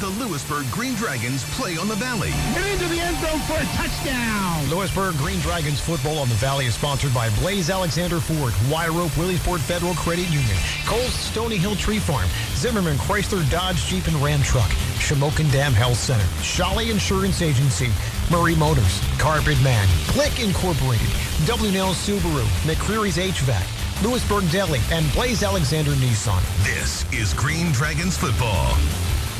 The 0.00 0.08
Lewisburg 0.08 0.70
Green 0.70 0.94
Dragons 0.94 1.42
play 1.56 1.78
on 1.78 1.88
the 1.88 1.94
Valley. 1.94 2.28
Get 2.52 2.66
into 2.66 2.86
the 2.88 3.00
end 3.00 3.16
zone 3.16 3.40
for 3.48 3.54
a 3.54 3.64
touchdown. 3.72 4.68
Lewisburg 4.68 5.16
Green 5.16 5.40
Dragons 5.40 5.80
football 5.80 6.18
on 6.18 6.28
the 6.28 6.34
Valley 6.34 6.66
is 6.66 6.74
sponsored 6.74 7.14
by 7.14 7.30
Blaze 7.40 7.70
Alexander 7.70 8.20
Ford, 8.20 8.52
Wire 8.70 8.92
Rope 8.92 9.16
Williamsport 9.16 9.62
Federal 9.62 9.94
Credit 9.94 10.28
Union, 10.28 10.56
Coles 10.84 11.14
Stony 11.14 11.56
Hill 11.56 11.76
Tree 11.76 11.98
Farm, 11.98 12.28
Zimmerman 12.56 12.98
Chrysler 12.98 13.48
Dodge 13.50 13.86
Jeep 13.86 14.06
and 14.06 14.16
Ram 14.16 14.42
Truck, 14.42 14.68
Shamokin 15.00 15.50
Dam 15.50 15.72
Health 15.72 15.96
Center, 15.96 16.26
Shawley 16.42 16.90
Insurance 16.90 17.40
Agency, 17.40 17.88
Murray 18.30 18.54
Motors, 18.54 19.00
Carpet 19.16 19.58
Man, 19.62 19.88
Glick 20.12 20.44
Incorporated, 20.44 21.08
WNL 21.48 21.94
Subaru, 21.94 22.44
McCreary's 22.68 23.16
HVAC, 23.16 24.04
Lewisburg 24.04 24.50
Deli, 24.50 24.80
and 24.92 25.10
Blaze 25.14 25.42
Alexander 25.42 25.92
Nissan. 25.92 26.42
This 26.64 27.10
is 27.14 27.32
Green 27.32 27.72
Dragons 27.72 28.18
football. 28.18 28.76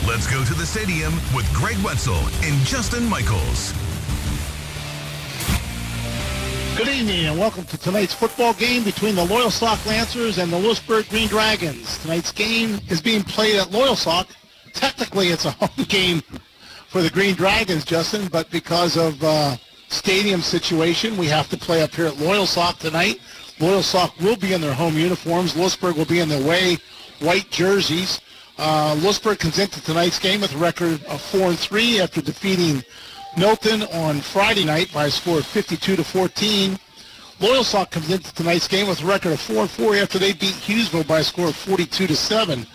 Let's 0.04 0.26
go 0.26 0.44
to 0.44 0.54
the 0.54 0.66
stadium 0.66 1.12
with 1.34 1.52
Greg 1.52 1.76
Wetzel 1.82 2.14
and 2.42 2.54
Justin 2.64 3.08
Michaels. 3.08 3.72
Good 6.76 6.88
evening 6.88 7.26
and 7.26 7.38
welcome 7.38 7.64
to 7.64 7.78
tonight's 7.78 8.14
football 8.14 8.52
game 8.54 8.84
between 8.84 9.16
the 9.16 9.24
Loyalsock 9.24 9.84
Lancers 9.86 10.38
and 10.38 10.52
the 10.52 10.58
Lewisburg 10.58 11.08
Green 11.08 11.26
Dragons. 11.26 11.98
Tonight's 11.98 12.30
game 12.30 12.78
is 12.88 13.00
being 13.00 13.22
played 13.22 13.56
at 13.56 13.68
Loyalsock. 13.68 14.26
Technically, 14.74 15.28
it's 15.28 15.44
a 15.44 15.50
home 15.52 15.86
game 15.88 16.20
for 16.88 17.02
the 17.02 17.10
Green 17.10 17.34
Dragons, 17.34 17.84
Justin, 17.84 18.28
but 18.28 18.48
because 18.50 18.96
of 18.96 19.22
uh, 19.24 19.56
stadium 19.88 20.40
situation, 20.40 21.16
we 21.16 21.26
have 21.26 21.48
to 21.48 21.56
play 21.56 21.82
up 21.82 21.94
here 21.94 22.06
at 22.06 22.14
Loyalsock 22.14 22.78
tonight. 22.78 23.20
Loyalsock 23.58 24.22
will 24.22 24.36
be 24.36 24.52
in 24.52 24.60
their 24.60 24.74
home 24.74 24.96
uniforms. 24.96 25.56
Lewisburg 25.56 25.96
will 25.96 26.04
be 26.04 26.20
in 26.20 26.28
their 26.28 26.46
way 26.46 26.76
white 27.20 27.50
jerseys. 27.50 28.20
Uh, 28.58 28.96
Lewisburg 29.00 29.38
comes 29.38 29.58
into 29.58 29.82
tonight's 29.82 30.18
game 30.18 30.40
with 30.40 30.54
a 30.54 30.58
record 30.58 31.04
of 31.06 31.20
4 31.20 31.50
and 31.50 31.58
3 31.58 32.00
after 32.00 32.22
defeating 32.22 32.82
Milton 33.36 33.82
on 33.82 34.20
Friday 34.20 34.64
night 34.64 34.92
by 34.92 35.06
a 35.06 35.10
score 35.10 35.38
of 35.38 35.46
52 35.46 35.96
to 35.96 36.04
14. 36.04 36.78
Loyalsock 37.40 37.90
comes 37.90 38.10
into 38.10 38.32
tonight's 38.34 38.66
game 38.66 38.88
with 38.88 39.02
a 39.02 39.06
record 39.06 39.32
of 39.32 39.40
4 39.40 39.62
and 39.62 39.70
4 39.70 39.96
after 39.96 40.18
they 40.18 40.32
beat 40.32 40.54
Hughesville 40.54 41.06
by 41.06 41.18
a 41.20 41.24
score 41.24 41.48
of 41.48 41.56
42 41.56 42.06
to 42.06 42.16
7. 42.16 42.66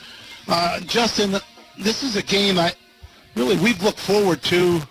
Uh, 0.47 0.80
Justin, 0.81 1.36
this 1.80 2.03
is 2.03 2.16
a 2.16 2.22
game 2.22 2.55
that 2.55 2.75
really 3.36 3.58
we've 3.58 3.81
looked 3.81 4.00
forward 4.00 4.42
to 4.44 4.81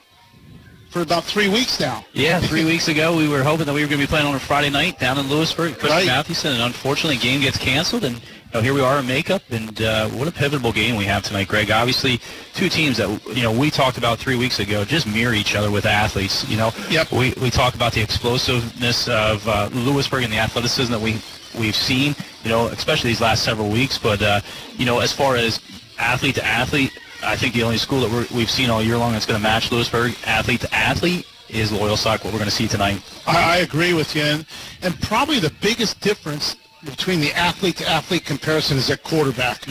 for 0.90 1.02
about 1.02 1.22
three 1.22 1.48
weeks 1.48 1.78
now. 1.78 2.04
Yeah, 2.14 2.40
three 2.40 2.64
weeks 2.64 2.88
ago 2.88 3.16
we 3.16 3.28
were 3.28 3.44
hoping 3.44 3.66
that 3.66 3.72
we 3.72 3.82
were 3.82 3.86
going 3.86 4.00
to 4.00 4.06
be 4.06 4.10
playing 4.10 4.26
on 4.26 4.34
a 4.34 4.40
Friday 4.40 4.70
night 4.70 4.98
down 4.98 5.18
in 5.18 5.28
Lewisburg, 5.28 5.78
Chris 5.78 5.92
Right. 5.92 6.06
Mathewson, 6.06 6.52
and 6.54 6.62
unfortunately 6.62 7.16
the 7.16 7.22
game 7.22 7.40
gets 7.42 7.58
canceled, 7.58 8.02
and 8.04 8.20
know, 8.54 8.60
here 8.60 8.74
we 8.74 8.80
are 8.80 8.98
in 8.98 9.06
makeup, 9.06 9.42
and 9.50 9.80
uh, 9.82 10.08
what 10.08 10.26
a 10.28 10.32
pivotal 10.32 10.72
game 10.72 10.96
we 10.96 11.04
have 11.04 11.22
tonight, 11.22 11.48
Greg. 11.48 11.70
Obviously, 11.70 12.20
two 12.54 12.68
teams 12.68 12.96
that 12.96 13.08
you 13.34 13.42
know 13.42 13.52
we 13.52 13.70
talked 13.70 13.98
about 13.98 14.18
three 14.18 14.36
weeks 14.36 14.58
ago 14.58 14.84
just 14.84 15.06
mirror 15.06 15.34
each 15.34 15.54
other 15.54 15.70
with 15.70 15.86
athletes. 15.86 16.48
You 16.48 16.56
know, 16.56 16.72
Yep. 16.90 17.12
we 17.12 17.34
we 17.40 17.50
talk 17.50 17.74
about 17.74 17.92
the 17.92 18.00
explosiveness 18.00 19.08
of 19.08 19.46
uh, 19.48 19.70
Lewisburg 19.72 20.24
and 20.24 20.32
the 20.32 20.38
athleticism 20.38 20.92
that 20.92 21.00
we 21.00 21.20
we've 21.58 21.76
seen. 21.76 22.14
You 22.42 22.50
know, 22.50 22.66
especially 22.68 23.10
these 23.10 23.20
last 23.20 23.42
several 23.44 23.68
weeks, 23.68 23.98
but 23.98 24.22
uh, 24.22 24.40
you 24.76 24.86
know, 24.86 25.00
as 25.00 25.12
far 25.12 25.36
as 25.36 25.60
athlete 25.98 26.36
to 26.36 26.44
athlete. 26.44 26.92
I 27.22 27.36
think 27.36 27.52
the 27.52 27.62
only 27.64 27.76
school 27.76 28.00
that 28.00 28.10
we're, 28.10 28.26
we've 28.34 28.50
seen 28.50 28.70
all 28.70 28.82
year 28.82 28.96
long 28.96 29.12
that's 29.12 29.26
going 29.26 29.38
to 29.38 29.42
match 29.42 29.70
Lewisburg 29.70 30.16
athlete 30.24 30.62
to 30.62 30.74
athlete 30.74 31.26
is 31.50 31.70
Loyalsock, 31.70 32.24
what 32.24 32.32
we're 32.32 32.38
going 32.38 32.44
to 32.44 32.50
see 32.50 32.66
tonight. 32.66 33.02
I, 33.26 33.56
I 33.56 33.56
agree 33.58 33.92
with 33.92 34.16
you. 34.16 34.22
And, 34.22 34.46
and 34.80 34.98
probably 35.02 35.38
the 35.38 35.52
biggest 35.60 36.00
difference 36.00 36.56
between 36.84 37.20
the 37.20 37.32
athlete-to-athlete 37.32 38.24
comparison 38.24 38.78
is 38.78 38.90
at 38.90 39.02
quarterback, 39.02 39.64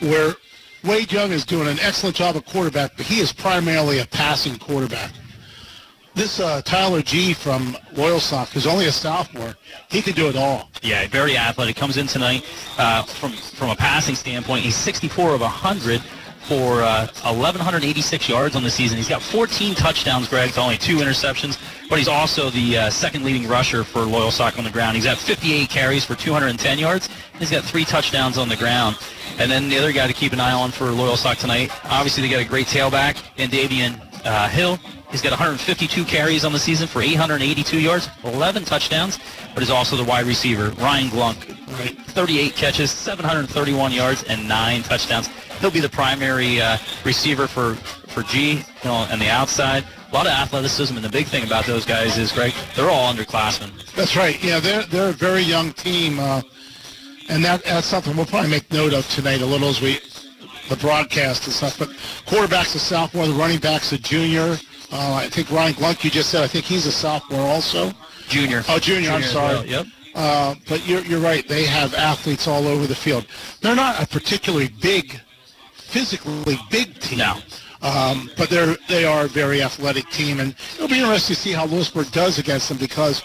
where 0.00 0.34
Wade 0.84 1.12
Young 1.12 1.32
is 1.32 1.44
doing 1.44 1.68
an 1.68 1.78
excellent 1.80 2.16
job 2.16 2.36
at 2.36 2.44
quarterback, 2.46 2.96
but 2.96 3.06
he 3.06 3.20
is 3.20 3.32
primarily 3.32 4.00
a 4.00 4.06
passing 4.06 4.58
quarterback. 4.58 5.12
This 6.14 6.38
uh, 6.38 6.62
Tyler 6.62 7.02
G 7.02 7.34
from 7.34 7.76
Loyalsock, 7.94 8.50
who's 8.50 8.68
only 8.68 8.86
a 8.86 8.92
sophomore, 8.92 9.54
he 9.90 10.00
can 10.00 10.14
do 10.14 10.28
it 10.28 10.36
all. 10.36 10.70
Yeah, 10.80 11.08
very 11.08 11.36
athletic. 11.36 11.74
Comes 11.74 11.96
in 11.96 12.06
tonight 12.06 12.44
uh, 12.78 13.02
from 13.02 13.32
from 13.32 13.70
a 13.70 13.74
passing 13.74 14.14
standpoint. 14.14 14.62
He's 14.62 14.76
64 14.76 15.34
of 15.34 15.40
100 15.40 16.00
for 16.44 16.82
uh, 16.82 17.06
1,186 17.22 18.28
yards 18.28 18.56
on 18.56 18.62
the 18.62 18.70
season. 18.70 18.96
He's 18.96 19.08
got 19.08 19.22
14 19.22 19.74
touchdowns, 19.74 20.28
Greg, 20.28 20.52
to 20.52 20.60
only 20.60 20.76
two 20.76 20.98
interceptions. 20.98 21.58
But 21.88 21.98
he's 21.98 22.08
also 22.08 22.50
the 22.50 22.78
uh, 22.78 22.90
second 22.90 23.24
leading 23.24 23.48
rusher 23.48 23.84
for 23.84 24.00
Loyalsock 24.00 24.58
on 24.58 24.64
the 24.64 24.70
ground. 24.70 24.96
He's 24.96 25.04
got 25.04 25.18
58 25.18 25.68
carries 25.68 26.04
for 26.04 26.14
210 26.14 26.78
yards. 26.78 27.08
He's 27.38 27.50
got 27.50 27.64
three 27.64 27.84
touchdowns 27.84 28.38
on 28.38 28.48
the 28.48 28.56
ground. 28.56 28.96
And 29.38 29.50
then 29.50 29.68
the 29.68 29.78
other 29.78 29.92
guy 29.92 30.06
to 30.06 30.12
keep 30.12 30.32
an 30.32 30.40
eye 30.40 30.52
on 30.52 30.70
for 30.70 30.86
Loyalsock 30.86 31.38
tonight, 31.38 31.70
obviously 31.84 32.22
they 32.22 32.28
got 32.28 32.40
a 32.40 32.48
great 32.48 32.66
tailback 32.66 33.22
in 33.36 33.50
Davian 33.50 34.00
uh, 34.24 34.48
Hill. 34.48 34.78
He's 35.14 35.22
got 35.22 35.30
152 35.30 36.04
carries 36.06 36.44
on 36.44 36.52
the 36.52 36.58
season 36.58 36.88
for 36.88 37.00
882 37.00 37.78
yards, 37.78 38.08
11 38.24 38.64
touchdowns, 38.64 39.20
but 39.54 39.62
is 39.62 39.70
also 39.70 39.94
the 39.94 40.02
wide 40.02 40.26
receiver, 40.26 40.70
Ryan 40.70 41.06
Glunk. 41.06 41.68
Right. 41.78 41.96
38 41.96 42.56
catches, 42.56 42.90
731 42.90 43.92
yards, 43.92 44.24
and 44.24 44.48
nine 44.48 44.82
touchdowns. 44.82 45.28
He'll 45.60 45.70
be 45.70 45.78
the 45.78 45.88
primary 45.88 46.60
uh, 46.60 46.78
receiver 47.04 47.46
for, 47.46 47.76
for 47.76 48.24
G, 48.24 48.54
you 48.54 48.64
know, 48.82 48.94
on 48.94 49.20
the 49.20 49.28
outside. 49.28 49.84
A 50.10 50.12
lot 50.12 50.26
of 50.26 50.32
athleticism, 50.32 50.96
and 50.96 51.04
the 51.04 51.08
big 51.08 51.26
thing 51.26 51.44
about 51.44 51.64
those 51.64 51.84
guys 51.84 52.18
is, 52.18 52.32
Greg, 52.32 52.52
they're 52.74 52.90
all 52.90 53.14
underclassmen. 53.14 53.70
That's 53.94 54.16
right. 54.16 54.42
Yeah, 54.42 54.58
they're 54.58 54.82
they're 54.82 55.10
a 55.10 55.12
very 55.12 55.42
young 55.42 55.72
team, 55.74 56.18
uh, 56.18 56.42
and 57.28 57.44
that 57.44 57.62
that's 57.62 57.86
something 57.86 58.16
we'll 58.16 58.26
probably 58.26 58.50
make 58.50 58.72
note 58.72 58.92
of 58.92 59.08
tonight 59.10 59.42
a 59.42 59.46
little 59.46 59.68
as 59.68 59.80
we 59.80 60.00
the 60.68 60.76
broadcast 60.76 61.44
and 61.44 61.52
stuff. 61.52 61.78
But 61.78 61.90
quarterback's 62.26 62.74
a 62.74 62.80
sophomore, 62.80 63.28
the 63.28 63.34
running 63.34 63.60
back's 63.60 63.92
a 63.92 63.98
junior. 63.98 64.58
Uh, 64.94 65.14
I 65.14 65.28
think 65.28 65.50
Ryan 65.50 65.74
Glunk, 65.74 66.04
you 66.04 66.10
just 66.10 66.30
said, 66.30 66.44
I 66.44 66.46
think 66.46 66.64
he's 66.64 66.86
a 66.86 66.92
sophomore 66.92 67.40
also. 67.40 67.90
Junior. 68.28 68.62
Oh, 68.68 68.78
junior. 68.78 69.10
I'm 69.10 69.22
sorry. 69.22 69.54
well, 69.54 69.66
Yep. 69.66 69.86
Uh, 70.14 70.54
but 70.68 70.86
you're 70.86 71.00
you're 71.00 71.18
right. 71.20 71.46
They 71.48 71.64
have 71.64 71.92
athletes 71.94 72.46
all 72.46 72.68
over 72.68 72.86
the 72.86 72.94
field. 72.94 73.26
They're 73.60 73.74
not 73.74 74.00
a 74.00 74.06
particularly 74.06 74.68
big, 74.80 75.20
physically 75.72 76.56
big 76.70 77.00
team. 77.00 77.18
No. 77.18 77.38
Um, 77.82 78.30
but 78.36 78.48
they're 78.48 78.76
they 78.88 79.04
are 79.04 79.24
a 79.24 79.28
very 79.28 79.60
athletic 79.60 80.08
team, 80.10 80.38
and 80.38 80.54
it'll 80.76 80.86
be 80.86 81.00
interesting 81.00 81.34
to 81.34 81.40
see 81.40 81.50
how 81.50 81.66
Lewisburg 81.66 82.12
does 82.12 82.38
against 82.38 82.68
them 82.68 82.78
because 82.78 83.24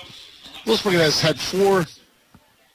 Lewisburg 0.66 0.96
has 0.96 1.22
had 1.22 1.40
four 1.40 1.86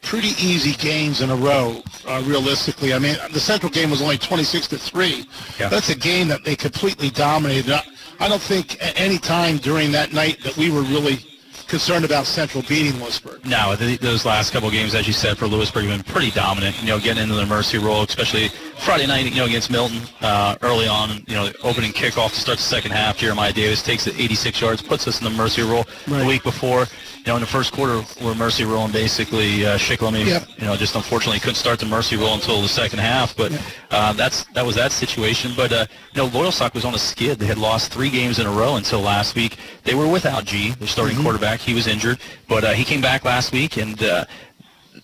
pretty 0.02 0.28
easy 0.40 0.74
games 0.74 1.20
in 1.20 1.30
a 1.30 1.36
row. 1.36 1.82
Uh, 2.06 2.22
realistically, 2.24 2.94
I 2.94 3.00
mean, 3.00 3.16
the 3.32 3.40
Central 3.40 3.72
game 3.72 3.90
was 3.90 4.00
only 4.00 4.18
26 4.18 4.68
to 4.68 4.78
three. 4.78 5.26
Yeah. 5.58 5.68
That's 5.68 5.88
a 5.88 5.96
game 5.96 6.28
that 6.28 6.44
they 6.44 6.54
completely 6.54 7.10
dominated. 7.10 7.80
I, 8.20 8.28
don't 8.28 8.42
think 8.42 8.82
at 8.82 8.98
any 8.98 9.18
time 9.18 9.58
during 9.58 9.92
that 9.92 10.12
night 10.12 10.42
that 10.42 10.56
we 10.56 10.70
were 10.70 10.82
really 10.82 11.18
concerned 11.66 12.04
about 12.04 12.26
Central 12.26 12.62
beating 12.62 12.98
Lewisburg. 13.00 13.44
No, 13.46 13.74
th 13.76 13.98
those 14.00 14.24
last 14.24 14.52
couple 14.52 14.70
games, 14.70 14.94
as 14.94 15.06
you 15.06 15.12
said, 15.12 15.38
for 15.38 15.46
Lewisburg 15.46 15.84
have 15.84 16.04
been 16.04 16.12
pretty 16.12 16.30
dominant. 16.30 16.80
You 16.80 16.88
know, 16.88 17.00
getting 17.00 17.22
into 17.22 17.34
the 17.34 17.46
mercy 17.46 17.78
rule, 17.78 18.02
especially 18.02 18.50
Friday 18.78 19.06
night, 19.06 19.24
you 19.26 19.36
know, 19.36 19.46
against 19.46 19.70
Milton 19.70 20.00
uh, 20.20 20.56
early 20.62 20.86
on. 20.86 21.22
You 21.26 21.34
know, 21.34 21.52
opening 21.62 21.92
kickoff 21.92 22.30
to 22.34 22.40
start 22.40 22.58
the 22.58 22.64
second 22.64 22.90
half. 22.90 23.16
Jeremiah 23.16 23.52
Davis 23.52 23.82
takes 23.82 24.06
it 24.06 24.18
86 24.18 24.60
yards, 24.60 24.82
puts 24.82 25.06
us 25.08 25.18
in 25.20 25.24
the 25.24 25.30
mercy 25.30 25.62
rule. 25.62 25.84
Right. 26.06 26.20
The 26.20 26.26
week 26.26 26.42
before, 26.42 26.80
you 26.80 27.24
know, 27.26 27.36
in 27.36 27.40
the 27.40 27.46
first 27.46 27.72
quarter, 27.72 28.02
we're 28.22 28.34
mercy 28.34 28.64
rolling 28.64 28.92
basically. 28.92 29.64
Uh, 29.64 29.78
Shikellamy, 29.78 30.26
Yep. 30.26 30.48
you 30.58 30.64
know, 30.66 30.76
just 30.76 30.94
unfortunately 30.96 31.38
couldn't 31.40 31.54
start 31.54 31.78
the 31.78 31.86
mercy 31.86 32.16
rule 32.16 32.34
until 32.34 32.60
the 32.60 32.68
second 32.68 32.98
half. 32.98 33.34
But 33.36 33.52
uh, 33.90 34.12
that's 34.12 34.44
that 34.52 34.66
was 34.66 34.74
that 34.76 34.92
situation. 34.92 35.52
But 35.56 35.72
uh, 35.72 35.86
you 36.12 36.22
know, 36.22 36.28
Loyalsock 36.28 36.74
was 36.74 36.84
on 36.84 36.94
a 36.94 36.98
skid. 36.98 37.38
They 37.38 37.46
had 37.46 37.58
lost 37.58 37.92
three 37.92 38.10
games 38.10 38.38
in 38.38 38.46
a 38.46 38.50
row 38.52 38.76
until 38.76 39.00
last 39.00 39.34
week. 39.34 39.56
They 39.84 39.94
were 39.94 40.08
without 40.08 40.44
G, 40.44 40.72
their 40.72 40.88
starting 40.88 41.20
quarterback. 41.22 41.60
He 41.60 41.72
was 41.74 41.86
injured, 41.86 42.18
but 42.48 42.64
uh, 42.64 42.72
he 42.72 42.84
came 42.84 43.00
back 43.00 43.24
last 43.24 43.52
week 43.52 43.78
and. 43.78 44.02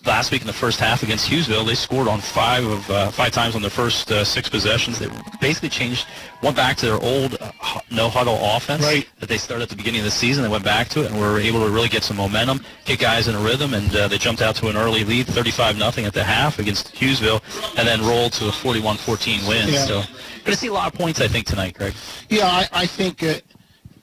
Last 0.03 0.31
week 0.31 0.41
in 0.41 0.47
the 0.47 0.53
first 0.53 0.79
half 0.79 1.03
against 1.03 1.29
Hughesville, 1.29 1.63
they 1.63 1.75
scored 1.75 2.07
on 2.07 2.19
five 2.21 2.65
of 2.65 2.89
uh, 2.89 3.11
five 3.11 3.31
times 3.31 3.53
on 3.55 3.61
their 3.61 3.69
first 3.69 4.11
uh, 4.11 4.25
six 4.25 4.49
possessions. 4.49 4.97
They 4.97 5.07
basically 5.39 5.69
changed, 5.69 6.07
went 6.41 6.55
back 6.55 6.75
to 6.77 6.87
their 6.87 6.99
old 7.03 7.37
uh, 7.39 7.51
no 7.91 8.09
huddle 8.09 8.39
offense 8.41 8.81
Right. 8.81 9.07
that 9.19 9.29
they 9.29 9.37
started 9.37 9.61
at 9.63 9.69
the 9.69 9.75
beginning 9.75 9.99
of 10.01 10.05
the 10.05 10.11
season. 10.11 10.41
They 10.43 10.49
went 10.49 10.63
back 10.63 10.89
to 10.89 11.03
it 11.03 11.11
and 11.11 11.19
were 11.19 11.39
able 11.39 11.63
to 11.63 11.69
really 11.69 11.87
get 11.87 12.01
some 12.03 12.17
momentum, 12.17 12.65
get 12.85 12.97
guys 12.99 13.27
in 13.27 13.35
a 13.35 13.39
rhythm, 13.39 13.75
and 13.75 13.95
uh, 13.95 14.07
they 14.07 14.17
jumped 14.17 14.41
out 14.41 14.55
to 14.55 14.69
an 14.69 14.75
early 14.75 15.03
lead, 15.03 15.27
35 15.27 15.77
nothing 15.77 16.05
at 16.05 16.13
the 16.13 16.23
half 16.23 16.57
against 16.57 16.95
Hughesville, 16.95 17.41
and 17.77 17.87
then 17.87 18.01
rolled 18.01 18.33
to 18.33 18.47
a 18.47 18.51
41-14 18.51 19.47
win. 19.47 19.69
Yeah. 19.69 19.85
So, 19.85 19.93
going 20.01 20.45
to 20.45 20.55
see 20.55 20.67
a 20.67 20.73
lot 20.73 20.91
of 20.91 20.97
points, 20.97 21.21
I 21.21 21.27
think, 21.27 21.45
tonight, 21.45 21.75
Greg. 21.77 21.93
Yeah, 22.27 22.47
I, 22.47 22.67
I 22.73 22.85
think 22.87 23.21
uh, 23.21 23.35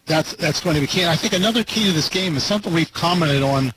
that's 0.06 0.34
that's 0.36 0.60
going 0.60 0.76
to 0.76 0.80
be 0.80 0.86
key. 0.86 1.00
And 1.00 1.10
I 1.10 1.16
think 1.16 1.32
another 1.32 1.64
key 1.64 1.86
to 1.86 1.92
this 1.92 2.08
game 2.08 2.36
is 2.36 2.44
something 2.44 2.72
we've 2.72 2.92
commented 2.92 3.42
on 3.42 3.72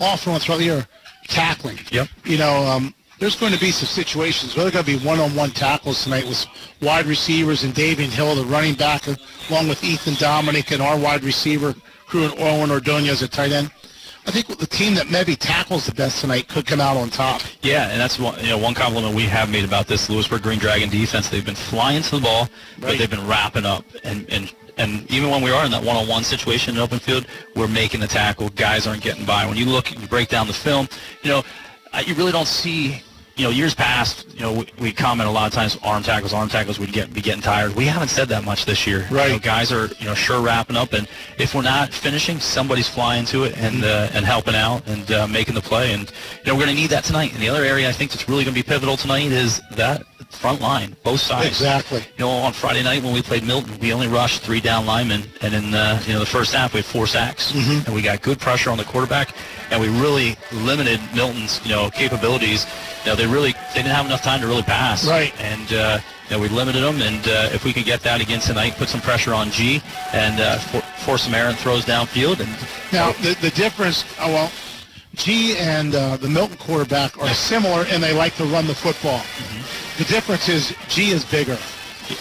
often 0.00 0.38
throughout 0.38 0.56
the 0.58 0.64
year: 0.64 0.88
tackling. 1.32 1.78
Yep. 1.90 2.08
You 2.24 2.38
know, 2.38 2.64
um, 2.66 2.94
there's 3.18 3.36
going 3.36 3.52
to 3.52 3.60
be 3.60 3.70
some 3.70 3.86
situations 3.86 4.56
where 4.56 4.64
there 4.64 4.80
are 4.80 4.82
going 4.82 4.98
to 4.98 4.98
be 4.98 5.06
one-on-one 5.06 5.50
tackles 5.50 6.04
tonight 6.04 6.26
with 6.26 6.44
wide 6.80 7.06
receivers 7.06 7.64
and 7.64 7.72
Davian 7.74 8.10
Hill, 8.10 8.34
the 8.34 8.44
running 8.44 8.74
back, 8.74 9.06
along 9.48 9.68
with 9.68 9.82
Ethan 9.84 10.14
Dominic 10.14 10.72
and 10.72 10.82
our 10.82 10.98
wide 10.98 11.22
receiver, 11.22 11.74
crew 12.06 12.24
and 12.24 12.34
Owen 12.40 12.70
Ordonez 12.70 13.22
at 13.22 13.32
tight 13.32 13.52
end. 13.52 13.70
I 14.26 14.30
think 14.30 14.46
the 14.58 14.66
team 14.66 14.94
that 14.94 15.10
maybe 15.10 15.34
tackles 15.34 15.86
the 15.86 15.94
best 15.94 16.20
tonight 16.20 16.46
could 16.46 16.64
come 16.64 16.80
out 16.80 16.96
on 16.96 17.10
top. 17.10 17.42
Yeah, 17.62 17.88
and 17.90 18.00
that's 18.00 18.20
one, 18.20 18.38
you 18.40 18.50
know, 18.50 18.58
one 18.58 18.74
compliment 18.74 19.16
we 19.16 19.24
have 19.24 19.50
made 19.50 19.64
about 19.64 19.88
this 19.88 20.08
Lewisburg 20.08 20.42
Green 20.42 20.60
Dragon 20.60 20.88
defense. 20.88 21.28
They've 21.28 21.44
been 21.44 21.56
flying 21.56 22.02
to 22.02 22.16
the 22.16 22.22
ball, 22.22 22.48
but 22.78 22.98
they've 22.98 23.10
been 23.10 23.26
wrapping 23.26 23.66
up. 23.66 23.84
And, 24.04 24.28
and, 24.30 24.52
and 24.76 25.10
even 25.10 25.30
when 25.30 25.42
we 25.42 25.50
are 25.50 25.64
in 25.64 25.70
that 25.72 25.84
one-on-one 25.84 26.24
situation 26.24 26.74
in 26.74 26.80
open 26.80 26.98
field, 26.98 27.26
we're 27.54 27.68
making 27.68 28.00
the 28.00 28.06
tackle. 28.06 28.48
Guys 28.50 28.86
aren't 28.86 29.02
getting 29.02 29.24
by. 29.24 29.46
When 29.46 29.56
you 29.56 29.66
look, 29.66 29.90
you 29.90 30.06
break 30.06 30.28
down 30.28 30.46
the 30.46 30.52
film, 30.52 30.88
you 31.22 31.30
know, 31.30 31.42
you 32.06 32.14
really 32.14 32.32
don't 32.32 32.48
see, 32.48 33.02
you 33.36 33.44
know, 33.44 33.50
years 33.50 33.74
past, 33.74 34.26
you 34.34 34.40
know, 34.40 34.52
we, 34.52 34.66
we 34.78 34.92
comment 34.92 35.28
a 35.28 35.32
lot 35.32 35.46
of 35.46 35.52
times, 35.52 35.78
arm 35.82 36.02
tackles, 36.02 36.32
arm 36.32 36.48
tackles, 36.48 36.78
we'd 36.78 36.92
get, 36.92 37.12
be 37.12 37.20
getting 37.20 37.42
tired. 37.42 37.74
We 37.74 37.84
haven't 37.84 38.08
said 38.08 38.28
that 38.28 38.44
much 38.44 38.64
this 38.64 38.86
year. 38.86 39.06
Right. 39.10 39.26
You 39.26 39.32
know, 39.34 39.38
guys 39.38 39.72
are, 39.72 39.86
you 39.98 40.06
know, 40.06 40.14
sure 40.14 40.40
wrapping 40.40 40.76
up, 40.76 40.92
and 40.92 41.08
if 41.38 41.54
we're 41.54 41.62
not 41.62 41.92
finishing, 41.92 42.40
somebody's 42.40 42.88
flying 42.88 43.24
to 43.26 43.44
it 43.44 43.56
and 43.58 43.84
uh, 43.84 44.08
and 44.12 44.24
helping 44.24 44.54
out 44.54 44.86
and 44.86 45.10
uh, 45.12 45.26
making 45.26 45.54
the 45.54 45.60
play. 45.60 45.92
And 45.92 46.10
you 46.44 46.46
know, 46.46 46.54
we're 46.54 46.64
going 46.64 46.76
to 46.76 46.80
need 46.82 46.90
that 46.90 47.04
tonight. 47.04 47.32
And 47.32 47.42
the 47.42 47.48
other 47.48 47.64
area 47.64 47.88
I 47.88 47.92
think 47.92 48.10
that's 48.10 48.28
really 48.28 48.44
going 48.44 48.54
to 48.54 48.62
be 48.62 48.66
pivotal 48.66 48.96
tonight 48.96 49.32
is 49.32 49.60
that 49.72 50.04
front 50.32 50.60
line, 50.60 50.96
both 51.04 51.20
sides. 51.20 51.48
Exactly. 51.48 52.00
You 52.00 52.24
know, 52.24 52.30
on 52.30 52.52
Friday 52.52 52.82
night 52.82 53.02
when 53.02 53.12
we 53.12 53.22
played 53.22 53.44
Milton, 53.44 53.78
we 53.80 53.92
only 53.92 54.08
rushed 54.08 54.42
three 54.42 54.60
down 54.60 54.86
linemen, 54.86 55.22
and 55.40 55.54
in 55.54 55.74
uh, 55.74 56.02
you 56.06 56.12
know 56.14 56.20
the 56.20 56.26
first 56.26 56.52
half 56.54 56.72
we 56.74 56.78
had 56.78 56.86
four 56.86 57.06
sacks, 57.06 57.52
Mm-hmm. 57.52 57.86
and 57.86 57.94
we 57.94 58.02
got 58.02 58.22
good 58.22 58.38
pressure 58.40 58.70
on 58.70 58.78
the 58.78 58.84
quarterback, 58.84 59.34
and 59.70 59.80
we 59.80 59.88
really 59.88 60.36
limited 60.52 61.00
Milton's 61.14 61.60
you 61.64 61.70
know 61.72 61.90
capabilities. 61.90 62.66
You 63.04 63.10
know, 63.10 63.16
they 63.16 63.26
really 63.26 63.52
they 63.52 63.82
didn't 63.82 63.94
have 63.94 64.06
enough 64.06 64.22
time 64.22 64.40
to 64.40 64.46
really 64.46 64.62
pass. 64.62 65.06
Right. 65.06 65.32
And 65.40 65.72
uh, 65.72 65.98
you 66.28 66.36
know, 66.36 66.42
we 66.42 66.48
limited 66.48 66.82
them, 66.82 67.00
and 67.02 67.26
uh, 67.28 67.50
if 67.52 67.64
we 67.64 67.72
can 67.72 67.82
get 67.84 68.00
that 68.02 68.20
again 68.20 68.40
tonight, 68.40 68.74
put 68.76 68.88
some 68.88 69.00
pressure 69.00 69.34
on 69.34 69.50
G 69.50 69.82
and 70.12 70.40
uh, 70.40 70.58
for, 70.58 70.80
force 71.04 71.22
some 71.24 71.34
errant 71.34 71.58
throws 71.58 71.84
downfield, 71.84 72.40
and 72.40 72.48
Now, 72.92 73.12
the, 73.20 73.36
the 73.40 73.50
difference, 73.50 74.04
oh, 74.20 74.32
well, 74.32 74.52
G 75.14 75.56
and 75.58 75.94
uh, 75.94 76.16
the 76.16 76.28
Milton 76.28 76.56
quarterback 76.56 77.18
are 77.18 77.28
similar, 77.34 77.84
and 77.90 78.02
they 78.02 78.14
like 78.14 78.34
to 78.36 78.44
run 78.44 78.66
the 78.66 78.74
football. 78.74 79.20
The 79.98 80.04
difference 80.04 80.48
is 80.48 80.74
G 80.88 81.10
is 81.10 81.24
bigger. 81.24 81.58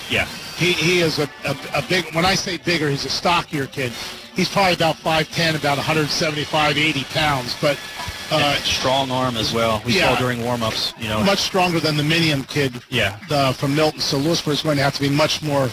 yeah, 0.10 0.26
He, 0.58 0.74
he 0.74 1.00
is 1.00 1.20
a, 1.20 1.30
a, 1.46 1.56
a 1.76 1.82
big, 1.90 2.14
when 2.14 2.26
I 2.26 2.36
say 2.36 2.58
bigger, 2.58 2.90
he's 2.90 3.06
a 3.06 3.10
stockier 3.10 3.66
kid. 3.68 3.92
He's 4.36 4.48
probably 4.50 4.74
about 4.74 4.96
5'10", 4.98 5.60
about 5.60 5.78
175, 5.78 6.78
80 6.78 7.04
pounds, 7.06 7.56
but 7.62 7.78
uh, 8.32 8.56
strong 8.58 9.12
arm 9.12 9.36
as 9.36 9.54
well. 9.54 9.82
We 9.86 9.98
yeah. 9.98 10.14
saw 10.14 10.20
during 10.20 10.42
warm-ups, 10.44 10.94
you 11.00 11.10
know. 11.10 11.22
much 11.24 11.40
stronger 11.40 11.80
than 11.80 11.98
the 11.98 12.04
Minium 12.04 12.48
kid 12.48 12.82
Yeah. 12.90 13.20
uh, 13.30 13.52
from 13.52 13.76
Milton. 13.76 14.00
So 14.00 14.18
Lewisburg 14.18 14.54
is 14.54 14.62
going 14.62 14.78
to 14.78 14.84
have 14.84 14.96
to 14.96 15.02
be 15.02 15.10
much 15.10 15.42
more 15.42 15.70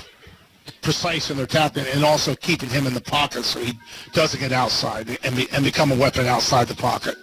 precise 0.83 1.31
in 1.31 1.37
their 1.37 1.47
tapping 1.47 1.87
and 1.87 2.05
also 2.05 2.35
keeping 2.35 2.69
him 2.69 2.87
in 2.87 2.95
the 2.95 3.01
pocket 3.01 3.45
so 3.45 3.61
he 3.61 3.79
doesn't 4.13 4.41
get 4.41 4.53
outside 4.53 5.19
and, 5.23 5.37
be, 5.37 5.49
and 5.53 5.65
become 5.65 5.93
a 5.93 5.97
weapon 5.97 6.27
outside 6.27 6.67
the 6.67 6.75
pocket. 6.75 7.17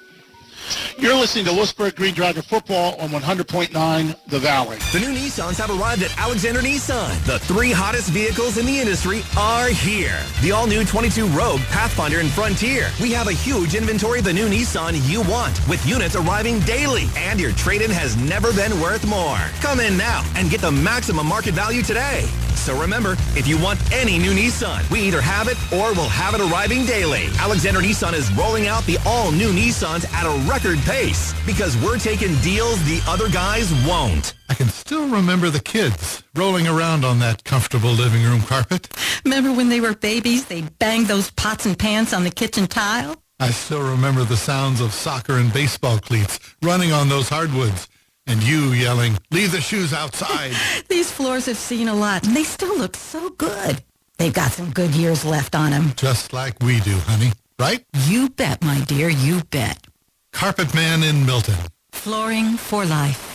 You're 0.98 1.16
listening 1.16 1.46
to 1.46 1.52
Lewisburg 1.52 1.96
Green 1.96 2.14
Dragon 2.14 2.42
Football 2.42 2.96
on 3.00 3.10
100.9 3.10 4.16
The 4.28 4.40
Valley. 4.40 4.78
The 4.94 5.00
new 5.00 5.14
Nissans 5.14 5.58
have 5.58 5.70
arrived 5.70 6.04
at 6.04 6.18
Alexander 6.18 6.62
Nissan. 6.62 7.24
The 7.26 7.40
three 7.40 7.72
hottest 7.72 8.10
vehicles 8.10 8.58
in 8.58 8.66
the 8.66 8.80
industry 8.80 9.22
are 9.38 9.68
here. 9.68 10.20
The 10.42 10.52
all-new 10.52 10.86
22 10.86 11.28
Rogue, 11.28 11.60
Pathfinder, 11.70 12.20
and 12.20 12.30
Frontier. 12.30 12.90
We 13.02 13.12
have 13.12 13.28
a 13.28 13.34
huge 13.34 13.76
inventory 13.76 14.20
of 14.20 14.26
the 14.26 14.34
new 14.34 14.48
Nissan 14.48 14.98
you 15.10 15.22
want, 15.30 15.60
with 15.68 15.86
units 15.86 16.16
arriving 16.16 16.60
daily. 16.62 17.06
And 17.18 17.40
your 17.40 17.52
trade-in 17.52 17.92
has 17.92 18.16
never 18.16 18.54
been 18.54 18.80
worth 18.80 19.06
more. 19.06 19.38
Come 19.62 19.80
in 19.80 19.98
now 19.98 20.24
and 20.36 20.50
get 20.50 20.62
the 20.62 20.72
maximum 20.72 21.28
market 21.28 21.54
value 21.54 21.84
today. 21.84 22.28
So 22.56 22.80
remember, 22.80 23.16
if 23.36 23.48
you 23.48 23.62
want 23.62 23.80
any 23.92 24.18
new 24.18 24.32
Nissan, 24.32 24.90
we 24.90 25.02
either 25.02 25.22
have 25.22 25.48
it 25.48 25.58
or 25.72 25.94
we'll 25.94 26.10
have 26.10 26.34
it 26.34 26.42
arriving 26.42 26.86
daily. 26.86 27.28
Alexander 27.38 27.80
Nissan 27.80 28.14
is 28.14 28.32
rolling 28.34 28.68
out 28.68 28.84
the 28.86 28.98
all-new 29.06 29.52
Nissans 29.52 30.12
at 30.14 30.26
a 30.26 30.50
record 30.56 30.80
pace 30.86 31.34
because 31.46 31.76
we're 31.84 31.98
taking 31.98 32.34
deals 32.36 32.82
the 32.86 33.02
other 33.10 33.28
guys 33.28 33.74
won't. 33.86 34.36
I 34.48 34.54
can 34.54 34.70
still 34.70 35.06
remember 35.10 35.50
the 35.50 35.60
kids 35.60 36.24
rolling 36.34 36.66
around 36.66 37.04
on 37.04 37.20
that 37.20 37.44
comfortable 37.44 37.92
living 37.92 38.24
room 38.24 38.40
carpet. 38.42 38.88
Remember 39.26 39.52
when 39.52 39.68
they 39.68 39.82
were 39.82 39.94
babies, 39.94 40.46
they 40.46 40.62
banged 40.62 41.08
those 41.08 41.30
pots 41.32 41.66
and 41.66 41.78
pans 41.78 42.14
on 42.14 42.24
the 42.24 42.30
kitchen 42.32 42.68
tile? 42.68 43.18
I 43.38 43.50
still 43.50 43.82
remember 43.82 44.24
the 44.24 44.38
sounds 44.38 44.80
of 44.80 44.94
soccer 44.94 45.34
and 45.34 45.52
baseball 45.52 46.00
cleats 46.00 46.40
running 46.62 46.94
on 46.94 47.10
those 47.10 47.28
hardwoods 47.28 47.90
and 48.26 48.42
you 48.42 48.72
yelling, 48.72 49.18
leave 49.32 49.52
the 49.52 49.60
shoes 49.60 49.92
outside. 49.92 50.54
These 50.88 51.12
floors 51.12 51.48
have 51.48 51.58
seen 51.58 51.90
a 51.90 51.94
lot, 51.94 52.26
and 52.26 52.36
they 52.36 52.44
still 52.44 52.76
look 52.78 52.96
so 52.96 53.30
good. 53.32 53.84
They've 54.18 54.34
got 54.34 54.52
some 54.52 54.72
good 54.72 54.96
years 54.96 55.26
left 55.26 55.54
on 55.54 55.72
them. 55.72 55.92
Just 55.98 56.32
like 56.32 56.56
we 56.62 56.80
do, 56.80 56.98
honey. 57.00 57.34
Right? 57.60 57.86
You 58.08 58.30
bet, 58.30 58.64
my 58.64 58.80
dear, 58.86 59.10
you 59.10 59.44
bet. 59.52 59.86
Carpet 60.36 60.74
Man 60.76 61.02
in 61.02 61.26
Milton. 61.26 61.56
Flooring 61.94 62.58
for 62.58 62.84
life. 62.84 63.35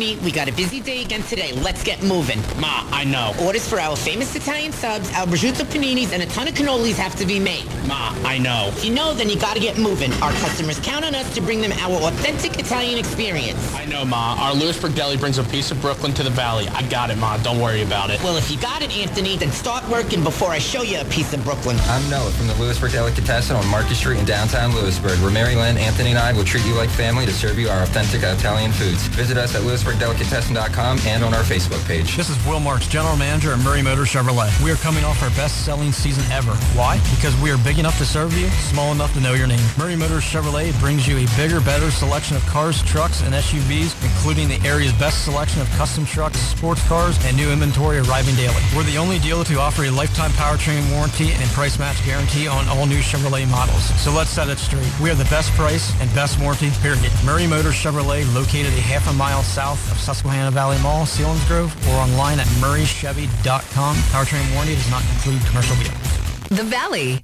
we 0.00 0.32
got 0.32 0.48
a 0.48 0.52
busy 0.52 0.80
day 0.80 1.02
again 1.02 1.22
today. 1.24 1.52
Let's 1.52 1.84
get 1.84 2.02
moving. 2.02 2.40
Ma, 2.58 2.86
I 2.90 3.04
know. 3.04 3.34
Orders 3.42 3.68
for 3.68 3.78
our 3.78 3.94
famous 3.94 4.34
Italian 4.34 4.72
subs, 4.72 5.12
our 5.12 5.26
prosciutto 5.26 5.66
paninis, 5.66 6.12
and 6.12 6.22
a 6.22 6.26
ton 6.26 6.48
of 6.48 6.54
cannolis 6.54 6.94
have 6.94 7.14
to 7.16 7.26
be 7.26 7.38
made. 7.38 7.66
Ma, 7.86 8.14
I 8.24 8.38
know. 8.38 8.68
If 8.68 8.82
you 8.82 8.94
know, 8.94 9.12
then 9.12 9.28
you 9.28 9.38
gotta 9.38 9.60
get 9.60 9.76
moving. 9.76 10.10
Our 10.22 10.32
customers 10.32 10.80
count 10.80 11.04
on 11.04 11.14
us 11.14 11.34
to 11.34 11.42
bring 11.42 11.60
them 11.60 11.72
our 11.72 11.96
authentic 12.08 12.58
Italian 12.58 12.98
experience. 12.98 13.58
I 13.74 13.84
know, 13.84 14.06
Ma. 14.06 14.36
Our 14.38 14.54
Lewisburg 14.54 14.94
Deli 14.94 15.18
brings 15.18 15.36
a 15.36 15.44
piece 15.44 15.70
of 15.70 15.78
Brooklyn 15.82 16.14
to 16.14 16.22
the 16.22 16.30
valley. 16.30 16.66
I 16.68 16.80
got 16.88 17.10
it, 17.10 17.18
Ma. 17.18 17.36
Don't 17.36 17.60
worry 17.60 17.82
about 17.82 18.08
it. 18.08 18.22
Well, 18.22 18.38
if 18.38 18.50
you 18.50 18.58
got 18.58 18.80
it, 18.80 18.96
Anthony, 18.96 19.36
then 19.36 19.52
start 19.52 19.86
working 19.90 20.24
before 20.24 20.48
I 20.48 20.60
show 20.60 20.80
you 20.80 21.02
a 21.02 21.04
piece 21.04 21.34
of 21.34 21.44
Brooklyn. 21.44 21.76
I'm 21.84 22.08
Noah 22.08 22.30
from 22.30 22.46
the 22.46 22.54
Lewisburg 22.54 22.92
Delicatessen 22.92 23.54
on 23.54 23.66
Market 23.66 23.96
Street 23.96 24.18
in 24.18 24.24
downtown 24.24 24.74
Lewisburg, 24.74 25.18
where 25.20 25.30
Mary 25.30 25.56
Lynn, 25.56 25.76
Anthony, 25.76 26.10
and 26.10 26.18
I 26.18 26.32
will 26.32 26.44
treat 26.44 26.64
you 26.64 26.72
like 26.72 26.88
family 26.88 27.26
to 27.26 27.32
serve 27.32 27.58
you 27.58 27.68
our 27.68 27.82
authentic 27.82 28.22
Italian 28.22 28.72
foods. 28.72 29.06
Visit 29.08 29.36
us 29.36 29.54
at 29.54 29.62
lewisburgdelicatessen.com 29.90 30.98
and 31.06 31.24
on 31.24 31.34
our 31.34 31.42
Facebook 31.42 31.84
page. 31.86 32.16
This 32.16 32.30
is 32.30 32.46
Will 32.46 32.60
Marks, 32.60 32.86
General 32.86 33.16
Manager 33.16 33.52
at 33.52 33.58
Murray 33.60 33.82
Motor 33.82 34.02
Chevrolet. 34.02 34.50
We 34.62 34.70
are 34.70 34.76
coming 34.76 35.04
off 35.04 35.22
our 35.22 35.30
best-selling 35.30 35.92
season 35.92 36.24
ever. 36.30 36.52
Why? 36.76 37.00
Because 37.14 37.38
we 37.40 37.50
are 37.50 37.58
big 37.58 37.78
enough 37.78 37.98
to 37.98 38.04
serve 38.04 38.36
you, 38.36 38.48
small 38.70 38.92
enough 38.92 39.12
to 39.14 39.20
know 39.20 39.34
your 39.34 39.46
name. 39.46 39.60
Murray 39.78 39.96
Motors 39.96 40.24
Chevrolet 40.24 40.78
brings 40.80 41.06
you 41.06 41.18
a 41.18 41.26
bigger, 41.36 41.60
better 41.60 41.90
selection 41.90 42.36
of 42.36 42.46
cars, 42.46 42.82
trucks, 42.82 43.22
and 43.22 43.34
SUVs, 43.34 43.94
including 44.04 44.48
the 44.48 44.60
area's 44.66 44.92
best 44.94 45.24
selection 45.24 45.60
of 45.60 45.68
custom 45.70 46.04
trucks, 46.04 46.38
sports 46.38 46.86
cars, 46.86 47.18
and 47.24 47.36
new 47.36 47.50
inventory 47.50 47.98
arriving 47.98 48.34
daily. 48.36 48.62
We're 48.76 48.84
the 48.84 48.98
only 48.98 49.18
dealer 49.18 49.44
to 49.44 49.58
offer 49.58 49.84
a 49.84 49.90
lifetime 49.90 50.30
powertrain 50.32 50.90
warranty 50.92 51.32
and 51.32 51.50
price 51.50 51.78
match 51.78 52.04
guarantee 52.04 52.46
on 52.46 52.68
all 52.68 52.86
new 52.86 53.00
Chevrolet 53.00 53.50
models. 53.50 53.82
So 54.00 54.12
let's 54.12 54.30
set 54.30 54.48
it 54.48 54.58
straight. 54.58 54.90
We 55.00 55.10
are 55.10 55.14
the 55.14 55.24
best 55.24 55.50
price 55.52 55.92
and 56.00 56.12
best 56.14 56.40
warranty, 56.40 56.70
period. 56.82 57.10
Murray 57.24 57.46
Motors 57.46 57.74
Chevrolet, 57.74 58.22
located 58.34 58.72
a 58.74 58.80
half 58.80 59.08
a 59.08 59.12
mile 59.12 59.42
south 59.42 59.79
of 59.90 59.98
Susquehanna 59.98 60.50
Valley 60.50 60.78
Mall, 60.82 61.04
Selinsgrove, 61.04 61.70
or 61.88 61.94
online 62.00 62.38
at 62.40 62.46
murraychevy.com. 62.62 63.96
Powertrain 63.96 64.52
warranty 64.54 64.74
does 64.74 64.90
not 64.90 65.02
include 65.14 65.44
commercial 65.46 65.76
vehicles. 65.76 66.48
The 66.48 66.64
Valley. 66.64 67.22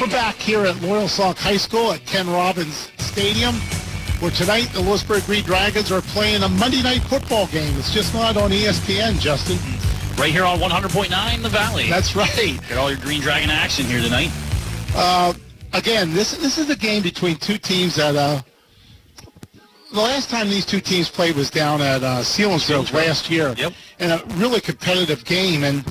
We're 0.00 0.06
back 0.08 0.36
here 0.36 0.64
at 0.64 0.76
Loyalsock 0.76 1.36
High 1.38 1.56
School 1.56 1.92
at 1.92 2.04
Ken 2.06 2.28
Robbins 2.30 2.90
Stadium, 2.98 3.56
where 4.20 4.30
tonight 4.30 4.66
the 4.72 4.80
Lewisburg 4.80 5.24
Green 5.24 5.42
Dragons 5.44 5.90
are 5.90 6.00
playing 6.00 6.42
a 6.44 6.48
Monday 6.48 6.82
night 6.82 7.02
football 7.02 7.48
game. 7.48 7.76
It's 7.78 7.92
just 7.92 8.14
not 8.14 8.36
on 8.36 8.50
ESPN, 8.50 9.18
Justin. 9.18 9.58
right 10.16 10.30
here 10.30 10.44
on 10.44 10.58
100.9 10.60 11.42
The 11.42 11.48
Valley. 11.48 11.88
That's 11.90 12.14
right. 12.14 12.58
Get 12.68 12.78
all 12.78 12.90
your 12.90 13.00
Green 13.00 13.20
Dragon 13.20 13.50
action 13.50 13.86
here 13.86 14.00
tonight. 14.00 14.30
Uh, 14.94 15.32
again, 15.72 16.14
this 16.14 16.36
this 16.38 16.58
is 16.58 16.70
a 16.70 16.76
game 16.76 17.02
between 17.02 17.36
two 17.36 17.58
teams 17.58 17.96
that 17.96 18.14
uh, 18.14 18.40
the 19.92 20.00
last 20.00 20.30
time 20.30 20.48
these 20.48 20.66
two 20.66 20.80
teams 20.80 21.08
played 21.08 21.36
was 21.36 21.50
down 21.50 21.80
at 21.80 22.02
uh, 22.02 22.22
last 22.92 23.30
year. 23.30 23.54
Yep. 23.56 23.72
In 24.00 24.10
a 24.10 24.22
really 24.34 24.60
competitive 24.60 25.24
game, 25.24 25.64
and 25.64 25.84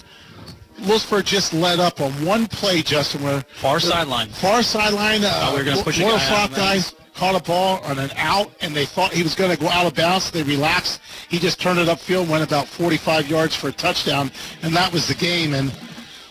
Lewisburg 0.79 1.25
just 1.25 1.53
led 1.53 1.79
up 1.79 1.99
on 2.01 2.11
one 2.25 2.47
play, 2.47 2.81
Justin, 2.81 3.23
where 3.23 3.41
Far 3.55 3.79
sideline. 3.79 4.29
far 4.29 4.61
sideline. 4.61 5.21
Uh, 5.23 5.51
we 5.53 5.59
were 5.59 5.65
gonna 5.65 5.83
push 5.83 5.99
a 5.99 6.03
Loyal 6.03 6.17
guy 6.17 6.23
out 6.23 6.29
Sock 6.29 6.49
of 6.51 6.55
bounds. 6.55 6.91
guys 6.91 7.07
caught 7.15 7.35
a 7.35 7.43
ball 7.43 7.79
on 7.83 7.97
an 7.97 8.11
out, 8.15 8.51
and 8.61 8.75
they 8.75 8.85
thought 8.85 9.11
he 9.11 9.23
was 9.23 9.33
going 9.33 9.49
to 9.49 9.57
go 9.57 9.67
out 9.69 9.87
of 9.87 9.95
bounds. 9.95 10.29
They 10.29 10.43
relaxed. 10.43 11.01
He 11.29 11.39
just 11.39 11.59
turned 11.59 11.79
it 11.79 11.87
upfield, 11.87 12.29
went 12.29 12.43
about 12.43 12.67
45 12.67 13.27
yards 13.27 13.55
for 13.55 13.69
a 13.69 13.71
touchdown, 13.71 14.29
and 14.61 14.75
that 14.75 14.93
was 14.93 15.07
the 15.07 15.15
game. 15.15 15.55
And 15.55 15.71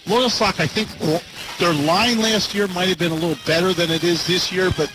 Loyalsock, 0.06 0.60
I 0.60 0.66
think 0.66 0.88
their 1.58 1.72
line 1.72 2.20
last 2.20 2.54
year 2.54 2.68
might 2.68 2.88
have 2.88 2.98
been 2.98 3.10
a 3.12 3.14
little 3.14 3.36
better 3.44 3.72
than 3.72 3.90
it 3.90 4.04
is 4.04 4.26
this 4.26 4.52
year, 4.52 4.70
but 4.76 4.90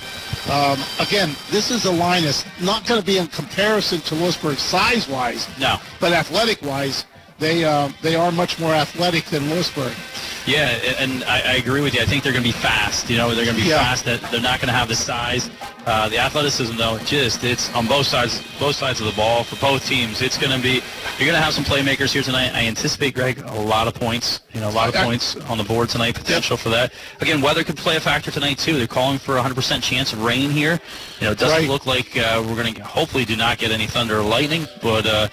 um, 0.49 0.79
again, 0.99 1.35
this 1.49 1.69
is 1.69 1.85
a 1.85 1.91
line 1.91 2.23
that's 2.23 2.45
not 2.61 2.85
going 2.85 2.99
to 2.99 3.05
be 3.05 3.17
in 3.17 3.27
comparison 3.27 3.99
to 4.01 4.15
Lewisburg 4.15 4.57
size-wise, 4.57 5.47
No. 5.59 5.77
but 5.99 6.13
athletic-wise, 6.13 7.05
they 7.39 7.65
uh, 7.65 7.89
they 8.01 8.15
are 8.15 8.31
much 8.31 8.59
more 8.59 8.73
athletic 8.73 9.25
than 9.25 9.49
Lewisburg. 9.49 9.93
Yeah, 10.47 10.69
and 10.99 11.23
I, 11.25 11.41
I 11.41 11.53
agree 11.57 11.81
with 11.81 11.93
you. 11.93 12.01
I 12.01 12.05
think 12.05 12.23
they're 12.23 12.31
going 12.33 12.43
to 12.43 12.49
be 12.49 12.57
fast. 12.57 13.09
You 13.09 13.17
know, 13.17 13.33
they're 13.35 13.45
going 13.45 13.55
to 13.57 13.61
be 13.63 13.69
Yeah. 13.69 13.77
fast. 13.77 14.05
That 14.05 14.21
they're 14.31 14.41
not 14.41 14.59
going 14.59 14.69
to 14.69 14.73
have 14.73 14.87
the 14.87 14.95
size, 14.95 15.51
uh, 15.85 16.09
the 16.09 16.17
athleticism 16.17 16.75
though. 16.77 16.97
Just 16.99 17.43
it's 17.43 17.71
on 17.75 17.85
both 17.87 18.07
sides, 18.07 18.41
both 18.59 18.75
sides 18.75 18.99
of 18.99 19.05
the 19.05 19.11
ball 19.13 19.43
for 19.43 19.55
both 19.57 19.85
teams. 19.85 20.21
It's 20.21 20.37
going 20.39 20.51
to 20.55 20.61
be 20.61 20.81
you're 21.19 21.27
going 21.27 21.37
to 21.37 21.41
have 21.41 21.53
some 21.53 21.63
playmakers 21.63 22.11
here 22.11 22.23
tonight. 22.23 22.51
I 22.55 22.65
anticipate 22.65 23.13
Greg 23.13 23.37
a 23.39 23.53
lot 23.61 23.87
of 23.87 23.93
points. 23.93 24.41
You 24.53 24.61
know, 24.61 24.69
a 24.69 24.71
lot 24.71 24.89
of 24.89 24.95
points 24.95 25.35
on 25.35 25.59
the 25.59 25.63
board 25.63 25.89
tonight. 25.89 26.15
Potential 26.15 26.57
for 26.57 26.69
that. 26.69 26.91
Again, 27.19 27.39
weather 27.41 27.63
could 27.63 27.77
play 27.77 27.97
a 27.97 28.01
factor 28.01 28.31
tonight 28.31 28.57
too. 28.57 28.77
They're 28.77 28.87
calling 28.87 29.19
for 29.19 29.37
a 29.37 29.41
100% 29.43 29.83
chance 29.83 30.11
of 30.11 30.23
rain 30.23 30.49
here. 30.49 30.79
You 31.19 31.25
know, 31.27 31.31
it 31.33 31.37
doesn't 31.37 31.59
Right. 31.59 31.69
look 31.69 31.85
like 31.85 32.17
uh, 32.17 32.43
we're 32.47 32.55
going 32.55 32.73
to 32.73 32.83
hopefully 32.83 33.25
do 33.25 33.35
not 33.35 33.59
get 33.59 33.69
any 33.71 33.85
thunder 33.85 34.17
or 34.17 34.23
lightning, 34.23 34.67
but. 34.81 35.05
Uh, 35.05 35.27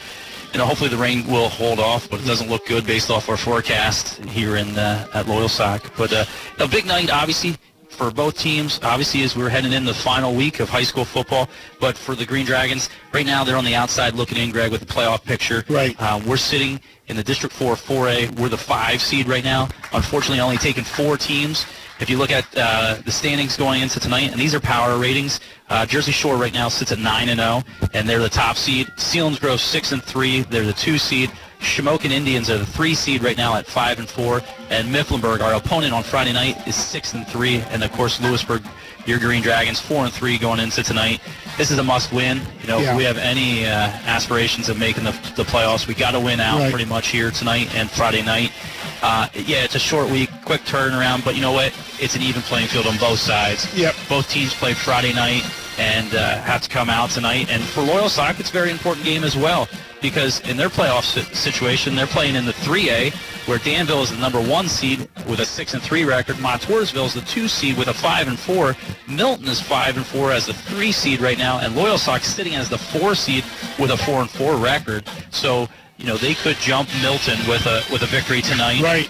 you 0.53 0.59
know, 0.59 0.67
hopefully 0.67 0.91
the 0.91 0.97
rain 0.97 1.27
will 1.27 1.49
hold 1.49 1.79
off, 1.79 2.09
but 2.09 2.21
it 2.21 2.27
doesn't 2.27 2.49
look 2.49 2.67
good 2.67 2.87
based 2.87 3.11
off 3.11 3.29
our 3.29 3.37
forecast 3.37 4.19
here 4.25 4.57
in 4.57 4.79
uh, 4.79 5.07
at 5.15 5.27
Loyalsock. 5.27 5.91
But 5.97 6.13
uh, 6.13 6.25
a 6.59 6.69
big 6.69 6.87
night, 6.87 7.11
obviously, 7.11 7.57
for 7.99 8.11
both 8.13 8.39
teams. 8.39 8.79
Obviously, 8.83 9.23
as 9.23 9.37
we're 9.37 9.49
heading 9.49 9.73
in 9.73 9.85
the 9.85 9.93
final 9.93 10.35
week 10.35 10.61
of 10.61 10.69
high 10.69 10.85
school 10.85 11.05
football, 11.05 11.49
but 11.81 11.99
for 11.99 12.15
the 12.15 12.25
Green 12.25 12.47
Dragons, 12.47 12.89
right 13.13 13.27
now 13.27 13.43
they're 13.43 13.57
on 13.57 13.65
the 13.65 13.75
outside 13.75 14.15
looking 14.15 14.39
in, 14.39 14.53
Greg, 14.53 14.71
with 14.71 14.81
the 14.81 14.87
playoff 14.87 15.25
picture. 15.25 15.65
Right. 15.69 15.97
Uh, 15.99 16.21
we're 16.25 16.37
sitting 16.37 16.81
in 17.09 17.17
the 17.17 17.25
District 17.25 17.55
4 17.55 17.75
4A. 17.75 18.39
We're 18.39 18.49
the 18.49 18.57
five 18.57 19.03
seed 19.03 19.27
right 19.27 19.45
now. 19.45 19.69
Unfortunately, 19.93 20.41
only 20.41 20.59
taking 20.59 20.85
four 20.85 21.17
teams. 21.17 21.67
If 22.01 22.09
you 22.09 22.17
look 22.17 22.31
at 22.31 22.47
uh, 22.57 22.99
the 23.05 23.11
standings 23.11 23.57
going 23.57 23.83
into 23.83 23.99
tonight, 23.99 24.31
and 24.31 24.41
these 24.41 24.55
are 24.55 24.61
power 24.61 24.97
ratings, 24.97 25.41
uh, 25.71 25.85
Jersey 25.87 26.13
Shore 26.13 26.37
right 26.37 26.53
now 26.53 26.69
sits 26.69 26.93
at 26.93 26.99
nine 26.99 27.29
and 27.29 27.41
zero, 27.41 27.63
and 27.93 28.09
they're 28.09 28.19
the 28.21 28.29
top 28.29 28.57
seed. 28.57 28.87
Selinsgrove 28.97 29.59
six 29.59 29.93
and 29.93 30.03
three, 30.03 30.43
they're 30.43 30.65
the 30.65 30.73
two 30.73 30.99
seed. 30.99 31.31
Shamokin 31.61 32.11
Indians 32.11 32.49
are 32.51 32.59
the 32.59 32.65
three 32.67 32.95
seed 32.95 33.23
right 33.23 33.37
now 33.37 33.57
at 33.57 33.67
five 33.67 33.99
and 33.99 34.09
four, 34.09 34.41
and 34.71 34.89
Mifflinburg, 34.95 35.41
our 35.41 35.55
opponent 35.55 35.93
on 35.93 36.05
Friday 36.05 36.33
night, 36.33 36.67
is 36.69 36.77
six 36.77 37.15
and 37.15 37.27
three, 37.27 37.57
and 37.71 37.83
of 37.83 37.91
course 37.93 38.21
Lewisburg, 38.21 38.63
your 39.07 39.19
Green 39.19 39.43
Dragons, 39.43 39.81
four 39.81 40.05
and 40.05 40.13
three 40.13 40.39
going 40.39 40.61
into 40.61 40.83
tonight. 40.85 41.21
This 41.57 41.71
is 41.73 41.79
a 41.79 41.83
must-win. 41.83 42.41
You 42.61 42.69
know, 42.69 42.79
Yeah. 42.79 42.93
if 42.93 42.97
we 42.97 43.03
have 43.05 43.19
any 43.19 43.67
uh, 43.67 43.71
aspirations 44.07 44.69
of 44.69 44.79
making 44.79 45.03
the, 45.05 45.11
the 45.35 45.43
playoffs, 45.43 45.89
we 45.89 45.95
got 45.95 46.13
to 46.13 46.21
win 46.21 46.39
out 46.39 46.61
Right. 46.61 46.71
pretty 46.71 46.85
much 46.89 47.09
here 47.09 47.31
tonight 47.33 47.75
and 47.75 47.91
Friday 47.91 48.23
night. 48.23 48.53
Uh, 49.03 49.29
yeah, 49.35 49.65
it's 49.65 49.75
a 49.75 49.79
short 49.79 50.11
week, 50.11 50.31
quick 50.45 50.63
turnaround, 50.63 51.25
but 51.25 51.37
you 51.37 51.43
know 51.43 51.53
what? 51.53 51.73
It's 52.01 52.17
an 52.17 52.23
even 52.23 52.43
playing 52.43 52.69
field 52.69 52.87
on 52.87 52.97
both 52.99 53.19
sides. 53.19 53.73
Yep. 53.77 53.95
Both 54.09 54.29
teams 54.29 54.55
play 54.55 54.75
Friday 54.75 55.13
night 55.13 55.43
and 55.79 56.13
uh, 56.15 56.39
have 56.39 56.63
to 56.63 56.69
come 56.69 56.91
out 56.91 57.11
tonight. 57.11 57.49
And 57.51 57.63
for 57.63 57.83
Loyalsock, 57.83 58.41
it's 58.41 58.51
a 58.51 58.53
very 58.53 58.71
important 58.71 59.07
game 59.07 59.23
as 59.23 59.37
well 59.37 59.69
because 60.03 60.41
in 60.49 60.57
their 60.57 60.69
playoff 60.69 61.05
situation, 61.35 61.95
they're 61.95 62.07
playing 62.07 62.35
in 62.35 62.45
the 62.45 62.53
3A, 62.53 63.15
where 63.47 63.59
Danville 63.59 64.03
is 64.03 64.11
the 64.11 64.19
number 64.19 64.41
one 64.41 64.69
seed 64.69 65.09
with 65.29 65.41
a 65.41 65.45
six 65.45 65.75
and 65.75 65.83
three 65.83 66.05
record. 66.05 66.37
Montoursville 66.37 67.07
is 67.07 67.15
the 67.15 67.21
two 67.23 67.49
seed 67.49 67.79
with 67.79 67.89
a 67.89 67.95
five 67.95 68.29
and 68.29 68.39
four. 68.39 68.77
Milton 69.09 69.49
is 69.49 69.61
five 69.61 69.97
and 69.97 70.05
four 70.05 70.33
as 70.33 70.47
the 70.47 70.53
three 70.53 70.93
seed 70.93 71.21
right 71.21 71.39
now, 71.39 71.59
and 71.61 71.75
Loyalsock 71.75 72.23
sitting 72.23 72.55
as 72.55 72.69
the 72.69 72.79
four 72.79 73.15
seed 73.15 73.45
with 73.79 73.91
a 73.91 73.97
four 73.97 74.21
and 74.21 74.31
four 74.31 74.57
record. 74.57 75.09
So 75.31 75.69
you 75.99 76.07
know 76.07 76.17
they 76.17 76.35
could 76.35 76.57
jump 76.57 76.89
Milton 77.03 77.39
with 77.49 77.67
a 77.67 77.83
with 77.93 78.03
a 78.03 78.07
victory 78.07 78.41
tonight 78.41 78.81
Right. 78.81 79.09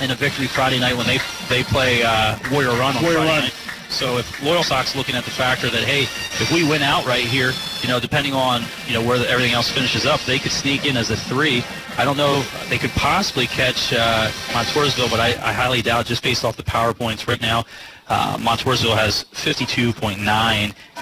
and 0.00 0.10
a 0.12 0.14
victory 0.14 0.46
Friday 0.46 0.78
night 0.80 0.96
when 0.96 1.06
they 1.06 1.18
they 1.48 1.62
play 1.64 2.02
uh, 2.02 2.36
Warrior 2.50 2.70
Run 2.70 2.96
on 2.96 3.02
Warrior 3.02 3.18
Friday 3.18 3.30
Run. 3.30 3.42
night. 3.44 3.54
So 3.90 4.18
if 4.18 4.26
Loyalsock's 4.40 4.96
looking 4.96 5.14
at 5.14 5.24
the 5.24 5.30
factor 5.30 5.70
that 5.70 5.84
hey, 5.84 6.02
if 6.42 6.50
we 6.52 6.68
win 6.68 6.82
out 6.82 7.06
right 7.06 7.22
here, 7.24 7.52
you 7.80 7.88
know, 7.88 8.00
depending 8.00 8.32
on 8.32 8.62
you 8.88 8.94
know 8.94 9.02
where 9.06 9.18
the, 9.18 9.28
everything 9.30 9.52
else 9.54 9.70
finishes 9.70 10.04
up, 10.06 10.20
they 10.22 10.38
could 10.40 10.50
sneak 10.50 10.84
in 10.86 10.96
as 10.96 11.10
a 11.10 11.16
three. 11.16 11.62
I 11.96 12.04
don't 12.04 12.16
know 12.16 12.38
if 12.40 12.68
they 12.70 12.78
could 12.78 12.90
possibly 12.92 13.46
catch 13.46 13.92
uh, 13.92 14.28
Montoursville, 14.52 15.08
but 15.10 15.20
I, 15.20 15.28
I 15.48 15.52
highly 15.52 15.80
doubt 15.80 16.06
just 16.06 16.24
based 16.24 16.44
off 16.44 16.56
the 16.56 16.64
power 16.64 16.92
points 16.92 17.28
right 17.28 17.40
now. 17.40 17.64
Uh, 18.08 18.36
Montoursville 18.38 18.96
has 18.96 19.24
52.9 19.32 20.18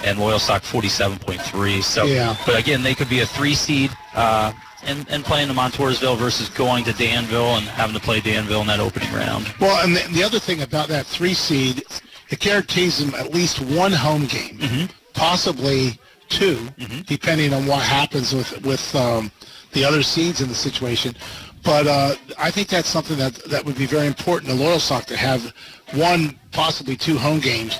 and 0.05 0.17
Loyalsock 0.19 0.61
47.3. 0.61 1.81
So, 1.83 2.05
Yeah. 2.05 2.35
but 2.45 2.59
again, 2.59 2.83
they 2.83 2.93
could 2.93 3.09
be 3.09 3.21
a 3.21 3.25
three 3.25 3.55
seed. 3.55 3.91
Uh, 4.13 4.51
and, 4.85 5.05
and 5.09 5.23
playing 5.23 5.47
the 5.47 5.53
Montoursville 5.53 6.17
versus 6.17 6.49
going 6.49 6.83
to 6.85 6.93
Danville 6.93 7.55
and 7.57 7.65
having 7.65 7.95
to 7.95 8.01
play 8.01 8.19
Danville 8.19 8.61
in 8.61 8.67
that 8.67 8.79
opening 8.79 9.11
round. 9.13 9.53
Well, 9.59 9.83
and 9.83 9.95
the, 9.95 10.07
the 10.13 10.23
other 10.23 10.39
thing 10.39 10.61
about 10.61 10.87
that 10.89 11.05
three 11.05 11.33
seed, 11.33 11.83
it 12.29 12.39
guarantees 12.39 12.97
them 12.99 13.13
at 13.15 13.33
least 13.33 13.59
one 13.61 13.91
home 13.91 14.25
game, 14.25 14.57
Mm-hmm. 14.57 14.85
possibly 15.13 15.99
2 16.29 16.69
depending 17.05 17.53
on 17.53 17.67
what 17.67 17.81
happens 17.83 18.33
with 18.33 18.59
with 18.65 18.95
um, 18.95 19.31
the 19.73 19.83
other 19.85 20.01
seeds 20.01 20.41
in 20.41 20.47
the 20.47 20.55
situation. 20.55 21.15
But 21.63 21.85
uh, 21.85 22.15
I 22.39 22.49
think 22.49 22.69
that's 22.69 22.89
something 22.89 23.17
that 23.17 23.35
that 23.51 23.63
would 23.63 23.77
be 23.77 23.85
very 23.85 24.07
important 24.07 24.49
to 24.51 24.57
Loyalsock 24.57 25.05
to 25.05 25.17
have 25.17 25.53
one, 25.93 26.39
possibly 26.51 26.95
two 26.97 27.17
home 27.17 27.39
games. 27.39 27.77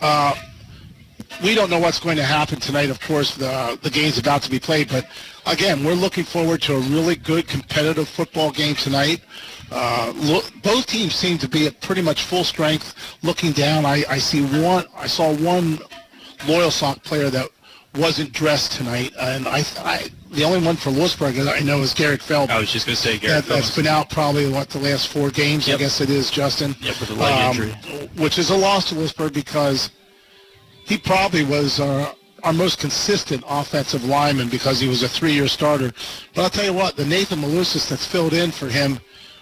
Uh, 0.00 0.34
we 1.44 1.54
don't 1.54 1.70
know 1.70 1.78
what's 1.78 2.00
going 2.00 2.16
to 2.16 2.24
happen 2.24 2.58
tonight. 2.60 2.90
Of 2.90 3.00
course, 3.00 3.36
the 3.36 3.78
the 3.82 3.90
game's 3.90 4.18
about 4.18 4.42
to 4.42 4.50
be 4.50 4.58
played, 4.58 4.88
but 4.88 5.06
again, 5.46 5.84
we're 5.84 5.94
looking 5.94 6.24
forward 6.24 6.62
to 6.62 6.74
a 6.76 6.80
really 6.80 7.16
good 7.16 7.46
competitive 7.48 8.08
football 8.08 8.50
game 8.50 8.74
tonight. 8.74 9.20
Uh, 9.70 10.12
look, 10.16 10.50
both 10.62 10.86
teams 10.86 11.14
seem 11.14 11.38
to 11.38 11.48
be 11.48 11.66
at 11.66 11.80
pretty 11.80 12.02
much 12.02 12.24
full 12.24 12.44
strength. 12.44 12.94
Looking 13.22 13.52
down, 13.52 13.86
I, 13.86 14.04
I 14.08 14.18
see 14.18 14.42
one. 14.62 14.84
I 14.96 15.06
saw 15.06 15.34
one 15.34 15.78
Loyalsock 16.40 17.02
player 17.04 17.30
that 17.30 17.48
wasn't 17.96 18.32
dressed 18.32 18.72
tonight, 18.72 19.12
and 19.20 19.46
I, 19.48 19.62
I 19.78 20.08
the 20.30 20.44
only 20.44 20.64
one 20.64 20.76
for 20.76 20.90
Lewisburg 20.90 21.34
that 21.36 21.48
I 21.48 21.60
know 21.64 21.80
is 21.80 21.92
Garrett 21.92 22.22
Feldman. 22.22 22.56
I 22.56 22.60
was 22.60 22.70
just 22.72 22.86
going 22.86 22.96
to 22.96 23.02
say 23.02 23.12
That, 23.18 23.20
Garrett 23.20 23.44
that's 23.44 23.70
Phillips. 23.70 23.76
been 23.76 23.86
out 23.86 24.08
probably 24.10 24.48
what 24.50 24.70
the 24.70 24.78
last 24.78 25.08
four 25.08 25.30
games. 25.30 25.68
I 25.68 25.76
guess 25.76 26.00
it 26.00 26.08
is 26.08 26.30
Justin. 26.30 26.74
Yep, 26.80 27.00
with 27.00 27.10
a 27.10 27.14
leg 27.14 27.32
Um, 27.32 27.50
injury. 27.62 28.08
which 28.16 28.38
is 28.38 28.48
a 28.50 28.56
loss 28.56 28.88
to 28.88 28.94
Lewisburg 28.94 29.34
because 29.34 29.90
he 30.86 30.96
probably 30.96 31.44
was 31.44 31.80
uh, 31.80 32.12
our 32.42 32.52
most 32.52 32.78
consistent 32.78 33.44
offensive 33.48 34.04
lineman 34.04 34.48
because 34.48 34.80
he 34.80 34.88
was 34.88 35.02
a 35.02 35.08
three-year 35.08 35.48
starter. 35.48 35.92
But 36.34 36.42
I'll 36.42 36.50
tell 36.50 36.64
you 36.64 36.72
what, 36.72 36.96
the 36.96 37.04
Nathan 37.04 37.38
Malusis 37.40 37.88
that's 37.88 38.04
filled 38.06 38.32
in 38.32 38.50
for 38.50 38.66
him, 38.68 38.98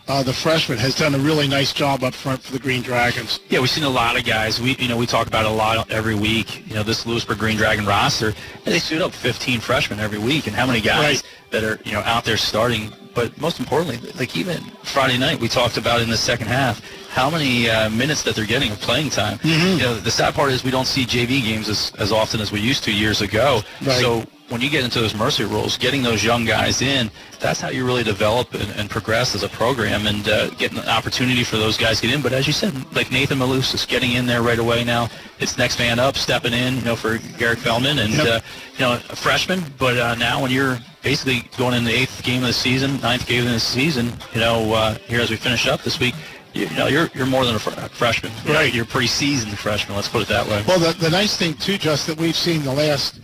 uh, 0.09 0.23
the 0.23 0.33
freshman, 0.33 0.76
has 0.78 0.95
done 0.95 1.14
a 1.14 1.19
really 1.19 1.47
nice 1.49 1.73
job 1.73 2.02
up 2.02 2.14
front 2.14 2.42
for 2.42 2.52
the 2.52 2.59
Green 2.59 2.83
Dragons. 2.83 3.40
Yeah, 3.49 3.61
we've 3.61 3.71
seen 3.71 3.85
a 3.85 3.88
lot 3.88 4.19
of 4.19 4.25
guys. 4.25 4.61
We, 4.61 4.76
you 4.76 4.88
know, 4.88 4.97
we 4.97 5.07
talk 5.07 5.26
about 5.28 5.45
it 5.45 5.50
a 5.50 5.54
lot 5.54 5.90
every 5.90 6.14
week. 6.14 6.66
You 6.69 6.75
know, 6.75 6.83
this 6.83 7.07
Lewisburg 7.07 7.38
Green 7.38 7.57
Dragon 7.57 7.87
roster, 7.87 8.35
they 8.64 8.78
suit 8.78 9.00
up 9.02 9.12
15 9.12 9.61
freshmen 9.61 10.00
every 10.00 10.19
week, 10.19 10.47
and 10.47 10.54
how 10.57 10.66
many 10.66 10.80
guys 10.80 11.23
Right. 11.23 11.23
that 11.52 11.64
are, 11.64 11.78
you 11.85 11.92
know, 11.92 12.00
out 12.00 12.25
there 12.25 12.37
starting. 12.37 12.92
But 13.14 13.38
most 13.40 13.61
importantly, 13.61 13.99
like 14.19 14.37
even 14.37 14.62
Friday 14.83 15.19
night, 15.19 15.40
we 15.40 15.49
talked 15.49 15.76
about 15.76 16.00
in 16.00 16.09
the 16.09 16.17
second 16.17 16.47
half 16.47 16.81
how 17.09 17.29
many 17.29 17.69
uh, 17.69 17.90
minutes 17.90 18.23
that 18.23 18.37
they're 18.37 18.47
getting 18.47 18.71
of 18.71 18.81
playing 18.81 19.11
time. 19.11 19.38
Mm-hmm. 19.38 19.79
You 19.79 19.85
know, 19.85 19.95
the 19.97 20.11
sad 20.11 20.35
part 20.35 20.52
is 20.52 20.62
we 20.62 20.71
don't 20.71 20.87
see 20.87 21.05
JV 21.05 21.43
games 21.43 21.69
as, 21.69 21.93
as 21.99 22.12
often 22.12 22.40
as 22.40 22.52
we 22.52 22.61
used 22.61 22.85
to 22.85 22.93
years 22.93 23.21
ago. 23.21 23.62
Right. 23.83 24.00
So 24.00 24.25
when 24.50 24.61
you 24.61 24.69
get 24.69 24.85
into 24.85 25.00
those 25.00 25.14
mercy 25.14 25.45
rules, 25.45 25.78
getting 25.78 26.02
those 26.02 26.23
young 26.23 26.45
guys 26.45 26.83
in, 26.83 27.11
that's 27.38 27.61
how 27.61 27.69
you 27.71 27.87
really 27.87 28.02
develop 28.02 28.52
and, 28.52 28.71
and 28.73 28.90
progress 28.90 29.35
as 29.35 29.42
a 29.45 29.49
program 29.49 30.07
and 30.07 30.28
uh, 30.28 30.50
getting 30.50 30.76
an 30.78 30.88
opportunity 30.88 31.45
for 31.45 31.57
those 31.57 31.76
guys 31.78 32.00
to 32.00 32.07
get 32.09 32.14
in. 32.16 32.21
But 32.21 32.33
as 32.33 32.47
you 32.47 32.52
said, 32.52 32.75
like 32.95 33.11
Nathan 33.12 33.38
Malus 33.38 33.73
is 33.75 33.87
getting 33.87 34.12
in 34.12 34.26
there 34.26 34.42
right 34.42 34.59
away 34.59 34.85
now. 34.85 35.09
It's 35.38 35.57
next 35.57 35.78
man 35.78 35.99
up, 35.99 36.16
stepping 36.16 36.52
in, 36.52 36.76
you 36.76 36.83
know, 36.83 36.97
for 36.97 37.19
Garrett 37.38 37.61
Feldman 37.61 37.99
and, 38.00 38.12
Yep. 38.12 38.26
uh, 38.26 38.40
you 38.75 38.80
know, 38.80 38.92
a 38.95 39.16
freshman. 39.16 39.62
But 39.78 39.97
uh, 39.97 40.14
now 40.16 40.42
when 40.42 40.50
you're 40.50 40.78
basically 41.02 41.49
going 41.57 41.75
in 41.75 41.85
the 41.85 41.95
eighth 41.95 42.23
game 42.25 42.42
of 42.42 42.49
the 42.49 42.52
season, 42.52 43.00
ninth 43.00 43.26
game 43.26 43.47
of 43.47 43.52
the 43.52 43.61
season, 43.61 44.12
you 44.35 44.40
know, 44.40 44.75
uh, 44.75 44.95
here 45.07 45.21
as 45.21 45.30
we 45.30 45.37
finish 45.37 45.66
up 45.69 45.83
this 45.83 46.00
week, 46.00 46.14
you, 46.54 46.66
you 46.66 46.76
know, 46.76 46.88
you're, 46.88 47.09
you're 47.14 47.26
more 47.26 47.45
than 47.45 47.54
a 47.54 47.59
fr- 47.61 47.71
freshman. 47.71 48.33
Right. 48.45 48.75
You're 48.75 48.85
a 48.85 48.88
pretty 48.88 49.07
seasoned 49.07 49.57
freshman, 49.57 49.95
let's 49.95 50.09
put 50.09 50.23
it 50.23 50.28
that 50.28 50.47
way. 50.49 50.64
Well, 50.66 50.80
the, 50.80 50.92
the 50.99 51.09
nice 51.11 51.37
thing 51.37 51.54
too, 51.54 51.78
Just 51.78 52.09
that 52.09 52.19
we've 52.19 52.35
seen 52.37 52.64
the 52.64 52.73
last 52.73 53.21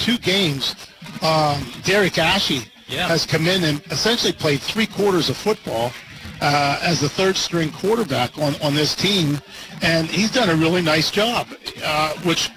two 0.00 0.18
games, 0.18 0.74
um, 1.22 1.64
Derek 1.84 2.18
Ashe 2.18 2.66
Yeah. 2.88 3.06
has 3.06 3.24
come 3.24 3.46
in 3.46 3.62
and 3.64 3.80
essentially 3.92 4.32
played 4.32 4.60
three 4.60 4.86
quarters 4.86 5.28
of 5.30 5.36
football 5.36 5.92
uh, 6.40 6.78
as 6.82 7.00
the 7.00 7.08
third 7.08 7.36
string 7.36 7.70
quarterback 7.70 8.36
on, 8.38 8.54
on 8.62 8.74
this 8.74 8.94
team, 8.94 9.38
and 9.82 10.08
he's 10.08 10.30
done 10.32 10.48
a 10.48 10.54
really 10.56 10.82
nice 10.82 11.10
job, 11.10 11.46
uh, 11.84 12.14
which 12.24 12.50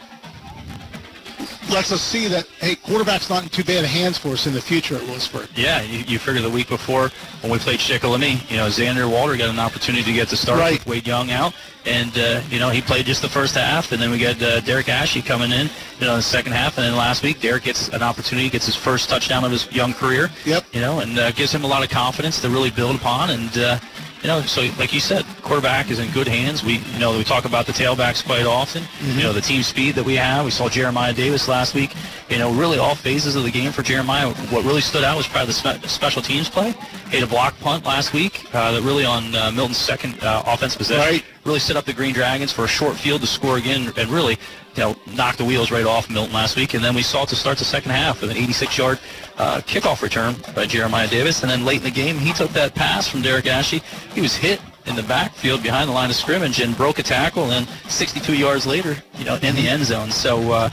lets 1.70 1.92
us 1.92 2.02
see 2.02 2.28
that 2.28 2.46
hey, 2.60 2.76
quarterback's 2.76 3.30
not 3.30 3.44
in 3.44 3.50
too 3.50 3.64
bad 3.64 3.86
hands 3.86 4.18
for 4.18 4.30
us 4.30 4.48
in 4.48 4.54
the 4.54 4.62
future 4.62 4.96
at 4.96 5.04
Lewisburg. 5.04 5.48
Yeah, 5.56 5.82
you, 5.82 6.00
you 6.00 6.20
figure 6.20 6.42
the 6.42 6.50
week 6.50 6.70
before 6.70 7.10
when 7.42 7.52
we 7.52 7.58
played 7.60 7.80
Shikellamy, 7.80 8.50
you 8.50 8.58
know, 8.58 8.68
Xander 8.68 9.10
Walter 9.10 9.36
got 9.38 9.50
an 9.50 9.60
opportunity 9.60 10.04
to 10.04 10.14
get 10.14 10.28
the 10.30 10.38
start 10.38 10.60
Right. 10.60 10.74
with 10.74 10.88
Wade 10.88 11.08
Young 11.08 11.32
out, 11.32 11.54
and 11.86 12.18
uh, 12.18 12.42
you 12.50 12.60
know 12.60 12.70
he 12.70 12.82
played 12.82 13.06
just 13.06 13.22
the 13.22 13.30
first 13.30 13.56
half, 13.56 13.92
and 13.92 14.02
then 14.02 14.12
we 14.12 14.18
got 14.18 14.42
uh, 14.42 14.60
Derek 14.62 14.90
Ashe 14.90 15.24
coming 15.26 15.52
in, 15.52 15.70
you 16.00 16.06
know, 16.06 16.12
in 16.14 16.18
the 16.18 16.22
second 16.22 16.52
half, 16.54 16.78
and 16.78 16.86
then 16.86 16.96
last 16.96 17.24
week 17.24 17.40
Derek 17.40 17.64
gets 17.64 17.90
an 17.90 18.04
opportunity, 18.04 18.50
gets 18.50 18.66
his 18.66 18.76
first 18.76 19.10
touchdown 19.10 19.44
of 19.44 19.52
his 19.52 19.72
young 19.72 19.94
career. 19.94 20.30
Yep. 20.46 20.66
You 20.74 20.82
know, 20.82 21.00
and 21.00 21.18
uh, 21.18 21.32
gives 21.32 21.52
him 21.54 21.64
a 21.64 21.68
lot 21.68 21.84
of 21.84 21.90
confidence 21.90 22.42
to 22.42 22.50
really 22.50 22.72
build 22.72 22.96
upon, 22.96 23.30
and 23.32 23.58
uh, 23.58 23.80
you 24.24 24.30
know, 24.30 24.42
so 24.42 24.62
like 24.80 24.94
you 24.94 25.02
said, 25.02 25.26
quarterback 25.42 25.92
is 25.92 26.00
in 26.00 26.10
good 26.12 26.28
hands. 26.30 26.64
We, 26.64 26.78
you 26.78 27.00
know, 27.00 27.18
we 27.18 27.26
talk 27.26 27.44
about 27.44 27.66
the 27.66 27.74
tailbacks 27.74 28.26
quite 28.26 28.46
often. 28.46 28.84
Mm-hmm. 28.84 29.20
You 29.20 29.24
know, 29.26 29.34
the 29.34 29.42
team 29.42 29.64
speed 29.64 29.96
that 29.96 30.06
we 30.06 30.16
have. 30.16 30.46
We 30.46 30.52
saw 30.52 30.70
Jeremiah 30.70 31.14
Davis 31.14 31.50
last 31.50 31.76
week. 31.76 31.94
You 32.30 32.38
know, 32.38 32.52
really 32.54 32.78
all 32.78 32.96
phases 32.96 33.36
of 33.36 33.44
the 33.44 33.52
game 33.52 33.74
for 33.74 33.84
Jeremiah. 33.84 34.30
What 34.50 34.64
really 34.64 34.80
stood 34.80 35.04
out 35.04 35.18
was 35.18 35.28
probably 35.28 35.48
the 35.48 35.54
spe- 35.54 35.86
special 35.88 36.22
teams 36.22 36.50
play. 36.50 36.74
He 37.12 37.18
had 37.18 37.24
a 37.24 37.28
block 37.28 37.60
punt 37.60 37.86
last 37.86 38.14
week 38.14 38.46
uh, 38.56 38.72
that 38.72 38.82
really 38.82 39.04
on 39.04 39.36
uh, 39.36 39.52
Milton's 39.52 39.78
second 39.78 40.24
uh, 40.24 40.44
offensive 40.48 40.78
possession 40.78 41.16
Right. 41.16 41.26
Really 41.46 41.60
set 41.60 41.76
up 41.76 41.86
the 41.86 41.94
Green 41.94 42.14
Dragons 42.14 42.52
for 42.52 42.66
a 42.66 42.68
short 42.68 42.96
field 42.96 43.22
to 43.22 43.28
score 43.28 43.58
again 43.58 43.92
and 43.98 44.10
really, 44.10 44.38
you 44.76 44.84
know, 44.84 44.96
knock 45.16 45.38
the 45.38 45.46
wheels 45.46 45.72
right 45.72 45.86
off 45.86 46.10
Milton 46.10 46.34
last 46.34 46.56
week. 46.56 46.74
And 46.74 46.84
then 46.84 46.96
we 46.96 47.02
saw 47.02 47.24
it 47.24 47.30
to 47.30 47.36
start 47.36 47.58
the 47.58 47.66
second 47.66 47.92
half 47.92 48.22
with 48.22 48.32
an 48.32 48.38
86-yard 48.38 49.00
uh, 49.38 49.62
kickoff 49.62 50.02
return 50.02 50.36
by 50.56 50.66
Jeremiah 50.66 51.08
Davis. 51.08 51.42
And 51.42 51.52
then 51.52 51.66
late 51.66 51.78
in 51.78 51.84
the 51.84 51.92
game, 51.92 52.18
he 52.18 52.34
took 52.34 52.52
that 52.52 52.76
pass 52.76 53.08
from 53.08 53.22
Derek 53.22 53.48
Ashley. 53.48 53.82
He 54.14 54.22
was 54.22 54.36
hit 54.36 54.62
in 54.86 54.96
the 54.96 55.04
backfield 55.04 55.64
behind 55.64 55.90
the 55.90 55.94
line 55.94 56.10
of 56.10 56.16
scrimmage 56.16 56.60
and 56.60 56.76
broke 56.76 57.00
a 57.00 57.04
tackle. 57.04 57.52
And 57.52 57.68
62 57.90 58.36
yards 58.36 58.66
later, 58.66 58.96
you 59.18 59.26
know, 59.26 59.36
in 59.36 59.56
the 59.56 59.68
end 59.68 59.86
zone. 59.86 60.12
So. 60.12 60.52
Uh, 60.52 60.70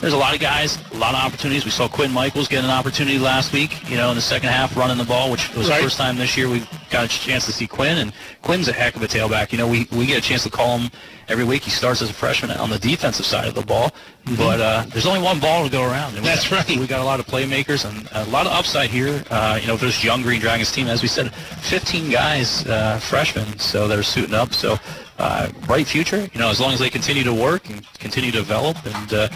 there's 0.00 0.12
a 0.12 0.16
lot 0.16 0.34
of 0.34 0.40
guys, 0.40 0.78
a 0.92 0.96
lot 0.96 1.14
of 1.14 1.20
opportunities. 1.24 1.64
We 1.64 1.70
saw 1.72 1.88
Quinn 1.88 2.12
Michaels 2.12 2.46
get 2.46 2.62
an 2.62 2.70
opportunity 2.70 3.18
last 3.18 3.52
week, 3.52 3.90
you 3.90 3.96
know, 3.96 4.10
in 4.10 4.14
the 4.16 4.22
second 4.22 4.50
half, 4.50 4.76
running 4.76 4.96
the 4.96 5.04
ball, 5.04 5.30
which 5.30 5.52
was 5.54 5.68
Right. 5.68 5.78
the 5.78 5.82
first 5.82 5.96
time 5.98 6.16
this 6.16 6.36
year 6.36 6.48
we 6.48 6.62
got 6.90 7.04
a 7.04 7.08
chance 7.08 7.44
to 7.46 7.52
see 7.52 7.66
Quinn. 7.66 7.98
And 7.98 8.12
Quinn's 8.42 8.68
a 8.68 8.72
heck 8.72 8.94
of 8.94 9.02
a 9.02 9.08
tailback. 9.08 9.50
You 9.50 9.58
know, 9.58 9.66
we, 9.66 9.88
we 9.90 10.06
get 10.06 10.18
a 10.18 10.20
chance 10.20 10.44
to 10.44 10.50
call 10.50 10.78
him 10.78 10.90
every 11.28 11.44
week. 11.44 11.62
He 11.64 11.70
starts 11.70 12.00
as 12.00 12.10
a 12.10 12.14
freshman 12.14 12.50
on 12.52 12.70
the 12.70 12.78
defensive 12.78 13.26
side 13.26 13.48
of 13.48 13.54
the 13.54 13.62
ball, 13.62 13.90
but 14.36 14.60
uh, 14.60 14.84
there's 14.90 15.04
only 15.06 15.20
one 15.20 15.40
ball 15.40 15.64
to 15.64 15.70
go 15.70 15.82
around. 15.82 16.14
That's 16.14 16.48
got, 16.48 16.68
right. 16.68 16.78
We 16.78 16.86
got 16.86 17.00
a 17.00 17.04
lot 17.04 17.18
of 17.18 17.26
playmakers 17.26 17.84
and 17.84 18.08
a 18.12 18.30
lot 18.30 18.46
of 18.46 18.52
upside 18.52 18.90
here. 18.90 19.24
Uh, 19.30 19.58
you 19.60 19.66
know, 19.66 19.76
this 19.76 20.04
young 20.04 20.22
Green 20.22 20.40
Dragons 20.40 20.70
team, 20.70 20.86
as 20.86 21.02
we 21.02 21.08
said, 21.08 21.34
15 21.34 22.08
guys, 22.10 22.64
uh, 22.66 22.98
freshmen, 22.98 23.58
so 23.58 23.88
they're 23.88 24.02
suiting 24.04 24.34
up. 24.34 24.54
So 24.54 24.78
uh, 25.18 25.50
bright 25.66 25.86
future. 25.88 26.28
You 26.32 26.38
know, 26.40 26.50
as 26.50 26.60
long 26.60 26.72
as 26.72 26.78
they 26.78 26.88
continue 26.88 27.24
to 27.24 27.34
work 27.34 27.68
and 27.68 27.84
continue 27.94 28.30
to 28.30 28.38
develop 28.38 28.76
and. 28.86 29.12
Uh, 29.12 29.28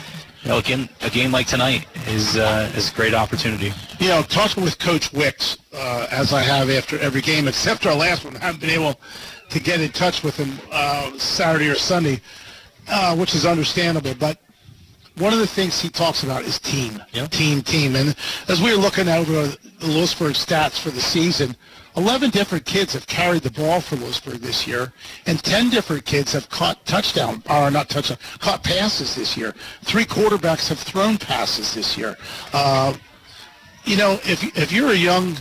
you 0.43 0.49
know, 0.49 0.59
again, 0.59 0.89
a 1.03 1.11
game 1.11 1.31
like 1.31 1.47
tonight 1.47 1.87
is 2.09 2.37
uh, 2.37 2.71
is 2.75 2.91
a 2.91 2.95
great 2.95 3.15
opportunity. 3.15 3.73
You 4.01 4.09
know, 4.09 4.23
talking 4.23 4.65
with 4.65 4.79
Coach 4.79 5.13
Wicks, 5.13 5.57
uh, 5.73 6.09
as 6.11 6.33
I 6.33 6.43
have 6.43 6.69
after 6.69 6.99
every 6.99 7.21
game, 7.21 7.47
except 7.47 7.87
our 7.87 7.95
last 7.95 8.25
one, 8.25 8.37
I 8.37 8.41
haven't 8.41 8.61
been 8.61 8.71
able 8.71 8.99
to 9.51 9.61
get 9.61 9.81
in 9.81 9.91
touch 9.91 10.25
with 10.25 10.37
him 10.37 10.59
uh, 10.73 11.17
Saturday 11.19 11.69
or 11.69 11.77
Sunday, 11.77 12.21
uh, 12.89 13.15
which 13.15 13.35
is 13.35 13.47
understandable. 13.47 14.15
But 14.15 14.39
one 15.19 15.33
of 15.33 15.39
the 15.39 15.47
things 15.47 15.81
he 15.81 15.89
talks 15.89 16.25
about 16.25 16.43
is 16.43 16.59
team, 16.59 17.01
team, 17.31 17.63
team. 17.63 17.95
And 17.95 18.17
as 18.49 18.61
we 18.61 18.75
were 18.75 18.81
looking 18.81 19.09
over 19.09 19.47
the 19.47 19.59
Lewisburg 19.87 20.33
stats 20.33 20.81
for 20.81 20.91
the 20.91 21.01
season, 21.01 21.57
11 21.97 22.31
different 22.31 22.65
kids 22.65 22.95
have 22.95 23.07
carried 23.07 23.43
the 23.43 23.51
ball 23.51 23.81
for 23.81 23.97
Lewisburg 23.97 24.41
this 24.41 24.67
year, 24.67 24.93
and 25.27 25.43
10 25.43 25.71
different 25.71 26.05
kids 26.05 26.33
have 26.33 26.49
caught 26.49 26.85
touchdown, 26.87 27.43
or 27.51 27.71
not 27.71 27.89
touchdown, 27.89 28.19
caught 28.39 28.63
passes 28.63 29.15
this 29.15 29.37
year. 29.37 29.55
Three 29.83 30.05
quarterbacks 30.05 30.69
have 30.69 30.79
thrown 30.79 31.19
passes 31.19 31.75
this 31.75 31.99
year. 31.99 32.17
Uh, 32.53 32.95
you 33.85 33.97
know, 33.97 34.13
if 34.25 34.57
if 34.57 34.73
you're 34.73 34.93
a 34.93 34.97
young 34.97 35.37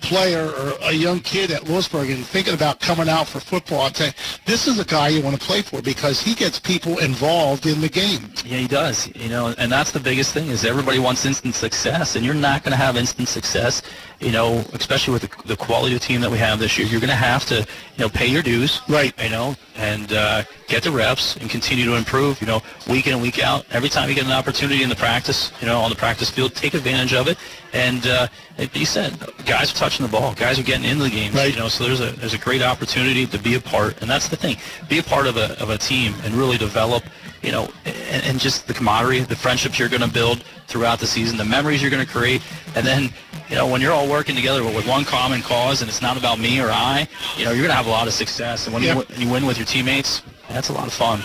player 0.00 0.46
or 0.46 0.74
a 0.82 0.92
young 0.92 1.20
kid 1.20 1.50
at 1.50 1.64
Lewisburg 1.64 2.10
and 2.10 2.24
thinking 2.24 2.54
about 2.54 2.80
coming 2.80 3.08
out 3.08 3.26
for 3.26 3.40
football, 3.40 3.82
I'd 3.82 3.96
say 3.96 4.12
this 4.44 4.66
is 4.66 4.78
a 4.78 4.84
guy 4.84 5.08
you 5.08 5.22
want 5.22 5.38
to 5.38 5.44
play 5.44 5.62
for 5.62 5.82
because 5.82 6.20
he 6.20 6.34
gets 6.34 6.58
people 6.58 6.98
involved 6.98 7.66
in 7.66 7.80
the 7.80 7.88
game. 7.88 8.30
Yeah, 8.44 8.58
he 8.58 8.68
does. 8.68 9.08
You 9.16 9.28
know, 9.28 9.54
and 9.58 9.70
that's 9.70 9.92
the 9.92 10.00
biggest 10.00 10.32
thing 10.32 10.48
is 10.48 10.64
everybody 10.64 10.98
wants 10.98 11.24
instant 11.24 11.54
success, 11.54 12.16
and 12.16 12.24
you're 12.24 12.34
not 12.34 12.62
going 12.62 12.72
to 12.72 12.76
have 12.76 12.96
instant 12.96 13.28
success. 13.28 13.82
You 14.20 14.32
know, 14.32 14.64
especially 14.72 15.12
with 15.12 15.22
the, 15.22 15.48
the 15.48 15.56
quality 15.56 15.94
of 15.94 16.00
team 16.00 16.22
that 16.22 16.30
we 16.30 16.38
have 16.38 16.58
this 16.58 16.78
year, 16.78 16.86
you're 16.86 17.00
going 17.00 17.10
to 17.10 17.14
have 17.14 17.44
to, 17.46 17.56
you 17.56 17.66
know, 17.98 18.08
pay 18.08 18.26
your 18.26 18.42
dues. 18.42 18.80
Right. 18.88 19.12
You 19.22 19.30
know, 19.30 19.56
and 19.76 20.10
uh, 20.12 20.44
get 20.68 20.82
the 20.82 20.90
reps 20.90 21.36
and 21.36 21.50
continue 21.50 21.84
to 21.84 21.96
improve. 21.96 22.40
You 22.40 22.46
know, 22.46 22.62
week 22.88 23.06
in 23.06 23.12
and 23.12 23.22
week 23.22 23.42
out. 23.42 23.66
Every 23.72 23.88
time 23.88 24.08
you 24.08 24.14
get 24.14 24.24
an 24.24 24.32
opportunity 24.32 24.82
in 24.82 24.88
the 24.88 24.96
practice, 24.96 25.52
you 25.60 25.66
know, 25.66 25.80
on 25.80 25.90
the 25.90 25.96
practice 25.96 26.30
field, 26.30 26.54
take 26.54 26.74
advantage 26.74 27.12
of 27.12 27.28
it. 27.28 27.36
And 27.72 28.06
uh, 28.06 28.28
like 28.58 28.74
you 28.76 28.86
said, 28.86 29.12
guys 29.44 29.70
are 29.72 29.76
touching 29.76 30.06
the 30.06 30.10
ball. 30.12 30.34
Guys 30.34 30.58
are 30.58 30.62
getting 30.62 30.84
into 30.84 31.04
the 31.04 31.10
games. 31.10 31.34
Right. 31.34 31.52
You 31.52 31.58
know, 31.58 31.68
so 31.68 31.84
there's 31.84 32.00
a 32.00 32.10
there's 32.12 32.34
a 32.34 32.38
great 32.38 32.62
opportunity 32.62 33.26
to 33.26 33.38
be 33.38 33.54
a 33.54 33.60
part, 33.60 34.00
and 34.00 34.08
that's 34.10 34.28
the 34.28 34.36
thing. 34.36 34.56
Be 34.88 34.98
a 34.98 35.02
part 35.02 35.26
of 35.26 35.36
a 35.36 35.60
of 35.60 35.70
a 35.70 35.78
team 35.78 36.14
and 36.24 36.34
really 36.34 36.56
develop. 36.58 37.04
You 37.42 37.52
know, 37.52 37.68
and, 37.84 38.24
and 38.24 38.40
just 38.40 38.66
the 38.66 38.74
camaraderie, 38.74 39.20
the 39.20 39.36
friendships 39.36 39.78
you're 39.78 39.90
going 39.90 40.02
to 40.02 40.08
build 40.08 40.42
throughout 40.66 40.98
the 40.98 41.06
season, 41.06 41.36
the 41.36 41.44
memories 41.44 41.80
you're 41.80 41.90
going 41.92 42.04
to 42.04 42.10
create, 42.10 42.42
and 42.74 42.84
then 42.84 43.10
you 43.48 43.54
know 43.54 43.68
when 43.68 43.80
you're 43.80 43.92
all 43.92 44.08
working 44.08 44.34
together 44.34 44.64
with 44.64 44.86
one 44.88 45.04
common 45.04 45.42
cause, 45.42 45.80
and 45.80 45.88
it's 45.88 46.02
not 46.02 46.16
about 46.16 46.38
me 46.40 46.60
or 46.60 46.70
I. 46.70 47.06
You 47.36 47.44
know, 47.44 47.50
you're 47.52 47.60
going 47.62 47.70
to 47.70 47.76
have 47.76 47.86
a 47.86 47.90
lot 47.90 48.06
of 48.08 48.14
success, 48.14 48.66
and 48.66 48.74
when 48.74 48.82
Yep. 48.82 48.94
you 48.96 48.98
win- 49.14 49.20
you 49.20 49.32
win 49.32 49.46
with 49.46 49.58
your 49.58 49.66
teammates, 49.66 50.22
that's 50.48 50.70
a 50.70 50.72
lot 50.72 50.86
of 50.86 50.92
fun. 50.92 51.20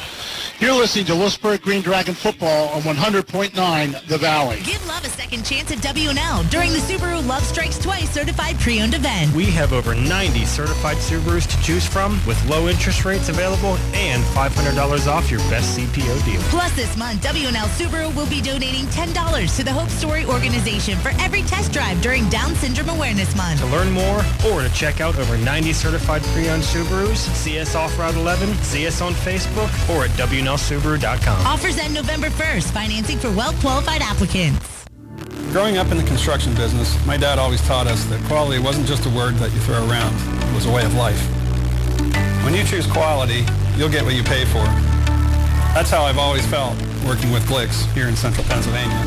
You're 0.62 0.74
listening 0.76 1.06
to 1.06 1.15
Lewisburg 1.15 1.63
Green 1.63 1.82
Dragon 1.82 2.13
Football 2.13 2.69
on 2.69 2.82
100.9 2.84 4.06
The 4.06 4.17
Valley. 4.19 4.62
Give 4.62 4.86
love 4.86 5.04
a 5.04 5.10
second 5.10 5.43
chance 5.43 5.71
at 5.71 5.80
WNL 5.80 6.47
during 6.52 6.71
the 6.71 6.78
Subaru 6.78 7.26
Love 7.28 7.43
Strikes 7.43 7.80
Twice 7.80 8.12
certified 8.12 8.60
pre-owned 8.60 8.93
event. 8.93 9.34
We 9.34 9.45
have 9.45 9.74
over 9.74 9.95
90 9.95 10.45
certified 10.45 10.97
Subarus 10.97 11.50
to 11.50 11.63
choose 11.63 11.88
from 11.88 12.24
with 12.28 12.38
low 12.47 12.67
interest 12.67 13.06
rates 13.06 13.28
available 13.28 13.76
and 13.95 14.24
$500 14.36 15.08
off 15.08 15.32
your 15.32 15.39
best 15.50 15.80
CPO 15.80 16.26
deal. 16.26 16.39
Plus 16.52 16.71
this 16.76 16.95
month, 16.95 17.24
WNL 17.24 17.67
Subaru 17.80 18.15
will 18.15 18.30
be 18.30 18.39
donating 18.39 18.86
$10 18.86 19.58
to 19.58 19.63
the 19.63 19.74
Hope 19.74 19.89
Story 19.89 20.26
organization 20.26 20.95
for 21.00 21.10
every 21.21 21.41
test 21.41 21.74
drive 21.74 22.00
during 22.04 22.30
Down 22.30 22.54
Syndrome 22.54 22.89
Awareness 22.89 23.36
Month. 23.36 23.62
To 23.62 23.65
learn 23.65 23.91
more 23.91 24.19
or 24.45 24.62
to 24.62 24.69
check 24.76 25.02
out 25.02 25.17
over 25.17 25.39
90 25.39 25.74
certified 25.74 26.21
pre-owned 26.21 26.62
Subarus, 26.62 27.17
see 27.34 27.60
us 27.60 27.74
off 27.74 27.97
Route 27.97 28.13
11, 28.13 28.54
see 28.58 28.86
us 28.86 29.02
on 29.02 29.13
Facebook, 29.13 29.71
or 29.89 30.06
at 30.06 30.15
WNLSubaru.com. 30.51 31.47
Offers 31.47 31.77
end 31.77 31.93
November 31.93 32.27
1st. 32.27 32.71
Financing 32.71 33.17
for 33.17 33.31
well-qualified 33.31 34.01
applicants. 34.01 34.85
Growing 35.51 35.77
up 35.77 35.91
in 35.91 35.97
the 35.97 36.03
construction 36.03 36.53
business, 36.55 36.93
my 37.05 37.17
dad 37.17 37.39
always 37.39 37.61
taught 37.67 37.87
us 37.87 38.03
that 38.05 38.21
quality 38.25 38.59
wasn't 38.59 38.85
just 38.85 39.05
a 39.05 39.09
word 39.09 39.35
that 39.35 39.51
you 39.53 39.59
throw 39.61 39.87
around. 39.89 40.13
It 40.49 40.55
was 40.55 40.65
a 40.65 40.71
way 40.71 40.83
of 40.85 40.93
life. 40.95 41.19
When 42.43 42.53
you 42.53 42.63
choose 42.63 42.87
quality, 42.87 43.45
you'll 43.75 43.89
get 43.89 44.03
what 44.03 44.13
you 44.13 44.23
pay 44.23 44.45
for. 44.45 44.63
That's 45.73 45.89
how 45.89 46.03
I've 46.03 46.17
always 46.17 46.45
felt 46.47 46.75
working 47.05 47.31
with 47.31 47.47
Glicks 47.47 47.85
here 47.93 48.07
in 48.07 48.15
central 48.15 48.45
Pennsylvania. 48.45 48.97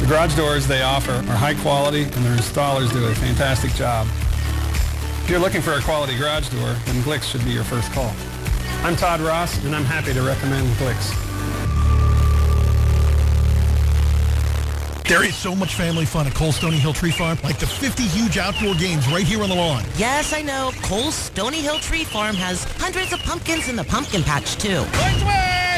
The 0.00 0.06
garage 0.06 0.36
doors 0.36 0.66
they 0.66 0.82
offer 0.82 1.12
are 1.12 1.36
high 1.36 1.54
quality 1.54 2.02
and 2.02 2.24
their 2.24 2.36
installers 2.36 2.92
do 2.92 3.04
a 3.06 3.14
fantastic 3.14 3.72
job. 3.72 4.06
If 5.24 5.30
you're 5.30 5.40
looking 5.40 5.62
for 5.62 5.72
a 5.72 5.80
quality 5.80 6.18
garage 6.18 6.48
door, 6.50 6.76
then 6.84 7.02
Glicks 7.02 7.24
should 7.24 7.44
be 7.44 7.50
your 7.50 7.64
first 7.64 7.90
call. 7.92 8.12
I'm 8.84 8.96
Todd 8.96 9.20
Ross, 9.20 9.62
and 9.64 9.76
I'm 9.76 9.84
happy 9.84 10.12
to 10.12 10.22
recommend 10.22 10.66
Glicks. 10.76 11.14
There 15.08 15.24
is 15.24 15.36
so 15.36 15.54
much 15.54 15.74
family 15.74 16.04
fun 16.04 16.26
at 16.26 16.34
Cole 16.34 16.52
Stony 16.52 16.78
Hill 16.78 16.92
Tree 16.92 17.10
Farm, 17.12 17.38
like 17.44 17.58
the 17.58 17.66
50 17.66 18.02
huge 18.02 18.38
outdoor 18.38 18.74
games 18.74 19.06
right 19.08 19.24
here 19.24 19.42
on 19.42 19.50
the 19.50 19.54
lawn. 19.54 19.84
Yes, 19.96 20.32
I 20.32 20.42
know. 20.42 20.72
Cole's 20.82 21.14
Stony 21.14 21.60
Hill 21.60 21.78
Tree 21.78 22.02
Farm 22.02 22.34
has 22.34 22.64
hundreds 22.80 23.12
of 23.12 23.20
pumpkins 23.20 23.68
in 23.68 23.76
the 23.76 23.84
pumpkin 23.84 24.22
patch, 24.24 24.56
too. 24.56 24.84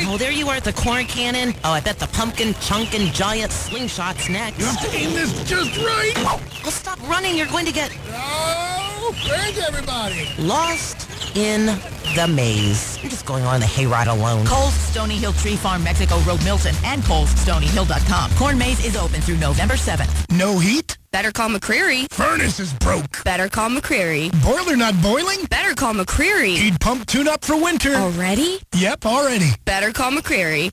Oh, 0.07 0.17
there 0.19 0.33
you 0.33 0.49
are 0.49 0.57
at 0.57 0.65
the 0.65 0.73
corn 0.73 1.05
cannon. 1.05 1.55
Oh, 1.65 1.73
I 1.73 1.81
bet 1.81 1.99
the 1.99 2.07
pumpkin 2.09 2.55
chunkin' 2.55 3.13
giant 3.13 3.53
slingshot's 3.53 4.31
next. 4.31 4.59
You 4.59 4.65
have 4.65 4.81
to 4.81 4.97
aim 4.97 5.13
this 5.13 5.45
just 5.45 5.77
right. 5.79 6.15
Well, 6.63 6.71
stop 6.73 7.01
running. 7.09 7.37
You're 7.37 7.49
going 7.49 7.67
to 7.67 7.73
get 7.73 7.95
Oh, 8.13 9.15
where's 9.29 9.59
everybody? 9.59 10.29
lost 10.39 11.09
in 11.37 11.67
the 12.15 12.27
maze. 12.29 12.99
I'm 13.03 13.09
just 13.11 13.27
going 13.27 13.45
on 13.45 13.61
the 13.61 13.67
hayride 13.67 14.07
alone. 14.07 14.47
Cole's 14.47 14.75
Stony 14.75 15.17
Hill 15.17 15.33
Tree 15.33 15.57
Farm, 15.57 15.83
Mexico 15.83 16.19
Road, 16.21 16.43
Milton, 16.45 16.75
and 16.85 17.03
Cole'sStonyHill.com. 17.03 18.31
Corn 18.37 18.59
Maze 18.59 18.85
is 18.85 18.97
open 18.97 19.21
through 19.21 19.39
November 19.39 19.75
7th. 19.75 20.31
No 20.37 20.59
heat? 20.59 20.97
Better 21.11 21.31
call 21.31 21.49
McCreary. 21.49 22.07
Furnace 22.13 22.59
is 22.59 22.73
broke. 22.75 23.23
Better 23.25 23.49
call 23.49 23.71
McCreary. 23.71 24.31
Boiler 24.43 24.77
not 24.77 25.01
boiling? 25.01 25.45
Better 25.45 25.75
call 25.75 25.95
McCreary. 25.95 26.57
Heat 26.57 26.81
pump 26.81 27.07
tune 27.07 27.29
up 27.29 27.45
for 27.45 27.57
winter. 27.57 27.95
Already? 27.95 28.59
Yep, 28.75 29.07
already. 29.07 29.51
Better 29.65 29.93
call 29.93 30.11
McCreary. 30.11 30.71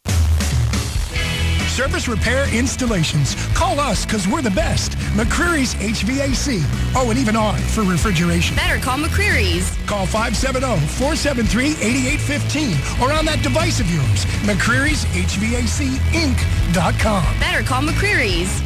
Service 1.72 2.08
repair 2.10 2.54
installations. 2.54 3.34
Call 3.54 3.80
us 3.80 4.06
because 4.06 4.28
we're 4.28 4.42
the 4.42 4.52
best. 4.52 4.92
McCreary's 5.16 5.74
HVAC. 5.76 6.62
Oh, 6.96 7.10
and 7.10 7.18
even 7.18 7.38
on 7.38 7.58
for 7.58 7.84
refrigeration. 7.84 8.58
Better 8.58 8.78
call 8.78 8.98
McCreary's. 8.98 9.74
Call 9.86 10.06
570-473-8815 10.08 13.02
or 13.02 13.14
on 13.14 13.24
that 13.24 13.42
device 13.42 13.80
of 13.80 13.90
yours. 13.90 14.26
McCreary's 14.44 15.06
HVAC 15.06 15.96
Inc.com. 16.12 17.40
Better 17.40 17.64
call 17.64 17.84
McCreary's. 17.84 18.62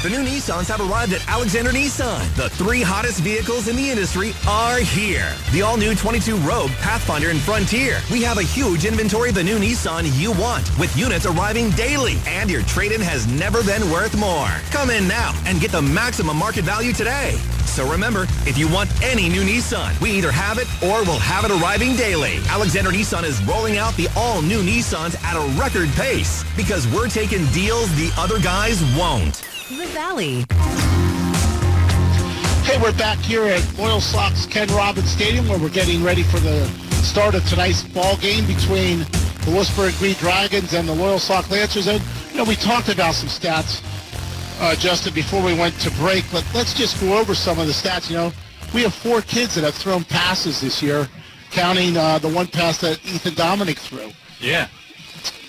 The 0.00 0.10
new 0.10 0.24
Nissans 0.24 0.66
have 0.66 0.80
arrived 0.80 1.12
at 1.12 1.28
Alexander 1.28 1.70
Nissan. 1.70 2.34
The 2.34 2.50
three 2.50 2.82
hottest 2.82 3.20
vehicles 3.20 3.68
in 3.68 3.76
the 3.76 3.88
industry 3.88 4.32
are 4.48 4.78
here. 4.78 5.32
The 5.52 5.62
all-new 5.62 5.94
22 5.94 6.36
Rogue, 6.38 6.70
Pathfinder, 6.80 7.30
and 7.30 7.38
Frontier. 7.38 8.00
We 8.10 8.20
have 8.22 8.38
a 8.38 8.42
huge 8.42 8.84
inventory 8.84 9.28
of 9.28 9.36
the 9.36 9.44
new 9.44 9.58
Nissan 9.58 10.10
you 10.20 10.32
want, 10.32 10.68
with 10.76 10.96
units 10.96 11.24
arriving 11.24 11.70
daily. 11.70 12.16
And 12.26 12.50
your 12.50 12.62
trade-in 12.62 13.00
has 13.00 13.28
never 13.28 13.62
been 13.62 13.88
worth 13.92 14.18
more. 14.18 14.48
Come 14.72 14.90
in 14.90 15.06
now 15.06 15.40
and 15.46 15.60
get 15.60 15.70
the 15.70 15.82
maximum 15.82 16.36
market 16.36 16.64
value 16.64 16.92
today. 16.92 17.38
So 17.64 17.88
remember, 17.88 18.26
if 18.44 18.58
you 18.58 18.68
want 18.68 18.90
any 19.04 19.28
new 19.28 19.42
Nissan, 19.42 19.98
we 20.00 20.10
either 20.10 20.32
have 20.32 20.58
it 20.58 20.66
or 20.82 21.04
we'll 21.04 21.20
have 21.20 21.44
it 21.44 21.52
arriving 21.52 21.94
daily. 21.94 22.38
Alexander 22.48 22.90
Nissan 22.90 23.22
is 23.22 23.40
rolling 23.44 23.78
out 23.78 23.94
the 23.94 24.08
all-new 24.16 24.62
Nissans 24.62 25.14
at 25.22 25.36
a 25.36 25.60
record 25.60 25.88
pace 25.90 26.44
because 26.56 26.88
we're 26.88 27.08
taking 27.08 27.46
deals 27.46 27.88
the 27.94 28.10
other 28.18 28.40
guys 28.40 28.82
won't. 28.98 29.51
The 29.78 29.86
Valley. 29.86 30.44
Hey, 32.64 32.78
we're 32.82 32.96
back 32.98 33.16
here 33.20 33.44
at 33.44 33.62
Loyalsock's 33.78 34.44
Ken 34.44 34.68
Robbins 34.68 35.10
Stadium 35.10 35.48
where 35.48 35.58
we're 35.58 35.70
getting 35.70 36.04
ready 36.04 36.22
for 36.22 36.38
the 36.40 36.66
start 37.02 37.34
of 37.34 37.48
tonight's 37.48 37.82
ball 37.82 38.18
game 38.18 38.46
between 38.46 38.98
the 39.44 39.50
Lewisburg 39.50 39.94
Green 39.94 40.14
Dragons 40.16 40.74
and 40.74 40.86
the 40.86 40.94
Loyal 40.94 41.18
Sox 41.18 41.50
Lancers. 41.50 41.86
And, 41.86 42.02
you 42.32 42.36
know, 42.36 42.44
we 42.44 42.54
talked 42.54 42.90
about 42.90 43.14
some 43.14 43.30
stats, 43.30 43.82
uh, 44.60 44.74
Justin, 44.74 45.14
before 45.14 45.42
we 45.42 45.54
went 45.54 45.80
to 45.80 45.90
break, 45.92 46.26
but 46.30 46.46
let's 46.54 46.74
just 46.74 47.00
go 47.00 47.16
over 47.18 47.34
some 47.34 47.58
of 47.58 47.66
the 47.66 47.72
stats. 47.72 48.10
You 48.10 48.16
know, 48.16 48.32
we 48.74 48.82
have 48.82 48.92
four 48.92 49.22
kids 49.22 49.54
that 49.54 49.64
have 49.64 49.74
thrown 49.74 50.04
passes 50.04 50.60
this 50.60 50.82
year, 50.82 51.08
counting 51.50 51.96
uh, 51.96 52.18
the 52.18 52.28
one 52.28 52.46
pass 52.46 52.78
that 52.82 53.02
Ethan 53.06 53.34
Dominic 53.34 53.78
threw. 53.78 54.10
Yeah. 54.38 54.68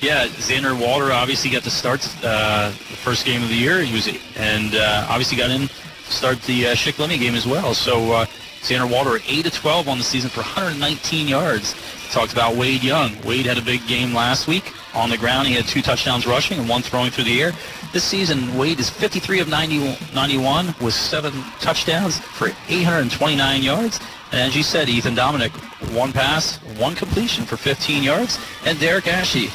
Yeah, 0.02 0.28
Xander 0.28 0.80
Walter 0.80 1.12
obviously 1.12 1.50
got 1.50 1.64
the 1.64 1.70
start 1.70 2.06
uh, 2.24 2.70
the 2.70 2.76
first 2.76 3.26
game 3.26 3.42
of 3.42 3.50
the 3.50 3.56
year. 3.56 3.82
He 3.82 3.94
was 3.94 4.08
and 4.36 4.76
uh, 4.76 5.08
obviously 5.10 5.38
got 5.38 5.50
in 5.50 5.70
start 6.10 6.42
the 6.44 6.68
uh, 6.68 6.76
Shikellamy 6.76 7.20
game 7.20 7.36
as 7.36 7.46
well. 7.46 7.74
So 7.74 8.12
uh, 8.12 8.26
Xander 8.62 8.90
Walter 8.90 9.20
8 9.28 9.46
to 9.46 9.52
12 9.52 9.88
on 9.88 9.98
the 9.98 10.04
season 10.04 10.30
for 10.30 10.42
119 10.42 11.28
yards. 11.28 11.76
Talked 12.12 12.32
about 12.32 12.56
Wade 12.56 12.84
Young. 12.84 13.20
Wade 13.24 13.46
had 13.46 13.58
a 13.58 13.62
big 13.62 13.86
game 13.88 14.14
last 14.14 14.48
week 14.48 14.74
on 14.94 15.10
the 15.10 15.18
ground. 15.18 15.48
He 15.48 15.56
had 15.56 15.66
two 15.66 15.82
touchdowns 15.82 16.28
rushing 16.28 16.60
and 16.60 16.70
one 16.70 16.82
throwing 16.82 17.12
through 17.12 17.24
the 17.24 17.42
air. 17.42 17.52
This 17.92 18.04
season, 18.04 18.56
Wade 18.56 18.80
is 18.80 18.90
53 18.90 19.40
of 19.40 19.48
90, 19.48 19.98
91 20.14 20.76
with 20.80 20.94
seven 20.94 21.34
touchdowns 21.60 22.20
for 22.20 22.50
829 22.70 23.64
yards. 23.64 24.00
And 24.34 24.42
as 24.42 24.56
you 24.56 24.64
said, 24.64 24.90
Ethan 24.90 25.14
Dominic, 25.14 25.52
one 25.92 26.12
pass, 26.12 26.58
one 26.80 26.96
completion 26.96 27.46
for 27.46 27.56
15 27.56 28.02
yards. 28.02 28.40
And 28.66 28.80
Derek 28.80 29.08
Ashe, 29.08 29.48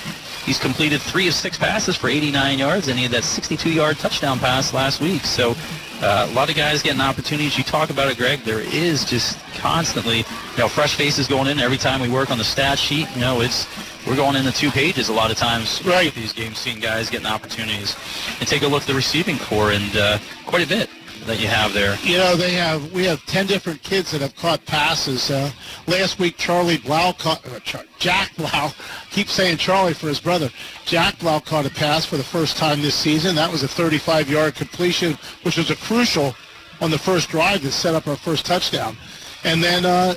he's 0.47 0.61
completed 0.61 1.01
three 1.01 1.27
of 1.27 1.35
six 1.35 1.59
passes 1.59 1.97
for 1.97 2.09
89 2.09 2.61
yards, 2.61 2.87
and 2.87 2.97
he 2.97 3.03
had 3.03 3.11
that 3.11 3.25
62-yard 3.25 3.99
touchdown 3.99 4.39
pass 4.39 4.73
last 4.73 5.01
week. 5.01 5.25
So 5.25 5.57
uh, 6.01 6.29
a 6.31 6.33
lot 6.33 6.49
of 6.49 6.55
guys 6.55 6.81
getting 6.81 7.01
opportunities. 7.01 7.59
You 7.59 7.65
talk 7.65 7.91
about 7.91 8.09
it, 8.09 8.19
Greg. 8.19 8.39
There 8.45 8.61
is 8.61 9.05
just 9.05 9.37
constantly, 9.57 10.19
you 10.19 10.59
know, 10.59 10.69
fresh 10.69 10.95
faces 10.95 11.27
going 11.27 11.49
in 11.49 11.59
every 11.59 11.77
time 11.77 12.01
we 12.01 12.09
work 12.09 12.31
on 12.31 12.39
the 12.39 12.45
stat 12.45 12.79
sheet. 12.79 13.09
You 13.17 13.21
know, 13.21 13.41
it's 13.41 13.67
we're 14.07 14.15
going 14.15 14.37
into 14.37 14.53
two 14.53 14.71
pages 14.71 15.09
a 15.09 15.13
lot 15.13 15.33
of 15.33 15.37
times. 15.37 15.85
Right. 15.85 16.15
These 16.15 16.33
games, 16.33 16.57
seeing 16.57 16.79
guys 16.79 17.11
getting 17.11 17.27
opportunities, 17.27 17.97
and 18.39 18.49
take 18.49 18.63
a 18.63 18.69
look 18.69 18.83
at 18.83 18.87
the 18.87 18.95
receiving 18.95 19.41
corps, 19.41 19.73
and 19.73 19.97
uh, 19.97 20.19
quite 20.47 20.65
a 20.65 20.69
bit 20.69 20.89
that 21.29 21.41
you 21.41 21.47
have 21.47 21.73
there. 21.75 21.97
You 22.03 22.17
know, 22.17 22.37
they 22.37 22.53
have 22.53 22.93
we 22.93 23.05
have 23.05 23.25
ten 23.27 23.47
different 23.47 23.83
kids 23.83 24.11
that 24.11 24.21
have 24.21 24.35
caught 24.37 24.65
passes. 24.65 25.31
Uh, 25.31 25.51
last 25.87 26.19
week, 26.19 26.37
Charlie 26.39 26.79
Blau 26.79 27.13
caught 27.13 27.47
uh, 27.47 27.61
Char- 27.61 27.85
Jack 27.99 28.35
Blau. 28.37 28.73
Keep 29.11 29.29
saying 29.29 29.59
Charlie 29.59 29.95
for 29.95 30.09
his 30.09 30.21
brother. 30.21 30.51
Jack 30.85 31.19
Blau 31.19 31.39
caught 31.39 31.67
a 31.67 31.71
pass 31.71 32.05
for 32.07 32.17
the 32.17 32.25
first 32.25 32.57
time 32.57 32.83
this 32.83 32.95
season. 32.95 33.37
That 33.37 33.53
was 33.53 33.63
a 33.63 33.69
35-yard 33.69 34.55
completion, 34.55 35.19
which 35.43 35.59
was 35.59 35.71
a 35.71 35.77
crucial 35.77 36.35
on 36.81 36.91
the 36.91 36.99
first 36.99 37.29
drive 37.29 37.61
to 37.61 37.71
set 37.71 37.95
up 37.95 38.07
our 38.09 38.17
first 38.17 38.47
touchdown. 38.47 38.97
And 39.45 39.63
then 39.63 39.85
uh, 39.85 40.15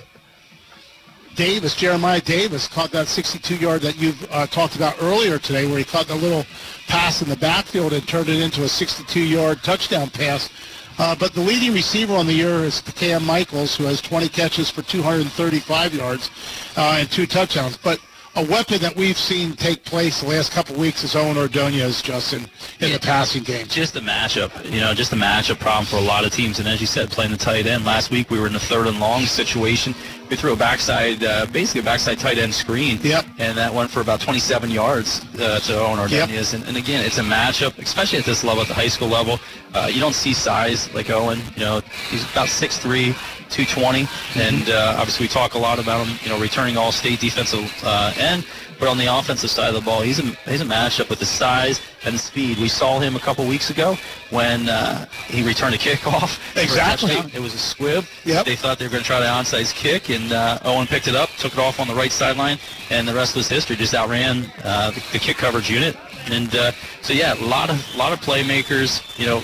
Davis, 1.36 1.76
Jeremiah 1.76 2.21
Davis, 2.21 2.67
caught 2.67 2.91
that 2.91 3.08
62-yard 3.08 3.82
that 3.82 3.97
you've 3.97 4.28
uh, 4.32 4.47
talked 4.47 4.76
about 4.76 4.95
earlier 5.02 5.39
today, 5.39 5.65
where 5.65 5.78
he 5.78 5.84
caught 5.84 6.08
the 6.08 6.15
little 6.15 6.45
pass 6.88 7.21
in 7.21 7.30
the 7.30 7.38
backfield 7.38 7.93
and 7.93 8.08
turned 8.08 8.30
it 8.30 8.41
into 8.41 8.62
a 8.62 8.67
62-yard 8.67 9.63
touchdown 9.63 10.10
pass. 10.10 10.50
Uh, 10.97 11.15
but 11.15 11.34
the 11.34 11.41
leading 11.41 11.73
receiver 11.73 12.13
on 12.13 12.27
the 12.27 12.34
year 12.34 12.63
is 12.63 12.82
Cam 12.82 13.25
Michaels, 13.25 13.75
who 13.75 13.86
has 13.86 14.01
20 14.01 14.30
catches 14.30 14.69
for 14.69 14.82
235 14.82 15.95
yards 15.95 16.30
uh, 16.77 16.97
and 16.99 17.10
two 17.10 17.25
touchdowns. 17.25 17.77
But 17.77 17.99
a 18.36 18.46
weapon 18.46 18.80
that 18.80 18.96
we've 18.96 19.17
seen 19.17 19.54
take 19.54 19.84
place 19.84 20.22
the 20.22 20.28
last 20.28 20.52
couple 20.52 20.76
of 20.76 20.82
weeks 20.82 21.04
is 21.04 21.15
Owen 21.15 21.38
Ordonez, 21.38 22.02
Justin, 22.02 22.46
in 22.80 22.91
the 22.94 23.00
passing 23.00 23.44
game. 23.44 23.67
Just 23.67 23.96
a 23.98 24.00
matchup, 24.00 24.63
you 24.72 24.80
know, 24.80 24.94
just 24.94 25.12
a 25.12 25.15
matchup 25.15 25.60
problem 25.60 25.86
for 25.86 25.98
a 25.98 26.02
lot 26.02 26.26
of 26.26 26.32
teams. 26.32 26.60
And 26.60 26.67
as 26.67 26.80
you 26.80 26.88
said, 26.88 27.10
playing 27.10 27.32
the 27.32 27.38
tight 27.38 27.67
end. 27.67 27.84
Last 27.84 28.10
week 28.10 28.30
we 28.30 28.39
were 28.39 28.48
in 28.48 28.56
a 28.56 28.60
third 28.60 28.88
and 28.88 29.00
long 29.00 29.26
situation. 29.26 29.94
We 30.30 30.38
threw 30.38 30.54
a 30.54 30.56
backside, 30.56 31.22
uh, 31.24 31.46
basically 31.48 31.82
a 31.82 31.84
backside 31.84 32.20
tight 32.20 32.38
end 32.38 32.54
screen. 32.54 33.00
Yep. 33.02 33.26
And 33.38 33.58
that 33.58 33.74
went 33.74 33.91
for 33.91 34.00
about 34.00 34.22
27 34.22 34.70
yards 34.70 35.26
uh, 35.38 35.60
to 35.60 35.80
Owen 35.80 36.00
Ordonez. 36.00 36.54
And, 36.54 36.63
and 36.63 36.78
again, 36.78 37.06
it's 37.06 37.17
a 37.17 37.24
matchup, 37.24 37.78
especially 37.80 38.20
at 38.20 38.26
this 38.26 38.46
level, 38.46 38.62
at 38.62 38.70
the 38.70 38.74
high 38.74 38.88
school 38.88 39.10
level. 39.10 39.39
Uh, 39.74 39.89
you 39.91 40.00
don't 40.00 40.15
see 40.15 40.34
size 40.34 40.94
like 40.94 41.10
Owen. 41.10 41.41
You 41.56 41.62
know, 41.62 41.82
he's 42.10 42.24
about 42.32 42.48
6'3", 42.48 43.13
220, 43.52 44.08
and 44.36 44.70
uh, 44.70 44.96
obviously 44.98 45.26
we 45.26 45.28
talk 45.28 45.54
a 45.54 45.58
lot 45.58 45.80
about 45.80 46.06
him. 46.06 46.18
You 46.24 46.30
know, 46.30 46.40
returning 46.42 46.78
All-State 46.78 47.20
defensive 47.20 47.72
uh, 47.84 48.14
end, 48.18 48.46
but 48.82 48.88
on 48.88 48.98
the 48.98 49.06
offensive 49.06 49.52
side 49.52 49.70
of 49.70 49.76
the 49.76 49.82
ball, 49.82 50.02
he's 50.02 50.20
a 50.20 50.24
he's 50.50 50.62
a 50.62 50.66
matchup 50.66 51.08
with 51.10 51.20
the 51.20 51.26
size 51.26 51.82
and 52.04 52.20
speed. 52.20 52.58
We 52.58 52.68
saw 52.68 53.00
him 53.00 53.16
a 53.16 53.20
couple 53.20 53.46
weeks 53.46 53.70
ago 53.70 53.96
when 54.32 54.68
uh, 54.68 55.06
he 55.28 55.44
returned 55.44 55.76
a 55.76 55.78
kickoff. 55.78 56.40
a 56.58 56.64
Exactly. 56.64 57.16
It 57.32 57.40
was 57.40 57.54
a 57.54 57.60
squib. 57.60 58.06
Yep. 58.26 58.46
They 58.46 58.56
thought 58.56 58.80
they 58.80 58.86
were 58.86 58.92
going 58.92 59.04
to 59.04 59.08
try 59.08 59.20
the 59.20 59.28
onside 59.28 59.72
kick, 59.76 60.10
and 60.10 60.32
uh, 60.32 60.58
Owen 60.64 60.88
picked 60.88 61.08
it 61.08 61.16
up, 61.16 61.30
took 61.38 61.54
it 61.54 61.60
off 61.60 61.80
on 61.80 61.88
the 61.88 61.94
right 61.94 62.12
sideline, 62.12 62.58
and 62.90 63.08
the 63.08 63.14
rest 63.14 63.36
was 63.36 63.48
history. 63.48 63.76
Just 63.76 63.94
outran 63.94 64.52
uh, 64.64 64.90
the, 64.90 65.04
the 65.12 65.20
kick 65.20 65.38
coverage 65.38 65.70
unit, 65.70 65.96
and 66.32 66.56
uh, 66.56 66.72
so 67.04 67.14
yeah, 67.14 67.36
a 67.36 67.46
lot 67.46 67.70
of 67.70 67.96
lot 67.96 68.12
of 68.14 68.20
playmakers. 68.20 69.02
You 69.20 69.28
know, 69.28 69.44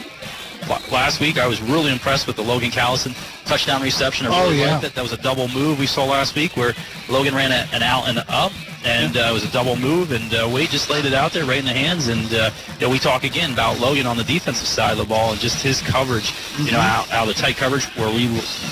last 0.91 1.19
week 1.19 1.37
I 1.37 1.47
was 1.47 1.61
really 1.61 1.91
impressed 1.91 2.25
with 2.25 2.37
the 2.37 2.43
Logan 2.43 2.71
Callison 2.71 3.15
touchdown 3.47 3.81
reception. 3.81 4.27
I 4.27 4.29
Oh, 4.33 4.49
yeah. 4.51 4.73
liked 4.73 4.83
it. 4.85 4.95
That 4.95 5.01
was 5.01 5.13
a 5.13 5.17
double 5.17 5.47
move 5.49 5.79
we 5.79 5.87
saw 5.87 6.05
last 6.05 6.35
week 6.35 6.55
where 6.57 6.73
Logan 7.09 7.33
ran 7.33 7.51
a, 7.51 7.67
an 7.73 7.81
out 7.83 8.07
and 8.09 8.19
up, 8.29 8.51
and 8.85 9.15
uh, 9.17 9.27
it 9.29 9.33
was 9.33 9.43
a 9.43 9.51
double 9.51 9.75
move, 9.75 10.11
and 10.11 10.33
uh, 10.33 10.49
Wade 10.53 10.69
just 10.69 10.89
laid 10.89 11.05
it 11.05 11.13
out 11.13 11.31
there 11.31 11.45
right 11.45 11.57
in 11.59 11.65
the 11.65 11.73
hands. 11.73 12.07
And 12.07 12.31
uh, 12.33 12.51
you 12.79 12.85
know, 12.87 12.91
we 12.91 12.99
talk 12.99 13.23
again 13.23 13.51
about 13.53 13.79
Logan 13.79 14.05
on 14.05 14.17
the 14.17 14.23
defensive 14.23 14.67
side 14.67 14.91
of 14.91 14.97
the 14.97 15.05
ball 15.05 15.31
and 15.31 15.39
just 15.39 15.61
his 15.63 15.81
coverage. 15.81 16.33
You 16.59 16.71
know, 16.71 16.79
out, 16.79 17.11
out 17.11 17.27
of 17.27 17.35
the 17.35 17.41
tight 17.41 17.55
coverage 17.57 17.85
where 17.95 18.13
we 18.13 18.25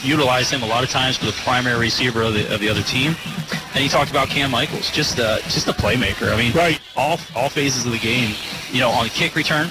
utilize 0.04 0.50
him 0.50 0.64
a 0.64 0.68
lot 0.68 0.84
of 0.84 0.90
times 0.90 1.18
for 1.18 1.26
the 1.26 1.32
primary 1.44 1.80
receiver 1.80 2.22
of 2.22 2.34
the, 2.34 2.54
of 2.54 2.60
the 2.60 2.70
other 2.70 2.84
team. 2.84 3.16
And 3.74 3.84
he 3.84 3.90
talked 3.90 4.10
about 4.12 4.28
Cam 4.30 4.52
Michaels, 4.52 4.90
just 4.92 5.20
uh, 5.20 5.40
just 5.44 5.68
a 5.68 5.74
playmaker. 5.74 6.32
I 6.34 6.38
mean, 6.38 6.54
Right. 6.54 6.80
all 6.96 7.20
all 7.36 7.50
phases 7.50 7.86
of 7.86 7.92
the 7.92 8.00
game. 8.00 8.36
You 8.72 8.80
know, 8.82 8.90
on 8.90 9.08
kick 9.10 9.36
return, 9.36 9.70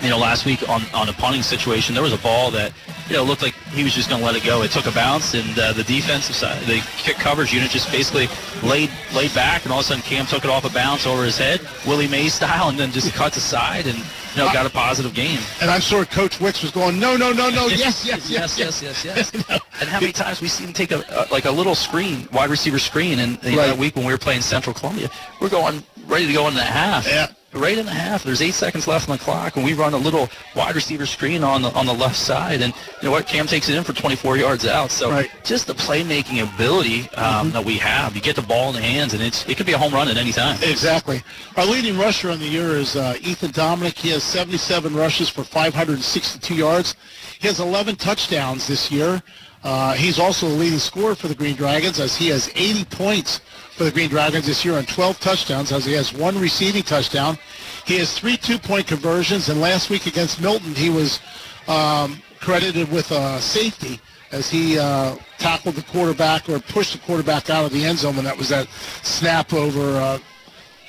you 0.00 0.10
know, 0.10 0.18
last 0.18 0.44
week 0.44 0.68
on, 0.68 0.82
on 0.94 1.08
a 1.08 1.12
punting 1.12 1.42
situation, 1.42 1.94
there 1.94 2.02
was 2.04 2.12
a 2.12 2.18
ball 2.18 2.50
that, 2.52 2.72
you 3.12 3.18
know, 3.18 3.24
looked 3.24 3.42
like 3.42 3.52
he 3.74 3.84
was 3.84 3.92
just 3.92 4.08
going 4.08 4.20
to 4.20 4.24
let 4.26 4.34
it 4.36 4.42
go. 4.42 4.62
It 4.62 4.70
took 4.70 4.86
a 4.86 4.90
bounce, 4.90 5.34
and 5.34 5.58
uh, 5.58 5.74
the 5.74 5.84
defensive 5.84 6.34
side, 6.34 6.62
the 6.62 6.80
kick 6.96 7.16
coverage 7.16 7.52
unit 7.52 7.70
just 7.70 7.92
basically 7.92 8.26
laid 8.66 8.90
laid 9.14 9.34
back, 9.34 9.64
and 9.64 9.72
all 9.72 9.80
of 9.80 9.84
a 9.84 9.88
sudden 9.88 10.02
Cam 10.02 10.24
took 10.24 10.44
it 10.46 10.50
off 10.50 10.64
a 10.64 10.72
bounce 10.72 11.06
over 11.06 11.22
his 11.22 11.36
head, 11.36 11.60
Willie 11.86 12.08
Mays 12.08 12.32
style, 12.40 12.70
and 12.70 12.78
then 12.78 12.90
just 12.90 13.12
cut 13.12 13.36
aside 13.36 13.86
and, 13.86 13.98
you 13.98 14.38
know, 14.38 14.50
got 14.50 14.64
a 14.64 14.70
positive 14.70 15.12
game. 15.12 15.40
And 15.60 15.70
I'm 15.70 15.82
sure 15.82 16.06
Coach 16.06 16.40
Wicks 16.40 16.62
was 16.62 16.70
going, 16.70 16.98
no, 16.98 17.14
no, 17.18 17.32
no, 17.32 17.50
no, 17.50 17.66
yes, 17.68 18.06
yes, 18.06 18.30
yes, 18.30 18.58
yes, 18.58 18.80
yes, 18.82 19.04
yes, 19.04 19.30
yes. 19.34 19.60
and 19.82 19.90
how 19.90 20.00
many 20.00 20.12
times 20.24 20.40
we 20.40 20.48
see 20.48 20.64
him 20.64 20.72
take 20.72 20.90
a, 20.90 21.04
a 21.10 21.26
like 21.30 21.44
a 21.44 21.50
little 21.50 21.74
screen, 21.74 22.26
wide 22.32 22.48
receiver 22.48 22.78
screen, 22.78 23.18
and 23.18 23.42
know, 23.42 23.58
Right. 23.58 23.66
that 23.66 23.76
week 23.76 23.94
when 23.94 24.06
we 24.06 24.12
were 24.12 24.18
playing 24.18 24.40
Central 24.40 24.72
Columbia, 24.72 25.10
we're 25.38 25.50
going 25.50 25.82
ready 26.06 26.26
to 26.26 26.32
go 26.32 26.48
in 26.48 26.54
the 26.54 26.62
half. 26.62 27.06
Yeah. 27.06 27.26
Right 27.54 27.76
in 27.76 27.84
the 27.84 27.92
half. 27.92 28.22
There's 28.24 28.40
eight 28.40 28.54
seconds 28.54 28.86
left 28.86 29.10
on 29.10 29.18
the 29.18 29.22
clock, 29.22 29.56
and 29.56 29.64
we 29.64 29.74
run 29.74 29.92
a 29.92 29.98
little 29.98 30.30
wide 30.56 30.74
receiver 30.74 31.04
screen 31.04 31.44
on 31.44 31.60
the 31.60 31.68
on 31.72 31.84
the 31.84 31.92
left 31.92 32.16
side, 32.16 32.62
and 32.62 32.72
you 32.74 33.08
know 33.08 33.10
what? 33.10 33.26
Cam 33.26 33.46
takes 33.46 33.68
it 33.68 33.76
in 33.76 33.84
for 33.84 33.92
24 33.92 34.38
yards 34.38 34.66
out. 34.66 34.90
So 34.90 35.10
Right. 35.10 35.30
just 35.44 35.66
the 35.66 35.74
playmaking 35.74 36.42
ability 36.42 37.10
um, 37.10 37.50
that 37.50 37.62
we 37.62 37.76
have. 37.76 38.16
You 38.16 38.22
get 38.22 38.36
the 38.36 38.42
ball 38.42 38.70
in 38.70 38.76
the 38.76 38.80
hands, 38.80 39.12
and 39.12 39.22
it's 39.22 39.46
it 39.46 39.58
could 39.58 39.66
be 39.66 39.72
a 39.74 39.78
home 39.78 39.92
run 39.92 40.08
at 40.08 40.16
any 40.16 40.32
time. 40.32 40.58
Exactly. 40.62 41.22
Our 41.58 41.66
leading 41.66 41.98
rusher 41.98 42.30
on 42.30 42.38
the 42.38 42.48
year 42.48 42.70
is 42.76 42.96
uh, 42.96 43.16
Ethan 43.20 43.50
Dominic. 43.50 43.98
He 43.98 44.08
has 44.10 44.22
77 44.22 44.94
rushes 44.94 45.28
for 45.28 45.44
562 45.44 46.54
yards. 46.54 46.94
He 47.38 47.48
has 47.48 47.60
11 47.60 47.96
touchdowns 47.96 48.66
this 48.66 48.90
year. 48.90 49.22
Uh, 49.62 49.92
he's 49.92 50.18
also 50.18 50.48
the 50.48 50.54
leading 50.54 50.78
scorer 50.78 51.14
for 51.14 51.28
the 51.28 51.34
Green 51.34 51.54
Dragons 51.54 52.00
as 52.00 52.16
he 52.16 52.28
has 52.28 52.50
80 52.54 52.84
points 52.86 53.40
for 53.76 53.84
the 53.84 53.90
Green 53.90 54.08
Dragons 54.10 54.46
this 54.46 54.64
year 54.64 54.76
on 54.76 54.84
12 54.84 55.18
touchdowns 55.20 55.72
as 55.72 55.84
he 55.84 55.92
has 55.92 56.12
one 56.12 56.38
receiving 56.38 56.82
touchdown. 56.82 57.38
He 57.86 57.98
has 57.98 58.16
three 58.18 58.36
two-point 58.36 58.86
conversions, 58.86 59.48
and 59.48 59.60
last 59.60 59.90
week 59.90 60.06
against 60.06 60.40
Milton, 60.40 60.74
he 60.74 60.90
was 60.90 61.20
um, 61.68 62.20
credited 62.40 62.90
with 62.92 63.10
uh, 63.12 63.40
safety 63.40 64.00
as 64.30 64.48
he 64.48 64.78
uh, 64.78 65.16
tackled 65.38 65.74
the 65.74 65.82
quarterback 65.82 66.48
or 66.48 66.58
pushed 66.58 66.92
the 66.92 66.98
quarterback 67.00 67.50
out 67.50 67.64
of 67.64 67.72
the 67.72 67.84
end 67.84 67.98
zone, 67.98 68.16
and 68.16 68.26
that 68.26 68.36
was 68.36 68.48
that 68.50 68.68
snap 69.02 69.52
over 69.52 69.96
uh, 69.98 70.18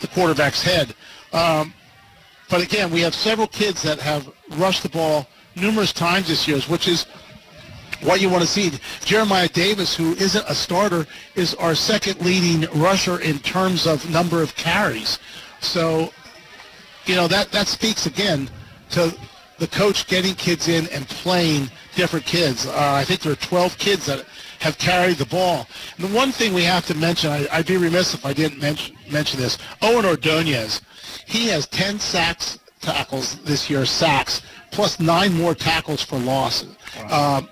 the 0.01 0.07
quarterback's 0.07 0.61
head. 0.61 0.93
Um, 1.33 1.73
But 2.49 2.61
again, 2.61 2.91
we 2.91 3.01
have 3.01 3.15
several 3.15 3.47
kids 3.47 3.81
that 3.81 3.99
have 3.99 4.29
rushed 4.57 4.83
the 4.83 4.89
ball 4.89 5.27
numerous 5.55 5.91
times 5.93 6.27
this 6.27 6.47
year, 6.47 6.59
which 6.61 6.87
is 6.87 7.07
what 8.03 8.21
you 8.21 8.29
want 8.29 8.41
to 8.41 8.47
see. 8.47 8.71
Jeremiah 9.03 9.47
Davis, 9.47 9.95
who 9.95 10.13
isn't 10.13 10.45
a 10.47 10.55
starter, 10.55 11.05
is 11.35 11.55
our 11.55 11.75
second 11.75 12.21
leading 12.21 12.69
rusher 12.79 13.19
in 13.19 13.39
terms 13.39 13.87
of 13.87 14.09
number 14.09 14.41
of 14.41 14.55
carries. 14.55 15.19
So, 15.61 16.11
you 17.05 17.15
know, 17.15 17.27
that, 17.27 17.51
that 17.51 17.67
speaks 17.67 18.05
again 18.05 18.49
to 18.91 19.15
the 19.59 19.67
coach 19.67 20.07
getting 20.07 20.35
kids 20.35 20.67
in 20.67 20.87
and 20.89 21.07
playing 21.07 21.69
different 21.95 22.25
kids. 22.25 22.65
Uh, 22.65 22.73
I 22.75 23.03
think 23.03 23.21
there 23.21 23.31
are 23.31 23.37
12 23.37 23.77
kids 23.77 24.05
that 24.07 24.25
have 24.59 24.77
carried 24.77 25.17
the 25.17 25.25
ball. 25.25 25.67
And 25.97 26.05
the 26.05 26.15
one 26.15 26.31
thing 26.31 26.53
we 26.53 26.63
have 26.63 26.85
to 26.87 26.95
mention, 26.95 27.31
I, 27.31 27.47
I'd 27.51 27.67
be 27.67 27.77
remiss 27.77 28.13
if 28.13 28.25
I 28.25 28.33
didn't 28.33 28.59
mention, 28.59 28.95
mention 29.11 29.39
this, 29.39 29.57
Owen 29.81 30.05
Ordonez, 30.05 30.81
he 31.25 31.47
has 31.47 31.67
10 31.67 31.99
sacks 31.99 32.59
tackles 32.81 33.37
this 33.43 33.69
year, 33.69 33.85
sacks, 33.85 34.41
plus 34.71 34.99
nine 34.99 35.33
more 35.33 35.55
tackles 35.55 36.03
for 36.03 36.17
loss. 36.19 36.65
Um, 37.09 37.49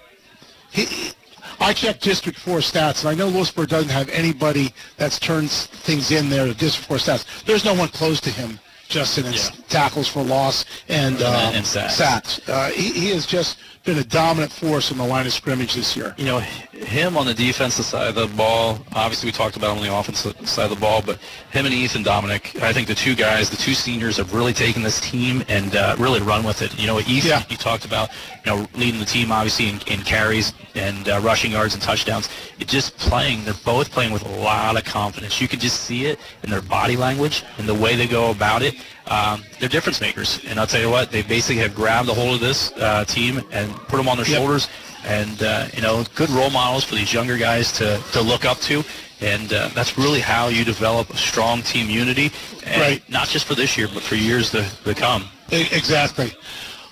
he, 0.71 1.11
I 1.59 1.73
checked 1.73 2.01
District 2.03 2.37
4 2.39 2.57
stats, 2.59 3.01
and 3.01 3.09
I 3.09 3.13
know 3.15 3.27
Lewisburg 3.27 3.69
doesn't 3.69 3.89
have 3.91 4.09
anybody 4.09 4.73
that's 4.97 5.19
turned 5.19 5.51
things 5.51 6.11
in 6.11 6.29
there 6.29 6.45
to 6.47 6.53
District 6.53 6.87
4 6.87 6.97
stats. 6.97 7.43
There's 7.45 7.63
no 7.65 7.73
one 7.73 7.89
close 7.89 8.19
to 8.21 8.29
him, 8.31 8.59
Justin, 8.87 9.27
in 9.27 9.33
tackles 9.69 10.07
for 10.07 10.23
loss 10.23 10.65
and, 10.89 11.15
And- 11.15 11.23
uh, 11.23 11.51
and 11.53 11.65
sacks. 11.65 12.39
Uh, 12.49 12.69
he, 12.69 12.91
he 12.91 13.09
has 13.11 13.25
just 13.25 13.57
been 13.83 13.97
a 13.97 14.03
dominant 14.03 14.51
force 14.51 14.91
in 14.91 14.97
the 14.97 15.05
line 15.05 15.25
of 15.25 15.33
scrimmage 15.33 15.73
this 15.73 15.97
year. 15.97 16.13
You 16.17 16.25
know, 16.25 16.39
him 16.39 17.17
on 17.17 17.25
the 17.25 17.33
defensive 17.33 17.83
side 17.85 18.09
of 18.09 18.15
the 18.15 18.27
ball, 18.37 18.77
obviously 18.93 19.27
we 19.27 19.31
talked 19.31 19.57
about 19.57 19.71
him 19.71 19.77
on 19.79 19.83
the 19.83 19.95
offensive 19.95 20.47
side 20.47 20.65
of 20.65 20.69
the 20.69 20.79
ball, 20.79 21.01
but 21.03 21.17
him 21.51 21.65
and 21.65 21.73
Ethan 21.73 22.03
Dominic, 22.03 22.61
I 22.61 22.73
think 22.73 22.87
the 22.87 22.95
two 22.95 23.15
guys, 23.15 23.49
the 23.49 23.57
two 23.57 23.73
seniors 23.73 24.17
have 24.17 24.33
really 24.33 24.53
taken 24.53 24.83
this 24.83 25.01
team 25.01 25.43
and 25.47 25.75
uh, 25.75 25.95
really 25.97 26.21
run 26.21 26.43
with 26.43 26.61
it. 26.61 26.79
You 26.79 26.85
know, 26.85 26.99
Ethan, 26.99 27.43
you 27.49 27.57
talked 27.57 27.85
about, 27.85 28.09
you 28.45 28.51
know, 28.51 28.67
leading 28.75 28.99
the 28.99 29.05
team 29.05 29.31
obviously 29.31 29.69
in, 29.69 29.79
in 29.87 30.01
carries 30.01 30.53
and 30.75 31.09
uh, 31.09 31.19
rushing 31.23 31.51
yards 31.51 31.73
and 31.73 31.81
touchdowns. 31.81 32.29
It 32.59 32.67
just 32.67 32.97
playing, 32.97 33.45
they're 33.45 33.55
both 33.65 33.89
playing 33.89 34.13
with 34.13 34.23
a 34.25 34.39
lot 34.41 34.77
of 34.77 34.83
confidence. 34.83 35.41
You 35.41 35.47
can 35.47 35.59
just 35.59 35.81
see 35.81 36.05
it 36.05 36.19
in 36.43 36.51
their 36.51 36.61
body 36.61 36.95
language 36.95 37.43
and 37.57 37.67
the 37.67 37.73
way 37.73 37.95
they 37.95 38.07
go 38.07 38.29
about 38.29 38.61
it. 38.61 38.75
Um, 39.07 39.43
they're 39.59 39.69
difference 39.69 39.99
makers, 39.99 40.39
and 40.47 40.59
I'll 40.59 40.67
tell 40.67 40.81
you 40.81 40.89
what, 40.89 41.11
they 41.11 41.21
basically 41.21 41.61
have 41.61 41.75
grabbed 41.75 42.07
a 42.09 42.13
hold 42.13 42.35
of 42.35 42.39
this 42.39 42.71
uh, 42.73 43.03
team 43.05 43.41
and 43.51 43.73
put 43.87 43.97
them 43.97 44.07
on 44.07 44.17
their 44.17 44.25
Yep. 44.27 44.37
shoulders, 44.37 44.67
and 45.05 45.41
uh, 45.43 45.67
you 45.73 45.81
know, 45.81 46.03
good 46.15 46.29
role 46.29 46.49
models 46.51 46.83
for 46.83 46.95
these 46.95 47.11
younger 47.13 47.37
guys 47.37 47.71
to, 47.73 48.01
to 48.13 48.21
look 48.21 48.45
up 48.45 48.59
to, 48.59 48.83
and 49.19 49.51
uh, 49.53 49.69
that's 49.73 49.97
really 49.97 50.19
how 50.19 50.47
you 50.47 50.63
develop 50.63 51.09
a 51.09 51.17
strong 51.17 51.61
team 51.63 51.89
unity, 51.89 52.31
and 52.65 52.81
Right. 52.81 53.09
not 53.09 53.27
just 53.27 53.45
for 53.45 53.55
this 53.55 53.77
year, 53.77 53.87
but 53.93 54.03
for 54.03 54.15
years 54.15 54.49
to, 54.51 54.69
to 54.85 54.93
come. 54.93 55.25
Exactly. 55.51 56.31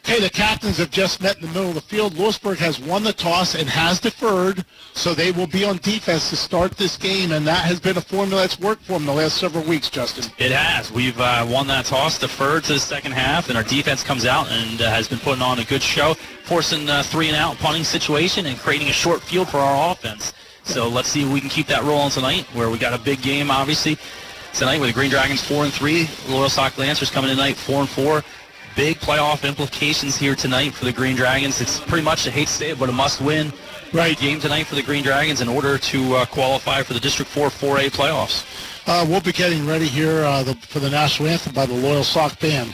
Okay, 0.10 0.22
the 0.22 0.30
captains 0.32 0.78
have 0.80 0.90
just 0.90 1.22
met 1.22 1.36
in 1.36 1.44
the 1.44 1.48
middle 1.50 1.70
of 1.70 1.76
the 1.76 1.82
field. 1.82 2.18
Lewisburg 2.18 2.58
has 2.58 2.80
won 2.80 3.04
the 3.04 3.14
toss 3.14 3.54
and 3.54 3.70
has 3.70 4.00
deferred, 4.00 4.66
so 4.96 5.14
they 5.14 5.32
will 5.32 5.46
be 5.46 5.64
on 5.64 5.78
defense 5.78 6.32
to 6.32 6.36
start 6.36 6.72
this 6.72 6.98
game, 6.98 7.32
and 7.32 7.46
that 7.46 7.64
has 7.66 7.80
been 7.80 7.96
a 7.96 8.02
formula 8.02 8.42
that's 8.42 8.60
worked 8.60 8.82
for 8.82 8.94
them 8.94 9.06
the 9.06 9.14
last 9.14 9.38
several 9.38 9.64
weeks, 9.66 9.88
Justin. 9.88 10.34
It 10.40 10.52
has. 10.52 10.92
We've 10.92 11.20
uh, 11.20 11.46
won 11.48 11.68
that 11.68 11.86
toss, 11.86 12.18
deferred 12.18 12.64
to 12.64 12.74
the 12.74 12.80
second 12.80 13.12
half, 13.12 13.50
and 13.50 13.58
our 13.58 13.64
defense 13.64 14.02
comes 14.02 14.26
out 14.26 14.50
and 14.50 14.82
uh, 14.82 14.90
has 14.90 15.08
been 15.08 15.20
putting 15.20 15.44
on 15.44 15.60
a 15.60 15.64
good 15.64 15.84
show, 15.84 16.16
forcing 16.44 16.90
uh, 16.90 17.04
three 17.04 17.28
and 17.28 17.38
out 17.38 17.58
punting 17.60 17.84
situation 17.84 18.48
and 18.48 18.58
creating 18.58 18.88
a 18.88 18.94
short 18.94 19.22
field 19.22 19.48
for 19.48 19.60
our 19.60 19.92
offense. 19.92 20.34
So 20.64 20.90
let's 20.90 21.10
see 21.10 21.22
if 21.22 21.32
we 21.32 21.40
can 21.40 21.52
keep 21.52 21.68
that 21.68 21.84
rolling 21.84 22.10
tonight, 22.10 22.46
where 22.54 22.72
we 22.72 22.80
got 22.80 23.00
a 23.00 23.04
big 23.04 23.22
game, 23.22 23.52
obviously, 23.52 23.96
tonight 24.56 24.80
with 24.80 24.90
the 24.90 24.94
Green 24.94 25.12
Dragons 25.12 25.44
four 25.44 25.66
and 25.66 25.72
three, 25.72 26.06
Loyalsock 26.26 26.80
Lancers 26.80 27.12
coming 27.12 27.30
tonight 27.30 27.58
four 27.58 27.82
and 27.82 27.90
four. 27.90 28.24
Big 28.80 28.98
playoff 29.00 29.46
implications 29.46 30.16
here 30.16 30.36
tonight 30.36 30.74
for 30.74 30.86
the 30.86 30.94
Green 30.94 31.14
Dragons. 31.14 31.60
It's 31.60 31.82
pretty 31.82 32.02
much, 32.02 32.26
I 32.26 32.30
hate 32.30 32.48
to 32.48 32.54
say 32.54 32.70
it, 32.70 32.80
but 32.80 32.88
a 32.88 32.94
must-win 32.94 33.52
right. 33.92 34.18
game 34.18 34.40
tonight 34.40 34.68
for 34.68 34.76
the 34.76 34.82
Green 34.82 35.04
Dragons 35.04 35.42
in 35.42 35.50
order 35.50 35.78
to 35.78 36.16
uh, 36.16 36.26
qualify 36.26 36.82
for 36.84 36.94
the 36.94 37.00
District 37.02 37.30
4 37.30 37.50
4A 37.50 37.90
playoffs. 37.90 38.46
Uh, 38.88 39.06
we'll 39.06 39.20
be 39.20 39.34
getting 39.34 39.68
ready 39.68 39.86
here 39.86 40.24
uh, 40.24 40.44
the, 40.44 40.56
for 40.56 40.80
the 40.80 40.90
national 40.90 41.28
anthem 41.28 41.54
by 41.54 41.66
the 41.66 41.74
Loyalsock 41.74 42.40
Band. 42.40 42.74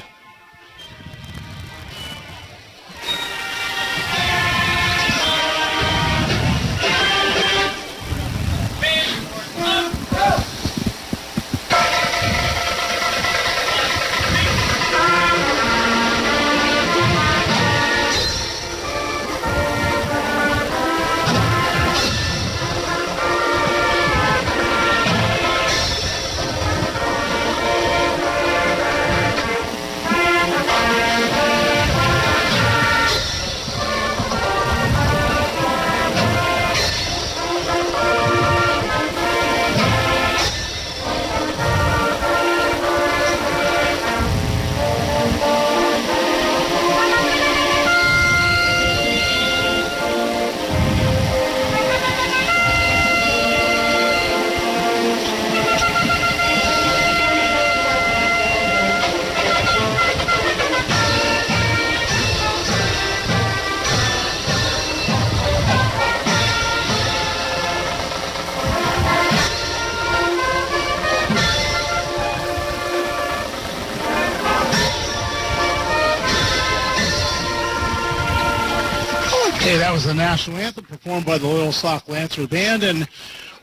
National 80.35 80.57
anthem 80.57 80.83
performed 80.83 81.25
by 81.25 81.37
the 81.37 81.47
Loyalsock 81.47 82.09
Lancer 82.09 82.45
Band, 82.45 82.83
and 82.83 83.07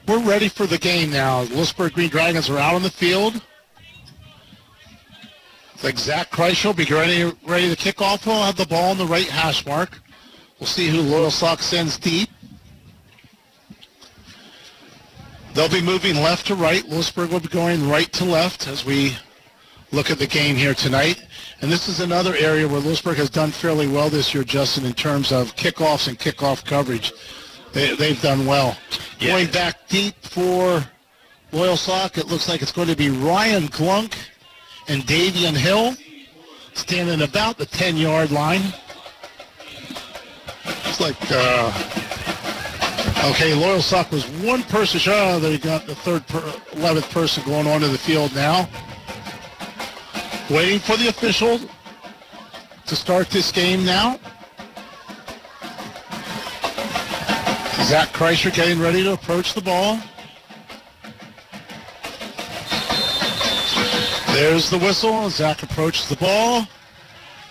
we're 0.08 0.22
ready 0.22 0.48
for 0.48 0.66
the 0.66 0.78
game 0.78 1.10
now. 1.10 1.44
The 1.44 1.56
Lewisburg 1.56 1.92
Green 1.92 2.08
Dragons 2.08 2.48
are 2.48 2.56
out 2.56 2.74
on 2.74 2.82
the 2.82 2.88
field. 2.88 3.42
It's 5.74 5.84
like 5.84 5.98
Zach 5.98 6.30
Kreisel 6.30 6.64
will 6.64 6.72
be 6.72 6.86
ready, 6.86 7.30
ready 7.46 7.68
to 7.68 7.76
kick 7.76 8.00
off. 8.00 8.24
He'll 8.24 8.42
have 8.42 8.56
the 8.56 8.64
ball 8.64 8.92
on 8.92 8.96
the 8.96 9.04
right 9.04 9.28
hash 9.28 9.66
mark. 9.66 10.00
We'll 10.58 10.66
see 10.66 10.88
who 10.88 11.02
Loyalsock 11.02 11.60
sends 11.60 11.98
deep. 11.98 12.30
They'll 15.52 15.68
be 15.68 15.82
moving 15.82 16.16
left 16.16 16.46
to 16.46 16.54
right. 16.54 16.88
Lewisburg 16.88 17.32
will 17.32 17.40
be 17.40 17.48
going 17.48 17.86
right 17.86 18.10
to 18.14 18.24
left 18.24 18.66
as 18.66 18.82
we 18.82 19.14
look 19.90 20.10
at 20.10 20.18
the 20.18 20.26
game 20.26 20.56
here 20.56 20.72
tonight. 20.72 21.22
And 21.62 21.70
this 21.70 21.88
is 21.88 22.00
another 22.00 22.34
area 22.34 22.66
where 22.66 22.80
Lewisburg 22.80 23.18
has 23.18 23.30
done 23.30 23.52
fairly 23.52 23.86
well 23.86 24.10
this 24.10 24.34
year, 24.34 24.42
Justin, 24.42 24.84
in 24.84 24.94
terms 24.94 25.30
of 25.30 25.54
kickoffs 25.54 26.08
and 26.08 26.18
kickoff 26.18 26.64
coverage. 26.64 27.12
They, 27.72 27.94
they've 27.94 28.20
done 28.20 28.46
well. 28.46 28.76
Going 29.20 29.48
back 29.48 29.88
deep 29.88 30.16
for 30.22 30.84
Loyalsock, 31.52 32.18
it 32.18 32.26
looks 32.26 32.48
like 32.48 32.62
it's 32.62 32.72
going 32.72 32.88
to 32.88 32.96
be 32.96 33.10
Ryan 33.10 33.68
Glunk 33.68 34.16
and 34.88 35.02
Davian 35.04 35.56
Hill 35.56 35.94
standing 36.74 37.22
about 37.22 37.58
the 37.58 37.66
10-yard 37.66 38.32
line. 38.32 38.62
It's 40.64 41.00
like, 41.00 41.16
uh, 41.30 41.68
okay, 43.30 43.52
Loyalsock 43.52 44.10
was 44.10 44.26
one 44.44 44.64
person. 44.64 45.00
Oh, 45.06 45.38
they 45.38 45.58
got 45.58 45.86
the 45.86 45.94
third, 45.94 46.26
per, 46.26 46.40
11th 46.72 47.08
person 47.12 47.44
going 47.44 47.68
onto 47.68 47.86
the 47.86 47.98
field 47.98 48.34
now. 48.34 48.68
Waiting 50.52 50.80
for 50.80 50.98
the 50.98 51.08
official 51.08 51.58
to 52.84 52.94
start 52.94 53.30
this 53.30 53.50
game 53.50 53.86
now. 53.86 54.20
Zach 57.84 58.08
Kreischer 58.12 58.52
getting 58.54 58.78
ready 58.78 59.02
to 59.02 59.14
approach 59.14 59.54
the 59.54 59.62
ball. 59.62 59.98
There's 64.34 64.68
the 64.68 64.76
whistle. 64.76 65.30
Zach 65.30 65.62
approaches 65.62 66.10
the 66.10 66.16
ball. 66.16 66.66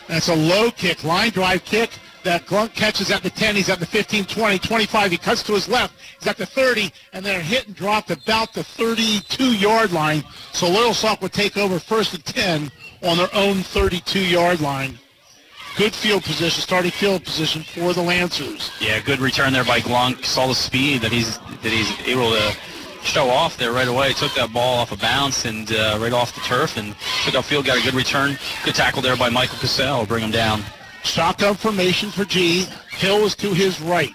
That's 0.07 0.29
a 0.29 0.35
low 0.35 0.69
kick, 0.69 1.03
line 1.03 1.31
drive 1.31 1.65
kick 1.65 1.89
that 2.23 2.45
Glunk 2.45 2.75
catches 2.75 3.09
at 3.09 3.23
the 3.23 3.31
10. 3.31 3.55
He's 3.55 3.69
at 3.69 3.79
the 3.79 3.85
15, 3.87 4.25
20, 4.25 4.59
25. 4.59 5.11
He 5.11 5.17
cuts 5.17 5.41
to 5.43 5.53
his 5.53 5.67
left. 5.67 5.95
He's 6.19 6.27
at 6.27 6.37
the 6.37 6.45
30, 6.45 6.93
and 7.13 7.25
they're 7.25 7.41
hit 7.41 7.65
and 7.65 7.75
dropped 7.75 8.11
about 8.11 8.53
the 8.53 8.61
32-yard 8.61 9.91
line. 9.91 10.23
So 10.53 10.67
Loyalsock 10.67 11.19
would 11.23 11.33
take 11.33 11.57
over 11.57 11.79
first 11.79 12.13
and 12.13 12.23
10 12.23 12.71
on 13.03 13.17
their 13.17 13.33
own 13.33 13.57
32-yard 13.57 14.61
line. 14.61 14.97
Good 15.77 15.93
field 15.93 16.23
position, 16.23 16.61
starting 16.61 16.91
field 16.91 17.23
position 17.23 17.63
for 17.63 17.93
the 17.93 18.01
Lancers. 18.01 18.71
Yeah, 18.81 18.99
good 18.99 19.19
return 19.19 19.53
there 19.53 19.63
by 19.63 19.79
Glunk. 19.79 20.25
Saw 20.25 20.47
the 20.47 20.55
speed 20.55 21.01
that 21.01 21.11
he's 21.11 21.37
that 21.37 21.71
he's 21.71 21.97
able 22.07 22.31
to 22.31 22.55
show 23.03 23.29
off 23.29 23.57
there 23.57 23.71
right 23.71 23.87
away. 23.87 24.11
Took 24.13 24.33
that 24.35 24.51
ball 24.51 24.79
off 24.79 24.91
a 24.91 24.97
bounce 24.97 25.45
and 25.45 25.71
uh, 25.71 25.97
right 25.99 26.11
off 26.11 26.35
the 26.35 26.41
turf 26.41 26.75
and 26.77 26.93
took 27.23 27.35
upfield. 27.35 27.65
Got 27.65 27.79
a 27.79 27.83
good 27.83 27.93
return. 27.93 28.37
Good 28.65 28.75
tackle 28.75 29.01
there 29.01 29.15
by 29.15 29.29
Michael 29.29 29.57
Cassell. 29.59 30.05
Bring 30.05 30.23
him 30.25 30.31
down. 30.31 30.61
Shotgun 31.03 31.55
formation 31.55 32.09
for 32.11 32.25
G. 32.25 32.65
Hill 32.91 33.25
is 33.25 33.35
to 33.35 33.53
his 33.53 33.79
right. 33.81 34.13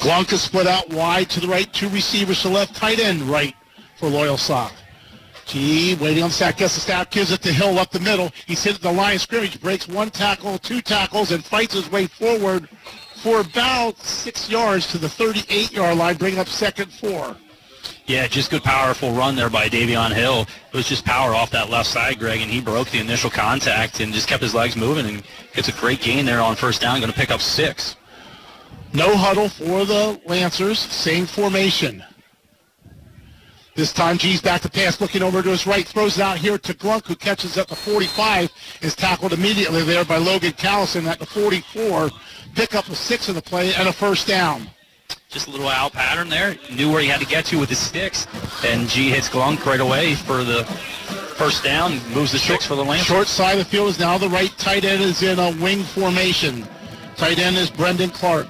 Glunk 0.00 0.32
is 0.32 0.42
split 0.42 0.66
out 0.66 0.88
wide 0.90 1.30
to 1.30 1.40
the 1.40 1.46
right. 1.46 1.72
Two 1.72 1.88
receivers 1.90 2.42
to 2.42 2.48
left. 2.48 2.74
Tight 2.74 2.98
end 2.98 3.22
right 3.22 3.54
for 3.96 4.08
Loyalsock. 4.08 4.72
G 5.50 5.96
waiting 5.96 6.22
on 6.22 6.28
the 6.28 6.34
sack. 6.34 6.58
Gets 6.58 6.76
the 6.76 6.80
snap. 6.80 7.10
Gives 7.10 7.32
it 7.32 7.42
to 7.42 7.52
Hill 7.52 7.78
up 7.80 7.90
the 7.90 7.98
middle. 7.98 8.30
He's 8.46 8.62
hit 8.62 8.80
the 8.80 8.92
line 8.92 9.16
of 9.16 9.20
scrimmage. 9.20 9.60
Breaks 9.60 9.88
one 9.88 10.10
tackle, 10.10 10.58
two 10.58 10.80
tackles, 10.80 11.32
and 11.32 11.44
fights 11.44 11.74
his 11.74 11.90
way 11.90 12.06
forward 12.06 12.68
for 13.16 13.40
about 13.40 13.98
six 13.98 14.48
yards 14.48 14.86
to 14.92 14.98
the 14.98 15.08
38-yard 15.08 15.98
line, 15.98 16.16
bringing 16.16 16.38
up 16.38 16.48
second 16.48 16.92
four. 16.92 17.36
Yeah, 18.06 18.28
just 18.28 18.50
good 18.50 18.62
powerful 18.62 19.12
run 19.12 19.34
there 19.34 19.50
by 19.50 19.68
Davion 19.68 20.12
Hill. 20.12 20.46
It 20.72 20.76
was 20.76 20.88
just 20.88 21.04
power 21.04 21.34
off 21.34 21.50
that 21.50 21.68
left 21.68 21.88
side, 21.88 22.20
Greg, 22.20 22.40
and 22.40 22.50
he 22.50 22.60
broke 22.60 22.88
the 22.90 23.00
initial 23.00 23.30
contact 23.30 23.98
and 23.98 24.12
just 24.12 24.28
kept 24.28 24.42
his 24.42 24.54
legs 24.54 24.76
moving 24.76 25.06
and 25.06 25.22
gets 25.54 25.68
a 25.68 25.72
great 25.72 26.00
gain 26.00 26.26
there 26.26 26.40
on 26.40 26.54
first 26.54 26.80
down. 26.80 27.00
Going 27.00 27.12
to 27.12 27.18
pick 27.18 27.30
up 27.30 27.40
six. 27.40 27.96
No 28.92 29.16
huddle 29.16 29.48
for 29.48 29.84
the 29.84 30.20
Lancers. 30.26 30.78
Same 30.78 31.26
formation. 31.26 32.04
This 33.74 33.92
time 33.92 34.18
G's 34.18 34.40
back 34.40 34.62
to 34.62 34.68
pass, 34.68 35.00
looking 35.00 35.22
over 35.22 35.42
to 35.42 35.48
his 35.50 35.66
right, 35.66 35.86
throws 35.86 36.18
it 36.18 36.22
out 36.22 36.38
here 36.38 36.58
to 36.58 36.74
Glunk, 36.74 37.06
who 37.06 37.14
catches 37.14 37.56
at 37.56 37.68
the 37.68 37.76
45, 37.76 38.50
is 38.82 38.94
tackled 38.94 39.32
immediately 39.32 39.82
there 39.84 40.04
by 40.04 40.16
Logan 40.16 40.52
Callison 40.52 41.06
at 41.06 41.18
the 41.18 41.26
44. 41.26 42.10
Pick 42.54 42.74
up 42.74 42.88
a 42.88 42.94
six 42.94 43.28
in 43.28 43.34
the 43.34 43.42
play 43.42 43.72
and 43.74 43.88
a 43.88 43.92
first 43.92 44.26
down. 44.26 44.68
Just 45.28 45.46
a 45.46 45.50
little 45.50 45.68
out 45.68 45.92
pattern 45.92 46.28
there. 46.28 46.56
Knew 46.72 46.90
where 46.90 47.00
he 47.00 47.06
had 47.06 47.20
to 47.20 47.26
get 47.26 47.44
to 47.46 47.58
with 47.58 47.68
his 47.68 47.78
sticks. 47.78 48.26
And 48.64 48.88
G 48.88 49.10
hits 49.10 49.28
Glunk 49.28 49.64
right 49.64 49.80
away 49.80 50.14
for 50.14 50.42
the 50.42 50.64
first 51.36 51.62
down. 51.62 51.92
Moves 52.12 52.32
the 52.32 52.38
sticks 52.38 52.66
for 52.66 52.74
the 52.74 52.84
Lancers. 52.84 53.06
Short 53.06 53.28
side 53.28 53.52
of 53.52 53.58
the 53.58 53.64
field 53.64 53.88
is 53.90 54.00
now 54.00 54.18
the 54.18 54.28
right 54.28 54.52
tight 54.58 54.84
end 54.84 55.02
is 55.02 55.22
in 55.22 55.38
a 55.38 55.52
wing 55.62 55.84
formation. 55.84 56.66
Tight 57.16 57.38
end 57.38 57.56
is 57.56 57.70
Brendan 57.70 58.10
Clark. 58.10 58.48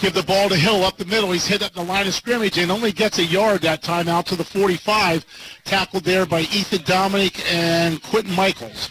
Give 0.00 0.14
the 0.14 0.22
ball 0.22 0.48
to 0.48 0.56
Hill 0.56 0.82
up 0.84 0.96
the 0.96 1.04
middle. 1.04 1.30
He's 1.30 1.46
hit 1.46 1.62
up 1.62 1.74
the 1.74 1.84
line 1.84 2.06
of 2.06 2.14
scrimmage 2.14 2.56
and 2.56 2.70
only 2.70 2.90
gets 2.90 3.18
a 3.18 3.24
yard 3.24 3.60
that 3.60 3.82
time 3.82 4.08
out 4.08 4.24
to 4.26 4.36
the 4.36 4.44
45. 4.44 5.26
Tackled 5.64 6.04
there 6.04 6.24
by 6.24 6.40
Ethan 6.40 6.82
Dominic 6.84 7.38
and 7.52 8.02
Quentin 8.02 8.34
Michaels. 8.34 8.88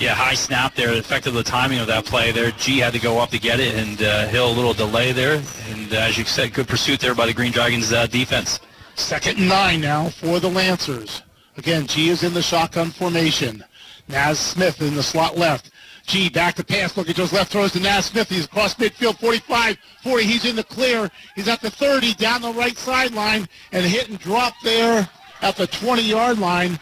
Yeah, 0.00 0.14
high 0.14 0.34
snap 0.34 0.74
there. 0.74 0.92
Affected 0.98 1.32
the 1.32 1.44
timing 1.44 1.78
of 1.78 1.86
that 1.86 2.04
play 2.04 2.32
there. 2.32 2.50
G 2.52 2.78
had 2.78 2.94
to 2.94 2.98
go 2.98 3.20
up 3.20 3.30
to 3.30 3.38
get 3.38 3.60
it, 3.60 3.76
and 3.76 4.02
uh, 4.02 4.26
Hill 4.26 4.50
a 4.50 4.54
little 4.54 4.72
delay 4.72 5.12
there. 5.12 5.40
And 5.70 5.92
uh, 5.92 5.98
as 5.98 6.18
you 6.18 6.24
said, 6.24 6.52
good 6.52 6.66
pursuit 6.66 6.98
there 6.98 7.14
by 7.14 7.26
the 7.26 7.34
Green 7.34 7.52
Dragons 7.52 7.92
uh, 7.92 8.08
defense. 8.08 8.58
Second 8.96 9.38
and 9.38 9.48
nine 9.48 9.80
now 9.80 10.08
for 10.08 10.40
the 10.40 10.50
Lancers. 10.50 11.22
Again, 11.56 11.86
G 11.86 12.08
is 12.08 12.24
in 12.24 12.34
the 12.34 12.42
shotgun 12.42 12.90
formation. 12.90 13.64
Naz 14.08 14.40
Smith 14.40 14.82
in 14.82 14.94
the 14.96 15.02
slot 15.02 15.36
left. 15.36 15.70
G 16.08 16.30
back 16.30 16.54
to 16.54 16.64
pass, 16.64 16.96
Look 16.96 17.10
at 17.10 17.16
his 17.18 17.34
left, 17.34 17.52
throws 17.52 17.72
to 17.72 17.80
Naz 17.80 18.06
Smith. 18.06 18.30
He's 18.30 18.46
across 18.46 18.74
midfield, 18.74 19.20
45, 19.20 19.76
40. 20.02 20.24
He's 20.24 20.46
in 20.46 20.56
the 20.56 20.64
clear. 20.64 21.10
He's 21.36 21.48
at 21.48 21.60
the 21.60 21.70
30, 21.70 22.14
down 22.14 22.40
the 22.40 22.52
right 22.52 22.76
sideline, 22.76 23.46
and 23.72 23.84
hit 23.84 24.08
and 24.08 24.18
drop 24.18 24.54
there 24.64 25.06
at 25.42 25.56
the 25.56 25.66
20-yard 25.66 26.38
line. 26.38 26.78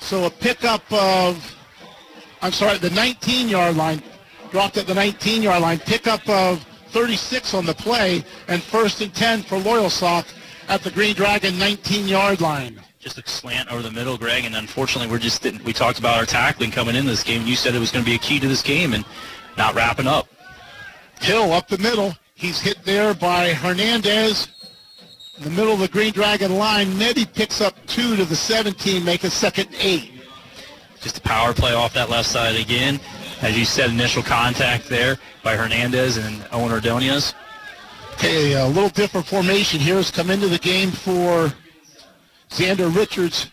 So 0.00 0.24
a 0.24 0.30
pickup 0.30 0.82
of, 0.92 1.54
I'm 2.42 2.50
sorry, 2.50 2.78
the 2.78 2.88
19-yard 2.88 3.76
line. 3.76 4.02
Dropped 4.50 4.78
at 4.78 4.88
the 4.88 4.94
19-yard 4.94 5.62
line. 5.62 5.78
Pickup 5.78 6.28
of 6.28 6.62
36 6.88 7.54
on 7.54 7.66
the 7.66 7.74
play, 7.74 8.24
and 8.48 8.60
first 8.60 9.00
and 9.00 9.14
10 9.14 9.44
for 9.44 9.58
Loyalsock 9.58 10.26
at 10.68 10.82
the 10.82 10.90
Green 10.90 11.14
Dragon 11.14 11.54
19-yard 11.54 12.40
line 12.40 12.80
just 13.06 13.18
a 13.18 13.30
slant 13.30 13.70
over 13.70 13.82
the 13.82 13.90
middle, 13.90 14.18
Greg. 14.18 14.44
And 14.44 14.56
unfortunately, 14.56 15.08
we're 15.08 15.20
just 15.20 15.40
didn't. 15.40 15.62
We 15.62 15.72
talked 15.72 16.00
about 16.00 16.18
our 16.18 16.26
tackling 16.26 16.72
coming 16.72 16.96
in 16.96 17.06
this 17.06 17.22
game. 17.22 17.46
You 17.46 17.54
said 17.54 17.74
it 17.74 17.78
was 17.78 17.92
going 17.92 18.04
to 18.04 18.10
be 18.10 18.16
a 18.16 18.18
key 18.18 18.40
to 18.40 18.48
this 18.48 18.62
game, 18.62 18.94
and 18.94 19.04
not 19.56 19.76
wrapping 19.76 20.08
up. 20.08 20.26
Hill 21.20 21.52
up 21.52 21.68
the 21.68 21.78
middle. 21.78 22.16
He's 22.34 22.60
hit 22.60 22.84
there 22.84 23.14
by 23.14 23.52
Hernandez. 23.52 24.48
In 25.38 25.44
the 25.44 25.50
middle 25.50 25.74
of 25.74 25.78
the 25.78 25.88
Green 25.88 26.12
Dragon 26.12 26.56
line, 26.56 26.98
Neddy 26.98 27.26
picks 27.26 27.60
up 27.60 27.74
two 27.86 28.16
to 28.16 28.24
the 28.24 28.34
17, 28.34 29.04
make 29.04 29.22
a 29.22 29.30
second 29.30 29.68
eight. 29.78 30.10
Just 31.00 31.18
a 31.18 31.20
power 31.20 31.54
play 31.54 31.74
off 31.74 31.94
that 31.94 32.10
left 32.10 32.28
side 32.28 32.56
again. 32.56 32.98
As 33.40 33.56
you 33.56 33.64
said, 33.64 33.90
initial 33.90 34.22
contact 34.22 34.88
there 34.88 35.16
by 35.44 35.54
Hernandez 35.54 36.16
and 36.16 36.44
Owen 36.50 36.72
Ordonez. 36.72 37.34
Okay, 38.14 38.54
a 38.54 38.66
little 38.66 38.88
different 38.88 39.26
formation 39.26 39.78
here 39.78 39.96
has 39.96 40.10
come 40.10 40.30
into 40.30 40.48
the 40.48 40.58
game 40.58 40.90
for 40.90 41.52
Xander 42.50 42.94
Richards 42.94 43.50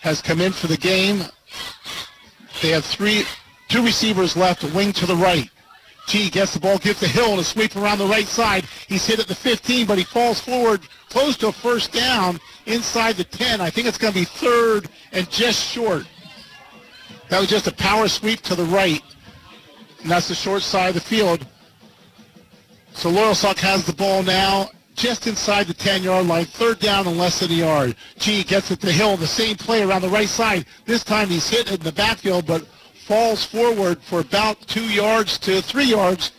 has 0.00 0.20
come 0.20 0.40
in 0.40 0.52
for 0.52 0.66
the 0.66 0.76
game. 0.76 1.22
They 2.60 2.68
have 2.68 2.84
three, 2.84 3.24
two 3.68 3.84
receivers 3.84 4.36
left, 4.36 4.64
wing 4.74 4.92
to 4.94 5.06
the 5.06 5.16
right. 5.16 5.48
T 6.06 6.28
gets 6.30 6.54
the 6.54 6.60
ball, 6.60 6.78
gives 6.78 7.00
the 7.00 7.06
Hill 7.06 7.30
and 7.30 7.40
a 7.40 7.44
sweep 7.44 7.76
around 7.76 7.98
the 7.98 8.06
right 8.06 8.26
side. 8.26 8.64
He's 8.88 9.06
hit 9.06 9.20
at 9.20 9.28
the 9.28 9.34
15, 9.34 9.86
but 9.86 9.98
he 9.98 10.04
falls 10.04 10.40
forward 10.40 10.82
close 11.08 11.36
to 11.38 11.48
a 11.48 11.52
first 11.52 11.92
down 11.92 12.40
inside 12.66 13.16
the 13.16 13.24
10. 13.24 13.60
I 13.60 13.70
think 13.70 13.86
it's 13.86 13.98
going 13.98 14.12
to 14.12 14.18
be 14.18 14.24
third 14.24 14.88
and 15.12 15.30
just 15.30 15.64
short. 15.64 16.06
That 17.28 17.38
was 17.38 17.48
just 17.48 17.66
a 17.66 17.72
power 17.72 18.08
sweep 18.08 18.42
to 18.42 18.54
the 18.54 18.64
right, 18.64 19.02
and 20.02 20.10
that's 20.10 20.28
the 20.28 20.34
short 20.34 20.62
side 20.62 20.88
of 20.88 20.94
the 20.94 21.00
field. 21.00 21.46
So 22.92 23.10
Loyalsock 23.10 23.58
has 23.58 23.86
the 23.86 23.94
ball 23.94 24.22
now 24.22 24.68
just 24.94 25.26
inside 25.26 25.66
the 25.66 25.74
10-yard 25.74 26.26
line, 26.26 26.44
third 26.44 26.78
down 26.78 27.06
and 27.06 27.18
less 27.18 27.40
than 27.40 27.50
a 27.50 27.54
yard. 27.54 27.96
G 28.18 28.44
gets 28.44 28.70
it 28.70 28.80
to 28.80 28.92
Hill, 28.92 29.16
the 29.16 29.26
same 29.26 29.56
play 29.56 29.82
around 29.82 30.02
the 30.02 30.08
right 30.08 30.28
side. 30.28 30.66
This 30.84 31.04
time 31.04 31.28
he's 31.28 31.48
hit 31.48 31.70
in 31.70 31.80
the 31.80 31.92
backfield, 31.92 32.46
but 32.46 32.66
falls 33.06 33.44
forward 33.44 34.00
for 34.02 34.20
about 34.20 34.60
two 34.62 34.88
yards 34.88 35.38
to 35.38 35.60
three 35.62 35.84
yards 35.84 36.32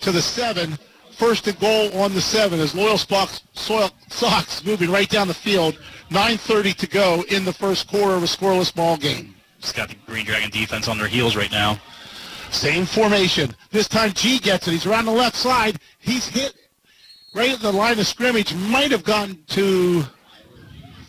to 0.00 0.12
the 0.12 0.22
seven. 0.22 0.78
First 1.12 1.46
and 1.46 1.58
goal 1.60 1.96
on 1.96 2.12
the 2.12 2.20
seven 2.20 2.58
as 2.60 2.74
Loyalsock's, 2.74 3.42
Sox 4.08 4.64
moving 4.64 4.90
right 4.90 5.08
down 5.08 5.28
the 5.28 5.34
field. 5.34 5.78
9.30 6.10 6.74
to 6.74 6.86
go 6.86 7.24
in 7.28 7.44
the 7.44 7.52
first 7.52 7.88
quarter 7.88 8.14
of 8.14 8.22
a 8.22 8.26
scoreless 8.26 8.74
ball 8.74 8.96
game. 8.96 9.34
Just 9.60 9.76
got 9.76 9.88
the 9.88 9.96
Green 10.06 10.26
Dragon 10.26 10.50
defense 10.50 10.88
on 10.88 10.98
their 10.98 11.06
heels 11.06 11.36
right 11.36 11.50
now. 11.50 11.80
Same 12.50 12.84
formation. 12.84 13.54
This 13.70 13.88
time 13.88 14.12
G 14.12 14.38
gets 14.38 14.68
it. 14.68 14.72
He's 14.72 14.86
around 14.86 15.06
the 15.06 15.12
left 15.12 15.36
side. 15.36 15.78
He's 15.98 16.28
hit 16.28 16.54
right 17.34 17.50
at 17.50 17.60
the 17.60 17.72
line 17.72 17.98
of 17.98 18.06
scrimmage. 18.06 18.54
Might 18.54 18.90
have 18.90 19.04
gotten 19.04 19.42
to 19.48 20.04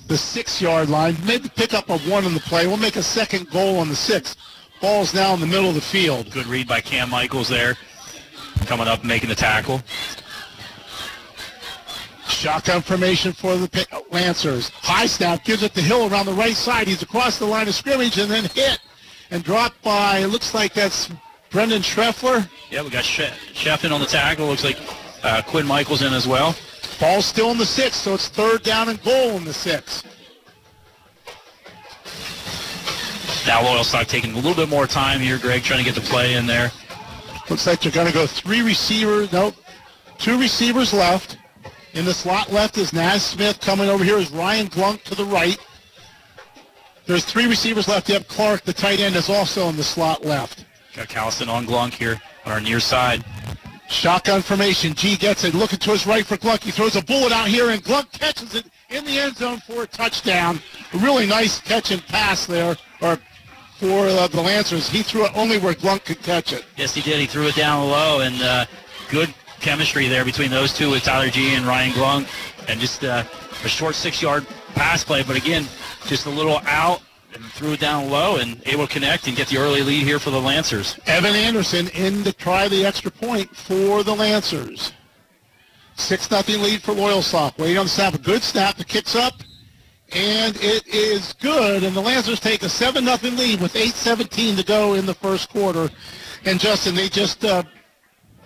the 0.07 0.17
six-yard 0.17 0.89
line. 0.89 1.15
Maybe 1.25 1.49
pick 1.49 1.73
up 1.73 1.89
a 1.89 1.97
one 1.99 2.25
on 2.25 2.33
the 2.33 2.39
play. 2.39 2.67
We'll 2.67 2.77
make 2.77 2.95
a 2.95 3.03
second 3.03 3.49
goal 3.49 3.77
on 3.77 3.89
the 3.89 3.95
six. 3.95 4.35
Ball's 4.81 5.13
now 5.13 5.33
in 5.33 5.39
the 5.39 5.47
middle 5.47 5.69
of 5.69 5.75
the 5.75 5.81
field. 5.81 6.31
Good 6.31 6.47
read 6.47 6.67
by 6.67 6.81
Cam 6.81 7.09
Michaels 7.09 7.47
there. 7.47 7.75
Coming 8.65 8.87
up, 8.87 9.03
making 9.03 9.29
the 9.29 9.35
tackle. 9.35 9.81
Shotgun 12.27 12.81
formation 12.81 13.33
for 13.33 13.55
the 13.55 14.03
Lancers. 14.11 14.69
High 14.69 15.05
snap 15.05 15.43
gives 15.43 15.63
it 15.63 15.73
to 15.75 15.81
Hill 15.81 16.11
around 16.11 16.25
the 16.25 16.33
right 16.33 16.55
side. 16.55 16.87
He's 16.87 17.01
across 17.01 17.37
the 17.39 17.45
line 17.45 17.67
of 17.67 17.75
scrimmage 17.75 18.17
and 18.17 18.29
then 18.29 18.45
hit 18.45 18.79
and 19.31 19.43
dropped 19.43 19.81
by, 19.81 20.19
it 20.19 20.27
looks 20.27 20.53
like 20.53 20.73
that's 20.73 21.09
Brendan 21.49 21.81
Schreffler. 21.81 22.47
Yeah, 22.69 22.83
we 22.83 22.89
got 22.89 23.03
Sheffin 23.03 23.91
on 23.91 23.99
the 23.99 24.05
tackle. 24.05 24.47
Looks 24.47 24.63
like 24.63 24.77
uh, 25.25 25.41
Quinn 25.41 25.65
Michaels 25.65 26.01
in 26.03 26.13
as 26.13 26.27
well. 26.27 26.55
Ball's 26.99 27.25
still 27.25 27.51
in 27.51 27.57
the 27.57 27.65
six, 27.65 27.97
so 27.97 28.13
it's 28.13 28.29
third 28.29 28.63
down 28.63 28.89
and 28.89 29.03
goal 29.03 29.31
in 29.31 29.43
the 29.43 29.53
six. 29.53 30.03
Now 33.45 33.61
Loyalsock 33.61 34.07
taking 34.07 34.31
a 34.31 34.35
little 34.35 34.55
bit 34.55 34.69
more 34.69 34.87
time 34.87 35.19
here, 35.19 35.37
Greg, 35.37 35.63
trying 35.63 35.83
to 35.83 35.85
get 35.85 35.95
the 35.95 36.07
play 36.07 36.35
in 36.35 36.47
there. 36.47 36.71
Looks 37.49 37.67
like 37.67 37.81
they're 37.81 37.91
going 37.91 38.07
to 38.07 38.13
go 38.13 38.25
three 38.25 38.61
receivers. 38.61 39.31
Nope. 39.31 39.55
Two 40.17 40.39
receivers 40.39 40.93
left. 40.93 41.37
In 41.93 42.05
the 42.05 42.13
slot 42.13 42.51
left 42.51 42.77
is 42.77 42.91
Naz 42.91 43.23
Smith. 43.23 43.59
Coming 43.61 43.89
over 43.89 44.03
here 44.03 44.17
is 44.17 44.31
Ryan 44.31 44.67
Glunk 44.67 45.03
to 45.03 45.15
the 45.15 45.25
right. 45.25 45.57
There's 47.05 47.23
three 47.23 47.47
receivers 47.47 47.87
left. 47.87 48.07
Have 48.07 48.27
Clark, 48.27 48.63
the 48.63 48.73
tight 48.73 48.99
end, 48.99 49.15
is 49.15 49.29
also 49.29 49.69
in 49.69 49.75
the 49.75 49.83
slot 49.83 50.25
left. 50.25 50.65
Got 50.95 51.07
Callison 51.07 51.47
on 51.47 51.65
Glunk 51.67 51.93
here 51.93 52.19
on 52.45 52.51
our 52.51 52.61
near 52.61 52.79
side. 52.79 53.23
Shotgun 53.87 54.41
formation. 54.41 54.93
G 54.93 55.15
gets 55.15 55.43
it. 55.43 55.53
Looking 55.53 55.79
to 55.79 55.91
his 55.91 56.07
right 56.07 56.25
for 56.25 56.37
Glunk. 56.37 56.63
He 56.63 56.71
throws 56.71 56.95
a 56.95 57.03
bullet 57.03 57.31
out 57.31 57.47
here, 57.47 57.69
and 57.69 57.83
Glunk 57.83 58.11
catches 58.11 58.55
it 58.55 58.65
in 58.89 59.05
the 59.05 59.19
end 59.19 59.37
zone 59.37 59.59
for 59.59 59.83
a 59.83 59.87
touchdown. 59.87 60.59
A 60.93 60.97
really 60.97 61.25
nice 61.27 61.59
catch 61.59 61.91
and 61.91 62.05
pass 62.07 62.45
there, 62.45 62.75
or 63.01 63.19
for 63.77 64.07
uh, 64.07 64.27
the 64.27 64.41
Lancers. 64.41 64.89
He 64.89 65.03
threw 65.03 65.25
it 65.25 65.31
only 65.35 65.59
where 65.59 65.73
Glunk 65.73 66.05
could 66.05 66.21
catch 66.21 66.53
it. 66.53 66.65
Yes, 66.77 66.95
he 66.95 67.01
did. 67.01 67.19
He 67.19 67.27
threw 67.27 67.47
it 67.47 67.55
down 67.55 67.87
low, 67.89 68.21
and 68.21 68.41
uh, 68.41 68.65
good 69.09 69.33
chemistry 69.59 70.07
there 70.07 70.25
between 70.25 70.51
those 70.51 70.73
two 70.73 70.91
with 70.91 71.03
Tyler 71.03 71.29
G 71.29 71.55
and 71.55 71.65
Ryan 71.65 71.91
Glunk, 71.91 72.27
and 72.67 72.79
just 72.79 73.03
uh, 73.03 73.23
a 73.63 73.67
short 73.67 73.95
six-yard 73.95 74.47
pass 74.73 75.03
play. 75.03 75.23
But 75.23 75.35
again, 75.35 75.65
just 76.07 76.25
a 76.25 76.29
little 76.29 76.59
out 76.65 77.01
and 77.35 77.45
threw 77.45 77.73
it 77.73 77.79
down 77.79 78.09
low 78.09 78.37
and 78.37 78.61
able 78.65 78.87
to 78.87 78.93
connect 78.93 79.27
and 79.27 79.35
get 79.35 79.47
the 79.47 79.57
early 79.57 79.81
lead 79.81 80.03
here 80.03 80.19
for 80.19 80.29
the 80.29 80.41
Lancers. 80.41 80.99
Evan 81.05 81.35
Anderson 81.35 81.87
in 81.89 82.23
to 82.23 82.33
try 82.33 82.67
the 82.67 82.85
extra 82.85 83.11
point 83.11 83.55
for 83.55 84.03
the 84.03 84.15
Lancers. 84.15 84.93
6 85.97 86.31
nothing 86.31 86.61
lead 86.61 86.81
for 86.81 86.93
Loyalsock. 86.93 87.57
Waiting 87.57 87.77
on 87.77 87.85
the 87.85 87.89
snap. 87.89 88.13
A 88.13 88.17
good 88.17 88.43
snap. 88.43 88.75
The 88.75 88.83
kick's 88.83 89.15
up. 89.15 89.33
And 90.13 90.55
it 90.57 90.85
is 90.87 91.33
good. 91.33 91.83
And 91.83 91.95
the 91.95 92.01
Lancers 92.01 92.39
take 92.39 92.63
a 92.63 92.69
7 92.69 93.03
nothing 93.03 93.35
lead 93.35 93.61
with 93.61 93.73
8.17 93.73 94.57
to 94.57 94.63
go 94.63 94.93
in 94.93 95.05
the 95.05 95.13
first 95.13 95.49
quarter. 95.49 95.89
And 96.45 96.59
Justin, 96.59 96.95
they 96.95 97.09
just 97.09 97.43
uh, 97.43 97.63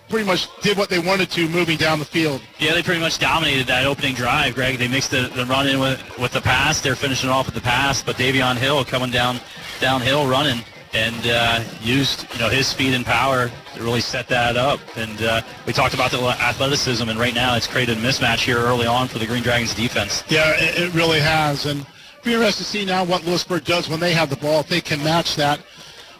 pretty 0.09 0.25
much 0.25 0.49
did 0.61 0.77
what 0.77 0.89
they 0.89 0.99
wanted 0.99 1.29
to 1.31 1.47
moving 1.49 1.77
down 1.77 1.99
the 1.99 2.05
field. 2.05 2.41
Yeah, 2.57 2.73
they 2.73 2.83
pretty 2.83 2.99
much 2.99 3.19
dominated 3.19 3.67
that 3.67 3.85
opening 3.85 4.15
drive, 4.15 4.55
Greg. 4.55 4.77
They 4.77 4.87
mixed 4.87 5.11
the, 5.11 5.31
the 5.35 5.45
run 5.45 5.67
in 5.67 5.79
with, 5.79 6.01
with 6.17 6.31
the 6.31 6.41
pass. 6.41 6.81
They're 6.81 6.95
finishing 6.95 7.29
off 7.29 7.45
with 7.45 7.55
the 7.55 7.61
pass, 7.61 8.01
but 8.01 8.15
Davion 8.15 8.57
Hill 8.57 8.83
coming 8.85 9.11
down 9.11 9.39
downhill 9.79 10.27
running 10.27 10.61
and 10.93 11.27
uh, 11.27 11.63
used 11.81 12.25
you 12.33 12.39
know 12.39 12.49
his 12.49 12.67
speed 12.67 12.93
and 12.93 13.05
power 13.05 13.51
to 13.75 13.83
really 13.83 14.01
set 14.01 14.27
that 14.27 14.57
up. 14.57 14.79
And 14.97 15.21
uh, 15.21 15.41
we 15.65 15.73
talked 15.73 15.93
about 15.93 16.11
the 16.11 16.19
athleticism, 16.19 17.07
and 17.07 17.19
right 17.19 17.33
now 17.33 17.55
it's 17.55 17.67
created 17.67 17.97
a 17.97 18.01
mismatch 18.01 18.39
here 18.39 18.57
early 18.57 18.87
on 18.87 19.07
for 19.07 19.19
the 19.19 19.25
Green 19.27 19.43
Dragons 19.43 19.73
defense. 19.73 20.23
Yeah, 20.27 20.51
it, 20.55 20.79
it 20.79 20.93
really 20.93 21.19
has. 21.19 21.65
And 21.65 21.85
be 22.23 22.33
interested 22.33 22.63
to 22.63 22.69
see 22.69 22.85
now 22.85 23.03
what 23.03 23.25
Lewisburg 23.25 23.63
does 23.63 23.87
when 23.87 23.99
they 23.99 24.13
have 24.13 24.29
the 24.29 24.35
ball, 24.35 24.61
if 24.61 24.67
they 24.67 24.81
can 24.81 25.03
match 25.03 25.35
that. 25.35 25.59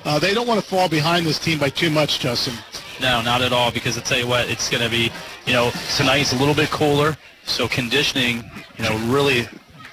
Uh, 0.06 0.18
they 0.18 0.34
don't 0.34 0.48
want 0.48 0.60
to 0.62 0.66
fall 0.66 0.88
behind 0.88 1.26
this 1.26 1.40
team 1.40 1.60
by 1.60 1.70
too 1.70 1.90
much, 1.90 2.20
Justin. 2.20 2.54
No, 3.02 3.22
not 3.22 3.42
at 3.42 3.54
all. 3.54 3.72
Because 3.72 3.98
I 3.98 4.02
tell 4.02 4.18
you 4.20 4.28
what, 4.28 4.50
it's 4.50 4.70
going 4.70 4.84
to 4.84 4.90
be, 4.90 5.12
you 5.46 5.54
know, 5.54 5.72
tonight's 5.96 6.34
a 6.34 6.38
little 6.38 6.54
bit 6.56 6.70
cooler, 6.70 7.18
so 7.46 7.68
conditioning, 7.68 8.44
you 8.78 8.84
know, 8.84 8.98
really, 9.12 9.48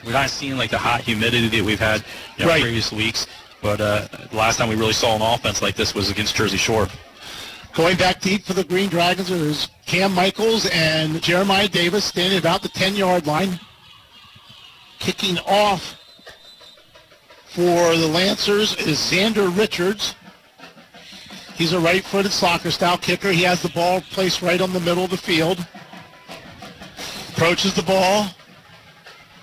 we're 0.04 0.12
not 0.12 0.30
seeing 0.30 0.56
like 0.56 0.70
the 0.70 0.78
hot 0.78 1.00
humidity 1.00 1.48
that 1.48 1.64
we've 1.64 1.80
had 1.80 2.04
you 2.36 2.44
know, 2.44 2.50
Right. 2.50 2.62
previous 2.62 2.92
weeks. 2.92 3.26
But 3.62 3.80
uh, 3.80 4.06
the 4.30 4.36
last 4.36 4.58
time 4.58 4.68
we 4.68 4.76
really 4.76 4.92
saw 4.92 5.16
an 5.16 5.22
offense 5.22 5.62
like 5.62 5.74
this 5.76 5.94
was 5.94 6.10
against 6.10 6.36
Jersey 6.36 6.56
Shore. 6.58 6.88
Going 7.74 7.96
back 7.96 8.20
deep 8.20 8.44
for 8.44 8.52
the 8.54 8.64
Green 8.64 8.88
Dragons, 8.88 9.28
there's 9.28 9.68
Cam 9.86 10.14
Michaels 10.14 10.66
and 10.72 11.20
Jeremiah 11.22 11.68
Davis 11.68 12.04
standing 12.04 12.38
about 12.38 12.62
the 12.62 12.68
10-yard 12.70 13.26
line. 13.26 13.60
Kicking 14.98 15.38
off 15.40 15.94
for 17.48 17.94
the 17.96 18.06
Lancers 18.08 18.74
is 18.76 18.98
Xander 18.98 19.54
Richards. 19.56 20.14
He's 21.56 21.72
a 21.72 21.80
right-footed 21.80 22.32
soccer-style 22.32 22.98
kicker. 22.98 23.32
He 23.32 23.42
has 23.44 23.62
the 23.62 23.70
ball 23.70 24.02
placed 24.10 24.42
right 24.42 24.60
on 24.60 24.74
the 24.74 24.80
middle 24.80 25.04
of 25.04 25.10
the 25.10 25.16
field. 25.16 25.66
Approaches 27.30 27.74
the 27.74 27.82
ball. 27.82 28.28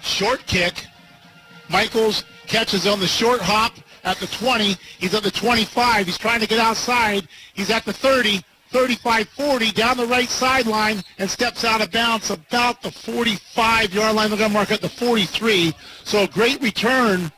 Short 0.01 0.45
kick. 0.45 0.85
Michaels 1.69 2.23
catches 2.45 2.85
on 2.85 2.99
the 2.99 3.07
short 3.07 3.41
hop 3.41 3.73
at 4.03 4.17
the 4.17 4.27
20. 4.27 4.75
He's 4.99 5.15
at 5.15 5.23
the 5.23 5.31
25. 5.31 6.05
He's 6.05 6.17
trying 6.17 6.39
to 6.41 6.47
get 6.47 6.59
outside. 6.59 7.27
He's 7.55 7.71
at 7.71 7.83
the 7.83 7.93
30, 7.93 8.41
35, 8.69 9.29
40 9.29 9.71
down 9.71 9.97
the 9.97 10.05
right 10.05 10.29
sideline 10.29 11.03
and 11.17 11.29
steps 11.29 11.63
out 11.65 11.81
of 11.81 11.91
bounds 11.91 12.29
about 12.29 12.83
the 12.83 12.89
45-yard 12.89 14.15
line. 14.15 14.29
They're 14.29 14.37
going 14.37 14.51
to 14.51 14.53
mark 14.53 14.71
at 14.71 14.81
the 14.81 14.89
43. 14.89 15.73
So 16.03 16.23
a 16.23 16.27
great 16.27 16.61
return 16.61 17.31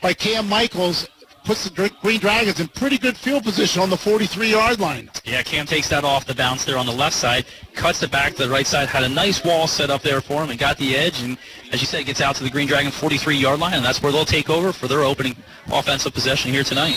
by 0.00 0.14
Cam 0.14 0.48
Michaels 0.48 1.08
puts 1.44 1.68
the 1.68 1.90
Green 2.00 2.18
Dragons 2.18 2.58
in 2.58 2.68
pretty 2.68 2.98
good 2.98 3.16
field 3.16 3.44
position 3.44 3.82
on 3.82 3.90
the 3.90 3.96
43-yard 3.96 4.80
line. 4.80 5.10
Yeah, 5.24 5.42
Cam 5.42 5.66
takes 5.66 5.88
that 5.90 6.02
off 6.02 6.24
the 6.24 6.34
bounce 6.34 6.64
there 6.64 6.78
on 6.78 6.86
the 6.86 6.92
left 6.92 7.14
side, 7.14 7.44
cuts 7.74 8.02
it 8.02 8.10
back 8.10 8.34
to 8.34 8.44
the 8.44 8.50
right 8.50 8.66
side, 8.66 8.88
had 8.88 9.04
a 9.04 9.08
nice 9.08 9.44
wall 9.44 9.66
set 9.66 9.90
up 9.90 10.02
there 10.02 10.20
for 10.20 10.42
him 10.42 10.50
and 10.50 10.58
got 10.58 10.78
the 10.78 10.96
edge. 10.96 11.22
And 11.22 11.36
as 11.70 11.80
you 11.80 11.86
said, 11.86 12.06
gets 12.06 12.20
out 12.20 12.34
to 12.36 12.44
the 12.44 12.50
Green 12.50 12.66
Dragon 12.66 12.90
43-yard 12.90 13.60
line, 13.60 13.74
and 13.74 13.84
that's 13.84 14.02
where 14.02 14.10
they'll 14.10 14.24
take 14.24 14.48
over 14.48 14.72
for 14.72 14.88
their 14.88 15.02
opening 15.02 15.36
offensive 15.70 16.14
possession 16.14 16.50
here 16.50 16.64
tonight. 16.64 16.96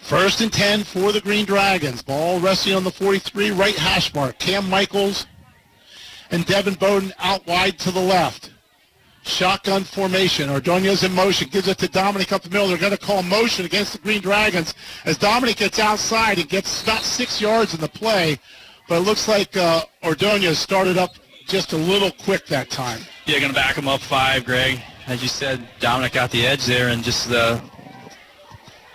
First 0.00 0.40
and 0.40 0.52
10 0.52 0.84
for 0.84 1.12
the 1.12 1.20
Green 1.20 1.44
Dragons. 1.44 2.02
Ball 2.02 2.40
resting 2.40 2.74
on 2.74 2.84
the 2.84 2.92
43 2.92 3.50
right 3.50 3.74
hash 3.74 4.14
mark. 4.14 4.38
Cam 4.38 4.70
Michaels 4.70 5.26
and 6.30 6.46
Devin 6.46 6.74
Bowden 6.74 7.12
out 7.18 7.46
wide 7.46 7.78
to 7.80 7.90
the 7.90 8.00
left. 8.00 8.52
Shotgun 9.26 9.82
formation. 9.84 10.48
Ordonez 10.48 11.02
in 11.02 11.12
motion. 11.12 11.48
Gives 11.48 11.68
it 11.68 11.78
to 11.78 11.88
Dominic 11.88 12.32
up 12.32 12.42
the 12.42 12.50
middle. 12.50 12.68
They're 12.68 12.78
going 12.78 12.92
to 12.92 12.98
call 12.98 13.22
motion 13.22 13.64
against 13.66 13.92
the 13.92 13.98
Green 13.98 14.20
Dragons 14.22 14.74
as 15.04 15.18
Dominic 15.18 15.56
gets 15.56 15.78
outside 15.78 16.38
and 16.38 16.48
gets 16.48 16.82
about 16.82 17.02
six 17.02 17.40
yards 17.40 17.74
in 17.74 17.80
the 17.80 17.88
play. 17.88 18.38
But 18.88 18.98
it 18.98 19.00
looks 19.00 19.26
like 19.28 19.56
uh, 19.56 19.82
Ordonez 20.04 20.58
started 20.58 20.96
up 20.96 21.10
just 21.46 21.72
a 21.72 21.76
little 21.76 22.10
quick 22.12 22.46
that 22.46 22.70
time. 22.70 23.00
Yeah, 23.26 23.40
going 23.40 23.50
to 23.50 23.54
back 23.54 23.76
him 23.76 23.88
up 23.88 24.00
five, 24.00 24.44
Greg. 24.44 24.80
As 25.08 25.22
you 25.22 25.28
said, 25.28 25.68
Dominic 25.80 26.12
got 26.12 26.30
the 26.30 26.46
edge 26.46 26.64
there 26.64 26.88
and 26.88 27.02
just 27.02 27.30
uh, 27.30 27.60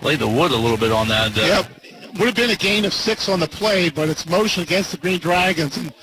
laid 0.01 0.19
the 0.19 0.27
wood 0.27 0.51
a 0.51 0.57
little 0.57 0.77
bit 0.77 0.91
on 0.91 1.07
that. 1.09 1.37
Uh, 1.37 1.41
Yep. 1.41 1.65
Would 2.19 2.25
have 2.25 2.35
been 2.35 2.49
a 2.49 2.55
gain 2.57 2.83
of 2.83 2.93
six 2.93 3.29
on 3.29 3.39
the 3.39 3.47
play, 3.47 3.89
but 3.89 4.09
it's 4.09 4.27
motion 4.27 4.63
against 4.63 4.91
the 4.91 4.97
Green 4.97 5.19
Dragons. 5.19 5.77
And 5.77 5.93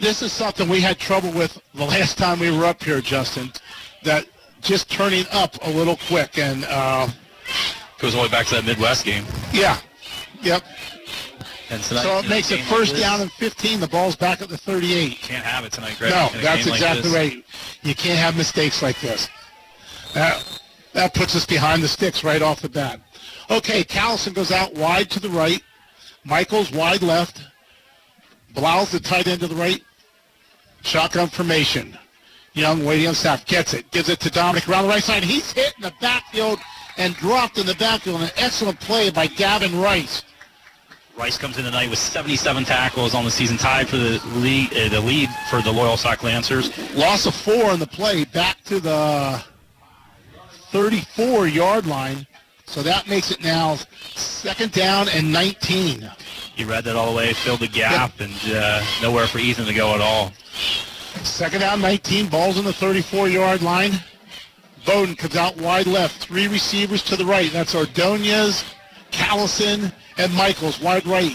this 0.00 0.22
is 0.22 0.32
something 0.32 0.68
we 0.68 0.80
had 0.80 0.98
trouble 0.98 1.30
with 1.32 1.60
the 1.74 1.84
last 1.84 2.18
time 2.18 2.38
we 2.38 2.50
were 2.50 2.64
up 2.64 2.82
here, 2.82 3.00
Justin, 3.00 3.52
that 4.04 4.26
just 4.60 4.90
turning 4.90 5.24
up 5.32 5.56
a 5.66 5.70
little 5.70 5.96
quick. 6.08 6.38
And, 6.38 6.64
uh, 6.66 7.08
Goes 7.98 8.14
all 8.14 8.22
the 8.22 8.28
way 8.28 8.32
back 8.32 8.46
to 8.46 8.54
that 8.54 8.64
Midd-West 8.64 9.04
game. 9.04 9.24
yeah, 9.52 9.78
yep. 10.42 10.62
And 11.70 11.82
tonight, 11.84 12.02
So 12.02 12.18
it 12.18 12.28
makes 12.28 12.50
it 12.50 12.56
game 12.56 12.66
like 12.66 12.74
first 12.78 12.96
down 12.96 13.20
and 13.20 13.30
15. 13.32 13.78
The 13.80 13.86
ball's 13.86 14.16
back 14.16 14.42
at 14.42 14.48
the 14.48 14.56
38. 14.58 15.10
You 15.10 15.16
Can't 15.16 15.44
have 15.44 15.64
it 15.64 15.72
tonight, 15.72 15.96
Greg. 15.98 16.10
No, 16.10 16.28
that's 16.40 16.64
game 16.64 16.72
like 16.72 16.80
exactly 16.80 17.12
right. 17.12 17.44
You 17.82 17.94
can't 17.94 18.18
have 18.18 18.36
mistakes 18.36 18.82
like 18.82 18.98
this. 19.00 19.28
That, 20.14 20.60
that 20.94 21.14
puts 21.14 21.36
us 21.36 21.46
behind 21.46 21.82
the 21.82 21.88
sticks 21.88 22.24
right 22.24 22.42
off 22.42 22.60
the 22.60 22.68
bat. 22.68 23.00
Okay, 23.50 23.84
Callison 23.84 24.34
goes 24.34 24.50
out 24.50 24.74
wide 24.74 25.10
to 25.10 25.20
the 25.20 25.28
right. 25.30 25.62
Michaels 26.24 26.72
wide 26.72 27.02
left. 27.02 27.40
Blau's 28.54 28.90
the 28.90 29.00
tight 29.00 29.26
end 29.26 29.40
to 29.40 29.46
the 29.46 29.54
right. 29.54 29.82
Shotgun 30.82 31.28
formation. 31.28 31.96
Young 32.54 32.84
waiting 32.84 33.08
on 33.08 33.14
staff. 33.14 33.46
Gets 33.46 33.74
it. 33.74 33.90
Gives 33.90 34.08
it 34.08 34.20
to 34.20 34.30
Dominic 34.30 34.68
around 34.68 34.84
the 34.84 34.88
right 34.88 35.02
side. 35.02 35.22
He's 35.22 35.52
hit 35.52 35.74
in 35.76 35.82
the 35.82 35.92
backfield 36.00 36.58
and 36.96 37.14
dropped 37.16 37.58
in 37.58 37.66
the 37.66 37.74
backfield. 37.76 38.22
An 38.22 38.30
excellent 38.36 38.80
play 38.80 39.10
by 39.10 39.26
Gavin 39.26 39.80
Rice. 39.80 40.22
Rice 41.16 41.36
comes 41.36 41.58
in 41.58 41.64
tonight 41.64 41.90
with 41.90 41.98
77 41.98 42.64
tackles 42.64 43.14
on 43.14 43.24
the 43.24 43.30
season, 43.30 43.58
tied 43.58 43.88
for 43.88 43.98
the 43.98 44.22
lead, 44.36 44.72
uh, 44.72 44.88
the 44.88 45.00
lead 45.00 45.28
for 45.50 45.60
the 45.60 45.70
Loyalsock 45.70 46.22
Lancers. 46.22 46.70
Loss 46.94 47.26
of 47.26 47.34
four 47.34 47.72
in 47.72 47.78
the 47.78 47.86
play 47.86 48.24
back 48.24 48.62
to 48.64 48.80
the 48.80 49.44
34-yard 50.72 51.86
line. 51.86 52.26
So 52.64 52.82
that 52.82 53.08
makes 53.08 53.30
it 53.30 53.42
now 53.42 53.76
second 54.14 54.72
down 54.72 55.08
and 55.08 55.32
19. 55.32 56.10
He 56.60 56.66
read 56.66 56.84
that 56.84 56.94
all 56.94 57.10
the 57.10 57.16
way, 57.16 57.32
filled 57.32 57.60
the 57.60 57.68
gap, 57.68 58.20
and 58.20 58.34
uh, 58.54 58.84
nowhere 59.00 59.26
for 59.26 59.38
Ethan 59.38 59.64
to 59.64 59.72
go 59.72 59.94
at 59.94 60.02
all. 60.02 60.30
Second 61.22 61.60
down, 61.60 61.80
19. 61.80 62.28
Ball's 62.28 62.58
in 62.58 62.66
the 62.66 62.70
34-yard 62.70 63.62
line. 63.62 63.92
Bowden 64.84 65.14
comes 65.14 65.36
out 65.36 65.56
wide 65.56 65.86
left. 65.86 66.22
Three 66.22 66.48
receivers 66.48 67.02
to 67.04 67.16
the 67.16 67.24
right. 67.24 67.50
That's 67.50 67.74
Ordonez, 67.74 68.62
Callison, 69.10 69.90
and 70.18 70.34
Michaels 70.34 70.78
wide 70.82 71.06
right. 71.06 71.34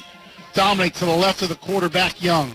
Dominic 0.53 0.93
to 0.93 1.05
the 1.05 1.15
left 1.15 1.41
of 1.41 1.49
the 1.49 1.55
quarterback, 1.55 2.21
Young. 2.21 2.53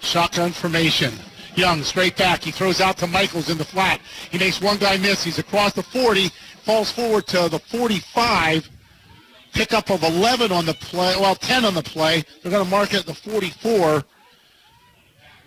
Shotgun 0.00 0.50
formation. 0.50 1.14
Young 1.54 1.84
straight 1.84 2.16
back. 2.16 2.42
He 2.42 2.50
throws 2.50 2.80
out 2.80 2.98
to 2.98 3.06
Michaels 3.06 3.48
in 3.48 3.58
the 3.58 3.64
flat. 3.64 4.00
He 4.32 4.38
makes 4.38 4.60
one 4.60 4.78
guy 4.78 4.96
miss. 4.96 5.22
He's 5.22 5.38
across 5.38 5.72
the 5.72 5.84
40. 5.84 6.30
Falls 6.64 6.90
forward 6.90 7.28
to 7.28 7.48
the 7.48 7.60
45. 7.60 8.68
Pickup 9.52 9.90
of 9.90 10.02
11 10.02 10.52
on 10.52 10.66
the 10.66 10.74
play. 10.74 11.14
Well, 11.18 11.34
10 11.34 11.64
on 11.64 11.74
the 11.74 11.82
play. 11.82 12.24
They're 12.42 12.52
going 12.52 12.64
to 12.64 12.70
mark 12.70 12.94
it 12.94 13.00
at 13.00 13.06
the 13.06 13.14
44. 13.14 14.04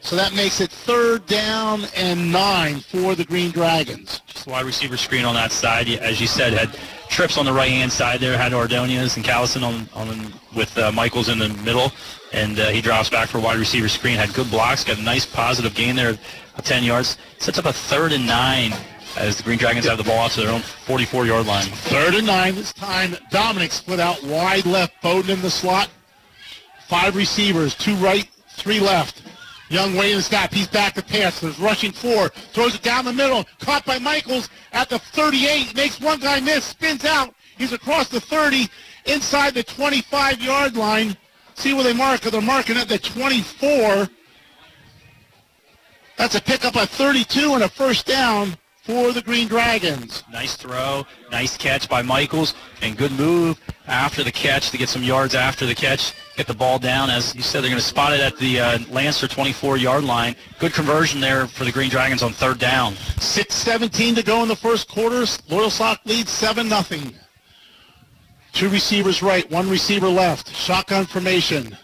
So 0.01 0.15
that 0.15 0.33
makes 0.33 0.59
it 0.59 0.71
third 0.71 1.27
down 1.27 1.83
and 1.95 2.31
nine 2.31 2.79
for 2.79 3.13
the 3.13 3.23
Green 3.23 3.51
Dragons. 3.51 4.21
Just 4.25 4.47
wide 4.47 4.65
receiver 4.65 4.97
screen 4.97 5.25
on 5.25 5.35
that 5.35 5.51
side, 5.51 5.87
as 5.89 6.19
you 6.19 6.25
said, 6.25 6.53
had 6.53 6.75
trips 7.07 7.37
on 7.37 7.45
the 7.45 7.53
right-hand 7.53 7.91
side 7.91 8.19
there, 8.19 8.35
had 8.35 8.51
Ordonez 8.51 9.15
and 9.15 9.23
Callison 9.23 9.63
on, 9.63 9.87
on 9.93 10.33
with 10.55 10.75
uh, 10.77 10.91
Michaels 10.91 11.29
in 11.29 11.37
the 11.37 11.49
middle, 11.49 11.91
and 12.33 12.59
uh, 12.59 12.69
he 12.69 12.81
drops 12.81 13.09
back 13.09 13.29
for 13.29 13.39
wide 13.39 13.59
receiver 13.59 13.87
screen, 13.87 14.17
had 14.17 14.33
good 14.33 14.49
blocks, 14.49 14.83
got 14.83 14.97
a 14.97 15.01
nice 15.03 15.25
positive 15.25 15.75
gain 15.75 15.95
there 15.95 16.09
of 16.09 16.63
10 16.63 16.83
yards, 16.83 17.17
sets 17.37 17.59
up 17.59 17.65
a 17.65 17.73
third 17.73 18.11
and 18.11 18.25
nine 18.25 18.73
as 19.17 19.37
the 19.37 19.43
Green 19.43 19.57
Dragons 19.57 19.85
have 19.85 19.97
the 19.97 20.03
ball 20.03 20.19
out 20.19 20.31
to 20.31 20.41
their 20.41 20.51
own 20.51 20.61
44-yard 20.61 21.45
line. 21.45 21.65
Third 21.65 22.15
and 22.15 22.27
nine 22.27 22.55
this 22.55 22.73
time. 22.73 23.15
Dominic 23.29 23.71
split 23.71 23.99
out 23.99 24.21
wide 24.23 24.65
left. 24.65 25.01
Bowden 25.01 25.31
in 25.31 25.41
the 25.41 25.49
slot. 25.49 25.89
Five 26.87 27.15
receivers, 27.15 27.75
two 27.75 27.95
right, 27.95 28.27
three 28.49 28.79
left. 28.79 29.23
Young 29.69 29.93
to 29.93 30.21
snap. 30.21 30.53
He's 30.53 30.67
back 30.67 30.95
to 30.95 31.01
pass. 31.01 31.39
There's 31.39 31.57
rushing 31.57 31.93
four. 31.93 32.27
Throws 32.29 32.75
it 32.75 32.81
down 32.81 33.05
the 33.05 33.13
middle. 33.13 33.45
Caught 33.59 33.85
by 33.85 33.99
Michaels 33.99 34.49
at 34.73 34.89
the 34.89 34.99
38. 34.99 35.73
Makes 35.75 36.01
one 36.01 36.19
guy 36.19 36.41
miss. 36.41 36.65
Spins 36.65 37.05
out. 37.05 37.33
He's 37.57 37.71
across 37.71 38.09
the 38.09 38.19
30. 38.19 38.67
Inside 39.05 39.53
the 39.53 39.63
25-yard 39.63 40.75
line. 40.75 41.15
See 41.55 41.73
where 41.73 41.85
they 41.85 41.93
mark. 41.93 42.19
They're 42.19 42.41
marking 42.41 42.75
at 42.75 42.89
the 42.89 42.99
24. 42.99 44.09
That's 46.17 46.35
a 46.35 46.41
pickup 46.41 46.75
at 46.75 46.89
32 46.89 47.53
and 47.53 47.63
a 47.63 47.69
first 47.69 48.05
down 48.05 48.57
for 48.91 49.13
the 49.13 49.21
Green 49.21 49.47
Dragons. 49.47 50.21
Nice 50.33 50.57
throw, 50.57 51.05
nice 51.31 51.55
catch 51.55 51.87
by 51.87 52.01
Michaels, 52.01 52.55
and 52.81 52.97
good 52.97 53.13
move 53.13 53.57
after 53.87 54.21
the 54.21 54.33
catch 54.33 54.69
to 54.71 54.77
get 54.77 54.89
some 54.89 55.01
yards 55.01 55.33
after 55.33 55.65
the 55.65 55.73
catch, 55.73 56.13
get 56.35 56.45
the 56.45 56.53
ball 56.53 56.77
down. 56.77 57.09
As 57.09 57.33
you 57.33 57.41
said, 57.41 57.61
they're 57.61 57.69
going 57.69 57.79
to 57.79 57.87
spot 57.87 58.11
it 58.11 58.19
at 58.19 58.37
the 58.37 58.59
uh, 58.59 58.79
Lancer 58.89 59.27
24-yard 59.27 60.03
line. 60.03 60.35
Good 60.59 60.73
conversion 60.73 61.21
there 61.21 61.47
for 61.47 61.63
the 61.63 61.71
Green 61.71 61.89
Dragons 61.89 62.21
on 62.21 62.33
third 62.33 62.59
down. 62.59 62.95
6.17 62.95 64.15
to 64.15 64.23
go 64.23 64.43
in 64.43 64.49
the 64.49 64.57
first 64.57 64.89
quarter. 64.89 65.21
Loyalsock 65.21 65.99
leads 66.03 66.29
7 66.29 66.67
nothing. 66.67 67.15
Two 68.51 68.67
receivers 68.67 69.23
right, 69.23 69.49
one 69.49 69.69
receiver 69.69 70.09
left. 70.09 70.53
Shotgun 70.53 71.05
formation. 71.05 71.77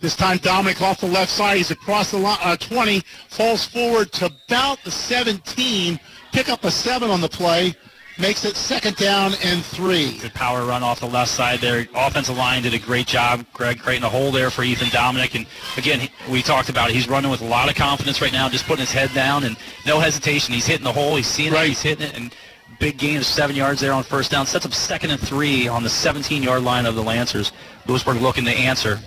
This 0.00 0.16
time 0.16 0.38
Dominic 0.38 0.82
off 0.82 1.00
the 1.00 1.06
left 1.06 1.30
side. 1.30 1.56
He's 1.56 1.70
across 1.70 2.10
the 2.10 2.18
line, 2.18 2.38
uh, 2.42 2.56
20, 2.56 3.02
falls 3.28 3.64
forward 3.64 4.12
to 4.14 4.26
about 4.26 4.82
the 4.82 4.90
17. 4.90 6.00
Pick 6.38 6.50
up 6.50 6.62
a 6.62 6.70
7 6.70 7.10
on 7.10 7.20
the 7.20 7.28
play. 7.28 7.74
Makes 8.16 8.44
it 8.44 8.54
second 8.54 8.94
down 8.94 9.32
and 9.42 9.60
three. 9.60 10.18
Good 10.18 10.34
power 10.34 10.64
run 10.64 10.84
off 10.84 11.00
the 11.00 11.06
left 11.06 11.32
side 11.32 11.58
there. 11.58 11.88
Offensive 11.96 12.36
line 12.36 12.62
did 12.62 12.74
a 12.74 12.78
great 12.78 13.08
job. 13.08 13.44
Greg 13.52 13.80
creating 13.80 14.04
a 14.04 14.08
hole 14.08 14.30
there 14.30 14.48
for 14.48 14.62
Ethan 14.62 14.88
Dominic. 14.90 15.34
And 15.34 15.46
again, 15.76 16.08
we 16.30 16.40
talked 16.42 16.68
about 16.68 16.90
it. 16.90 16.94
He's 16.94 17.08
running 17.08 17.28
with 17.28 17.40
a 17.40 17.44
lot 17.44 17.68
of 17.68 17.74
confidence 17.74 18.22
right 18.22 18.32
now, 18.32 18.48
just 18.48 18.66
putting 18.66 18.82
his 18.82 18.92
head 18.92 19.12
down 19.14 19.42
and 19.42 19.56
no 19.84 19.98
hesitation. 19.98 20.54
He's 20.54 20.64
hitting 20.64 20.84
the 20.84 20.92
hole. 20.92 21.16
He's 21.16 21.26
seeing 21.26 21.52
it. 21.52 21.66
He's 21.66 21.82
hitting 21.82 22.06
it. 22.06 22.16
And 22.16 22.32
big 22.78 22.98
gain 22.98 23.16
of 23.16 23.26
seven 23.26 23.56
yards 23.56 23.80
there 23.80 23.92
on 23.92 24.04
first 24.04 24.30
down. 24.30 24.46
Sets 24.46 24.64
up 24.64 24.72
second 24.72 25.10
and 25.10 25.20
three 25.20 25.66
on 25.66 25.82
the 25.82 25.88
17-yard 25.88 26.62
line 26.62 26.86
of 26.86 26.94
the 26.94 27.02
Lancers. 27.02 27.50
Lewisburg 27.88 28.22
looking 28.22 28.44
to 28.44 28.52
answer. 28.52 29.00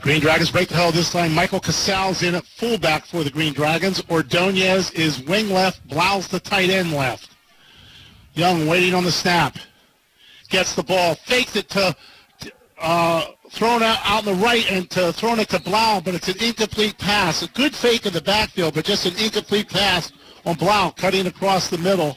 Green 0.00 0.20
Dragons 0.20 0.50
break 0.50 0.68
the 0.68 0.76
hell 0.76 0.92
this 0.92 1.10
time. 1.10 1.34
Michael 1.34 1.60
Casals 1.60 2.22
in 2.22 2.34
at 2.34 2.44
fullback 2.44 3.04
for 3.04 3.24
the 3.24 3.30
Green 3.30 3.52
Dragons. 3.52 4.02
Ordonez 4.08 4.90
is 4.92 5.22
wing 5.24 5.50
left. 5.50 5.86
Blau's 5.88 6.28
the 6.28 6.40
tight 6.40 6.70
end 6.70 6.92
left. 6.92 7.30
Young 8.34 8.66
waiting 8.66 8.94
on 8.94 9.04
the 9.04 9.12
snap. 9.12 9.58
Gets 10.48 10.74
the 10.74 10.82
ball. 10.82 11.16
Fakes 11.16 11.56
it 11.56 11.68
to 11.70 11.96
uh, 12.80 13.26
thrown 13.50 13.82
out, 13.82 13.98
out 14.04 14.26
in 14.26 14.36
the 14.38 14.44
right 14.44 14.70
and 14.70 14.88
to 14.90 15.12
throwing 15.12 15.40
it 15.40 15.48
to 15.50 15.60
Blau, 15.60 16.00
but 16.00 16.14
it's 16.14 16.28
an 16.28 16.36
incomplete 16.40 16.96
pass. 16.98 17.42
A 17.42 17.48
good 17.48 17.74
fake 17.74 18.06
in 18.06 18.12
the 18.12 18.20
backfield, 18.20 18.74
but 18.74 18.84
just 18.84 19.06
an 19.06 19.16
incomplete 19.22 19.68
pass 19.68 20.12
on 20.46 20.54
Blau, 20.56 20.90
cutting 20.90 21.26
across 21.26 21.68
the 21.68 21.78
middle. 21.78 22.16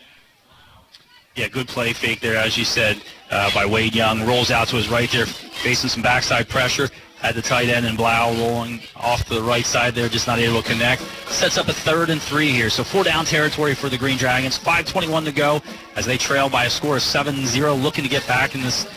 Yeah, 1.36 1.48
good 1.48 1.68
play 1.68 1.94
fake 1.94 2.20
there, 2.20 2.36
as 2.36 2.58
you 2.58 2.66
said, 2.66 3.02
uh, 3.32 3.54
by 3.54 3.66
Wade 3.66 3.96
Young. 3.96 4.26
Rolls 4.26 4.52
out 4.52 4.68
to 4.68 4.76
his 4.76 4.90
right 4.90 5.10
there, 5.10 5.26
facing 5.26 5.90
some 5.90 6.04
backside 6.04 6.50
pressure. 6.50 6.90
Had 7.22 7.36
the 7.36 7.42
tight 7.42 7.70
end 7.70 7.86
and 7.86 7.96
Blau 7.96 8.34
rolling 8.34 8.82
off 8.96 9.26
to 9.26 9.36
the 9.36 9.42
right 9.42 9.66
side 9.66 9.94
there, 9.94 10.10
just 10.10 10.26
not 10.26 10.40
able 10.40 10.62
to 10.62 10.68
connect. 10.68 11.04
Sets 11.28 11.58
up 11.58 11.68
a 11.68 11.74
third 11.74 12.10
and 12.10 12.20
three 12.20 12.50
here. 12.50 12.70
So 12.70 12.84
four 12.84 13.04
down 13.04 13.26
territory 13.26 13.76
for 13.76 13.90
the 13.90 13.98
Green 13.98 14.18
Dragons. 14.18 14.58
5.21 14.58 15.26
to 15.26 15.32
go 15.32 15.62
as 15.96 16.06
they 16.06 16.18
trail 16.18 16.50
by 16.50 16.66
a 16.66 16.70
score 16.70 16.98
of 16.98 17.04
7-0, 17.04 17.82
looking 17.82 18.04
to 18.04 18.10
get 18.10 18.26
back 18.28 18.56
in 18.56 18.62
this, 18.62 18.88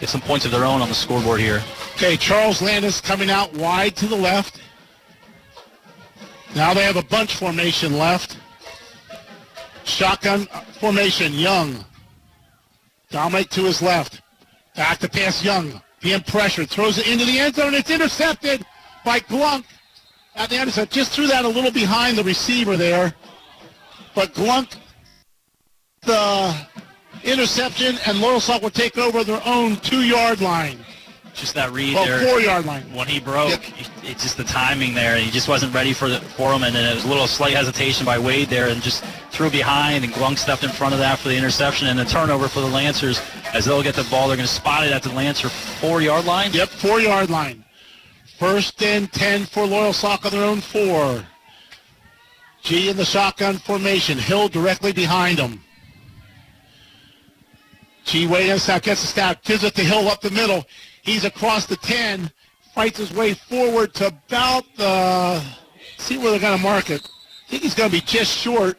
get 0.00 0.08
some 0.08 0.20
points 0.20 0.44
of 0.44 0.50
their 0.50 0.64
own 0.64 0.80
on 0.80 0.88
the 0.88 0.94
scoreboard 0.94 1.40
here. 1.40 1.62
Okay, 1.94 2.16
Charles 2.16 2.60
Landis 2.60 3.00
coming 3.00 3.30
out 3.30 3.52
wide 3.54 3.94
to 3.96 4.06
the 4.06 4.16
left. 4.16 4.60
Now 6.54 6.74
they 6.74 6.82
have 6.82 6.96
a 6.96 7.04
bunch 7.04 7.36
formation 7.36 7.96
left. 7.96 8.38
Shotgun 9.84 10.48
uh, 10.52 10.60
formation, 10.80 11.32
Young. 11.34 11.84
Dominic 13.10 13.50
to 13.50 13.62
his 13.64 13.82
left. 13.82 14.22
Back 14.74 14.98
to 14.98 15.08
pass 15.08 15.44
Young. 15.44 15.80
Being 16.00 16.22
pressured. 16.22 16.70
Throws 16.70 16.98
it 16.98 17.08
into 17.08 17.24
the 17.24 17.38
end 17.38 17.54
zone. 17.54 17.68
And 17.68 17.76
it's 17.76 17.90
intercepted 17.90 18.64
by 19.04 19.20
Glunk 19.20 19.64
at 20.34 20.50
the 20.50 20.56
end. 20.56 20.72
So 20.72 20.84
just 20.84 21.12
threw 21.12 21.26
that 21.26 21.44
a 21.44 21.48
little 21.48 21.70
behind 21.70 22.16
the 22.16 22.24
receiver 22.24 22.76
there. 22.76 23.14
But 24.14 24.34
Glunk, 24.34 24.76
the 26.02 26.54
interception, 27.24 27.98
and 28.06 28.18
Loyalsock 28.18 28.62
will 28.62 28.70
take 28.70 28.98
over 28.98 29.24
their 29.24 29.42
own 29.44 29.76
two-yard 29.76 30.40
line. 30.40 30.78
Just 31.34 31.54
that 31.54 31.72
read 31.72 31.96
there. 31.96 32.20
four-yard 32.26 32.66
line. 32.66 32.82
When 32.92 33.06
he 33.06 33.20
broke, 33.20 33.52
it- 33.80 33.88
it's 34.02 34.22
just 34.22 34.36
the 34.36 34.44
timing 34.44 34.94
there. 34.94 35.16
He 35.16 35.30
just 35.30 35.48
wasn't 35.48 35.72
ready 35.74 35.92
for 35.92 36.08
the, 36.08 36.20
for 36.20 36.52
him, 36.52 36.64
and 36.64 36.74
then 36.74 36.84
it 36.90 36.94
was 36.94 37.04
a 37.04 37.08
little 37.08 37.26
slight 37.26 37.54
hesitation 37.54 38.04
by 38.04 38.18
Wade 38.18 38.48
there, 38.48 38.68
and 38.68 38.82
just 38.82 39.04
threw 39.30 39.48
behind, 39.48 40.04
and 40.04 40.12
Glunk 40.12 40.38
stepped 40.38 40.64
in 40.64 40.70
front 40.70 40.92
of 40.92 41.00
that 41.00 41.18
for 41.18 41.28
the 41.28 41.36
interception 41.36 41.86
and 41.86 41.98
the 41.98 42.04
turnover 42.04 42.48
for 42.48 42.60
the 42.60 42.66
Lancers. 42.68 43.20
As 43.54 43.64
they'll 43.64 43.82
get 43.82 43.94
the 43.94 44.04
ball, 44.04 44.28
they're 44.28 44.36
going 44.36 44.46
to 44.48 44.52
spot 44.52 44.84
it 44.84 44.92
at 44.92 45.02
the 45.02 45.12
Lancer 45.12 45.48
four-yard 45.48 46.24
line. 46.24 46.52
Yep, 46.52 46.68
four-yard 46.68 47.30
line. 47.30 47.64
First 48.38 48.82
and 48.82 49.12
10 49.12 49.46
for 49.46 49.64
Loyalsock 49.64 50.24
on 50.24 50.32
their 50.32 50.44
own 50.44 50.60
four. 50.60 51.24
G 52.62 52.88
in 52.88 52.96
the 52.96 53.04
shotgun 53.04 53.58
formation. 53.58 54.18
Hill 54.18 54.48
directly 54.48 54.92
behind 54.92 55.38
him. 55.38 55.62
G 58.04 58.26
waiting 58.26 58.48
gets 58.48 58.84
the 58.84 58.96
snap, 58.96 59.42
gives 59.44 59.62
it 59.62 59.74
to 59.76 59.82
Hill 59.84 60.08
up 60.08 60.20
the 60.20 60.30
middle. 60.30 60.66
He's 61.02 61.24
across 61.24 61.66
the 61.66 61.76
10, 61.76 62.30
fights 62.74 62.98
his 62.98 63.12
way 63.12 63.34
forward 63.34 63.94
to 63.94 64.08
about 64.08 64.64
the, 64.76 65.42
see 65.98 66.18
where 66.18 66.30
they're 66.30 66.40
going 66.40 66.56
to 66.56 66.62
mark 66.62 66.90
it. 66.90 67.08
I 67.46 67.50
think 67.50 67.62
he's 67.62 67.74
going 67.74 67.90
to 67.90 67.96
be 67.96 68.02
just 68.02 68.36
short 68.36 68.78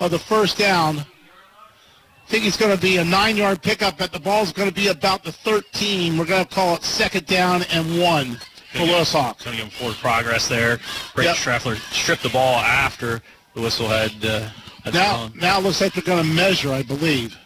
of 0.00 0.10
the 0.10 0.18
first 0.18 0.58
down. 0.58 0.98
I 0.98 2.30
think 2.30 2.44
it's 2.44 2.58
going 2.58 2.74
to 2.74 2.80
be 2.80 2.98
a 2.98 3.04
nine-yard 3.04 3.62
pickup, 3.62 3.96
but 3.96 4.12
the 4.12 4.20
ball's 4.20 4.52
going 4.52 4.68
to 4.68 4.74
be 4.74 4.88
about 4.88 5.24
the 5.24 5.32
13. 5.32 6.18
We're 6.18 6.26
going 6.26 6.44
to 6.44 6.54
call 6.54 6.76
it 6.76 6.84
second 6.84 7.26
down 7.26 7.62
and 7.70 7.98
one 7.98 8.38
for 8.74 8.84
Loyal 8.84 9.06
Sox. 9.06 9.44
Going 9.44 9.56
to 9.56 9.62
give 9.62 9.72
him 9.72 9.78
forward 9.78 9.96
progress 9.96 10.46
there. 10.46 10.78
Brady 11.14 11.28
Yep. 11.28 11.36
Schraffler 11.36 11.76
stripped 11.92 12.22
the 12.22 12.28
ball 12.28 12.56
after 12.56 13.22
the 13.54 13.62
whistle 13.62 13.88
had, 13.88 14.12
uh, 14.22 14.48
had 14.84 14.92
Now, 14.92 15.30
now 15.34 15.58
it 15.58 15.62
looks 15.62 15.80
like 15.80 15.94
they're 15.94 16.02
going 16.02 16.22
to 16.22 16.30
measure, 16.34 16.70
I 16.70 16.82
believe. 16.82 17.36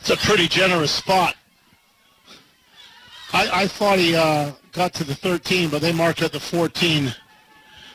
It's 0.00 0.10
a 0.10 0.16
pretty 0.16 0.48
generous 0.48 0.90
spot. 0.90 1.34
I, 3.32 3.62
I 3.62 3.66
thought 3.66 3.98
he 3.98 4.14
uh, 4.14 4.52
got 4.72 4.94
to 4.94 5.04
the 5.04 5.14
13, 5.14 5.68
but 5.70 5.82
they 5.82 5.92
marked 5.92 6.22
at 6.22 6.32
the 6.32 6.40
14. 6.40 7.14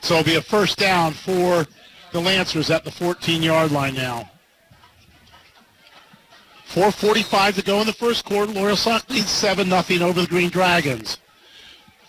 So 0.01 0.15
it'll 0.15 0.25
be 0.25 0.36
a 0.36 0.41
first 0.41 0.77
down 0.77 1.13
for 1.13 1.65
the 2.11 2.19
Lancers 2.19 2.69
at 2.69 2.84
the 2.84 2.91
14-yard 2.91 3.71
line 3.71 3.95
now. 3.95 4.29
4.45 6.67 7.55
to 7.55 7.61
go 7.63 7.81
in 7.81 7.88
the 7.88 7.93
first 7.93 8.25
quarter. 8.25 8.51
Loyalsock 8.51 9.09
leads 9.09 9.29
7 9.29 9.67
nothing 9.69 10.01
over 10.01 10.21
the 10.21 10.27
Green 10.27 10.49
Dragons. 10.49 11.19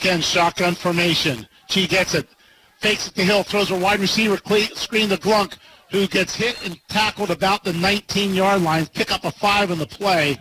Again, 0.00 0.20
shotgun 0.20 0.74
formation. 0.74 1.46
G 1.68 1.86
gets 1.86 2.14
it. 2.14 2.28
Fakes 2.78 3.08
it 3.08 3.14
to 3.14 3.24
Hill. 3.24 3.42
Throws 3.42 3.70
a 3.70 3.78
wide 3.78 4.00
receiver 4.00 4.36
screen 4.36 5.08
to 5.08 5.16
Glunk, 5.16 5.56
who 5.90 6.06
gets 6.06 6.34
hit 6.34 6.64
and 6.64 6.78
tackled 6.88 7.30
about 7.30 7.62
the 7.62 7.72
19-yard 7.72 8.62
line. 8.62 8.86
Pick 8.86 9.12
up 9.12 9.24
a 9.24 9.30
five 9.30 9.70
in 9.70 9.78
the 9.78 9.86
play. 9.86 10.36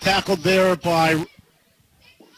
Tackled 0.00 0.40
there 0.40 0.76
by 0.76 1.24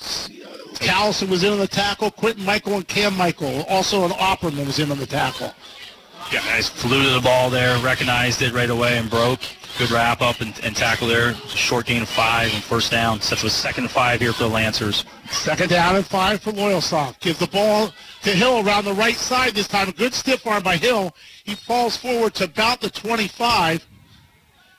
Callison 0.01 1.29
was 1.29 1.43
in 1.43 1.53
on 1.53 1.59
the 1.59 1.67
tackle. 1.67 2.11
Quentin 2.11 2.45
Michael 2.45 2.75
and 2.75 2.87
Cam 2.87 3.17
Michael. 3.17 3.65
Also 3.69 4.05
an 4.05 4.13
Opperman 4.13 4.67
was 4.67 4.79
in 4.79 4.91
on 4.91 4.99
the 4.99 5.07
tackle. 5.07 5.53
Yeah, 6.33 6.41
guys 6.41 6.69
flew 6.69 7.03
to 7.03 7.11
the 7.11 7.21
ball 7.21 7.49
there, 7.49 7.79
recognized 7.79 8.43
it 8.43 8.53
right 8.53 8.69
away 8.69 8.99
and 8.99 9.09
broke. 9.09 9.41
Good 9.79 9.91
wrap 9.91 10.21
up 10.21 10.41
and, 10.41 10.59
and 10.63 10.77
tackle 10.77 11.09
there. 11.09 11.35
Short 11.35 11.87
gain 11.87 12.03
of 12.03 12.09
five 12.09 12.53
and 12.53 12.63
first 12.63 12.91
down. 12.91 13.21
Sets 13.21 13.43
with 13.43 13.53
second 13.53 13.85
and 13.85 13.91
five 13.91 14.21
here 14.21 14.33
for 14.33 14.45
the 14.45 14.49
Lancers. 14.49 15.05
Second 15.31 15.71
down 15.71 15.97
and 15.97 16.05
five 16.05 16.43
for 16.43 16.53
Loyalsock. 16.53 17.19
Gives 17.21 17.39
the 17.39 17.47
ball 17.47 17.91
to 18.23 18.31
Hill 18.31 18.67
around 18.67 18.85
the 18.85 18.95
right 18.95 19.17
side 19.17 19.55
this 19.55 19.69
time. 19.69 19.89
A 19.89 19.93
good 19.93 20.13
stiff 20.13 20.47
arm 20.47 20.63
by 20.63 20.77
Hill. 20.77 21.15
He 21.45 21.55
falls 21.55 21.97
forward 21.97 22.35
to 22.35 22.45
about 22.45 22.81
the 22.81 22.91
25. 22.91 23.87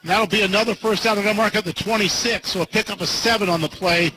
And 0.01 0.11
that'll 0.11 0.27
be 0.27 0.41
another 0.41 0.75
first 0.75 1.03
down. 1.03 1.15
They're 1.15 1.23
going 1.23 1.35
to 1.35 1.41
mark 1.41 1.55
at 1.55 1.65
the 1.65 1.73
26. 1.73 2.51
So 2.51 2.61
a 2.61 2.65
pickup 2.65 3.01
of 3.01 3.07
seven 3.07 3.49
on 3.49 3.61
the 3.61 3.69
play 3.69 4.11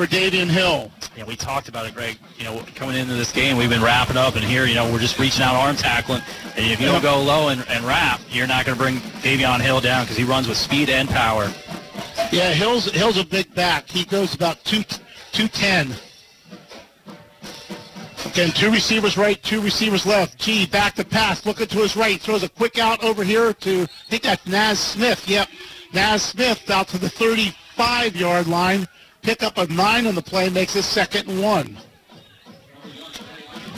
for 0.00 0.06
Davion 0.06 0.48
Hill. 0.48 0.90
Yeah, 1.14 1.24
we 1.24 1.36
talked 1.36 1.68
about 1.68 1.84
it, 1.84 1.94
Greg. 1.94 2.16
You 2.38 2.44
know, 2.44 2.64
coming 2.74 2.96
into 2.96 3.12
this 3.12 3.30
game, 3.30 3.58
we've 3.58 3.68
been 3.68 3.82
wrapping 3.82 4.16
up, 4.16 4.34
and 4.34 4.42
here, 4.42 4.64
you 4.64 4.74
know, 4.74 4.90
we're 4.90 4.98
just 4.98 5.18
reaching 5.18 5.42
out, 5.42 5.54
arm 5.54 5.76
tackling. 5.76 6.22
And 6.56 6.72
if 6.72 6.80
you 6.80 6.86
don't 6.86 7.02
go 7.02 7.20
low 7.20 7.48
and, 7.48 7.68
and 7.68 7.84
wrap, 7.84 8.18
you're 8.30 8.46
not 8.46 8.64
going 8.64 8.78
to 8.78 8.82
bring 8.82 8.96
Davion 9.20 9.60
Hill 9.60 9.78
down 9.82 10.04
because 10.04 10.16
he 10.16 10.24
runs 10.24 10.48
with 10.48 10.56
speed 10.56 10.88
and 10.88 11.06
power. 11.06 11.52
Yeah, 12.32 12.54
Hill's 12.54 12.90
Hill's 12.90 13.18
a 13.18 13.24
big 13.24 13.54
back. 13.54 13.90
He 13.90 14.06
goes 14.06 14.34
about 14.34 14.64
two 14.64 14.84
two 15.32 15.48
ten. 15.48 15.92
Again, 18.24 18.52
two 18.52 18.70
receivers 18.70 19.18
right, 19.18 19.42
two 19.42 19.60
receivers 19.60 20.06
left. 20.06 20.38
G 20.38 20.64
back 20.64 20.94
to 20.94 21.04
pass, 21.04 21.44
looking 21.44 21.66
to 21.66 21.78
his 21.78 21.94
right, 21.94 22.18
throws 22.18 22.42
a 22.42 22.48
quick 22.48 22.78
out 22.78 23.04
over 23.04 23.22
here 23.22 23.52
to 23.52 23.82
I 23.82 24.08
think 24.08 24.22
that's 24.22 24.46
Naz 24.46 24.78
Smith. 24.78 25.28
Yep, 25.28 25.48
Naz 25.92 26.22
Smith 26.22 26.70
out 26.70 26.88
to 26.88 26.96
the 26.96 27.08
35-yard 27.08 28.46
line. 28.46 28.88
Pick 29.22 29.42
up 29.42 29.58
a 29.58 29.66
nine 29.66 30.06
on 30.06 30.14
the 30.14 30.22
play, 30.22 30.48
makes 30.48 30.76
it 30.76 30.82
second 30.82 31.28
and 31.28 31.42
one. 31.42 31.76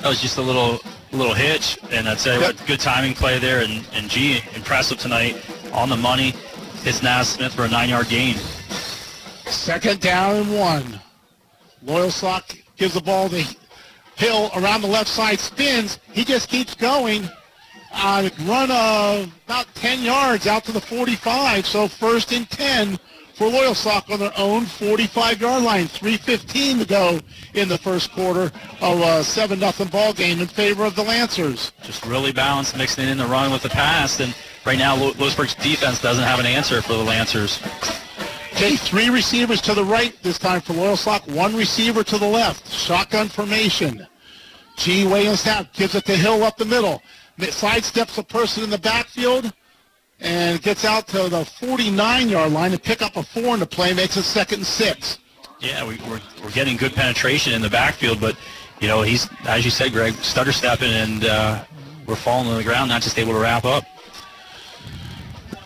That 0.00 0.08
was 0.08 0.20
just 0.20 0.38
a 0.38 0.42
little 0.42 0.80
little 1.12 1.34
hitch, 1.34 1.78
and 1.90 2.08
I'd 2.08 2.18
say 2.18 2.38
what, 2.38 2.56
good 2.66 2.80
timing 2.80 3.14
play 3.14 3.38
there. 3.38 3.60
And, 3.60 3.86
and 3.92 4.08
G, 4.08 4.40
impressive 4.54 4.98
tonight 4.98 5.36
on 5.72 5.88
the 5.88 5.96
money. 5.96 6.34
Hits 6.82 7.02
Naz 7.02 7.28
Smith 7.28 7.54
for 7.54 7.64
a 7.64 7.68
nine-yard 7.68 8.08
gain. 8.08 8.36
Second 9.46 10.00
down 10.00 10.36
and 10.36 10.58
one. 10.58 11.00
Loyalsock 11.84 12.60
gives 12.76 12.94
the 12.94 13.00
ball 13.00 13.28
to 13.28 13.44
Hill 14.16 14.50
around 14.54 14.82
the 14.82 14.88
left 14.88 15.08
side, 15.08 15.40
spins. 15.40 15.98
He 16.12 16.24
just 16.24 16.48
keeps 16.48 16.74
going. 16.74 17.28
a 17.92 18.30
run 18.44 18.70
of 18.70 19.32
about 19.46 19.66
10 19.74 20.02
yards 20.02 20.46
out 20.46 20.64
to 20.64 20.72
the 20.72 20.80
45. 20.80 21.66
So 21.66 21.88
first 21.88 22.32
and 22.32 22.48
10 22.48 22.98
for 23.42 23.48
Loyalsock 23.48 24.08
on 24.08 24.20
their 24.20 24.32
own 24.38 24.66
45-yard 24.66 25.64
line. 25.64 25.86
3.15 25.86 26.78
to 26.78 26.84
go 26.86 27.18
in 27.54 27.68
the 27.68 27.76
first 27.76 28.12
quarter 28.12 28.52
of 28.80 29.00
a 29.00 29.18
7-0 29.24 29.90
ball 29.90 30.12
game 30.12 30.38
in 30.38 30.46
favor 30.46 30.84
of 30.84 30.94
the 30.94 31.02
Lancers. 31.02 31.72
Just 31.82 32.06
really 32.06 32.30
balanced, 32.30 32.76
mixing 32.76 33.08
in 33.08 33.18
the 33.18 33.26
run 33.26 33.50
with 33.50 33.62
the 33.62 33.68
pass. 33.68 34.20
And 34.20 34.32
right 34.64 34.78
now, 34.78 34.94
Lew- 34.94 35.14
Lewisburg's 35.18 35.56
defense 35.56 36.00
doesn't 36.00 36.22
have 36.22 36.38
an 36.38 36.46
answer 36.46 36.80
for 36.82 36.92
the 36.92 37.02
Lancers. 37.02 37.60
Okay, 38.52 38.76
three 38.76 39.10
receivers 39.10 39.60
to 39.62 39.74
the 39.74 39.84
right 39.84 40.16
this 40.22 40.38
time 40.38 40.60
for 40.60 40.74
Loyalsock. 40.74 41.28
One 41.34 41.56
receiver 41.56 42.04
to 42.04 42.18
the 42.18 42.28
left. 42.28 42.70
Shotgun 42.70 43.28
formation. 43.28 44.06
G. 44.76 45.04
Way 45.04 45.10
Williams 45.10 45.40
snap 45.40 45.72
gives 45.72 45.96
it 45.96 46.04
to 46.04 46.14
Hill 46.14 46.44
up 46.44 46.58
the 46.58 46.64
middle. 46.64 47.02
Sidesteps 47.40 48.18
a 48.18 48.22
person 48.22 48.62
in 48.62 48.70
the 48.70 48.78
backfield 48.78 49.52
and 50.22 50.62
gets 50.62 50.84
out 50.84 51.08
to 51.08 51.28
the 51.28 51.42
49-yard 51.42 52.52
line 52.52 52.70
to 52.70 52.78
pick 52.78 53.02
up 53.02 53.16
a 53.16 53.22
four 53.22 53.54
in 53.54 53.60
the 53.60 53.66
play. 53.66 53.92
Makes 53.92 54.16
it 54.16 54.22
second 54.22 54.60
and 54.60 54.66
six. 54.66 55.18
Yeah, 55.60 55.86
we, 55.86 55.96
we're, 56.08 56.20
we're 56.42 56.50
getting 56.50 56.76
good 56.76 56.92
penetration 56.92 57.52
in 57.52 57.62
the 57.62 57.70
backfield, 57.70 58.20
but, 58.20 58.36
you 58.80 58.88
know, 58.88 59.02
he's, 59.02 59.28
as 59.46 59.64
you 59.64 59.70
said, 59.70 59.92
Greg, 59.92 60.14
stutter 60.14 60.52
stepping, 60.52 60.92
and 60.92 61.24
uh, 61.24 61.64
we're 62.06 62.16
falling 62.16 62.48
on 62.48 62.56
the 62.56 62.64
ground, 62.64 62.88
not 62.88 63.02
just 63.02 63.18
able 63.18 63.32
to 63.32 63.38
wrap 63.38 63.64
up. 63.64 63.84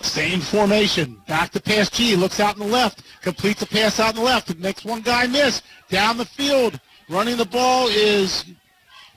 Same 0.03 0.41
formation. 0.41 1.21
Back 1.27 1.51
to 1.53 1.61
pass 1.61 1.91
G. 1.91 2.15
Looks 2.15 2.41
out 2.41 2.55
in 2.55 2.61
the 2.61 2.73
left. 2.73 3.03
Completes 3.23 3.61
the 3.61 3.67
pass 3.67 3.99
out 3.99 4.11
in 4.11 4.17
the 4.17 4.23
left. 4.23 4.57
Makes 4.57 4.85
one 4.85 5.03
guy 5.03 5.27
miss. 5.27 5.63
Down 5.89 6.17
the 6.17 6.25
field. 6.25 6.79
Running 7.09 7.37
the 7.37 7.45
ball 7.45 7.89
is 7.89 8.45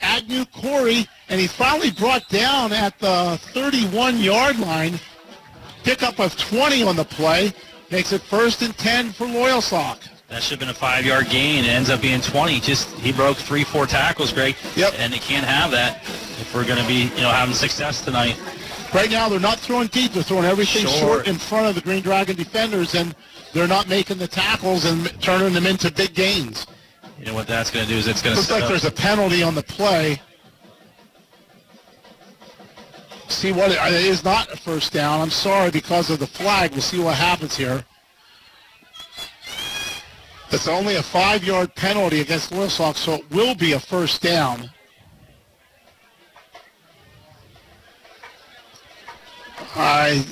Agnew 0.02 0.46
Corey. 0.46 1.08
And 1.30 1.40
he's 1.40 1.52
finally 1.52 1.92
brought 1.92 2.28
down 2.30 2.74
at 2.74 2.98
the 3.00 3.40
31-yard 3.54 4.60
line. 4.60 5.00
Pickup 5.84 6.20
of 6.20 6.36
20 6.38 6.84
on 6.84 6.96
the 6.96 7.06
play. 7.06 7.54
Makes 7.92 8.12
it 8.14 8.22
first 8.22 8.62
and 8.62 8.78
10 8.78 9.12
for 9.14 9.26
Loyalsock. 9.26 10.08
That 10.28 10.44
should 10.44 10.52
have 10.52 10.60
been 10.60 10.70
a 10.70 10.74
five-yard 10.74 11.30
gain. 11.30 11.66
It 11.66 11.70
ends 11.70 11.90
up 11.90 12.02
being 12.02 12.22
20. 12.22 12.60
Just 12.60 12.92
he 13.00 13.12
broke 13.12 13.38
three, 13.38 13.64
four 13.64 13.88
tackles, 13.88 14.32
Greg. 14.32 14.56
Yep. 14.76 14.94
And 15.00 15.12
they 15.12 15.18
can't 15.18 15.46
have 15.46 15.72
that 15.72 16.04
if 16.04 16.54
we're 16.54 16.66
going 16.66 16.80
to 16.80 16.88
be, 16.88 17.06
you 17.16 17.22
know, 17.22 17.32
having 17.32 17.56
success 17.56 18.06
tonight. 18.06 18.40
Right 18.94 19.10
now, 19.10 19.28
they're 19.28 19.40
not 19.40 19.60
throwing 19.60 19.88
deep. 19.88 20.14
They're 20.14 20.24
throwing 20.24 20.46
everything 20.46 20.86
Short. 20.86 21.00
short 21.00 21.28
in 21.28 21.36
front 21.36 21.68
of 21.68 21.76
the 21.76 21.82
Green 21.82 22.02
Dragon 22.02 22.36
defenders, 22.36 22.94
and 22.94 23.16
they're 23.54 23.68
not 23.68 23.88
making 23.88 24.18
the 24.18 24.28
tackles 24.28 24.86
and 24.86 25.20
turning 25.22 25.54
them 25.54 25.66
into 25.66 25.92
big 25.92 26.14
gains. 26.14 26.68
You 27.20 27.26
know 27.26 27.34
what 27.34 27.48
that's 27.48 27.72
going 27.72 27.86
to 27.86 27.92
do 27.92 27.98
is 27.98 28.08
it's 28.08 28.22
going 28.22 28.36
to 28.36 28.40
Looks 28.40 28.52
like 28.52 28.68
there's 28.68 28.86
a 28.86 28.92
penalty 28.92 29.44
on 29.44 29.56
the 29.56 29.64
play. 29.64 30.22
See 33.30 33.52
what 33.52 33.72
it 33.72 33.78
it 33.78 34.06
is 34.06 34.24
not 34.24 34.52
a 34.52 34.58
first 34.58 34.92
down. 34.92 35.22
I'm 35.22 35.30
sorry 35.30 35.72
because 35.72 36.10
of 36.10 36.20
the 36.20 36.28
flag. 36.28 36.72
We'll 36.72 36.82
see 36.82 37.00
what 37.00 37.16
happens 37.16 37.56
here. 37.56 37.86
It's 40.52 40.68
only 40.68 40.96
a 40.96 41.04
five-yard 41.04 41.76
penalty 41.76 42.22
against 42.22 42.50
Loyalsock, 42.52 42.96
so 42.98 43.14
it 43.14 43.30
will 43.30 43.54
be 43.54 43.74
a 43.74 43.80
first 43.80 44.24
down. 44.24 44.72
I 49.76 50.26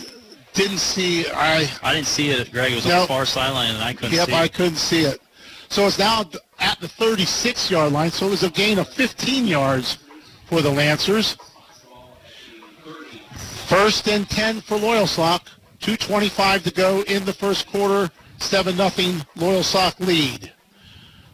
didn't 0.54 0.80
see. 0.80 1.28
I 1.30 1.70
I 1.84 1.94
didn't 1.94 2.08
see 2.08 2.30
it, 2.32 2.52
Greg. 2.52 2.72
It 2.72 2.76
was 2.76 2.86
on 2.88 3.02
the 3.02 3.08
far 3.08 3.26
sideline, 3.26 3.76
and 3.76 3.84
I 3.84 3.94
couldn't 3.94 4.14
Yep, 4.14 4.28
see 4.28 4.34
I 4.34 4.44
it. 4.46 4.54
couldn't 4.54 4.78
see 4.78 5.02
it. 5.04 5.22
So 5.70 5.86
it's 5.86 6.00
now 6.00 6.22
at 6.60 6.80
the 6.80 6.88
36-yard 6.88 7.92
line, 7.92 8.10
so 8.10 8.26
it 8.28 8.32
was 8.32 8.44
a 8.44 8.50
gain 8.50 8.80
of 8.80 8.88
15 8.90 9.46
yards 9.46 9.98
for 10.48 10.62
the 10.62 10.70
Lancers. 10.72 11.38
First 13.68 14.08
and 14.08 14.30
10 14.30 14.62
for 14.62 14.78
Loyalsock. 14.78 15.42
2.25 15.82 16.64
to 16.64 16.72
go 16.72 17.02
in 17.02 17.26
the 17.26 17.34
first 17.34 17.68
quarter. 17.68 18.10
7-0 18.40 19.26
Loyalsock 19.36 20.00
lead. 20.00 20.54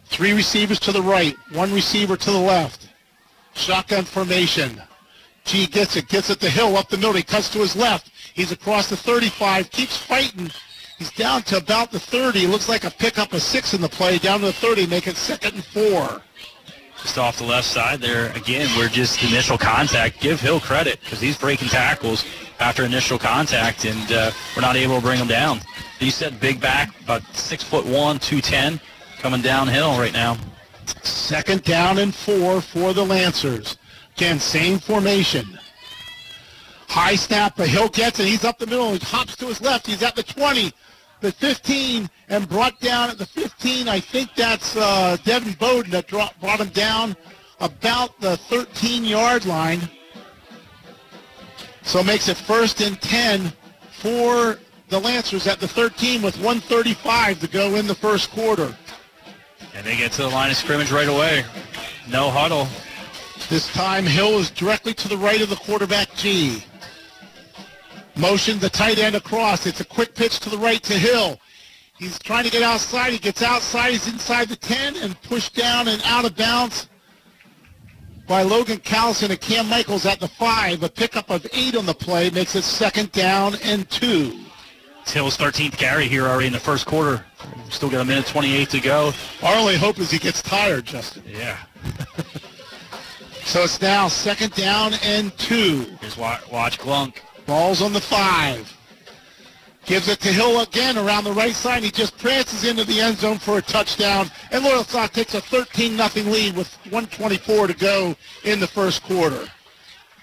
Three 0.06 0.32
receivers 0.32 0.80
to 0.80 0.90
the 0.90 1.00
right, 1.00 1.36
one 1.52 1.72
receiver 1.72 2.16
to 2.16 2.30
the 2.32 2.36
left. 2.36 2.88
Shotgun 3.54 4.02
formation. 4.02 4.82
G 5.44 5.68
gets 5.68 5.94
it, 5.94 6.08
gets 6.08 6.28
it 6.28 6.40
to 6.40 6.50
Hill 6.50 6.76
up 6.76 6.88
the 6.88 6.96
middle. 6.96 7.12
He 7.12 7.22
cuts 7.22 7.50
to 7.50 7.60
his 7.60 7.76
left. 7.76 8.10
He's 8.34 8.50
across 8.50 8.90
the 8.90 8.96
35, 8.96 9.70
keeps 9.70 9.96
fighting. 9.96 10.50
He's 10.98 11.12
down 11.12 11.42
to 11.42 11.58
about 11.58 11.92
the 11.92 12.00
30. 12.00 12.48
Looks 12.48 12.68
like 12.68 12.82
a 12.82 12.90
pickup 12.90 13.32
of 13.32 13.42
six 13.42 13.74
in 13.74 13.80
the 13.80 13.88
play. 13.88 14.18
Down 14.18 14.40
to 14.40 14.46
the 14.46 14.52
30, 14.52 14.88
make 14.88 15.06
it 15.06 15.16
second 15.16 15.54
and 15.54 15.64
four. 15.64 16.20
Just 17.04 17.18
off 17.18 17.36
the 17.36 17.44
left 17.44 17.66
side 17.66 18.00
there. 18.00 18.32
Again, 18.32 18.66
we're 18.78 18.88
just 18.88 19.22
initial 19.22 19.58
contact. 19.58 20.20
Give 20.20 20.40
Hill 20.40 20.58
credit 20.58 21.00
because 21.00 21.20
he's 21.20 21.36
breaking 21.36 21.68
tackles 21.68 22.24
after 22.60 22.82
initial 22.82 23.18
contact, 23.18 23.84
and 23.84 24.10
uh, 24.10 24.30
we're 24.56 24.62
not 24.62 24.74
able 24.74 24.96
to 24.96 25.02
bring 25.02 25.18
him 25.18 25.26
down. 25.28 25.60
You 26.00 26.10
said 26.10 26.40
big 26.40 26.62
back, 26.62 26.98
about 27.02 27.22
six 27.36 27.62
foot 27.62 27.84
one, 27.84 28.18
210, 28.20 28.80
coming 29.18 29.42
downhill 29.42 29.98
right 29.98 30.14
now. 30.14 30.38
Second 31.02 31.62
down 31.64 31.98
and 31.98 32.14
four 32.14 32.62
for 32.62 32.94
the 32.94 33.04
Lancers. 33.04 33.76
Again, 34.16 34.40
same 34.40 34.78
formation. 34.78 35.58
High 36.88 37.16
snap, 37.16 37.56
but 37.58 37.68
Hill 37.68 37.90
gets 37.90 38.18
it. 38.18 38.26
He's 38.26 38.44
up 38.44 38.58
the 38.58 38.66
middle. 38.66 38.94
He 38.94 38.98
hops 39.00 39.36
to 39.36 39.46
his 39.48 39.60
left. 39.60 39.86
He's 39.86 40.02
at 40.02 40.16
the 40.16 40.22
20, 40.22 40.72
the 41.20 41.32
15, 41.32 42.08
and 42.28 42.48
brought 42.48 42.78
down 42.80 43.10
at 43.10 43.18
the 43.18 43.26
15. 43.26 43.88
I 43.88 44.00
think 44.00 44.34
that's 44.34 44.76
uh, 44.76 45.16
Devin 45.24 45.54
Bowden 45.54 45.90
that 45.92 46.06
dro- 46.06 46.28
brought 46.40 46.60
him 46.60 46.68
down 46.68 47.16
about 47.60 48.18
the 48.20 48.36
13-yard 48.48 49.46
line. 49.46 49.80
So 51.82 52.02
makes 52.02 52.28
it 52.28 52.36
first 52.36 52.80
and 52.80 53.00
10 53.00 53.52
for 53.90 54.58
the 54.88 54.98
Lancers 54.98 55.46
at 55.46 55.60
the 55.60 55.68
13 55.68 56.22
with 56.22 56.36
135 56.36 57.40
to 57.40 57.48
go 57.48 57.74
in 57.74 57.86
the 57.86 57.94
first 57.94 58.30
quarter. 58.30 58.74
And 59.74 59.86
they 59.86 59.96
get 59.96 60.12
to 60.12 60.22
the 60.22 60.28
line 60.28 60.50
of 60.50 60.56
scrimmage 60.56 60.92
right 60.92 61.08
away. 61.08 61.44
No 62.08 62.30
huddle. 62.30 62.68
This 63.48 63.70
time 63.72 64.04
Hill 64.06 64.38
is 64.38 64.50
directly 64.50 64.94
to 64.94 65.08
the 65.08 65.16
right 65.16 65.42
of 65.42 65.50
the 65.50 65.56
quarterback 65.56 66.14
G. 66.14 66.64
Motion 68.16 68.58
the 68.58 68.70
tight 68.70 68.98
end 68.98 69.16
across. 69.16 69.66
It's 69.66 69.80
a 69.80 69.84
quick 69.84 70.14
pitch 70.14 70.38
to 70.40 70.50
the 70.50 70.58
right 70.58 70.82
to 70.84 70.94
Hill. 70.94 71.38
He's 72.04 72.18
trying 72.18 72.44
to 72.44 72.50
get 72.50 72.62
outside. 72.62 73.12
He 73.12 73.18
gets 73.18 73.40
outside. 73.40 73.92
He's 73.92 74.06
inside 74.06 74.48
the 74.48 74.56
10 74.56 74.96
and 74.96 75.20
pushed 75.22 75.54
down 75.54 75.88
and 75.88 76.02
out 76.04 76.26
of 76.26 76.36
bounds 76.36 76.90
by 78.26 78.42
Logan 78.42 78.76
Callison 78.76 79.30
and 79.30 79.40
Cam 79.40 79.70
Michaels 79.70 80.04
at 80.04 80.20
the 80.20 80.28
5. 80.28 80.82
A 80.82 80.88
pickup 80.90 81.30
of 81.30 81.46
8 81.50 81.76
on 81.76 81.86
the 81.86 81.94
play 81.94 82.28
makes 82.28 82.56
it 82.56 82.62
second 82.62 83.10
down 83.12 83.54
and 83.62 83.88
2. 83.88 84.38
It's 85.00 85.12
Hill's 85.12 85.38
13th 85.38 85.78
carry 85.78 86.06
here 86.06 86.26
already 86.26 86.48
in 86.48 86.52
the 86.52 86.60
first 86.60 86.84
quarter. 86.84 87.24
Still 87.70 87.88
got 87.88 88.02
a 88.02 88.04
minute 88.04 88.26
28 88.26 88.68
to 88.68 88.80
go. 88.80 89.12
Our 89.42 89.56
only 89.56 89.76
hope 89.76 89.98
is 89.98 90.10
he 90.10 90.18
gets 90.18 90.42
tired, 90.42 90.84
Justin. 90.84 91.22
Yeah. 91.26 91.58
So 93.46 93.64
it's 93.64 93.80
now 93.82 94.08
second 94.08 94.54
down 94.54 94.94
and 95.04 95.36
2. 95.36 95.98
Here's 96.00 96.16
watch, 96.16 96.50
watch 96.50 96.78
Glunk. 96.78 97.18
Ball's 97.44 97.82
on 97.82 97.92
the 97.92 98.00
five. 98.00 98.73
Gives 99.86 100.08
it 100.08 100.20
to 100.20 100.32
Hill 100.32 100.60
again 100.60 100.96
around 100.96 101.24
the 101.24 101.32
right 101.32 101.54
side. 101.54 101.82
He 101.82 101.90
just 101.90 102.16
prances 102.16 102.64
into 102.64 102.84
the 102.84 103.00
end 103.00 103.18
zone 103.18 103.38
for 103.38 103.58
a 103.58 103.62
touchdown. 103.62 104.30
And 104.50 104.64
Loyal 104.64 104.82
Loyalsock 104.82 105.12
takes 105.12 105.34
a 105.34 105.42
13-0 105.42 106.30
lead 106.30 106.56
with 106.56 106.72
124 106.84 107.66
to 107.66 107.74
go 107.74 108.16
in 108.44 108.60
the 108.60 108.66
first 108.66 109.02
quarter. 109.02 109.46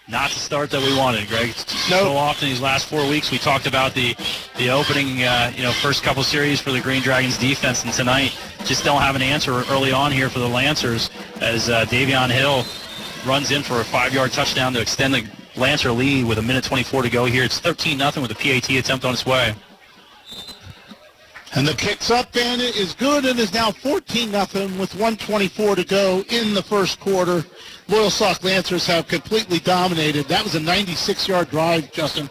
Not 0.07 0.32
the 0.32 0.39
start 0.39 0.72
that 0.72 0.82
we 0.82 0.97
wanted, 0.97 1.28
Greg. 1.30 1.51
So 1.53 2.18
often 2.18 2.49
these 2.49 2.59
last 2.59 2.88
four 2.88 3.07
weeks 3.07 3.32
we 3.32 3.38
talked 3.38 3.68
about 3.68 3.93
the 3.93 4.16
the 4.57 4.70
opening, 4.70 5.24
uh, 5.24 5.53
you 5.55 5.64
know, 5.64 5.72
first 5.72 6.03
couple 6.03 6.24
series 6.24 6.59
for 6.59 6.72
the 6.72 6.82
Green 6.82 7.01
Dragons 7.01 7.38
defense, 7.38 7.86
and 7.86 7.93
tonight 7.93 8.38
just 8.66 8.84
don't 8.84 9.01
have 9.01 9.16
an 9.16 9.22
answer 9.22 9.64
early 9.70 9.93
on 9.93 10.12
here 10.12 10.30
for 10.30 10.39
the 10.39 10.49
Lancers 10.49 11.12
as 11.39 11.70
uh, 11.70 11.86
Davion 11.86 12.30
Hill 12.30 12.66
runs 13.26 13.51
in 13.51 13.62
for 13.62 13.80
a 13.80 13.86
five-yard 13.86 14.34
touchdown 14.34 14.74
to 14.74 14.82
extend 14.82 15.14
the 15.14 15.26
Lancer 15.56 15.91
lead 15.91 16.26
with 16.26 16.38
a 16.38 16.41
minute 16.41 16.64
24 16.64 17.04
to 17.04 17.10
go 17.10 17.26
here. 17.26 17.43
It's 17.43 17.60
13-0 17.60 18.22
with 18.22 18.32
a 18.32 18.36
PAT 18.36 18.70
attempt 18.70 19.06
on 19.06 19.14
its 19.14 19.26
way. 19.26 19.54
And 21.54 21.68
the 21.68 21.74
kicks 21.74 22.10
up 22.10 22.34
and 22.38 22.62
it 22.62 22.78
is 22.78 22.93
good 22.93 23.26
and 23.26 23.38
is 23.38 23.54
now 23.54 23.72
14-0 23.72 24.80
with 24.80 24.93
124 24.95 25.76
to 25.76 25.84
go 25.84 26.24
in 26.30 26.54
the 26.54 26.64
first 26.64 26.99
quarter. 27.02 27.43
Loyalsock 27.88 28.41
Lancers 28.43 28.88
have 28.88 29.10
completely 29.10 29.60
dominated. 29.60 30.28
That 30.28 30.43
was 30.43 30.56
a 30.56 30.60
96-yard 30.60 31.49
drive, 31.49 31.91
Justin. 31.91 32.30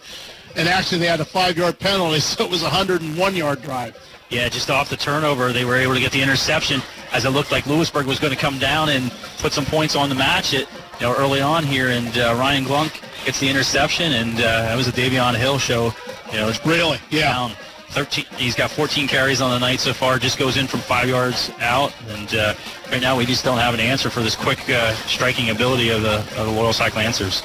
And 0.56 0.66
actually 0.66 0.98
they 0.98 1.06
had 1.06 1.20
a 1.20 1.24
five-yard 1.24 1.78
penalty, 1.78 2.20
so 2.20 2.44
it 2.44 2.50
was 2.50 2.62
a 2.62 2.70
101-yard 2.70 3.60
drive. 3.60 3.98
Yeah, 4.30 4.48
just 4.48 4.70
off 4.70 4.88
the 4.88 4.96
turnover, 4.96 5.52
they 5.52 5.64
were 5.64 5.76
able 5.76 5.94
to 5.94 6.00
get 6.00 6.12
the 6.12 6.22
interception 6.22 6.80
as 7.12 7.24
it 7.24 7.30
looked 7.30 7.52
like 7.52 7.66
Lewisburg 7.66 8.06
was 8.06 8.20
going 8.20 8.32
to 8.32 8.38
come 8.38 8.58
down 8.58 8.88
and 8.88 9.10
put 9.38 9.52
some 9.52 9.66
points 9.66 9.96
on 9.96 10.08
the 10.08 10.14
match 10.14 10.54
it, 10.54 10.68
you 10.98 11.06
know, 11.06 11.14
early 11.16 11.42
on 11.42 11.64
here. 11.64 11.88
And 11.88 12.16
uh, 12.16 12.36
Ryan 12.38 12.64
Glunk 12.64 13.02
gets 13.24 13.40
the 13.40 13.48
interception, 13.48 14.12
and 14.12 14.34
uh, 14.34 14.40
that 14.40 14.76
was 14.76 14.88
a 14.88 14.92
Davion 14.92 15.36
Hill 15.36 15.58
show. 15.58 15.92
You 16.30 16.38
know, 16.38 16.48
it's 16.48 16.64
really, 16.64 16.98
yeah. 17.10 17.32
Down 17.32 17.52
13, 17.90 18.24
he's 18.36 18.54
got 18.54 18.70
14 18.70 19.08
carries 19.08 19.40
on 19.40 19.50
the 19.50 19.58
night 19.58 19.80
so 19.80 19.92
far. 19.92 20.18
Just 20.18 20.38
goes 20.38 20.56
in 20.56 20.66
from 20.66 20.80
five 20.80 21.08
yards 21.08 21.50
out, 21.60 21.92
and 22.08 22.34
uh, 22.34 22.54
right 22.90 23.00
now 23.00 23.16
we 23.16 23.26
just 23.26 23.44
don't 23.44 23.58
have 23.58 23.74
an 23.74 23.80
answer 23.80 24.10
for 24.10 24.20
this 24.20 24.36
quick 24.36 24.68
uh, 24.70 24.94
striking 25.06 25.50
ability 25.50 25.90
of 25.90 26.02
the 26.02 26.18
of 26.18 26.46
the 26.46 26.52
Loyalsock 26.52 26.94
Lancers. 26.94 27.42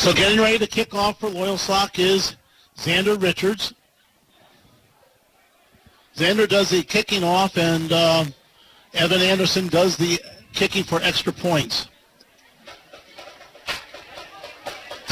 So 0.00 0.12
getting 0.12 0.38
ready 0.38 0.58
to 0.58 0.66
kick 0.66 0.94
off 0.94 1.20
for 1.20 1.28
Loyalsock 1.28 1.98
is 1.98 2.36
Xander 2.76 3.20
Richards. 3.20 3.72
Xander 6.16 6.46
does 6.46 6.68
the 6.68 6.82
kicking 6.82 7.24
off, 7.24 7.56
and 7.56 7.90
uh, 7.92 8.24
Evan 8.92 9.22
Anderson 9.22 9.68
does 9.68 9.96
the 9.96 10.20
kicking 10.52 10.84
for 10.84 11.00
extra 11.02 11.32
points. 11.32 11.88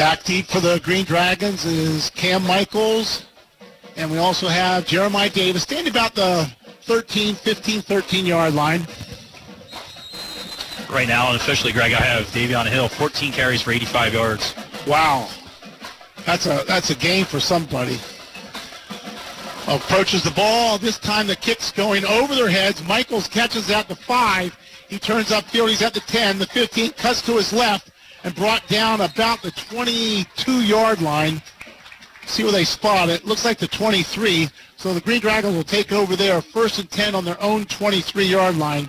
Back 0.01 0.22
deep 0.22 0.46
for 0.46 0.61
the 0.61 0.80
Green 0.82 1.05
Dragons 1.05 1.66
is 1.66 2.09
Cam 2.09 2.42
Michaels, 2.46 3.26
and 3.96 4.11
we 4.11 4.16
also 4.16 4.48
have 4.48 4.86
Jeremiah 4.86 5.28
Davis 5.28 5.64
standing 5.64 5.92
about 5.92 6.14
the 6.14 6.51
13, 6.84 7.34
15, 7.34 7.82
13 7.82 8.24
yard 8.24 8.55
line. 8.55 8.86
Right 10.88 11.07
now, 11.07 11.28
unofficially, 11.28 11.74
Greg, 11.74 11.92
I 11.92 12.01
have 12.01 12.24
Davion 12.28 12.66
Hill, 12.66 12.88
14 12.88 13.30
carries 13.30 13.61
for 13.61 13.72
85 13.72 14.14
yards. 14.14 14.55
Wow, 14.86 15.28
that's 16.24 16.46
a 16.46 16.64
that's 16.66 16.88
a 16.88 16.94
game 16.94 17.26
for 17.26 17.38
somebody. 17.38 17.98
Approaches 19.68 20.22
the 20.22 20.30
ball. 20.30 20.78
This 20.78 20.96
time 20.96 21.26
the 21.26 21.36
kick's 21.36 21.70
going 21.72 22.07
over 22.07 22.34
their 22.34 22.48
heads. 22.48 22.82
Michaels 22.84 23.28
catches 23.28 23.68
at 23.70 23.86
the 23.86 23.96
five. 23.96 24.59
He 24.88 24.98
turns 24.98 25.28
upfield. 25.28 25.68
He's 25.68 25.82
at 25.82 25.92
the 25.92 26.01
10. 26.01 26.38
The 26.38 26.46
15 26.46 26.92
cuts 26.92 27.20
to 27.20 27.36
his 27.36 27.53
left 27.53 27.89
and 28.25 28.35
brought 28.35 28.66
down 28.68 29.01
about 29.01 29.43
the 29.43 29.51
22-yard 29.51 31.01
line. 31.01 31.43
See 32.27 32.43
where 32.43 32.53
they 32.53 32.64
spot 32.64 33.09
it. 33.09 33.25
Looks 33.25 33.45
like 33.45 33.59
the 33.59 33.66
23. 33.68 34.49
So 34.77 34.95
the 34.95 35.01
Green 35.01 35.21
Dragons 35.21 35.55
will 35.55 35.64
take 35.64 35.93
over 35.93 36.16
there, 36.16 36.41
first 36.41 36.79
and 36.79 36.91
10 36.91 37.14
on 37.14 37.25
their 37.25 37.41
own 37.43 37.64
23-yard 37.64 38.57
line. 38.57 38.89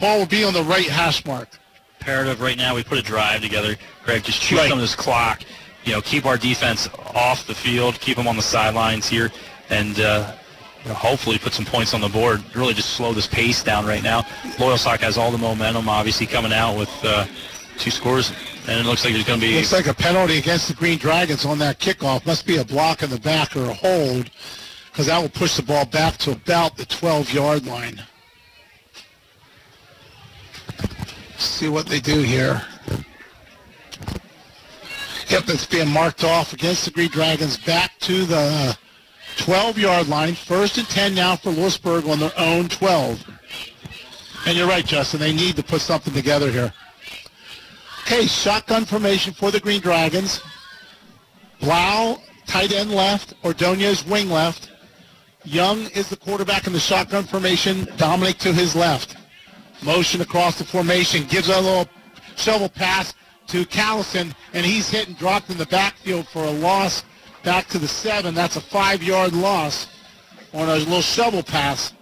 Ball 0.00 0.18
will 0.18 0.26
be 0.26 0.44
on 0.44 0.52
the 0.52 0.62
right 0.64 0.86
hash 0.86 1.24
mark. 1.24 1.48
Imperative 2.00 2.40
right 2.40 2.56
now, 2.58 2.74
we 2.74 2.82
put 2.82 2.98
a 2.98 3.02
drive 3.02 3.40
together. 3.40 3.76
Greg, 4.04 4.24
just 4.24 4.40
chew 4.42 4.56
Right. 4.56 4.68
some 4.68 4.78
of 4.78 4.82
this 4.82 4.94
clock. 4.94 5.42
You 5.84 5.92
know, 5.92 6.00
keep 6.00 6.26
our 6.26 6.36
defense 6.36 6.88
off 7.14 7.46
the 7.46 7.54
field, 7.54 8.00
keep 8.00 8.16
them 8.16 8.26
on 8.26 8.36
the 8.36 8.42
sidelines 8.42 9.06
here, 9.06 9.30
and 9.70 9.98
uh, 10.00 10.32
you 10.82 10.88
know, 10.88 10.94
hopefully 10.94 11.38
put 11.38 11.52
some 11.52 11.64
points 11.66 11.94
on 11.94 12.00
the 12.00 12.08
board. 12.08 12.42
Really 12.54 12.72
just 12.74 12.90
slow 12.90 13.12
this 13.12 13.26
pace 13.26 13.62
down 13.62 13.86
right 13.86 14.02
now. 14.02 14.22
Loyalsock 14.56 14.98
has 15.00 15.16
all 15.18 15.30
the 15.30 15.38
momentum, 15.38 15.88
obviously, 15.88 16.26
coming 16.26 16.52
out 16.52 16.76
with 16.78 16.90
uh, 17.04 17.26
two 17.78 17.90
scores, 17.90 18.32
and 18.68 18.80
it 18.80 18.86
looks 18.86 19.04
like 19.04 19.14
there's 19.14 19.24
going 19.24 19.40
to 19.40 19.46
be 19.46 19.54
Looks 19.56 19.72
like 19.72 19.86
a 19.86 19.94
penalty 19.94 20.38
against 20.38 20.68
the 20.68 20.74
Green 20.74 20.98
Dragons 20.98 21.44
on 21.44 21.58
that 21.58 21.78
kickoff. 21.78 22.26
Must 22.26 22.46
be 22.46 22.58
a 22.58 22.64
block 22.64 23.02
in 23.02 23.10
the 23.10 23.20
back 23.20 23.56
or 23.56 23.64
a 23.64 23.74
hold 23.74 24.30
because 24.90 25.06
that 25.06 25.20
will 25.20 25.28
push 25.28 25.56
the 25.56 25.62
ball 25.62 25.84
back 25.84 26.16
to 26.18 26.30
about 26.30 26.76
the 26.76 26.86
12-yard 26.86 27.66
line. 27.66 28.00
See 31.36 31.68
what 31.68 31.86
they 31.86 32.00
do 32.00 32.20
here. 32.22 32.62
Yep, 35.28 35.48
it's 35.48 35.66
being 35.66 35.88
marked 35.88 36.22
off 36.22 36.52
against 36.52 36.84
the 36.84 36.90
Green 36.90 37.10
Dragons 37.10 37.56
back 37.56 37.98
to 38.00 38.24
the 38.24 38.78
12-yard 39.36 40.06
line. 40.06 40.34
First 40.34 40.78
and 40.78 40.88
10 40.88 41.14
now 41.14 41.34
for 41.34 41.50
Lewisburg 41.50 42.06
on 42.06 42.20
their 42.20 42.32
own 42.38 42.68
12. 42.68 43.24
And 44.46 44.56
you're 44.56 44.68
right, 44.68 44.84
Justin. 44.84 45.20
They 45.20 45.32
need 45.32 45.56
to 45.56 45.62
put 45.62 45.80
something 45.80 46.12
together 46.12 46.50
here. 46.50 46.72
Okay, 48.06 48.26
shotgun 48.26 48.84
formation 48.84 49.32
for 49.32 49.50
the 49.50 49.58
Green 49.58 49.80
Dragons. 49.80 50.42
Blau, 51.60 52.18
tight 52.46 52.70
end 52.70 52.90
left. 52.90 53.32
Ordonez, 53.42 54.04
wing 54.04 54.28
left. 54.28 54.72
Young 55.44 55.86
is 55.92 56.10
the 56.10 56.16
quarterback 56.16 56.66
in 56.66 56.74
the 56.74 56.80
shotgun 56.80 57.24
formation. 57.24 57.88
Dominic 57.96 58.36
to 58.38 58.52
his 58.52 58.76
left. 58.76 59.16
Motion 59.82 60.20
across 60.20 60.58
the 60.58 60.64
formation. 60.64 61.24
Gives 61.28 61.48
a 61.48 61.58
little 61.58 61.88
shovel 62.36 62.68
pass 62.68 63.14
to 63.46 63.64
Callison, 63.64 64.34
and 64.52 64.66
he's 64.66 64.90
hit 64.90 65.08
and 65.08 65.16
dropped 65.16 65.48
in 65.48 65.56
the 65.56 65.66
backfield 65.66 66.28
for 66.28 66.44
a 66.44 66.50
loss 66.50 67.04
back 67.42 67.68
to 67.68 67.78
the 67.78 67.88
seven. 67.88 68.34
That's 68.34 68.56
a 68.56 68.60
five-yard 68.60 69.32
loss 69.32 69.86
on 70.52 70.68
a 70.68 70.74
little 70.76 71.00
shovel 71.00 71.42
pass. 71.42 71.94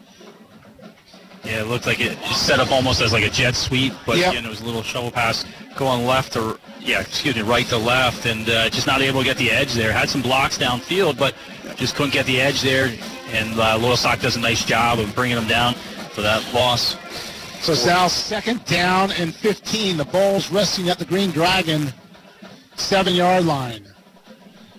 Yeah, 1.45 1.63
it 1.63 1.67
looked 1.67 1.87
like 1.87 2.01
it 2.01 2.17
set 2.27 2.61
up 2.61 2.71
almost 2.71 3.01
as 3.01 3.13
like 3.13 3.25
a 3.25 3.31
jet 3.31 3.57
sweep, 3.57 3.93
but 4.07 4.17
Yep. 4.17 4.31
again, 4.33 4.45
it 4.47 4.49
was 4.49 4.61
a 4.61 4.65
little 4.65 4.85
shovel 4.85 5.11
pass 5.11 5.45
going 5.77 6.07
left 6.07 6.33
to, 6.35 6.59
yeah, 6.81 7.01
excuse 7.01 7.35
me, 7.35 7.43
right 7.43 7.66
to 7.66 7.77
left, 7.77 8.27
and 8.27 8.49
uh, 8.49 8.68
just 8.70 8.87
not 8.87 9.01
able 9.01 9.20
to 9.20 9.25
get 9.25 9.37
the 9.37 9.51
edge 9.51 9.75
there. 9.75 9.93
Had 9.93 10.09
some 10.09 10.23
blocks 10.23 10.59
downfield, 10.59 11.18
but 11.18 11.35
just 11.77 11.95
couldn't 11.95 12.12
get 12.12 12.27
the 12.27 12.41
edge 12.41 12.62
there. 12.62 12.93
And 13.31 13.59
uh, 13.59 13.97
Sock 13.97 14.20
does 14.20 14.37
a 14.37 14.41
nice 14.41 14.64
job 14.64 14.99
of 14.99 15.14
bringing 15.14 15.37
them 15.37 15.49
down 15.49 15.75
for 16.12 16.20
that 16.23 16.53
loss. 16.53 16.97
So 17.62 17.75
now 17.87 18.09
second 18.09 18.64
down 18.64 19.12
and 19.12 19.35
15. 19.35 19.97
The 19.97 20.05
ball's 20.05 20.51
resting 20.51 20.89
at 20.89 20.99
the 20.99 21.05
Green 21.05 21.31
Dragon 21.31 21.93
seven-yard 22.75 23.45
line. 23.45 23.87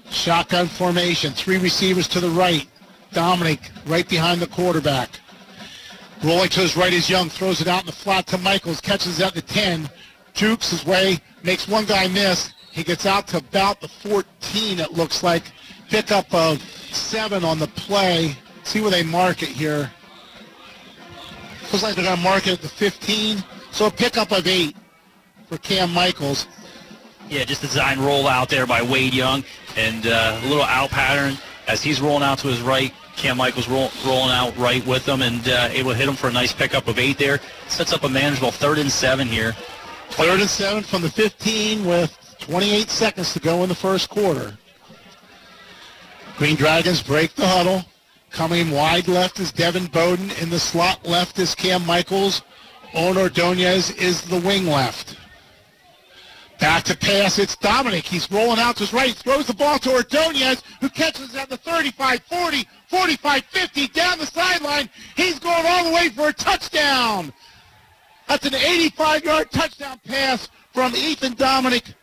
Shotgun 0.09 0.67
formation. 0.67 1.31
Three 1.31 1.57
receivers 1.57 2.07
to 2.09 2.19
the 2.19 2.29
right. 2.29 2.67
Dominic 3.11 3.71
right 3.85 4.07
behind 4.07 4.41
the 4.41 4.47
quarterback. 4.47 5.09
Rolling 6.23 6.49
to 6.49 6.61
his 6.61 6.75
right 6.75 6.93
is 6.93 7.09
Young. 7.09 7.29
Throws 7.29 7.61
it 7.61 7.67
out 7.67 7.81
in 7.81 7.85
the 7.87 7.91
flat 7.91 8.27
to 8.27 8.37
Michaels. 8.37 8.81
Catches 8.81 9.19
at 9.21 9.33
the 9.33 9.41
10. 9.41 9.89
Jukes 10.33 10.71
his 10.71 10.85
way. 10.85 11.19
Makes 11.43 11.67
one 11.67 11.85
guy 11.85 12.07
miss. 12.07 12.53
He 12.71 12.83
gets 12.83 13.05
out 13.05 13.27
to 13.27 13.37
about 13.37 13.81
the 13.81 13.87
14, 13.87 14.79
it 14.79 14.93
looks 14.93 15.21
like. 15.21 15.43
Pickup 15.89 16.33
of 16.33 16.61
seven 16.61 17.43
on 17.43 17.59
the 17.59 17.67
play. 17.67 18.35
See 18.63 18.81
where 18.81 18.89
they 18.89 19.03
mark 19.03 19.43
it 19.43 19.49
here. 19.49 19.91
Looks 21.71 21.83
like 21.83 21.95
they're 21.95 22.05
going 22.05 22.17
to 22.17 22.23
mark 22.23 22.47
it 22.47 22.53
at 22.53 22.61
the 22.61 22.67
15. 22.67 23.43
So 23.71 23.87
a 23.87 23.91
pickup 23.91 24.31
of 24.31 24.47
eight 24.47 24.75
for 25.47 25.57
Cam 25.57 25.91
Michaels. 25.93 26.47
Yeah, 27.29 27.43
just 27.45 27.63
a 27.63 27.67
design 27.67 27.99
roll 27.99 28.27
out 28.27 28.49
there 28.49 28.65
by 28.67 28.81
Wade 28.81 29.13
Young, 29.13 29.43
and 29.77 30.05
uh, 30.05 30.39
a 30.43 30.47
little 30.47 30.63
out 30.63 30.89
pattern 30.89 31.37
as 31.67 31.81
he's 31.81 32.01
rolling 32.01 32.23
out 32.23 32.39
to 32.39 32.47
his 32.47 32.61
right. 32.61 32.93
Cam 33.15 33.37
Michaels 33.37 33.67
roll, 33.67 33.91
rolling 34.05 34.31
out 34.31 34.55
right 34.57 34.85
with 34.85 35.07
him 35.07 35.21
and 35.21 35.47
uh, 35.47 35.69
able 35.71 35.91
to 35.91 35.97
hit 35.97 36.07
him 36.07 36.15
for 36.15 36.27
a 36.27 36.31
nice 36.31 36.51
pickup 36.51 36.87
of 36.87 36.97
eight 36.97 37.17
there. 37.17 37.39
Sets 37.67 37.93
up 37.93 38.03
a 38.03 38.09
manageable 38.09 38.51
third 38.51 38.79
and 38.79 38.91
seven 38.91 39.27
here. 39.27 39.55
Third 40.15 40.41
and 40.41 40.49
seven 40.49 40.83
from 40.83 41.01
the 41.01 41.09
15 41.09 41.85
with 41.85 42.15
28 42.39 42.89
seconds 42.89 43.33
to 43.33 43.39
go 43.39 43.63
in 43.63 43.69
the 43.69 43.75
first 43.75 44.09
quarter. 44.09 44.55
Green 46.37 46.55
Dragons 46.55 47.01
break 47.01 47.33
the 47.33 47.47
huddle. 47.47 47.83
Coming 48.29 48.69
wide 48.69 49.07
left 49.07 49.39
is 49.39 49.51
Devin 49.51 49.87
Bowden. 49.87 50.29
In 50.39 50.51
the 50.51 50.59
slot 50.59 51.03
left 51.05 51.39
is 51.39 51.55
Cam 51.55 51.83
Michaels. 51.87 52.43
Owen 52.93 53.17
Ordonez 53.17 53.89
is 53.91 54.21
the 54.21 54.39
wing 54.39 54.67
left. 54.67 55.17
Back 56.59 56.83
to 56.83 56.95
pass. 56.95 57.39
It's 57.39 57.55
Dominic. 57.55 58.05
He's 58.05 58.31
rolling 58.31 58.59
out 58.59 58.75
to 58.77 58.83
his 58.83 58.93
right. 58.93 59.15
Throws 59.15 59.47
the 59.47 59.55
ball 59.55 59.79
to 59.79 59.93
Ordonez, 59.93 60.61
who 60.79 60.89
catches 60.89 61.33
it 61.33 61.41
at 61.41 61.49
the 61.49 61.57
35, 61.57 62.21
40, 62.21 62.67
45, 62.87 63.43
50 63.45 63.87
down 63.87 64.19
the 64.19 64.27
sideline. 64.27 64.89
He's 65.15 65.39
going 65.39 65.65
all 65.65 65.85
the 65.85 65.91
way 65.91 66.09
for 66.09 66.29
a 66.29 66.33
touchdown. 66.33 67.33
That's 68.33 68.47
an 68.47 68.53
85-yard 68.53 69.51
touchdown 69.51 69.99
pass 70.07 70.49
from 70.73 70.95
Ethan 70.95 71.35
Dominic 71.35 71.93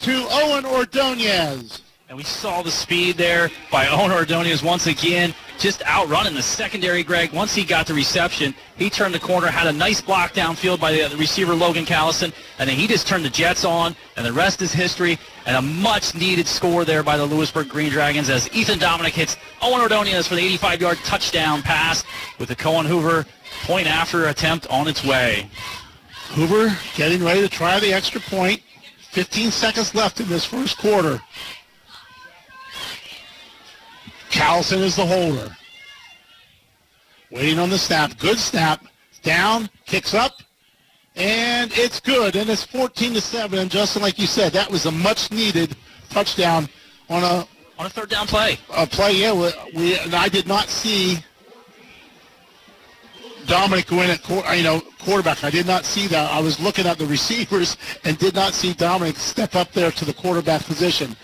to 0.00 0.26
Owen 0.28 0.66
Ordonez. 0.66 1.82
And 2.10 2.16
we 2.16 2.24
saw 2.24 2.60
the 2.60 2.72
speed 2.72 3.16
there 3.16 3.50
by 3.70 3.86
Owen 3.86 4.10
Ordonez 4.10 4.64
once 4.64 4.88
again, 4.88 5.32
just 5.60 5.86
outrunning 5.86 6.34
the 6.34 6.42
secondary, 6.42 7.04
Greg. 7.04 7.32
Once 7.32 7.54
he 7.54 7.62
got 7.62 7.86
the 7.86 7.94
reception, 7.94 8.52
he 8.76 8.90
turned 8.90 9.14
the 9.14 9.20
corner, 9.20 9.46
had 9.46 9.68
a 9.68 9.72
nice 9.72 10.00
block 10.00 10.32
downfield 10.32 10.80
by 10.80 10.90
the 10.90 11.16
receiver 11.16 11.54
Logan 11.54 11.84
Callison, 11.84 12.32
and 12.58 12.68
then 12.68 12.76
he 12.76 12.88
just 12.88 13.06
turned 13.06 13.24
the 13.24 13.30
Jets 13.30 13.64
on, 13.64 13.94
and 14.16 14.26
the 14.26 14.32
rest 14.32 14.60
is 14.60 14.72
history, 14.72 15.20
and 15.46 15.56
a 15.56 15.62
much-needed 15.62 16.48
score 16.48 16.84
there 16.84 17.04
by 17.04 17.16
the 17.16 17.24
Lewisburg 17.24 17.68
Green 17.68 17.90
Dragons 17.92 18.28
as 18.28 18.52
Ethan 18.52 18.80
Dominic 18.80 19.12
hits 19.12 19.36
Owen 19.62 19.80
Ordonez 19.80 20.26
for 20.26 20.34
the 20.34 20.56
85-yard 20.56 20.98
touchdown 21.04 21.62
pass 21.62 22.02
with 22.40 22.48
the 22.48 22.56
Cohen 22.56 22.86
Hoover 22.86 23.24
point 23.62 23.86
after 23.86 24.26
attempt 24.26 24.66
on 24.66 24.88
its 24.88 25.04
way. 25.04 25.48
Hoover 26.30 26.76
getting 26.96 27.22
ready 27.22 27.40
to 27.40 27.48
try 27.48 27.78
the 27.78 27.92
extra 27.92 28.20
point. 28.20 28.60
15 29.12 29.52
seconds 29.52 29.94
left 29.94 30.18
in 30.18 30.28
this 30.28 30.44
first 30.44 30.76
quarter. 30.76 31.20
Callison 34.30 34.78
is 34.78 34.96
the 34.96 35.04
holder. 35.04 35.54
Waiting 37.30 37.58
on 37.58 37.70
the 37.70 37.78
snap. 37.78 38.18
Good 38.18 38.38
snap. 38.38 38.84
Down, 39.22 39.68
kicks 39.84 40.14
up, 40.14 40.40
and 41.14 41.70
it's 41.74 42.00
good. 42.00 42.36
And 42.36 42.48
it's 42.48 42.64
14 42.64 43.14
to 43.14 43.20
7. 43.20 43.58
And 43.58 43.70
Justin, 43.70 44.00
like 44.00 44.18
you 44.18 44.26
said, 44.26 44.52
that 44.52 44.70
was 44.70 44.86
a 44.86 44.90
much 44.90 45.30
needed 45.30 45.76
touchdown 46.08 46.68
on 47.10 47.22
a 47.22 47.46
on 47.78 47.86
a 47.86 47.90
third 47.90 48.08
down 48.08 48.26
play. 48.26 48.58
A 48.74 48.86
play, 48.86 49.12
yeah. 49.12 49.32
We, 49.32 49.50
we 49.74 49.98
and 49.98 50.14
I 50.14 50.28
did 50.28 50.46
not 50.46 50.68
see 50.68 51.18
Dominic 53.46 53.86
go 53.86 54.00
in 54.00 54.10
at 54.10 54.56
you 54.56 54.62
know 54.62 54.80
quarterback. 55.00 55.44
I 55.44 55.50
did 55.50 55.66
not 55.66 55.84
see 55.84 56.06
that. 56.06 56.30
I 56.32 56.40
was 56.40 56.58
looking 56.60 56.86
at 56.86 56.98
the 56.98 57.06
receivers 57.06 57.76
and 58.04 58.16
did 58.18 58.34
not 58.34 58.54
see 58.54 58.72
Dominic 58.72 59.16
step 59.16 59.54
up 59.54 59.72
there 59.72 59.90
to 59.90 60.04
the 60.04 60.14
quarterback 60.14 60.64
position. 60.64 61.16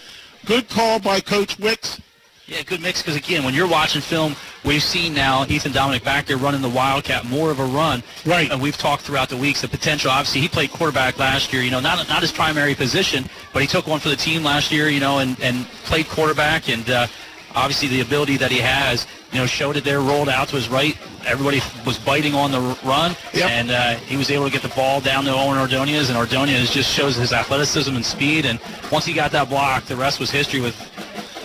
Good 0.44 0.68
call 0.68 0.98
by 0.98 1.20
Coach 1.20 1.58
Wicks. 1.58 2.00
Yeah, 2.48 2.62
good 2.62 2.80
mix 2.80 3.02
because 3.02 3.16
again, 3.16 3.42
when 3.42 3.54
you're 3.54 3.66
watching 3.66 4.00
film, 4.00 4.36
we've 4.64 4.82
seen 4.82 5.12
now 5.14 5.44
Ethan 5.46 5.72
Dominic 5.72 6.04
back 6.04 6.26
there 6.26 6.36
running 6.36 6.62
the 6.62 6.68
Wildcat, 6.68 7.24
more 7.24 7.50
of 7.50 7.58
a 7.58 7.64
run. 7.64 8.04
Right. 8.24 8.48
And 8.52 8.62
we've 8.62 8.76
talked 8.76 9.02
throughout 9.02 9.28
the 9.28 9.36
weeks 9.36 9.62
the 9.62 9.68
potential. 9.68 10.12
Obviously, 10.12 10.42
he 10.42 10.48
played 10.48 10.70
quarterback 10.70 11.18
last 11.18 11.52
year. 11.52 11.62
You 11.62 11.72
know, 11.72 11.80
not 11.80 12.08
not 12.08 12.22
his 12.22 12.30
primary 12.30 12.76
position, 12.76 13.24
but 13.52 13.62
he 13.62 13.68
took 13.68 13.88
one 13.88 13.98
for 13.98 14.10
the 14.10 14.16
team 14.16 14.44
last 14.44 14.70
year. 14.70 14.88
You 14.88 15.00
know, 15.00 15.18
and 15.18 15.38
and 15.40 15.66
played 15.86 16.06
quarterback, 16.06 16.68
and 16.68 16.88
uh, 16.88 17.08
obviously 17.56 17.88
the 17.88 18.00
ability 18.00 18.36
that 18.36 18.52
he 18.52 18.58
has. 18.58 19.08
You 19.32 19.40
know, 19.40 19.46
showed 19.46 19.76
it 19.76 19.82
there, 19.82 20.00
rolled 20.00 20.28
out 20.28 20.46
to 20.48 20.56
his 20.56 20.68
right. 20.68 20.96
Everybody 21.26 21.60
was 21.84 21.98
biting 21.98 22.36
on 22.36 22.52
the 22.52 22.60
run, 22.84 23.16
and 23.34 23.72
uh, 23.72 23.96
he 23.96 24.16
was 24.16 24.30
able 24.30 24.44
to 24.46 24.52
get 24.52 24.62
the 24.62 24.68
ball 24.68 25.00
down 25.00 25.24
to 25.24 25.32
Owen 25.32 25.58
Ordonez, 25.58 26.10
and 26.10 26.16
Ordonez 26.16 26.70
just 26.70 26.92
shows 26.92 27.16
his 27.16 27.32
athleticism 27.32 27.92
and 27.92 28.06
speed. 28.06 28.46
And 28.46 28.60
once 28.92 29.04
he 29.04 29.12
got 29.12 29.32
that 29.32 29.48
block, 29.48 29.84
the 29.86 29.96
rest 29.96 30.20
was 30.20 30.30
history 30.30 30.60
with 30.60 30.76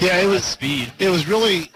Yeah, 0.02 0.20
it 0.20 0.26
was 0.26 0.44
speed. 0.44 0.92
It 0.98 1.10
was 1.10 1.28
really. 1.28 1.72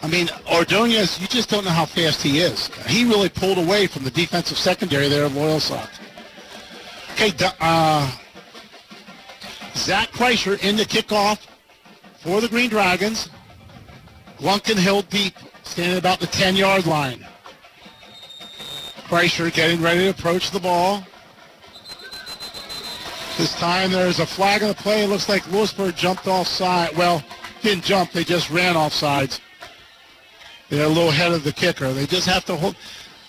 I 0.00 0.06
mean, 0.06 0.28
Ordonez, 0.52 1.20
you 1.20 1.26
just 1.26 1.50
don't 1.50 1.64
know 1.64 1.70
how 1.70 1.84
fast 1.86 2.22
he 2.22 2.38
is. 2.38 2.68
He 2.86 3.04
really 3.04 3.28
pulled 3.28 3.58
away 3.58 3.88
from 3.88 4.04
the 4.04 4.10
defensive 4.10 4.56
secondary 4.56 5.08
there 5.08 5.24
of 5.24 5.32
Loyalsock. 5.32 5.88
Okay, 7.12 7.32
uh, 7.60 8.10
Zach 9.74 10.08
Kreischer 10.10 10.62
in 10.62 10.76
the 10.76 10.84
kickoff 10.84 11.46
for 12.20 12.40
the 12.40 12.48
Green 12.48 12.70
Dragons. 12.70 13.28
Glunkin 14.38 14.76
held 14.76 15.08
deep, 15.08 15.34
standing 15.64 15.98
about 15.98 16.20
the 16.20 16.26
10-yard 16.26 16.86
line. 16.86 17.24
Kreischer 19.08 19.52
getting 19.52 19.80
ready 19.80 20.00
to 20.00 20.10
approach 20.10 20.50
the 20.52 20.60
ball. 20.60 21.04
This 23.38 23.54
time 23.54 23.90
there's 23.90 24.20
a 24.20 24.26
flag 24.26 24.62
on 24.62 24.68
the 24.68 24.74
play. 24.74 25.04
It 25.04 25.08
looks 25.08 25.28
like 25.28 25.50
Lewisburg 25.50 25.96
jumped 25.96 26.26
offside. 26.26 26.96
Well, 26.96 27.22
didn't 27.62 27.84
jump. 27.84 28.12
They 28.12 28.24
just 28.24 28.50
ran 28.50 28.76
off 28.76 28.92
sides. 28.92 29.40
They're 30.68 30.84
a 30.86 30.88
little 30.88 31.08
ahead 31.10 31.32
of 31.32 31.44
the 31.44 31.52
kicker. 31.52 31.92
They 31.92 32.06
just 32.06 32.26
have 32.26 32.44
to 32.46 32.56
hold. 32.56 32.76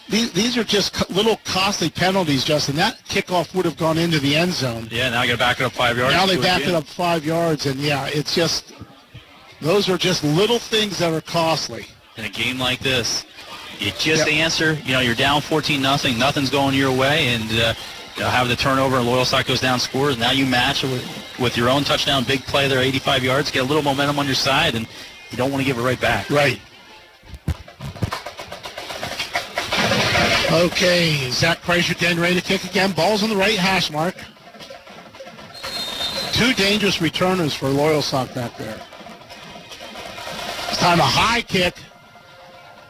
These, 0.09 0.33
these 0.33 0.57
are 0.57 0.63
just 0.63 1.09
little 1.09 1.39
costly 1.45 1.89
penalties, 1.89 2.43
Justin. 2.43 2.75
That 2.75 2.99
kickoff 3.07 3.53
would 3.55 3.65
have 3.65 3.77
gone 3.77 3.97
into 3.97 4.19
the 4.19 4.35
end 4.35 4.51
zone. 4.53 4.87
Yeah, 4.91 5.09
now 5.09 5.21
I 5.21 5.27
got 5.27 5.33
to 5.33 5.37
back 5.39 5.59
it 5.61 5.63
up 5.63 5.71
five 5.71 5.97
yards. 5.97 6.13
Now 6.13 6.25
they 6.25 6.37
back 6.37 6.61
again. 6.61 6.75
it 6.75 6.77
up 6.77 6.85
five 6.85 7.25
yards, 7.25 7.65
and 7.65 7.79
yeah, 7.79 8.07
it's 8.07 8.35
just 8.35 8.73
those 9.61 9.89
are 9.89 9.97
just 9.97 10.23
little 10.23 10.59
things 10.59 10.97
that 10.99 11.13
are 11.13 11.21
costly. 11.21 11.85
in 12.17 12.25
a 12.25 12.29
game 12.29 12.59
like 12.59 12.79
this. 12.79 13.25
You 13.79 13.91
just 13.91 14.27
Yep. 14.27 14.27
answer. 14.27 14.73
You 14.85 14.93
know, 14.93 14.99
you're 14.99 15.15
down 15.15 15.41
14 15.41 15.81
nothing. 15.81 16.19
Nothing's 16.19 16.49
going 16.49 16.75
your 16.75 16.91
way, 16.91 17.29
and 17.29 17.59
uh, 17.59 17.73
you 18.17 18.23
have 18.23 18.47
the 18.47 18.55
turnover 18.55 18.97
and 18.97 19.07
Loyalsock 19.07 19.47
goes 19.47 19.59
down 19.59 19.79
scores. 19.79 20.17
Now 20.17 20.31
you 20.31 20.45
match 20.45 20.83
it 20.83 20.91
with, 20.91 21.39
with 21.39 21.57
your 21.57 21.69
own 21.69 21.83
touchdown, 21.83 22.23
big 22.23 22.43
play 22.43 22.67
there, 22.67 22.79
85 22.79 23.23
yards. 23.23 23.51
Get 23.51 23.63
a 23.63 23.65
little 23.65 23.83
momentum 23.83 24.19
on 24.19 24.25
your 24.25 24.35
side, 24.35 24.75
and 24.75 24.87
you 25.31 25.37
don't 25.37 25.51
want 25.51 25.61
to 25.61 25.65
give 25.65 25.77
it 25.77 25.81
right 25.81 25.99
back. 25.99 26.29
Right. 26.29 26.59
Okay, 30.51 31.31
Zach 31.31 31.61
Kreischer 31.63 31.97
getting 31.97 32.19
ready 32.19 32.35
to 32.35 32.41
kick 32.41 32.63
again. 32.63 32.91
Ball's 32.91 33.23
on 33.23 33.29
the 33.29 33.35
right 33.35 33.57
hash 33.57 33.89
mark. 33.89 34.15
Two 36.33 36.53
dangerous 36.53 37.01
returners 37.01 37.55
for 37.55 37.67
Loyalsock 37.67 38.35
back 38.35 38.55
there. 38.57 38.79
This 40.69 40.77
time 40.77 40.99
a 40.99 41.03
high 41.03 41.41
kick. 41.41 41.75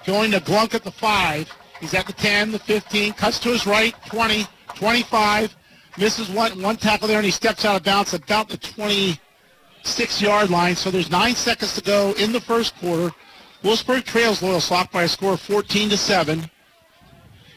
Going 0.06 0.32
to 0.32 0.42
Glunk 0.42 0.74
at 0.74 0.84
the 0.84 0.92
5. 0.92 1.50
He's 1.80 1.94
at 1.94 2.08
the 2.08 2.14
10, 2.14 2.52
the 2.52 2.60
15. 2.60 3.14
Cuts 3.14 3.40
to 3.40 3.50
his 3.50 3.66
right, 3.66 3.96
20, 4.08 4.46
25. 4.76 5.56
Misses 5.98 6.30
one, 6.30 6.62
one 6.62 6.76
tackle 6.76 7.08
there, 7.08 7.18
and 7.18 7.26
he 7.26 7.32
steps 7.32 7.66
out 7.66 7.76
of 7.76 7.84
bounds 7.84 8.14
about 8.14 8.50
the 8.50 8.58
26-yard 8.58 10.50
line. 10.50 10.76
So 10.76 10.90
there's 10.90 11.12
nine 11.12 11.36
seconds 11.36 11.76
to 11.76 11.82
go 11.82 12.14
in 12.18 12.32
the 12.32 12.42
first 12.42 12.76
quarter. 12.78 13.14
Lewisburg 13.62 14.04
trails 14.04 14.42
Loyalsock 14.42 14.92
by 14.92 15.04
a 15.04 15.08
score 15.08 15.34
of 15.34 15.42
14 15.42 15.90
to 15.90 15.98
7 15.98 16.50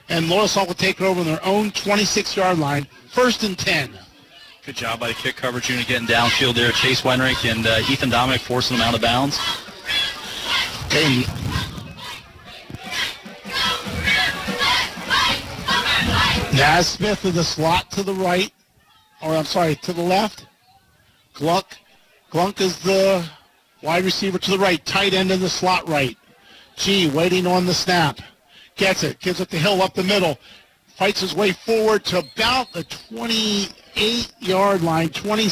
and 0.09 0.27
Loyalsock 0.27 0.67
will 0.67 0.75
take 0.75 1.01
it 1.01 1.05
over 1.05 1.21
on 1.21 1.27
their 1.27 1.45
own 1.45 1.71
26-yard 1.71 2.59
line, 2.59 2.87
first 3.09 3.43
and 3.43 3.59
10. 3.59 3.99
Good 4.65 4.77
job 4.77 5.01
by 5.01 5.09
the 5.09 5.15
kick 5.15 5.37
coverage 5.37 5.71
unit 5.71 5.87
getting 5.87 6.09
downfield 6.09 6.55
there. 6.55 6.73
Chase 6.73 7.03
Wenrick 7.03 7.49
and 7.49 7.67
uh, 7.67 7.81
Ethan 7.91 8.11
Dominic 8.11 8.41
forcing 8.41 8.77
them 8.77 8.87
out 8.87 8.95
of 8.95 9.01
bounds. 9.01 9.39
Okay. 10.87 11.25
Naz 16.57 16.89
Smith 16.89 17.27
in 17.27 17.35
the 17.35 17.45
slot 17.45 17.91
to 17.91 18.03
the 18.03 18.15
right, 18.15 18.51
or 19.23 19.37
I'm 19.37 19.45
sorry, 19.45 19.75
to 19.75 19.93
the 19.93 20.01
left. 20.01 20.47
Glunk, 21.35 21.67
Glunk 22.33 22.63
is 22.63 22.79
the 22.79 23.29
wide 23.83 24.05
receiver 24.05 24.39
to 24.39 24.51
the 24.53 24.59
right, 24.59 24.83
tight 24.87 25.13
end 25.13 25.31
in 25.31 25.41
the 25.41 25.51
slot 25.51 25.87
right. 25.87 26.17
G 26.75 27.11
waiting 27.11 27.47
on 27.47 27.67
the 27.67 27.75
snap. 27.75 28.21
Gets 28.75 29.05
it, 29.05 29.21
gives 29.21 29.41
it 29.41 29.51
to 29.51 29.59
Hill 29.59 29.83
up 29.83 29.93
the 29.93 30.03
middle. 30.03 30.39
Fights 30.97 31.21
his 31.21 31.35
way 31.35 31.53
forward 31.53 32.07
to 32.07 32.21
about 32.21 32.73
the 32.73 32.85
28-yard 32.85 34.81
line, 34.81 35.11
20, 35.11 35.49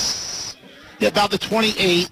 yeah, 1.00 1.08
about 1.08 1.30
the 1.30 1.36
28. 1.36 2.10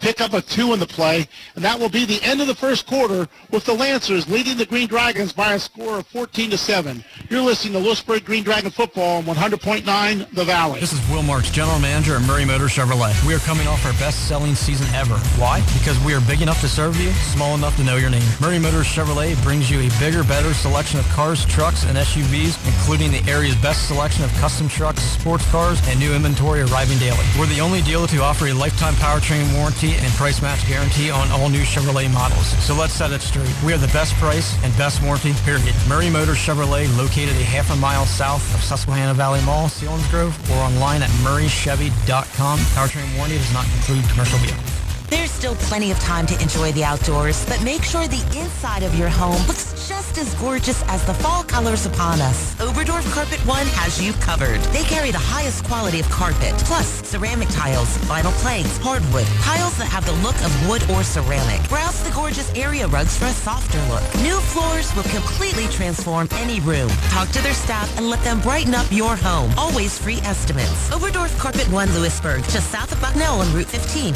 Pick 0.00 0.22
up 0.22 0.32
a 0.32 0.40
two 0.40 0.72
in 0.72 0.80
the 0.80 0.86
play, 0.86 1.28
and 1.54 1.62
that 1.62 1.78
will 1.78 1.90
be 1.90 2.06
the 2.06 2.22
end 2.22 2.40
of 2.40 2.46
the 2.46 2.54
first 2.54 2.86
quarter 2.86 3.28
with 3.50 3.66
the 3.66 3.74
Lancers 3.74 4.26
leading 4.30 4.56
the 4.56 4.64
Green 4.64 4.88
Dragons 4.88 5.30
by 5.30 5.52
a 5.52 5.58
score 5.58 5.98
of 5.98 6.06
14 6.06 6.50
to 6.50 6.58
7. 6.58 7.04
You're 7.28 7.42
listening 7.42 7.74
to 7.74 7.80
Lewisburg 7.80 8.24
Green 8.24 8.42
Dragon 8.42 8.70
football 8.70 9.18
on 9.18 9.24
100.9 9.24 10.30
The 10.30 10.44
Valley. 10.44 10.80
This 10.80 10.94
is 10.94 11.10
Will 11.10 11.22
Marks, 11.22 11.50
General 11.50 11.78
Manager 11.78 12.16
at 12.16 12.22
Murray 12.22 12.46
Motor 12.46 12.64
Chevrolet. 12.64 13.12
We 13.26 13.34
are 13.34 13.40
coming 13.40 13.66
off 13.66 13.84
our 13.84 13.92
best-selling 13.92 14.54
season 14.54 14.86
ever. 14.94 15.18
Why? 15.38 15.60
Because 15.78 16.02
we 16.02 16.14
are 16.14 16.20
big 16.22 16.40
enough 16.40 16.62
to 16.62 16.68
serve 16.68 16.96
you, 16.98 17.10
small 17.36 17.54
enough 17.54 17.76
to 17.76 17.84
know 17.84 17.96
your 17.96 18.10
name. 18.10 18.26
Murray 18.40 18.58
Motor 18.58 18.80
Chevrolet 18.80 19.40
brings 19.42 19.70
you 19.70 19.80
a 19.80 19.90
bigger, 20.00 20.24
better 20.24 20.54
selection 20.54 20.98
of 20.98 21.06
cars, 21.10 21.44
trucks, 21.44 21.84
and 21.84 21.98
SUVs, 21.98 22.56
including 22.66 23.12
the 23.12 23.22
area's 23.30 23.56
best 23.56 23.86
selection 23.86 24.24
of 24.24 24.32
custom 24.36 24.66
trucks, 24.66 25.02
sports 25.02 25.48
cars, 25.50 25.78
and 25.88 26.00
new 26.00 26.14
inventory 26.14 26.62
arriving 26.62 26.96
daily. 26.96 27.24
We're 27.38 27.46
the 27.46 27.60
only 27.60 27.82
dealer 27.82 28.06
to 28.08 28.22
offer 28.22 28.46
a 28.46 28.54
lifetime 28.54 28.94
powertrain 28.94 29.54
warranty 29.58 29.89
and 29.94 30.12
price 30.14 30.42
match 30.42 30.66
guarantee 30.68 31.10
on 31.10 31.30
all 31.30 31.48
new 31.48 31.62
Chevrolet 31.62 32.12
models. 32.12 32.46
So 32.64 32.74
let's 32.74 32.92
set 32.92 33.12
it 33.12 33.20
straight. 33.20 33.54
We 33.64 33.72
are 33.72 33.78
the 33.78 33.88
best 33.88 34.14
price 34.14 34.56
and 34.64 34.76
best 34.76 35.02
warranty, 35.02 35.32
period. 35.44 35.74
Murray 35.88 36.10
Motor 36.10 36.32
Chevrolet, 36.32 36.86
located 36.96 37.36
a 37.36 37.44
half 37.44 37.70
a 37.70 37.76
mile 37.76 38.06
south 38.06 38.42
of 38.54 38.62
Susquehanna 38.62 39.14
Valley 39.14 39.42
Mall, 39.44 39.68
Selinsgrove, 39.68 40.34
or 40.50 40.58
online 40.62 41.02
at 41.02 41.10
murraychevy.com. 41.24 42.58
Powertrain 42.58 43.16
warranty 43.16 43.38
does 43.38 43.52
not 43.52 43.66
include 43.76 44.08
commercial 44.10 44.38
vehicles. 44.38 44.79
There's 45.10 45.30
still 45.32 45.56
plenty 45.56 45.90
of 45.90 45.98
time 45.98 46.24
to 46.26 46.40
enjoy 46.40 46.70
the 46.72 46.84
outdoors, 46.84 47.44
but 47.46 47.60
make 47.64 47.82
sure 47.82 48.06
the 48.06 48.22
inside 48.38 48.84
of 48.84 48.94
your 48.94 49.08
home 49.08 49.44
looks 49.48 49.88
just 49.88 50.18
as 50.18 50.32
gorgeous 50.34 50.84
as 50.86 51.04
the 51.04 51.14
fall 51.14 51.42
colors 51.42 51.84
upon 51.84 52.20
us. 52.20 52.54
Oberdorf 52.60 53.04
Carpet 53.12 53.40
One 53.40 53.66
has 53.74 54.00
you 54.00 54.12
covered. 54.14 54.60
They 54.72 54.84
carry 54.84 55.10
the 55.10 55.18
highest 55.18 55.64
quality 55.64 55.98
of 55.98 56.08
carpet, 56.10 56.54
plus 56.64 56.86
ceramic 57.08 57.48
tiles, 57.48 57.98
vinyl 58.06 58.32
planks, 58.42 58.78
hardwood, 58.78 59.26
tiles 59.42 59.76
that 59.78 59.88
have 59.88 60.06
the 60.06 60.12
look 60.22 60.36
of 60.44 60.68
wood 60.68 60.82
or 60.90 61.02
ceramic. 61.02 61.68
Browse 61.68 62.00
the 62.04 62.14
gorgeous 62.14 62.52
area 62.54 62.86
rugs 62.86 63.16
for 63.18 63.24
a 63.26 63.32
softer 63.32 63.82
look. 63.90 64.04
New 64.22 64.38
floors 64.54 64.94
will 64.94 65.08
completely 65.10 65.66
transform 65.68 66.28
any 66.34 66.60
room. 66.60 66.88
Talk 67.10 67.28
to 67.30 67.42
their 67.42 67.54
staff 67.54 67.90
and 67.98 68.08
let 68.08 68.22
them 68.22 68.40
brighten 68.40 68.76
up 68.76 68.86
your 68.92 69.16
home. 69.16 69.52
Always 69.58 69.98
free 69.98 70.20
estimates. 70.22 70.88
Oberdorf 70.90 71.36
Carpet 71.38 71.68
One 71.72 71.92
Lewisburg, 71.94 72.44
just 72.44 72.70
south 72.70 72.92
of 72.92 73.00
Bucknell 73.00 73.40
on 73.40 73.52
Route 73.52 73.66
15. 73.66 74.14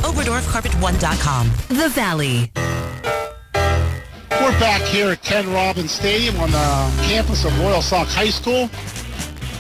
OberdorfCarpet1.com. 0.85 1.51
The 1.69 1.89
Valley. 1.89 2.51
We're 4.31 4.61
back 4.61 4.83
here 4.83 5.11
at 5.11 5.23
Ken 5.23 5.51
Robbins 5.51 5.93
Stadium 5.93 6.39
on 6.39 6.51
the 6.51 7.05
campus 7.07 7.45
of 7.45 7.53
Loyalsock 7.53 8.07
High 8.07 8.29
School, 8.29 8.67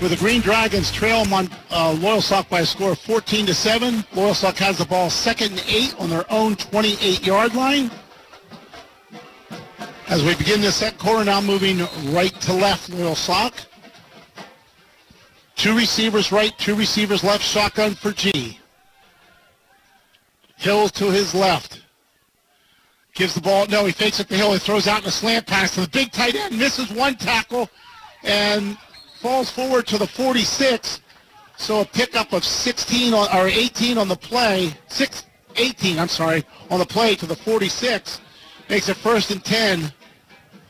where 0.00 0.10
the 0.10 0.16
Green 0.16 0.42
Dragons 0.42 0.92
trail 0.92 1.24
them 1.24 1.32
on 1.32 1.46
uh, 1.70 1.94
Loyalsock 1.94 2.50
by 2.50 2.60
a 2.60 2.66
score 2.66 2.92
of 2.92 2.98
14 2.98 3.46
to 3.46 3.54
7. 3.54 3.94
Loyalsock 4.12 4.56
has 4.56 4.76
the 4.76 4.84
ball 4.84 5.08
second 5.08 5.52
and 5.52 5.64
eight 5.66 5.94
on 5.98 6.10
their 6.10 6.30
own 6.30 6.56
28-yard 6.56 7.54
line. 7.54 7.90
As 10.08 10.22
we 10.22 10.34
begin 10.34 10.60
the 10.60 10.70
second 10.70 10.98
quarter, 10.98 11.24
now 11.24 11.40
moving 11.40 11.78
right 12.12 12.38
to 12.42 12.52
left, 12.52 12.90
Loyalsock. 12.90 13.64
Two 15.56 15.74
receivers 15.74 16.30
right, 16.30 16.52
two 16.58 16.74
receivers 16.74 17.24
left, 17.24 17.42
shotgun 17.42 17.94
for 17.94 18.12
G. 18.12 18.58
Hill 20.64 20.88
to 20.88 21.10
his 21.10 21.34
left. 21.34 21.82
Gives 23.12 23.34
the 23.34 23.40
ball. 23.42 23.66
No, 23.66 23.84
he 23.84 23.92
fakes 23.92 24.18
it 24.18 24.28
to 24.30 24.34
Hill. 24.34 24.54
He 24.54 24.58
throws 24.58 24.88
out 24.88 25.02
in 25.02 25.08
a 25.08 25.10
slant 25.10 25.46
pass 25.46 25.74
to 25.74 25.82
the 25.82 25.88
big 25.88 26.10
tight 26.10 26.34
end. 26.34 26.58
Misses 26.58 26.90
one 26.90 27.16
tackle 27.16 27.68
and 28.22 28.78
falls 29.20 29.50
forward 29.50 29.86
to 29.88 29.98
the 29.98 30.06
46. 30.06 31.02
So 31.58 31.82
a 31.82 31.84
pickup 31.84 32.32
of 32.32 32.44
16 32.44 33.12
on, 33.12 33.28
or 33.36 33.46
18 33.46 33.98
on 33.98 34.08
the 34.08 34.16
play. 34.16 34.72
Six, 34.88 35.26
18, 35.56 35.98
I'm 35.98 36.08
sorry, 36.08 36.44
on 36.70 36.78
the 36.78 36.86
play 36.86 37.14
to 37.16 37.26
the 37.26 37.36
46. 37.36 38.22
Makes 38.70 38.88
it 38.88 38.96
first 38.96 39.30
and 39.30 39.44
10 39.44 39.92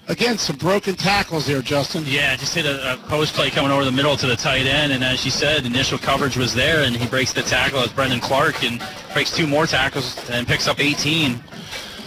Again, 0.07 0.37
some 0.37 0.57
broken 0.57 0.95
tackles 0.97 1.47
here, 1.47 1.63
Justin. 1.63 2.05
Yeah, 2.07 2.37
just 2.37 2.55
hit 2.55 2.67
a, 2.67 2.93
a, 2.93 2.97
post 3.09 3.35
play 3.35 3.49
coming 3.49 3.71
over 3.71 3.87
the 3.87 3.93
middle 3.93 4.19
to 4.19 4.27
the 4.27 4.37
tight 4.37 4.67
end, 4.67 4.93
and 4.93 5.03
as 5.03 5.25
you 5.25 5.31
said, 5.31 5.65
initial 5.65 5.97
coverage 5.97 6.37
was 6.37 6.53
there, 6.53 6.85
and 6.85 6.95
he 6.95 7.07
breaks 7.07 7.33
the 7.33 7.41
tackle 7.41 7.79
as 7.79 7.91
Brendan 7.91 8.21
Clark 8.21 8.63
and 8.65 8.83
breaks 9.15 9.35
two 9.35 9.47
more 9.47 9.67
tackles 9.67 10.19
and 10.29 10.47
picks 10.47 10.69
up 10.69 10.79
18. 10.79 11.43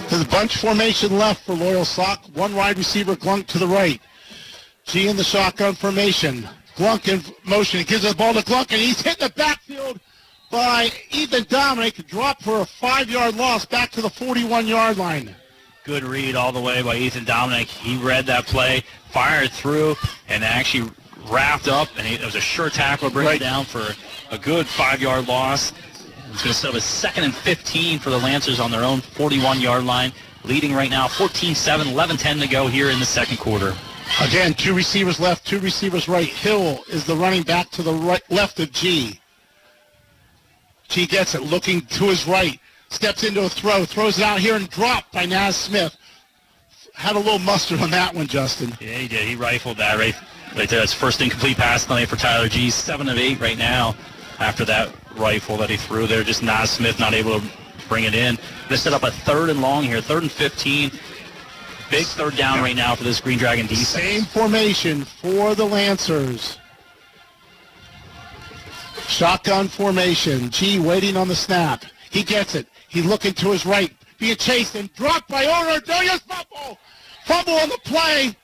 There's 0.09 0.21
a 0.21 0.27
bunch 0.27 0.57
formation 0.57 1.17
left 1.17 1.43
for 1.43 1.55
Loyalsock. 1.55 2.35
One 2.35 2.55
wide 2.55 2.77
receiver, 2.77 3.15
Glunk 3.15 3.47
to 3.47 3.57
the 3.57 3.67
right. 3.67 3.99
G 4.85 5.07
in 5.07 5.17
the 5.17 5.23
shotgun 5.23 5.73
formation. 5.73 6.47
Glunk 6.75 7.07
in 7.07 7.21
motion. 7.49 7.79
He 7.79 7.85
gives 7.85 8.07
the 8.07 8.15
ball 8.15 8.33
to 8.35 8.41
Glunk, 8.41 8.71
and 8.71 8.79
he's 8.79 9.01
hit 9.01 9.17
the 9.17 9.29
backfield 9.31 9.99
by 10.51 10.91
Ethan 11.09 11.47
Dominic. 11.49 11.95
Dropped 12.07 12.43
for 12.43 12.61
a 12.61 12.65
five-yard 12.65 13.35
loss 13.35 13.65
back 13.65 13.89
to 13.93 14.01
the 14.01 14.07
41-yard 14.07 14.97
line. 14.97 15.35
Good 15.87 16.03
read 16.03 16.35
all 16.35 16.51
the 16.51 16.59
way 16.59 16.81
by 16.81 16.97
Ethan 16.97 17.23
Dominic. 17.23 17.69
He 17.69 17.95
read 17.95 18.25
that 18.25 18.45
play, 18.45 18.83
fired 19.11 19.51
through, 19.51 19.95
and 20.27 20.43
actually 20.43 20.91
wrapped 21.29 21.69
up, 21.69 21.87
and 21.97 22.05
it 22.05 22.21
was 22.25 22.35
a 22.35 22.41
sure 22.41 22.69
tackle, 22.69 23.09
bring 23.09 23.25
right. 23.25 23.37
it 23.37 23.39
down 23.39 23.63
for 23.63 23.87
a 24.29 24.37
good 24.37 24.67
five-yard 24.67 25.29
loss. 25.29 25.71
It's 26.33 26.43
going 26.43 26.51
to 26.51 26.53
set 26.53 26.69
up 26.71 26.75
a 26.75 26.81
second 26.81 27.23
and 27.23 27.33
15 27.33 27.99
for 27.99 28.09
the 28.09 28.17
Lancers 28.17 28.59
on 28.59 28.69
their 28.69 28.83
own 28.83 28.99
41-yard 28.99 29.85
line, 29.85 30.11
leading 30.43 30.73
right 30.73 30.89
now 30.89 31.07
14-7, 31.07 31.83
11-10 31.83 32.41
to 32.41 32.49
go 32.49 32.67
here 32.67 32.89
in 32.89 32.99
the 32.99 33.05
second 33.05 33.37
quarter. 33.37 33.73
Again, 34.21 34.55
two 34.55 34.73
receivers 34.73 35.21
left, 35.21 35.47
two 35.47 35.61
receivers 35.61 36.09
right. 36.09 36.27
Hill 36.27 36.83
is 36.89 37.05
the 37.05 37.15
running 37.15 37.43
back 37.43 37.69
to 37.71 37.81
the 37.81 37.93
right, 37.93 38.29
left 38.29 38.59
of 38.59 38.73
G. 38.73 39.21
G 40.89 41.07
gets 41.07 41.33
it, 41.33 41.43
looking 41.43 41.79
to 41.79 42.09
his 42.09 42.27
right, 42.27 42.59
steps 42.89 43.23
into 43.23 43.45
a 43.45 43.49
throw, 43.49 43.85
throws 43.85 44.19
it 44.19 44.23
out 44.23 44.39
here 44.39 44.55
and 44.55 44.69
dropped 44.69 45.11
by 45.11 45.25
Naz 45.25 45.55
Smith. 45.55 45.95
Had 46.93 47.15
a 47.15 47.19
little 47.19 47.39
mustard 47.39 47.79
on 47.79 47.91
that 47.91 48.13
one, 48.13 48.27
Justin. 48.27 48.75
Yeah, 48.79 48.97
he 48.97 49.07
did. 49.07 49.27
He 49.27 49.35
rifled 49.35 49.77
that 49.77 49.97
right, 49.97 50.15
right 50.55 50.67
there. 50.67 50.79
That's 50.79 50.93
first 50.93 51.21
incomplete 51.21 51.57
pass 51.57 51.85
tonight 51.85 52.05
for 52.05 52.15
Tyler 52.15 52.49
G. 52.49 52.71
Seven 52.71 53.07
of 53.07 53.17
eight 53.17 53.39
right 53.39 53.57
now 53.57 53.95
after 54.39 54.65
that 54.65 54.93
rifle 55.15 55.57
that 55.57 55.69
he 55.69 55.77
threw 55.77 56.07
there. 56.07 56.23
Just 56.23 56.41
Naz 56.41 56.71
Smith 56.71 56.99
not 56.99 57.13
able 57.13 57.39
to 57.39 57.47
bring 57.87 58.05
it 58.05 58.15
in. 58.15 58.37
They 58.69 58.77
set 58.77 58.93
up 58.93 59.03
a 59.03 59.11
third 59.11 59.49
and 59.49 59.61
long 59.61 59.83
here, 59.83 60.01
third 60.01 60.23
and 60.23 60.31
15. 60.31 60.91
Big 61.89 62.05
third 62.05 62.35
down 62.35 62.59
right 62.59 62.75
now 62.75 62.95
for 62.95 63.03
this 63.03 63.21
Green 63.21 63.37
Dragon 63.37 63.65
defense. 63.65 63.87
Same 63.87 64.23
formation 64.23 65.05
for 65.05 65.55
the 65.55 65.63
Lancers. 65.63 66.57
Shotgun 69.07 69.69
formation. 69.69 70.49
G 70.49 70.79
waiting 70.79 71.15
on 71.15 71.29
the 71.29 71.35
snap. 71.35 71.85
He 72.17 72.23
gets 72.23 72.55
it. 72.55 72.65
He's 72.89 73.05
looking 73.05 73.33
to 73.33 73.51
his 73.51 73.63
right. 73.63 73.93
Being 74.17 74.37
chased 74.37 74.73
and 74.73 74.91
dropped 74.95 75.29
by 75.29 75.45
Owen 75.45 75.71
Ordonez. 75.71 76.19
Fumble. 76.21 76.79
Fumble 77.25 77.53
on 77.53 77.69
the 77.69 77.77
play. 77.83 78.35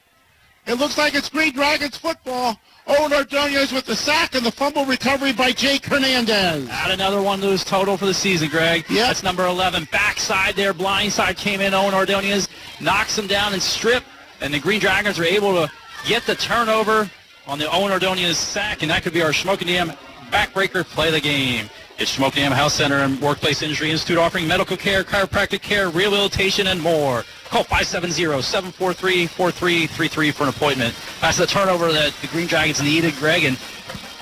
It 0.68 0.76
looks 0.76 0.96
like 0.96 1.16
it's 1.16 1.28
Green 1.28 1.54
Dragons 1.54 1.98
football. 1.98 2.60
Owen 2.86 3.12
Ordonez 3.12 3.72
with 3.72 3.88
the 3.88 3.96
sack 3.96 4.36
and 4.36 4.46
the 4.46 4.52
fumble 4.52 4.86
recovery 4.86 5.34
by 5.34 5.52
Jake 5.54 5.86
Hernandez. 5.86 6.70
Add 6.70 6.92
another 6.92 7.24
one 7.24 7.42
to 7.42 7.48
his 7.48 7.64
total 7.64 7.98
for 7.98 8.06
the 8.06 8.14
season, 8.14 8.48
Greg. 8.50 8.86
Yeah. 8.92 9.08
That's 9.08 9.24
number 9.24 9.48
11. 9.48 9.88
Backside 9.92 10.56
there, 10.56 10.76
blind 10.76 11.12
side 11.12 11.38
came 11.38 11.60
in. 11.60 11.74
Owen 11.74 11.96
Ordonez 11.96 12.50
knocks 12.80 13.18
him 13.18 13.26
down 13.26 13.54
and 13.54 13.62
strip. 13.62 14.04
And 14.40 14.54
the 14.54 14.60
Green 14.60 14.82
Dragons 14.82 15.18
are 15.18 15.24
able 15.24 15.54
to 15.54 15.72
get 16.06 16.28
the 16.28 16.36
turnover 16.36 17.10
on 17.48 17.58
the 17.58 17.72
Owen 17.72 17.92
Ordonez 17.92 18.38
sack. 18.38 18.84
And 18.84 18.92
that 18.92 19.02
could 19.02 19.14
be 19.14 19.24
our 19.24 19.32
Shamokin 19.32 19.66
Dam 19.66 19.94
backbreaker 20.30 20.86
play 20.86 21.08
of 21.08 21.14
the 21.14 21.22
game. 21.22 21.72
It's 22.00 22.18
Shamokin 22.18 22.36
Dam 22.36 22.52
Health 22.52 22.74
Center 22.74 22.98
and 22.98 23.22
Workplace 23.22 23.62
Injury 23.62 23.92
Institute 23.92 24.18
offering 24.18 24.48
medical 24.48 24.76
care, 24.76 25.04
chiropractic 25.04 25.62
care, 25.62 25.90
rehabilitation, 25.90 26.66
and 26.66 26.82
more. 26.82 27.24
Call 27.46 27.64
570-743-4333 27.66 30.34
for 30.34 30.44
an 30.44 30.50
appointment. 30.50 30.96
That's 31.22 31.38
the 31.38 31.46
turnover 31.46 31.92
that 31.92 32.14
the 32.20 32.26
Green 32.28 32.48
Dragons 32.48 32.82
needed, 32.82 33.16
Greg, 33.18 33.44
and 33.44 33.58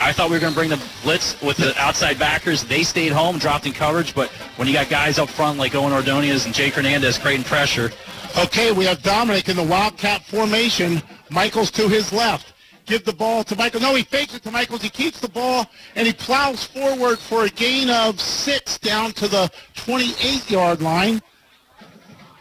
I 0.01 0.11
thought 0.11 0.29
we 0.29 0.35
were 0.35 0.41
going 0.41 0.51
to 0.51 0.59
bring 0.59 0.69
the 0.69 0.83
blitz 1.01 1.41
with 1.41 1.55
the 1.57 1.73
outside 1.79 2.19
backers. 2.19 2.65
They 2.65 2.83
stayed 2.83 3.13
home, 3.13 3.37
dropped 3.37 3.65
in 3.65 3.71
coverage, 3.71 4.13
but 4.13 4.29
when 4.57 4.67
you 4.67 4.73
got 4.73 4.89
guys 4.89 5.17
up 5.17 5.29
front 5.29 5.57
like 5.57 5.73
Owen 5.73 5.93
Ordonez 5.93 6.45
and 6.45 6.53
Jake 6.53 6.73
Hernandez 6.73 7.17
creating 7.17 7.45
pressure. 7.45 7.89
Okay, 8.37 8.73
we 8.73 8.83
have 8.83 9.01
Dominic 9.01 9.47
in 9.47 9.55
the 9.55 9.63
Wildcat 9.63 10.23
formation. 10.23 11.01
Michaels 11.29 11.71
to 11.71 11.87
his 11.87 12.11
left. 12.11 12.50
Give 12.91 13.05
the 13.05 13.13
ball 13.13 13.45
to 13.45 13.55
Michael. 13.55 13.79
No, 13.79 13.95
he 13.95 14.03
fakes 14.03 14.35
it 14.35 14.43
to 14.43 14.51
Michaels. 14.51 14.81
He 14.81 14.89
keeps 14.89 15.21
the 15.21 15.29
ball, 15.29 15.65
and 15.95 16.05
he 16.05 16.11
plows 16.11 16.65
forward 16.65 17.19
for 17.19 17.45
a 17.45 17.49
gain 17.49 17.89
of 17.89 18.19
six 18.19 18.77
down 18.77 19.13
to 19.13 19.29
the 19.29 19.49
28-yard 19.75 20.81
line. 20.81 21.21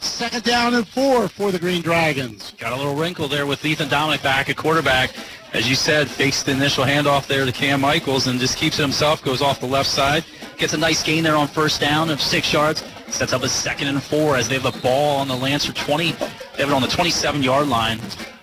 Second 0.00 0.42
down 0.42 0.74
and 0.74 0.88
four 0.88 1.28
for 1.28 1.52
the 1.52 1.58
Green 1.60 1.82
Dragons. 1.82 2.52
Got 2.58 2.72
a 2.72 2.76
little 2.76 2.96
wrinkle 2.96 3.28
there 3.28 3.46
with 3.46 3.64
Ethan 3.64 3.88
Dominic 3.88 4.24
back 4.24 4.50
at 4.50 4.56
quarterback. 4.56 5.12
As 5.52 5.70
you 5.70 5.76
said, 5.76 6.08
fakes 6.08 6.42
the 6.42 6.50
initial 6.50 6.82
handoff 6.82 7.28
there 7.28 7.46
to 7.46 7.52
Cam 7.52 7.80
Michaels 7.82 8.26
and 8.26 8.40
just 8.40 8.58
keeps 8.58 8.80
it 8.80 8.82
himself, 8.82 9.22
goes 9.22 9.42
off 9.42 9.60
the 9.60 9.66
left 9.66 9.88
side. 9.88 10.24
Gets 10.58 10.74
a 10.74 10.78
nice 10.78 11.00
gain 11.04 11.22
there 11.22 11.36
on 11.36 11.46
first 11.46 11.80
down 11.80 12.10
of 12.10 12.20
six 12.20 12.52
yards. 12.52 12.82
Sets 13.06 13.32
up 13.32 13.44
a 13.44 13.48
second 13.48 13.86
and 13.86 14.02
four 14.02 14.36
as 14.36 14.48
they 14.48 14.58
have 14.58 14.64
the 14.64 14.80
ball 14.80 15.18
on 15.18 15.28
the 15.28 15.36
Lancer 15.36 15.72
20. 15.72 16.10
They 16.10 16.18
have 16.58 16.70
it 16.70 16.72
on 16.72 16.82
the 16.82 16.88
27-yard 16.88 17.68
line. 17.68 18.00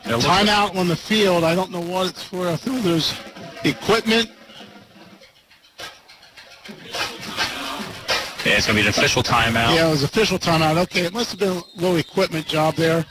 Timeout 0.07 0.75
on 0.75 0.87
the 0.87 0.95
field. 0.95 1.43
I 1.43 1.53
don't 1.55 1.71
know 1.71 1.81
what 1.81 2.07
it's 2.07 2.23
for. 2.23 2.47
I 2.47 2.55
feel 2.55 2.75
there's 2.75 3.13
equipment 3.63 4.29
Yeah, 8.47 8.55
it's 8.55 8.65
going 8.65 8.77
to 8.77 8.83
be 8.83 8.87
an 8.87 8.93
official 8.93 9.21
timeout. 9.21 9.75
Yeah, 9.75 9.87
it 9.87 9.91
was 9.91 10.03
official 10.03 10.39
timeout. 10.39 10.77
Okay, 10.83 11.01
it 11.01 11.11
must 11.11 11.31
have 11.31 11.39
been 11.39 11.57
a 11.57 11.63
little 11.75 11.97
equipment 11.97 12.45
job 12.47 12.75
there. 12.75 13.05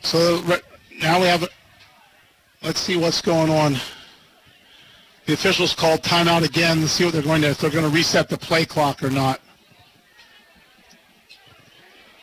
So 0.00 0.42
now 1.00 1.20
we 1.20 1.26
have, 1.26 1.48
let's 2.62 2.80
see 2.80 2.96
what's 2.96 3.22
going 3.22 3.48
on. 3.48 3.76
The 5.26 5.34
officials 5.34 5.72
called 5.72 6.02
timeout 6.02 6.42
again 6.42 6.80
to 6.80 6.88
see 6.88 7.04
what 7.04 7.12
they're 7.12 7.22
going 7.22 7.42
to, 7.42 7.50
if 7.50 7.58
they're 7.58 7.70
going 7.70 7.84
to 7.84 7.90
reset 7.90 8.28
the 8.28 8.36
play 8.36 8.64
clock 8.64 9.04
or 9.04 9.10
not. 9.10 9.40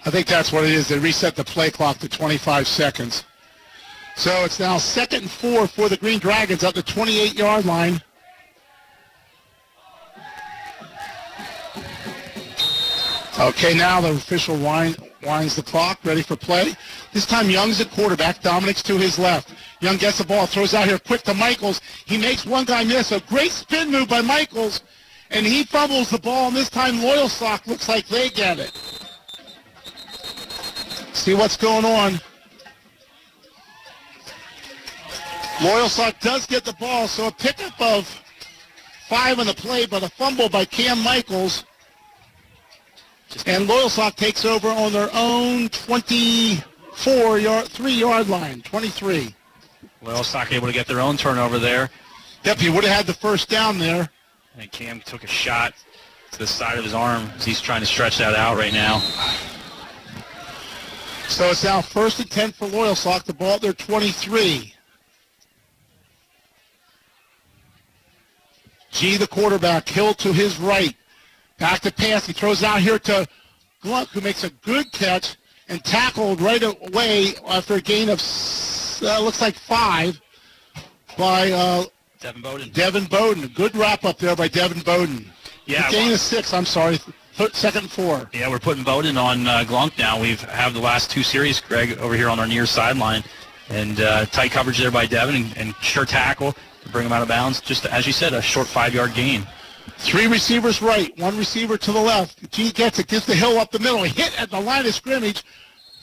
I 0.09 0.11
think 0.11 0.25
that's 0.25 0.51
what 0.51 0.63
it 0.63 0.71
is. 0.71 0.87
They 0.87 0.97
reset 0.97 1.35
the 1.35 1.43
play 1.43 1.69
clock 1.69 1.99
to 1.99 2.09
25 2.09 2.67
seconds. 2.67 3.25
So 4.15 4.43
it's 4.43 4.59
now 4.59 4.79
second 4.79 5.21
and 5.21 5.29
four 5.29 5.67
for 5.67 5.87
the 5.87 5.97
Green 5.97 6.17
Dragons 6.17 6.63
at 6.63 6.73
the 6.73 6.81
28-yard 6.81 7.63
line. 7.65 8.01
Okay, 13.39 13.77
now 13.77 14.01
the 14.01 14.09
official 14.09 14.57
wind, 14.57 14.97
winds 15.21 15.55
the 15.55 15.61
clock, 15.61 15.99
ready 16.03 16.23
for 16.23 16.35
play. 16.35 16.73
This 17.13 17.27
time 17.27 17.51
Young's 17.51 17.79
at 17.79 17.91
quarterback. 17.91 18.41
Dominic's 18.41 18.81
to 18.81 18.97
his 18.97 19.19
left. 19.19 19.53
Young 19.79 19.97
gets 19.97 20.17
the 20.17 20.23
ball, 20.23 20.47
throws 20.47 20.73
out 20.73 20.87
here 20.87 20.97
quick 20.97 21.21
to 21.21 21.35
Michaels. 21.35 21.81
He 22.07 22.17
makes 22.17 22.47
one 22.47 22.65
guy 22.65 22.83
miss. 22.83 23.11
A 23.11 23.19
great 23.19 23.51
spin 23.51 23.91
move 23.91 24.09
by 24.09 24.21
Michaels, 24.21 24.81
and 25.29 25.45
he 25.45 25.65
fumbles 25.65 26.09
the 26.09 26.17
ball, 26.17 26.47
and 26.47 26.57
this 26.57 26.71
time 26.71 26.95
Loyalsock 26.95 27.67
looks 27.67 27.87
like 27.87 28.07
they 28.07 28.31
get 28.31 28.57
it. 28.57 28.98
See 31.19 31.33
what's 31.33 31.57
going 31.57 31.83
on. 31.83 32.13
Loyalsock 35.57 36.17
does 36.21 36.45
get 36.45 36.63
the 36.63 36.71
ball, 36.79 37.09
so 37.09 37.27
a 37.27 37.31
pickup 37.31 37.79
of 37.81 38.07
five 39.09 39.37
on 39.37 39.45
the 39.45 39.53
play, 39.53 39.85
but 39.85 40.01
a 40.01 40.07
fumble 40.07 40.47
by 40.47 40.63
Cam 40.63 41.03
Michaels. 41.03 41.65
And 43.45 43.67
Loyalsock 43.67 44.15
takes 44.15 44.45
over 44.45 44.69
on 44.69 44.93
their 44.93 45.09
own 45.13 45.67
24 45.67 47.37
yard, 47.37 47.67
three 47.67 47.91
yard 47.91 48.29
line, 48.29 48.61
23. 48.61 49.35
Loyalsock 50.01 50.53
able 50.53 50.67
to 50.67 50.73
get 50.73 50.87
their 50.87 51.01
own 51.01 51.17
turnover 51.17 51.59
there. 51.59 51.89
Yep, 52.45 52.59
he 52.59 52.69
would 52.69 52.85
have 52.85 52.95
had 52.95 53.05
the 53.07 53.13
first 53.13 53.49
down 53.49 53.77
there. 53.77 54.09
And 54.57 54.71
Cam 54.71 55.01
took 55.01 55.25
a 55.25 55.27
shot 55.27 55.73
to 56.31 56.39
the 56.39 56.47
side 56.47 56.77
of 56.77 56.85
his 56.85 56.93
arm 56.93 57.29
as 57.35 57.43
he's 57.43 57.59
trying 57.59 57.81
to 57.81 57.87
stretch 57.87 58.19
that 58.19 58.35
out 58.35 58.57
right 58.57 58.73
now. 58.73 59.03
So 61.29 61.51
it's 61.51 61.63
now 61.63 61.79
first 61.81 62.19
and 62.19 62.29
10 62.29 62.51
for 62.53 62.67
Loyalsock. 62.67 63.23
The 63.23 63.33
ball 63.33 63.53
at 63.53 63.61
their 63.61 63.71
23. 63.71 64.73
G, 68.91 69.17
the 69.17 69.27
quarterback, 69.27 69.87
Hill 69.87 70.15
to 70.15 70.33
his 70.33 70.57
right. 70.57 70.95
Back 71.59 71.81
to 71.81 71.93
pass. 71.93 72.25
He 72.25 72.33
throws 72.33 72.63
out 72.63 72.81
here 72.81 72.97
to 72.99 73.27
Glunk, 73.83 74.07
who 74.07 74.21
makes 74.21 74.43
a 74.43 74.49
good 74.49 74.91
catch 74.91 75.37
and 75.67 75.83
tackled 75.83 76.41
right 76.41 76.63
away 76.63 77.35
after 77.47 77.75
a 77.75 77.81
gain 77.81 78.09
of, 78.09 78.19
uh, 79.03 79.21
looks 79.21 79.39
like 79.39 79.55
five, 79.55 80.19
by 81.15 81.51
uh, 81.51 81.85
Devin 82.19 82.41
Bowden. 82.41 82.69
Devin 82.71 83.05
Bowden. 83.05 83.47
Good 83.49 83.75
wrap 83.75 84.03
up 84.03 84.17
there 84.17 84.35
by 84.35 84.47
Devin 84.47 84.81
Bowden. 84.81 85.29
Yeah. 85.65 85.87
A 85.87 85.91
gain 85.91 86.11
of 86.11 86.19
six, 86.19 86.53
I'm 86.53 86.65
sorry. 86.65 86.97
Second 87.39 87.83
and 87.83 87.91
four. 87.91 88.29
Yeah, 88.33 88.49
we're 88.49 88.59
putting 88.59 88.83
Bowden 88.83 89.17
on 89.17 89.47
uh, 89.47 89.63
Glunk 89.65 89.97
now. 89.97 90.19
We've 90.19 90.41
have 90.41 90.73
the 90.73 90.81
last 90.81 91.09
two 91.09 91.23
series, 91.23 91.61
Greg, 91.61 91.97
over 91.99 92.13
here 92.13 92.27
on 92.27 92.37
our 92.37 92.45
near 92.45 92.65
sideline. 92.65 93.23
And 93.69 94.01
uh, 94.01 94.25
tight 94.25 94.51
coverage 94.51 94.77
there 94.77 94.91
by 94.91 95.05
Devin 95.05 95.35
and, 95.35 95.57
and 95.57 95.75
sure 95.77 96.03
tackle 96.03 96.51
to 96.51 96.89
bring 96.89 97.05
him 97.05 97.13
out 97.13 97.21
of 97.21 97.29
bounds. 97.29 97.61
Just 97.61 97.85
as 97.85 98.05
you 98.05 98.11
said, 98.11 98.33
a 98.33 98.41
short 98.41 98.67
five-yard 98.67 99.13
gain. 99.13 99.47
Three 99.99 100.27
receivers 100.27 100.81
right, 100.81 101.17
one 101.17 101.37
receiver 101.37 101.77
to 101.77 101.91
the 101.93 102.01
left. 102.01 102.51
G 102.51 102.71
gets 102.71 102.99
it, 102.99 103.07
gets 103.07 103.25
the 103.25 103.35
hill 103.35 103.57
up 103.57 103.71
the 103.71 103.79
middle. 103.79 104.03
Hit 104.03 104.37
at 104.39 104.51
the 104.51 104.59
line 104.59 104.85
of 104.85 104.93
scrimmage. 104.93 105.43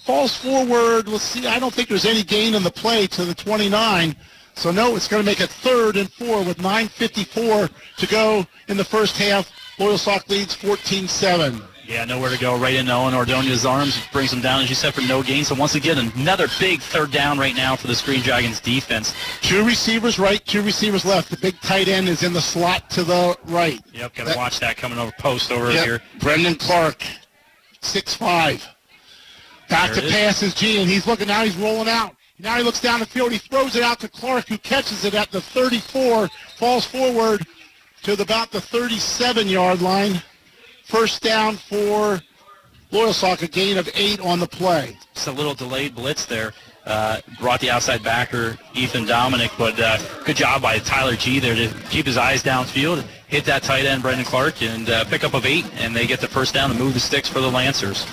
falls 0.04 0.34
forward. 0.34 1.06
Let's 1.06 1.24
see. 1.24 1.46
I 1.46 1.58
don't 1.58 1.72
think 1.72 1.90
there's 1.90 2.06
any 2.06 2.22
gain 2.22 2.54
in 2.54 2.62
the 2.62 2.70
play 2.70 3.06
to 3.08 3.26
the 3.26 3.34
29. 3.34 4.16
So 4.54 4.70
no, 4.70 4.96
it's 4.96 5.06
going 5.06 5.22
to 5.22 5.26
make 5.26 5.42
it 5.42 5.50
third 5.50 5.98
and 5.98 6.10
four 6.10 6.42
with 6.42 6.56
9.54 6.58 7.70
to 7.98 8.06
go 8.06 8.46
in 8.68 8.78
the 8.78 8.84
first 8.84 9.18
half. 9.18 9.50
Loyalsock 9.78 10.28
leads 10.28 10.56
14-7. 10.56 11.62
Yeah, 11.86 12.04
nowhere 12.04 12.30
to 12.30 12.38
go. 12.38 12.58
Right 12.58 12.74
into 12.74 12.92
Owen 12.92 13.14
Ordonez's 13.14 13.64
arms. 13.64 14.04
Brings 14.12 14.32
him 14.32 14.40
down, 14.40 14.60
as 14.60 14.68
you 14.68 14.74
said, 14.74 14.92
for 14.92 15.02
no 15.02 15.22
gain. 15.22 15.44
So 15.44 15.54
once 15.54 15.76
again, 15.76 15.98
another 16.16 16.48
big 16.58 16.80
third 16.80 17.12
down 17.12 17.38
right 17.38 17.54
now 17.54 17.76
for 17.76 17.86
the 17.86 18.02
Green 18.04 18.22
Dragons 18.22 18.58
defense. 18.58 19.14
Two 19.40 19.64
receivers 19.64 20.18
right, 20.18 20.44
two 20.46 20.62
receivers 20.62 21.04
left. 21.04 21.30
The 21.30 21.36
big 21.36 21.60
tight 21.60 21.86
end 21.86 22.08
is 22.08 22.24
in 22.24 22.32
the 22.32 22.40
slot 22.40 22.90
to 22.90 23.04
the 23.04 23.36
right. 23.44 23.80
Yep, 23.92 24.14
got 24.14 24.26
to 24.26 24.36
watch 24.36 24.58
that 24.60 24.76
coming 24.76 24.98
over 24.98 25.12
post 25.18 25.52
over 25.52 25.70
Yep. 25.70 25.84
here. 25.84 26.02
Brendan 26.18 26.56
Clark, 26.56 27.04
six 27.82 28.14
five. 28.14 28.66
Back 29.68 29.92
There 29.92 30.02
to 30.02 30.10
pass 30.10 30.42
is 30.42 30.54
G, 30.54 30.80
and 30.80 30.90
he's 30.90 31.06
looking 31.06 31.28
now. 31.28 31.44
He's 31.44 31.56
rolling 31.56 31.88
out. 31.88 32.16
Now 32.38 32.56
he 32.56 32.62
looks 32.64 32.80
down 32.80 32.98
the 33.00 33.06
field. 33.06 33.30
He 33.32 33.38
throws 33.38 33.76
it 33.76 33.82
out 33.82 34.00
to 34.00 34.08
Clark, 34.08 34.48
who 34.48 34.58
catches 34.58 35.04
it 35.04 35.14
at 35.14 35.30
the 35.30 35.40
34, 35.40 36.28
falls 36.56 36.84
forward 36.84 37.46
to 38.06 38.14
the, 38.14 38.22
about 38.22 38.52
the 38.52 38.60
37-yard 38.60 39.82
line. 39.82 40.22
First 40.84 41.24
down 41.24 41.56
for 41.56 42.20
Loyalsock, 42.92 43.42
a 43.42 43.48
gain 43.48 43.78
of 43.78 43.90
eight 43.94 44.20
on 44.20 44.38
the 44.38 44.46
play. 44.46 44.96
It's 45.10 45.26
a 45.26 45.32
little 45.32 45.54
delayed 45.54 45.96
blitz 45.96 46.24
there. 46.24 46.52
Uh, 46.84 47.20
brought 47.40 47.58
the 47.58 47.68
outside 47.68 48.04
backer, 48.04 48.56
Ethan 48.74 49.06
Dominic, 49.06 49.50
but 49.58 49.74
uh, 49.80 49.98
good 50.22 50.36
job 50.36 50.62
by 50.62 50.78
Tyler 50.78 51.16
G 51.16 51.40
there 51.40 51.56
to 51.56 51.76
keep 51.90 52.06
his 52.06 52.16
eyes 52.16 52.44
downfield, 52.44 53.04
hit 53.26 53.44
that 53.46 53.64
tight 53.64 53.86
end, 53.86 54.02
Brendan 54.02 54.24
Clark, 54.24 54.62
and 54.62 54.88
uh, 54.88 55.04
pick 55.06 55.24
up 55.24 55.34
of 55.34 55.44
eight, 55.44 55.66
and 55.80 55.96
they 55.96 56.06
get 56.06 56.20
the 56.20 56.28
first 56.28 56.54
down 56.54 56.70
to 56.70 56.76
move 56.76 56.94
the 56.94 57.00
sticks 57.00 57.28
for 57.28 57.40
the 57.40 57.50
Lancers. 57.50 58.04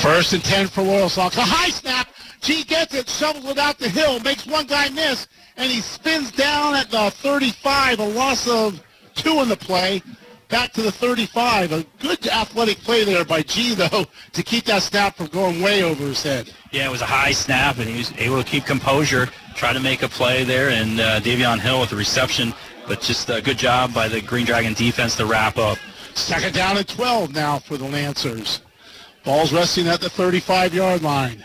First 0.00 0.34
and 0.34 0.44
10 0.44 0.68
for 0.68 0.82
Loyalsock. 0.82 1.36
A 1.36 1.40
high 1.40 1.70
snap. 1.70 2.06
G 2.42 2.62
gets 2.62 2.94
it, 2.94 3.08
shovels 3.08 3.44
it 3.46 3.58
out 3.58 3.78
the 3.78 3.88
hill, 3.88 4.20
makes 4.20 4.46
one 4.46 4.68
guy 4.68 4.88
miss, 4.90 5.26
and 5.56 5.70
he 5.70 5.80
spins 5.80 6.30
down 6.32 6.74
at 6.74 6.90
the 6.90 7.10
35. 7.10 7.98
A 7.98 8.04
loss 8.04 8.48
of 8.48 8.82
two 9.14 9.40
in 9.40 9.48
the 9.48 9.56
play. 9.56 10.02
Back 10.48 10.72
to 10.74 10.82
the 10.82 10.92
35. 10.92 11.72
A 11.72 11.86
good 11.98 12.26
athletic 12.28 12.78
play 12.78 13.04
there 13.04 13.24
by 13.24 13.42
G, 13.42 13.74
though, 13.74 14.04
to 14.32 14.42
keep 14.42 14.64
that 14.66 14.82
snap 14.82 15.16
from 15.16 15.26
going 15.26 15.60
way 15.60 15.82
over 15.82 16.04
his 16.04 16.22
head. 16.22 16.52
Yeah, 16.70 16.86
it 16.86 16.90
was 16.90 17.02
a 17.02 17.06
high 17.06 17.32
snap, 17.32 17.78
and 17.78 17.88
he 17.88 17.98
was 17.98 18.12
able 18.18 18.42
to 18.42 18.48
keep 18.48 18.64
composure, 18.64 19.26
try 19.54 19.72
to 19.72 19.80
make 19.80 20.02
a 20.02 20.08
play 20.08 20.44
there, 20.44 20.70
and 20.70 21.00
uh, 21.00 21.20
Davion 21.20 21.58
Hill 21.58 21.80
with 21.80 21.90
the 21.90 21.96
reception, 21.96 22.54
but 22.86 23.00
just 23.00 23.28
a 23.28 23.42
good 23.42 23.58
job 23.58 23.92
by 23.92 24.06
the 24.06 24.20
Green 24.20 24.46
Dragon 24.46 24.74
defense 24.74 25.16
to 25.16 25.26
wrap 25.26 25.58
up. 25.58 25.78
Second 26.14 26.54
down 26.54 26.76
at 26.76 26.88
12 26.88 27.34
now 27.34 27.58
for 27.58 27.76
the 27.76 27.84
Lancers. 27.84 28.62
Ball's 29.24 29.52
resting 29.52 29.88
at 29.88 30.00
the 30.00 30.08
35-yard 30.08 31.02
line. 31.02 31.44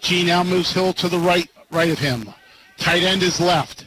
G 0.00 0.24
now 0.24 0.42
moves 0.42 0.72
Hill 0.72 0.94
to 0.94 1.08
the 1.08 1.18
right, 1.18 1.48
right 1.70 1.90
of 1.90 1.98
him. 1.98 2.32
Tight 2.78 3.02
end 3.02 3.22
is 3.22 3.40
left. 3.40 3.84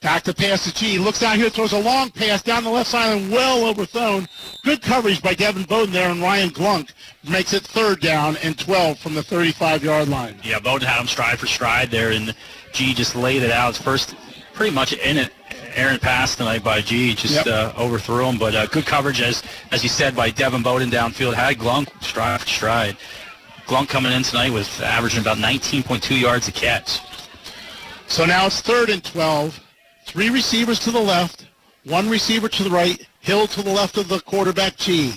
Back 0.00 0.22
to 0.24 0.34
pass 0.34 0.62
to 0.64 0.72
G. 0.72 0.98
Looks 0.98 1.18
down 1.18 1.38
here, 1.38 1.50
throws 1.50 1.72
a 1.72 1.78
long 1.78 2.10
pass 2.10 2.40
down 2.40 2.62
the 2.62 2.70
left 2.70 2.90
sideline, 2.90 3.30
well 3.32 3.66
overthrown. 3.66 4.28
Good 4.64 4.80
coverage 4.80 5.20
by 5.20 5.34
Devin 5.34 5.64
Bowden 5.64 5.92
there, 5.92 6.08
and 6.10 6.22
Ryan 6.22 6.50
Glunk 6.50 6.90
makes 7.28 7.52
it 7.52 7.64
third 7.64 8.00
down 8.00 8.36
and 8.36 8.56
12 8.56 8.98
from 9.00 9.14
the 9.14 9.22
35-yard 9.22 10.08
line. 10.08 10.36
Yeah, 10.44 10.60
Bowden 10.60 10.86
had 10.86 11.00
him 11.00 11.08
stride 11.08 11.40
for 11.40 11.46
stride 11.48 11.90
there, 11.90 12.12
and 12.12 12.32
G 12.72 12.94
just 12.94 13.16
laid 13.16 13.42
it 13.42 13.50
out. 13.50 13.74
First 13.74 14.14
pretty 14.54 14.72
much 14.72 14.92
in 14.92 15.16
it. 15.16 15.32
Aaron 15.74 15.98
pass 15.98 16.36
tonight 16.36 16.62
by 16.62 16.80
G, 16.80 17.14
just 17.14 17.44
Yep. 17.44 17.46
uh, 17.48 17.72
overthrew 17.76 18.24
him, 18.28 18.38
but 18.38 18.54
uh, 18.54 18.66
good 18.66 18.86
coverage 18.86 19.20
as 19.20 19.42
as 19.72 19.82
you 19.82 19.88
said 19.88 20.14
by 20.14 20.30
Devin 20.30 20.62
Bowden 20.62 20.90
downfield. 20.90 21.34
Had 21.34 21.58
Glunk 21.58 21.88
stride 22.04 22.40
for 22.40 22.46
stride. 22.46 22.96
Glunk 23.66 23.88
coming 23.88 24.12
in 24.12 24.22
tonight 24.22 24.50
with 24.52 24.80
averaging 24.80 25.20
about 25.20 25.38
19.2 25.38 26.20
yards 26.20 26.46
a 26.48 26.52
catch. 26.52 27.00
So 28.08 28.24
now 28.24 28.46
it's 28.46 28.62
third 28.62 28.88
and 28.88 29.04
12. 29.04 29.60
Three 30.06 30.30
receivers 30.30 30.78
to 30.80 30.90
the 30.90 31.00
left, 31.00 31.46
one 31.84 32.08
receiver 32.08 32.48
to 32.48 32.64
the 32.64 32.70
right, 32.70 33.06
Hill 33.20 33.46
to 33.48 33.62
the 33.62 33.70
left 33.70 33.98
of 33.98 34.08
the 34.08 34.20
quarterback, 34.20 34.76
G. 34.76 35.12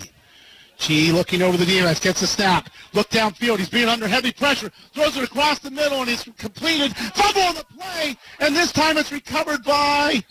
G 0.77 1.11
looking 1.13 1.41
over 1.41 1.55
the 1.55 1.65
defense, 1.65 2.01
gets 2.01 2.21
a 2.21 2.27
snap, 2.27 2.69
look 2.93 3.09
downfield, 3.09 3.59
he's 3.59 3.69
being 3.69 3.87
under 3.87 4.07
heavy 4.07 4.33
pressure, 4.33 4.69
throws 4.93 5.15
it 5.15 5.23
across 5.23 5.59
the 5.59 5.71
middle, 5.71 6.01
and 6.01 6.09
it's 6.09 6.23
completed. 6.37 6.93
Fumble 6.95 7.41
on 7.41 7.55
the 7.55 7.63
play, 7.79 8.17
and 8.39 8.53
this 8.53 8.73
time 8.73 8.97
it's 8.97 9.11
recovered 9.11 9.63
by 9.63 10.21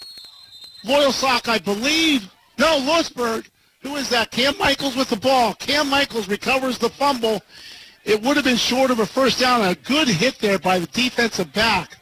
Loyalsock, 0.85 1.49
I 1.49 1.59
believe. 1.59 2.31
No, 2.59 2.77
Lewisburg. 2.79 3.49
Who 3.83 3.97
is 3.97 4.11
that? 4.11 4.31
Cam 4.31 4.59
Michaels 4.59 4.97
with 4.97 5.09
the 5.09 5.17
ball. 5.17 5.55
Cam 5.55 5.89
Michaels 5.89 6.29
recovers 6.29 6.77
the 6.77 6.91
fumble. 6.91 7.41
It 8.05 8.21
would 8.23 8.37
have 8.37 8.45
been 8.45 8.57
short 8.57 8.91
of 8.91 8.99
a 8.99 9.07
first 9.07 9.41
down. 9.41 9.63
A 9.63 9.75
good 9.75 10.09
hit 10.09 10.39
there 10.39 10.59
by 10.59 10.79
the 10.79 10.87
defensive 10.89 11.51
back. 11.55 11.97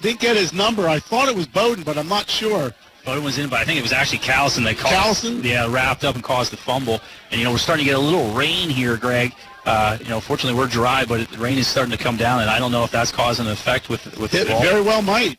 Didn't 0.00 0.20
get 0.20 0.36
his 0.36 0.52
number. 0.52 0.88
I 0.88 0.98
thought 1.00 1.28
it 1.28 1.34
was 1.34 1.46
Bowden, 1.46 1.82
but 1.84 1.98
I'm 1.98 2.08
not 2.08 2.28
sure. 2.28 2.72
Bowden 3.04 3.24
was 3.24 3.38
in, 3.38 3.48
but 3.48 3.58
I 3.60 3.64
think 3.64 3.78
it 3.78 3.82
was 3.82 3.92
actually 3.92 4.18
Callison 4.18 4.64
that 4.64 4.76
caused. 4.78 5.24
Callison? 5.24 5.42
Yeah, 5.42 5.66
wrapped 5.72 6.04
up 6.04 6.14
and 6.14 6.22
caused 6.22 6.52
the 6.52 6.56
fumble. 6.56 7.00
And 7.30 7.38
you 7.38 7.44
know 7.44 7.50
we're 7.52 7.58
starting 7.58 7.84
to 7.84 7.90
get 7.90 7.98
a 7.98 8.02
little 8.02 8.32
rain 8.32 8.68
here, 8.68 8.96
Greg. 8.96 9.32
Uh, 9.64 9.98
you 10.00 10.08
know, 10.08 10.20
fortunately 10.20 10.58
we're 10.58 10.66
dry, 10.68 11.04
but 11.04 11.28
the 11.28 11.38
rain 11.38 11.58
is 11.58 11.66
starting 11.66 11.90
to 11.96 12.02
come 12.02 12.16
down, 12.16 12.40
and 12.40 12.48
I 12.50 12.58
don't 12.58 12.72
know 12.72 12.84
if 12.84 12.90
that's 12.90 13.10
causing 13.10 13.46
an 13.46 13.52
effect 13.52 13.88
with 13.88 14.16
with 14.18 14.30
the 14.30 14.42
It 14.42 14.48
ball. 14.48 14.62
very 14.62 14.82
well 14.82 15.02
might. 15.02 15.38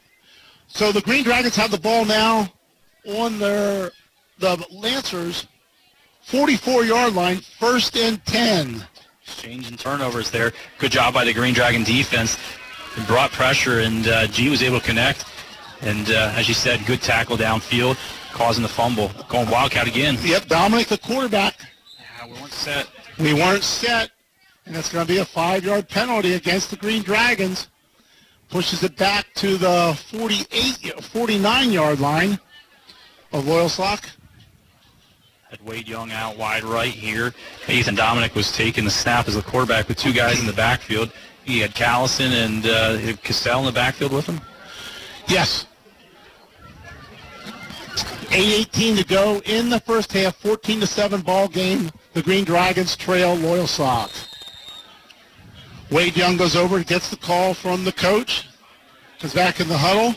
So 0.68 0.91
the 0.91 1.01
Green 1.01 1.24
Dragons 1.24 1.55
have 1.55 1.72
the 1.72 1.80
ball 1.80 2.05
now 2.05 2.47
on 3.07 3.39
their 3.39 3.91
the 4.39 4.64
Lancers 4.72 5.47
44-yard 6.28 7.14
line, 7.14 7.38
first 7.38 7.97
and 7.97 8.24
10. 8.26 8.86
Exchange 9.24 9.68
and 9.68 9.80
turnovers 9.80 10.30
there. 10.32 10.53
Good 10.78 10.91
job 10.91 11.14
by 11.14 11.24
the 11.26 11.34
Green 11.34 11.53
Dragon 11.53 11.84
defense. 11.84 12.38
Brought 13.07 13.31
pressure, 13.31 13.79
and 13.79 14.07
uh, 14.07 14.27
G 14.27 14.49
was 14.49 14.61
able 14.61 14.79
to 14.79 14.85
connect. 14.85 15.25
And 15.81 16.09
uh, 16.11 16.33
as 16.35 16.47
you 16.47 16.53
said, 16.53 16.85
good 16.85 17.01
tackle 17.01 17.37
downfield, 17.37 17.97
causing 18.33 18.61
the 18.61 18.69
fumble. 18.69 19.09
Going 19.29 19.49
Wildcat 19.49 19.87
again. 19.87 20.17
Yep, 20.21 20.47
Dominic, 20.47 20.87
the 20.87 20.97
quarterback. 20.97 21.55
Yeah, 21.97 22.27
we 22.27 22.33
weren't 22.33 22.51
set. 22.51 22.87
We 23.17 23.33
weren't 23.33 23.63
set, 23.63 24.11
and 24.65 24.75
it's 24.75 24.91
going 24.91 25.05
to 25.05 25.11
be 25.11 25.19
a 25.19 25.25
five-yard 25.25 25.87
penalty 25.87 26.33
against 26.33 26.71
the 26.71 26.75
Green 26.75 27.01
Dragons. 27.01 27.69
Pushes 28.49 28.83
it 28.83 28.97
back 28.97 29.27
to 29.35 29.57
the 29.57 29.97
48, 30.09 30.95
49-yard 30.97 31.99
line 31.99 32.39
of 33.31 33.45
Loyalsock. 33.45 34.09
Had 35.49 35.65
Wade 35.65 35.87
Young 35.87 36.11
out 36.11 36.37
wide 36.37 36.63
right 36.63 36.91
here. 36.91 37.33
Ethan 37.67 37.95
Dominic 37.95 38.35
was 38.35 38.51
taking 38.51 38.85
the 38.85 38.91
snap 38.91 39.27
as 39.27 39.35
the 39.35 39.41
quarterback 39.41 39.87
with 39.87 39.97
two 39.97 40.13
guys 40.13 40.39
in 40.39 40.45
the 40.45 40.53
backfield. 40.53 41.11
He 41.49 41.57
had 41.61 41.73
Callison 41.73 42.31
and 42.45 42.65
uh, 42.67 43.17
Castell 43.23 43.61
in 43.61 43.65
the 43.65 43.71
backfield 43.71 44.13
with 44.13 44.27
him. 44.27 44.39
Yes. 45.27 45.65
8.18 48.27 48.97
to 48.99 49.03
go 49.03 49.41
in 49.45 49.71
the 49.71 49.79
first 49.79 50.13
half, 50.13 50.35
14 50.35 50.81
to 50.81 50.85
7 50.87 51.21
ball 51.21 51.47
game. 51.47 51.89
The 52.13 52.21
Green 52.21 52.45
Dragons 52.45 52.95
trail 52.95 53.35
Loyalsock. 53.35 54.27
Wade 55.89 56.15
Young 56.15 56.37
goes 56.37 56.55
over, 56.55 56.83
gets 56.83 57.09
the 57.09 57.17
call 57.17 57.55
from 57.55 57.83
the 57.83 57.93
coach, 57.93 58.47
goes 59.19 59.33
back 59.33 59.59
in 59.59 59.67
the 59.67 59.77
huddle. 59.77 60.13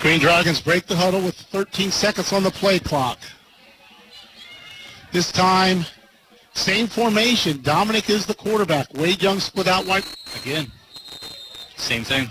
Green 0.00 0.20
Dragons 0.20 0.60
break 0.60 0.84
the 0.84 0.96
huddle 0.96 1.22
with 1.22 1.34
13 1.34 1.90
seconds 1.90 2.30
on 2.34 2.42
the 2.42 2.50
play 2.50 2.78
clock. 2.78 3.18
This 5.12 5.32
time, 5.32 5.86
same 6.56 6.86
formation. 6.86 7.60
Dominic 7.62 8.08
is 8.10 8.24
the 8.26 8.34
quarterback. 8.34 8.92
Wade 8.94 9.22
Young 9.22 9.38
split 9.40 9.68
out 9.68 9.86
wide. 9.86 10.04
Again, 10.42 10.70
same 11.76 12.02
thing. 12.02 12.28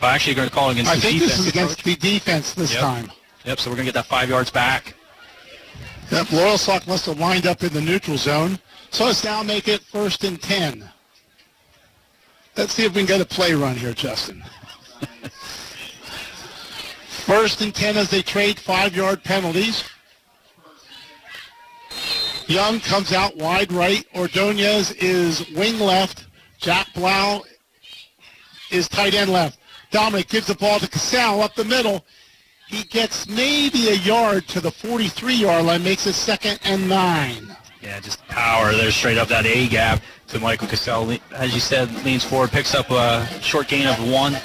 Well, 0.00 0.10
actually, 0.10 0.34
going 0.34 0.48
to 0.48 0.54
call 0.54 0.70
against 0.70 0.90
I 0.90 0.94
the 0.94 1.00
think 1.02 1.14
defense. 1.20 1.36
this 1.36 1.40
is 1.46 1.52
against 1.52 1.84
the 1.84 1.94
defense 1.96 2.54
this 2.54 2.72
Yep. 2.72 2.80
time. 2.80 3.12
Yep, 3.44 3.60
so 3.60 3.70
we're 3.70 3.76
going 3.76 3.86
to 3.86 3.92
get 3.92 3.98
that 3.98 4.06
five 4.06 4.28
yards 4.30 4.50
back. 4.50 4.94
Yep, 6.10 6.26
Loyalsock 6.28 6.86
must 6.86 7.04
have 7.06 7.18
lined 7.20 7.46
up 7.46 7.62
in 7.62 7.72
the 7.72 7.80
neutral 7.80 8.16
zone. 8.16 8.58
So 8.90 9.04
let's 9.04 9.22
now 9.22 9.42
make 9.42 9.68
it 9.68 9.82
first 9.82 10.24
and 10.24 10.40
10. 10.40 10.88
Let's 12.56 12.72
see 12.74 12.84
if 12.84 12.94
we 12.94 13.00
can 13.02 13.06
get 13.06 13.20
a 13.20 13.24
play 13.26 13.52
run 13.54 13.76
here, 13.76 13.92
Justin. 13.92 14.42
first 17.26 17.60
and 17.60 17.74
10 17.74 17.96
as 17.96 18.10
they 18.10 18.22
trade 18.22 18.58
five-yard 18.58 19.22
penalties. 19.22 19.84
Young 22.50 22.80
comes 22.80 23.12
out 23.12 23.36
wide 23.36 23.70
right. 23.70 24.04
Ordonez 24.16 24.90
is 24.94 25.48
wing 25.50 25.78
left. 25.78 26.26
Jack 26.58 26.88
Blau 26.94 27.44
is 28.72 28.88
tight 28.88 29.14
end 29.14 29.30
left. 29.30 29.60
Dominic 29.92 30.28
gives 30.28 30.48
the 30.48 30.56
ball 30.56 30.80
to 30.80 30.88
Casal 30.88 31.42
up 31.42 31.54
the 31.54 31.64
middle. 31.64 32.04
He 32.66 32.82
gets 32.82 33.28
maybe 33.28 33.90
a 33.90 33.94
yard 33.94 34.48
to 34.48 34.60
the 34.60 34.70
43-yard 34.70 35.64
line, 35.64 35.84
makes 35.84 36.08
it 36.08 36.14
second 36.14 36.58
and 36.64 36.88
nine. 36.88 37.56
Yeah, 37.82 38.00
just 38.00 38.26
power 38.26 38.72
there 38.72 38.90
straight 38.90 39.16
up 39.16 39.28
that 39.28 39.46
A 39.46 39.68
gap 39.68 40.02
to 40.26 40.40
Michael 40.40 40.66
Cassell. 40.66 41.18
As 41.32 41.54
you 41.54 41.60
said, 41.60 41.88
leans 42.04 42.24
forward, 42.24 42.50
picks 42.50 42.74
up 42.74 42.90
a 42.90 43.28
short 43.40 43.68
gain 43.68 43.86
of 43.86 44.10
one. 44.10 44.36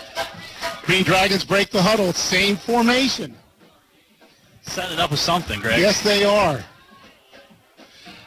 Green 0.83 1.03
Dragons 1.03 1.43
break 1.43 1.71
the 1.71 1.81
huddle. 1.81 2.13
Same 2.13 2.55
formation. 2.55 3.35
setting 4.61 4.93
it 4.93 4.99
up 4.99 5.09
with 5.09 5.19
something, 5.19 5.59
Greg. 5.59 5.79
Yes, 5.79 6.01
they 6.01 6.23
are. 6.23 6.63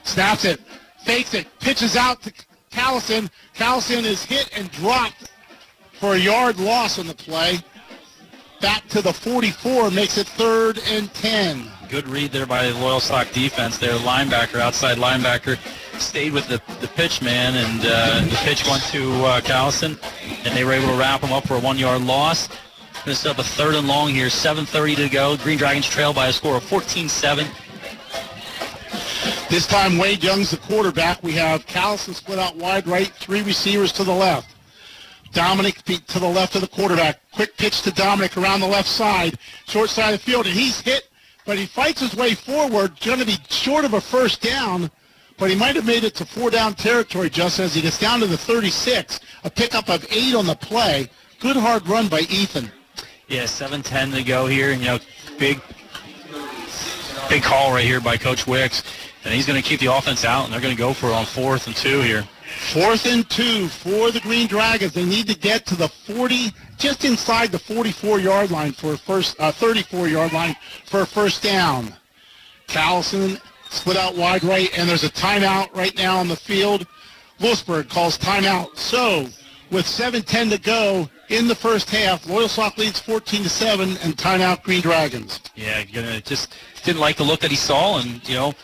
Snaps 0.08 0.46
it, 0.46 0.58
fakes 1.04 1.34
it, 1.34 1.46
pitches 1.60 1.94
out 1.94 2.22
to 2.22 2.32
Callison. 2.72 3.30
Callison 3.54 4.04
is 4.04 4.24
hit 4.24 4.48
and 4.58 4.70
dropped 4.72 5.30
for 6.00 6.14
a 6.14 6.18
yard 6.18 6.58
loss 6.58 6.98
on 6.98 7.06
the 7.06 7.14
play. 7.14 7.58
Back 8.62 8.88
to 8.88 9.02
the 9.02 9.12
44, 9.12 9.90
makes 9.90 10.16
it 10.16 10.26
third 10.26 10.80
and 10.88 11.12
10. 11.12 11.70
Good 11.90 12.08
read 12.08 12.32
there 12.32 12.46
by 12.46 12.66
the 12.66 12.72
Loyalsock 12.72 13.34
defense. 13.34 13.76
Their 13.76 13.98
linebacker, 13.98 14.60
outside 14.60 14.96
linebacker, 14.96 15.58
stayed 16.00 16.32
with 16.32 16.48
the, 16.48 16.62
the 16.80 16.88
pitch 16.88 17.20
man, 17.20 17.54
and 17.54 17.80
uh, 17.84 18.20
the 18.24 18.36
pitch 18.44 18.66
went 18.66 18.82
to 18.84 19.12
uh, 19.26 19.40
Callison, 19.42 19.98
and 20.46 20.56
they 20.56 20.64
were 20.64 20.72
able 20.72 20.88
to 20.88 20.98
wrap 20.98 21.20
him 21.20 21.32
up 21.32 21.46
for 21.46 21.56
a 21.56 21.60
one-yard 21.60 22.00
loss. 22.00 22.48
Going 22.48 23.04
to 23.04 23.14
set 23.14 23.30
up 23.32 23.38
a 23.38 23.44
third 23.44 23.74
and 23.74 23.86
long 23.86 24.08
here. 24.08 24.28
7.30 24.28 24.96
to 24.96 25.08
go. 25.10 25.36
Green 25.36 25.58
Dragons 25.58 25.86
trail 25.86 26.14
by 26.14 26.28
a 26.28 26.32
score 26.32 26.56
of 26.56 26.64
14-7. 26.64 27.46
This 29.50 29.66
time 29.66 29.96
Wade 29.96 30.22
Young's 30.22 30.50
the 30.50 30.58
quarterback. 30.58 31.22
We 31.22 31.32
have 31.32 31.66
Callison 31.66 32.14
split 32.14 32.38
out 32.38 32.56
wide 32.56 32.86
right, 32.86 33.08
three 33.08 33.42
receivers 33.42 33.92
to 33.92 34.04
the 34.04 34.12
left. 34.12 34.54
Dominic 35.32 35.82
to 35.84 36.18
the 36.18 36.28
left 36.28 36.54
of 36.54 36.60
the 36.60 36.68
quarterback. 36.68 37.20
Quick 37.32 37.56
pitch 37.56 37.80
to 37.82 37.90
Dominic 37.90 38.36
around 38.36 38.60
the 38.60 38.66
left 38.66 38.88
side, 38.88 39.38
short 39.66 39.88
side 39.88 40.12
of 40.12 40.20
the 40.20 40.30
field, 40.30 40.46
and 40.46 40.54
he's 40.54 40.80
hit, 40.80 41.08
but 41.46 41.56
he 41.56 41.64
fights 41.64 42.00
his 42.00 42.14
way 42.14 42.34
forward. 42.34 43.00
Going 43.00 43.20
to 43.20 43.24
be 43.24 43.36
short 43.48 43.86
of 43.86 43.94
a 43.94 44.00
first 44.02 44.42
down, 44.42 44.90
but 45.38 45.48
he 45.48 45.56
might 45.56 45.76
have 45.76 45.86
made 45.86 46.04
it 46.04 46.14
to 46.16 46.26
four 46.26 46.50
down 46.50 46.74
territory 46.74 47.30
just 47.30 47.58
as 47.58 47.74
he 47.74 47.80
gets 47.80 47.98
down 47.98 48.20
to 48.20 48.26
the 48.26 48.36
36. 48.36 49.20
A 49.44 49.50
pickup 49.50 49.88
of 49.88 50.06
eight 50.10 50.34
on 50.34 50.46
the 50.46 50.56
play. 50.56 51.08
Good 51.40 51.56
hard 51.56 51.88
run 51.88 52.08
by 52.08 52.20
Ethan. 52.20 52.70
Yeah, 53.28 53.44
7-10 53.44 54.14
to 54.14 54.22
go 54.24 54.46
here. 54.46 54.72
You 54.72 54.84
know, 54.84 54.98
big, 55.38 55.60
big 57.28 57.42
call 57.42 57.72
right 57.72 57.84
here 57.84 58.00
by 58.00 58.16
Coach 58.16 58.46
Wicks, 58.46 58.82
and 59.28 59.36
he's 59.36 59.44
going 59.44 59.62
to 59.62 59.68
keep 59.68 59.78
the 59.78 59.94
offense 59.94 60.24
out, 60.24 60.44
and 60.44 60.52
they're 60.52 60.60
going 60.60 60.74
to 60.74 60.78
go 60.78 60.94
for 60.94 61.08
it 61.08 61.12
on 61.12 61.26
fourth 61.26 61.66
and 61.66 61.76
two 61.76 62.00
here. 62.00 62.26
Fourth 62.72 63.04
and 63.04 63.28
two 63.28 63.68
for 63.68 64.10
the 64.10 64.20
Green 64.20 64.46
Dragons. 64.46 64.94
They 64.94 65.04
need 65.04 65.28
to 65.28 65.36
get 65.36 65.66
to 65.66 65.76
the 65.76 65.86
40, 65.86 66.50
just 66.78 67.04
inside 67.04 67.52
the 67.52 67.58
44-yard 67.58 68.50
line 68.50 68.72
for 68.72 68.94
a 68.94 68.96
first, 68.96 69.38
uh, 69.38 69.52
34-yard 69.52 70.32
line 70.32 70.56
for 70.86 71.02
a 71.02 71.06
first 71.06 71.42
down. 71.42 71.94
Callison 72.68 73.38
split 73.68 73.98
out 73.98 74.16
wide 74.16 74.42
right, 74.44 74.70
and 74.78 74.88
there's 74.88 75.04
a 75.04 75.10
timeout 75.10 75.76
right 75.76 75.94
now 75.98 76.16
on 76.16 76.28
the 76.28 76.36
field. 76.36 76.86
Lewisburg 77.38 77.90
calls 77.90 78.16
timeout. 78.16 78.78
So, 78.78 79.28
with 79.70 79.86
7:10 79.86 80.48
to 80.52 80.58
go 80.58 81.10
in 81.28 81.48
the 81.48 81.54
first 81.54 81.90
half, 81.90 82.24
Loyalsock 82.24 82.78
leads 82.78 82.98
14 82.98 83.42
to 83.42 83.50
seven, 83.50 83.98
and 83.98 84.16
timeout 84.16 84.62
Green 84.62 84.80
Dragons. 84.80 85.40
Yeah, 85.54 85.84
gonna 85.84 86.22
just 86.22 86.54
didn't 86.82 87.00
like 87.00 87.16
the 87.16 87.24
look 87.24 87.40
that 87.40 87.50
he 87.50 87.56
saw, 87.56 87.98
and 87.98 88.26
you 88.26 88.34
know, 88.34 88.54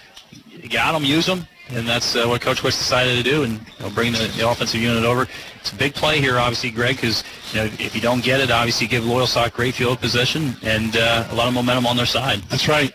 you 0.64 0.70
got 0.70 0.92
them, 0.92 1.04
use 1.04 1.26
them, 1.26 1.46
and 1.68 1.86
that's 1.86 2.16
uh, 2.16 2.26
what 2.26 2.40
Coach 2.40 2.64
West 2.64 2.78
decided 2.78 3.16
to 3.18 3.22
do, 3.22 3.42
and 3.42 3.52
you 3.52 3.58
know, 3.80 3.90
bring 3.90 4.12
the, 4.12 4.32
the, 4.36 4.48
offensive 4.48 4.80
unit 4.80 5.04
over. 5.04 5.28
It's 5.60 5.72
a 5.72 5.76
big 5.76 5.94
play 5.94 6.20
here, 6.20 6.38
obviously, 6.38 6.70
Greg, 6.70 6.96
because 6.96 7.22
you 7.52 7.60
know 7.60 7.64
if 7.78 7.94
you 7.94 8.00
don't 8.00 8.24
get 8.24 8.40
it, 8.40 8.50
obviously 8.50 8.86
give 8.86 9.04
Loyalsock 9.04 9.52
great 9.52 9.74
field 9.74 10.00
position 10.00 10.56
and 10.62 10.96
uh, 10.96 11.28
a 11.30 11.34
lot 11.34 11.48
of 11.48 11.54
momentum 11.54 11.86
on 11.86 11.98
their 11.98 12.06
side. 12.06 12.40
That's 12.48 12.66
right. 12.66 12.94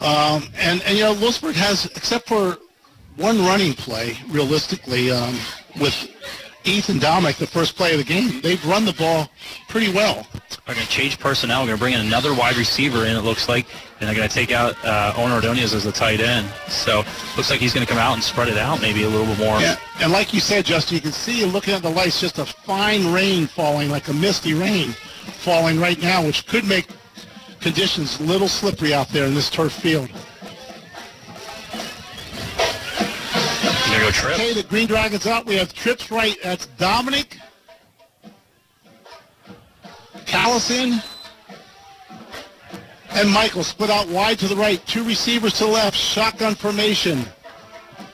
Um, 0.00 0.44
and 0.56 0.82
and 0.82 0.96
you 0.96 1.02
know, 1.02 1.12
Lewisburg 1.12 1.56
has, 1.56 1.86
except 1.96 2.28
for 2.28 2.58
one 3.16 3.38
running 3.40 3.74
play, 3.74 4.16
realistically, 4.28 5.10
um, 5.10 5.36
with 5.80 6.08
Ethan 6.64 6.98
Dominic, 7.00 7.36
the 7.36 7.46
first 7.46 7.76
play 7.76 7.92
of 7.92 7.98
the 7.98 8.04
game, 8.04 8.40
they've 8.40 8.64
run 8.66 8.84
the 8.84 8.92
ball 8.92 9.28
pretty 9.68 9.92
well. 9.92 10.26
They're 10.66 10.74
going 10.74 10.86
to 10.86 10.92
change 10.92 11.18
personnel. 11.18 11.66
They're 11.66 11.76
going 11.76 11.78
to 11.78 11.82
bring 11.82 11.94
in 11.94 12.06
another 12.06 12.34
wide 12.34 12.56
receiver 12.56 13.04
in, 13.04 13.16
it 13.16 13.20
looks 13.20 13.48
like, 13.48 13.66
and 14.04 14.08
they're 14.10 14.16
going 14.16 14.28
to 14.28 14.34
take 14.34 14.52
out 14.52 14.76
uh, 14.84 15.14
Owen 15.16 15.32
Ordonez 15.32 15.72
as 15.72 15.84
the 15.84 15.92
tight 15.92 16.20
end. 16.20 16.46
So 16.68 16.98
looks 17.38 17.50
like 17.50 17.58
he's 17.58 17.72
going 17.72 17.86
to 17.86 17.90
come 17.90 17.98
out 17.98 18.12
and 18.12 18.22
spread 18.22 18.48
it 18.48 18.58
out 18.58 18.82
maybe 18.82 19.04
a 19.04 19.08
little 19.08 19.26
bit 19.26 19.38
more. 19.38 19.58
Yeah, 19.60 19.76
and 20.00 20.12
like 20.12 20.34
you 20.34 20.40
said, 20.40 20.66
Justin, 20.66 20.96
you 20.96 21.00
can 21.00 21.12
see 21.12 21.42
looking 21.46 21.72
at 21.72 21.82
the 21.82 21.88
lights, 21.88 22.20
just 22.20 22.38
a 22.38 22.44
fine 22.44 23.12
rain 23.12 23.46
falling, 23.46 23.88
like 23.88 24.08
a 24.08 24.12
misty 24.12 24.52
rain 24.52 24.90
falling 24.90 25.80
right 25.80 26.00
now, 26.02 26.22
which 26.22 26.46
could 26.46 26.66
make 26.66 26.86
conditions 27.60 28.20
a 28.20 28.24
little 28.24 28.48
slippery 28.48 28.92
out 28.92 29.08
there 29.08 29.24
in 29.24 29.34
this 29.34 29.48
turf 29.48 29.72
field. 29.72 30.10
Go 34.04 34.10
trip. 34.10 34.34
Okay, 34.34 34.52
the 34.52 34.62
Green 34.64 34.86
Dragons 34.86 35.26
out. 35.26 35.46
We 35.46 35.54
have 35.54 35.72
trips 35.72 36.10
right. 36.10 36.36
That's 36.42 36.66
Dominic, 36.66 37.38
Callison, 40.26 41.02
and 43.14 43.30
Michael 43.30 43.64
split 43.64 43.90
out 43.90 44.08
wide 44.08 44.38
to 44.40 44.48
the 44.48 44.56
right. 44.56 44.84
Two 44.86 45.04
receivers 45.04 45.54
to 45.54 45.64
the 45.64 45.70
left. 45.70 45.96
Shotgun 45.96 46.54
formation. 46.54 47.24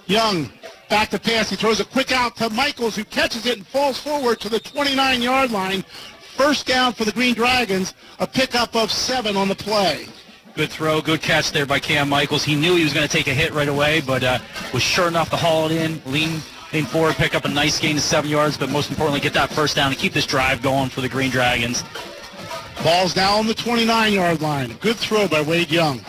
Young 0.07 0.51
back 0.91 1.09
to 1.11 1.19
pass. 1.19 1.49
He 1.49 1.57
throws 1.57 1.81
a 1.81 1.85
quick 1.85 2.13
out 2.13 2.37
to 2.37 2.51
Michaels, 2.51 2.97
who 2.97 3.05
catches 3.05 3.47
it 3.47 3.57
and 3.57 3.67
falls 3.67 3.99
forward 3.99 4.41
to 4.41 4.49
the 4.49 4.61
29-yard 4.61 5.51
line. 5.51 5.83
First 6.37 6.67
down 6.67 6.93
for 6.93 7.05
the 7.05 7.13
Green 7.13 7.35
Dragons. 7.35 7.95
A 8.19 8.27
pickup 8.27 8.77
of 8.77 8.91
seven 8.91 9.37
on 9.37 9.49
the 9.49 9.55
play. 9.55 10.07
Good 10.55 10.71
throw, 10.71 11.01
good 11.01 11.23
catch 11.23 11.53
there 11.53 11.65
by 11.65 11.79
Cam 11.79 12.09
Michaels. 12.09 12.43
He 12.43 12.57
knew 12.57 12.75
he 12.75 12.83
was 12.83 12.93
going 12.93 13.07
to 13.07 13.13
take 13.13 13.29
a 13.29 13.35
hit 13.35 13.55
right 13.55 13.69
away, 13.69 14.01
but 14.01 14.25
uh, 14.25 14.41
was 14.75 14.83
sure 14.83 15.07
enough 15.07 15.31
to 15.31 15.37
haul 15.37 15.67
it 15.67 15.73
in, 15.73 16.03
lean, 16.07 16.41
lean 16.73 16.85
forward, 16.87 17.15
pick 17.15 17.37
up 17.37 17.45
a 17.45 17.49
nice 17.49 17.79
gain 17.79 17.97
of 17.97 18.03
seven 18.03 18.29
yards, 18.29 18.59
but 18.59 18.69
most 18.69 18.91
importantly, 18.91 19.21
get 19.21 19.33
that 19.35 19.51
first 19.51 19.77
down 19.77 19.93
and 19.93 19.99
keep 19.99 20.13
this 20.13 20.27
drive 20.27 20.61
going 20.61 20.91
for 20.91 21.03
the 21.03 21.09
Green 21.09 21.31
Dragons. 21.31 21.85
Ball's 22.83 23.15
now 23.15 23.37
on 23.37 23.47
the 23.47 23.55
29-yard 23.55 24.41
line. 24.41 24.73
Good 24.81 24.97
throw 24.97 25.29
by 25.29 25.43
Wade 25.43 25.71
Young. 25.71 26.01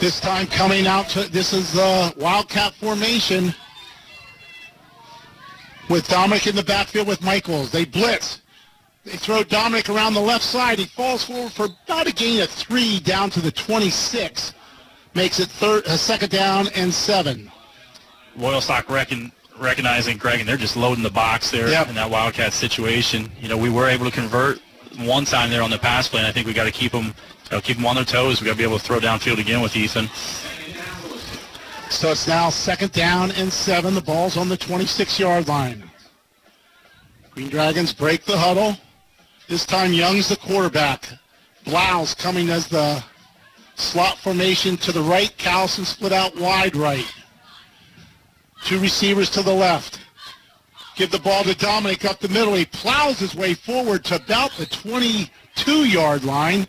This 0.00 0.18
time 0.18 0.48
coming 0.48 0.88
out 0.88 1.08
to, 1.10 1.28
this 1.28 1.52
is 1.52 1.72
the 1.72 2.12
Wildcat 2.16 2.74
formation 2.74 3.54
with 5.88 6.08
Dominic 6.08 6.48
in 6.48 6.56
the 6.56 6.64
backfield 6.64 7.06
with 7.06 7.22
Michaels. 7.22 7.70
They 7.70 7.84
blitz. 7.84 8.40
They 9.04 9.12
throw 9.12 9.44
Dominic 9.44 9.88
around 9.88 10.14
the 10.14 10.20
left 10.20 10.44
side. 10.44 10.80
He 10.80 10.86
falls 10.86 11.24
forward 11.24 11.52
for 11.52 11.66
about 11.66 12.08
a 12.08 12.12
gain 12.12 12.40
of 12.40 12.50
three 12.50 12.98
down 12.98 13.30
to 13.30 13.40
the 13.40 13.52
26. 13.52 14.52
Makes 15.14 15.38
it 15.38 15.48
third, 15.48 15.86
a 15.86 15.96
second 15.96 16.30
down 16.30 16.68
and 16.74 16.92
seven. 16.92 17.52
Loyalsock 18.36 18.88
reckon, 18.88 19.30
recognizing 19.60 20.16
Greg, 20.16 20.40
and 20.40 20.48
they're 20.48 20.56
just 20.56 20.76
loading 20.76 21.02
the 21.02 21.10
box 21.10 21.50
there 21.50 21.68
yep. 21.68 21.88
in 21.88 21.94
that 21.94 22.10
Wildcat 22.10 22.52
situation. 22.52 23.30
You 23.40 23.48
know, 23.48 23.56
we 23.56 23.70
were 23.70 23.88
able 23.88 24.06
to 24.06 24.10
convert 24.10 24.58
one 24.98 25.24
time 25.24 25.50
there 25.50 25.62
on 25.62 25.70
the 25.70 25.78
pass 25.78 26.08
play, 26.08 26.20
and 26.20 26.26
I 26.26 26.32
think 26.32 26.46
we 26.46 26.52
got 26.52 26.64
to 26.64 26.72
keep 26.72 26.92
them, 26.92 27.06
you 27.06 27.12
know, 27.52 27.60
keep 27.60 27.76
them 27.76 27.86
on 27.86 27.96
their 27.96 28.04
toes. 28.04 28.40
We 28.40 28.46
got 28.46 28.52
to 28.52 28.58
be 28.58 28.64
able 28.64 28.78
to 28.78 28.84
throw 28.84 28.98
downfield 28.98 29.38
again 29.38 29.60
with 29.60 29.76
Ethan. 29.76 30.08
So 31.90 32.12
it's 32.12 32.26
now 32.26 32.50
second 32.50 32.92
down 32.92 33.32
and 33.32 33.52
seven. 33.52 33.94
The 33.94 34.00
ball's 34.00 34.36
on 34.36 34.48
the 34.48 34.56
26-yard 34.56 35.48
line. 35.48 35.90
Green 37.32 37.48
Dragons 37.48 37.92
break 37.92 38.24
the 38.24 38.38
huddle. 38.38 38.76
This 39.48 39.66
time 39.66 39.92
Young's 39.92 40.28
the 40.28 40.36
quarterback. 40.36 41.08
Blouse 41.64 42.14
coming 42.14 42.48
as 42.50 42.68
the 42.68 43.02
slot 43.74 44.18
formation 44.18 44.76
to 44.78 44.92
the 44.92 45.02
right. 45.02 45.34
Callison 45.36 45.84
split 45.84 46.12
out 46.12 46.36
wide 46.36 46.76
right. 46.76 47.06
Two 48.64 48.78
receivers 48.80 49.30
to 49.30 49.42
the 49.42 49.52
left. 49.52 50.00
Give 50.96 51.10
the 51.10 51.18
ball 51.18 51.44
to 51.44 51.54
Dominic 51.54 52.04
up 52.04 52.20
the 52.20 52.28
middle. 52.28 52.54
He 52.54 52.66
plows 52.66 53.18
his 53.18 53.34
way 53.34 53.54
forward 53.54 54.04
to 54.06 54.16
about 54.16 54.52
the 54.52 54.66
22-yard 54.66 56.24
line. 56.24 56.66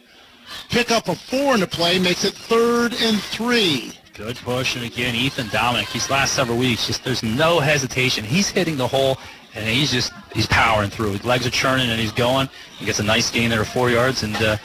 Pick 0.69 0.91
up 0.91 1.09
a 1.09 1.15
four 1.15 1.53
in 1.53 1.59
the 1.59 1.67
play. 1.67 1.99
Makes 1.99 2.23
it 2.23 2.33
third 2.33 2.93
and 2.93 3.21
three. 3.21 3.93
Good 4.13 4.37
push. 4.37 4.75
And 4.75 4.85
again, 4.85 5.15
Ethan 5.15 5.49
Dominic, 5.49 5.91
these 5.91 6.09
last 6.09 6.33
several 6.33 6.57
weeks, 6.57 6.87
just 6.87 7.03
there's 7.03 7.23
no 7.23 7.59
hesitation. 7.59 8.23
He's 8.23 8.49
hitting 8.49 8.77
the 8.77 8.87
hole 8.87 9.17
and 9.55 9.67
he's 9.67 9.91
just 9.91 10.13
he's 10.33 10.47
powering 10.47 10.89
through. 10.89 11.11
His 11.11 11.25
legs 11.25 11.45
are 11.45 11.51
churning, 11.51 11.89
and 11.89 11.99
he's 11.99 12.11
going. 12.11 12.49
He 12.77 12.85
gets 12.85 12.99
a 12.99 13.03
nice 13.03 13.29
gain 13.29 13.49
there 13.49 13.61
of 13.61 13.67
four 13.67 13.89
yards, 13.89 14.23
and 14.23 14.35
uh, 14.37 14.57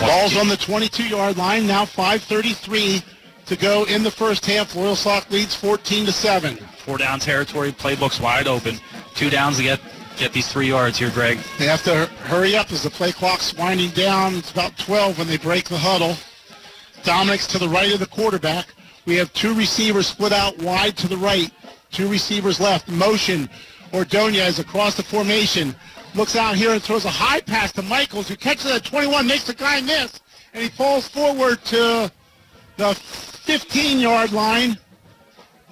ball's 0.00 0.36
on 0.36 0.48
the 0.48 0.56
22-yard 0.56 1.36
line. 1.36 1.66
Now 1.66 1.84
5:33 1.84 3.02
to 3.46 3.56
go 3.56 3.84
in 3.84 4.02
the 4.02 4.10
first 4.10 4.44
half. 4.44 4.74
Loyalsock 4.74 5.30
leads 5.30 5.54
14 5.54 6.06
to 6.06 6.12
seven. 6.12 6.56
Four 6.56 6.98
down 6.98 7.20
territory. 7.20 7.72
Playbook's 7.72 8.20
wide 8.20 8.46
open. 8.46 8.78
Two 9.14 9.30
downs 9.30 9.56
to 9.56 9.62
get 9.62 9.80
get 10.16 10.32
these 10.32 10.48
three 10.48 10.68
yards 10.68 10.98
here, 10.98 11.10
Greg. 11.10 11.38
They 11.58 11.66
have 11.66 11.82
to 11.84 12.06
hurry 12.24 12.56
up 12.56 12.72
as 12.72 12.82
the 12.82 12.90
play 12.90 13.12
clock's 13.12 13.54
winding 13.54 13.90
down. 13.90 14.34
It's 14.34 14.50
about 14.50 14.76
12 14.78 15.18
when 15.18 15.26
they 15.26 15.36
break 15.36 15.68
the 15.68 15.76
huddle. 15.76 16.16
Dominic's 17.02 17.46
to 17.48 17.58
the 17.58 17.68
right 17.68 17.92
of 17.92 18.00
the 18.00 18.06
quarterback. 18.06 18.66
We 19.04 19.16
have 19.16 19.32
two 19.34 19.54
receivers 19.54 20.06
split 20.06 20.32
out 20.32 20.58
wide 20.58 20.96
to 20.98 21.08
the 21.08 21.18
right. 21.18 21.50
Two 21.92 22.08
receivers 22.08 22.60
left. 22.60 22.88
Motion. 22.88 23.48
Ordonez 23.92 24.58
across 24.58 24.96
the 24.96 25.02
formation. 25.02 25.76
Looks 26.14 26.34
out 26.34 26.56
here 26.56 26.70
and 26.70 26.82
throws 26.82 27.04
a 27.04 27.10
high 27.10 27.40
pass 27.40 27.72
to 27.72 27.82
Michaels, 27.82 28.28
who 28.28 28.36
catches 28.36 28.66
it 28.66 28.76
at 28.76 28.84
21, 28.84 29.26
makes 29.26 29.44
the 29.44 29.54
guy 29.54 29.80
miss, 29.82 30.18
and 30.54 30.62
he 30.62 30.70
falls 30.70 31.06
forward 31.06 31.62
to 31.66 32.10
the 32.76 32.92
15-yard 32.92 34.32
line. 34.32 34.78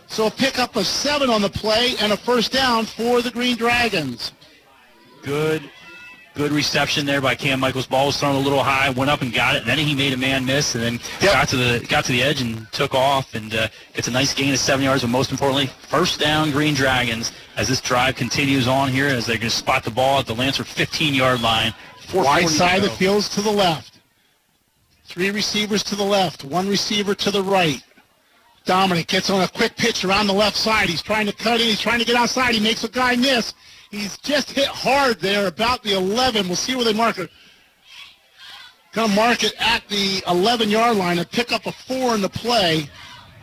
So 0.06 0.26
a 0.26 0.30
pickup 0.30 0.76
of 0.76 0.86
seven 0.86 1.30
on 1.30 1.42
the 1.42 1.48
play 1.48 1.94
and 2.00 2.12
a 2.12 2.16
first 2.16 2.52
down 2.52 2.86
for 2.86 3.20
the 3.20 3.30
Green 3.30 3.56
Dragons. 3.56 4.32
Good 5.22 5.62
Good 6.34 6.50
reception 6.50 7.06
there 7.06 7.20
by 7.20 7.36
Cam 7.36 7.60
Michaels. 7.60 7.86
Ball 7.86 8.06
was 8.06 8.18
thrown 8.18 8.34
a 8.34 8.40
little 8.40 8.64
high, 8.64 8.90
went 8.90 9.08
up 9.08 9.22
and 9.22 9.32
got 9.32 9.54
it. 9.54 9.60
And 9.60 9.68
then 9.68 9.78
he 9.78 9.94
made 9.94 10.12
a 10.12 10.16
man 10.16 10.44
miss, 10.44 10.74
and 10.74 10.82
then 10.82 11.00
got 11.20 11.46
to 11.48 11.56
the 11.56 11.86
got 11.88 12.04
to 12.06 12.12
the 12.12 12.24
edge 12.24 12.40
and 12.40 12.70
took 12.72 12.92
off. 12.92 13.36
And 13.36 13.54
uh, 13.54 13.68
it's 13.94 14.08
a 14.08 14.10
nice 14.10 14.34
gain 14.34 14.52
of 14.52 14.58
seven 14.58 14.84
yards. 14.84 15.02
But 15.02 15.10
most 15.10 15.30
importantly, 15.30 15.68
first 15.88 16.18
down, 16.18 16.50
Green 16.50 16.74
Dragons. 16.74 17.30
As 17.56 17.68
this 17.68 17.80
drive 17.80 18.16
continues 18.16 18.66
on 18.66 18.88
here, 18.88 19.06
as 19.06 19.26
they're 19.26 19.36
going 19.36 19.48
to 19.48 19.56
spot 19.56 19.84
the 19.84 19.92
ball 19.92 20.18
at 20.18 20.26
the 20.26 20.34
Lancer 20.34 20.64
15-yard 20.64 21.40
line. 21.40 21.72
Wide 22.12 22.48
side 22.48 22.78
of 22.78 22.82
the 22.82 22.90
field's 22.90 23.28
to 23.30 23.40
the 23.40 23.52
left. 23.52 23.93
Three 25.14 25.30
receivers 25.30 25.84
to 25.84 25.94
the 25.94 26.02
left, 26.02 26.42
one 26.42 26.68
receiver 26.68 27.14
to 27.14 27.30
the 27.30 27.40
right. 27.40 27.80
Dominic 28.64 29.06
gets 29.06 29.30
on 29.30 29.42
a 29.42 29.48
quick 29.48 29.76
pitch 29.76 30.04
around 30.04 30.26
the 30.26 30.32
left 30.32 30.56
side. 30.56 30.88
He's 30.88 31.02
trying 31.02 31.26
to 31.26 31.32
cut 31.32 31.60
in. 31.60 31.68
He's 31.68 31.80
trying 31.80 32.00
to 32.00 32.04
get 32.04 32.16
outside. 32.16 32.52
He 32.52 32.60
makes 32.60 32.82
a 32.82 32.88
guy 32.88 33.14
miss. 33.14 33.54
He's 33.92 34.18
just 34.18 34.50
hit 34.50 34.66
hard 34.66 35.20
there 35.20 35.46
about 35.46 35.84
the 35.84 35.96
11. 35.96 36.48
We'll 36.48 36.56
see 36.56 36.74
where 36.74 36.84
they 36.84 36.92
mark 36.92 37.18
it. 37.18 37.30
To 38.94 39.06
mark 39.06 39.44
it 39.44 39.54
at 39.60 39.88
the 39.88 40.16
11-yard 40.22 40.96
line 40.96 41.20
and 41.20 41.30
pick 41.30 41.52
up 41.52 41.66
a 41.66 41.72
four 41.72 42.16
in 42.16 42.20
the 42.20 42.28
play. 42.28 42.90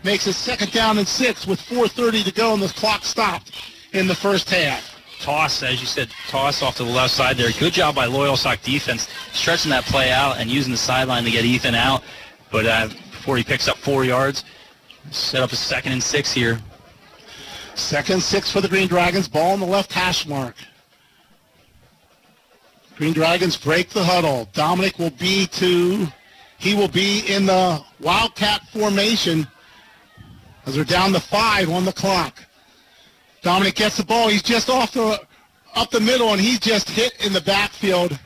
Makes 0.03 0.27
it 0.27 0.33
second 0.33 0.73
down 0.73 0.97
and 0.97 1.07
six 1.07 1.47
with 1.47 1.61
4.30 1.61 2.25
to 2.25 2.33
go 2.33 2.53
and 2.53 2.61
the 2.61 2.67
clock 2.67 3.05
stopped 3.05 3.53
in 3.93 4.07
the 4.07 4.15
first 4.15 4.49
half. 4.49 4.90
Toss, 5.21 5.61
as 5.61 5.79
you 5.79 5.85
said, 5.85 6.09
toss 6.27 6.63
off 6.63 6.77
to 6.77 6.83
the 6.83 6.89
left 6.89 7.13
side 7.13 7.37
there. 7.37 7.51
Good 7.59 7.73
job 7.73 7.93
by 7.93 8.07
Loyalsock 8.07 8.63
defense, 8.63 9.07
stretching 9.31 9.69
that 9.69 9.83
play 9.85 10.11
out 10.11 10.39
and 10.39 10.49
using 10.49 10.71
the 10.71 10.77
sideline 10.77 11.23
to 11.25 11.31
get 11.31 11.45
Ethan 11.45 11.75
out. 11.75 12.01
But 12.51 12.65
uh, 12.65 12.87
before 12.87 13.37
he 13.37 13.43
picks 13.43 13.67
up 13.67 13.77
four 13.77 14.03
yards, 14.03 14.43
set 15.11 15.43
up 15.43 15.51
a 15.51 15.55
second 15.55 15.91
and 15.91 16.01
six 16.01 16.33
here. 16.33 16.59
Second 17.75 18.23
six 18.23 18.51
for 18.51 18.61
the 18.61 18.67
Green 18.67 18.87
Dragons. 18.87 19.27
Ball 19.27 19.51
on 19.51 19.59
the 19.59 19.65
left 19.65 19.93
hash 19.93 20.25
mark. 20.25 20.55
Green 22.97 23.13
Dragons 23.13 23.55
break 23.55 23.89
the 23.89 24.03
huddle. 24.03 24.49
Dominic 24.53 24.97
will 24.97 25.11
be 25.11 25.45
to, 25.47 26.07
he 26.57 26.73
will 26.73 26.87
be 26.87 27.23
in 27.27 27.45
the 27.45 27.83
Wildcat 27.99 28.61
formation 28.69 29.47
as 30.65 30.75
they're 30.75 30.83
down 30.83 31.13
to 31.13 31.19
five 31.19 31.69
on 31.69 31.85
the 31.85 31.93
clock. 31.93 32.39
Dominic 33.41 33.75
gets 33.75 33.97
the 33.97 34.05
ball. 34.05 34.29
He's 34.29 34.43
just 34.43 34.69
off 34.69 34.91
the, 34.91 35.19
up 35.75 35.89
the 35.91 35.99
middle, 35.99 36.31
and 36.31 36.41
he's 36.41 36.59
just 36.59 36.89
hit 36.89 37.25
in 37.25 37.33
the 37.33 37.41
backfield. 37.41 38.17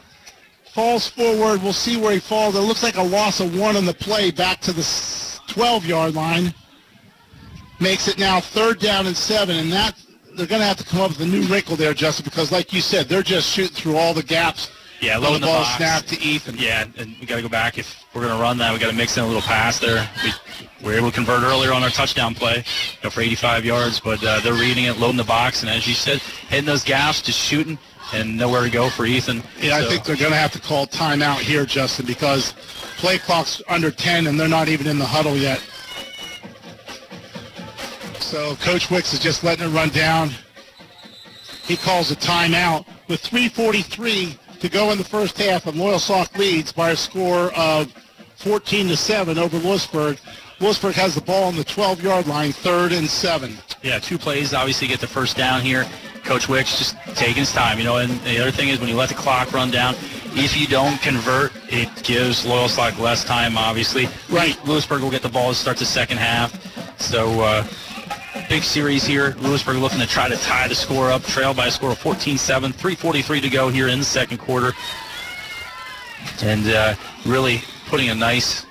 Falls 0.73 1.07
forward. 1.07 1.63
We'll 1.63 1.73
see 1.73 1.97
where 1.97 2.11
he 2.11 2.19
falls. 2.19 2.55
It 2.55 2.59
looks 2.59 2.83
like 2.83 2.97
a 2.97 3.03
loss 3.03 3.39
of 3.39 3.57
one 3.57 3.77
on 3.77 3.85
the 3.85 3.93
play 3.93 4.31
back 4.31 4.59
to 4.61 4.73
the 4.73 4.81
12-yard 4.81 6.13
line 6.15 6.53
makes 7.79 8.07
it 8.07 8.17
now 8.17 8.39
third 8.39 8.79
down 8.79 9.07
and 9.07 9.15
seven, 9.15 9.57
and 9.57 9.71
that 9.71 9.95
they're 10.35 10.47
going 10.47 10.61
to 10.61 10.67
have 10.67 10.77
to 10.77 10.83
come 10.83 11.01
up 11.01 11.09
with 11.11 11.21
a 11.21 11.25
new 11.25 11.43
wrinkle 11.43 11.75
there, 11.75 11.93
Justin, 11.93 12.23
because 12.23 12.51
like 12.51 12.73
you 12.73 12.81
said, 12.81 13.07
they're 13.07 13.23
just 13.23 13.49
shooting 13.49 13.75
through 13.75 13.97
all 13.97 14.13
the 14.13 14.23
gaps. 14.23 14.69
Yeah, 15.05 15.17
low 15.17 15.35
in 15.35 15.41
the 15.41 15.47
ball 15.47 15.61
box. 15.61 15.77
snap 15.77 16.03
to 16.05 16.19
Ethan. 16.19 16.57
Yeah, 16.57 16.85
and 16.97 17.15
we 17.19 17.27
got 17.27 17.35
to 17.35 17.43
go 17.43 17.47
back 17.47 17.77
if 17.77 18.03
we're 18.13 18.21
going 18.21 18.35
to 18.35 18.41
run 18.41 18.57
that. 18.57 18.73
We 18.73 18.79
got 18.79 18.89
to 18.89 18.95
mix 18.95 19.15
in 19.17 19.23
a 19.23 19.27
little 19.27 19.41
pass 19.41 19.77
there. 19.79 20.09
We 20.81 20.87
were 20.87 20.93
able 20.93 21.09
to 21.09 21.15
convert 21.15 21.43
earlier 21.43 21.73
on 21.73 21.83
our 21.83 21.89
touchdown 21.89 22.33
play, 22.33 22.57
you 22.57 22.63
know, 23.03 23.11
for 23.11 23.21
85 23.21 23.65
yards, 23.65 23.99
but 23.99 24.23
uh, 24.23 24.39
they're 24.39 24.53
reading 24.53 24.85
it, 24.85 24.97
loading 24.97 25.17
the 25.17 25.23
box, 25.23 25.61
and 25.61 25.69
as 25.69 25.87
you 25.87 25.93
said, 25.93 26.17
hitting 26.49 26.65
those 26.65 26.83
gaps, 26.83 27.21
just 27.21 27.37
shooting, 27.37 27.77
and 28.13 28.35
nowhere 28.35 28.63
to 28.63 28.69
go 28.69 28.89
for 28.89 29.05
Ethan. 29.05 29.43
Yeah, 29.61 29.77
I 29.77 29.85
think 29.85 30.05
they're 30.05 30.15
going 30.15 30.31
to 30.31 30.37
have 30.37 30.51
to 30.53 30.59
call 30.59 30.87
timeout 30.87 31.37
here, 31.37 31.65
Justin, 31.65 32.07
because 32.07 32.53
play 32.97 33.19
clock's 33.19 33.61
under 33.69 33.91
10 33.91 34.25
and 34.25 34.39
they're 34.39 34.47
not 34.47 34.69
even 34.69 34.87
in 34.87 34.97
the 34.97 35.05
huddle 35.05 35.35
yet. 35.37 35.59
So 38.19 38.55
Coach 38.55 38.89
Wicks 38.89 39.13
is 39.13 39.19
just 39.19 39.43
letting 39.43 39.65
it 39.65 39.69
run 39.69 39.89
down. 39.89 40.31
He 41.63 41.77
calls 41.77 42.11
a 42.11 42.15
timeout 42.15 42.85
with 43.07 43.21
3:43 43.21 44.37
to 44.65 44.71
go 44.71 44.91
in 44.91 44.97
the 44.97 45.03
first 45.03 45.37
half, 45.37 45.67
and 45.67 45.77
Loyalsock 45.77 46.35
leads 46.37 46.71
by 46.71 46.91
a 46.91 46.95
score 46.95 47.53
of 47.55 47.91
14 48.37 48.87
to 48.87 48.97
seven 48.97 49.37
over 49.37 49.57
Lewisburg. 49.57 50.17
Lewisburg 50.59 50.95
has 50.95 51.13
the 51.13 51.21
ball 51.21 51.43
on 51.45 51.55
the 51.55 51.63
12-yard 51.63 52.27
line, 52.27 52.51
third 52.51 52.91
and 52.91 53.07
seven. 53.07 53.57
Yeah, 53.83 53.99
two 53.99 54.17
plays, 54.17 54.53
obviously 54.53 54.87
get 54.87 54.99
the 54.99 55.07
first 55.07 55.37
down 55.37 55.61
here. 55.61 55.85
Coach 56.23 56.49
Wicks 56.49 56.79
just 56.79 56.97
taking 57.15 57.41
his 57.41 57.51
time, 57.51 57.77
you 57.77 57.83
know, 57.83 57.97
and 57.97 58.11
the 58.21 58.39
other 58.39 58.49
thing 58.49 58.69
is 58.69 58.79
when 58.79 58.89
you 58.89 58.95
let 58.95 59.09
the 59.09 59.15
clock 59.15 59.53
run 59.53 59.69
down, 59.69 59.93
if 60.33 60.57
you 60.57 60.65
don't 60.65 60.99
convert, 61.01 61.51
it 61.67 61.89
gives 62.03 62.45
Loyalsock 62.45 62.97
less 62.97 63.23
time, 63.23 63.57
obviously. 63.57 64.07
Right. 64.29 64.57
Lewisburg 64.65 65.03
will 65.03 65.11
get 65.11 65.21
the 65.21 65.29
ball 65.29 65.49
to 65.49 65.55
start 65.55 65.77
the 65.77 65.85
second 65.85 66.17
half. 66.17 66.99
So, 66.99 67.41
uh, 67.41 67.67
big 68.49 68.63
series 68.63 69.03
here. 69.03 69.35
Lewisburg 69.39 69.77
looking 69.77 69.99
to 69.99 70.07
try 70.07 70.27
to 70.27 70.37
tie 70.37 70.67
the 70.67 70.75
score 70.75 71.11
up, 71.11 71.23
trail 71.23 71.53
by 71.53 71.67
a 71.67 71.71
score 71.71 71.91
of 71.91 71.99
14-7, 71.99 72.73
3.43 72.73 73.41
to 73.41 73.49
go 73.49 73.69
here 73.69 73.87
in 73.87 73.99
the 73.99 74.05
second 74.05 74.37
quarter. 74.37 74.73
And 76.43 76.67
uh, 76.67 76.95
really 77.25 77.61
putting 77.87 78.09
a 78.09 78.15
nice 78.15 78.65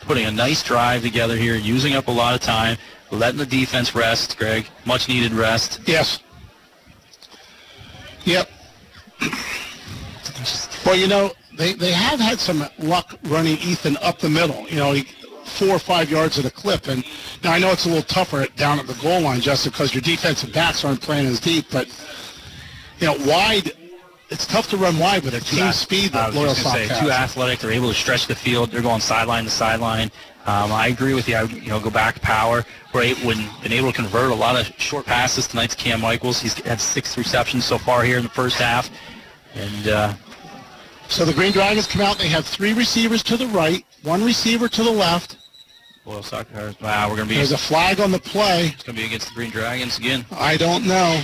putting 0.00 0.26
a 0.26 0.30
nice 0.30 0.62
drive 0.62 1.02
together 1.02 1.36
here, 1.36 1.54
using 1.54 1.94
up 1.94 2.08
a 2.08 2.10
lot 2.10 2.34
of 2.34 2.40
time, 2.40 2.76
letting 3.10 3.38
the 3.38 3.46
defense 3.46 3.94
rest, 3.94 4.36
Greg. 4.36 4.66
Much 4.84 5.08
needed 5.08 5.32
rest. 5.32 5.80
Yes. 5.86 6.20
Yep. 8.24 8.50
Well, 10.84 10.96
you 10.96 11.08
know, 11.08 11.32
they, 11.56 11.72
they 11.72 11.92
have 11.92 12.20
had 12.20 12.38
some 12.38 12.64
luck 12.78 13.18
running 13.24 13.56
Ethan 13.58 13.96
up 13.98 14.18
the 14.18 14.28
middle, 14.28 14.68
you 14.68 14.76
know, 14.76 14.92
he, 14.92 15.06
four 15.54 15.70
or 15.70 15.78
five 15.78 16.10
yards 16.10 16.38
at 16.38 16.44
a 16.44 16.50
clip. 16.50 16.88
And 16.88 17.04
now 17.42 17.52
I 17.52 17.58
know 17.58 17.70
it's 17.70 17.86
a 17.86 17.88
little 17.88 18.02
tougher 18.02 18.46
down 18.56 18.78
at 18.78 18.86
the 18.86 18.94
goal 18.94 19.20
line, 19.20 19.40
Justin, 19.40 19.72
because 19.72 19.94
your 19.94 20.02
defensive 20.02 20.52
backs 20.52 20.84
aren't 20.84 21.00
playing 21.00 21.26
as 21.26 21.40
deep. 21.40 21.66
But, 21.70 21.88
you 22.98 23.06
know, 23.06 23.16
wide, 23.26 23.72
it's 24.30 24.46
tough 24.46 24.68
to 24.70 24.76
run 24.76 24.98
wide 24.98 25.22
with 25.22 25.34
a 25.34 25.40
team 25.40 25.70
speed 25.72 26.12
that 26.12 26.32
Loyalsock 26.32 26.72
say, 26.72 26.86
has. 26.88 27.00
too 27.00 27.10
athletic. 27.10 27.60
They're 27.60 27.70
able 27.70 27.88
to 27.88 27.94
stretch 27.94 28.26
the 28.26 28.34
field. 28.34 28.70
They're 28.70 28.82
going 28.82 29.00
sideline 29.00 29.44
to 29.44 29.50
sideline. 29.50 30.10
Um, 30.46 30.72
I 30.72 30.88
agree 30.88 31.14
with 31.14 31.26
you. 31.26 31.36
I, 31.36 31.42
you 31.44 31.70
know, 31.70 31.80
go 31.80 31.88
back 31.90 32.16
to 32.16 32.20
power. 32.20 32.64
We're 32.92 33.14
when, 33.16 33.38
been 33.62 33.72
able 33.72 33.90
to 33.92 33.96
convert 33.96 34.30
a 34.30 34.34
lot 34.34 34.60
of 34.60 34.66
short 34.78 35.06
passes 35.06 35.46
tonight 35.46 35.70
to 35.70 35.76
Cam 35.76 36.02
Michaels. 36.02 36.40
He's 36.40 36.54
had 36.64 36.80
six 36.80 37.16
receptions 37.16 37.64
so 37.64 37.78
far 37.78 38.02
here 38.04 38.18
in 38.18 38.24
the 38.24 38.28
first 38.28 38.56
half. 38.58 38.90
And 39.54 39.88
uh, 39.88 40.14
So 41.08 41.24
the 41.24 41.32
Green 41.32 41.52
Dragons 41.52 41.86
come 41.86 42.02
out. 42.02 42.18
They 42.18 42.28
have 42.28 42.44
three 42.44 42.72
receivers 42.74 43.22
to 43.24 43.36
the 43.36 43.46
right, 43.48 43.84
one 44.02 44.22
receiver 44.22 44.68
to 44.68 44.82
the 44.82 44.90
left. 44.90 45.38
Loyal 46.06 46.22
Soccer, 46.22 46.74
wow, 46.82 47.08
we're 47.08 47.16
going 47.16 47.28
to 47.28 47.32
be 47.32 47.36
There's 47.36 47.52
a 47.52 47.58
flag 47.58 47.98
on 47.98 48.10
the 48.10 48.18
play. 48.18 48.66
it's 48.74 48.82
going 48.82 48.94
to 48.94 49.00
be 49.00 49.06
against 49.06 49.28
the 49.28 49.34
Green 49.34 49.50
Dragons 49.50 49.98
again. 49.98 50.26
I 50.32 50.58
don't 50.58 50.86
know. 50.86 51.22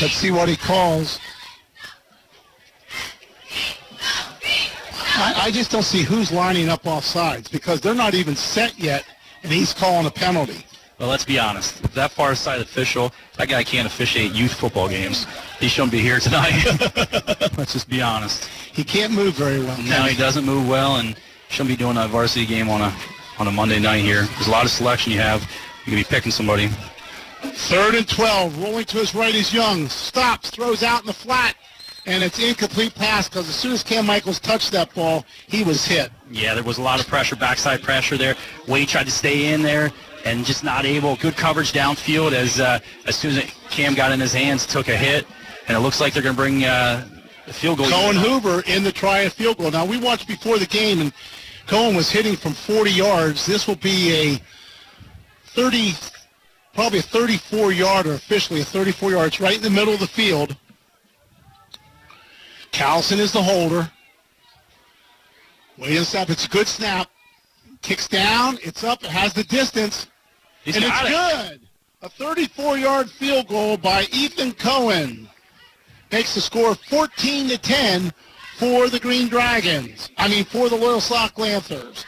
Let's 0.00 0.14
see 0.14 0.32
what 0.32 0.48
he 0.48 0.56
calls. 0.56 1.20
I, 5.14 5.42
I 5.44 5.50
just 5.52 5.70
don't 5.70 5.84
see 5.84 6.02
who's 6.02 6.32
lining 6.32 6.68
up 6.68 6.84
off 6.88 7.04
sides 7.04 7.48
because 7.48 7.80
they're 7.80 7.94
not 7.94 8.14
even 8.14 8.34
set 8.34 8.76
yet, 8.76 9.04
and 9.44 9.52
he's 9.52 9.72
calling 9.72 10.06
a 10.06 10.10
penalty. 10.10 10.66
Well, 10.98 11.08
let's 11.08 11.24
be 11.24 11.38
honest. 11.38 11.82
That 11.94 12.10
far 12.10 12.34
side 12.34 12.60
official, 12.60 13.12
that 13.36 13.48
guy 13.48 13.62
can't 13.62 13.86
officiate 13.86 14.32
youth 14.32 14.54
football 14.54 14.88
games. 14.88 15.26
He 15.62 15.68
shouldn't 15.68 15.92
be 15.92 16.00
here 16.00 16.18
tonight. 16.18 16.64
let's 17.56 17.72
just 17.72 17.88
be 17.88 18.02
honest. 18.02 18.46
He 18.46 18.82
can't 18.82 19.12
move 19.12 19.34
very 19.34 19.60
well. 19.60 19.80
No, 19.80 20.02
he 20.02 20.16
doesn't 20.16 20.44
move 20.44 20.68
well, 20.68 20.96
and 20.96 21.14
shouldn't 21.50 21.68
be 21.68 21.76
doing 21.76 21.96
a 21.96 22.08
varsity 22.08 22.46
game 22.46 22.68
on 22.68 22.80
a 22.80 22.92
on 23.38 23.46
a 23.46 23.52
Monday 23.52 23.78
night 23.78 24.00
here. 24.00 24.22
There's 24.22 24.48
a 24.48 24.50
lot 24.50 24.64
of 24.64 24.72
selection 24.72 25.12
you 25.12 25.20
have. 25.20 25.42
You 25.86 25.92
can 25.92 25.94
be 25.94 26.02
picking 26.02 26.32
somebody. 26.32 26.66
Third 27.42 27.94
and 27.94 28.08
12, 28.08 28.60
rolling 28.60 28.86
to 28.86 28.98
his 28.98 29.14
right 29.14 29.32
is 29.32 29.54
Young. 29.54 29.88
Stops, 29.88 30.50
throws 30.50 30.82
out 30.82 31.02
in 31.02 31.06
the 31.06 31.12
flat, 31.12 31.54
and 32.06 32.24
it's 32.24 32.40
incomplete 32.40 32.96
pass 32.96 33.28
because 33.28 33.48
as 33.48 33.54
soon 33.54 33.70
as 33.70 33.84
Cam 33.84 34.04
Michaels 34.04 34.40
touched 34.40 34.72
that 34.72 34.92
ball, 34.96 35.24
he 35.46 35.62
was 35.62 35.86
hit. 35.86 36.10
Yeah, 36.28 36.54
there 36.54 36.64
was 36.64 36.78
a 36.78 36.82
lot 36.82 36.98
of 36.98 37.06
pressure, 37.06 37.36
backside 37.36 37.84
pressure 37.84 38.16
there. 38.16 38.34
Wade 38.66 38.88
tried 38.88 39.06
to 39.06 39.12
stay 39.12 39.54
in 39.54 39.62
there 39.62 39.92
and 40.24 40.44
just 40.44 40.64
not 40.64 40.84
able. 40.84 41.14
Good 41.14 41.36
coverage 41.36 41.72
downfield 41.72 42.32
as 42.32 42.58
uh, 42.58 42.80
as 43.06 43.14
soon 43.14 43.38
as 43.38 43.44
Cam 43.70 43.94
got 43.94 44.10
in 44.10 44.18
his 44.18 44.32
hands, 44.32 44.66
took 44.66 44.88
a 44.88 44.96
hit, 44.96 45.24
and 45.72 45.80
it 45.80 45.82
looks 45.82 46.02
like 46.02 46.12
they're 46.12 46.22
going 46.22 46.36
to 46.36 46.40
bring 46.40 46.64
uh, 46.64 47.08
the 47.46 47.52
field 47.52 47.78
goal. 47.78 47.88
Cohen 47.88 48.14
Hoover 48.14 48.62
in 48.66 48.84
the 48.84 48.92
try 48.92 49.20
and 49.20 49.32
field 49.32 49.56
goal. 49.56 49.70
Now, 49.70 49.86
we 49.86 49.96
watched 49.96 50.28
before 50.28 50.58
the 50.58 50.66
game, 50.66 51.00
and 51.00 51.14
Cohen 51.66 51.96
was 51.96 52.10
hitting 52.10 52.36
from 52.36 52.52
40 52.52 52.90
yards. 52.90 53.46
This 53.46 53.66
will 53.66 53.76
be 53.76 54.12
a 54.12 54.40
30, 55.54 55.94
probably 56.74 56.98
a 56.98 57.02
34-yarder, 57.02 58.12
officially 58.12 58.60
a 58.60 58.64
34 58.64 59.12
yards, 59.12 59.40
right 59.40 59.56
in 59.56 59.62
the 59.62 59.70
middle 59.70 59.94
of 59.94 60.00
the 60.00 60.06
field. 60.06 60.54
Callison 62.70 63.18
is 63.18 63.32
the 63.32 63.42
holder. 63.42 63.90
Wait 65.78 65.96
a 65.96 66.04
snap. 66.04 66.28
It's 66.28 66.44
a 66.44 66.50
good 66.50 66.68
snap. 66.68 67.08
Kicks 67.80 68.08
down. 68.08 68.58
It's 68.62 68.84
up. 68.84 69.02
It 69.04 69.10
has 69.10 69.32
the 69.32 69.44
distance. 69.44 70.06
He's 70.64 70.76
and 70.76 70.84
it's 70.84 71.02
it. 71.02 71.08
good. 71.08 71.60
A 72.02 72.10
34-yard 72.10 73.08
field 73.08 73.48
goal 73.48 73.78
by 73.78 74.02
Ethan 74.12 74.52
Cohen 74.52 75.30
makes 76.12 76.34
the 76.34 76.40
score 76.40 76.74
14 76.74 77.48
to 77.48 77.58
10 77.58 78.12
for 78.58 78.88
the 78.88 79.00
Green 79.00 79.28
Dragons. 79.28 80.10
I 80.18 80.28
mean, 80.28 80.44
for 80.44 80.68
the 80.68 80.76
Loyalsock 80.76 81.38
Lancers. 81.38 82.04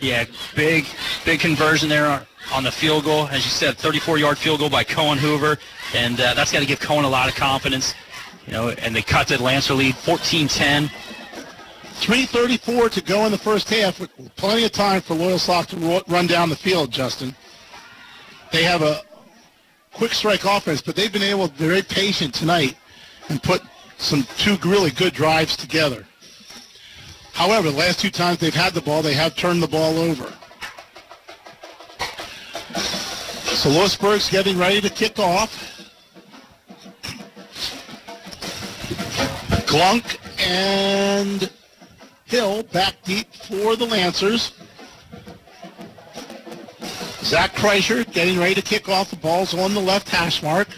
Yeah, 0.00 0.26
big, 0.54 0.84
big 1.24 1.40
conversion 1.40 1.88
there 1.88 2.26
on 2.52 2.62
the 2.62 2.70
field 2.70 3.04
goal. 3.04 3.26
As 3.28 3.44
you 3.44 3.50
said, 3.50 3.76
34-yard 3.76 4.36
field 4.36 4.60
goal 4.60 4.68
by 4.68 4.84
Cohen 4.84 5.16
Hoover, 5.16 5.58
and 5.94 6.20
uh, 6.20 6.34
that's 6.34 6.52
got 6.52 6.60
to 6.60 6.66
give 6.66 6.80
Cohen 6.80 7.04
a 7.04 7.08
lot 7.08 7.28
of 7.28 7.34
confidence. 7.34 7.94
You 8.46 8.52
know, 8.52 8.68
and 8.68 8.94
they 8.94 9.00
cut 9.00 9.28
the 9.28 9.42
Lancer 9.42 9.72
lead 9.72 9.94
14-10. 9.94 10.90
3.34 11.94 12.90
to 12.90 13.00
go 13.00 13.24
in 13.24 13.32
the 13.32 13.38
first 13.38 13.70
half. 13.70 13.98
with 14.00 14.10
Plenty 14.36 14.64
of 14.64 14.72
time 14.72 15.00
for 15.00 15.14
Loyalsock 15.14 15.68
to 15.68 16.12
run 16.12 16.26
down 16.26 16.50
the 16.50 16.56
field, 16.56 16.90
Justin. 16.90 17.34
They 18.52 18.64
have 18.64 18.82
a 18.82 19.00
quick 19.92 20.12
strike 20.12 20.44
offense, 20.44 20.82
but 20.82 20.94
they've 20.94 21.12
been 21.12 21.22
able 21.22 21.48
to 21.48 21.54
be 21.54 21.66
very 21.66 21.82
patient 21.82 22.34
tonight 22.34 22.76
and 23.28 23.42
put 23.42 23.62
some 23.98 24.26
two 24.36 24.56
really 24.64 24.90
good 24.90 25.14
drives 25.14 25.56
together. 25.56 26.06
However, 27.32 27.70
the 27.70 27.76
last 27.76 28.00
two 28.00 28.10
times 28.10 28.38
they've 28.38 28.54
had 28.54 28.74
the 28.74 28.80
ball, 28.80 29.02
they 29.02 29.14
have 29.14 29.34
turned 29.34 29.62
the 29.62 29.68
ball 29.68 29.98
over. 29.98 30.32
So 33.44 33.70
Lewisburg's 33.70 34.30
getting 34.30 34.58
ready 34.58 34.80
to 34.80 34.90
kick 34.90 35.18
off. 35.18 35.70
Glunk 39.66 40.18
and 40.38 41.50
Hill 42.26 42.62
back 42.64 42.94
deep 43.04 43.32
for 43.34 43.74
the 43.74 43.86
Lancers. 43.86 44.52
Zach 47.22 47.54
Kreischer 47.54 48.10
getting 48.12 48.38
ready 48.38 48.54
to 48.54 48.62
kick 48.62 48.88
off. 48.88 49.10
The 49.10 49.16
ball's 49.16 49.54
on 49.54 49.72
the 49.74 49.80
left 49.80 50.08
hash 50.08 50.42
mark. 50.42 50.68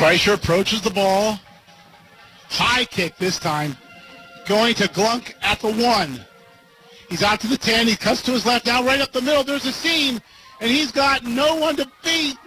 Kreischer 0.00 0.32
approaches 0.32 0.80
the 0.80 0.88
ball. 0.88 1.38
High 2.48 2.86
kick 2.86 3.18
this 3.18 3.38
time. 3.38 3.76
Going 4.46 4.74
to 4.76 4.84
Glunk 4.84 5.34
at 5.42 5.60
the 5.60 5.70
one. 5.70 6.24
He's 7.10 7.22
out 7.22 7.38
to 7.40 7.46
the 7.46 7.58
10. 7.58 7.86
He 7.86 7.96
cuts 7.96 8.22
to 8.22 8.30
his 8.30 8.46
left. 8.46 8.64
Now 8.64 8.82
right 8.82 8.98
up 9.02 9.12
the 9.12 9.20
middle. 9.20 9.44
There's 9.44 9.66
a 9.66 9.72
seam. 9.72 10.18
And 10.62 10.70
he's 10.70 10.90
got 10.90 11.24
no 11.24 11.54
one 11.54 11.76
to 11.76 11.86
beat. 12.02 12.38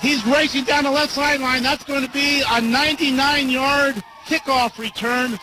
He's 0.00 0.24
racing 0.24 0.64
down 0.64 0.84
the 0.84 0.90
left 0.90 1.12
sideline. 1.12 1.62
That's 1.62 1.84
going 1.84 2.06
to 2.06 2.10
be 2.12 2.40
a 2.40 2.62
99-yard 2.62 4.02
kickoff 4.24 4.78
return 4.78 5.38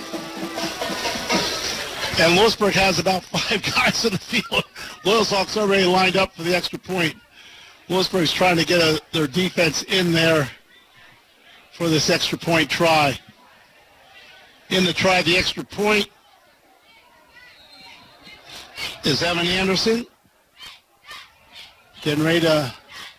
And 2.20 2.36
Lewisburg 2.36 2.74
has 2.74 2.98
about 2.98 3.24
five 3.24 3.62
guys 3.74 4.04
in 4.04 4.12
the 4.12 4.18
field. 4.18 4.64
Loyalsock's 5.02 5.56
already 5.56 5.86
lined 5.86 6.18
up 6.18 6.34
for 6.34 6.42
the 6.42 6.54
extra 6.54 6.78
point. 6.78 7.16
Lewisburg's 7.88 8.32
trying 8.32 8.58
to 8.58 8.66
get 8.66 8.82
a, 8.82 9.00
their 9.12 9.26
defense 9.26 9.82
in 9.84 10.12
there 10.12 10.46
for 11.74 11.88
this 11.88 12.08
extra 12.08 12.38
point 12.38 12.70
try. 12.70 13.18
In 14.70 14.84
the 14.84 14.92
try, 14.92 15.22
the 15.22 15.36
extra 15.36 15.64
point 15.64 16.08
is 19.04 19.22
Evan 19.22 19.46
Anderson. 19.46 20.06
Getting 22.02 22.24
ready 22.24 22.40
to, 22.40 22.74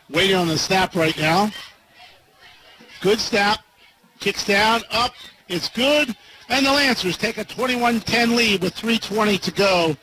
waiting 0.10 0.36
on 0.36 0.48
the 0.48 0.58
snap 0.58 0.96
right 0.96 1.18
now. 1.18 1.52
Good 3.02 3.20
snap. 3.20 3.60
Kicks 4.20 4.46
down, 4.46 4.82
up. 4.92 5.14
It's 5.48 5.70
good. 5.70 6.16
And 6.50 6.66
the 6.66 6.72
Lancers 6.72 7.18
take 7.18 7.38
a 7.38 7.46
21-10 7.46 8.36
lead 8.36 8.62
with 8.62 8.76
3.20 8.76 9.40
to 9.42 9.52
go 9.52 9.98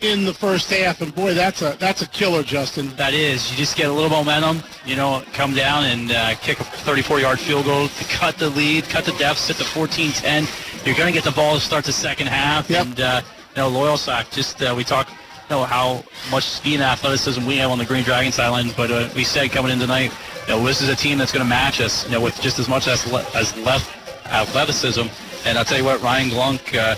in 0.00 0.24
the 0.24 0.34
first 0.34 0.70
half. 0.70 1.00
And 1.00 1.14
boy, 1.14 1.34
that's 1.34 1.62
a 1.62 1.76
that's 1.78 2.02
a 2.02 2.08
killer, 2.08 2.42
Justin. 2.42 2.94
That 2.96 3.14
is. 3.14 3.50
You 3.50 3.56
just 3.56 3.76
get 3.76 3.90
a 3.90 3.92
little 3.92 4.10
momentum, 4.10 4.62
you 4.84 4.96
know, 4.96 5.22
come 5.32 5.54
down 5.54 5.84
and 5.84 6.10
uh, 6.10 6.34
kick 6.36 6.60
a 6.60 6.64
34-yard 6.64 7.38
field 7.38 7.66
goal 7.66 7.88
to 7.88 8.04
cut 8.04 8.38
the 8.38 8.50
lead, 8.50 8.84
cut 8.84 9.04
the 9.04 9.12
deficit 9.12 9.56
to 9.56 9.64
14-10. 9.64 10.86
You're 10.86 10.96
going 10.96 11.12
to 11.12 11.12
get 11.12 11.24
the 11.24 11.32
ball 11.32 11.54
to 11.54 11.60
start 11.60 11.84
the 11.84 11.92
second 11.92 12.28
half. 12.28 12.70
Yep. 12.70 12.86
And, 12.86 13.00
uh, 13.00 13.22
you 13.50 13.62
know, 13.62 13.70
Loyalsock, 13.70 14.30
just 14.30 14.62
uh, 14.62 14.74
we 14.76 14.84
talk, 14.84 15.10
you 15.10 15.16
know, 15.50 15.64
how 15.64 16.04
much 16.30 16.44
speed 16.44 16.74
and 16.74 16.82
athleticism 16.82 17.44
we 17.44 17.56
have 17.58 17.70
on 17.70 17.78
the 17.78 17.84
Green 17.84 18.04
Dragon 18.04 18.32
sideline. 18.32 18.70
But 18.76 18.90
uh, 18.90 19.08
we 19.14 19.24
said 19.24 19.50
coming 19.50 19.72
in 19.72 19.78
tonight, 19.78 20.12
you 20.48 20.54
know, 20.54 20.64
this 20.64 20.80
is 20.80 20.88
a 20.88 20.96
team 20.96 21.18
that's 21.18 21.32
going 21.32 21.44
to 21.44 21.48
match 21.48 21.80
us, 21.80 22.06
you 22.06 22.12
know, 22.12 22.20
with 22.20 22.40
just 22.40 22.58
as 22.58 22.68
much 22.68 22.88
as, 22.88 23.06
le- 23.10 23.26
as 23.34 23.56
left 23.58 23.96
athleticism. 24.26 25.06
And 25.44 25.58
I'll 25.58 25.64
tell 25.64 25.78
you 25.78 25.84
what, 25.84 26.02
Ryan 26.02 26.30
Glunk, 26.30 26.78
uh, 26.78 26.96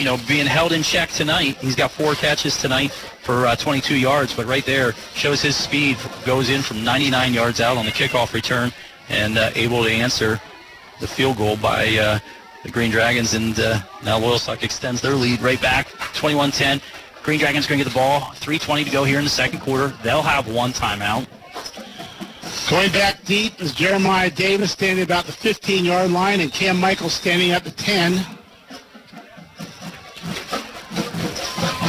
you 0.00 0.06
know, 0.06 0.16
being 0.26 0.46
held 0.46 0.72
in 0.72 0.82
check 0.82 1.10
tonight. 1.10 1.58
He's 1.58 1.76
got 1.76 1.90
four 1.90 2.14
catches 2.14 2.56
tonight 2.56 2.90
for 2.90 3.46
uh, 3.46 3.54
22 3.54 3.96
yards, 3.96 4.32
but 4.32 4.46
right 4.46 4.64
there 4.64 4.92
shows 5.14 5.42
his 5.42 5.54
speed. 5.54 5.98
Goes 6.24 6.48
in 6.48 6.62
from 6.62 6.82
99 6.82 7.34
yards 7.34 7.60
out 7.60 7.76
on 7.76 7.84
the 7.84 7.92
kickoff 7.92 8.32
return 8.32 8.72
and 9.10 9.36
uh, 9.36 9.50
able 9.54 9.84
to 9.84 9.90
answer 9.90 10.40
the 11.00 11.06
field 11.06 11.36
goal 11.36 11.58
by 11.58 11.98
uh, 11.98 12.18
the 12.64 12.70
Green 12.70 12.90
Dragons. 12.90 13.34
And 13.34 13.60
uh, 13.60 13.80
now 14.02 14.18
Loyalsock 14.18 14.62
extends 14.62 15.02
their 15.02 15.14
lead 15.14 15.42
right 15.42 15.60
back, 15.60 15.88
21-10. 15.88 16.80
Green 17.22 17.38
Dragons 17.38 17.66
going 17.66 17.78
to 17.78 17.84
get 17.84 17.92
the 17.92 17.98
ball. 17.98 18.20
3.20 18.36 18.86
to 18.86 18.90
go 18.90 19.04
here 19.04 19.18
in 19.18 19.24
the 19.24 19.30
second 19.30 19.60
quarter. 19.60 19.88
They'll 20.02 20.22
have 20.22 20.48
one 20.48 20.72
timeout. 20.72 21.26
Going 22.70 22.90
back 22.90 23.22
deep 23.24 23.60
is 23.60 23.74
Jeremiah 23.74 24.30
Davis 24.30 24.72
standing 24.72 25.04
about 25.04 25.26
the 25.26 25.32
15-yard 25.32 26.10
line 26.10 26.40
and 26.40 26.50
Cam 26.50 26.80
Michaels 26.80 27.12
standing 27.12 27.50
at 27.50 27.64
the 27.64 27.70
10. 27.70 28.38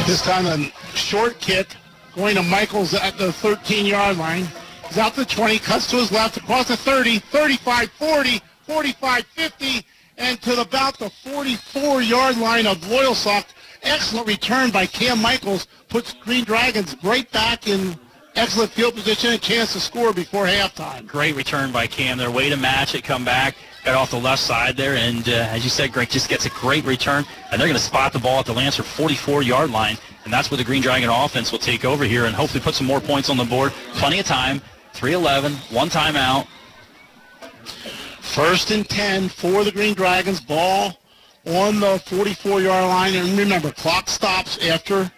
This 0.06 0.22
time 0.22 0.46
a 0.46 0.58
short 0.96 1.38
kick 1.40 1.76
going 2.14 2.36
to 2.36 2.42
Michaels 2.42 2.94
at 2.94 3.16
the 3.16 3.28
13-yard 3.28 4.18
line. 4.18 4.46
He's 4.88 4.98
out 4.98 5.14
to 5.14 5.24
20, 5.24 5.58
cuts 5.58 5.88
to 5.90 5.96
his 5.96 6.12
left, 6.12 6.36
across 6.36 6.68
the 6.68 6.76
30, 6.76 7.18
35, 7.18 7.90
40, 7.92 8.40
45, 8.66 9.26
50, 9.26 9.86
and 10.18 10.42
to 10.42 10.60
about 10.60 10.98
the 10.98 11.06
44-yard 11.24 12.36
line 12.36 12.66
of 12.66 12.78
Loyalsock. 12.78 13.46
Excellent 13.82 14.26
return 14.26 14.70
by 14.70 14.86
Cam 14.86 15.20
Michaels. 15.20 15.66
Puts 15.88 16.12
Green 16.12 16.44
Dragons 16.44 16.96
right 17.02 17.30
back 17.32 17.66
in 17.66 17.98
excellent 18.34 18.70
field 18.70 18.94
position, 18.94 19.32
a 19.32 19.38
chance 19.38 19.72
to 19.72 19.80
score 19.80 20.12
before 20.12 20.46
halftime. 20.46 21.06
Great 21.06 21.34
return 21.36 21.72
by 21.72 21.86
Cam. 21.86 22.18
Their 22.18 22.30
way 22.30 22.48
to 22.48 22.56
match 22.56 22.94
it, 22.94 23.02
come 23.04 23.24
back, 23.24 23.56
got 23.84 23.94
off 23.94 24.10
the 24.10 24.18
left 24.18 24.42
side 24.42 24.76
there, 24.76 24.96
and 24.96 25.28
uh, 25.28 25.32
as 25.50 25.64
you 25.64 25.70
said, 25.70 25.92
Greg 25.92 26.08
just 26.08 26.28
gets 26.28 26.46
a 26.46 26.50
great 26.50 26.84
return, 26.84 27.24
and 27.50 27.60
they're 27.60 27.68
going 27.68 27.76
to 27.76 27.82
spot 27.82 28.12
the 28.12 28.18
ball 28.18 28.40
at 28.40 28.46
the 28.46 28.52
Lancer 28.52 28.82
44-yard 28.82 29.70
line, 29.70 29.98
and 30.24 30.32
that's 30.32 30.50
where 30.50 30.58
the 30.58 30.64
Green 30.64 30.82
Dragon 30.82 31.10
offense 31.10 31.50
will 31.50 31.58
take 31.58 31.84
over 31.84 32.04
here 32.04 32.26
and 32.26 32.34
hopefully 32.34 32.62
put 32.62 32.74
some 32.74 32.86
more 32.86 33.00
points 33.00 33.28
on 33.28 33.36
the 33.36 33.44
board. 33.44 33.72
Plenty 33.94 34.20
of 34.20 34.26
time, 34.26 34.60
3-11, 34.94 35.74
one 35.74 35.88
timeout. 35.88 36.46
First 38.20 38.70
and 38.70 38.88
10 38.88 39.28
for 39.28 39.64
the 39.64 39.72
Green 39.72 39.94
Dragons. 39.94 40.40
Ball 40.40 40.96
on 41.46 41.80
the 41.80 41.96
44-yard 42.06 42.84
line. 42.84 43.14
And 43.14 43.36
remember, 43.36 43.72
clock 43.72 44.08
stops 44.08 44.64
after 44.64 45.10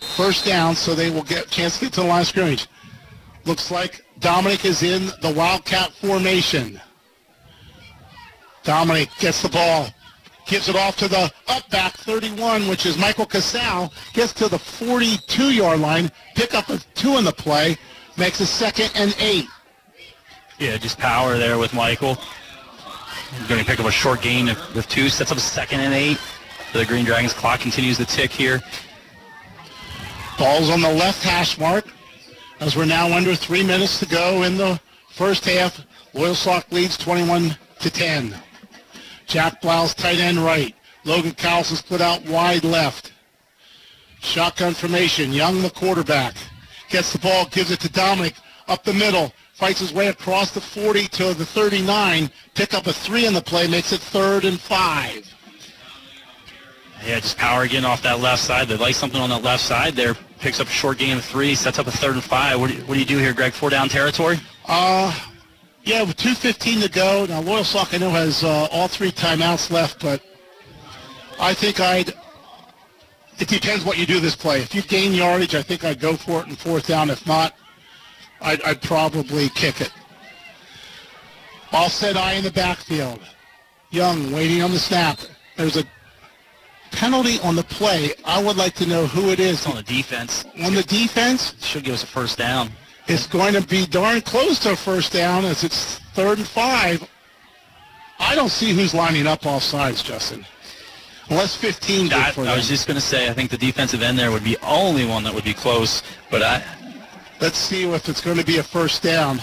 first 0.00 0.44
down, 0.44 0.74
so 0.74 0.94
they 0.94 1.10
will 1.10 1.22
get 1.22 1.48
chance 1.48 1.78
to 1.78 1.86
get 1.86 1.94
to 1.94 2.00
the 2.00 2.06
line 2.06 2.22
of 2.22 2.26
scrimmage. 2.26 2.66
Looks 3.44 3.70
like 3.70 4.04
Dominic 4.18 4.64
is 4.64 4.82
in 4.82 5.06
the 5.22 5.32
Wildcat 5.34 5.92
formation. 5.92 6.80
Dominic 8.62 9.08
gets 9.18 9.42
the 9.42 9.48
ball, 9.48 9.88
gives 10.46 10.68
it 10.68 10.76
off 10.76 10.96
to 10.96 11.08
the 11.08 11.32
up 11.48 11.68
back 11.70 11.94
31, 11.94 12.68
which 12.68 12.86
is 12.86 12.98
Michael 12.98 13.26
Casal, 13.26 13.92
gets 14.12 14.32
to 14.34 14.48
the 14.48 14.56
42-yard 14.56 15.80
line, 15.80 16.10
pick 16.34 16.54
up 16.54 16.68
a 16.68 16.78
two 16.94 17.16
in 17.16 17.24
the 17.24 17.32
play, 17.32 17.76
makes 18.16 18.40
a 18.40 18.46
second 18.46 18.90
and 18.94 19.16
eight. 19.20 19.46
Yeah, 20.58 20.76
just 20.76 20.98
power 20.98 21.38
there 21.38 21.58
with 21.58 21.72
Michael. 21.72 22.18
Going 23.48 23.60
to 23.60 23.66
pick 23.66 23.80
up 23.80 23.86
a 23.86 23.92
short 23.92 24.22
gain 24.22 24.46
with 24.74 24.86
two, 24.88 25.08
sets 25.08 25.30
up 25.30 25.38
a 25.38 25.40
second 25.40 25.80
and 25.80 25.94
eight. 25.94 26.18
The 26.72 26.84
Green 26.84 27.04
Dragons 27.04 27.32
clock 27.32 27.60
continues 27.60 27.96
to 27.96 28.04
tick 28.04 28.30
here. 28.30 28.60
Ball's 30.38 30.70
on 30.70 30.80
the 30.80 30.92
left 30.92 31.22
hash 31.22 31.58
mark 31.58 31.86
as 32.60 32.76
we're 32.76 32.84
now 32.84 33.12
under 33.16 33.34
three 33.34 33.64
minutes 33.64 33.98
to 34.00 34.06
go 34.06 34.42
in 34.42 34.56
the 34.56 34.80
first 35.10 35.44
half. 35.44 35.84
Loyalsock 36.14 36.70
leads 36.72 36.96
21 36.96 37.56
to 37.80 37.90
10. 37.90 38.34
Jack 39.30 39.60
Blouse 39.60 39.94
tight 39.94 40.18
end 40.18 40.38
right. 40.38 40.74
Logan 41.04 41.30
Carlson 41.32 41.78
put 41.88 42.00
out 42.00 42.26
wide 42.26 42.64
left. 42.64 43.12
Shotgun 44.20 44.74
formation. 44.74 45.32
Young 45.32 45.62
the 45.62 45.70
quarterback. 45.70 46.34
Gets 46.88 47.12
the 47.12 47.20
ball, 47.20 47.46
gives 47.46 47.70
it 47.70 47.78
to 47.80 47.88
Dominic 47.88 48.34
up 48.66 48.82
the 48.82 48.92
middle. 48.92 49.32
Fights 49.54 49.78
his 49.78 49.94
way 49.94 50.08
across 50.08 50.50
the 50.50 50.60
40 50.60 51.06
to 51.06 51.34
the 51.34 51.46
39. 51.46 52.28
Pick 52.54 52.74
up 52.74 52.88
a 52.88 52.92
three 52.92 53.24
in 53.24 53.32
the 53.32 53.40
play, 53.40 53.68
makes 53.68 53.92
it 53.92 54.00
third 54.00 54.44
and 54.44 54.58
five. 54.58 55.32
Yeah, 57.06 57.20
just 57.20 57.38
power 57.38 57.62
again 57.62 57.84
off 57.84 58.02
that 58.02 58.18
left 58.18 58.42
side. 58.42 58.66
They 58.66 58.76
like 58.76 58.96
something 58.96 59.20
on 59.20 59.30
that 59.30 59.44
left 59.44 59.62
side 59.62 59.94
there. 59.94 60.14
Picks 60.40 60.58
up 60.58 60.66
a 60.66 60.70
short 60.70 60.98
game 60.98 61.18
of 61.18 61.24
three, 61.24 61.54
sets 61.54 61.78
up 61.78 61.86
a 61.86 61.92
third 61.92 62.14
and 62.14 62.24
five. 62.24 62.58
What 62.58 62.70
do 62.70 62.76
you, 62.76 62.82
what 62.82 62.94
do, 62.94 63.00
you 63.00 63.06
do 63.06 63.18
here, 63.18 63.32
Greg? 63.32 63.52
Four 63.52 63.70
down 63.70 63.88
territory? 63.88 64.40
Uh, 64.66 65.16
yeah, 65.84 66.02
with 66.02 66.16
2.15 66.16 66.82
to 66.82 66.90
go. 66.90 67.26
Now, 67.26 67.42
Loyalsock, 67.42 67.94
I 67.94 67.98
know, 67.98 68.10
has 68.10 68.44
uh, 68.44 68.68
all 68.70 68.88
three 68.88 69.10
timeouts 69.10 69.70
left, 69.70 70.00
but 70.00 70.22
I 71.38 71.54
think 71.54 71.80
I'd... 71.80 72.14
It 73.38 73.48
depends 73.48 73.84
what 73.86 73.96
you 73.96 74.04
do 74.04 74.20
this 74.20 74.36
play. 74.36 74.60
If 74.60 74.74
you 74.74 74.82
gain 74.82 75.12
yardage, 75.12 75.54
I 75.54 75.62
think 75.62 75.82
I'd 75.82 75.98
go 75.98 76.14
for 76.14 76.42
it 76.42 76.48
in 76.48 76.56
fourth 76.56 76.86
down. 76.86 77.08
If 77.08 77.26
not, 77.26 77.54
I'd, 78.42 78.62
I'd 78.62 78.82
probably 78.82 79.48
kick 79.48 79.80
it. 79.80 79.90
All 81.72 81.88
set 81.88 82.18
eye 82.18 82.34
in 82.34 82.44
the 82.44 82.50
backfield. 82.50 83.20
Young 83.90 84.30
waiting 84.30 84.62
on 84.62 84.72
the 84.72 84.78
snap. 84.78 85.20
There's 85.56 85.78
a 85.78 85.84
penalty 86.92 87.38
on 87.40 87.56
the 87.56 87.62
play. 87.62 88.12
I 88.26 88.42
would 88.42 88.56
like 88.56 88.74
to 88.74 88.86
know 88.86 89.06
who 89.06 89.30
it 89.30 89.40
is. 89.40 89.66
on 89.66 89.76
the 89.76 89.82
defense. 89.82 90.44
On 90.62 90.74
the 90.74 90.82
defense? 90.82 91.54
Should 91.64 91.84
give 91.84 91.94
us 91.94 92.02
a 92.02 92.06
first 92.06 92.36
down. 92.36 92.70
It's 93.10 93.26
going 93.26 93.54
to 93.54 93.62
be 93.62 93.86
darn 93.86 94.20
close 94.20 94.60
to 94.60 94.72
a 94.72 94.76
first 94.76 95.12
down 95.12 95.44
as 95.44 95.64
it's 95.64 95.98
third 96.14 96.38
and 96.38 96.46
five. 96.46 97.02
I 98.20 98.36
don't 98.36 98.50
see 98.50 98.72
who's 98.72 98.94
lining 98.94 99.26
up 99.26 99.46
all 99.46 99.58
sides, 99.58 100.02
Justin. 100.02 100.46
Unless 101.28 101.56
15 101.56 102.12
I, 102.12 102.30
for 102.30 102.42
I 102.42 102.54
was 102.54 102.68
just 102.68 102.86
going 102.86 102.94
to 102.96 103.00
say, 103.00 103.28
I 103.28 103.32
think 103.32 103.50
the 103.50 103.58
defensive 103.58 104.02
end 104.02 104.18
there 104.18 104.30
would 104.30 104.44
be 104.44 104.56
only 104.58 105.06
one 105.06 105.24
that 105.24 105.34
would 105.34 105.44
be 105.44 105.54
close, 105.54 106.02
but 106.30 106.42
I, 106.42 106.62
Let's 107.40 107.56
see 107.56 107.84
if 107.90 108.08
it's 108.08 108.20
going 108.20 108.36
to 108.36 108.44
be 108.44 108.58
a 108.58 108.62
first 108.62 109.02
down. 109.02 109.38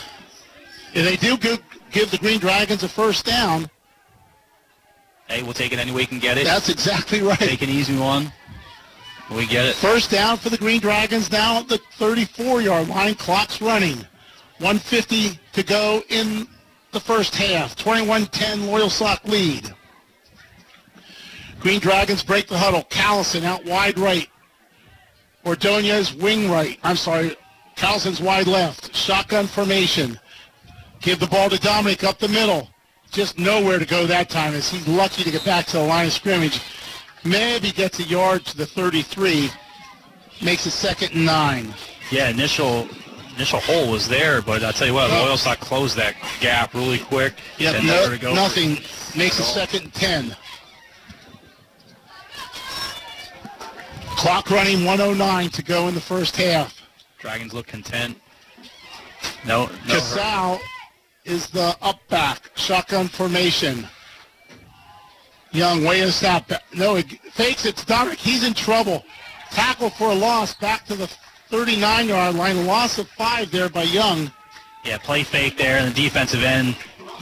If 0.94 1.04
they 1.04 1.16
do 1.16 1.36
give, 1.36 1.60
give 1.92 2.12
the 2.12 2.20
Green 2.20 2.40
Dragons 2.40 2.84
a 2.84 2.90
first 2.90 3.26
down, 3.26 3.70
hey, 5.28 5.42
we'll 5.42 5.54
take 5.54 5.74
it 5.74 5.80
any 5.80 5.92
way 5.92 5.98
we 5.98 6.06
can 6.06 6.20
get 6.20 6.38
it. 6.38 6.46
that's 6.46 6.70
exactly 6.70 7.22
right. 7.22 7.40
Take 7.40 7.64
an 7.64 7.70
easy 7.70 7.98
one. 7.98 8.32
We 9.32 9.46
get 9.46 9.66
it. 9.66 9.76
First 9.76 10.12
down 10.12 10.38
for 10.38 10.50
the 10.50 10.58
Green 10.58 10.80
Dragons 10.80 11.32
now 11.32 11.60
at 11.60 11.68
the 11.68 11.80
34-yard 11.98 12.88
line. 12.88 13.16
Clock's 13.16 13.62
running. 13.62 13.98
150 14.60 15.40
to 15.54 15.64
go 15.64 16.02
in 16.10 16.48
the 16.92 17.00
first 17.00 17.36
half. 17.36 17.76
21-10 17.76 18.68
Loyal 18.68 18.90
Sock 18.90 19.24
lead. 19.26 19.74
Green 21.60 21.80
Dragons 21.80 22.24
break 22.24 22.48
the 22.48 22.58
huddle. 22.58 22.84
Callison 22.84 23.44
out 23.44 23.66
wide 23.66 24.00
right. 24.00 24.30
Ordonez 25.46 26.14
wing 26.14 26.50
right. 26.50 26.80
I'm 26.84 26.96
sorry. 26.96 27.36
Callison's 27.76 28.22
wide 28.22 28.48
left. 28.48 28.96
Shotgun 28.96 29.48
formation. 29.48 30.20
Give 31.02 31.20
the 31.20 31.28
ball 31.28 31.50
to 31.50 31.60
Dominic 31.60 32.04
up 32.04 32.18
the 32.18 32.28
middle. 32.28 32.70
Just 33.12 33.38
nowhere 33.38 33.80
to 33.80 33.86
go 33.86 34.06
that 34.08 34.30
time 34.30 34.54
as 34.54 34.70
he's 34.70 34.88
lucky 34.88 35.24
to 35.24 35.32
get 35.32 35.46
back 35.46 35.66
to 35.68 35.78
the 35.78 35.84
line 35.84 36.08
of 36.08 36.14
scrimmage. 36.14 36.60
Maybe 37.28 37.72
gets 37.72 38.00
a 38.00 38.04
yard 38.04 38.46
to 38.46 38.58
the 38.58 38.66
33. 38.66 39.50
Makes 40.42 40.66
a 40.66 40.72
second 40.72 41.14
and 41.14 41.26
nine. 41.26 41.74
Yeah, 42.12 42.30
initial 42.30 42.88
initial 43.36 43.60
hole 43.60 43.92
was 43.92 44.08
there, 44.08 44.42
but 44.42 44.64
I'll 44.64 44.74
tell 44.74 44.88
you 44.88 44.94
what, 44.94 45.12
Oh. 45.12 45.28
Loyalsock 45.36 45.60
closed 45.60 45.96
that 45.98 46.16
gap 46.40 46.74
really 46.74 47.00
quick. 47.00 47.34
Yep, 47.60 47.84
no, 47.84 47.94
nowhere 47.94 48.10
to 48.12 48.18
go. 48.18 48.34
nothing. 48.34 48.80
Makes 49.16 49.40
it 49.40 49.44
second 49.44 49.84
and 49.84 49.94
10. 49.94 50.36
Clock 54.16 54.50
running 54.50 54.84
109 54.86 55.50
to 55.52 55.64
go 55.64 55.88
in 55.88 55.94
the 55.96 56.02
first 56.02 56.36
half. 56.38 56.82
Dragons 57.20 57.54
look 57.54 57.68
content. 57.68 58.20
No, 59.46 59.66
no. 59.66 59.70
hurry. 59.70 60.00
Casal 60.00 60.60
is 61.26 61.48
the 61.50 61.76
up 61.82 62.00
back. 62.10 62.52
Shotgun 62.56 63.08
formation. 63.08 63.88
Young 65.52 65.84
way 65.84 66.02
to 66.02 66.12
stop. 66.12 66.52
No, 66.76 66.96
it 66.96 67.10
fakes 67.32 67.66
it 67.66 67.84
Dominic. 67.88 68.20
He's 68.20 68.44
in 68.46 68.54
trouble. 68.54 69.04
Tackle 69.52 69.90
for 69.90 70.12
a 70.12 70.16
loss. 70.16 70.54
Back 70.54 70.86
to 70.88 70.96
the 70.96 71.10
39-yard 71.50 72.36
line. 72.36 72.66
Loss 72.66 73.00
of 73.00 73.08
five 73.10 73.50
there 73.52 73.70
by 73.70 73.84
Young. 73.84 74.32
Yeah, 74.84 74.98
play 74.98 75.24
fake 75.24 75.58
there, 75.58 75.78
and 75.78 75.94
the 75.94 76.02
defensive 76.02 76.44
end 76.44 76.76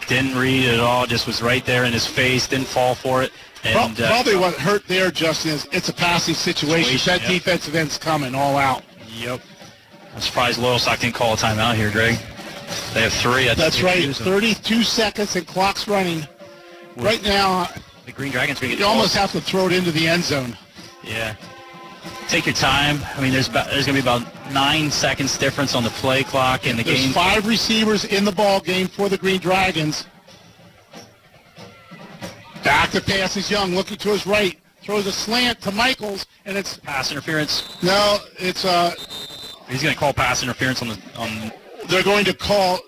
didn't 0.08 0.38
read 0.38 0.66
it 0.66 0.76
at 0.76 0.80
all. 0.80 1.06
Just 1.06 1.28
was 1.28 1.42
right 1.42 1.66
there 1.66 1.86
in 1.86 1.94
his 1.94 2.06
face. 2.06 2.48
Didn't 2.48 2.68
fall 2.68 2.96
for 2.96 3.24
it. 3.24 3.32
And 3.64 4.00
uh, 4.00 4.08
Probably 4.08 4.36
what 4.36 4.54
hurt 4.56 4.88
there, 4.88 5.10
Justin, 5.10 5.52
is 5.52 5.68
it's 5.72 5.90
a 5.90 5.94
passing 5.94 6.36
situation. 6.36 6.98
Situation, 6.98 7.14
that 7.14 7.22
yep. 7.22 7.32
defensive 7.32 7.76
end's 7.76 7.98
coming 7.98 8.36
all 8.36 8.58
out. 8.58 8.84
Yep. 9.08 9.42
I'm 10.14 10.22
surprised 10.22 10.60
Loyalsock 10.60 11.00
didn't 11.00 11.16
call 11.16 11.34
a 11.34 11.38
timeout 11.38 11.76
here, 11.76 11.92
Greg. 11.92 12.18
They 12.94 13.02
have 13.02 13.14
three. 13.14 13.46
Think 13.46 13.58
That's 13.58 13.82
right. 13.82 14.02
use 14.02 14.20
32 14.20 14.84
seconds 14.84 15.36
and 15.36 15.46
clock's 15.46 15.88
running. 15.88 16.28
Right 16.96 17.24
now, 17.24 17.68
The 18.06 18.12
Green 18.12 18.32
Dragons 18.32 18.60
are 18.60 18.62
going 18.62 18.74
to 18.74 18.80
you 18.80 18.86
almost 18.86 19.16
have 19.16 19.32
to 19.32 19.42
throw 19.42 19.66
it 19.68 19.74
into 19.74 19.92
the 19.92 20.08
end 20.08 20.24
zone. 20.24 20.56
Yeah. 21.04 21.36
Take 22.28 22.46
your 22.46 22.56
time. 22.56 23.00
I 23.16 23.22
mean, 23.22 23.32
there's 23.32 23.48
about, 23.48 23.68
there's 23.70 23.86
going 23.88 23.96
to 23.98 24.04
be 24.04 24.08
about 24.08 24.52
nine 24.52 24.92
seconds 24.92 25.38
difference 25.38 25.74
on 25.76 25.84
the 25.84 25.90
play 25.92 26.24
clock 26.24 26.68
in 26.68 26.78
the 26.78 26.84
There's 26.84 27.02
game. 27.04 27.14
five 27.14 27.48
receivers 27.48 28.06
in 28.06 28.24
the 28.26 28.32
ball 28.32 28.60
game 28.60 28.88
for 28.88 29.10
the 29.10 29.18
Green 29.18 29.40
Dragons. 29.40 30.06
Back 32.64 32.92
to 32.92 33.02
pass 33.02 33.38
is 33.38 33.50
Young, 33.50 33.76
looking 33.76 33.98
to 33.98 34.10
his 34.10 34.26
right. 34.26 34.60
Throws 34.82 35.08
a 35.08 35.12
slant 35.12 35.62
to 35.62 35.72
Michaels, 35.72 36.28
and 36.46 36.56
it's 36.58 36.78
Pass 36.78 37.12
interference. 37.12 37.82
no, 37.82 38.20
it's 38.38 38.66
uh, 38.66 38.94
He's 39.68 39.82
going 39.82 39.94
to 39.96 40.00
call 40.00 40.14
pass 40.14 40.44
interference 40.44 40.84
on 40.84 40.90
the 40.90 41.00
on. 41.18 41.52
they're 41.88 42.04
going 42.04 42.24
to 42.26 42.36
call 42.36 42.80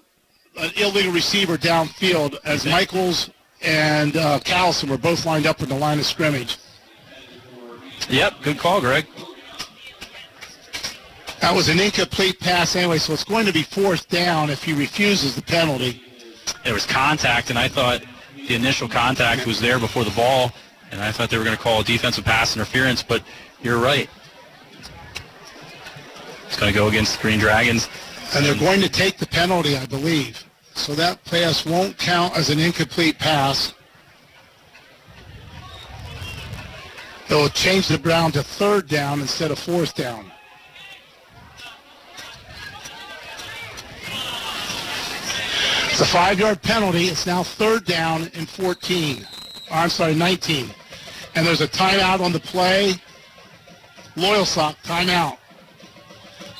an 0.59 0.69
illegal 0.77 1.11
receiver 1.11 1.57
downfield 1.57 2.37
as 2.45 2.65
Michaels 2.67 3.31
and 3.61 4.15
uh, 4.15 4.39
Callison 4.39 4.89
were 4.89 4.97
both 4.97 5.25
lined 5.25 5.45
up 5.45 5.61
in 5.61 5.69
the 5.69 5.75
line 5.75 5.99
of 5.99 6.05
scrimmage. 6.05 6.57
Yep, 8.09 8.41
good 8.43 8.57
call, 8.57 8.79
Greg. 8.79 9.05
That 11.41 11.55
was 11.55 11.69
an 11.69 11.79
incomplete 11.79 12.39
pass 12.39 12.75
anyway, 12.75 12.97
so 12.97 13.13
it's 13.13 13.23
going 13.23 13.45
to 13.45 13.53
be 13.53 13.63
fourth 13.63 14.07
down 14.09 14.49
if 14.49 14.63
he 14.63 14.73
refuses 14.73 15.35
the 15.35 15.41
penalty. 15.41 16.01
There 16.63 16.73
was 16.73 16.85
contact, 16.85 17.49
and 17.49 17.59
I 17.59 17.67
thought 17.67 18.01
the 18.47 18.55
initial 18.55 18.87
contact 18.87 19.45
was 19.45 19.59
there 19.59 19.79
before 19.79 20.03
the 20.03 20.11
ball, 20.11 20.51
and 20.91 21.01
I 21.01 21.11
thought 21.11 21.29
they 21.29 21.37
were 21.37 21.43
going 21.43 21.55
to 21.55 21.61
call 21.61 21.81
a 21.81 21.83
defensive 21.83 22.25
pass 22.25 22.55
interference, 22.55 23.03
but 23.03 23.21
you're 23.61 23.77
right. 23.77 24.09
It's 26.47 26.57
going 26.57 26.71
to 26.71 26.77
go 26.77 26.87
against 26.87 27.17
the 27.17 27.21
Green 27.21 27.39
Dragons. 27.39 27.89
And 28.33 28.45
they're 28.45 28.55
going 28.55 28.81
to 28.81 28.89
take 28.89 29.17
the 29.17 29.27
penalty, 29.27 29.77
I 29.77 29.85
believe. 29.85 30.46
So 30.77 30.93
that 30.95 31.21
pass 31.25 31.65
won't 31.65 31.97
count 31.97 32.37
as 32.37 32.49
an 32.49 32.59
incomplete 32.59 33.17
pass. 33.19 33.73
They'll 37.27 37.49
change 37.49 37.87
the 37.87 37.97
ground 37.97 38.35
to 38.35 38.43
third 38.43 38.87
down 38.87 39.19
instead 39.19 39.51
of 39.51 39.59
fourth 39.59 39.95
down. 39.95 40.31
It's 45.89 45.99
a 45.99 46.05
five-yard 46.05 46.61
penalty. 46.61 47.05
It's 47.05 47.25
now 47.25 47.41
third 47.41 47.83
down 47.83 48.29
and 48.35 48.47
14. 48.47 49.25
Or, 49.71 49.77
I'm 49.77 49.89
sorry, 49.89 50.13
19. 50.13 50.69
And 51.35 51.45
there's 51.45 51.61
a 51.61 51.67
timeout 51.67 52.21
on 52.21 52.31
the 52.31 52.39
play. 52.39 52.93
Loyalsock, 54.15 54.75
timeout. 54.83 55.37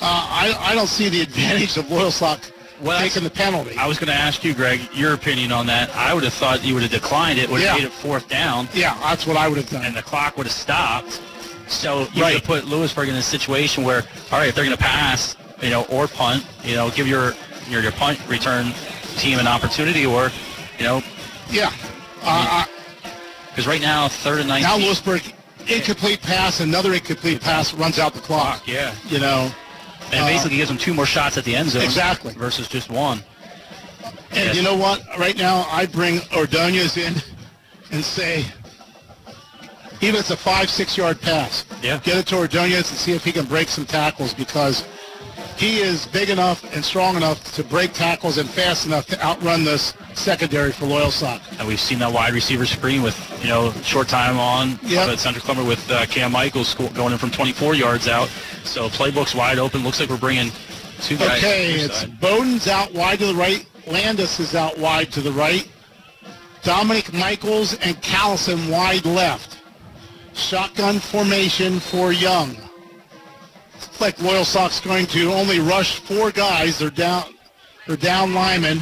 I, 0.00 0.56
I 0.58 0.74
don't 0.74 0.88
see 0.88 1.08
the 1.08 1.22
advantage 1.22 1.76
of 1.76 1.86
Loyalsock 1.86 2.52
taking 2.84 3.24
the 3.24 3.30
penalty. 3.30 3.76
I 3.76 3.86
was 3.86 3.98
going 3.98 4.08
to 4.08 4.14
ask 4.14 4.44
you, 4.44 4.54
Greg, 4.54 4.80
your 4.92 5.14
opinion 5.14 5.52
on 5.52 5.66
that. 5.66 5.94
I 5.96 6.14
would 6.14 6.24
have 6.24 6.34
thought 6.34 6.64
you 6.64 6.74
would 6.74 6.82
have 6.82 6.92
declined 6.92 7.38
it, 7.38 7.48
would 7.50 7.60
have 7.60 7.76
Yeah. 7.78 7.84
made 7.84 7.86
it 7.86 7.92
fourth 7.92 8.28
down, 8.28 8.68
Yeah, 8.72 8.96
that's 9.02 9.26
what 9.26 9.36
I 9.36 9.48
would 9.48 9.58
have 9.58 9.68
done. 9.70 9.84
and 9.84 9.96
the 9.96 10.02
clock 10.02 10.36
would 10.36 10.46
have 10.46 10.54
stopped. 10.54 11.20
So 11.66 12.08
you 12.14 12.22
Right. 12.22 12.34
could 12.36 12.44
put 12.44 12.64
Lewisburg 12.66 13.08
in 13.08 13.14
a 13.16 13.22
situation 13.22 13.84
where, 13.84 14.04
all 14.32 14.38
right, 14.38 14.48
if 14.48 14.54
they're 14.54 14.64
going 14.64 14.76
to 14.76 14.82
pass, 14.82 15.36
you 15.60 15.70
know, 15.70 15.82
or 15.84 16.08
punt, 16.08 16.44
you 16.64 16.74
know, 16.76 16.90
give 16.90 17.06
your 17.08 17.34
your, 17.68 17.82
your 17.82 17.92
punt 17.92 18.18
return 18.28 18.72
team 19.18 19.38
an 19.38 19.46
opportunity, 19.46 20.06
or, 20.06 20.32
you 20.78 20.84
know, 20.84 21.02
Yeah. 21.50 21.70
Uh, 22.24 22.64
because 23.50 23.66
right 23.66 23.82
now 23.82 24.08
third 24.08 24.40
and 24.40 24.50
uh, 24.50 24.54
19. 24.58 24.62
now 24.70 24.76
Lewisburg, 24.86 25.20
incomplete 25.66 26.22
pass, 26.22 26.60
another 26.60 26.94
incomplete 26.94 27.42
pass 27.42 27.74
runs 27.74 27.98
out 27.98 28.14
the 28.14 28.20
clock. 28.20 28.62
Yeah. 28.66 28.92
You 29.10 29.18
know. 29.18 29.52
And 30.12 30.24
Uh, 30.24 30.26
basically 30.26 30.56
gives 30.56 30.68
them 30.68 30.78
two 30.78 30.94
more 30.94 31.06
shots 31.06 31.36
at 31.36 31.44
the 31.44 31.54
end 31.54 31.70
zone. 31.70 31.82
Exactly. 31.82 32.32
Versus 32.34 32.68
just 32.68 32.90
one. 32.90 33.22
And 34.30 34.46
Yes. 34.46 34.56
you 34.56 34.62
know 34.62 34.74
what? 34.74 35.02
Right 35.18 35.36
now, 35.36 35.66
I 35.70 35.86
bring 35.86 36.20
Ordonez 36.34 36.96
in 36.96 37.22
and 37.90 38.04
say, 38.04 38.44
even 40.00 40.14
if 40.16 40.20
it's 40.20 40.30
a 40.30 40.36
five, 40.36 40.70
six-yard 40.70 41.20
pass, 41.20 41.64
Yeah. 41.82 41.98
get 41.98 42.16
it 42.18 42.26
to 42.26 42.36
Ordonez 42.36 42.90
and 42.90 42.98
see 42.98 43.12
if 43.12 43.24
he 43.24 43.32
can 43.32 43.44
break 43.46 43.68
some 43.68 43.84
tackles 43.86 44.32
because 44.34 44.84
he 45.58 45.78
is 45.80 46.06
big 46.06 46.30
enough 46.30 46.62
and 46.74 46.84
strong 46.84 47.16
enough 47.16 47.42
to 47.54 47.64
break 47.64 47.92
tackles 47.92 48.38
and 48.38 48.48
fast 48.48 48.86
enough 48.86 49.06
to 49.06 49.20
outrun 49.22 49.64
this 49.64 49.92
secondary 50.14 50.70
for 50.70 50.86
Loyalsock. 50.86 51.40
And 51.58 51.66
we've 51.66 51.80
seen 51.80 51.98
that 51.98 52.12
wide 52.12 52.32
receiver 52.32 52.64
screen 52.64 53.02
with, 53.02 53.16
you 53.42 53.48
know, 53.48 53.72
short 53.82 54.08
time 54.08 54.38
on 54.38 54.78
Yep. 54.84 55.08
at 55.08 55.18
Central 55.18 55.44
Clemmer 55.44 55.64
with 55.64 55.90
uh, 55.90 56.06
Cam 56.06 56.30
Michaels 56.30 56.74
going 56.74 57.12
in 57.12 57.18
from 57.18 57.32
24 57.32 57.74
yards 57.74 58.06
out. 58.06 58.28
So 58.62 58.88
playbook's 58.88 59.34
wide 59.34 59.58
open. 59.58 59.82
Looks 59.82 59.98
like 59.98 60.10
we're 60.10 60.16
bringing 60.16 60.52
two 61.00 61.16
guys. 61.16 61.38
Okay, 61.38 61.72
it's 61.72 61.98
side. 62.02 62.20
Bowden's 62.20 62.68
out 62.68 62.94
wide 62.94 63.18
to 63.18 63.26
the 63.26 63.34
right. 63.34 63.66
Landis 63.88 64.38
is 64.38 64.54
out 64.54 64.78
wide 64.78 65.10
to 65.12 65.20
the 65.20 65.32
right. 65.32 65.68
Dominic 66.62 67.12
Michaels 67.12 67.74
and 67.78 67.96
Callison 68.02 68.70
wide 68.70 69.04
left. 69.06 69.58
Shotgun 70.34 71.00
formation 71.00 71.80
for 71.80 72.12
Young. 72.12 72.56
Looks 73.98 74.20
like 74.20 74.32
Loyalsock's 74.32 74.80
going 74.80 75.06
to 75.06 75.32
only 75.32 75.58
rush 75.58 75.98
four 75.98 76.30
guys. 76.30 76.78
They're 76.78 76.88
down. 76.88 77.34
They're 77.86 77.96
down 77.96 78.32
linemen. 78.32 78.78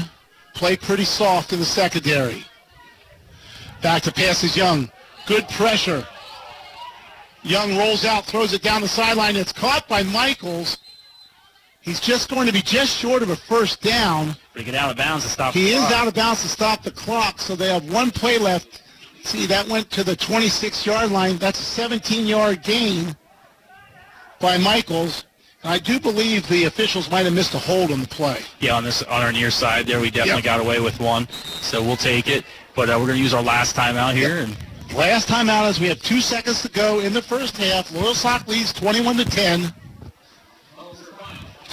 Play 0.52 0.76
pretty 0.76 1.06
soft 1.06 1.54
in 1.54 1.58
the 1.58 1.64
secondary. 1.64 2.44
Back 3.80 4.02
to 4.02 4.12
passes 4.12 4.54
Young. 4.54 4.90
Good 5.26 5.48
pressure. 5.48 6.06
Young 7.42 7.78
rolls 7.78 8.04
out, 8.04 8.26
throws 8.26 8.52
it 8.52 8.62
down 8.62 8.82
the 8.82 8.88
sideline. 8.88 9.36
It's 9.36 9.52
caught 9.52 9.88
by 9.88 10.02
Michaels. 10.02 10.78
He's 11.80 12.00
just 12.00 12.28
going 12.28 12.46
to 12.46 12.52
be 12.52 12.60
just 12.60 12.98
short 12.98 13.22
of 13.22 13.30
a 13.30 13.36
first 13.36 13.80
down. 13.80 14.36
He 14.54 14.64
get 14.64 14.74
out 14.74 14.90
of 14.90 14.98
bounds 14.98 15.24
to 15.24 15.30
stop. 15.30 15.54
He 15.54 15.70
is 15.70 15.78
clock. 15.78 15.92
out 15.92 16.08
of 16.08 16.14
bounds 16.14 16.42
to 16.42 16.48
stop 16.48 16.82
the 16.82 16.90
clock, 16.90 17.40
so 17.40 17.56
they 17.56 17.72
have 17.72 17.90
one 17.90 18.10
play 18.10 18.36
left. 18.36 18.82
See, 19.24 19.46
that 19.46 19.66
went 19.66 19.90
to 19.92 20.04
the 20.04 20.16
26-yard 20.16 21.10
line. 21.10 21.38
That's 21.38 21.78
a 21.78 21.82
17-yard 21.82 22.62
gain 22.62 23.16
by 24.40 24.58
Michaels. 24.58 25.24
I 25.64 25.78
do 25.78 25.98
believe 25.98 26.48
the 26.48 26.64
officials 26.64 27.10
might 27.10 27.24
have 27.24 27.34
missed 27.34 27.54
a 27.54 27.58
hold 27.58 27.90
on 27.90 28.00
the 28.00 28.06
play. 28.06 28.40
Yeah, 28.60 28.76
on 28.76 28.84
this 28.84 29.02
on 29.02 29.22
our 29.22 29.32
near 29.32 29.50
side 29.50 29.86
there, 29.86 29.98
we 30.00 30.10
definitely 30.10 30.42
Yep. 30.42 30.44
got 30.44 30.60
away 30.60 30.80
with 30.80 31.00
one, 31.00 31.28
so 31.30 31.82
we'll 31.82 31.96
take 31.96 32.28
it. 32.28 32.44
But 32.76 32.88
uh, 32.88 32.92
we're 33.00 33.06
going 33.06 33.16
to 33.18 33.22
use 33.22 33.34
our 33.34 33.42
last 33.42 33.74
timeout 33.74 34.14
here, 34.14 34.38
and 34.38 34.56
Last 34.94 35.26
time 35.28 35.50
out 35.50 35.66
is 35.66 35.80
we 35.80 35.88
have 35.88 36.00
two 36.00 36.20
seconds 36.20 36.62
to 36.62 36.68
go 36.68 37.00
in 37.00 37.12
the 37.12 37.20
first 37.20 37.56
half. 37.56 37.90
Loyalsock 37.90 38.46
leads 38.46 38.72
21 38.72 39.16
to 39.16 39.24
10. 39.24 39.74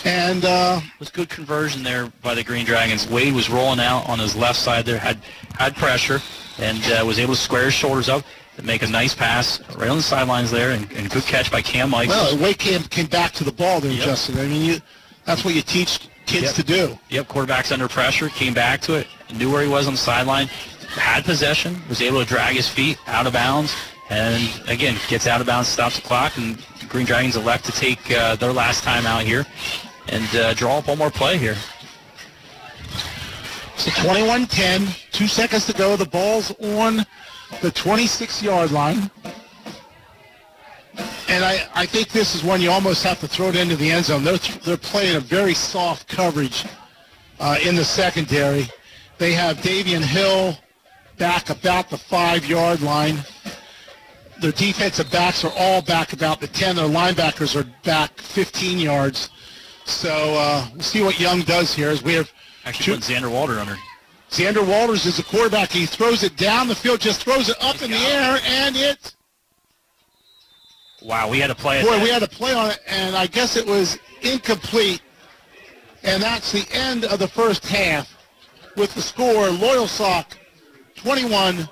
And 0.05 0.43
uh, 0.43 0.81
it 0.83 0.99
was 0.99 1.09
good 1.09 1.29
conversion 1.29 1.83
there 1.83 2.11
by 2.21 2.33
the 2.33 2.43
Green 2.43 2.65
Dragons. 2.65 3.07
Wade 3.07 3.33
was 3.33 3.49
rolling 3.49 3.79
out 3.79 4.09
on 4.09 4.19
his 4.19 4.35
left 4.35 4.59
side 4.59 4.85
there, 4.85 4.97
had 4.97 5.19
had 5.57 5.75
pressure, 5.77 6.21
and 6.59 6.83
uh, 6.91 7.05
was 7.05 7.19
able 7.19 7.35
to 7.35 7.39
square 7.39 7.65
his 7.65 7.73
shoulders 7.73 8.09
up 8.09 8.25
make 8.61 8.83
a 8.83 8.87
nice 8.87 9.15
pass 9.15 9.59
right 9.77 9.89
on 9.89 9.97
the 9.97 10.03
sidelines 10.03 10.51
there, 10.51 10.71
and, 10.71 10.91
and 10.91 11.09
good 11.09 11.23
catch 11.23 11.51
by 11.51 11.61
Cam 11.61 11.89
Michaels. 11.89 12.33
well, 12.33 12.37
Wade 12.43 12.59
came, 12.59 12.81
came 12.83 13.07
back 13.07 13.31
to 13.33 13.43
the 13.43 13.51
ball 13.51 13.79
there, 13.79 13.91
Yep. 13.91 14.05
Justin. 14.05 14.37
I 14.39 14.47
mean, 14.47 14.63
you, 14.63 14.77
that's 15.25 15.43
what 15.43 15.55
you 15.55 15.61
teach 15.61 16.07
kids 16.25 16.45
Yep. 16.45 16.53
to 16.55 16.63
do. 16.63 16.99
Yep, 17.09 17.27
quarterback's 17.27 17.71
under 17.71 17.87
pressure, 17.87 18.29
came 18.29 18.53
back 18.53 18.81
to 18.81 18.93
it, 18.95 19.07
knew 19.33 19.51
where 19.51 19.63
he 19.63 19.67
was 19.67 19.87
on 19.87 19.93
the 19.93 19.99
sideline, 19.99 20.47
had 20.95 21.25
possession, 21.25 21.81
was 21.89 22.01
able 22.01 22.19
to 22.21 22.25
drag 22.25 22.55
his 22.55 22.67
feet 22.69 22.97
out 23.07 23.25
of 23.25 23.33
bounds, 23.33 23.73
and 24.09 24.43
again, 24.67 24.95
gets 25.07 25.25
out 25.25 25.41
of 25.41 25.47
bounds, 25.47 25.67
stops 25.67 25.95
the 25.95 26.01
clock, 26.03 26.37
and 26.37 26.63
Green 26.89 27.05
Dragons 27.05 27.35
elect 27.35 27.65
to 27.65 27.71
take 27.71 28.11
uh, 28.11 28.35
their 28.35 28.53
last 28.53 28.83
time 28.83 29.07
out 29.07 29.23
here 29.23 29.45
and 30.09 30.35
uh, 30.35 30.53
draw 30.53 30.77
up 30.77 30.87
one 30.87 30.97
more 30.99 31.09
play 31.09 31.37
here. 31.37 31.55
So 33.77 33.89
21-10, 33.91 35.11
two 35.11 35.27
seconds 35.27 35.65
to 35.65 35.73
go. 35.73 35.95
The 35.95 36.05
ball's 36.05 36.51
on 36.61 37.05
the 37.61 37.71
26-yard 37.71 38.71
line. 38.71 39.09
And 41.29 41.43
I, 41.43 41.67
I 41.73 41.85
think 41.85 42.09
this 42.09 42.35
is 42.35 42.43
one 42.43 42.61
you 42.61 42.69
almost 42.69 43.03
have 43.03 43.19
to 43.21 43.27
throw 43.27 43.47
it 43.47 43.55
into 43.55 43.75
the 43.75 43.89
end 43.91 44.05
zone. 44.05 44.23
They're, 44.23 44.37
they're 44.37 44.77
playing 44.77 45.15
a 45.15 45.19
very 45.19 45.53
soft 45.53 46.07
coverage 46.07 46.65
uh, 47.39 47.57
in 47.63 47.75
the 47.75 47.85
secondary. 47.85 48.67
They 49.17 49.33
have 49.33 49.57
Davion 49.57 50.01
Hill 50.01 50.57
back 51.17 51.49
about 51.49 51.89
the 51.89 51.97
five-yard 51.97 52.81
line. 52.81 53.17
Their 54.39 54.51
defensive 54.51 55.11
backs 55.11 55.43
are 55.43 55.53
all 55.57 55.81
back 55.81 56.13
about 56.13 56.39
the 56.39 56.47
10. 56.47 56.75
Their 56.75 56.87
linebackers 56.87 57.59
are 57.59 57.67
back 57.83 58.19
15 58.19 58.77
yards. 58.79 59.29
So 59.85 60.35
uh, 60.35 60.67
we'll 60.73 60.81
see 60.81 61.03
what 61.03 61.19
Young 61.19 61.41
does 61.41 61.73
here 61.73 61.89
as 61.89 62.03
we 62.03 62.13
have 62.13 62.31
Actually 62.65 62.97
put 62.97 63.05
Xander 63.05 63.31
Walter 63.31 63.59
under. 63.59 63.77
Xander 64.33 64.67
Walters 64.67 65.05
is 65.05 65.17
the 65.17 65.23
quarterback. 65.23 65.71
He 65.71 65.85
throws 65.85 66.23
it 66.23 66.35
down 66.37 66.67
the 66.67 66.73
field, 66.73 66.99
just 66.99 67.23
throws 67.23 67.49
it 67.49 67.57
up 67.61 67.83
in 67.83 67.91
the 67.91 67.97
air, 67.97 68.39
and 68.43 68.75
it. 68.75 69.13
Wow, 71.03 71.29
we 71.29 71.39
had 71.39 71.47
to 71.47 71.55
play 71.55 71.81
it. 71.81 71.85
Boy, 71.85 72.01
we 72.01 72.09
had 72.09 72.23
a 72.23 72.27
play 72.27 72.51
on 72.51 72.71
it, 72.71 72.79
and 72.87 73.15
I 73.15 73.27
guess 73.27 73.55
it 73.55 73.67
was 73.67 73.99
incomplete. 74.23 75.03
And 76.01 76.23
that's 76.23 76.51
the 76.51 76.65
end 76.71 77.05
of 77.05 77.19
the 77.19 77.27
first 77.27 77.63
half 77.67 78.17
with 78.75 78.95
the 78.95 79.03
score 79.03 79.49
Loyalsock 79.49 80.25
21, 80.95 81.69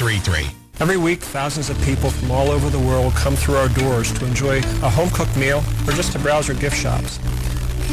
Every 0.80 0.96
week, 0.96 1.20
thousands 1.20 1.70
of 1.70 1.80
people 1.82 2.10
from 2.10 2.32
all 2.32 2.50
over 2.50 2.68
the 2.68 2.80
world 2.80 3.14
come 3.14 3.36
through 3.36 3.54
our 3.54 3.68
doors 3.68 4.12
to 4.14 4.26
enjoy 4.26 4.58
a 4.58 4.90
home-cooked 4.90 5.36
meal 5.36 5.62
or 5.86 5.92
just 5.92 6.10
to 6.12 6.18
browse 6.18 6.48
our 6.48 6.56
gift 6.56 6.76
shops. 6.76 7.18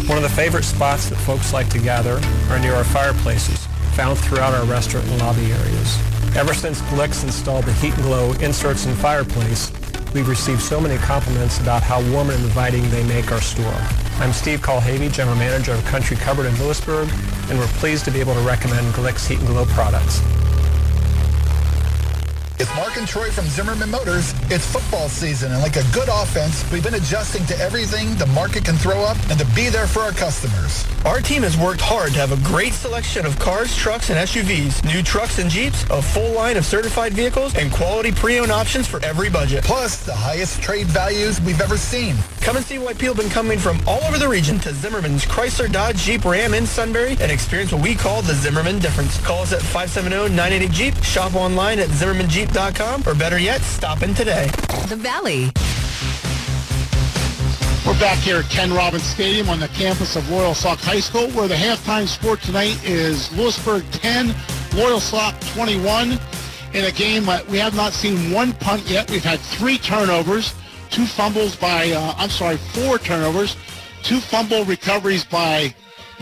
One 0.08 0.18
of 0.18 0.24
the 0.24 0.30
favorite 0.30 0.64
spots 0.64 1.10
that 1.10 1.18
folks 1.18 1.54
like 1.54 1.70
to 1.70 1.80
gather 1.80 2.20
are 2.50 2.60
near 2.60 2.74
our 2.74 2.84
fireplaces, 2.84 3.68
found 3.96 4.18
throughout 4.18 4.56
our 4.56 4.66
restaurant 4.66 5.08
and 5.10 5.20
lobby 5.20 5.52
areas. 5.52 6.00
Ever 6.36 6.56
since 6.56 6.82
Glicks 6.90 7.24
installed 7.24 7.66
the 7.66 7.74
Heat 7.74 7.94
and 7.94 8.04
Glow 8.04 8.34
inserts 8.42 8.88
in 8.88 8.96
fireplace, 8.96 9.72
we've 10.16 10.28
received 10.28 10.62
so 10.62 10.82
many 10.82 10.98
compliments 10.98 11.60
about 11.60 11.84
how 11.84 12.02
warm 12.12 12.32
and 12.32 12.44
inviting 12.44 12.90
they 12.90 13.04
make 13.04 13.32
our 13.32 13.42
store. 13.42 13.78
I'm 14.18 14.34
Steve 14.34 14.62
Colhavy, 14.62 15.12
General 15.14 15.36
Manager 15.38 15.74
of 15.74 15.86
Country 15.86 16.18
Cupboard 16.18 16.48
in 16.48 16.58
Lewisburg, 16.58 17.10
and 17.50 17.60
we're 17.60 17.68
pleased 17.78 18.06
to 18.06 18.12
be 18.12 18.20
able 18.20 18.34
to 18.34 18.42
recommend 18.42 18.92
Glicks 18.96 19.28
Heat 19.28 19.38
and 19.38 19.48
Glow 19.48 19.66
products. 19.66 20.20
It's 22.60 22.74
Mark 22.76 22.98
and 22.98 23.08
Troy 23.08 23.32
from 23.32 23.46
Zimmerman 23.46 23.90
Motors. 23.90 24.36
It's 24.52 24.66
football 24.66 25.10
season, 25.10 25.52
and 25.52 25.62
like 25.62 25.78
a 25.78 25.84
good 25.92 26.10
offense, 26.10 26.70
we've 26.72 26.84
been 26.84 26.94
adjusting 26.94 27.44
to 27.48 27.58
everything 27.58 28.14
the 28.16 28.28
market 28.28 28.66
can 28.66 28.76
throw 28.76 29.04
up 29.04 29.18
and 29.30 29.40
to 29.40 29.46
be 29.56 29.70
there 29.70 29.88
for 29.88 30.02
our 30.02 30.12
customers. 30.12 30.86
Our 31.04 31.22
team 31.22 31.42
has 31.42 31.58
worked 31.58 31.82
hard 31.82 32.14
to 32.14 32.20
have 32.20 32.32
a 32.32 32.48
great 32.48 32.74
selection 32.74 33.26
of 33.26 33.40
cars, 33.40 33.76
trucks, 33.76 34.12
and 34.12 34.20
SUVs, 34.20 34.86
new 34.86 35.02
trucks 35.02 35.40
and 35.40 35.50
Jeeps, 35.50 35.84
a 35.90 36.02
full 36.02 36.34
line 36.34 36.56
of 36.56 36.66
certified 36.66 37.14
vehicles, 37.14 37.56
and 37.56 37.72
quality 37.72 38.12
pre-owned 38.12 38.52
options 38.52 38.86
for 38.88 39.04
every 39.04 39.30
budget. 39.30 39.64
Plus, 39.64 40.06
the 40.06 40.14
highest 40.14 40.62
trade 40.62 40.86
values 40.86 41.42
we've 41.42 41.62
ever 41.62 41.78
seen. 41.78 42.16
Come 42.42 42.58
and 42.58 42.66
see 42.66 42.78
why 42.78 42.94
people 42.94 43.16
have 43.16 43.24
been 43.24 43.32
coming 43.32 43.58
from 43.58 43.80
all 43.88 44.04
over 44.04 44.20
the 44.20 44.28
region 44.28 44.60
to 44.60 44.74
Zimmerman's 44.74 45.26
Chrysler, 45.26 45.72
Dodge, 45.72 45.98
Jeep, 45.98 46.26
Ram 46.26 46.54
in 46.54 46.68
Sunbury 46.68 47.18
and 47.20 47.32
experience 47.32 47.72
what 47.72 47.82
we 47.82 47.96
call 47.96 48.22
the 48.22 48.36
Zimmerman 48.36 48.78
difference. 48.80 49.20
Call 49.26 49.42
us 49.42 49.54
at 49.54 49.62
570-988-JEEP, 49.62 51.04
shop 51.04 51.34
online 51.34 51.80
at 51.80 51.90
or 53.08 53.16
better 53.16 53.40
yet, 53.40 53.62
stop 53.62 54.04
in 54.04 54.14
today. 54.14 54.48
The 54.90 54.98
Valley. 54.98 55.46
We're 57.88 57.98
back 57.98 58.18
here 58.18 58.40
at 58.40 58.50
Ken 58.50 58.74
Robbins 58.74 59.04
Stadium 59.04 59.50
on 59.50 59.62
the 59.62 59.70
campus 59.70 60.18
of 60.18 60.24
Loyalsock 60.26 60.84
High 60.84 61.00
School, 61.00 61.30
where 61.32 61.48
the 61.48 61.56
halftime 61.56 62.08
score 62.08 62.36
tonight 62.36 62.78
is 62.84 63.32
Lewisburg 63.38 63.90
10, 63.92 64.30
Loyalsock 64.72 65.40
21. 65.54 66.20
In 66.74 66.86
a 66.86 66.92
game 66.92 67.26
that 67.26 67.48
we 67.48 67.58
have 67.58 67.74
not 67.74 67.94
seen 67.94 68.32
one 68.32 68.52
punt 68.54 68.84
yet. 68.86 69.10
We've 69.10 69.24
had 69.24 69.40
three 69.40 69.78
turnovers, 69.78 70.54
two 70.90 71.06
fumbles 71.06 71.56
by, 71.56 71.92
uh, 71.92 72.14
I'm 72.18 72.30
sorry, 72.30 72.58
four 72.58 72.98
turnovers, 72.98 73.56
two 74.04 74.20
fumble 74.20 74.66
recoveries 74.66 75.24
by 75.24 75.74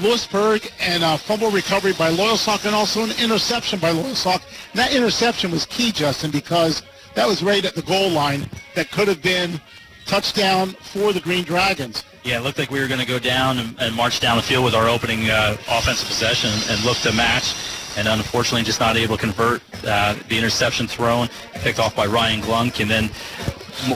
Lewisburg, 0.02 0.72
and 0.80 1.04
a 1.04 1.18
fumble 1.18 1.52
recovery 1.52 1.94
by 1.94 2.12
Loyalsock, 2.12 2.66
and 2.66 2.76
also 2.76 3.04
an 3.04 3.12
interception 3.22 3.80
by 3.80 3.92
Loyalsock. 3.92 4.42
And 4.72 4.80
that 4.80 4.94
interception 4.94 5.52
was 5.52 5.66
key, 5.66 5.92
Justin, 5.92 6.32
because 6.32 6.84
that 7.16 7.28
was 7.28 7.44
right 7.44 7.64
at 7.66 7.76
the 7.76 7.82
goal 7.82 8.10
line. 8.10 8.50
That 8.76 8.92
could 8.92 9.08
have 9.08 9.22
been 9.22 9.60
touchdown 10.06 10.70
for 10.70 11.14
the 11.14 11.20
Green 11.20 11.44
Dragons. 11.44 12.04
Yeah, 12.24 12.40
it 12.40 12.44
looked 12.44 12.60
like 12.60 12.70
we 12.72 12.80
were 12.80 12.88
going 12.88 13.00
to 13.00 13.06
go 13.06 13.20
down 13.20 13.58
and, 13.60 13.76
and 13.80 13.96
march 13.96 14.20
down 14.20 14.38
the 14.38 14.44
field 14.44 14.66
with 14.66 14.76
our 14.76 14.90
opening 14.90 15.30
uh, 15.30 15.56
offensive 15.70 16.08
possession 16.08 16.50
and 16.70 16.84
look 16.84 16.98
to 16.98 17.14
match 17.14 17.54
and 17.98 18.08
unfortunately 18.08 18.64
just 18.64 18.80
not 18.80 18.98
able 18.98 19.16
to 19.18 19.22
convert 19.22 19.62
uh, 19.86 20.16
the 20.28 20.38
interception 20.38 20.88
thrown, 20.88 21.28
picked 21.56 21.80
off 21.80 21.96
by 21.96 22.06
Ryan 22.06 22.42
Glunk, 22.42 22.80
and 22.82 22.90
then 22.90 23.06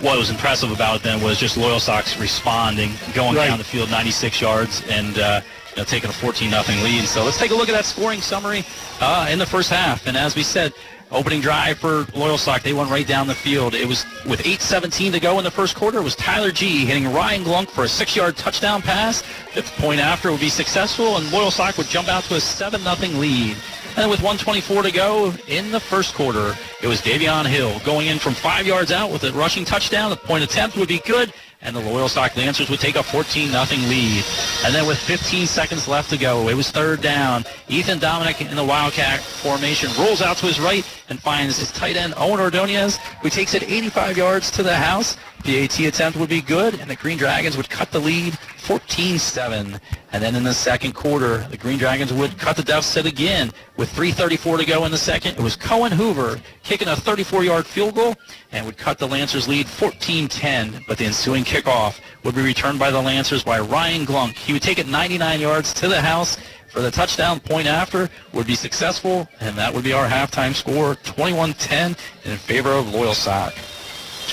what 0.02 0.18
was 0.18 0.30
impressive 0.30 0.72
about 0.72 0.98
it 0.98 1.04
then 1.04 1.22
was 1.22 1.40
just 1.40 1.58
Loyalsock's 1.58 2.18
responding, 2.20 2.92
going 3.14 3.36
Right. 3.36 3.48
down 3.48 3.58
the 3.58 3.64
field 3.64 3.90
96 3.92 4.42
yards, 4.42 4.84
and 4.90 5.20
uh, 5.20 5.42
taking 5.86 6.10
a 6.10 6.14
14 6.14 6.50
nothing 6.50 6.82
lead. 6.84 7.06
So 7.06 7.24
let's 7.24 7.38
take 7.38 7.52
a 7.52 7.56
look 7.56 7.70
at 7.70 7.74
that 7.74 7.86
scoring 7.86 8.22
summary 8.22 8.64
uh, 9.00 9.28
in 9.30 9.40
the 9.40 9.46
first 9.46 9.70
half. 9.70 10.08
And 10.08 10.16
as 10.16 10.36
we 10.36 10.44
said, 10.44 10.74
opening 11.12 11.42
drive 11.42 11.78
for 11.78 12.04
Loyalsock, 12.06 12.64
they 12.64 12.74
went 12.74 12.90
right 12.90 13.08
down 13.08 13.28
the 13.28 13.36
field. 13.36 13.76
It 13.76 13.88
was 13.88 14.06
with 14.26 14.42
8:17 14.42 15.12
to 15.12 15.20
go 15.20 15.38
in 15.38 15.44
the 15.44 15.52
first 15.52 15.76
quarter. 15.76 16.00
It 16.00 16.04
was 16.04 16.16
Tyler 16.16 16.52
G 16.52 16.86
hitting 16.86 17.12
Ryan 17.12 17.44
Glunk 17.44 17.70
for 17.70 17.84
a 17.84 17.88
six-yard 17.88 18.38
touchdown 18.38 18.82
pass. 18.82 19.24
The 19.56 19.64
point 19.78 20.00
after 20.00 20.32
would 20.32 20.42
be 20.42 20.50
successful, 20.50 21.18
and 21.18 21.26
Loyalsock 21.28 21.78
would 21.78 21.88
jump 21.88 22.08
out 22.08 22.24
to 22.26 22.36
a 22.36 22.42
7 22.42 22.84
nothing 22.84 23.20
lead. 23.20 23.56
And 23.96 24.10
with 24.10 24.22
124 24.22 24.84
to 24.84 24.92
go 24.92 25.34
in 25.48 25.72
the 25.72 25.80
first 25.80 26.16
quarter, 26.16 26.56
it 26.82 26.88
was 26.88 27.00
Davion 27.00 27.46
Hill 27.46 27.80
going 27.86 28.08
in 28.08 28.18
from 28.18 28.34
five 28.34 28.66
yards 28.66 28.92
out 28.92 29.12
with 29.12 29.24
a 29.24 29.32
rushing 29.34 29.66
touchdown. 29.66 30.10
The 30.10 30.16
point 30.16 30.44
attempt 30.44 30.76
would 30.78 30.88
be 30.88 30.98
good, 31.00 31.32
and 31.64 31.76
the 31.76 31.82
Loyalsock 31.82 32.36
Lancers 32.36 32.70
would 32.70 32.80
take 32.80 32.96
a 32.96 33.04
14 33.04 33.50
0 33.50 33.64
lead. 33.90 34.24
And 34.66 34.76
then 34.76 34.86
with 34.86 35.00
15 35.00 35.48
seconds 35.48 35.88
left 35.88 36.10
to 36.12 36.18
go, 36.18 36.50
it 36.50 36.54
was 36.54 36.70
third 36.70 37.02
down. 37.02 37.46
Ethan 37.68 38.00
Dominic 38.00 38.42
in 38.42 38.56
the 38.56 38.64
Wildcat 38.64 39.22
formation 39.22 39.90
rolls 39.98 40.22
out 40.22 40.38
to 40.38 40.46
his 40.46 40.60
right 40.60 40.86
and 41.10 41.20
finds 41.20 41.58
his 41.58 41.72
tight 41.72 41.96
end 41.96 42.14
Owen 42.18 42.40
Ordonez, 42.40 42.98
who 43.22 43.30
takes 43.30 43.54
it 43.54 43.64
85 43.64 44.18
yards 44.18 44.52
to 44.52 44.64
the 44.64 44.76
house. 44.76 45.18
The 45.44 45.64
AT 45.66 45.78
attempt 45.80 46.18
would 46.18 46.30
be 46.30 46.40
good, 46.40 46.80
and 46.80 46.90
the 46.90 46.96
Green 46.96 47.18
Dragons 47.18 47.58
would 47.58 47.70
cut 47.70 47.92
the 47.92 48.00
lead 48.00 48.34
14-7. 48.60 49.78
And 50.14 50.24
then 50.24 50.36
in 50.36 50.44
the 50.44 50.54
second 50.54 50.94
quarter, 50.94 51.40
the 51.50 51.58
Green 51.58 51.78
Dragons 51.78 52.14
would 52.14 52.38
cut 52.38 52.56
the 52.56 52.64
deficit 52.64 53.06
again 53.06 53.52
with 53.76 53.92
3.34 53.94 54.60
to 54.60 54.66
go 54.66 54.86
in 54.86 54.92
the 54.92 54.98
second. 54.98 55.36
It 55.36 55.42
was 55.42 55.58
Cohen 55.58 55.92
Hoover 55.92 56.40
kicking 56.64 56.88
a 56.88 56.92
34-yard 56.92 57.66
field 57.66 57.96
goal 57.96 58.16
and 58.54 58.66
would 58.66 58.78
cut 58.78 59.00
the 59.00 59.08
Lancers 59.08 59.46
lead 59.50 59.66
14-10. 59.66 60.86
But 60.88 60.98
the 60.98 61.06
ensuing 61.06 61.44
kickoff 61.44 62.00
would 62.24 62.36
be 62.36 62.42
returned 62.42 62.80
by 62.80 62.90
the 62.90 63.02
Lancers 63.02 63.44
by 63.44 63.60
Ryan 63.60 64.06
Glunk. 64.06 64.38
He 64.38 64.54
would 64.54 64.62
take 64.62 64.80
it 64.80 64.88
99 64.88 65.42
yards 65.42 65.74
to 65.74 65.90
the 65.90 66.00
house 66.00 66.38
for 66.70 66.80
the 66.80 66.90
touchdown 66.90 67.42
point 67.42 67.68
after 67.68 68.10
would 68.32 68.48
be 68.48 68.56
successful, 68.56 69.28
and 69.42 69.58
that 69.58 69.74
would 69.74 69.84
be 69.84 69.92
our 69.92 70.08
halftime 70.08 70.56
score, 70.56 70.96
21-10 70.96 71.98
in 72.24 72.38
favor 72.38 72.72
of 72.72 72.86
Loyalsock. 72.86 73.54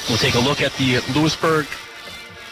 We'll 0.08 0.18
take 0.18 0.34
a 0.34 0.40
look 0.40 0.60
at 0.60 0.72
the 0.74 1.00
Lewisburg 1.14 1.66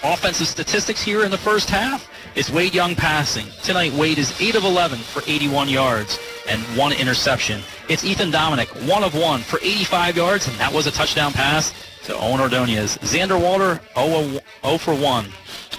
offensive 0.03 0.47
statistics 0.47 1.03
here 1.03 1.25
in 1.25 1.31
the 1.31 1.39
first 1.39 1.69
half. 1.69 2.09
It's 2.35 2.51
Wade 2.51 2.75
Young 2.75 2.95
passing. 2.95 3.47
Tonight, 3.63 3.93
Wade 3.93 4.19
is 4.19 4.39
8 4.41 4.55
of 4.55 4.65
11 4.65 4.99
for 4.99 5.23
81 5.27 5.69
yards 5.69 6.19
and 6.49 6.63
one 6.77 6.93
interception. 6.93 7.63
It's 7.89 8.05
Ethan 8.05 8.31
Dominic, 8.31 8.69
1 8.87 9.05
of 9.05 9.15
1 9.15 9.41
for 9.41 9.59
85 9.59 10.17
yards, 10.17 10.47
and 10.47 10.57
that 10.59 10.73
was 10.73 10.87
a 10.87 10.93
touchdown 10.93 11.33
pass 11.33 11.73
to 12.05 12.17
Owen 12.17 12.41
Ordonez. 12.41 12.97
Xander 12.99 13.41
Walter, 13.41 13.81
0, 13.95 14.41
0 14.63 14.79
for 14.79 14.95
1 14.95 15.27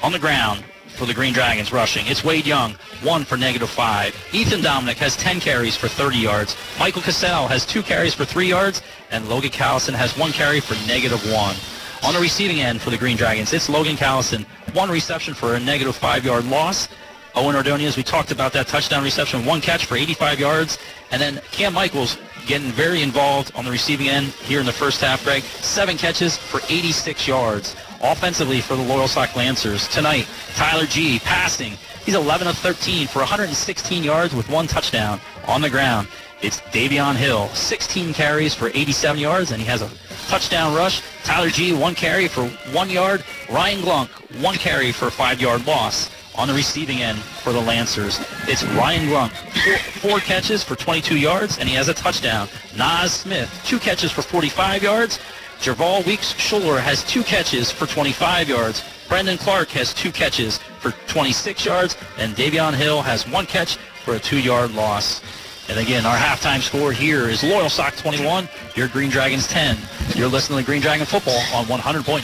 on 0.04 0.12
the 0.12 0.20
ground 0.20 0.64
for 1.00 1.06
the 1.06 1.14
Green 1.14 1.32
Dragons 1.34 1.72
rushing. 1.72 2.06
It's 2.08 2.26
Wade 2.26 2.46
Young, 2.46 2.74
1 3.04 3.24
for 3.24 3.38
negative 3.38 3.70
5. 3.70 4.14
Ethan 4.34 4.62
Dominic 4.62 4.98
has 4.98 5.16
10 5.16 5.40
carries 5.40 5.78
for 5.78 5.88
30 5.88 6.18
yards. 6.18 6.58
Michael 6.78 7.02
Cassell 7.02 7.48
has 7.48 7.66
2 7.66 7.82
carries 7.82 8.14
for 8.14 8.26
3 8.26 8.46
yards, 8.46 8.82
and 9.10 9.30
Logan 9.30 9.50
Callison 9.50 9.94
has 9.94 10.18
1 10.18 10.34
carry 10.34 10.60
for 10.60 10.76
negative 10.88 11.22
1. 11.32 11.56
On 12.04 12.14
the 12.14 12.20
receiving 12.20 12.60
end 12.60 12.82
for 12.82 12.90
the 12.90 12.98
Green 12.98 13.16
Dragons, 13.16 13.54
it's 13.54 13.70
Logan 13.70 13.96
Callison, 13.96 14.46
one 14.74 14.92
reception 14.92 15.34
for 15.34 15.56
a 15.56 15.60
negative 15.60 15.96
five-yard 15.96 16.44
loss. 16.46 16.90
Owen 17.34 17.56
Ordonez, 17.56 17.96
we 17.96 18.04
talked 18.04 18.32
about 18.32 18.52
that 18.52 18.68
touchdown 18.68 19.02
reception, 19.02 19.46
one 19.46 19.62
catch 19.62 19.86
for 19.86 19.96
85 19.96 20.38
yards. 20.38 20.78
And 21.12 21.22
then 21.22 21.40
Cam 21.52 21.74
Michaels 21.74 22.18
getting 22.46 22.72
very 22.72 23.02
involved 23.02 23.54
on 23.56 23.64
the 23.64 23.72
receiving 23.72 24.10
end 24.10 24.28
here 24.28 24.60
in 24.60 24.66
the 24.66 24.74
first 24.74 25.00
half, 25.00 25.24
Greg. 25.24 25.44
Seven 25.44 25.96
catches 25.96 26.36
for 26.36 26.60
86 26.68 27.26
yards. 27.26 27.76
Offensively 28.02 28.62
for 28.62 28.76
the 28.78 28.84
Loyalsock 28.84 29.36
Lancers 29.36 29.88
tonight, 29.90 30.26
Tyler 30.56 30.86
G 30.86 31.20
passing. 31.20 31.74
He's 32.06 32.16
11 32.16 32.48
of 32.48 32.58
13 32.58 33.08
for 33.08 33.20
116 33.20 34.04
yards 34.04 34.34
with 34.34 34.50
one 34.50 34.68
touchdown 34.68 35.20
on 35.48 35.62
the 35.62 35.70
ground. 35.70 36.08
It's 36.42 36.62
Davion 36.72 37.16
Hill, 37.16 37.50
16 37.50 38.14
carries 38.14 38.54
for 38.54 38.70
87 38.70 39.20
yards, 39.20 39.52
and 39.52 39.62
he 39.62 39.68
has 39.68 39.82
a 39.82 39.90
touchdown 40.30 40.74
rush. 40.74 41.02
Tyler 41.26 41.50
G, 41.50 41.74
one 41.74 41.94
carry 41.94 42.30
for 42.30 42.46
one 42.72 42.90
yard. 42.90 43.26
Ryan 43.52 43.82
Glunk, 43.82 44.08
one 44.42 44.56
carry 44.56 44.94
for 44.94 45.08
a 45.08 45.12
five-yard 45.12 45.68
loss. 45.68 46.10
On 46.36 46.48
the 46.48 46.54
receiving 46.54 47.02
end 47.02 47.20
for 47.20 47.52
the 47.52 47.60
Lancers, 47.60 48.18
it's 48.48 48.64
Ryan 48.64 49.10
Glunk, 49.10 49.32
four, 49.32 50.12
four 50.12 50.20
catches 50.20 50.64
for 50.64 50.78
22 50.78 51.18
yards, 51.18 51.58
and 51.58 51.68
he 51.68 51.76
has 51.76 51.90
a 51.90 51.94
touchdown. 51.94 52.48
Naz 52.78 53.12
Smith, 53.12 53.62
two 53.66 53.78
catches 53.78 54.10
for 54.10 54.22
45 54.22 54.82
yards. 54.82 55.20
Jerval 55.60 56.06
Weeks 56.06 56.34
Schuler 56.38 56.80
has 56.80 57.04
two 57.04 57.22
catches 57.22 57.70
for 57.70 57.86
25 57.86 58.48
yards. 58.48 58.82
Brendan 59.10 59.38
Clark 59.38 59.68
has 59.70 59.94
two 59.94 60.10
catches 60.10 60.58
for 60.80 60.92
26 61.08 61.66
yards, 61.66 61.98
and 62.18 62.34
Davion 62.34 62.74
Hill 62.74 63.02
has 63.02 63.28
one 63.28 63.46
catch 63.46 63.76
for 64.06 64.16
a 64.16 64.20
two-yard 64.20 64.72
loss. 64.72 65.22
And 65.68 65.78
again, 65.78 66.06
our 66.06 66.16
halftime 66.16 66.62
score 66.62 66.94
here 66.94 67.28
is 67.28 67.42
Loyalsock 67.42 67.98
21, 67.98 68.48
your 68.80 68.88
Green 68.88 69.10
Dragons 69.10 69.46
10. 69.46 69.78
You're 70.16 70.32
listening 70.32 70.58
to 70.58 70.66
Green 70.66 70.82
Dragon 70.82 71.06
Football 71.06 71.44
on 71.54 71.66
100.9 71.68 72.24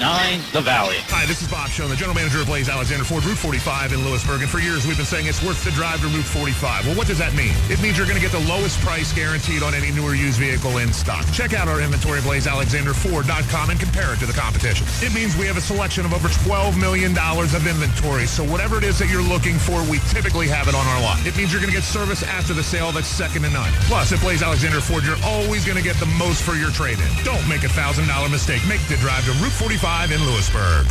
The 0.53 0.61
Valley. 0.61 0.95
Hi, 1.11 1.27
this 1.27 1.43
is 1.43 1.51
Bob 1.51 1.67
Schoen, 1.67 1.89
the 1.89 1.99
general 1.99 2.15
manager 2.15 2.39
of 2.39 2.47
Blaze 2.47 2.69
Alexander 2.69 3.03
Ford, 3.03 3.25
Route 3.25 3.37
45 3.37 3.91
in 3.91 3.99
Lewisburg. 4.07 4.39
And 4.39 4.49
for 4.49 4.59
years, 4.59 4.87
we've 4.87 4.95
been 4.95 5.05
saying 5.05 5.27
it's 5.27 5.43
worth 5.43 5.59
the 5.67 5.71
drive 5.75 5.99
to 5.99 6.07
Route 6.07 6.23
45. 6.23 6.87
Well, 6.87 6.95
what 6.95 7.07
does 7.07 7.19
that 7.19 7.35
mean? 7.35 7.51
It 7.67 7.83
means 7.83 7.99
you're 7.99 8.07
going 8.07 8.15
to 8.15 8.23
get 8.23 8.31
the 8.31 8.47
lowest 8.47 8.79
price 8.79 9.11
guaranteed 9.11 9.63
on 9.63 9.75
any 9.75 9.91
newer 9.91 10.15
used 10.15 10.39
vehicle 10.39 10.79
in 10.79 10.95
stock. 10.95 11.27
Check 11.35 11.51
out 11.51 11.67
our 11.67 11.83
inventory 11.83 12.19
at 12.19 12.23
blazealexanderford.com 12.23 13.69
and 13.69 13.79
compare 13.79 14.15
it 14.15 14.19
to 14.23 14.25
the 14.25 14.33
competition. 14.33 14.87
It 15.03 15.13
means 15.13 15.35
we 15.35 15.45
have 15.45 15.59
a 15.59 15.65
selection 15.65 16.07
of 16.07 16.13
over 16.15 16.31
$12 16.47 16.79
million 16.79 17.11
of 17.19 17.67
inventory. 17.67 18.31
So 18.31 18.47
whatever 18.47 18.79
it 18.79 18.87
is 18.87 18.97
that 19.03 19.11
you're 19.11 19.27
looking 19.27 19.59
for, 19.59 19.83
we 19.91 19.99
typically 20.07 20.47
have 20.47 20.71
it 20.71 20.75
on 20.75 20.87
our 20.87 21.01
lot. 21.03 21.19
It 21.27 21.35
means 21.35 21.51
you're 21.51 21.61
going 21.61 21.73
to 21.73 21.75
get 21.75 21.83
service 21.83 22.23
after 22.23 22.55
the 22.55 22.63
sale 22.63 22.95
that's 22.95 23.11
second 23.11 23.43
to 23.43 23.51
none. 23.51 23.75
Plus, 23.91 24.15
at 24.15 24.23
Blaze 24.23 24.41
Alexander 24.41 24.79
Ford, 24.79 25.03
you're 25.03 25.19
always 25.21 25.67
going 25.67 25.77
to 25.77 25.83
get 25.83 25.99
the 25.99 26.07
most 26.15 26.44
for 26.45 26.53
your 26.53 26.69
trade-in. 26.69 27.09
Don't 27.23 27.47
make 27.49 27.63
a 27.63 27.67
$1,000 27.67 28.31
mistake. 28.31 28.61
Make 28.67 28.81
the 28.87 28.97
drive 28.97 29.25
to 29.25 29.31
Route 29.41 29.51
45 29.51 30.11
in 30.11 30.23
Lewisburg. 30.23 30.85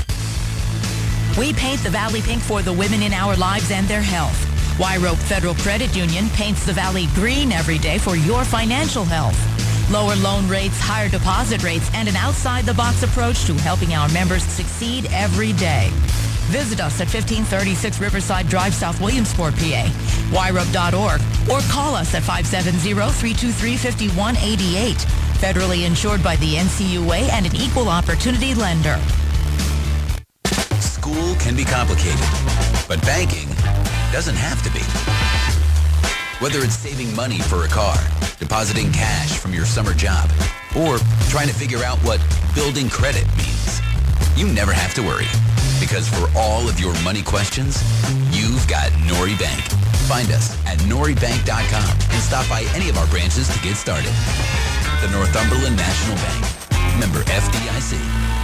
We 1.39 1.52
paint 1.52 1.81
the 1.82 1.90
Valley 1.90 2.22
pink 2.22 2.43
for 2.43 2.60
the 2.60 2.72
women 2.72 3.02
in 3.02 3.12
our 3.12 3.36
lives 3.36 3.70
and 3.70 3.86
their 3.86 4.02
health. 4.02 4.36
Wyrope 4.78 5.16
Federal 5.16 5.55
Credit 5.55 5.94
Union 5.94 6.28
paints 6.31 6.66
the 6.66 6.72
Valley 6.72 7.06
green 7.14 7.52
every 7.52 7.78
day 7.78 7.98
for 7.98 8.16
your 8.16 8.44
financial 8.44 9.05
health. 9.05 9.39
Lower 9.90 10.16
loan 10.16 10.48
rates, 10.48 10.81
higher 10.81 11.11
deposit 11.11 11.62
rates, 11.62 11.90
and 11.93 12.09
an 12.09 12.16
outside-the-box 12.16 13.02
approach 13.02 13.44
to 13.44 13.52
helping 13.55 13.93
our 13.94 14.09
members 14.11 14.43
succeed 14.43 15.06
every 15.12 15.52
day. 15.52 15.90
Visit 16.48 16.81
us 16.81 17.01
at 17.01 17.09
1536 17.09 18.01
Riverside 18.01 18.48
Drive, 18.48 18.74
South 18.74 18.98
Williamsport, 19.01 19.55
PA, 19.56 19.90
wyrope.org, 20.31 21.20
or 21.51 21.61
call 21.70 21.94
us 21.94 22.15
at 22.15 22.23
570-323-5188. 22.23 25.06
Federally 25.36 25.85
insured 25.86 26.23
by 26.23 26.36
the 26.36 26.55
NCUA 26.55 27.28
and 27.31 27.44
an 27.44 27.55
equal 27.55 27.89
opportunity 27.89 28.55
lender. 28.55 28.98
School 30.81 31.35
can 31.36 31.55
be 31.55 31.65
complicated, 31.65 32.27
but 32.89 33.02
banking 33.02 33.51
doesn't 34.12 34.36
have 34.36 34.62
to 34.62 34.70
be. 34.70 34.81
Whether 36.40 36.59
it's 36.59 36.74
saving 36.74 37.15
money 37.15 37.39
for 37.39 37.65
a 37.65 37.69
car, 37.69 37.97
depositing 38.40 38.90
cash 38.90 39.39
from 39.39 39.55
your 39.55 39.65
summer 39.65 39.94
job, 39.94 40.28
or 40.77 40.98
trying 41.31 41.47
to 41.47 41.55
figure 41.55 41.85
out 41.85 41.97
what 41.98 42.20
building 42.56 42.90
credit 42.90 43.24
means, 43.36 43.81
you 44.36 44.48
never 44.48 44.73
have 44.73 44.93
to 44.94 45.02
worry. 45.02 45.31
Because 45.78 46.09
for 46.09 46.28
all 46.36 46.69
of 46.69 46.81
your 46.81 46.93
money 47.02 47.23
questions, 47.23 47.78
you've 48.35 48.66
got 48.66 48.90
Norry 49.06 49.36
Bank. 49.36 49.62
Find 50.11 50.31
us 50.32 50.59
at 50.66 50.78
norrybank.com 50.90 51.98
and 52.11 52.20
stop 52.20 52.48
by 52.48 52.66
any 52.74 52.89
of 52.89 52.98
our 52.98 53.06
branches 53.06 53.48
to 53.48 53.62
get 53.62 53.77
started. 53.77 54.12
The 55.02 55.11
Northumberland 55.12 55.77
National 55.77 56.16
Bank. 56.16 56.98
Member 56.98 57.23
FDIC. 57.31 58.44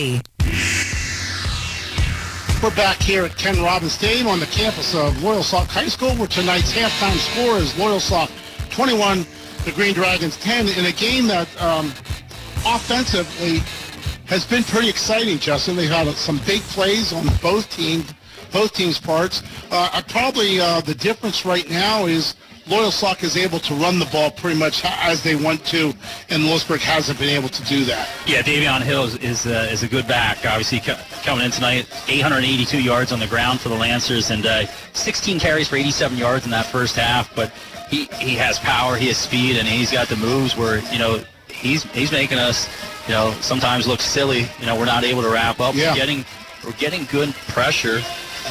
We're 0.01 0.19
back 2.75 2.97
here 2.97 3.23
at 3.23 3.37
Ken 3.37 3.61
Robbins 3.61 3.91
Stadium 3.91 4.25
on 4.25 4.39
the 4.39 4.47
campus 4.47 4.95
of 4.95 5.13
Loyalsock 5.17 5.67
High 5.67 5.89
School, 5.89 6.15
where 6.15 6.27
tonight's 6.27 6.73
halftime 6.73 7.15
score 7.17 7.57
is 7.57 7.73
Loyalsock 7.73 8.31
21, 8.71 9.27
the 9.63 9.71
Green 9.73 9.93
Dragons 9.93 10.37
10, 10.37 10.69
in 10.69 10.85
a 10.85 10.91
game 10.91 11.27
that 11.27 11.47
um, 11.61 11.89
offensively 12.65 13.59
has 14.25 14.43
been 14.43 14.63
pretty 14.63 14.89
exciting, 14.89 15.37
Justin. 15.37 15.75
They've 15.75 15.87
had 15.87 16.07
some 16.15 16.39
big 16.47 16.61
plays 16.61 17.13
on 17.13 17.27
both 17.39 17.69
teams, 17.69 18.11
both 18.51 18.73
teams' 18.73 18.99
parts. 18.99 19.43
Uh, 19.69 20.01
probably 20.07 20.59
uh, 20.59 20.81
the 20.81 20.95
difference 20.95 21.45
right 21.45 21.69
now 21.69 22.07
is 22.07 22.33
Loyalsock 22.71 23.21
is 23.21 23.35
able 23.35 23.59
to 23.59 23.73
run 23.75 23.99
the 23.99 24.05
ball 24.05 24.31
pretty 24.31 24.57
much 24.57 24.81
as 24.85 25.21
they 25.21 25.35
want 25.35 25.65
to, 25.65 25.93
and 26.29 26.45
Lewisburg 26.45 26.79
hasn't 26.79 27.19
been 27.19 27.27
able 27.27 27.49
to 27.49 27.61
do 27.65 27.83
that. 27.83 28.07
Yeah, 28.25 28.41
Davion 28.41 28.81
Hill 28.81 29.03
is 29.03 29.17
is, 29.17 29.45
uh, 29.45 29.67
is 29.69 29.83
a 29.83 29.89
good 29.89 30.07
back. 30.07 30.45
Obviously, 30.45 30.79
co- 30.79 30.97
coming 31.23 31.43
in 31.43 31.51
tonight, 31.51 31.85
882 32.07 32.81
yards 32.81 33.11
on 33.11 33.19
the 33.19 33.27
ground 33.27 33.59
for 33.59 33.67
the 33.67 33.75
Lancers, 33.75 34.31
and 34.31 34.45
uh, 34.45 34.65
16 34.93 35.37
carries 35.37 35.67
for 35.67 35.75
87 35.75 36.17
yards 36.17 36.45
in 36.45 36.51
that 36.51 36.65
first 36.65 36.95
half. 36.95 37.35
But 37.35 37.51
he, 37.89 38.05
he 38.21 38.35
has 38.35 38.57
power, 38.59 38.95
he 38.95 39.07
has 39.07 39.17
speed, 39.17 39.57
and 39.57 39.67
he's 39.67 39.91
got 39.91 40.07
the 40.07 40.15
moves 40.15 40.55
where 40.55 40.79
you 40.93 40.97
know 40.97 41.21
he's 41.49 41.83
he's 41.91 42.13
making 42.13 42.39
us 42.39 42.69
you 43.05 43.13
know 43.13 43.35
sometimes 43.41 43.85
look 43.85 43.99
silly. 43.99 44.47
You 44.59 44.65
know, 44.65 44.79
we're 44.79 44.85
not 44.85 45.03
able 45.03 45.23
to 45.23 45.29
wrap 45.29 45.59
up. 45.59 45.75
Yeah. 45.75 45.89
We're 45.89 45.97
getting 45.97 46.25
we're 46.63 46.71
getting 46.73 47.03
good 47.11 47.33
pressure, 47.49 48.01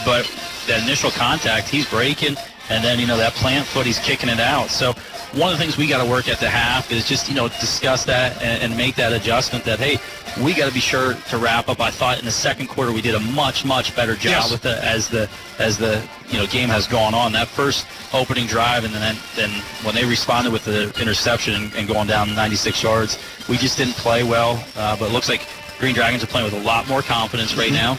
but 0.04 0.30
the 0.66 0.76
initial 0.82 1.10
contact, 1.10 1.68
he's 1.68 1.88
breaking, 1.88 2.36
and 2.70 2.82
then 2.82 2.98
you 2.98 3.06
know 3.06 3.16
that 3.16 3.34
plant 3.34 3.66
foot, 3.66 3.84
he's 3.84 3.98
kicking 3.98 4.28
it 4.28 4.40
out. 4.40 4.70
So 4.70 4.92
one 5.32 5.52
of 5.52 5.58
the 5.58 5.62
things 5.62 5.76
we 5.76 5.86
got 5.86 6.02
to 6.02 6.10
work 6.10 6.28
at 6.28 6.38
the 6.40 6.48
half 6.48 6.90
is 6.90 7.06
just 7.06 7.28
you 7.28 7.34
know 7.34 7.48
discuss 7.48 8.04
that 8.06 8.40
and, 8.42 8.62
and 8.62 8.76
make 8.76 8.94
that 8.96 9.12
adjustment. 9.12 9.64
That 9.64 9.78
hey, 9.78 9.98
we 10.42 10.54
got 10.54 10.68
to 10.68 10.74
be 10.74 10.80
sure 10.80 11.14
to 11.14 11.38
wrap 11.38 11.68
up. 11.68 11.80
I 11.80 11.90
thought 11.90 12.18
in 12.18 12.24
the 12.24 12.30
second 12.30 12.68
quarter 12.68 12.92
we 12.92 13.02
did 13.02 13.14
a 13.14 13.20
much 13.20 13.64
much 13.64 13.94
better 13.94 14.14
job 14.14 14.30
Yes. 14.30 14.50
with 14.52 14.62
the 14.62 14.82
as 14.84 15.08
the 15.08 15.28
as 15.58 15.76
the 15.76 16.02
you 16.28 16.38
know 16.38 16.46
game 16.46 16.68
has 16.68 16.86
gone 16.86 17.12
on. 17.14 17.32
That 17.32 17.48
first 17.48 17.86
opening 18.14 18.46
drive 18.46 18.84
and 18.84 18.94
then 18.94 19.16
then 19.36 19.50
when 19.84 19.94
they 19.94 20.04
responded 20.04 20.52
with 20.52 20.64
the 20.64 20.92
interception 21.00 21.54
and, 21.54 21.74
and 21.74 21.88
going 21.88 22.06
down 22.06 22.34
96 22.34 22.82
yards, 22.82 23.18
we 23.48 23.56
just 23.56 23.76
didn't 23.76 23.94
play 23.94 24.22
well. 24.22 24.64
Uh, 24.76 24.96
but 24.96 25.10
it 25.10 25.12
looks 25.12 25.28
like 25.28 25.46
Green 25.78 25.94
Dragons 25.94 26.22
are 26.22 26.28
playing 26.28 26.44
with 26.50 26.60
a 26.60 26.64
lot 26.64 26.86
more 26.88 27.02
confidence 27.02 27.56
right 27.56 27.72
now 27.72 27.98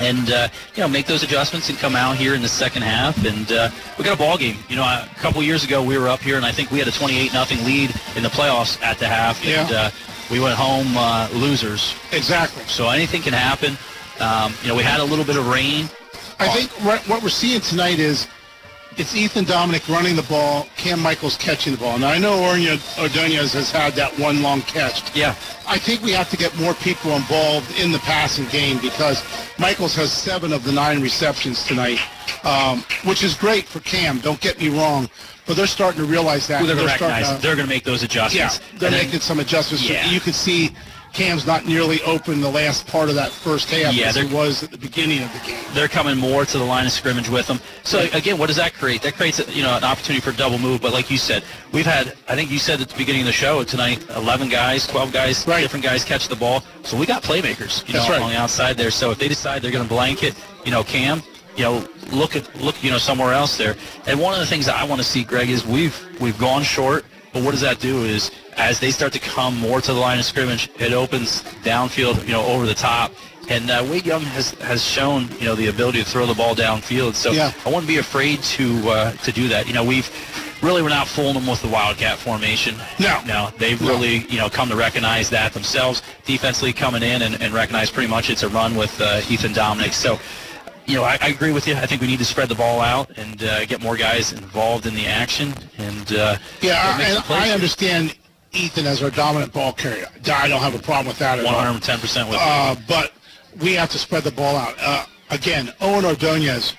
and 0.00 0.30
uh, 0.30 0.48
you 0.74 0.82
know 0.82 0.88
make 0.88 1.06
those 1.06 1.22
adjustments 1.22 1.68
and 1.70 1.78
come 1.78 1.94
out 1.96 2.16
here 2.16 2.34
in 2.34 2.42
the 2.42 2.48
second 2.48 2.82
half. 2.82 3.24
And 3.24 3.50
uh, 3.52 3.70
we 3.98 4.04
got 4.04 4.14
a 4.14 4.18
ball 4.18 4.36
game. 4.38 4.56
You 4.68 4.76
know 4.76 4.82
a 4.82 5.08
couple 5.16 5.42
years 5.42 5.64
ago 5.64 5.82
we 5.82 5.96
were 5.98 6.08
up 6.08 6.20
here 6.20 6.36
and 6.36 6.44
i 6.44 6.52
think 6.52 6.70
we 6.70 6.78
had 6.78 6.88
a 6.88 6.92
28 6.92 7.32
nothing 7.32 7.64
lead 7.64 7.94
in 8.16 8.22
the 8.22 8.28
playoffs 8.30 8.80
at 8.82 8.98
the 8.98 9.06
half. 9.08 9.38
And 9.44 9.70
Yeah. 9.70 9.76
uh, 9.82 9.90
we 10.30 10.40
went 10.40 10.56
home 10.56 10.96
uh, 10.96 11.28
losers. 11.32 11.94
Exactly. 12.12 12.64
so 12.66 12.88
anything 12.90 13.22
can 13.22 13.32
happen. 13.32 13.76
Um, 14.20 14.54
you 14.62 14.68
know 14.68 14.74
we 14.74 14.82
had 14.82 15.00
a 15.00 15.04
little 15.04 15.24
bit 15.24 15.36
of 15.36 15.46
rain. 15.48 15.88
I 16.38 16.48
think 16.48 16.70
what 17.08 17.22
we're 17.22 17.28
seeing 17.30 17.60
tonight 17.60 17.98
is 17.98 18.28
it's 18.96 19.14
Ethan 19.14 19.44
Dominic 19.44 19.88
running 19.88 20.16
the 20.16 20.22
ball, 20.22 20.66
Cam 20.76 21.00
Michaels 21.00 21.36
catching 21.36 21.72
the 21.72 21.78
ball. 21.78 21.98
Now, 21.98 22.08
I 22.08 22.18
know 22.18 22.32
Owen 22.34 22.78
Ordonez 22.98 23.52
has 23.52 23.70
had 23.70 23.92
that 23.94 24.18
one 24.18 24.42
long 24.42 24.62
catch. 24.62 25.14
Yeah. 25.14 25.34
I 25.68 25.78
think 25.78 26.02
we 26.02 26.12
have 26.12 26.30
to 26.30 26.36
get 26.36 26.56
more 26.58 26.74
people 26.74 27.10
involved 27.12 27.78
in 27.78 27.92
the 27.92 27.98
passing 28.00 28.46
game 28.46 28.78
because 28.80 29.22
Michaels 29.58 29.94
has 29.96 30.12
seven 30.12 30.52
of 30.52 30.64
the 30.64 30.72
nine 30.72 31.02
receptions 31.02 31.64
tonight, 31.64 31.98
um, 32.44 32.84
which 33.04 33.22
is 33.22 33.34
great 33.34 33.66
for 33.66 33.80
Cam. 33.80 34.18
Don't 34.20 34.40
get 34.40 34.58
me 34.58 34.68
wrong. 34.68 35.10
But 35.46 35.56
they're 35.56 35.66
starting 35.68 36.00
to 36.00 36.06
realize 36.06 36.48
that. 36.48 36.66
they're 36.66 36.74
going 36.74 36.88
to 36.88 37.38
they're 37.40 37.54
going 37.54 37.68
to 37.68 37.72
make 37.72 37.84
those 37.84 38.02
adjustments 38.02 38.58
Yeah, 38.58 38.78
they're 38.78 38.88
And 38.88 38.96
then- 38.96 39.06
making 39.06 39.20
some 39.20 39.38
adjustments. 39.38 39.88
Yeah. 39.88 40.04
You 40.10 40.18
can 40.20 40.32
see 40.32 40.70
Cam's 41.16 41.46
not 41.46 41.64
nearly 41.64 42.02
open 42.02 42.42
the 42.42 42.50
last 42.50 42.86
part 42.86 43.08
of 43.08 43.14
that 43.14 43.30
first 43.30 43.70
half 43.70 43.94
Yeah, 43.94 44.08
as 44.08 44.18
it 44.18 44.30
was 44.30 44.62
at 44.62 44.70
the 44.70 44.76
beginning 44.76 45.22
of 45.22 45.32
the 45.32 45.38
game. 45.46 45.64
they're 45.72 45.88
coming 45.88 46.14
more 46.18 46.44
to 46.44 46.58
the 46.58 46.64
line 46.64 46.84
of 46.84 46.92
scrimmage 46.92 47.30
with 47.30 47.46
them. 47.46 47.58
So 47.84 48.00
again, 48.12 48.36
what 48.36 48.48
does 48.48 48.56
that 48.56 48.74
create? 48.74 49.00
That 49.00 49.14
creates 49.14 49.38
you 49.56 49.62
know 49.62 49.74
an 49.74 49.82
opportunity 49.82 50.20
for 50.20 50.28
a 50.30 50.36
double 50.36 50.58
move. 50.58 50.82
But 50.82 50.92
like 50.92 51.10
you 51.10 51.16
said, 51.16 51.42
we've 51.72 51.86
had 51.86 52.08
I 52.28 52.34
think 52.34 52.50
you 52.50 52.58
said 52.58 52.82
at 52.82 52.90
the 52.90 52.98
beginning 52.98 53.22
of 53.22 53.26
the 53.28 53.32
show 53.32 53.64
tonight, 53.64 54.04
11 54.14 54.50
guys, 54.50 54.86
12 54.86 55.10
guys, 55.10 55.42
different 55.44 55.84
guys 55.84 56.04
catch 56.04 56.28
the 56.28 56.36
ball. 56.36 56.62
So 56.84 56.98
we 56.98 57.06
got 57.06 57.22
playmakers, 57.22 57.86
you 57.88 57.94
know, 57.94 58.06
right. 58.10 58.20
on 58.20 58.30
the 58.30 58.36
outside 58.36 58.76
there. 58.76 58.90
So 58.90 59.10
if 59.10 59.18
they 59.18 59.28
decide 59.28 59.62
they're 59.62 59.70
going 59.70 59.84
to 59.84 59.88
blanket, 59.88 60.34
you 60.66 60.70
know, 60.70 60.84
Cam. 60.84 61.22
You 61.56 61.64
know, 61.64 61.88
look 62.12 62.36
at 62.36 62.54
look, 62.60 62.84
you 62.84 62.90
know, 62.90 62.98
somewhere 62.98 63.32
else 63.32 63.56
there. 63.56 63.76
And 64.06 64.20
one 64.20 64.34
of 64.34 64.40
the 64.40 64.46
things 64.46 64.66
that 64.66 64.76
I 64.76 64.84
want 64.84 65.00
to 65.00 65.06
see, 65.06 65.24
Greg, 65.24 65.48
is 65.48 65.66
we've 65.66 65.98
we've 66.20 66.38
gone 66.38 66.62
short, 66.62 67.06
but 67.32 67.42
what 67.42 67.52
does 67.52 67.62
that 67.62 67.80
do? 67.80 68.04
Is 68.04 68.30
as 68.56 68.80
they 68.80 68.90
start 68.90 69.12
to 69.12 69.18
come 69.20 69.56
more 69.58 69.80
to 69.80 69.92
the 69.92 69.98
line 69.98 70.18
of 70.18 70.24
scrimmage, 70.24 70.70
it 70.78 70.92
opens 70.92 71.42
downfield, 71.62 72.24
you 72.26 72.32
know, 72.32 72.44
over 72.46 72.66
the 72.66 72.74
top. 72.74 73.12
And 73.48 73.70
uh, 73.70 73.86
Wade 73.88 74.04
Young 74.06 74.22
has 74.22 74.50
has 74.54 74.82
shown, 74.84 75.28
you 75.38 75.44
know, 75.44 75.54
the 75.54 75.68
ability 75.68 76.02
to 76.02 76.04
throw 76.08 76.26
the 76.26 76.34
ball 76.34 76.54
downfield. 76.56 77.14
So 77.14 77.30
Yeah. 77.30 77.52
I 77.64 77.68
wouldn't 77.68 77.86
be 77.86 77.98
afraid 77.98 78.42
to 78.42 78.88
uh, 78.90 79.12
to 79.12 79.30
do 79.32 79.46
that. 79.48 79.68
You 79.68 79.72
know, 79.74 79.84
we've 79.84 80.10
really 80.62 80.82
we're 80.82 80.88
not 80.88 81.06
fooling 81.06 81.34
them 81.34 81.46
with 81.46 81.62
the 81.62 81.68
wildcat 81.68 82.18
formation. 82.18 82.74
No. 82.98 83.20
no, 83.24 83.50
they've 83.58 83.80
No. 83.80 83.88
really 83.88 84.26
you 84.28 84.38
know 84.38 84.48
come 84.50 84.68
to 84.70 84.76
recognize 84.76 85.30
that 85.30 85.52
themselves. 85.52 86.02
Defensively 86.24 86.72
coming 86.72 87.04
in 87.04 87.22
and, 87.22 87.40
and 87.40 87.54
recognize 87.54 87.88
pretty 87.90 88.08
much 88.10 88.30
it's 88.30 88.42
a 88.42 88.48
run 88.48 88.74
with 88.74 89.00
uh, 89.00 89.20
Ethan 89.28 89.52
Dominic. 89.52 89.92
So. 89.92 90.18
You 90.88 90.94
know, 90.94 91.02
I, 91.02 91.18
I 91.20 91.28
agree 91.30 91.50
with 91.50 91.66
you. 91.66 91.74
I 91.74 91.84
think 91.84 92.00
we 92.00 92.06
need 92.06 92.20
to 92.20 92.24
spread 92.24 92.48
the 92.48 92.54
ball 92.54 92.80
out 92.80 93.10
and 93.18 93.42
uh, 93.42 93.64
get 93.66 93.82
more 93.82 93.96
guys 93.96 94.32
involved 94.32 94.86
in 94.86 94.94
the 94.94 95.04
action. 95.04 95.52
And 95.78 96.12
uh, 96.12 96.36
Yeah, 96.60 97.00
and 97.00 97.24
I 97.28 97.50
understand 97.50 98.14
Ethan 98.56 98.86
as 98.86 99.02
our 99.02 99.10
dominant 99.10 99.52
ball 99.52 99.72
carrier. 99.72 100.08
I 100.26 100.48
don't 100.48 100.60
have 100.62 100.74
a 100.74 100.78
problem 100.82 101.06
with 101.08 101.18
that 101.18 101.38
at 101.38 101.44
all. 101.44 101.52
110% 101.54 102.28
with. 102.28 102.38
Uh, 102.40 102.74
but 102.88 103.12
we 103.60 103.74
have 103.74 103.90
to 103.90 103.98
spread 103.98 104.24
the 104.24 104.32
ball 104.32 104.56
out. 104.56 104.74
Uh, 104.80 105.04
again, 105.30 105.72
Owen 105.80 106.04
Ordonez, 106.04 106.74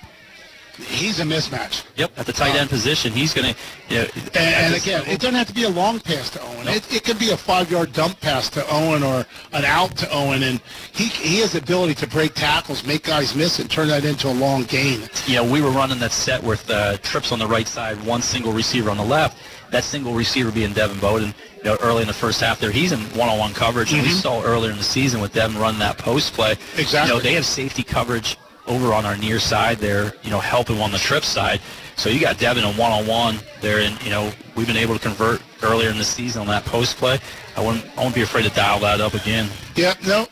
he's 0.76 1.18
a 1.20 1.24
mismatch. 1.24 1.84
Yep, 1.96 2.12
at 2.16 2.26
the 2.26 2.32
tight 2.32 2.54
end 2.54 2.68
position, 2.70 3.12
he's 3.12 3.34
going 3.34 3.52
to. 3.54 3.60
You 3.88 4.02
know, 4.02 4.08
And, 4.14 4.36
and 4.36 4.74
again, 4.74 4.98
level- 5.00 5.14
it 5.14 5.20
doesn't 5.20 5.34
have 5.34 5.48
to 5.48 5.54
be 5.54 5.64
a 5.64 5.68
long 5.68 5.98
pass 6.00 6.30
to 6.30 6.40
Owen. 6.42 6.68
It, 6.68 6.92
it 6.94 7.04
could 7.04 7.18
be 7.18 7.30
a 7.30 7.36
five-yard 7.36 7.92
dump 7.92 8.20
pass 8.20 8.48
to 8.50 8.64
Owen 8.72 9.02
or 9.02 9.24
an 9.52 9.64
out 9.64 9.96
to 9.98 10.10
Owen, 10.12 10.42
and 10.42 10.60
he 10.92 11.04
he 11.06 11.38
has 11.40 11.52
the 11.52 11.58
ability 11.58 11.94
to 11.96 12.06
break 12.06 12.34
tackles, 12.34 12.84
make 12.86 13.04
guys 13.04 13.34
miss, 13.34 13.58
and 13.58 13.70
turn 13.70 13.88
that 13.88 14.04
into 14.04 14.28
a 14.28 14.32
long 14.34 14.64
gain. 14.64 15.08
Yeah, 15.26 15.48
we 15.48 15.60
were 15.62 15.70
running 15.70 15.98
that 16.00 16.12
set 16.12 16.42
with 16.42 16.68
uh, 16.70 16.98
trips 16.98 17.32
on 17.32 17.38
the 17.38 17.46
right 17.46 17.66
side, 17.66 18.00
one 18.04 18.22
single 18.22 18.52
receiver 18.52 18.90
on 18.90 18.96
the 18.98 19.04
left. 19.04 19.38
That 19.70 19.84
single 19.84 20.14
receiver 20.14 20.50
being 20.50 20.72
Devin 20.72 20.98
Bowden. 20.98 21.34
You 21.58 21.64
know, 21.64 21.76
early 21.80 22.02
in 22.02 22.08
the 22.08 22.14
first 22.14 22.40
half 22.40 22.58
there, 22.60 22.70
he's 22.70 22.92
in 22.92 23.00
one-on-one 23.16 23.52
coverage. 23.54 23.92
And 23.92 24.02
we 24.02 24.08
Mhm. 24.08 24.20
saw 24.22 24.42
earlier 24.42 24.70
in 24.70 24.78
the 24.78 24.84
season 24.84 25.20
with 25.20 25.32
Devin 25.32 25.58
running 25.58 25.80
that 25.80 25.98
post 25.98 26.32
play. 26.34 26.56
Exactly. 26.76 27.08
You 27.10 27.14
know, 27.18 27.20
they 27.22 27.34
have 27.34 27.44
safety 27.44 27.82
coverage 27.82 28.36
over 28.66 28.94
on 28.94 29.04
our 29.04 29.16
near 29.16 29.38
side 29.40 29.78
there. 29.78 30.14
You 30.22 30.30
know, 30.30 30.40
helping 30.40 30.80
on 30.80 30.92
the 30.92 30.98
trip 30.98 31.24
side. 31.24 31.60
So 31.96 32.08
you 32.10 32.20
got 32.20 32.38
Devin 32.38 32.64
in 32.64 32.76
one-on-one 32.76 33.40
there, 33.60 33.80
and 33.80 34.00
you 34.04 34.10
know 34.10 34.32
we've 34.54 34.68
been 34.68 34.76
able 34.76 34.94
to 34.94 35.00
convert 35.00 35.42
earlier 35.62 35.90
in 35.90 35.98
the 35.98 36.04
season 36.04 36.40
on 36.42 36.46
that 36.46 36.64
post 36.64 36.96
play. 36.96 37.18
I 37.56 37.60
wouldn't, 37.60 37.84
I 37.96 38.02
won't 38.02 38.14
be 38.14 38.22
afraid 38.22 38.44
to 38.44 38.50
dial 38.50 38.78
that 38.80 39.00
up 39.00 39.14
again. 39.14 39.50
Yeah, 39.74 39.94
no. 40.06 40.28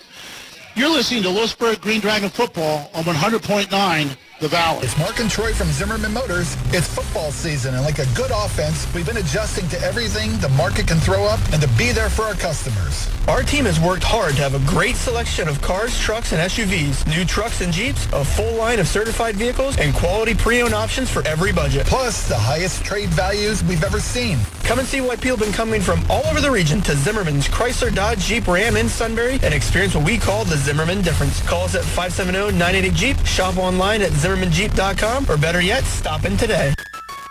You're 0.77 0.91
listening 0.91 1.25
to 1.25 1.31
Lewisburg 1.31 1.81
Green 1.81 2.01
Dragon 2.01 2.29
Football 2.31 2.91
on 2.95 3.03
100.9 3.05 4.17
The 4.39 4.49
Valley. 4.49 4.85
It's 4.85 4.99
Mark 4.99 5.19
and 5.19 5.31
Troy 5.31 5.55
from 5.55 5.69
Zimmerman 5.69 6.13
Motors. 6.13 6.59
It's 6.67 6.87
football 6.87 7.33
season, 7.33 7.75
and 7.75 7.83
like 7.83 8.01
a 8.01 8.05
good 8.15 8.31
offense, 8.31 8.87
we've 8.93 9.07
been 9.07 9.17
adjusting 9.17 9.67
to 9.71 9.81
everything 9.81 10.37
the 10.41 10.51
market 10.51 10.87
can 10.87 10.99
throw 10.99 11.25
up 11.25 11.41
and 11.55 11.63
to 11.63 11.69
be 11.79 11.91
there 11.91 12.11
for 12.11 12.25
our 12.25 12.35
customers. 12.35 13.09
Our 13.29 13.43
team 13.43 13.65
has 13.65 13.81
worked 13.81 14.05
hard 14.05 14.35
to 14.35 14.43
have 14.43 14.55
a 14.55 14.59
great 14.71 14.97
selection 14.97 15.49
of 15.49 15.63
cars, 15.63 15.99
trucks, 15.99 16.33
and 16.33 16.51
SUVs, 16.51 17.07
new 17.07 17.25
trucks 17.25 17.63
and 17.63 17.73
Jeeps, 17.73 18.07
a 18.13 18.23
full 18.27 18.53
line 18.57 18.79
of 18.79 18.87
certified 18.87 19.37
vehicles, 19.37 19.79
and 19.79 19.95
quality 19.95 20.35
pre-owned 20.35 20.75
options 20.75 21.09
for 21.09 21.27
every 21.27 21.51
budget. 21.51 21.87
Plus, 21.87 22.29
the 22.29 22.37
highest 22.37 22.85
trade 22.85 23.09
values 23.09 23.65
we've 23.65 23.85
ever 23.85 24.01
seen. 24.01 24.39
Come 24.65 24.81
and 24.81 24.87
see 24.87 25.01
why 25.01 25.17
people 25.17 25.39
have 25.39 25.47
been 25.47 25.55
coming 25.55 25.81
from 25.81 26.05
all 26.11 26.27
over 26.27 26.43
the 26.43 26.51
region 26.51 26.83
to 26.83 26.95
Zimmerman's 26.95 27.49
Chrysler 27.49 27.95
Dodge 27.95 28.19
Jeep 28.19 28.47
Ram 28.47 28.77
in 28.77 28.91
Sunbury 28.91 29.39
and 29.43 29.55
experience 29.55 29.95
what 29.95 30.05
we 30.05 30.19
call 30.19 30.45
the 30.45 30.59
Zimmerman 30.59 31.01
difference. 31.01 31.41
Call 31.49 31.65
us 31.65 31.75
at 31.75 31.85
570-980-JEEP, 31.85 33.25
shop 33.25 33.57
online 33.57 34.03
at 34.03 34.13
zimmermanjeep.com, 34.27 35.31
or 35.31 35.37
better 35.37 35.61
yet, 35.61 35.85
stop 35.85 36.25
in 36.25 36.37
today. 36.37 36.75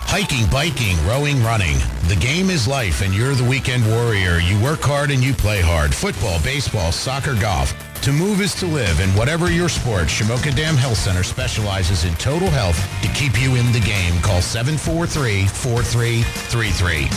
Hiking, 0.07 0.47
biking, 0.49 0.95
rowing, 1.05 1.43
running. 1.43 1.77
The 2.07 2.15
game 2.15 2.49
is 2.49 2.65
life 2.67 3.01
and 3.01 3.13
you're 3.13 3.35
the 3.35 3.43
weekend 3.43 3.85
warrior. 3.85 4.39
You 4.39 4.57
work 4.63 4.81
hard 4.81 5.11
and 5.11 5.21
you 5.21 5.33
play 5.33 5.59
hard. 5.59 5.93
Football, 5.93 6.41
baseball, 6.41 6.93
soccer, 6.93 7.35
golf. 7.35 7.73
To 8.03 8.13
move 8.13 8.39
is 8.39 8.53
to 8.55 8.65
live, 8.67 8.99
and 8.99 9.15
whatever 9.17 9.49
your 9.51 9.67
sport, 9.67 10.07
Shamokin 10.07 10.55
Dam 10.55 10.75
Health 10.75 10.97
Center 10.97 11.23
specializes 11.23 12.05
in 12.05 12.13
total 12.15 12.51
health 12.51 12.77
to 13.01 13.07
keep 13.09 13.41
you 13.41 13.55
in 13.55 13.71
the 13.71 13.79
game. 13.79 14.21
Call 14.21 14.41
743-4333. 14.41 17.09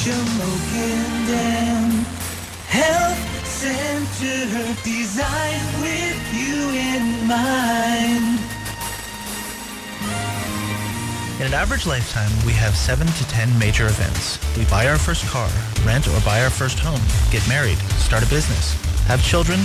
Shamokin 0.00 1.26
Dam 1.26 2.04
Health 2.68 3.18
Center 3.44 4.74
designed 4.84 5.80
with 5.82 6.32
you 6.32 6.70
in 6.70 7.26
mind. 7.26 8.39
In 11.40 11.46
an 11.46 11.54
average 11.54 11.86
lifetime, 11.86 12.30
we 12.44 12.52
have 12.52 12.76
7 12.76 13.06
to 13.06 13.28
10 13.28 13.58
major 13.58 13.86
events. 13.86 14.38
We 14.58 14.66
buy 14.66 14.86
our 14.86 14.98
first 14.98 15.24
car, 15.24 15.48
rent 15.86 16.06
or 16.06 16.20
buy 16.20 16.42
our 16.42 16.50
first 16.50 16.78
home, 16.78 17.00
get 17.30 17.48
married, 17.48 17.78
start 17.96 18.22
a 18.22 18.28
business, 18.28 18.74
have 19.06 19.24
children, 19.24 19.58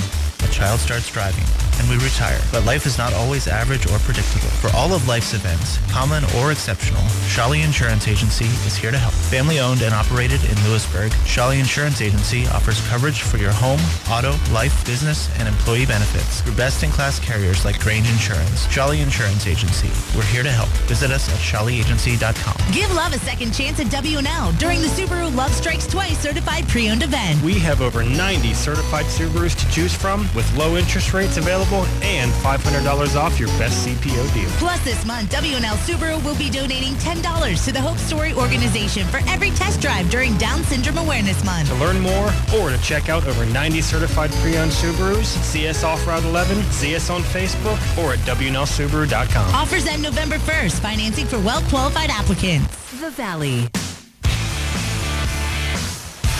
A 0.45 0.47
child 0.47 0.79
starts 0.79 1.09
driving, 1.11 1.43
and 1.79 1.89
we 1.89 1.95
retire. 2.05 2.39
But 2.51 2.65
life 2.65 2.85
is 2.85 2.99
not 2.99 3.13
always 3.13 3.47
average 3.47 3.87
or 3.87 3.97
predictable. 4.05 4.47
For 4.61 4.69
all 4.77 4.93
of 4.93 5.07
life's 5.07 5.33
events, 5.33 5.79
common 5.91 6.23
or 6.37 6.51
exceptional, 6.51 7.01
Shali 7.33 7.65
Insurance 7.65 8.07
Agency 8.07 8.45
is 8.45 8.75
here 8.75 8.91
to 8.91 8.97
help. 8.97 9.13
Family 9.13 9.59
owned 9.59 9.81
and 9.81 9.91
operated 9.91 10.43
in 10.45 10.55
Lewisburg, 10.63 11.11
Shali 11.25 11.59
Insurance 11.59 11.99
Agency 11.99 12.45
offers 12.47 12.79
coverage 12.89 13.21
for 13.23 13.37
your 13.37 13.51
home, 13.51 13.79
auto, 14.07 14.37
life, 14.53 14.85
business, 14.85 15.35
and 15.39 15.47
employee 15.47 15.87
benefits 15.87 16.41
through 16.41 16.53
best-in-class 16.53 17.19
carriers 17.21 17.65
like 17.65 17.79
Grange 17.79 18.07
Insurance. 18.09 18.67
Shali 18.67 19.01
Insurance 19.01 19.47
Agency. 19.47 19.89
We're 20.15 20.25
here 20.25 20.43
to 20.43 20.51
help. 20.51 20.69
Visit 20.85 21.09
us 21.09 21.27
at 21.27 21.39
shaliagency.com. 21.41 22.71
Give 22.71 22.93
love 22.93 23.13
a 23.13 23.19
second 23.19 23.51
chance 23.51 23.79
at 23.79 23.89
W&L 23.89 24.51
during 24.53 24.81
the 24.81 24.87
Subaru 24.87 25.33
Love 25.35 25.51
Strikes 25.51 25.87
Twice 25.87 26.19
certified 26.19 26.67
pre-owned 26.67 27.01
event. 27.01 27.41
We 27.41 27.57
have 27.59 27.81
over 27.81 28.03
90 28.03 28.53
certified 28.53 29.05
Subarus 29.05 29.55
to 29.57 29.71
choose 29.71 29.95
from 29.95 30.29
with 30.35 30.45
low 30.57 30.75
interest 30.75 31.13
rates 31.13 31.37
available 31.37 31.85
and 32.03 32.31
$500 32.31 33.15
off 33.15 33.39
your 33.39 33.47
best 33.57 33.87
CPO 33.87 34.33
deal. 34.33 34.49
Plus 34.57 34.83
this 34.83 35.05
month, 35.05 35.31
W&L 35.31 35.77
Subaru 35.77 36.23
will 36.23 36.35
be 36.37 36.49
donating 36.49 36.93
$10 36.95 37.65
to 37.65 37.71
the 37.71 37.81
Hope 37.81 37.97
Story 37.97 38.33
organization 38.33 39.07
for 39.07 39.19
every 39.27 39.51
test 39.51 39.81
drive 39.81 40.09
during 40.09 40.37
Down 40.37 40.63
Syndrome 40.63 40.97
Awareness 40.97 41.43
Month. 41.43 41.69
To 41.69 41.75
learn 41.75 41.99
more 42.01 42.27
or 42.57 42.69
to 42.69 42.77
check 42.83 43.09
out 43.09 43.25
over 43.25 43.45
90 43.45 43.81
certified 43.81 44.31
pre-owned 44.41 44.71
Subarus, 44.71 45.25
see 45.43 45.67
us 45.67 45.83
off 45.83 46.05
Route 46.05 46.25
11, 46.25 46.61
see 46.71 46.95
us 46.95 47.09
on 47.09 47.21
Facebook, 47.21 47.79
or 47.97 48.13
at 48.13 48.19
WNLSubaru.com. 48.19 49.55
Offers 49.55 49.87
end 49.87 50.03
November 50.03 50.37
1st. 50.37 50.79
Financing 50.81 51.25
for 51.25 51.39
well-qualified 51.39 52.09
applicants. 52.09 52.67
The 52.99 53.09
Valley. 53.11 53.67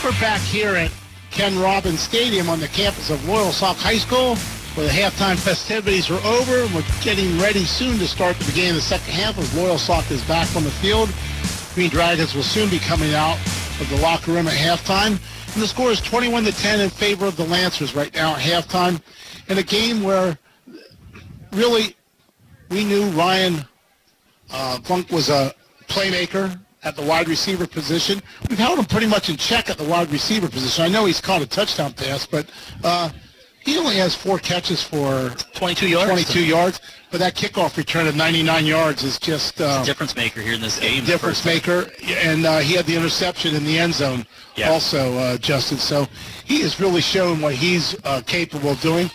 We're 0.04 0.12
back 0.22 0.42
here 0.42 0.76
at 0.76 0.92
Ken 1.36 1.60
Robbins 1.60 2.00
Stadium 2.00 2.48
on 2.48 2.62
the 2.62 2.68
campus 2.70 3.10
of 3.10 3.20
Loyalsock 3.20 3.76
High 3.76 3.98
School 3.98 4.38
where 4.76 4.86
the 4.86 4.92
halftime 4.92 5.38
festivities 5.38 6.10
are 6.10 6.26
over 6.26 6.64
and 6.64 6.74
we're 6.74 6.86
getting 7.02 7.38
ready 7.38 7.66
soon 7.66 8.00
to 8.00 8.08
start 8.08 8.40
the 8.40 8.46
beginning 8.46 8.70
of 8.70 8.76
the 8.78 8.82
second 8.82 9.14
half 9.14 9.38
as 9.38 9.50
Loyalsock 9.50 10.10
is 10.12 10.24
back 10.24 10.56
on 10.56 10.64
the 10.64 10.72
field. 10.72 11.10
Green 11.74 11.90
Dragons 11.90 12.34
will 12.34 12.42
soon 12.42 12.70
be 12.70 12.80
coming 12.80 13.14
out 13.14 13.36
of 13.82 13.90
the 13.90 13.98
locker 13.98 14.32
room 14.32 14.48
at 14.48 14.54
halftime. 14.54 15.20
And 15.54 15.62
the 15.62 15.68
score 15.68 15.92
is 15.92 16.00
21 16.00 16.46
to 16.46 16.54
10 16.54 16.80
in 16.80 16.90
favor 16.90 17.26
of 17.26 17.36
the 17.36 17.46
Lancers 17.46 17.94
right 17.94 18.14
now 18.16 18.36
at 18.36 18.42
halftime 18.42 19.02
in 19.50 19.58
a 19.58 19.64
game 19.64 20.04
where 20.04 20.38
really 21.52 21.98
we 22.70 22.86
knew 22.86 23.10
Ryan 23.10 23.66
uh, 24.54 24.78
Glunk 24.78 25.12
was 25.12 25.28
a 25.28 25.54
playmaker 25.90 26.58
at 26.86 26.96
the 26.96 27.02
wide 27.02 27.28
receiver 27.28 27.68
position. 27.68 28.22
We've 28.50 28.60
held 28.60 28.80
him 28.80 28.86
pretty 28.86 29.08
much 29.08 29.30
in 29.30 29.36
check 29.38 29.70
at 29.70 29.78
the 29.78 29.84
wide 29.84 30.10
receiver 30.12 30.48
position. 30.48 30.86
I 30.86 30.88
know 30.88 31.06
he's 31.06 31.20
caught 31.20 31.42
a 31.42 31.48
touchdown 31.48 31.94
pass, 31.94 32.26
but 32.28 32.46
uh, 32.84 33.10
he 33.60 33.78
only 33.78 33.96
has 33.98 34.16
four 34.16 34.38
catches 34.38 34.82
for 34.84 35.30
22 35.56 35.90
yards. 35.90 36.06
22 36.12 36.46
yards. 36.46 36.80
But 37.12 37.18
that 37.20 37.34
kickoff 37.36 37.76
return 37.78 38.08
of 38.08 38.16
99 38.16 38.66
yards 38.66 39.04
is 39.04 39.18
just 39.20 39.60
uh, 39.62 39.84
difference 39.84 40.16
maker 40.16 40.42
here 40.42 40.54
in 40.54 40.62
this 40.62 40.80
game. 40.80 41.04
difference 41.06 41.44
maker. 41.44 41.90
And 42.08 42.46
uh, 42.46 42.60
he 42.60 42.76
had 42.76 42.86
the 42.86 42.96
interception 42.96 43.56
in 43.56 43.64
the 43.66 43.80
end 43.80 43.94
zone 43.96 44.26
Yeah. 44.56 44.70
also, 44.70 45.18
uh, 45.18 45.38
Justin. 45.38 45.78
So 45.78 46.08
he 46.46 46.62
has 46.62 46.80
really 46.80 47.02
shown 47.02 47.42
what 47.42 47.56
he's 47.56 47.96
uh, 48.04 48.22
capable 48.28 48.72
of 48.72 48.82
doing. 48.82 49.10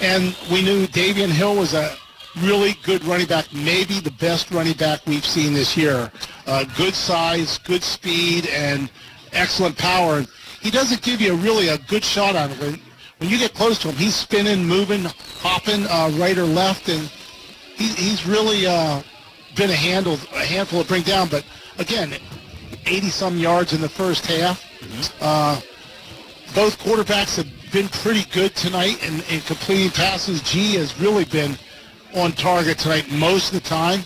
And 0.00 0.34
we 0.50 0.62
knew 0.62 0.86
Davion 0.86 1.28
Hill 1.28 1.56
was 1.56 1.74
a 1.74 1.94
really 2.42 2.76
good 2.82 3.04
running 3.04 3.26
back, 3.26 3.52
maybe 3.52 4.00
the 4.00 4.10
best 4.12 4.50
running 4.50 4.74
back 4.74 5.00
we've 5.06 5.24
seen 5.24 5.54
this 5.54 5.76
year. 5.76 6.10
Uh, 6.46 6.64
good 6.76 6.94
size, 6.94 7.58
good 7.58 7.82
speed, 7.82 8.46
and 8.48 8.90
excellent 9.32 9.76
power. 9.76 10.18
And 10.18 10.28
he 10.60 10.70
doesn't 10.70 11.02
give 11.02 11.20
you 11.20 11.34
really 11.34 11.68
a 11.68 11.78
good 11.78 12.04
shot 12.04 12.36
on 12.36 12.50
it. 12.50 12.58
When, 12.58 12.80
when 13.18 13.30
you 13.30 13.38
get 13.38 13.54
close 13.54 13.78
to 13.80 13.88
him, 13.88 13.96
he's 13.96 14.14
spinning, 14.14 14.64
moving, 14.64 15.04
hopping 15.40 15.86
uh, 15.86 16.10
right 16.14 16.36
or 16.36 16.44
left, 16.44 16.88
and 16.88 17.02
he, 17.76 17.88
he's 17.88 18.26
really 18.26 18.66
uh, 18.66 19.02
been 19.56 19.70
a 19.70 19.74
handle, 19.74 20.14
a 20.34 20.44
handful 20.44 20.82
to 20.82 20.88
bring 20.88 21.02
down. 21.02 21.28
But 21.28 21.44
again, 21.78 22.14
80-some 22.84 23.38
yards 23.38 23.72
in 23.72 23.80
the 23.80 23.88
first 23.88 24.26
half. 24.26 24.64
Uh, 25.20 25.60
both 26.54 26.78
quarterbacks 26.78 27.36
have 27.36 27.72
been 27.72 27.88
pretty 27.88 28.24
good 28.32 28.54
tonight 28.56 29.02
in, 29.06 29.20
in 29.34 29.40
completing 29.42 29.90
passes. 29.90 30.42
G 30.42 30.74
has 30.74 30.98
really 30.98 31.24
been 31.24 31.56
on 32.14 32.32
target 32.32 32.78
tonight 32.78 33.10
most 33.10 33.52
of 33.52 33.62
the 33.62 33.68
time. 33.68 34.02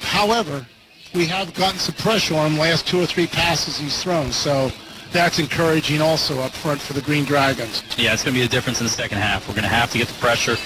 However, 0.00 0.66
we 1.14 1.26
have 1.26 1.54
gotten 1.54 1.78
some 1.78 1.94
pressure 1.94 2.34
on 2.34 2.52
him 2.52 2.58
last 2.58 2.86
two 2.86 3.00
or 3.00 3.06
three 3.06 3.26
passes 3.26 3.78
he's 3.78 4.02
thrown. 4.02 4.32
So 4.32 4.70
that's 5.12 5.38
encouraging 5.38 6.00
also 6.00 6.40
up 6.40 6.52
front 6.52 6.80
for 6.80 6.92
the 6.92 7.00
Green 7.00 7.24
Dragons. 7.24 7.82
Yeah, 7.96 8.12
it's 8.12 8.22
going 8.22 8.34
to 8.34 8.40
be 8.40 8.44
a 8.44 8.48
difference 8.48 8.80
in 8.80 8.86
the 8.86 8.90
second 8.92 9.18
half. 9.18 9.48
We're 9.48 9.54
going 9.54 9.64
to 9.64 9.68
have 9.68 9.90
to 9.92 9.98
get 9.98 10.08
the 10.08 10.20
pressure. 10.20 10.56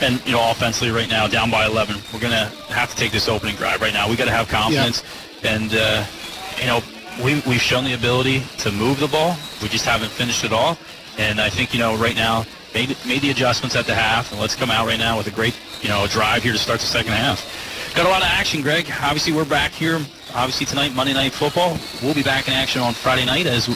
And, 0.00 0.24
you 0.26 0.32
know, 0.32 0.50
offensively 0.50 0.90
right 0.90 1.08
now, 1.08 1.26
down 1.26 1.50
by 1.50 1.66
11, 1.66 1.96
we're 2.12 2.20
going 2.20 2.32
to 2.32 2.52
have 2.72 2.90
to 2.90 2.96
take 2.96 3.12
this 3.12 3.28
opening 3.28 3.54
drive 3.56 3.80
right 3.80 3.92
now. 3.92 4.08
we 4.08 4.16
got 4.16 4.24
to 4.24 4.32
have 4.32 4.48
confidence. 4.48 5.02
And, 5.44 5.72
uh, 5.72 6.04
you 6.58 6.66
know, 6.66 6.82
we, 7.22 7.40
we've 7.48 7.62
shown 7.62 7.84
the 7.84 7.94
ability 7.94 8.40
to 8.58 8.72
move 8.72 8.98
the 8.98 9.08
ball. 9.08 9.36
We 9.62 9.68
just 9.68 9.84
haven't 9.84 10.10
finished 10.10 10.44
it 10.44 10.52
all. 10.52 10.76
And 11.16 11.40
I 11.40 11.48
think, 11.48 11.72
you 11.72 11.78
know, 11.78 11.96
right 11.96 12.16
now, 12.16 12.44
made, 12.74 12.96
made 13.06 13.22
the 13.22 13.30
adjustments 13.30 13.76
at 13.76 13.86
the 13.86 13.94
half. 13.94 14.30
And 14.32 14.40
let's 14.40 14.56
come 14.56 14.70
out 14.70 14.86
right 14.86 14.98
now 14.98 15.16
with 15.16 15.26
a 15.28 15.30
great, 15.30 15.58
you 15.80 15.88
know, 15.88 16.06
drive 16.08 16.42
here 16.42 16.52
to 16.52 16.58
start 16.58 16.80
the 16.80 16.86
second 16.86 17.12
half. 17.12 17.94
Got 17.94 18.06
a 18.06 18.10
lot 18.10 18.22
of 18.22 18.28
action, 18.28 18.60
Greg. 18.60 18.90
Obviously, 19.00 19.32
we're 19.32 19.44
back 19.44 19.70
here. 19.70 20.00
Obviously, 20.34 20.66
tonight, 20.66 20.92
Monday 20.94 21.14
Night 21.14 21.32
Football. 21.32 21.78
We'll 22.02 22.14
be 22.14 22.24
back 22.24 22.48
in 22.48 22.54
action 22.54 22.82
on 22.82 22.92
Friday 22.92 23.24
night 23.24 23.46
as 23.46 23.66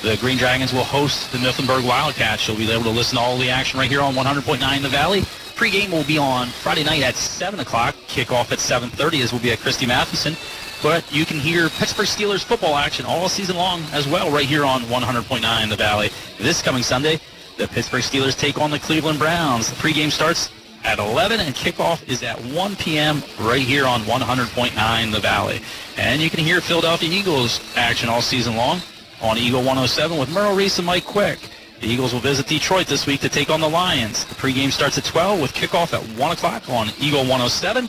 the 0.00 0.16
Green 0.18 0.38
Dragons 0.38 0.72
will 0.72 0.84
host 0.84 1.32
the 1.32 1.38
Mifflinburg 1.38 1.86
Wildcats. 1.86 2.46
You'll 2.46 2.56
be 2.56 2.70
able 2.70 2.84
to 2.84 2.90
listen 2.90 3.16
to 3.16 3.22
all 3.22 3.36
the 3.36 3.50
action 3.50 3.80
right 3.80 3.90
here 3.90 4.00
on 4.00 4.14
100.9 4.14 4.82
The 4.82 4.88
Valley. 4.88 5.24
Pre-game 5.56 5.90
will 5.90 6.04
be 6.04 6.18
on 6.18 6.48
Friday 6.48 6.84
night 6.84 7.02
at 7.02 7.14
7 7.14 7.58
o'clock. 7.58 7.94
Kickoff 8.06 8.52
at 8.52 8.58
7.30 8.58 9.22
as 9.22 9.32
we'll 9.32 9.42
be 9.42 9.50
at 9.50 9.58
Christy 9.60 9.86
Mathewson. 9.86 10.36
But 10.82 11.10
you 11.12 11.24
can 11.24 11.38
hear 11.38 11.68
Pittsburgh 11.70 12.06
Steelers 12.06 12.44
football 12.44 12.76
action 12.76 13.06
all 13.06 13.28
season 13.28 13.56
long 13.56 13.82
as 13.92 14.06
well 14.06 14.30
right 14.30 14.44
here 14.44 14.64
on 14.64 14.82
100.9 14.82 15.68
The 15.68 15.76
Valley. 15.76 16.10
This 16.38 16.60
coming 16.60 16.82
Sunday, 16.82 17.18
the 17.56 17.68
Pittsburgh 17.68 18.02
Steelers 18.02 18.36
take 18.36 18.58
on 18.58 18.70
the 18.70 18.78
Cleveland 18.78 19.18
Browns. 19.18 19.70
The 19.70 19.76
pregame 19.76 20.10
starts 20.10 20.50
at 20.84 20.98
11 20.98 21.40
and 21.40 21.54
kickoff 21.54 22.06
is 22.08 22.22
at 22.22 22.38
1 22.44 22.76
p.m. 22.76 23.22
right 23.40 23.62
here 23.62 23.86
on 23.86 24.00
100.9 24.02 25.12
The 25.12 25.20
Valley. 25.20 25.60
And 25.96 26.20
you 26.20 26.30
can 26.30 26.40
hear 26.40 26.60
Philadelphia 26.60 27.08
Eagles 27.10 27.60
action 27.76 28.08
all 28.08 28.20
season 28.20 28.56
long 28.56 28.80
on 29.22 29.38
Eagle 29.38 29.60
107 29.60 30.18
with 30.18 30.32
Merrill 30.32 30.54
Reese 30.54 30.78
and 30.78 30.86
Mike 30.86 31.04
Quick. 31.04 31.38
The 31.80 31.86
Eagles 31.86 32.12
will 32.12 32.20
visit 32.20 32.46
Detroit 32.46 32.86
this 32.86 33.06
week 33.06 33.20
to 33.20 33.28
take 33.28 33.50
on 33.50 33.60
the 33.60 33.68
Lions. 33.68 34.24
The 34.24 34.34
pregame 34.34 34.70
starts 34.70 34.98
at 34.98 35.04
12 35.04 35.40
with 35.40 35.54
kickoff 35.54 35.92
at 35.92 36.02
1 36.18 36.30
o'clock 36.32 36.68
on 36.68 36.88
Eagle 36.98 37.20
107. 37.20 37.88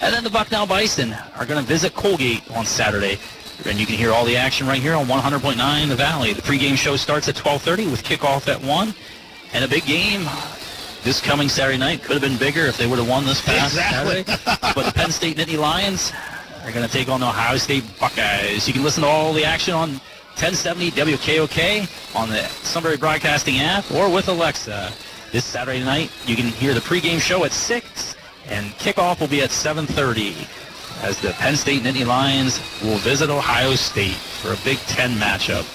And 0.00 0.14
then 0.14 0.22
the 0.22 0.30
Bucknell 0.30 0.66
Bison 0.66 1.12
are 1.36 1.44
going 1.44 1.60
to 1.60 1.66
visit 1.66 1.94
Colgate 1.94 2.48
on 2.52 2.64
Saturday. 2.64 3.18
And 3.66 3.78
you 3.78 3.86
can 3.86 3.96
hear 3.96 4.12
all 4.12 4.24
the 4.24 4.36
action 4.36 4.66
right 4.66 4.80
here 4.80 4.94
on 4.94 5.06
100.9 5.06 5.88
The 5.88 5.96
Valley. 5.96 6.32
The 6.32 6.42
pregame 6.42 6.76
show 6.76 6.96
starts 6.96 7.28
at 7.28 7.34
12.30 7.34 7.90
with 7.90 8.04
kickoff 8.04 8.48
at 8.48 8.62
1. 8.62 8.94
And 9.52 9.64
a 9.64 9.68
big 9.68 9.84
game 9.84 10.26
this 11.02 11.20
coming 11.20 11.48
Saturday 11.48 11.78
night. 11.78 12.02
Could 12.02 12.12
have 12.12 12.22
been 12.22 12.38
bigger 12.38 12.66
if 12.66 12.76
they 12.76 12.86
would 12.86 12.98
have 12.98 13.08
won 13.08 13.24
this 13.24 13.40
past 13.40 13.74
Exactly. 13.74 14.24
Saturday. 14.24 14.72
but 14.74 14.86
the 14.86 14.92
Penn 14.92 15.10
State 15.10 15.36
Nittany 15.36 15.58
Lions 15.58 16.12
are 16.64 16.72
going 16.72 16.86
to 16.86 16.92
take 16.92 17.08
on 17.08 17.20
the 17.20 17.26
Ohio 17.26 17.56
State 17.56 17.84
Buckeyes. 17.98 18.66
You 18.66 18.74
can 18.74 18.82
listen 18.82 19.02
to 19.02 19.08
all 19.08 19.32
the 19.32 19.44
action 19.44 19.74
on 19.74 19.90
1070 20.38 20.92
WKOK 20.92 22.14
on 22.14 22.28
the 22.28 22.42
Sunbury 22.62 22.96
Broadcasting 22.96 23.58
app 23.58 23.90
or 23.90 24.08
with 24.12 24.28
Alexa. 24.28 24.92
This 25.32 25.44
Saturday 25.44 25.84
night, 25.84 26.10
you 26.26 26.36
can 26.36 26.46
hear 26.46 26.72
the 26.72 26.80
pregame 26.80 27.20
show 27.20 27.44
at 27.44 27.52
6 27.52 28.16
and 28.48 28.66
kickoff 28.74 29.20
will 29.20 29.28
be 29.28 29.42
at 29.42 29.50
7.30 29.50 30.67
as 31.02 31.18
the 31.20 31.30
Penn 31.32 31.56
State 31.56 31.82
Nittany 31.82 32.06
Lions 32.06 32.60
will 32.82 32.98
visit 32.98 33.30
Ohio 33.30 33.74
State 33.74 34.14
for 34.14 34.52
a 34.52 34.56
Big 34.64 34.78
Ten 34.80 35.12
matchup. 35.12 35.66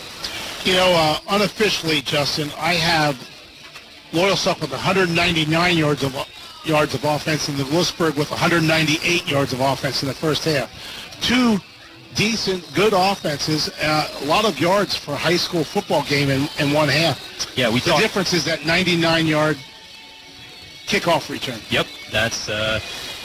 You 0.66 0.74
know, 0.74 0.94
uh, 0.96 1.20
unofficially, 1.30 2.02
Justin, 2.02 2.50
I 2.58 2.74
have 2.74 3.16
Loyalsock 4.12 4.62
with 4.62 4.72
199 4.72 5.78
yards 5.78 6.04
of 6.04 6.16
yards 6.66 6.94
of 6.94 7.04
offense, 7.04 7.50
and 7.50 7.58
the 7.58 7.66
Lewisburg 7.66 8.16
with 8.16 8.30
198 8.32 9.28
yards 9.30 9.52
of 9.52 9.60
offense 9.60 10.02
in 10.02 10.08
the 10.08 10.14
first 10.14 10.46
half. 10.46 10.70
Two 11.22 11.60
decent, 12.16 12.64
good 12.74 12.94
offenses. 12.96 13.70
Uh, 13.82 14.08
a 14.22 14.26
lot 14.26 14.46
of 14.46 14.60
yards 14.60 14.96
for 14.96 15.12
a 15.12 15.18
high 15.18 15.36
school 15.36 15.64
football 15.64 16.04
game 16.04 16.30
in, 16.30 16.48
in 16.60 16.72
one 16.72 16.88
half. 16.88 17.52
Yeah, 17.58 17.70
we 17.70 17.80
the 17.80 17.90
thought- 17.92 18.00
difference 18.02 18.32
is 18.34 18.46
that 18.46 18.60
99-yard 18.60 19.58
kickoff 20.88 21.30
return. 21.30 21.60
Yep, 21.70 21.88
that's 22.12 22.48
uh, 22.50 22.80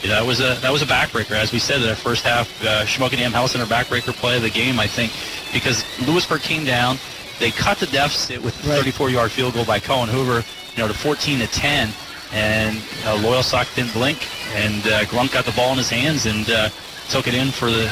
that 0.07 0.25
was 0.25 0.41
a 0.41 0.55
that 0.61 0.71
was 0.71 0.83
a 0.83 0.87
backbreaker. 0.87 1.33
As 1.33 1.53
we 1.53 1.59
said, 1.59 1.81
in 1.81 1.89
the 1.89 1.97
first 1.97 2.25
half, 2.25 2.49
uh, 2.65 2.85
Shamokin 2.85 3.19
Dam 3.19 3.33
Health 3.33 3.51
Center 3.51 3.67
backbreaker 3.67 4.13
play 4.13 4.37
of 4.37 4.43
the 4.43 4.51
game. 4.51 4.79
I 4.79 4.87
think 4.87 5.13
because 5.53 5.85
Lewisburg 6.07 6.43
came 6.43 6.65
down, 6.65 6.99
they 7.39 7.51
cut 7.51 7.79
the 7.79 7.87
deficit 7.87 8.43
with 8.43 8.61
the 8.63 8.71
34-yard 8.71 9.31
field 9.31 9.55
goal 9.55 9.65
by 9.65 9.81
Cohen 9.81 10.09
Hoover, 10.09 10.45
you 10.77 10.83
know, 10.83 10.89
to 10.89 10.95
14 10.95 11.41
to 11.41 11.47
10, 11.47 11.89
and 12.33 12.77
uh, 12.77 13.17
Loyalsock 13.19 13.75
didn't 13.75 13.93
blink, 13.93 14.29
and 14.55 14.87
uh, 14.87 15.05
Glunk 15.05 15.33
got 15.33 15.45
the 15.45 15.53
ball 15.53 15.73
in 15.73 15.79
his 15.79 15.91
hands 15.91 16.27
and 16.27 16.49
uh, 16.51 16.69
took 17.09 17.27
it 17.27 17.35
in 17.35 17.51
for 17.51 17.71
the 17.71 17.87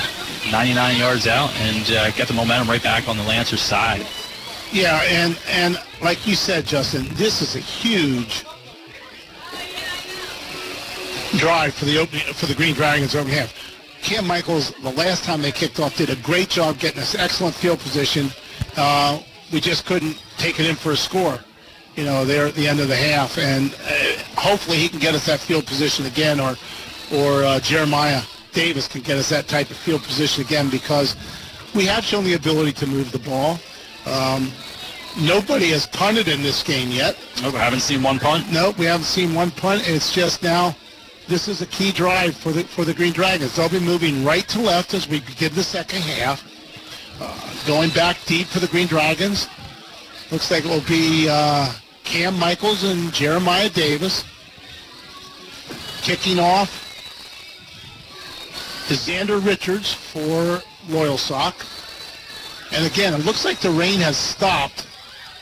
99 0.50 0.96
yards 0.98 1.26
out 1.26 1.50
and 1.60 1.90
uh, 1.90 2.10
got 2.12 2.28
the 2.28 2.34
momentum 2.34 2.68
right 2.68 2.82
back 2.82 3.08
on 3.08 3.16
the 3.16 3.24
Lancers 3.24 3.62
side. 3.62 4.06
Yeah, 4.72 5.00
and 5.08 5.38
and 5.48 5.80
like 6.02 6.26
you 6.26 6.34
said, 6.34 6.66
Justin, 6.66 7.06
this 7.14 7.40
is 7.40 7.54
a 7.54 7.60
huge 7.60 8.44
drive 11.36 11.74
for 11.74 11.84
the 11.84 11.98
opening 11.98 12.24
for 12.34 12.46
the 12.46 12.54
Green 12.54 12.74
Dragons 12.74 13.14
opening 13.14 13.36
half. 13.36 13.54
Cam 14.02 14.26
Michaels, 14.26 14.72
the 14.82 14.92
last 14.92 15.24
time 15.24 15.42
they 15.42 15.52
kicked 15.52 15.80
off, 15.80 15.96
did 15.96 16.10
a 16.10 16.16
great 16.16 16.48
job 16.48 16.78
getting 16.78 17.00
us 17.00 17.14
excellent 17.14 17.54
field 17.54 17.78
position. 17.80 18.30
Uh, 18.76 19.20
we 19.52 19.60
just 19.60 19.86
couldn't 19.86 20.22
take 20.38 20.60
it 20.60 20.66
in 20.66 20.76
for 20.76 20.92
a 20.92 20.96
score, 20.96 21.40
you 21.96 22.04
know, 22.04 22.24
there 22.24 22.46
at 22.46 22.54
the 22.54 22.68
end 22.68 22.80
of 22.80 22.88
the 22.88 22.96
half. 22.96 23.38
And 23.38 23.74
uh, 23.74 24.40
hopefully 24.40 24.76
he 24.76 24.88
can 24.88 24.98
get 24.98 25.14
us 25.14 25.26
that 25.26 25.40
field 25.40 25.66
position 25.66 26.06
again, 26.06 26.40
or 26.40 26.56
or 27.12 27.44
uh, 27.44 27.60
Jeremiah 27.60 28.22
Davis 28.52 28.88
can 28.88 29.02
get 29.02 29.18
us 29.18 29.28
that 29.28 29.48
type 29.48 29.70
of 29.70 29.76
field 29.76 30.02
position 30.02 30.44
again 30.44 30.70
because 30.70 31.16
we 31.74 31.84
have 31.86 32.04
shown 32.04 32.24
the 32.24 32.34
ability 32.34 32.72
to 32.72 32.86
move 32.86 33.12
the 33.12 33.18
ball. 33.18 33.58
Um, 34.06 34.50
nobody 35.20 35.70
has 35.70 35.86
punted 35.86 36.28
in 36.28 36.42
this 36.42 36.62
game 36.62 36.90
yet. 36.90 37.16
Nope, 37.42 37.54
I 37.54 37.58
haven't 37.58 37.80
seen 37.80 38.02
one 38.02 38.18
punt. 38.18 38.50
Nope, 38.50 38.78
we 38.78 38.86
haven't 38.86 39.04
seen 39.04 39.34
one 39.34 39.50
punt. 39.50 39.82
It's 39.86 40.12
just 40.12 40.42
now. 40.42 40.74
This 41.28 41.48
is 41.48 41.60
a 41.60 41.66
key 41.66 41.90
drive 41.90 42.36
for 42.36 42.52
the 42.52 42.62
for 42.62 42.84
the 42.84 42.94
Green 42.94 43.12
Dragons. 43.12 43.56
They'll 43.56 43.68
be 43.68 43.80
moving 43.80 44.24
right 44.24 44.46
to 44.48 44.60
left 44.60 44.94
as 44.94 45.08
we 45.08 45.20
begin 45.20 45.52
the 45.54 45.64
second 45.64 46.02
half. 46.02 46.44
Uh, 47.20 47.66
going 47.66 47.90
back 47.90 48.16
deep 48.26 48.46
for 48.46 48.60
the 48.60 48.68
Green 48.68 48.86
Dragons. 48.86 49.48
Looks 50.30 50.50
like 50.50 50.64
it 50.64 50.68
will 50.68 50.86
be 50.88 51.28
uh, 51.28 51.72
Cam 52.04 52.38
Michaels 52.38 52.84
and 52.84 53.12
Jeremiah 53.12 53.68
Davis. 53.68 54.24
Kicking 56.02 56.38
off 56.38 56.84
is 58.88 59.06
Xander 59.06 59.44
Richards 59.44 59.92
for 59.92 60.62
Loyalsock. 60.86 61.54
And 62.72 62.86
again, 62.86 63.14
it 63.14 63.24
looks 63.24 63.44
like 63.44 63.58
the 63.58 63.70
rain 63.70 63.98
has 64.00 64.16
stopped 64.16 64.86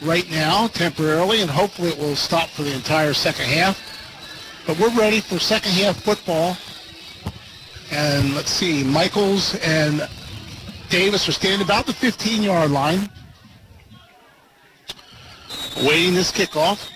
right 0.00 0.30
now 0.30 0.66
temporarily, 0.68 1.42
and 1.42 1.50
hopefully 1.50 1.88
it 1.88 1.98
will 1.98 2.16
stop 2.16 2.48
for 2.48 2.62
the 2.62 2.72
entire 2.72 3.12
second 3.12 3.46
half. 3.46 3.93
But 4.66 4.78
we're 4.78 4.96
ready 4.96 5.20
for 5.20 5.38
second 5.38 5.72
half 5.72 6.02
football. 6.02 6.56
And 7.90 8.34
let's 8.34 8.50
see, 8.50 8.82
Michaels 8.82 9.54
and 9.56 10.08
Davis 10.88 11.28
are 11.28 11.32
standing 11.32 11.60
about 11.60 11.86
the 11.86 11.92
15-yard 11.92 12.70
line, 12.70 13.10
waiting 15.82 16.14
this 16.14 16.32
kickoff 16.32 16.90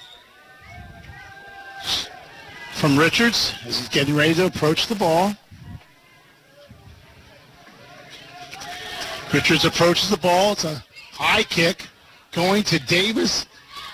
from 2.72 2.98
Richards 2.98 3.54
as 3.66 3.78
he's 3.78 3.88
getting 3.88 4.14
ready 4.14 4.34
to 4.34 4.46
approach 4.46 4.86
the 4.86 4.94
ball. 4.94 5.34
Richards 9.32 9.66
approaches 9.66 10.08
the 10.08 10.16
ball. 10.16 10.52
It's 10.52 10.64
a 10.64 10.82
high 11.12 11.42
kick 11.42 11.86
going 12.32 12.62
to 12.64 12.78
Davis. 12.78 13.44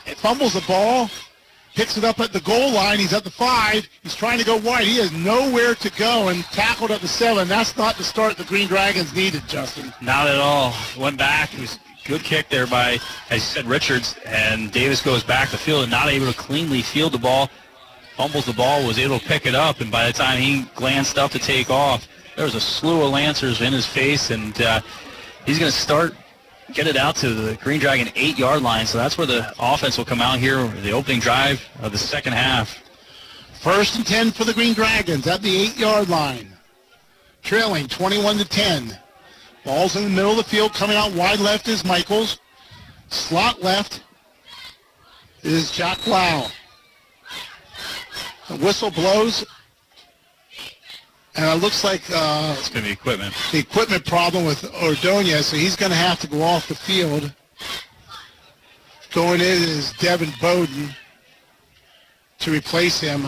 It 0.07 0.17
fumbles 0.17 0.53
the 0.53 0.61
ball, 0.61 1.11
picks 1.75 1.97
it 1.97 2.05
up 2.05 2.21
at 2.21 2.33
the 2.33 2.41
goal 2.41 2.73
line. 2.73 2.99
He's 2.99 3.13
at 3.13 3.25
the 3.25 3.31
five. 3.31 3.89
He's 4.03 4.15
trying 4.15 4.39
to 4.39 4.45
go 4.45 4.57
wide. 4.57 4.85
He 4.85 4.97
has 4.99 5.13
nowhere 5.13 5.75
to 5.75 5.91
go 5.93 6.29
and 6.29 6.45
tackled 6.45 6.91
at 6.91 7.01
the 7.01 7.09
seven. 7.09 7.49
That's 7.49 7.77
not 7.77 7.97
the 7.97 8.05
start 8.05 8.37
the 8.37 8.45
Green 8.45 8.69
Dragons 8.69 9.15
needed, 9.15 9.47
Justin. 9.49 9.93
Not 10.01 10.29
at 10.29 10.39
all. 10.39 10.73
Went 10.97 11.19
back. 11.19 11.53
It 11.55 11.61
was 11.61 11.79
good 12.05 12.23
kick 12.23 12.49
there 12.49 12.67
by, 12.67 12.99
as 13.31 13.35
you 13.35 13.41
said, 13.41 13.65
Richards. 13.67 14.17
And 14.25 14.71
Davis 14.71 15.03
goes 15.03 15.25
back 15.25 15.51
the 15.51 15.59
field 15.59 15.83
and 15.83 15.91
not 15.91 16.09
able 16.09 16.31
to 16.31 16.39
cleanly 16.39 16.83
field 16.83 17.13
the 17.13 17.19
ball. 17.19 17.51
Fumbles 18.17 18.47
the 18.47 18.53
ball, 18.53 18.87
was 18.87 18.99
able 18.99 19.19
to 19.19 19.27
pick 19.27 19.45
it 19.45 19.57
up. 19.57 19.81
And 19.81 19.91
by 19.91 20.07
the 20.07 20.13
time 20.13 20.39
he 20.39 20.63
glanced 20.77 21.19
up 21.19 21.33
to 21.33 21.39
take 21.39 21.69
off, 21.69 22.07
there 22.37 22.45
was 22.45 22.55
a 22.55 22.61
slew 22.61 23.03
of 23.03 23.11
Lancers 23.11 23.61
in 23.61 23.73
his 23.73 23.87
face. 23.87 24.31
And 24.31 24.61
uh, 24.63 24.81
he's 25.45 25.59
going 25.59 25.73
to 25.73 25.77
start, 25.77 26.15
get 26.73 26.87
it 26.87 26.97
out 26.97 27.17
to 27.17 27.31
the 27.35 27.57
Green 27.57 27.81
Dragon 27.81 28.09
eight-yard 28.17 28.63
line. 28.63 28.87
So 28.87 28.99
that's 28.99 29.19
where 29.19 29.27
the 29.27 29.53
offense 29.59 29.99
will 29.99 30.05
come 30.05 30.21
out 30.21 30.39
here, 30.39 30.67
the 30.67 30.93
opening 30.93 31.21
drive 31.21 31.63
of 31.81 31.93
the 31.93 31.99
second 31.99 32.33
half. 32.33 32.83
First 33.61 33.97
and 33.97 34.07
10 34.07 34.31
for 34.31 34.45
the 34.45 34.53
Green 34.53 34.75
Dragons 34.75 35.27
at 35.27 35.43
the 35.43 35.57
eight-yard 35.57 36.09
line. 36.09 36.49
Trailing 37.43 37.87
21 37.89 38.39
to 38.39 38.45
10. 38.45 38.99
Ball's 39.65 39.97
in 39.97 40.05
the 40.05 40.11
middle 40.11 40.33
of 40.33 40.37
the 40.37 40.45
field. 40.45 40.75
Coming 40.75 40.97
out 40.97 41.13
wide 41.13 41.41
left 41.41 41.69
is 41.69 41.85
Michaels. 41.85 42.39
Slot 43.09 43.63
left 43.63 44.03
is 45.43 45.71
Jack 45.71 46.03
Blau. 46.05 46.49
The 48.49 48.57
whistle 48.57 48.91
blows. 48.91 49.45
And 51.37 51.45
it 51.47 51.63
looks 51.63 51.83
like 51.83 52.03
uh, 52.13 52.55
It's 52.59 52.69
going 52.69 52.83
to 52.83 52.89
be 52.89 52.93
equipment. 52.93 53.35
the 53.51 53.59
equipment 53.59 54.07
problem 54.07 54.45
with 54.45 54.65
Ordonez, 54.83 55.47
so 55.47 55.57
he's 55.57 55.75
going 55.77 55.91
to 55.91 55.97
have 55.97 56.21
to 56.21 56.29
go 56.29 56.43
off 56.43 56.69
the 56.69 56.75
field. 56.77 57.33
Going 59.13 59.41
in 59.41 59.47
is 59.63 59.93
Devin 59.95 60.31
Bowden 60.41 60.91
to 62.41 62.51
replace 62.53 63.01
him. 63.01 63.27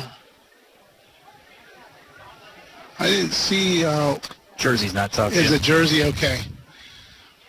I 2.98 3.06
didn't 3.06 3.32
see. 3.32 3.84
Uh, 3.84 4.18
Jersey's 4.56 4.94
not 4.94 5.12
tough. 5.12 5.32
is 5.32 5.46
Jim. 5.46 5.54
a 5.54 5.58
jersey 5.58 6.02
okay? 6.04 6.40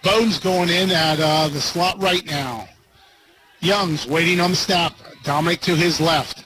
Bowden's 0.03 0.39
going 0.39 0.69
in 0.69 0.91
at 0.91 1.19
uh, 1.19 1.47
the 1.47 1.61
slot 1.61 2.01
right 2.01 2.25
now. 2.25 2.67
Young's 3.59 4.05
waiting 4.07 4.39
on 4.39 4.51
the 4.51 4.55
snap. 4.57 4.93
Dominic 5.23 5.61
to 5.61 5.75
his 5.75 5.99
left. 5.99 6.45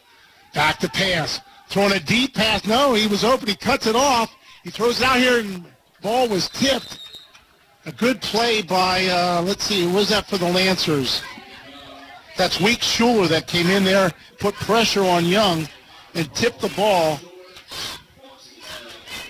Back 0.53 0.79
to 0.79 0.89
pass. 0.89 1.39
Throwing 1.71 1.93
a 1.93 1.99
deep 2.01 2.35
pass. 2.35 2.65
No, 2.67 2.93
he 2.93 3.07
was 3.07 3.23
open. 3.23 3.47
He 3.47 3.55
cuts 3.55 3.87
it 3.87 3.95
off. 3.95 4.29
He 4.61 4.69
throws 4.69 4.99
it 4.99 5.05
out 5.05 5.17
here, 5.17 5.39
and 5.39 5.63
ball 6.01 6.27
was 6.27 6.49
tipped. 6.49 6.99
A 7.85 7.93
good 7.93 8.21
play 8.21 8.61
by, 8.61 9.07
uh, 9.07 9.41
let's 9.41 9.63
see, 9.63 9.85
who 9.85 9.93
was 9.93 10.09
that 10.09 10.27
for 10.27 10.37
the 10.37 10.51
Lancers? 10.51 11.21
That's 12.37 12.59
Week 12.59 12.81
Schuler 12.81 13.27
that 13.27 13.47
came 13.47 13.67
in 13.67 13.85
there, 13.85 14.11
put 14.37 14.53
pressure 14.55 15.03
on 15.03 15.25
Young, 15.25 15.67
and 16.13 16.33
tipped 16.35 16.59
the 16.59 16.69
ball. 16.69 17.19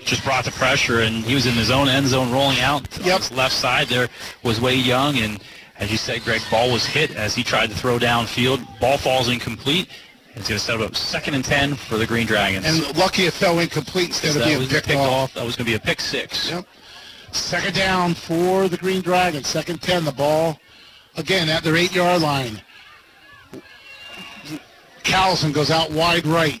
just 0.04 0.24
brought 0.24 0.44
the 0.44 0.50
pressure, 0.50 1.00
and 1.00 1.24
he 1.24 1.34
was 1.34 1.46
in 1.46 1.54
his 1.54 1.70
own 1.70 1.88
end 1.88 2.08
zone 2.08 2.32
rolling 2.32 2.58
out. 2.58 2.98
On 2.98 3.04
his 3.04 3.30
left 3.30 3.54
side 3.54 3.86
there 3.86 4.08
was 4.42 4.60
Wade 4.60 4.84
Young, 4.84 5.16
and 5.18 5.40
as 5.78 5.92
you 5.92 5.96
said, 5.96 6.24
Greg, 6.24 6.42
ball 6.50 6.72
was 6.72 6.84
hit 6.84 7.14
as 7.14 7.36
he 7.36 7.44
tried 7.44 7.70
to 7.70 7.76
throw 7.76 8.00
downfield. 8.00 8.66
Ball 8.80 8.98
falls 8.98 9.28
incomplete. 9.28 9.88
It's 10.34 10.48
going 10.48 10.58
to 10.58 10.64
set 10.64 10.80
up 10.80 10.96
second 10.96 11.34
and 11.34 11.44
10 11.44 11.74
for 11.74 11.98
the 11.98 12.06
Green 12.06 12.26
Dragons. 12.26 12.64
And 12.64 12.96
lucky 12.96 13.24
it 13.24 13.34
fell 13.34 13.58
incomplete 13.58 14.08
instead 14.08 14.36
of 14.36 14.44
being 14.44 14.66
picked 14.66 14.86
picked 14.86 14.98
off. 14.98 15.10
off. 15.10 15.34
That 15.34 15.44
was 15.44 15.56
going 15.56 15.66
to 15.66 15.70
be 15.70 15.76
a 15.76 15.80
pick 15.80 16.00
six. 16.00 16.50
Yep. 16.50 16.66
Second 17.32 17.74
down 17.74 18.14
for 18.14 18.68
the 18.68 18.76
Green 18.76 19.02
Dragons. 19.02 19.46
Second 19.46 19.82
10. 19.82 20.04
The 20.04 20.12
ball, 20.12 20.58
again, 21.16 21.48
at 21.48 21.62
their 21.62 21.76
eight-yard 21.76 22.22
line. 22.22 22.62
Callison 25.02 25.52
goes 25.52 25.70
out 25.70 25.90
wide 25.90 26.26
right. 26.26 26.60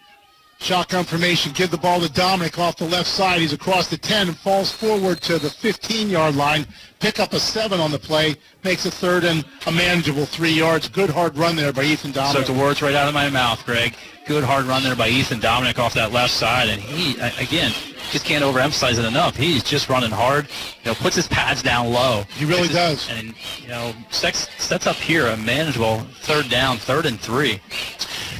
Shotgun 0.62 1.02
formation. 1.04 1.52
Give 1.52 1.72
the 1.72 1.76
ball 1.76 2.00
to 2.00 2.08
Dominic 2.08 2.56
off 2.56 2.76
the 2.76 2.84
left 2.84 3.08
side. 3.08 3.40
He's 3.40 3.52
across 3.52 3.88
the 3.88 3.96
10 3.96 4.28
and 4.28 4.38
falls 4.38 4.70
forward 4.70 5.20
to 5.22 5.40
the 5.40 5.48
15-yard 5.48 6.36
line. 6.36 6.66
Pick 7.00 7.18
up 7.18 7.32
a 7.32 7.40
seven 7.40 7.80
on 7.80 7.90
the 7.90 7.98
play. 7.98 8.36
Makes 8.62 8.86
a 8.86 8.90
third 8.92 9.24
and 9.24 9.44
a 9.66 9.72
manageable 9.72 10.24
three 10.24 10.52
yards. 10.52 10.88
Good 10.88 11.10
hard 11.10 11.36
run 11.36 11.56
there 11.56 11.72
by 11.72 11.82
Ethan 11.82 12.12
Dominic. 12.12 12.46
Took 12.46 12.54
the 12.54 12.62
words 12.62 12.80
right 12.80 12.94
out 12.94 13.08
of 13.08 13.14
my 13.14 13.28
mouth, 13.28 13.66
Greg. 13.66 13.96
Good 14.24 14.44
hard 14.44 14.66
run 14.66 14.84
there 14.84 14.94
by 14.94 15.08
Ethan 15.08 15.40
Dominic 15.40 15.80
off 15.80 15.94
that 15.94 16.12
left 16.12 16.32
side, 16.32 16.68
and 16.68 16.80
he 16.80 17.18
again 17.40 17.72
just 18.12 18.24
can't 18.24 18.44
overemphasize 18.44 19.00
it 19.00 19.04
enough. 19.04 19.34
He's 19.34 19.64
just 19.64 19.88
running 19.88 20.12
hard. 20.12 20.46
You 20.84 20.92
know, 20.92 20.94
puts 20.94 21.16
his 21.16 21.26
pads 21.26 21.60
down 21.60 21.90
low. 21.90 22.22
He 22.36 22.44
really 22.44 22.68
does. 22.68 23.10
And 23.10 23.34
you 23.60 23.66
know, 23.66 23.92
sets 24.10 24.48
sets 24.62 24.86
up 24.86 24.94
here 24.94 25.26
a 25.26 25.36
manageable 25.36 25.98
third 26.20 26.48
down, 26.48 26.76
third 26.76 27.06
and 27.06 27.18
three. 27.18 27.60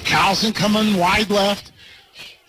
Carlson 0.05 0.53
coming 0.53 0.97
wide 0.97 1.31
left. 1.31 1.72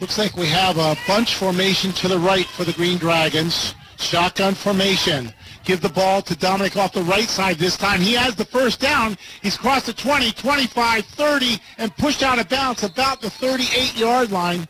Looks 0.03 0.17
like 0.17 0.35
we 0.35 0.47
have 0.47 0.77
a 0.77 0.97
bunch 1.07 1.35
formation 1.35 1.93
to 1.93 2.09
the 2.09 2.19
right 2.19 2.45
for 2.45 2.65
the 2.65 2.73
Green 2.73 2.97
Dragons. 2.97 3.73
Shotgun 3.95 4.53
formation. 4.53 5.33
Give 5.63 5.79
the 5.79 5.87
ball 5.87 6.21
to 6.23 6.35
Dominic 6.35 6.75
off 6.75 6.91
the 6.91 7.03
right 7.03 7.29
side 7.29 7.55
this 7.55 7.77
time. 7.77 8.01
He 8.01 8.11
has 8.11 8.35
the 8.35 8.43
first 8.43 8.81
down. 8.81 9.17
He's 9.41 9.55
crossed 9.55 9.85
the 9.85 9.93
20, 9.93 10.33
25, 10.33 11.05
30, 11.05 11.57
and 11.77 11.95
pushed 11.95 12.21
out 12.21 12.37
of 12.37 12.49
bounds 12.49 12.83
about 12.83 13.21
the 13.21 13.29
38-yard 13.29 14.29
line. 14.29 14.67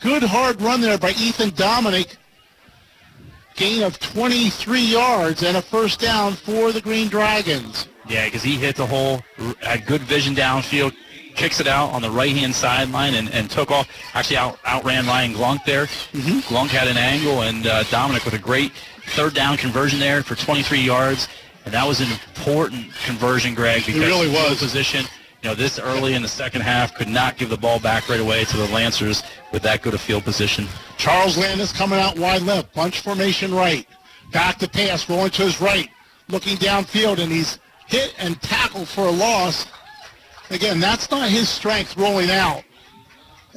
Good 0.00 0.24
hard 0.24 0.60
run 0.60 0.80
there 0.80 0.98
by 0.98 1.10
Ethan 1.10 1.50
Dominic. 1.50 2.16
Gain 3.54 3.84
of 3.84 4.00
23 4.00 4.80
yards 4.80 5.44
and 5.44 5.56
a 5.56 5.62
first 5.62 6.00
down 6.00 6.32
for 6.32 6.72
the 6.72 6.80
Green 6.80 7.06
Dragons. 7.06 7.86
Yeah, 8.08 8.24
because 8.24 8.42
he 8.42 8.56
hit 8.56 8.74
the 8.74 8.86
hole, 8.86 9.22
had 9.60 9.86
good 9.86 10.00
vision 10.00 10.34
downfield, 10.34 10.92
kicks 11.34 11.60
it 11.60 11.66
out 11.66 11.90
on 11.90 12.02
the 12.02 12.10
right-hand 12.10 12.54
sideline 12.54 13.14
and, 13.14 13.30
and 13.30 13.50
took 13.50 13.70
off. 13.70 13.88
Actually, 14.14 14.36
out, 14.36 14.58
outran 14.64 15.06
Ryan 15.06 15.34
Glunk 15.34 15.64
there. 15.64 15.86
Mm-hmm. 15.86 16.38
Glunk 16.54 16.68
had 16.68 16.88
an 16.88 16.96
angle, 16.96 17.42
and 17.42 17.66
uh, 17.66 17.82
Dominic 17.84 18.24
with 18.24 18.34
a 18.34 18.38
great 18.38 18.72
third 19.08 19.34
down 19.34 19.56
conversion 19.56 19.98
there 19.98 20.22
for 20.22 20.34
23 20.34 20.78
yards. 20.80 21.28
And 21.64 21.72
that 21.72 21.86
was 21.86 22.00
an 22.00 22.10
important 22.10 22.92
conversion, 23.04 23.54
Greg, 23.54 23.86
because 23.86 24.00
really 24.00 24.28
field 24.28 24.50
was. 24.50 24.58
position. 24.58 25.06
You 25.42 25.50
know, 25.50 25.54
this 25.54 25.78
early 25.78 26.14
in 26.14 26.22
the 26.22 26.28
second 26.28 26.62
half 26.62 26.94
could 26.94 27.08
not 27.08 27.36
give 27.36 27.50
the 27.50 27.56
ball 27.56 27.78
back 27.78 28.08
right 28.08 28.20
away 28.20 28.44
to 28.44 28.56
the 28.56 28.66
Lancers 28.68 29.22
with 29.52 29.62
that 29.62 29.82
good 29.82 29.92
a 29.92 29.98
field 29.98 30.24
position. 30.24 30.66
Charles 30.96 31.36
Landis 31.36 31.70
coming 31.70 31.98
out 31.98 32.18
wide 32.18 32.42
left, 32.42 32.72
bunch 32.74 33.00
formation 33.00 33.54
right. 33.54 33.86
Back 34.32 34.58
to 34.58 34.68
pass, 34.68 35.08
rolling 35.08 35.30
to 35.32 35.42
his 35.42 35.60
right, 35.60 35.88
looking 36.28 36.56
downfield, 36.56 37.18
and 37.18 37.30
he's 37.30 37.58
hit 37.86 38.14
and 38.18 38.40
tackled 38.40 38.88
for 38.88 39.06
a 39.06 39.10
loss. 39.10 39.66
Again, 40.54 40.80
that's 40.80 41.10
not 41.10 41.28
his 41.28 41.48
strength 41.48 41.96
rolling 41.96 42.30
out. 42.30 42.62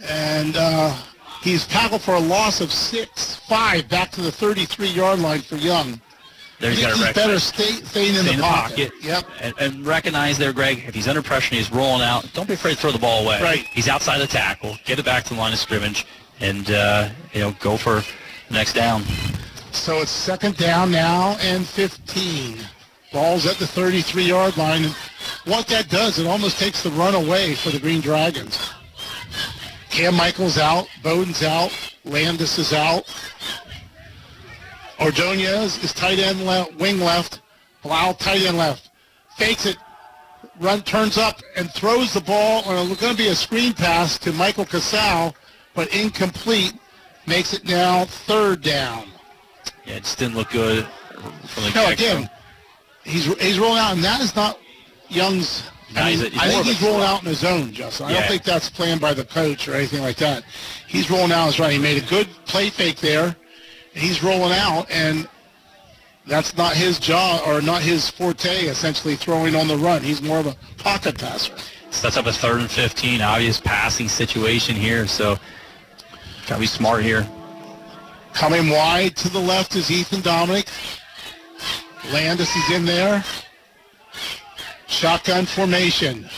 And 0.03 0.55
uh, 0.57 0.95
He's 1.41 1.67
tackled 1.67 2.01
for 2.01 2.15
a 2.15 2.19
loss 2.19 2.61
of 2.61 2.71
six, 2.71 3.35
five, 3.35 3.87
back 3.87 4.11
to 4.11 4.21
the 4.21 4.29
33-yard 4.29 5.19
line 5.19 5.41
for 5.41 5.55
Young. 5.55 6.01
There 6.59 6.71
he's 6.71 6.83
I 6.83 6.89
got 6.89 6.97
to 6.97 7.05
he's 7.05 7.13
better 7.13 7.39
stay, 7.39 7.71
staying 7.85 8.15
in 8.15 8.25
Stay 8.25 8.35
the, 8.35 8.41
pocket. 8.41 8.91
Yep. 9.01 9.25
And, 9.41 9.53
and 9.59 9.85
recognize 9.85 10.39
there, 10.39 10.51
Greg, 10.51 10.83
if 10.87 10.95
he's 10.95 11.07
under 11.07 11.21
pressure 11.21 11.55
and 11.55 11.63
he's 11.63 11.71
rolling 11.71 12.01
out, 12.01 12.27
don't 12.33 12.47
be 12.47 12.55
afraid 12.55 12.73
to 12.73 12.77
throw 12.77 12.91
the 12.91 12.99
ball 12.99 13.23
away. 13.23 13.41
Right. 13.41 13.59
He's 13.59 13.87
outside 13.87 14.17
the 14.17 14.27
tackle. 14.27 14.75
Get 14.83 14.97
it 14.97 15.05
back 15.05 15.23
to 15.25 15.35
the 15.35 15.39
line 15.39 15.53
of 15.53 15.59
scrimmage 15.59 16.07
and, 16.39 16.69
uh, 16.71 17.09
you 17.31 17.41
know, 17.41 17.55
go 17.59 17.77
for 17.77 18.03
the 18.47 18.53
next 18.53 18.73
down. 18.73 19.03
So 19.71 20.01
it's 20.01 20.11
second 20.11 20.57
down 20.57 20.91
now 20.91 21.37
and 21.41 21.65
15. 21.65 22.57
Ball's 23.17 23.47
at 23.47 23.55
the 23.55 23.65
33-yard 23.65 24.57
line. 24.57 24.83
And 24.83 24.93
what 25.45 25.65
that 25.69 25.89
does, 25.89 26.19
it 26.19 26.27
almost 26.27 26.59
takes 26.59 26.83
the 26.83 26.91
run 26.91 27.15
away 27.15 27.55
for 27.55 27.71
the 27.71 27.79
Green 27.79 27.99
Dragons. 27.99 28.71
Cam 29.89 30.13
Michaels 30.13 30.59
out. 30.59 30.87
Bowden's 31.01 31.41
out. 31.41 31.73
Landis 32.05 32.59
is 32.59 32.73
out. 32.73 33.11
Ordonez 34.99 35.83
is 35.83 35.93
tight 35.93 36.19
end 36.19 36.45
left, 36.45 36.75
wing 36.75 36.99
left. 36.99 37.41
Blau 37.81 38.11
tight 38.11 38.43
end 38.43 38.59
left. 38.59 38.91
Fakes 39.35 39.65
it. 39.65 39.77
Run 40.59 40.83
turns 40.83 41.17
up 41.17 41.41
and 41.55 41.71
throws 41.71 42.13
the 42.13 42.21
ball 42.21 42.63
on 42.65 42.91
it's 42.91 43.01
going 43.01 43.15
to 43.15 43.17
be 43.17 43.29
a 43.29 43.35
screen 43.35 43.73
pass 43.73 44.19
to 44.19 44.31
Michael 44.31 44.65
Casal, 44.65 45.35
but 45.73 45.91
incomplete. 45.91 46.73
Makes 47.25 47.55
it 47.55 47.65
now 47.65 48.05
third 48.05 48.61
down. 48.61 49.07
Yeah, 49.87 49.95
it 49.95 50.03
just 50.03 50.19
didn't 50.19 50.35
look 50.35 50.51
good 50.51 50.85
from 51.47 51.63
the 51.63 51.71
No, 51.73 51.89
again, 51.89 52.29
he's 53.07 53.25
he's 53.41 53.59
rolling 53.59 53.79
out, 53.79 53.93
and 53.93 54.03
that 54.03 54.21
is 54.21 54.35
not 54.35 54.59
Young's. 55.09 55.63
No, 55.93 56.01
I, 56.01 56.09
mean, 56.15 56.19
he's 56.31 56.37
I 56.39 56.49
think 56.49 56.65
he's 56.65 56.81
rolling 56.81 57.03
out 57.03 57.21
in 57.21 57.27
his 57.29 57.39
zone, 57.39 57.71
Justin. 57.73 58.07
I 58.07 58.09
Yeah. 58.11 58.19
don't 58.19 58.27
think 58.27 58.43
that's 58.43 58.69
planned 58.69 58.99
by 58.99 59.13
the 59.13 59.23
coach 59.23 59.69
or 59.69 59.73
anything 59.73 60.01
like 60.01 60.17
that. 60.17 60.43
He's 60.85 61.09
rolling 61.09 61.31
out 61.31 61.45
his 61.45 61.59
right. 61.59 61.71
He 61.71 61.79
made 61.79 62.03
a 62.03 62.05
good 62.05 62.27
play 62.45 62.69
fake 62.69 62.97
there. 62.97 63.37
He's 63.93 64.21
rolling 64.21 64.51
out, 64.51 64.87
and 64.91 65.29
that's 66.25 66.57
not 66.57 66.73
his 66.75 66.99
job 66.99 67.41
or 67.47 67.61
not 67.61 67.81
his 67.81 68.09
forte. 68.09 68.65
Essentially, 68.65 69.15
throwing 69.15 69.55
on 69.55 69.69
the 69.69 69.77
run. 69.77 70.03
He's 70.03 70.21
more 70.21 70.39
of 70.39 70.47
a 70.47 70.55
pocket 70.77 71.17
passer. 71.17 71.53
Sets 71.89 72.17
up 72.17 72.25
a 72.25 72.33
third 72.33 72.59
and 72.59 72.69
15, 72.69 73.21
obvious 73.21 73.61
passing 73.61 74.09
situation 74.09 74.75
here, 74.75 75.07
so 75.07 75.37
got 76.47 76.55
to 76.55 76.59
be 76.59 76.67
smart 76.67 77.01
here. 77.01 77.25
Coming 78.33 78.69
wide 78.69 79.15
to 79.17 79.29
the 79.29 79.39
left 79.39 79.75
is 79.77 79.89
Ethan 79.89 80.19
Dominic. 80.21 80.67
Landis 82.11 82.55
is 82.55 82.71
in 82.71 82.85
there. 82.85 83.23
Shotgun 84.87 85.45
formation. 85.45 86.29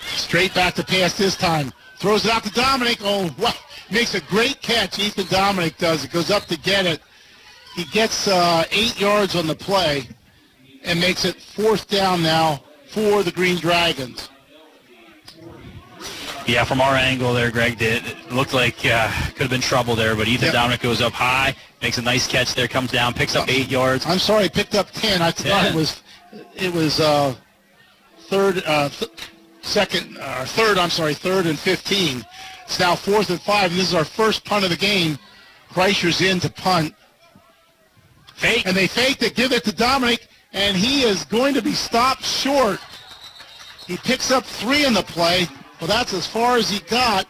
Straight 0.00 0.54
back 0.54 0.74
to 0.74 0.84
pass 0.84 1.16
this 1.16 1.36
time. 1.36 1.72
Throws 1.98 2.24
it 2.24 2.30
out 2.30 2.44
to 2.44 2.50
Dominic. 2.50 2.98
Oh, 3.02 3.34
wow. 3.38 3.52
Makes 3.90 4.14
a 4.14 4.20
great 4.20 4.60
catch. 4.60 4.98
Ethan 4.98 5.26
Dominic 5.26 5.78
does. 5.78 6.04
It 6.04 6.10
goes 6.10 6.30
up 6.30 6.44
to 6.46 6.58
get 6.58 6.84
it. 6.86 7.00
He 7.76 7.84
gets 7.84 8.28
uh, 8.28 8.64
eight 8.70 9.00
yards 9.00 9.36
on 9.36 9.46
the 9.46 9.54
play 9.54 10.08
and 10.84 11.00
makes 11.00 11.24
it 11.24 11.36
fourth 11.36 11.88
down 11.88 12.22
now 12.22 12.62
for 12.88 13.22
the 13.22 13.30
Green 13.30 13.56
Dragons. 13.56 14.28
Yeah, 16.46 16.64
from 16.64 16.80
our 16.80 16.94
angle 16.94 17.34
there, 17.34 17.50
Greg 17.50 17.78
did. 17.78 18.06
It 18.06 18.32
looked 18.32 18.54
like 18.54 18.84
uh, 18.86 19.10
could 19.32 19.42
have 19.42 19.50
been 19.50 19.60
trouble 19.60 19.94
there, 19.94 20.16
but 20.16 20.28
Ethan 20.28 20.46
Yep. 20.46 20.54
Dominic 20.54 20.80
goes 20.80 21.02
up 21.02 21.12
high, 21.12 21.54
makes 21.80 21.98
a 21.98 22.02
nice 22.02 22.26
catch 22.26 22.54
there, 22.54 22.68
comes 22.68 22.90
down, 22.90 23.14
picks 23.14 23.36
up 23.36 23.48
eight 23.48 23.70
yards. 23.70 24.06
I'm 24.06 24.18
sorry, 24.18 24.48
picked 24.48 24.74
up 24.74 24.90
10. 24.92 25.22
I 25.22 25.30
thought 25.30 25.66
it 25.66 25.74
was 25.74 26.02
it 26.54 26.72
was 26.72 27.00
uh, 27.00 27.34
third, 28.28 28.62
uh, 28.66 28.88
th- 28.88 29.10
second, 29.62 30.18
uh, 30.20 30.44
third, 30.44 30.78
I'm 30.78 30.90
sorry, 30.90 31.14
third 31.14 31.46
and 31.46 31.58
15. 31.58 32.24
It's 32.64 32.78
now 32.78 32.94
fourth 32.94 33.30
and 33.30 33.40
five, 33.40 33.70
and 33.70 33.80
this 33.80 33.88
is 33.88 33.94
our 33.94 34.04
first 34.04 34.44
punt 34.44 34.64
of 34.64 34.70
the 34.70 34.76
game. 34.76 35.18
Kreischer's 35.70 36.20
in 36.20 36.40
to 36.40 36.50
punt. 36.50 36.94
Fake. 38.34 38.66
And 38.66 38.76
they 38.76 38.86
fake 38.86 39.22
it, 39.22 39.34
give 39.34 39.52
it 39.52 39.64
to 39.64 39.72
Dominic, 39.72 40.28
and 40.52 40.76
he 40.76 41.02
is 41.02 41.24
going 41.24 41.54
to 41.54 41.62
be 41.62 41.72
stopped 41.72 42.24
short. 42.24 42.78
He 43.86 43.96
picks 43.96 44.30
up 44.30 44.44
three 44.44 44.84
in 44.84 44.92
the 44.92 45.02
play. 45.02 45.46
Well, 45.80 45.88
that's 45.88 46.12
as 46.12 46.26
far 46.26 46.56
as 46.56 46.68
he 46.68 46.80
got. 46.80 47.26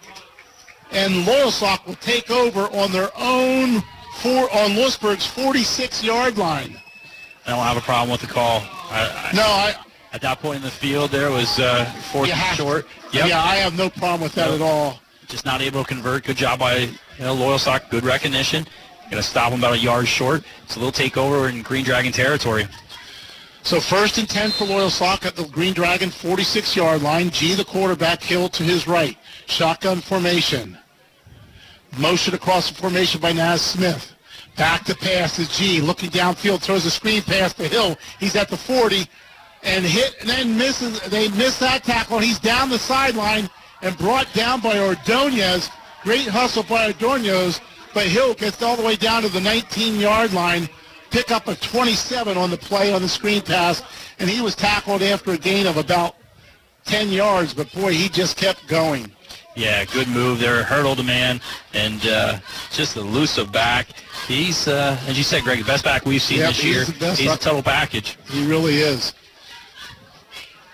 And 0.91 1.27
Loyalsock 1.27 1.87
will 1.87 1.95
take 1.97 2.31
over 2.31 2.63
on 2.77 2.91
their 2.91 3.11
own 3.17 3.83
four 4.23 4.53
on 4.55 4.75
Lewisburg's 4.75 5.27
46-yard 5.27 6.39
line. 6.39 6.77
I 7.47 7.51
don't 7.51 7.61
have 7.61 7.77
a 7.77 7.81
problem 7.81 8.11
with 8.11 8.21
the 8.21 8.27
call. 8.27 8.61
I, 8.91 9.31
I, 9.33 9.37
No, 9.37 9.43
I, 9.43 9.75
at 10.13 10.21
that 10.23 10.41
point 10.41 10.57
in 10.57 10.63
the 10.63 10.71
field, 10.71 11.11
there 11.11 11.31
was 11.31 11.59
uh, 11.59 11.85
fourth 12.13 12.31
and 12.31 12.57
short. 12.57 12.87
Yep. 13.13 13.29
Yeah, 13.29 13.43
I 13.43 13.57
have 13.57 13.77
no 13.77 13.89
problem 13.91 14.23
with 14.23 14.35
that 14.35 14.51
Nope. 14.51 14.61
at 14.61 14.65
all. 14.65 15.01
Just 15.29 15.45
not 15.45 15.61
able 15.61 15.83
to 15.83 15.89
convert. 15.89 16.25
Good 16.25 16.37
job 16.37 16.59
by 16.59 16.77
you 16.77 16.89
know, 17.21 17.35
Loyalsock. 17.35 17.91
Good 17.91 18.05
recognition. 18.05 18.67
Going 19.11 19.23
to 19.23 19.29
stop 19.29 19.53
him 19.53 19.61
about 19.61 19.75
a 19.75 19.79
yard 19.79 20.07
short. 20.07 20.45
It's 20.65 20.77
a 20.77 20.79
little 20.79 20.93
takeover 20.93 21.51
in 21.51 21.63
Green 21.63 21.85
Dragon 21.85 22.13
territory. 22.13 22.67
So 23.63 23.81
first 23.81 24.19
and 24.19 24.29
10 24.29 24.51
for 24.51 24.65
Loyalsock 24.65 25.27
at 25.27 25.37
the 25.37 25.45
Green 25.49 25.75
Dragon 25.75 26.11
46-yard 26.11 27.03
line. 27.03 27.31
G, 27.31 27.55
the 27.55 27.65
quarterback, 27.65 28.23
Hill 28.23 28.49
to 28.51 28.63
his 28.63 28.87
right. 28.87 29.17
Shotgun 29.47 30.01
formation. 30.01 30.79
Motion 31.97 32.35
across 32.35 32.69
the 32.69 32.75
formation 32.75 33.21
by 33.21 33.33
Naz 33.33 33.63
Smith. 33.63 34.15
Back 34.57 34.85
to 34.85 34.95
pass 34.95 35.39
is 35.39 35.49
G. 35.57 35.81
Looking 35.81 36.11
downfield, 36.11 36.61
throws 36.61 36.85
a 36.85 36.91
screen 36.91 37.23
pass 37.23 37.55
to 37.55 37.67
Hill. 37.67 37.97
He's 38.19 38.37
at 38.37 38.49
the 38.49 38.57
40 38.57 39.07
and 39.63 39.85
hit, 39.85 40.17
and 40.21 40.29
then 40.29 40.57
misses. 40.57 41.01
They 41.03 41.29
miss 41.29 41.59
that 41.61 41.85
tackle. 41.85 42.19
He's 42.19 42.39
down 42.39 42.69
the 42.69 42.79
sideline 42.79 43.49
and 43.83 43.97
brought 43.99 44.33
down 44.33 44.61
by 44.61 44.79
Ordonez. 44.79 45.71
Great 46.03 46.29
hustle 46.29 46.63
by 46.65 46.87
Ordonez, 46.87 47.61
but 47.95 48.07
Hill 48.07 48.35
gets 48.35 48.63
all 48.63 48.77
the 48.77 48.83
way 48.83 48.97
down 48.97 49.23
to 49.23 49.29
the 49.29 49.41
19-yard 49.41 50.33
line. 50.33 50.69
Pick 51.11 51.31
up 51.31 51.49
a 51.49 51.55
27 51.57 52.37
on 52.37 52.51
the 52.51 52.57
play 52.57 52.93
on 52.93 53.03
the 53.03 53.09
screen 53.09 53.43
pass, 53.43 53.83
and 54.19 54.29
he 54.29 54.41
was 54.41 54.55
tackled 54.55 55.03
after 55.03 55.33
a 55.33 55.39
gain 55.39 55.67
of 55.67 55.77
about 55.77 56.17
10 56.85 57.09
yards. 57.11 57.55
But 57.55 57.73
boy, 57.73 57.93
he 57.93 58.09
just 58.09 58.37
kept 58.37 58.67
going. 58.69 59.11
Yeah, 59.59 59.85
good 59.87 60.07
move 60.07 60.39
there. 60.39 60.63
Hurdled 60.63 61.01
a 61.01 61.03
man 61.03 61.41
and 61.75 62.07
uh, 62.07 62.39
just 62.71 62.97
elusive 62.97 63.51
back. 63.51 63.89
He's, 64.29 64.69
uh, 64.69 64.97
as 65.09 65.19
you 65.19 65.25
said, 65.25 65.43
Greg, 65.43 65.59
the 65.59 65.65
best 65.65 65.83
back 65.83 66.07
we've 66.07 66.23
seen 66.23 66.39
Yep, 66.39 66.49
this 66.51 66.61
he's 66.61 66.75
year. 66.77 66.85
the 66.85 66.93
best 66.93 67.21
he's 67.21 67.33
a 67.33 67.37
total 67.37 67.63
package. 67.65 68.17
He 68.31 68.47
really 68.47 68.77
is. 68.77 69.15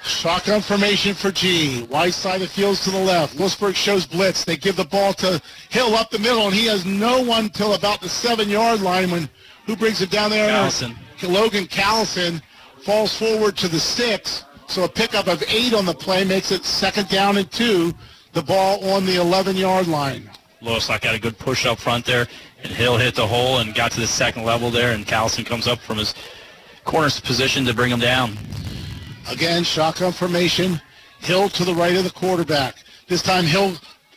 Shotgun 0.03 0.61
formation 0.61 1.15
for 1.15 1.33
G. 1.33 1.85
Wide 1.85 2.13
side 2.13 2.35
of 2.35 2.41
the 2.43 2.47
fields 2.49 2.85
to 2.85 2.91
the 2.91 2.99
left. 2.99 3.37
Lewisburg 3.37 3.75
shows 3.75 4.05
blitz. 4.05 4.45
They 4.45 4.59
give 4.59 4.77
the 4.77 4.85
ball 4.85 5.15
to 5.15 5.41
Hill 5.71 5.95
up 5.95 6.11
the 6.11 6.19
middle, 6.19 6.45
and 6.45 6.55
he 6.55 6.67
has 6.67 6.85
no 6.85 7.23
one 7.23 7.49
till 7.49 7.73
about 7.73 8.03
the 8.03 8.09
seven-yard 8.11 8.83
line 8.83 9.11
when 9.11 9.31
who 9.65 9.77
brings 9.77 10.03
it 10.03 10.11
down 10.11 10.29
there? 10.29 10.51
Callison. 10.51 10.95
Logan 11.23 11.65
Callison 11.65 12.43
falls 12.85 13.17
forward 13.19 13.57
to 13.57 13.69
the 13.69 13.81
six. 13.81 14.45
So 14.67 14.85
a 14.85 14.89
pickup 14.89 15.27
of 15.27 15.43
eight 15.49 15.73
on 15.73 15.87
the 15.87 15.95
play 15.95 16.23
makes 16.23 16.53
it 16.53 16.67
second 16.67 17.09
down 17.09 17.39
and 17.39 17.51
two. 17.51 17.95
The 18.35 18.43
ball 18.43 18.85
on 18.91 19.07
the 19.07 19.15
11-yard 19.15 19.87
line. 19.87 20.29
Loyalsock 20.61 21.03
got 21.03 21.15
a 21.15 21.21
good 21.21 21.39
push 21.39 21.67
up 21.67 21.79
front 21.79 22.05
there, 22.05 22.27
and 22.65 22.73
Hill 22.73 22.97
hit 22.97 23.15
the 23.15 23.27
hole 23.27 23.59
and 23.59 23.73
got 23.73 23.93
to 23.93 24.01
the 24.01 24.09
second 24.09 24.45
level 24.45 24.71
there, 24.71 24.93
and 24.93 25.07
Callison 25.07 25.47
comes 25.47 25.69
up 25.69 25.79
from 25.79 25.99
his 25.99 26.15
corner 26.85 27.09
position 27.23 27.65
to 27.65 27.73
bring 27.73 27.93
him 27.93 28.01
down. 28.01 28.37
Again, 29.31 29.63
shotgun 29.63 30.11
formation. 30.11 30.81
Hill 31.21 31.49
to 31.51 31.65
the 31.65 31.75
right 31.75 31.97
of 31.97 32.03
the 32.03 32.11
quarterback. 32.11 32.75
This 33.07 33.23
time 33.23 33.45
Hill 33.45 33.77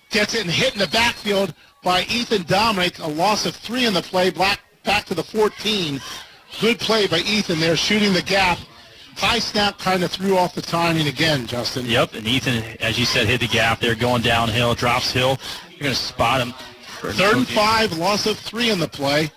gets 0.10 0.34
it 0.34 0.42
and 0.42 0.50
hit 0.50 0.74
in 0.74 0.80
the 0.80 0.88
backfield 0.88 1.54
by 1.84 2.02
Ethan 2.10 2.44
Dominic. 2.44 2.98
A 3.00 3.08
loss 3.08 3.46
of 3.46 3.56
three 3.56 3.86
in 3.86 3.94
the 3.94 4.02
play. 4.02 4.32
Black 4.32 4.60
back 4.84 5.06
to 5.06 5.14
the 5.14 5.24
14. 5.24 6.02
Good 6.60 6.80
play 6.80 7.06
by 7.06 7.20
Ethan 7.20 7.60
there, 7.60 7.78
shooting 7.78 8.14
the 8.14 8.22
gap. 8.24 8.58
High 9.18 9.40
snap 9.40 9.80
kind 9.80 10.04
of 10.04 10.12
threw 10.12 10.38
off 10.38 10.54
the 10.54 10.62
timing 10.62 11.08
again, 11.08 11.48
Justin. 11.48 11.86
Yep, 11.88 12.14
and 12.14 12.28
Ethan, 12.28 12.64
as 12.80 13.00
you 13.00 13.06
said, 13.06 13.26
hit 13.26 13.42
the 13.42 13.48
gap 13.48 13.80
there, 13.80 13.96
going 13.96 14.22
downhill, 14.22 14.76
drops 14.76 15.12
Hill. 15.12 15.40
You're 15.72 15.80
going 15.80 15.96
to 15.96 16.00
spot 16.00 16.40
him. 16.40 16.54
for 17.00 17.12
Third 17.12 17.36
and 17.36 17.48
five, 17.48 17.98
loss 17.98 18.28
of 18.28 18.38
three 18.38 18.70
in 18.70 18.80
the 18.80 18.88
play. 18.88 19.32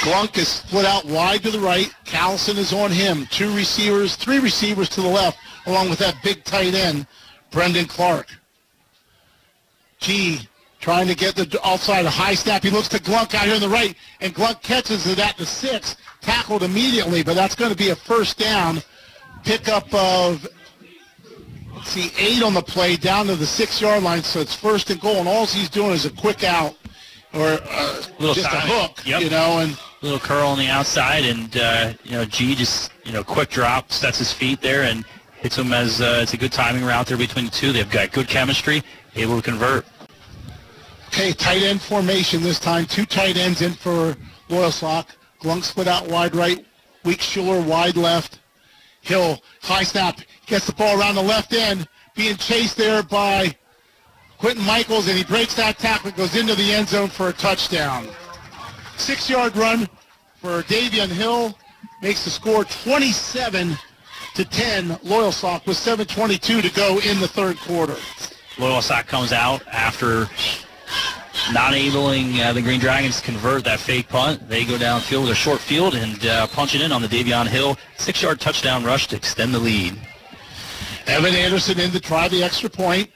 Glunk 0.00 0.38
is 0.38 0.48
split 0.48 0.86
out 0.86 1.04
wide 1.04 1.42
to 1.42 1.50
the 1.50 1.58
right. 1.58 1.94
Callison 2.04 2.56
is 2.56 2.72
on 2.72 2.90
him. 2.90 3.26
Two 3.30 3.54
receivers, 3.54 4.16
three 4.16 4.38
receivers 4.38 4.88
to 4.90 5.02
the 5.02 5.08
left, 5.08 5.36
along 5.66 5.90
with 5.90 5.98
that 5.98 6.16
big 6.22 6.42
tight 6.44 6.72
end, 6.72 7.06
Brendan 7.50 7.84
Clark. 7.84 8.28
G 9.98 10.48
trying 10.80 11.08
to 11.08 11.14
get 11.14 11.34
the 11.34 11.60
outside 11.64 12.06
a 12.06 12.10
high 12.10 12.34
snap. 12.34 12.62
He 12.62 12.70
looks 12.70 12.88
to 12.88 12.98
Glunk 12.98 13.34
out 13.34 13.46
here 13.46 13.54
on 13.54 13.60
the 13.60 13.68
right, 13.68 13.94
and 14.20 14.34
Glunk 14.34 14.62
catches 14.62 15.06
it 15.06 15.18
at 15.18 15.36
the 15.36 15.44
six, 15.44 15.96
tackled 16.20 16.62
immediately, 16.62 17.22
but 17.22 17.34
that's 17.34 17.54
going 17.54 17.70
to 17.70 17.76
be 17.76 17.90
a 17.90 17.96
first 17.96 18.38
down. 18.38 18.82
Pickup 19.44 19.92
of 19.94 20.46
let's 21.74 21.90
see, 21.90 22.10
eight 22.18 22.42
on 22.42 22.54
the 22.54 22.62
play 22.62 22.96
down 22.96 23.26
to 23.26 23.36
the 23.36 23.46
six-yard 23.46 24.02
line, 24.02 24.22
so 24.22 24.40
it's 24.40 24.54
first 24.54 24.90
and 24.90 25.00
goal, 25.00 25.16
and 25.16 25.28
all 25.28 25.46
he's 25.46 25.70
doing 25.70 25.92
is 25.92 26.06
a 26.06 26.10
quick 26.10 26.44
out 26.44 26.74
or 27.34 27.58
uh, 27.70 28.02
Little 28.18 28.34
just 28.34 28.52
a 28.52 28.60
hook, 28.60 29.06
yep. 29.06 29.22
you 29.22 29.30
know, 29.30 29.58
and 29.58 29.78
little 30.02 30.18
curl 30.18 30.48
on 30.48 30.58
the 30.58 30.68
outside, 30.68 31.24
and 31.24 31.56
uh, 31.56 31.92
you 32.04 32.12
know 32.12 32.24
G 32.24 32.54
just 32.54 32.90
you 33.04 33.12
know 33.12 33.22
quick 33.22 33.50
drop, 33.50 33.92
sets 33.92 34.18
his 34.18 34.32
feet 34.32 34.60
there, 34.60 34.82
and 34.84 35.04
hits 35.40 35.56
him 35.56 35.72
as 35.72 36.00
uh, 36.00 36.20
it's 36.22 36.34
a 36.34 36.36
good 36.36 36.52
timing 36.52 36.84
route 36.84 37.06
there 37.06 37.18
between 37.18 37.46
the 37.46 37.50
two. 37.50 37.72
They've 37.72 37.90
got 37.90 38.12
good 38.12 38.28
chemistry, 38.28 38.82
able 39.14 39.36
to 39.36 39.42
convert. 39.42 39.86
Okay, 41.08 41.32
tight 41.32 41.62
end 41.62 41.80
formation 41.80 42.42
this 42.42 42.58
time. 42.58 42.86
Two 42.86 43.06
tight 43.06 43.36
ends 43.36 43.62
in 43.62 43.72
for 43.72 44.16
Loyalsock. 44.48 45.06
Glunk 45.40 45.64
split 45.64 45.88
out 45.88 46.08
wide 46.08 46.34
right. 46.34 46.64
Weak 47.04 47.20
Schuler 47.20 47.60
wide 47.60 47.96
left. 47.96 48.40
Hill, 49.00 49.40
high 49.62 49.84
snap, 49.84 50.20
gets 50.46 50.66
the 50.66 50.72
ball 50.72 51.00
around 51.00 51.14
the 51.14 51.22
left 51.22 51.54
end, 51.54 51.88
being 52.14 52.36
chased 52.36 52.76
there 52.76 53.02
by 53.02 53.54
Quentin 54.38 54.64
Michaels, 54.64 55.08
and 55.08 55.16
he 55.16 55.24
breaks 55.24 55.54
that 55.54 55.78
tackle, 55.78 56.10
goes 56.10 56.36
into 56.36 56.54
the 56.54 56.72
end 56.72 56.88
zone 56.88 57.08
for 57.08 57.28
a 57.28 57.32
touchdown. 57.32 58.08
Six-yard 58.96 59.56
run 59.56 59.88
for 60.36 60.62
Davion 60.64 61.08
Hill 61.08 61.56
makes 62.02 62.24
the 62.24 62.30
score 62.30 62.64
27 62.64 63.76
to 64.34 64.44
10. 64.44 64.88
Loyalsock 65.04 65.66
with 65.66 65.76
7:22 65.76 66.62
to 66.62 66.70
go 66.70 66.98
in 66.98 67.20
the 67.20 67.28
third 67.28 67.58
quarter. 67.60 67.96
Loyalsock 68.56 69.06
comes 69.06 69.32
out 69.32 69.62
after 69.72 70.28
not 71.52 71.72
enabling 71.72 72.40
uh, 72.40 72.52
the 72.52 72.62
Green 72.62 72.80
Dragons 72.80 73.16
to 73.16 73.22
convert 73.22 73.64
that 73.64 73.80
fake 73.80 74.08
punt. 74.08 74.48
They 74.48 74.64
go 74.64 74.74
downfield 74.74 75.22
with 75.22 75.30
a 75.30 75.34
short 75.34 75.60
field 75.60 75.94
and 75.94 76.24
uh, 76.26 76.46
punch 76.48 76.74
it 76.74 76.80
in 76.80 76.92
on 76.92 77.02
the 77.02 77.08
Davion 77.08 77.46
Hill 77.46 77.76
six-yard 77.96 78.40
touchdown 78.40 78.84
rush 78.84 79.06
to 79.08 79.16
extend 79.16 79.54
the 79.54 79.58
lead. 79.58 79.98
Evan 81.06 81.34
Anderson 81.34 81.80
in 81.80 81.90
to 81.92 82.00
try 82.00 82.28
the 82.28 82.42
extra 82.42 82.68
point. 82.68 83.10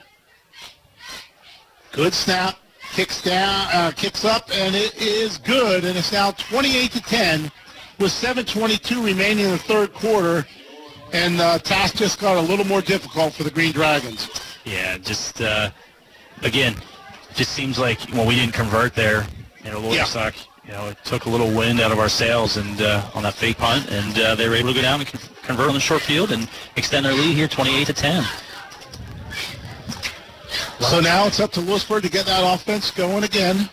Good 1.92 2.14
snap, 2.14 2.56
kicks 2.92 3.22
down, 3.22 3.68
uh, 3.72 3.92
kicks 3.94 4.24
up, 4.24 4.48
and 4.50 4.74
it 4.74 4.96
is 4.96 5.36
good. 5.36 5.84
And 5.84 5.96
it's 5.98 6.10
now 6.10 6.30
28 6.30 6.90
to 6.92 7.02
10 7.02 7.52
with 7.98 8.10
7:22 8.10 9.04
remaining 9.04 9.44
in 9.44 9.50
the 9.50 9.58
third 9.58 9.92
quarter. 9.92 10.46
And 11.12 11.38
uh, 11.40 11.58
task 11.58 11.96
just 11.96 12.18
got 12.18 12.38
a 12.38 12.40
little 12.40 12.64
more 12.64 12.80
difficult 12.80 13.34
for 13.34 13.44
the 13.44 13.50
Green 13.50 13.72
Dragons. 13.72 14.30
Yeah, 14.64 14.96
just 14.96 15.42
uh, 15.42 15.70
again, 17.32 17.38
just 17.38 17.52
seems 17.52 17.78
like 17.78 17.98
well 18.12 18.26
we 18.26 18.34
didn't 18.34 18.54
convert 18.54 18.94
there. 18.94 19.26
You 19.64 19.70
know, 19.70 19.80
Loyalsock, 19.80 20.46
you 20.66 20.72
know, 20.72 20.88
it 20.88 20.98
took 21.04 21.26
a 21.26 21.30
little 21.30 21.52
wind 21.52 21.80
out 21.80 21.92
of 21.92 21.98
our 21.98 22.08
sails 22.08 22.56
and 22.56 22.80
uh, 22.80 23.08
on 23.14 23.22
that 23.22 23.34
fake 23.34 23.58
punt, 23.58 23.90
and 23.90 24.18
uh, 24.18 24.34
they 24.34 24.48
were 24.48 24.54
able 24.54 24.68
to 24.70 24.74
go 24.74 24.82
down 24.82 25.00
and 25.00 25.08
con- 25.08 25.20
convert 25.42 25.68
on 25.68 25.74
the 25.74 25.80
short 25.80 26.02
field 26.02 26.32
and 26.32 26.48
extend 26.76 27.06
their 27.06 27.12
lead 27.12 27.36
here, 27.36 27.48
28 27.48 27.86
to 27.86 27.92
10. 27.92 28.24
So 30.80 31.00
now 31.00 31.26
it's 31.26 31.38
up 31.38 31.52
to 31.52 31.60
Lewisburg 31.60 32.02
to 32.02 32.10
get 32.10 32.26
that 32.26 32.42
offense 32.42 32.90
going 32.90 33.22
again. 33.22 33.68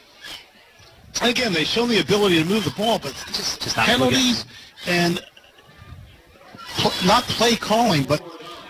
And 1.22 1.30
again, 1.31 1.53
they 1.53 1.64
show 1.64 1.88
the 1.88 1.99
ability 2.02 2.41
to 2.41 2.48
move 2.48 2.64
the 2.65 2.72
ball, 2.72 2.99
but 2.99 3.14
just, 3.27 3.64
Just 3.64 3.76
not 3.76 3.88
penalties 3.88 4.45
and 4.86 5.19
pl- 6.77 7.07
not 7.07 7.23
play 7.23 7.56
calling, 7.56 8.03
but 8.03 8.22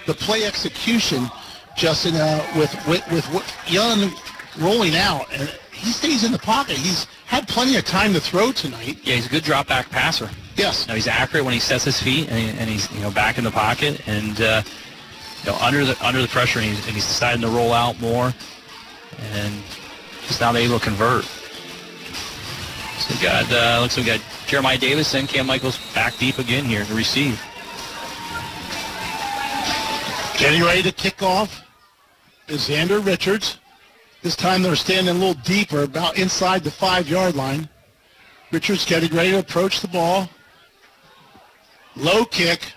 the 0.08 0.14
play 0.14 0.46
execution. 0.46 1.30
Justin, 1.76 2.16
uh, 2.16 2.46
with 2.58 2.74
with 2.88 3.08
with 3.12 3.56
Young 3.68 4.12
rolling 4.58 4.96
out, 4.96 5.28
and 5.32 5.50
he 5.72 5.92
stays 5.92 6.24
in 6.24 6.32
the 6.32 6.40
pocket. 6.40 6.78
He's 6.78 7.06
had 7.26 7.48
plenty 7.48 7.78
of 7.78 7.86
time 7.86 8.14
to 8.14 8.20
throw 8.20 8.52
tonight. 8.52 8.98
Yeah, 9.04 9.16
he's 9.16 9.28
a 9.28 9.30
good 9.30 9.44
drop 9.44 9.68
back 9.68 9.90
passer. 9.90 10.30
Yes. 10.56 10.84
You 10.84 10.90
know, 10.90 10.96
he's 10.96 11.08
accurate 11.08 11.46
when 11.46 11.54
he 11.54 11.60
sets 11.60 11.86
his 11.86 12.02
feet 12.02 12.30
and, 12.30 12.38
he, 12.38 12.50
and 12.60 12.70
he's 12.70 12.92
you 12.92 13.00
know 13.00 13.12
back 13.12 13.38
in 13.38 13.46
the 13.46 13.52
pocket 13.52 14.02
and 14.08 14.42
uh, 14.42 14.62
you 15.44 15.52
know 15.52 15.58
under 15.60 15.86
the 15.86 16.06
under 16.06 16.22
the 16.22 16.28
pressure 16.28 16.60
and 16.60 16.68
he's, 16.68 16.86
and 16.86 16.96
he's 16.96 17.08
deciding 17.08 17.42
to 17.42 17.48
roll 17.48 17.72
out 17.72 18.00
more 18.02 18.34
and 19.34 19.54
he's 20.22 20.40
now 20.42 20.54
able 20.54 20.80
to 20.80 20.84
convert. 20.84 21.24
So 21.24 23.16
we 23.16 23.22
got 23.22 23.52
uh, 23.52 23.82
looks 23.82 23.96
like 23.96 24.06
we 24.06 24.12
got 24.12 24.22
Jeremiah 24.48 24.78
Davis 24.78 25.14
and 25.14 25.30
Cam 25.30 25.48
Michaels 25.48 25.80
back 25.94 26.18
deep 26.18 26.40
again 26.40 26.66
here 26.66 26.84
to 26.84 26.94
receive. 26.94 27.42
Getting 30.38 30.62
ready 30.62 30.82
to 30.84 30.92
kick 30.92 31.22
off 31.22 31.66
is 32.48 32.68
Xander 32.68 33.06
Richards. 33.06 33.60
This 34.22 34.36
time 34.36 34.62
they're 34.62 34.76
standing 34.76 35.16
a 35.16 35.18
little 35.18 35.42
deeper, 35.44 35.84
about 35.84 36.18
inside 36.18 36.64
the 36.64 36.72
five-yard 36.72 37.36
line. 37.36 37.70
Richards 38.52 38.86
getting 38.86 39.16
ready 39.16 39.32
to 39.32 39.40
approach 39.40 39.80
the 39.80 39.88
ball. 39.88 40.30
Low 41.96 42.26
kick. 42.26 42.74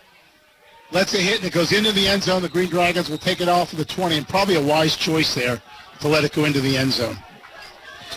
Lets 0.92 1.14
it 1.14 1.22
hit, 1.22 1.36
and 1.38 1.46
it 1.46 1.52
goes 1.52 1.72
into 1.72 1.90
the 1.92 2.06
end 2.06 2.22
zone. 2.22 2.42
The 2.42 2.48
Green 2.48 2.68
Dragons 2.68 3.08
will 3.08 3.18
take 3.18 3.40
it 3.40 3.48
off 3.48 3.72
of 3.72 3.78
the 3.78 3.84
20, 3.84 4.18
and 4.18 4.28
probably 4.28 4.56
a 4.56 4.62
wise 4.62 4.94
choice 4.94 5.34
there 5.34 5.60
to 6.00 6.08
let 6.08 6.22
it 6.24 6.32
go 6.32 6.44
into 6.44 6.60
the 6.60 6.76
end 6.76 6.92
zone. 6.92 7.16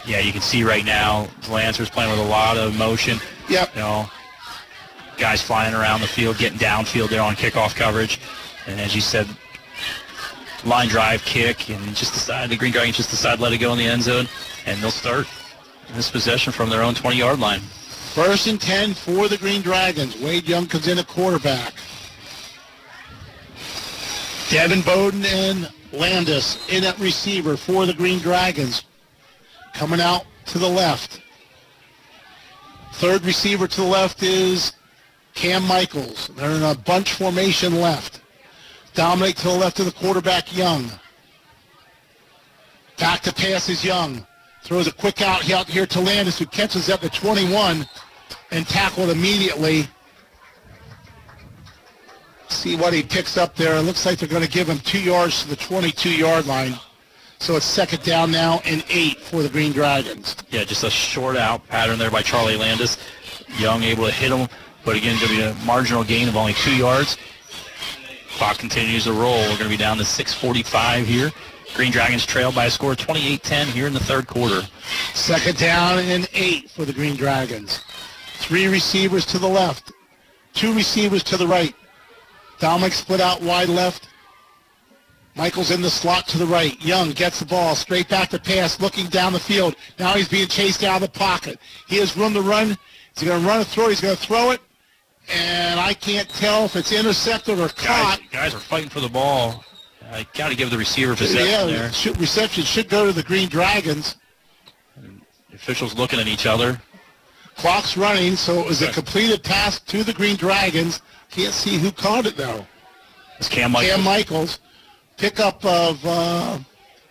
Yeah, 0.06 0.20
you 0.20 0.32
can 0.32 0.42
see 0.42 0.64
right 0.64 0.86
now 0.86 1.28
the 1.44 1.54
Lancers 1.54 1.90
playing 1.90 2.12
with 2.12 2.20
a 2.20 2.30
lot 2.30 2.58
of 2.58 2.78
motion. 2.78 3.18
Yep. 3.50 3.76
You 3.76 3.82
know, 3.82 4.10
guys 5.18 5.42
flying 5.42 5.74
around 5.74 6.02
the 6.02 6.08
field, 6.08 6.38
getting 6.38 6.60
downfield 6.60 7.10
there 7.10 7.22
on 7.22 7.36
kickoff 7.36 7.76
coverage. 7.76 8.20
And 8.68 8.80
as 8.80 8.94
you 8.94 9.02
said, 9.02 9.28
line 10.66 10.88
drive 10.88 11.24
kick, 11.24 11.70
and 11.70 11.96
just 11.96 12.14
decide 12.14 12.50
the 12.50 12.58
Green 12.58 12.72
Dragons 12.72 12.98
just 12.98 13.10
decide 13.10 13.38
to 13.38 13.42
let 13.44 13.54
it 13.54 13.60
go 13.60 13.72
in 13.72 13.78
the 13.78 13.86
end 13.86 14.04
zone, 14.04 14.28
and 14.66 14.82
they'll 14.82 14.92
start 14.92 15.28
this 15.94 16.10
possession 16.10 16.52
from 16.52 16.70
their 16.70 16.82
own 16.82 16.96
20-yard 16.96 17.40
line. 17.40 17.60
First 17.60 18.48
and 18.48 18.60
10 18.60 18.94
for 18.94 19.28
the 19.28 19.38
Green 19.38 19.62
Dragons. 19.62 20.20
Wade 20.20 20.48
Young 20.48 20.68
comes 20.68 20.88
in 20.88 20.98
at 20.98 21.08
quarterback. 21.08 21.74
Devin 24.50 24.82
Bowden 24.82 25.26
and 25.26 25.72
Landis 25.92 26.68
in 26.70 26.84
at 26.84 26.98
receiver 27.00 27.58
for 27.58 27.86
the 27.86 27.94
Green 27.94 28.20
Dragons. 28.20 28.84
Coming 29.74 30.00
out 30.00 30.26
to 30.46 30.58
the 30.58 30.70
left. 30.70 31.22
Third 32.94 33.26
receiver 33.26 33.68
to 33.68 33.82
the 33.82 33.88
left 33.88 34.24
is 34.24 34.72
Cam 35.34 35.68
Michaels. 35.68 36.30
They're 36.30 36.52
in 36.52 36.64
a 36.64 36.76
bunch 36.76 37.14
formation 37.14 37.82
left. 37.82 38.22
Dominic 38.96 39.36
to 39.36 39.50
the 39.50 39.54
left 39.54 39.80
of 39.80 39.86
the 39.86 39.92
quarterback, 39.92 40.56
Young. 40.56 40.90
Back 42.98 43.22
to 43.22 43.34
pass 43.34 43.68
is 43.68 43.84
Young. 43.84 44.26
Throws 44.64 44.88
a 44.88 44.92
quick 44.94 45.22
out 45.22 45.50
out 45.52 45.68
here 45.68 45.86
to 45.86 46.00
Landis, 46.00 46.40
who 46.40 46.46
catches 46.46 46.90
up 46.90 47.02
to 47.02 47.10
21 47.10 47.88
and 48.52 48.68
tackled 48.68 49.10
immediately. 49.10 49.88
See 52.48 52.76
what 52.78 52.94
he 52.94 53.04
picks 53.04 53.38
up 53.38 53.56
there. 53.56 53.76
It 53.76 53.82
looks 53.82 54.06
like 54.06 54.18
they're 54.18 54.30
going 54.30 54.44
to 54.44 54.50
give 54.50 54.68
him 54.68 54.80
two 54.80 55.02
yards 55.02 55.44
to 55.44 55.50
the 55.50 55.58
22-yard 55.58 56.46
line. 56.46 56.76
So 57.40 57.58
it's 57.58 57.66
second 57.66 58.02
down 58.04 58.32
now 58.32 58.62
and 58.64 58.84
eight 58.90 59.20
for 59.20 59.44
the 59.44 59.50
Green 59.50 59.74
Dragons. 59.74 60.38
Yeah, 60.50 60.64
just 60.64 60.86
a 60.86 60.90
short 60.90 61.36
out 61.36 61.68
pattern 61.68 62.00
there 62.00 62.10
by 62.10 62.22
Charlie 62.22 62.56
Landis. 62.56 62.98
Young 63.60 63.84
able 63.84 64.06
to 64.06 64.12
hit 64.12 64.32
him, 64.32 64.48
but 64.86 64.96
again, 64.96 65.18
going 65.20 65.30
to 65.32 65.36
be 65.36 65.42
a 65.42 65.54
marginal 65.66 66.04
gain 66.04 66.30
of 66.30 66.38
only 66.38 66.54
two 66.54 66.76
yards. 66.76 67.18
Clock 68.36 68.58
continues 68.58 69.06
to 69.06 69.14
roll. 69.14 69.40
We're 69.44 69.58
going 69.58 69.64
to 69.64 69.70
be 69.70 69.78
down 69.78 69.96
to 69.96 70.04
6.45 70.04 71.06
here. 71.06 71.32
Green 71.74 71.90
Dragons 71.90 72.26
trail 72.26 72.52
by 72.52 72.66
a 72.66 72.70
score 72.70 72.92
of 72.92 72.98
28-10 72.98 73.68
here 73.68 73.88
in 73.88 73.94
the 73.94 74.00
third 74.00 74.28
quarter. 74.28 74.62
Second 75.14 75.58
down 75.58 76.00
and 76.00 76.30
eight 76.34 76.70
for 76.70 76.84
the 76.84 76.92
Green 76.92 77.16
Dragons. 77.16 77.80
Three 78.40 78.68
receivers 78.68 79.26
to 79.28 79.40
the 79.40 79.48
left, 79.48 79.94
two 80.54 80.74
receivers 80.74 81.24
to 81.24 81.38
the 81.38 81.48
right. 81.48 81.74
Dominic 82.60 82.92
split 82.92 83.22
out 83.22 83.42
wide 83.42 83.70
left. 83.70 84.10
Michael's 85.36 85.72
in 85.72 85.82
the 85.82 85.90
slot 85.90 86.28
to 86.28 86.38
the 86.38 86.46
right. 86.46 86.82
Young 86.84 87.12
gets 87.12 87.40
the 87.40 87.46
ball 87.46 87.74
straight 87.76 88.10
back 88.10 88.30
to 88.32 88.40
pass, 88.40 88.82
looking 88.82 89.08
down 89.08 89.32
the 89.32 89.40
field. 89.40 89.78
Now 89.98 90.14
he's 90.14 90.30
being 90.30 90.48
chased 90.48 90.84
out 90.84 91.02
of 91.02 91.14
the 91.14 91.20
pocket. 91.20 91.58
He 91.88 91.98
has 92.00 92.18
room 92.18 92.34
to 92.34 92.42
run. 92.42 92.78
He's 93.16 93.28
going 93.28 93.42
to 93.42 93.48
run 93.48 93.62
a 93.62 93.66
throw? 93.66 93.88
He's 93.88 94.02
going 94.02 94.16
to 94.16 94.22
throw 94.22 94.52
it. 94.52 94.60
And 95.34 95.80
I 95.80 95.94
can't 95.94 96.30
tell 96.30 96.66
if 96.66 96.76
it's 96.76 96.92
intercepted 96.92 97.60
or 97.60 97.70
caught. 97.70 98.20
Guys, 98.20 98.30
guys 98.32 98.56
are 98.56 98.60
fighting 98.60 98.90
for 98.90 99.00
the 99.00 99.10
ball. 99.10 99.64
I 100.12 100.26
got 100.34 100.50
to 100.50 100.56
give 100.56 100.70
the 100.70 100.78
receiver 100.78 101.16
possession 101.16 101.48
yeah, 101.48 101.66
there. 101.66 101.92
should, 101.92 102.20
reception 102.20 102.64
should 102.64 102.90
go 102.90 103.08
to 103.08 103.12
the 103.12 103.24
Green 103.24 103.50
Dragons. 103.50 104.18
The 104.96 105.56
officials 105.56 105.96
looking 105.98 106.20
at 106.20 106.28
each 106.28 106.46
other. 106.46 106.80
Clock's 107.56 107.98
running, 107.98 108.36
so 108.36 108.60
it 108.60 108.66
was 108.66 108.82
a 108.82 108.92
completed 108.92 109.44
pass 109.44 109.80
to 109.80 110.04
the 110.04 110.14
Green 110.14 110.36
Dragons. 110.36 111.02
Can't 111.32 111.54
see 111.54 111.78
who 111.78 111.92
caught 111.92 112.26
it 112.26 112.38
though. 112.38 112.66
It's 113.40 113.50
Cam 113.50 113.72
Michaels. 113.72 113.96
Cam 113.96 114.04
Michaels. 114.04 114.60
Pickup 115.18 115.66
of 115.66 116.06
uh, 116.06 116.60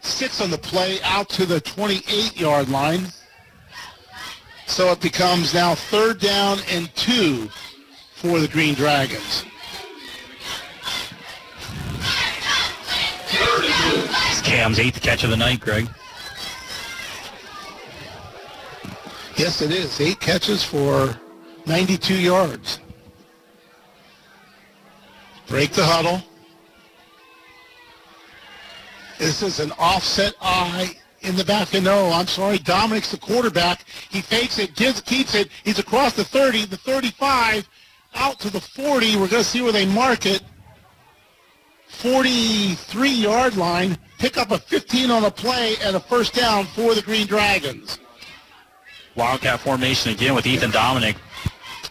six 0.00 0.40
on 0.40 0.50
the 0.50 0.58
play 0.58 0.98
out 1.02 1.28
to 1.30 1.46
the 1.46 1.60
28-yard 1.62 2.68
line. 2.68 3.06
So 4.66 4.90
it 4.92 5.00
becomes 5.00 5.52
now 5.52 5.74
third 5.74 6.20
down 6.20 6.58
and 6.70 6.94
two 6.94 7.48
for 8.24 8.40
the 8.40 8.48
Green 8.48 8.72
Dragons. 8.72 9.44
It's 14.30 14.40
Cam's 14.40 14.78
eighth 14.78 15.02
catch 15.02 15.24
of 15.24 15.30
the 15.30 15.36
night, 15.36 15.60
Greg. 15.60 15.86
Yes, 19.36 19.60
it 19.60 19.72
is. 19.72 20.01
Eight 20.01 20.20
catches 20.20 20.64
for 20.64 21.20
92 21.66 22.14
yards. 22.14 22.78
Break 25.46 25.72
the 25.72 25.84
huddle. 25.84 26.22
This 29.18 29.42
is 29.42 29.60
an 29.60 29.70
offset 29.78 30.32
eye 30.40 30.96
in 31.20 31.36
the 31.36 31.44
back. 31.44 31.74
And 31.74 31.84
no, 31.84 32.10
I'm 32.10 32.26
sorry. 32.26 32.56
Dominic's 32.56 33.10
the 33.10 33.18
quarterback. 33.18 33.84
He 34.09 34.22
fakes 34.22 34.59
it, 34.59 34.74
gives, 34.76 35.02
keeps 35.02 35.34
it. 35.34 35.51
He's 35.62 35.78
across 35.78 36.14
the 36.14 36.24
30, 36.24 36.64
the 36.64 36.78
35, 36.78 37.68
out 38.14 38.38
to 38.40 38.50
the 38.50 38.60
40. 38.60 39.16
We're 39.16 39.28
going 39.28 39.42
to 39.42 39.44
see 39.44 39.62
where 39.62 39.72
they 39.72 39.86
mark 39.86 40.26
it. 40.26 40.42
43-yard 41.90 43.56
line, 43.56 43.96
pick 44.18 44.36
up 44.36 44.50
a 44.50 44.58
15 44.58 45.10
on 45.10 45.24
a 45.24 45.30
play, 45.30 45.76
and 45.82 45.94
a 45.96 46.00
first 46.00 46.34
down 46.34 46.66
for 46.66 46.94
the 46.94 47.02
Green 47.02 47.26
Dragons. 47.26 47.98
Wildcat 49.16 49.60
formation 49.60 50.12
again 50.12 50.34
with 50.34 50.46
Ethan 50.46 50.72
Dominic. 50.72 51.16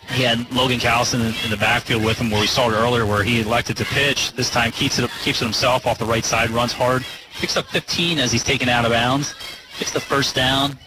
He 0.09 0.23
had 0.23 0.51
Logan 0.51 0.79
Callison 0.79 1.21
in, 1.21 1.33
in 1.45 1.49
the 1.49 1.57
backfield 1.57 2.03
with 2.03 2.19
him 2.19 2.29
where 2.29 2.41
we 2.41 2.47
saw 2.47 2.69
it 2.69 2.73
earlier 2.73 3.05
where 3.05 3.23
he 3.23 3.41
elected 3.41 3.77
to 3.77 3.85
pitch. 3.85 4.33
This 4.33 4.49
time 4.49 4.71
keeps 4.71 4.99
it 4.99 5.09
keeps 5.23 5.41
it 5.41 5.45
himself 5.45 5.87
off 5.87 5.97
the 5.97 6.05
right 6.05 6.25
side, 6.25 6.49
runs 6.49 6.73
hard, 6.73 7.05
picks 7.35 7.55
up 7.55 7.65
15 7.67 8.19
as 8.19 8.31
he's 8.31 8.43
taken 8.43 8.67
out 8.67 8.83
of 8.83 8.91
bounds, 8.91 9.33
gets 9.79 9.91
the 9.91 10.01
first 10.01 10.35
down. 10.35 10.77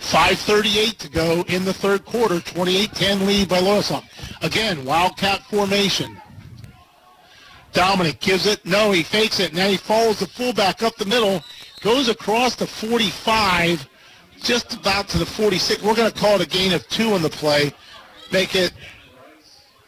5.38 0.00 0.96
to 0.98 1.08
go 1.10 1.44
in 1.48 1.64
the 1.64 1.72
third 1.72 2.04
quarter. 2.04 2.36
28-10 2.36 3.26
lead 3.26 3.48
by 3.48 3.60
Loyalsock. 3.60 4.04
Again, 4.42 4.84
Wildcat 4.84 5.42
formation. 5.44 6.20
Dominic 7.72 8.18
gives 8.20 8.46
it. 8.46 8.64
No, 8.66 8.90
he 8.90 9.02
fakes 9.02 9.38
it. 9.40 9.54
Now 9.54 9.68
he 9.68 9.76
follows 9.76 10.18
the 10.18 10.26
fullback 10.26 10.82
up 10.82 10.96
the 10.96 11.04
middle. 11.04 11.42
Goes 11.82 12.08
across 12.08 12.56
the 12.56 12.66
45, 12.66 13.88
just 14.42 14.74
about 14.74 15.08
to 15.08 15.18
the 15.18 15.26
46. 15.26 15.82
We're 15.82 15.94
going 15.94 16.10
to 16.10 16.18
call 16.18 16.40
it 16.40 16.46
a 16.46 16.48
gain 16.48 16.72
of 16.72 16.86
two 16.88 17.12
on 17.12 17.22
the 17.22 17.30
play. 17.30 17.72
Make 18.32 18.54
it 18.54 18.72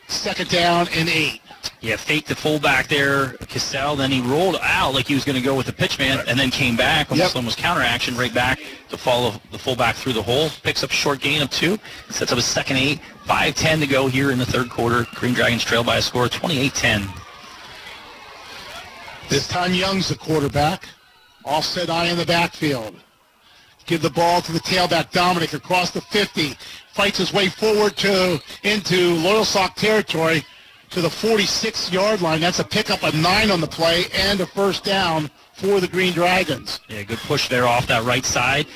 second 0.09 0.49
down 0.51 0.89
and 0.95 1.09
eight. 1.09 1.42
Yeah, 1.81 1.97
faked 1.97 2.29
the 2.29 2.37
fullback 2.37 2.89
there, 2.89 3.33
Cassell. 3.49 3.97
Then 3.97 4.11
he 4.11 4.21
rolled 4.21 4.57
out 4.63 4.95
like 4.95 5.09
he 5.09 5.15
was 5.15 5.25
going 5.25 5.37
to 5.37 5.43
go 5.43 5.57
with 5.57 5.67
the 5.67 5.73
pitch 5.73 5.99
man, 5.99 6.25
and 6.29 6.39
then 6.39 6.51
came 6.51 6.77
back, 6.77 7.11
almost 7.11 7.35
almost 7.35 7.59
counter 7.59 7.83
action 7.83 8.17
right 8.17 8.33
back 8.33 8.61
to 8.89 8.97
follow 8.97 9.35
the 9.51 9.59
fullback 9.59 9.97
through 9.97 10.13
the 10.13 10.23
hole. 10.23 10.49
Picks 10.63 10.85
up 10.85 10.91
a 10.91 10.93
short 10.93 11.21
gain 11.21 11.43
of 11.43 11.51
two, 11.51 11.79
sets 12.09 12.33
up 12.33 12.39
a 12.39 12.43
second 12.43 12.77
eight. 12.77 13.01
5-10 13.27 13.81
to 13.81 13.87
go 13.87 14.09
here 14.09 14.33
in 14.33 14.39
the 14.39 14.45
third 14.45 14.69
quarter. 14.69 15.07
Green 15.15 15.33
Dragons 15.33 15.63
trail 15.63 15.85
by 15.85 15.97
a 15.97 16.03
score 16.03 16.25
of 16.25 16.31
28-10. 16.33 17.09
This 19.29 19.47
time 19.47 19.73
Young's 19.73 20.09
the 20.09 20.17
quarterback. 20.17 20.89
Offset 21.45 21.89
eye 21.89 22.07
in 22.07 22.19
the 22.19 22.27
backfield. 22.27 22.97
Give 23.87 24.03
the 24.03 24.11
ball 24.11 24.41
to 24.43 24.53
the 24.53 24.61
tailback, 24.61 25.11
Dominic, 25.11 25.55
across 25.55 25.91
the 25.91 26.01
50. 26.01 26.55
Fights 26.93 27.19
his 27.19 27.33
way 27.33 27.49
forward 27.49 27.97
to 27.99 28.41
into 28.63 29.17
Loyalsock 29.17 29.75
territory 29.75 30.45
to 30.93 31.01
the 31.01 31.09
46-yard 31.09 32.21
line. 32.21 32.41
That's 32.41 32.59
a 32.59 32.65
pickup 32.65 33.03
of 33.03 33.15
nine 33.15 33.51
on 33.51 33.61
the 33.61 33.67
play 33.67 34.05
and 34.15 34.41
a 34.41 34.47
first 34.47 34.85
down 34.85 35.31
for 35.55 35.81
the 35.81 35.89
Green 35.89 36.13
Dragons. 36.13 36.81
Yeah, 36.89 37.03
good 37.03 37.19
push 37.19 37.49
there 37.49 37.67
off 37.67 37.87
that 37.87 38.05
right 38.05 38.25
side. 38.25 38.67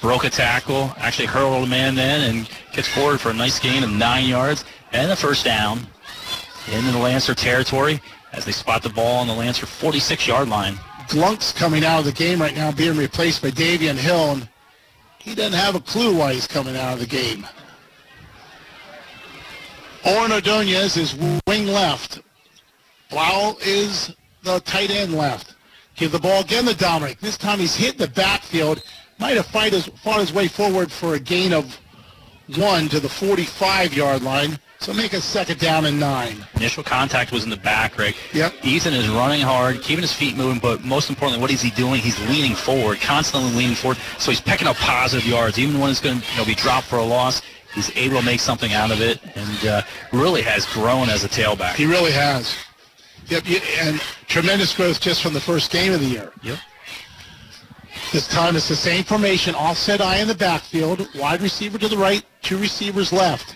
Broke 0.00 0.24
a 0.24 0.30
tackle, 0.30 0.94
actually 0.98 1.26
hurled 1.26 1.64
a 1.64 1.66
man 1.66 1.94
then, 1.94 2.30
and 2.30 2.48
gets 2.72 2.88
forward 2.88 3.20
for 3.20 3.30
a 3.30 3.34
nice 3.34 3.58
gain 3.58 3.82
of 3.82 3.90
nine 3.90 4.26
yards 4.26 4.64
and 4.92 5.10
a 5.10 5.16
first 5.16 5.44
down 5.44 5.80
into 6.72 6.90
the 6.92 6.98
Lancer 6.98 7.34
territory 7.34 8.00
as 8.32 8.44
they 8.44 8.52
spot 8.52 8.82
the 8.82 8.88
ball 8.88 9.16
on 9.16 9.26
the 9.26 9.34
Lancer 9.34 9.66
46-yard 9.66 10.48
line. 10.48 10.78
Glunk's 11.08 11.52
coming 11.52 11.84
out 11.84 12.00
of 12.00 12.04
the 12.06 12.12
game 12.12 12.40
right 12.40 12.54
now, 12.54 12.72
being 12.72 12.96
replaced 12.96 13.42
by 13.42 13.50
Davion 13.50 13.96
Hill, 13.96 14.32
and 14.32 14.48
he 15.18 15.34
doesn't 15.34 15.58
have 15.58 15.74
a 15.74 15.80
clue 15.80 16.16
why 16.16 16.32
he's 16.32 16.46
coming 16.46 16.76
out 16.76 16.94
of 16.94 17.00
the 17.00 17.06
game. 17.06 17.46
Owen 20.06 20.30
Ordonez 20.30 20.96
is 20.96 21.16
wing 21.48 21.66
left. 21.66 22.20
Blau 23.10 23.56
is 23.60 24.14
the 24.44 24.60
tight 24.60 24.90
end 24.90 25.14
left. 25.14 25.56
Give 25.96 26.12
the 26.12 26.18
ball 26.20 26.42
again 26.42 26.64
to 26.66 26.76
Dominic. 26.76 27.18
This 27.18 27.36
time 27.36 27.58
he's 27.58 27.74
hit 27.74 27.98
the 27.98 28.06
backfield. 28.06 28.84
Might 29.18 29.36
have 29.36 29.46
fight 29.46 29.72
his, 29.72 29.86
fought 29.86 30.20
his 30.20 30.32
way 30.32 30.46
forward 30.46 30.92
for 30.92 31.14
a 31.14 31.18
gain 31.18 31.52
of 31.52 31.80
one 32.54 32.88
to 32.90 33.00
the 33.00 33.08
45-yard 33.08 34.22
line. 34.22 34.60
So 34.78 34.92
make 34.92 35.12
a 35.12 35.20
second 35.20 35.58
down 35.58 35.86
and 35.86 35.98
nine. 35.98 36.46
Initial 36.54 36.84
contact 36.84 37.32
was 37.32 37.42
in 37.42 37.50
the 37.50 37.56
back, 37.56 37.98
Rick. 37.98 38.14
Yep. 38.32 38.54
Ethan 38.62 38.92
is 38.92 39.08
running 39.08 39.40
hard, 39.40 39.82
keeping 39.82 40.02
his 40.02 40.12
feet 40.12 40.36
moving, 40.36 40.60
but 40.60 40.84
most 40.84 41.08
importantly, 41.08 41.40
what 41.40 41.50
is 41.50 41.62
he 41.62 41.70
doing? 41.70 42.00
He's 42.00 42.20
leaning 42.28 42.54
forward, 42.54 43.00
constantly 43.00 43.50
leaning 43.52 43.74
forward. 43.74 43.98
So 44.18 44.30
he's 44.30 44.40
picking 44.40 44.68
up 44.68 44.76
positive 44.76 45.26
yards, 45.26 45.58
even 45.58 45.80
when 45.80 45.90
it's 45.90 46.00
going 46.00 46.20
to 46.20 46.32
you 46.32 46.38
know, 46.38 46.44
be 46.44 46.54
dropped 46.54 46.86
for 46.86 46.98
a 46.98 47.04
loss. 47.04 47.42
He's 47.76 47.94
able 47.94 48.18
to 48.18 48.24
make 48.24 48.40
something 48.40 48.72
out 48.72 48.90
of 48.90 49.02
it, 49.02 49.20
and 49.36 49.68
uh, 49.68 49.82
really 50.10 50.40
has 50.40 50.64
grown 50.64 51.10
as 51.10 51.24
a 51.24 51.28
tailback. 51.28 51.74
He 51.74 51.84
really 51.84 52.10
has. 52.10 52.56
Yep, 53.28 53.44
and 53.80 54.00
tremendous 54.28 54.74
growth 54.74 54.98
just 54.98 55.22
from 55.22 55.34
the 55.34 55.40
first 55.40 55.70
game 55.70 55.92
of 55.92 56.00
the 56.00 56.06
year. 56.06 56.32
Yep. 56.42 56.58
This 58.12 58.28
time 58.28 58.56
it's 58.56 58.68
the 58.68 58.76
same 58.76 59.04
formation, 59.04 59.54
offset 59.54 60.00
eye 60.00 60.18
in 60.18 60.28
the 60.28 60.34
backfield, 60.34 61.06
wide 61.16 61.42
receiver 61.42 61.76
to 61.76 61.88
the 61.88 61.98
right, 61.98 62.24
two 62.40 62.56
receivers 62.56 63.12
left. 63.12 63.54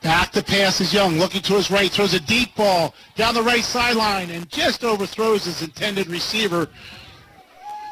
Back 0.00 0.32
to 0.32 0.42
pass 0.42 0.80
is 0.80 0.94
Young, 0.94 1.18
looking 1.18 1.42
to 1.42 1.54
his 1.54 1.70
right, 1.70 1.90
throws 1.90 2.14
a 2.14 2.20
deep 2.20 2.54
ball 2.56 2.94
down 3.14 3.34
the 3.34 3.42
right 3.42 3.64
sideline 3.64 4.30
and 4.30 4.48
just 4.48 4.84
overthrows 4.84 5.44
his 5.44 5.60
intended 5.60 6.06
receiver. 6.06 6.68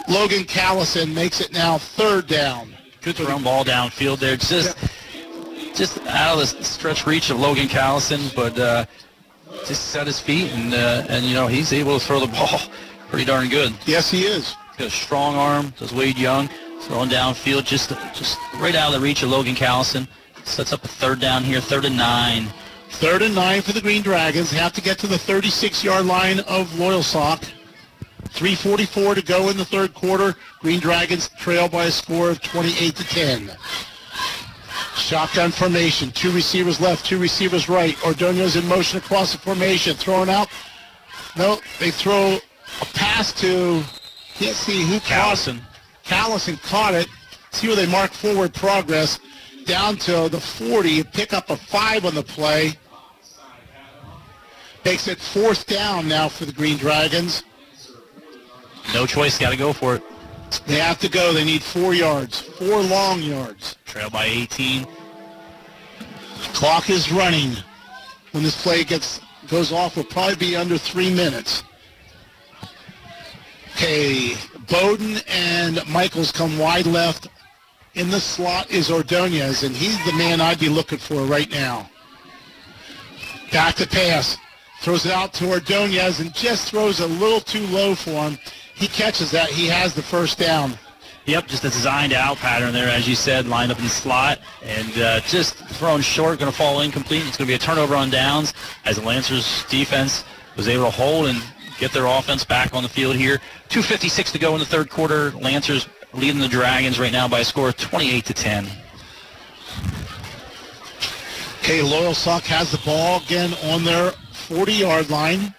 Logan 0.09 0.45
Callison 0.45 1.13
makes 1.13 1.43
it 1.43 1.53
now 1.53 1.77
third 1.77 2.27
down. 2.27 2.75
Good 3.03 3.17
thrown 3.17 3.43
ball 3.43 3.65
downfield 3.65 4.19
there. 4.19 4.37
Just 4.37 4.51
just 4.51 4.92
out 6.13 6.41
of 6.41 6.59
the 6.59 6.65
stretch 6.65 7.07
reach 7.07 7.31
of 7.31 7.41
Logan 7.41 7.69
Callison, 7.69 8.35
but 8.35 8.59
uh, 8.59 8.87
just 9.67 9.89
set 9.89 10.07
his 10.07 10.21
feet 10.21 10.51
and 10.53 10.75
uh, 10.75 11.07
and 11.09 11.25
you 11.25 11.35
know 11.35 11.47
he's 11.47 11.73
able 11.73 11.99
to 11.99 12.05
throw 12.05 12.21
the 12.21 12.27
ball 12.33 12.61
pretty 13.09 13.25
darn 13.25 13.49
good. 13.49 13.73
Yes, 13.87 14.11
he 14.11 14.25
is. 14.25 14.49
He's 14.49 14.77
got 14.79 14.87
a 14.87 14.91
strong 14.91 15.35
arm. 15.35 15.73
Does 15.79 15.93
Wade 15.93 16.19
Young 16.19 16.49
throwing 16.83 17.11
downfield 17.11 17.65
just 17.65 17.91
just 18.15 18.39
right 18.57 18.75
out 18.75 18.93
of 18.93 19.01
the 19.01 19.05
reach 19.05 19.23
of 19.23 19.31
Logan 19.31 19.55
Callison. 19.55 20.09
Sets 20.45 20.73
up 20.73 20.85
a 20.85 20.89
third 20.89 21.21
down 21.21 21.45
here, 21.45 21.61
third 21.61 21.85
and 21.85 21.97
nine. 21.97 22.49
Third 22.91 23.23
and 23.23 23.35
nine 23.35 23.63
for 23.63 23.73
the 23.73 23.81
Green 23.81 24.03
Dragons. 24.03 24.51
Have 24.51 24.73
to 24.75 24.83
get 24.83 24.99
to 24.99 25.07
the 25.07 25.17
36-yard 25.17 26.05
line 26.05 26.41
of 26.41 26.69
Loyalsock. 26.73 27.49
3.44 28.35 29.17
to 29.17 29.23
go 29.23 29.49
in 29.49 29.57
the 29.57 29.65
third 29.65 29.95
quarter. 29.95 30.35
Green 30.61 30.81
Dragons 30.81 31.29
trail 31.39 31.69
by 31.69 31.85
a 31.85 31.91
score 31.91 32.31
of 32.31 32.41
28 32.41 32.97
to 32.97 33.05
10. 33.05 33.51
Shotgun 34.97 35.51
formation. 35.51 36.11
Two 36.11 36.31
receivers 36.33 36.81
left, 36.81 37.07
two 37.07 37.19
receivers 37.19 37.69
right. 37.69 37.97
Ordonez 38.05 38.57
in 38.57 38.67
motion 38.69 38.99
across 38.99 39.33
the 39.33 39.39
formation. 39.39 39.95
Throwing 39.97 40.29
out. 40.29 40.49
No, 41.37 41.59
they 41.79 41.91
throw 41.91 42.39
a 42.81 42.85
pass 42.95 43.33
to, 43.41 43.83
can't 44.35 44.57
see 44.57 44.83
who 44.85 44.99
Callison. 45.01 45.61
Callison 46.05 46.63
caught 46.63 46.95
it. 46.95 47.07
See 47.53 47.69
where 47.69 47.77
they 47.77 47.87
mark 47.87 48.13
forward 48.13 48.53
progress. 48.55 49.19
Down 49.65 49.97
to 49.99 50.29
the 50.29 50.41
40. 50.41 51.05
Pick 51.05 51.33
up 51.33 51.51
a 51.51 51.57
five 51.57 52.05
on 52.05 52.15
the 52.15 52.23
play. 52.23 52.73
Makes 54.85 55.07
it 55.07 55.19
fourth 55.19 55.67
down 55.67 56.09
now 56.09 56.29
for 56.29 56.45
the 56.45 56.53
Green 56.53 56.77
Dragons. 56.77 57.45
No 58.93 59.07
choice. 59.07 59.39
Got 59.39 59.51
to 59.51 59.57
go 59.57 59.73
for 59.73 59.95
it. 59.97 60.03
They 60.61 60.77
have 60.79 60.99
to 61.01 61.09
go. 61.09 61.33
They 61.33 61.45
need 61.45 61.63
four 61.63 61.95
yards. 61.95 62.41
Four 62.41 62.81
long 62.83 63.23
yards. 63.23 63.77
Trail 63.85 64.11
by 64.11 64.27
18. 64.27 64.87
Clock 66.55 66.91
is 66.91 67.11
running. 67.13 67.57
When 68.33 68.43
this 68.43 68.61
play 68.63 68.85
gets 68.85 69.21
goes 69.49 69.73
off, 69.73 69.97
will 69.97 70.05
probably 70.05 70.37
be 70.37 70.57
under 70.57 70.79
three 70.79 71.13
minutes. 71.13 71.63
Okay, 73.75 74.35
Bowden 74.71 75.19
and 75.29 75.87
Michaels 75.89 76.31
come 76.33 76.59
wide 76.59 76.87
left. 76.87 77.29
In 77.95 78.11
the 78.11 78.21
slot 78.21 78.71
is 78.71 78.91
Ordonez, 78.91 79.65
and 79.65 79.75
he's 79.75 80.03
the 80.07 80.13
man 80.13 80.41
I'd 80.41 80.59
be 80.59 80.69
looking 80.69 80.99
for 80.99 81.23
right 81.23 81.51
now. 81.51 81.91
Back 83.51 83.75
to 83.77 83.87
pass. 83.87 84.39
Throws 84.81 85.07
it 85.07 85.13
out 85.13 85.33
to 85.35 85.51
Ordonez 85.51 86.21
and 86.21 86.35
just 86.35 86.71
throws 86.71 87.01
a 87.01 87.07
little 87.07 87.41
too 87.41 87.67
low 87.67 87.95
for 87.95 88.11
him. 88.11 88.39
He 88.83 88.89
catches 88.89 89.31
that. 89.31 89.49
He 89.49 89.69
has 89.69 89.95
the 89.95 90.03
first 90.03 90.41
down. 90.41 90.77
Yep, 91.27 91.47
just 91.47 91.63
a 91.63 91.69
designed 91.69 92.13
out 92.13 92.39
pattern 92.39 92.73
there, 92.73 92.89
as 92.89 93.09
you 93.09 93.15
said, 93.15 93.47
lined 93.47 93.71
up 93.71 93.79
in 93.79 93.85
the 93.85 93.91
slot, 93.91 94.41
and 94.61 94.99
uh, 94.99 95.21
just 95.21 95.55
thrown 95.55 96.01
short, 96.01 96.41
going 96.41 96.51
to 96.51 96.59
fall 96.59 96.81
incomplete. 96.81 97.23
It's 97.29 97.37
going 97.37 97.47
to 97.47 97.53
be 97.53 97.55
a 97.55 97.59
turnover 97.59 97.95
on 97.95 98.11
downs 98.11 98.55
as 98.85 98.97
the 98.97 99.03
Lancers 99.03 99.65
defense 99.69 100.25
was 100.57 100.67
able 100.67 100.87
to 100.87 100.91
hold 100.91 101.29
and 101.29 101.41
get 101.79 101.93
their 101.93 102.07
offense 102.07 102.45
back 102.45 102.75
on 102.75 102.83
the 102.83 102.89
field 102.89 103.15
here. 103.15 103.41
2.56 103.69 104.33
to 104.33 104.39
go 104.41 104.55
in 104.55 104.59
the 104.59 104.67
third 104.67 104.91
quarter. 104.91 105.31
Lancers 105.31 105.87
leading 106.13 106.41
the 106.41 106.49
Dragons 106.49 106.99
right 106.99 107.13
now 107.13 107.29
by 107.29 107.39
a 107.39 107.45
score 107.45 107.69
of 107.69 107.77
28 107.77 108.25
to 108.25 108.35
10. 108.35 108.65
Okay, 111.61 111.79
Loyalsock 111.83 112.43
has 112.47 112.73
the 112.73 112.79
ball 112.85 113.23
again 113.23 113.55
on 113.71 113.85
their 113.85 114.11
40-yard 114.33 115.09
line. 115.09 115.55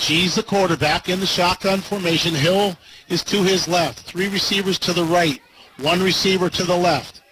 G's 0.00 0.34
the 0.34 0.42
quarterback 0.42 1.08
in 1.08 1.20
the 1.20 1.26
shotgun 1.26 1.80
formation. 1.80 2.34
Hill 2.34 2.76
is 3.08 3.22
to 3.24 3.42
his 3.42 3.68
left. 3.68 4.00
Three 4.00 4.28
receivers 4.28 4.78
to 4.80 4.92
the 4.92 5.04
right. 5.04 5.40
One 5.78 6.02
receiver 6.02 6.50
to 6.50 6.64
the 6.64 6.76
left. 6.76 7.22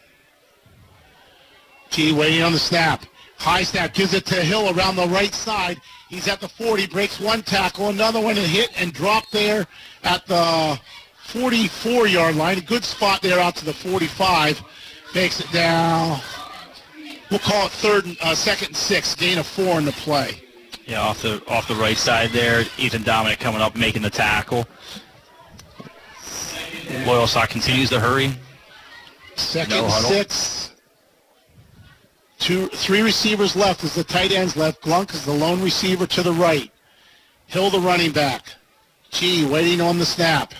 G 1.91 2.13
waiting 2.13 2.43
on 2.43 2.53
the 2.53 2.59
snap. 2.59 3.05
High 3.39 3.63
snap 3.63 3.95
gives 3.95 4.15
it 4.15 4.27
to 4.27 4.37
Hill 4.37 4.77
around 4.77 4.97
the 4.97 5.09
right 5.09 5.35
side. 5.35 5.81
He's 6.09 6.29
at 6.29 6.41
the 6.41 6.49
40, 6.49 6.87
breaks 6.89 7.19
one 7.19 7.43
tackle, 7.43 7.89
another 7.89 8.21
one 8.21 8.37
and 8.37 8.47
hit 8.47 8.71
and 8.81 8.93
drop 8.93 9.31
there 9.31 9.67
at 10.05 10.27
the 10.27 10.79
44-yard 11.29 12.37
line. 12.37 12.59
A 12.59 12.63
good 12.63 12.85
spot 12.85 13.23
there 13.23 13.41
out 13.41 13.57
to 13.57 13.65
the 13.65 13.73
45. 13.73 14.63
Makes 15.15 15.41
it 15.41 15.51
down 15.53 16.21
we'll 17.31 17.41
call 17.41 17.67
it 17.67 17.73
third, 17.73 18.07
and, 18.07 18.17
uh, 18.21 18.35
second 18.35 18.69
and 18.69 18.77
six, 18.77 19.15
gain 19.15 19.39
of 19.39 19.47
four 19.47 19.79
in 19.79 19.85
the 19.85 19.93
play. 19.93 20.43
Yeah, 20.89 21.03
off 21.03 21.21
the 21.21 21.43
off 21.49 21.69
the 21.69 21.75
right 21.75 21.99
side 21.99 22.31
there, 22.31 22.65
Ethan 22.79 23.03
Dominic 23.03 23.39
coming 23.39 23.61
up 23.61 23.77
making 23.77 24.01
the 24.01 24.09
tackle. 24.09 24.67
Loyalsock 27.05 27.51
continues 27.51 27.91
to 27.91 28.01
hurry. 28.01 28.33
Second 29.37 29.83
No 29.83 29.89
six. 29.91 30.75
Two, 32.39 32.69
three 32.69 33.03
receivers 33.03 33.55
left 33.55 33.85
as 33.85 33.95
the 33.95 34.03
tight 34.03 34.33
ends 34.33 34.57
left. 34.57 34.81
Glunk 34.81 35.13
is 35.13 35.27
the 35.27 35.33
lone 35.33 35.61
receiver 35.61 36.07
to 36.07 36.23
the 36.23 36.33
right. 36.33 36.73
Hill 37.49 37.69
the 37.69 37.81
running 37.81 38.13
back. 38.13 38.55
G 39.11 39.45
waiting 39.45 39.83
on 39.83 39.99
the 39.99 40.07
snap. 40.07 40.55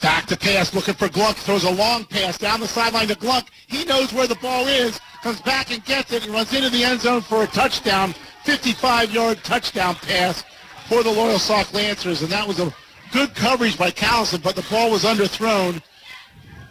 Back 0.00 0.26
to 0.26 0.36
pass, 0.36 0.74
looking 0.74 0.94
for 0.94 1.06
Glunk. 1.06 1.36
Throws 1.36 1.62
a 1.62 1.70
long 1.70 2.06
pass 2.06 2.38
down 2.38 2.58
the 2.58 2.66
sideline 2.66 3.06
to 3.06 3.14
Glunk. 3.14 3.46
He 3.68 3.84
knows 3.84 4.12
where 4.12 4.26
the 4.26 4.34
ball 4.36 4.66
is. 4.66 4.98
Comes 5.22 5.40
back 5.42 5.70
and 5.70 5.84
gets 5.84 6.12
it. 6.12 6.24
He 6.24 6.30
runs 6.30 6.52
into 6.52 6.70
the 6.70 6.82
end 6.82 7.02
zone 7.02 7.20
for 7.20 7.44
a 7.44 7.46
touchdown. 7.46 8.14
55-yard 8.44 9.44
touchdown 9.44 9.94
pass 9.96 10.44
for 10.88 11.02
the 11.02 11.10
Loyalsock 11.10 11.72
Lancers. 11.72 12.22
And 12.22 12.30
that 12.30 12.46
was 12.46 12.60
a 12.60 12.74
good 13.12 13.34
coverage 13.34 13.78
by 13.78 13.90
Callison, 13.90 14.42
but 14.42 14.56
the 14.56 14.66
ball 14.70 14.90
was 14.90 15.04
underthrown. 15.04 15.82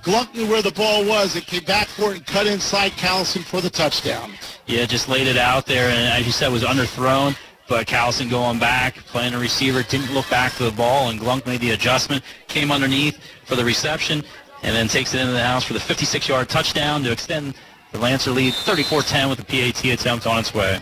Glunk 0.03 0.33
knew 0.33 0.47
where 0.47 0.61
the 0.61 0.71
ball 0.71 1.05
was. 1.05 1.35
It 1.35 1.45
came 1.45 1.63
back 1.65 1.87
for 1.87 2.11
it 2.11 2.17
and 2.17 2.25
cut 2.25 2.47
inside 2.47 2.93
Callison 2.93 3.43
for 3.43 3.61
the 3.61 3.69
touchdown. 3.69 4.31
Yeah, 4.65 4.85
just 4.85 5.09
laid 5.09 5.27
it 5.27 5.37
out 5.37 5.65
there, 5.65 5.89
and 5.89 6.13
as 6.13 6.25
you 6.25 6.31
said, 6.31 6.51
was 6.51 6.63
underthrown. 6.63 7.35
But 7.67 7.85
Callison 7.85 8.29
going 8.29 8.59
back, 8.59 8.95
playing 8.95 9.33
a 9.33 9.39
receiver, 9.39 9.83
didn't 9.83 10.11
look 10.13 10.27
back 10.29 10.53
to 10.53 10.63
the 10.63 10.71
ball, 10.71 11.09
and 11.09 11.19
Glunk 11.19 11.45
made 11.45 11.61
the 11.61 11.71
adjustment, 11.71 12.23
came 12.47 12.71
underneath 12.71 13.19
for 13.45 13.55
the 13.55 13.63
reception, 13.63 14.23
and 14.63 14.75
then 14.75 14.87
takes 14.87 15.13
it 15.13 15.19
into 15.19 15.33
the 15.33 15.43
house 15.43 15.65
for 15.65 15.73
the 15.73 15.79
56-yard 15.79 16.49
touchdown 16.49 17.03
to 17.03 17.11
extend 17.11 17.53
the 17.91 17.99
Lancer 17.99 18.31
lead 18.31 18.53
34-10 18.53 19.29
with 19.29 19.37
the 19.39 19.45
PAT 19.45 19.85
attempt 19.85 20.25
on 20.25 20.39
its 20.39 20.53
way. 20.53 20.79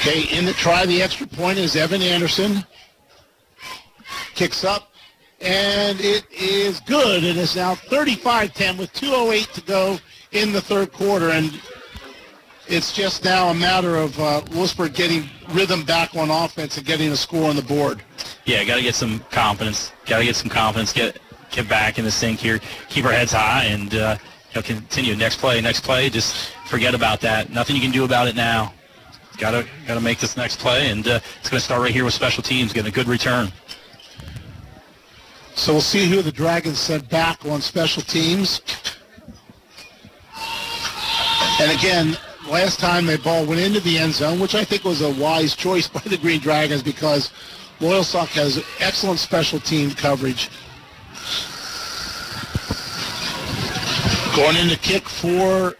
Okay, 0.00 0.22
in 0.34 0.46
the 0.46 0.54
try 0.54 0.86
the 0.86 1.02
extra 1.02 1.26
point 1.26 1.58
is 1.58 1.76
Evan 1.76 2.00
Anderson. 2.00 2.64
Kicks 4.34 4.64
up, 4.64 4.90
and 5.42 6.00
it 6.00 6.24
is 6.32 6.80
good. 6.80 7.22
It 7.22 7.36
is 7.36 7.54
now 7.54 7.74
35-10 7.74 8.78
with 8.78 8.90
2.08 8.94 9.52
to 9.52 9.60
go 9.60 9.98
in 10.32 10.52
the 10.52 10.60
third 10.62 10.90
quarter, 10.94 11.28
and 11.28 11.60
it's 12.66 12.94
just 12.94 13.24
now 13.24 13.50
a 13.50 13.54
matter 13.54 13.96
of 13.96 14.18
uh, 14.18 14.40
Lewisburg 14.52 14.94
getting 14.94 15.28
rhythm 15.50 15.84
back 15.84 16.16
on 16.16 16.30
offense 16.30 16.78
and 16.78 16.86
getting 16.86 17.10
a 17.10 17.16
score 17.16 17.50
on 17.50 17.54
the 17.54 17.62
board. 17.62 18.02
Yeah, 18.46 18.64
got 18.64 18.76
to 18.76 18.82
get 18.82 18.94
some 18.94 19.22
confidence. 19.30 19.92
Got 20.06 20.20
to 20.20 20.24
get 20.24 20.34
some 20.34 20.48
confidence. 20.48 20.94
Get 20.94 21.18
get 21.50 21.68
back 21.68 21.98
in 21.98 22.06
the 22.06 22.10
sink 22.10 22.40
here. 22.40 22.58
Keep 22.88 23.04
our 23.04 23.12
heads 23.12 23.32
high 23.32 23.64
and 23.64 23.94
uh, 23.94 24.16
continue. 24.54 25.14
Next 25.14 25.40
play, 25.40 25.60
next 25.60 25.82
play. 25.82 26.08
Just 26.08 26.52
forget 26.68 26.94
about 26.94 27.20
that. 27.20 27.50
Nothing 27.50 27.76
you 27.76 27.82
can 27.82 27.90
do 27.90 28.04
about 28.04 28.28
it 28.28 28.34
now. 28.34 28.72
Got 29.40 29.52
to 29.52 29.66
got 29.86 29.94
to 29.94 30.02
make 30.02 30.18
this 30.18 30.36
next 30.36 30.58
play, 30.58 30.90
and 30.90 31.08
uh, 31.08 31.18
it's 31.40 31.48
going 31.48 31.58
to 31.58 31.64
start 31.64 31.80
right 31.80 31.90
here 31.90 32.04
with 32.04 32.12
special 32.12 32.42
teams. 32.42 32.74
Getting 32.74 32.92
a 32.92 32.94
good 32.94 33.08
return. 33.08 33.50
So 35.54 35.72
we'll 35.72 35.80
see 35.80 36.06
who 36.06 36.20
the 36.20 36.30
Dragons 36.30 36.78
send 36.78 37.08
back 37.08 37.46
on 37.46 37.62
special 37.62 38.02
teams. 38.02 38.60
And 41.58 41.72
again, 41.72 42.18
last 42.50 42.80
time 42.80 43.06
the 43.06 43.16
ball 43.18 43.46
went 43.46 43.62
into 43.62 43.80
the 43.80 43.96
end 43.96 44.12
zone, 44.12 44.40
which 44.40 44.54
I 44.54 44.62
think 44.62 44.84
was 44.84 45.00
a 45.00 45.10
wise 45.14 45.56
choice 45.56 45.88
by 45.88 46.00
the 46.00 46.18
Green 46.18 46.40
Dragons 46.40 46.82
because 46.82 47.30
Loyalsock 47.78 48.28
has 48.28 48.62
excellent 48.78 49.20
special 49.20 49.58
team 49.58 49.90
coverage. 49.92 50.50
Going 54.36 54.56
in 54.56 54.68
to 54.68 54.78
kick 54.78 55.08
for 55.08 55.76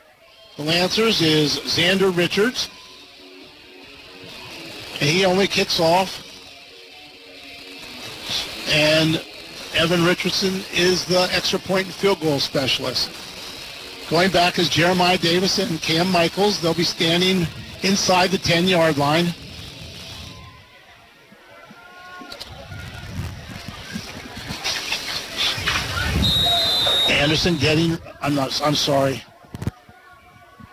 the 0.57 0.63
Lancers 0.63 1.21
is 1.21 1.59
Xander 1.59 2.15
Richards. 2.17 2.71
He 5.01 5.25
only 5.25 5.47
kicks 5.47 5.81
off. 5.81 6.27
And 8.69 9.25
Evan 9.75 10.05
Richardson 10.05 10.63
is 10.73 11.05
the 11.07 11.29
extra 11.33 11.59
point 11.59 11.87
and 11.87 11.95
field 11.95 12.21
goal 12.21 12.39
specialist. 12.39 13.11
Going 14.11 14.31
back 14.31 14.59
is 14.59 14.69
Jeremiah 14.69 15.17
Davis 15.17 15.59
and 15.59 15.81
Cam 15.81 16.11
Michaels. 16.11 16.61
They'll 16.61 16.75
be 16.75 16.85
standing 16.85 17.47
inside 17.83 18.31
the 18.31 18.37
10-yard 18.37 18.99
line. 18.99 19.35
Anderson 27.09 27.57
getting, 27.57 27.99
I'm 28.21 28.35
not, 28.35 28.61
I'm 28.65 28.75
sorry. 28.75 29.23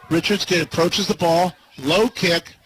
Richards 0.10 0.45
get, 0.45 0.62
approaches 0.64 1.08
the 1.08 1.16
ball, 1.16 1.54
low 1.78 2.08
kick, 2.08 2.57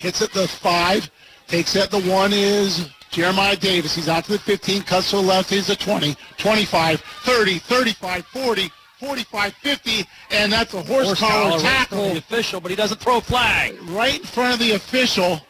hits 0.00 0.22
at 0.22 0.32
the 0.32 0.48
five, 0.48 1.08
takes 1.46 1.76
at 1.76 1.90
the 1.90 2.00
one 2.00 2.32
is 2.32 2.88
Jeremiah 3.10 3.54
Davis. 3.56 3.94
He's 3.94 4.08
out 4.08 4.24
to 4.24 4.32
the 4.32 4.38
15, 4.38 4.82
cuts 4.82 5.10
to 5.10 5.16
the 5.16 5.22
left, 5.22 5.50
he's 5.50 5.68
a 5.68 5.76
20, 5.76 6.16
25, 6.38 7.00
30, 7.00 7.58
35, 7.58 8.26
40, 8.26 8.70
45, 8.98 9.52
50, 9.54 10.04
and 10.32 10.52
that's 10.52 10.74
a 10.74 10.82
horse, 10.82 11.06
Horse 11.06 11.20
collar 11.20 11.50
collar 11.50 11.60
tackle. 11.62 11.98
from 12.04 12.12
the 12.14 12.18
official, 12.18 12.60
but 12.60 12.70
he 12.70 12.76
doesn't 12.76 12.98
throw 13.00 13.18
a 13.18 13.20
flag. 13.20 13.78
Right 13.88 14.18
in 14.18 14.24
front 14.26 14.54
of 14.54 14.58
the 14.58 14.72
official. 14.72 15.40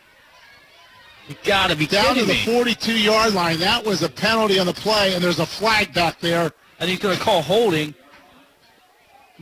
You 1.29 1.37
got 1.45 1.71
to 1.71 1.77
be 1.77 1.87
Down 1.87 2.17
to 2.17 2.25
the 2.25 2.33
me. 2.33 2.41
42-yard 2.41 3.35
line. 3.35 3.61
That 3.61 3.85
was 3.85 4.03
a 4.03 4.09
penalty 4.09 4.59
on 4.59 4.67
the 4.67 4.73
play, 4.73 5.15
and 5.15 5.23
there's 5.23 5.39
a 5.39 5.47
flag 5.47 5.95
back 5.95 6.19
there. 6.19 6.51
And 6.81 6.91
he's 6.91 6.99
to 6.99 7.15
call 7.17 7.43
holding, 7.43 7.95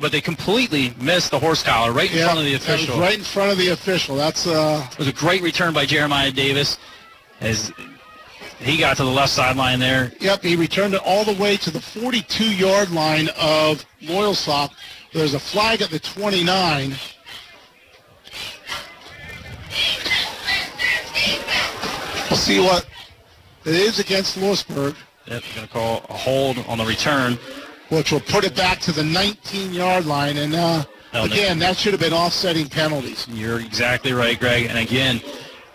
but 0.01 0.13
they 0.13 0.21
completely 0.21 0.95
missed 1.01 1.31
the 1.31 1.39
horse 1.39 1.63
collar 1.63 1.93
right 1.93 2.11
in 2.11 2.19
Yeah, 2.19 2.25
front 2.27 2.39
of 2.41 2.45
the 2.45 2.55
official. 2.55 3.01
right 3.01 3.19
in 3.19 3.25
front 3.25 3.51
of 3.53 3.59
the 3.59 3.69
official. 3.69 4.17
That's 4.17 4.47
uh, 4.47 4.87
It 4.93 4.99
was 4.99 5.09
a 5.09 5.13
great 5.13 5.43
return 5.43 5.73
by 5.75 5.87
Jeremiah 5.87 6.31
Davis 6.31 6.79
as 7.41 7.73
he 8.61 8.77
got 8.77 8.97
to 8.99 9.05
the 9.05 9.11
left 9.11 9.33
sideline 9.33 9.79
there. 9.79 10.13
Yep, 10.21 10.43
he 10.43 10.57
returned 10.57 10.95
it 10.95 11.01
all 11.05 11.25
the 11.25 11.35
way 11.41 11.57
to 11.59 11.71
the 11.71 11.79
42-yard 11.79 12.91
line 12.91 13.29
of 13.41 13.85
Loyalsock. 14.03 14.71
There's 15.13 15.35
a 15.35 15.41
flag 15.41 15.83
at 15.83 15.91
the 15.91 15.99
29. 15.99 16.95
We'll 22.31 22.37
see 22.39 22.61
what 22.61 22.87
it 23.65 23.75
is 23.75 23.99
against 23.99 24.37
Lewisburg, 24.37 24.95
Yep, 25.27 25.43
going 25.55 25.67
to 25.67 25.73
call 25.73 26.05
a 26.09 26.13
hold 26.15 26.59
on 26.69 26.79
the 26.79 26.85
return. 26.85 27.39
Which 27.89 28.13
will 28.13 28.21
put 28.21 28.45
it 28.45 28.55
back 28.55 28.81
to 28.81 28.93
the 28.93 29.03
19-yard 29.03 30.05
line. 30.05 30.37
And 30.37 30.55
uh, 30.55 30.85
Oh, 31.15 31.25
again, 31.25 31.59
that 31.61 31.77
should 31.77 31.93
have 31.93 32.01
been 32.01 32.13
offsetting 32.13 32.69
penalties. 32.69 33.27
You're 33.29 33.61
exactly 33.61 34.13
right, 34.13 34.39
Greg. 34.39 34.67
And 34.67 34.79
again, 34.79 35.23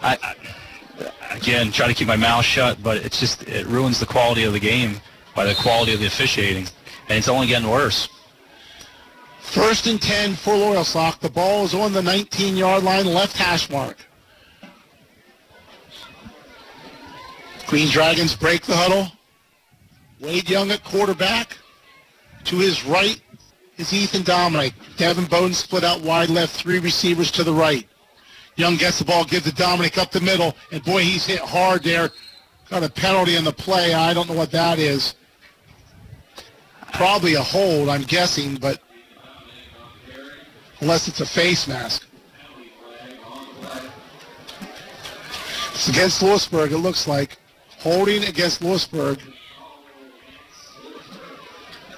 I, 0.02 0.18
I 0.22 1.36
again 1.36 1.72
try 1.72 1.88
to 1.88 1.94
keep 1.94 2.08
my 2.08 2.16
mouth 2.16 2.46
shut, 2.46 2.84
but 2.84 2.98
it's 2.98 3.20
just 3.20 3.44
it 3.48 3.66
ruins 3.66 4.00
the 4.00 4.06
quality 4.06 4.44
of 4.44 4.54
the 4.54 4.60
game 4.60 5.02
by 5.36 5.46
the 5.46 5.56
quality 5.56 5.94
of 5.94 6.00
the 6.00 6.06
officiating, 6.06 6.68
and 7.10 7.18
it's 7.18 7.28
only 7.28 7.48
getting 7.48 7.68
worse. 7.68 8.08
First 9.42 9.88
and 9.88 10.00
10 10.02 10.36
for 10.36 10.54
Loyalsock. 10.54 11.20
The 11.20 11.30
ball 11.30 11.66
is 11.66 11.74
on 11.74 11.94
the 11.94 12.02
19-yard 12.02 12.84
line, 12.84 13.06
left 13.06 13.36
hash 13.36 13.70
mark. 13.70 13.98
Green 17.68 17.90
Dragons 17.90 18.36
break 18.36 18.64
the 18.64 18.76
huddle. 18.76 19.12
Wade 20.20 20.50
Young 20.50 20.72
at 20.72 20.84
quarterback. 20.84 21.58
To 22.46 22.60
his 22.60 22.86
right 22.86 23.22
is 23.78 23.94
Ethan 23.94 24.24
Dominic. 24.24 24.74
Devin 24.98 25.26
Bowden 25.26 25.54
split 25.54 25.84
out 25.84 26.02
wide 26.02 26.30
left, 26.30 26.56
three 26.56 26.80
receivers 26.80 27.32
to 27.32 27.44
the 27.44 27.54
right. 27.54 27.88
Young 28.56 28.76
gets 28.76 29.00
the 29.00 29.06
ball, 29.06 29.26
gives 29.26 29.48
it 29.48 29.56
Dominic 29.56 29.98
up 29.98 30.12
the 30.12 30.22
middle, 30.22 30.56
and 30.72 30.84
boy, 30.84 31.02
he's 31.02 31.26
hit 31.26 31.40
hard 31.40 31.84
there. 31.84 32.12
Got 32.70 32.84
a 32.84 32.90
penalty 32.90 33.36
in 33.36 33.44
the 33.44 33.54
play. 33.54 33.94
I 33.94 34.14
don't 34.14 34.30
know 34.30 34.36
what 34.36 34.52
that 34.52 34.80
is. 34.80 35.16
Probably 36.94 37.34
a 37.34 37.42
hold, 37.42 37.90
I'm 37.90 38.04
guessing, 38.04 38.56
but 38.56 38.80
unless 40.80 41.08
it's 41.08 41.22
a 41.22 41.26
face 41.26 41.68
mask. 41.68 42.06
It's 45.72 45.90
against 45.90 46.22
Lewisburg, 46.22 46.72
it 46.72 46.78
looks 46.78 47.08
like. 47.08 47.40
Holding 47.80 48.26
against 48.26 48.62
Lewisburg. 48.62 49.20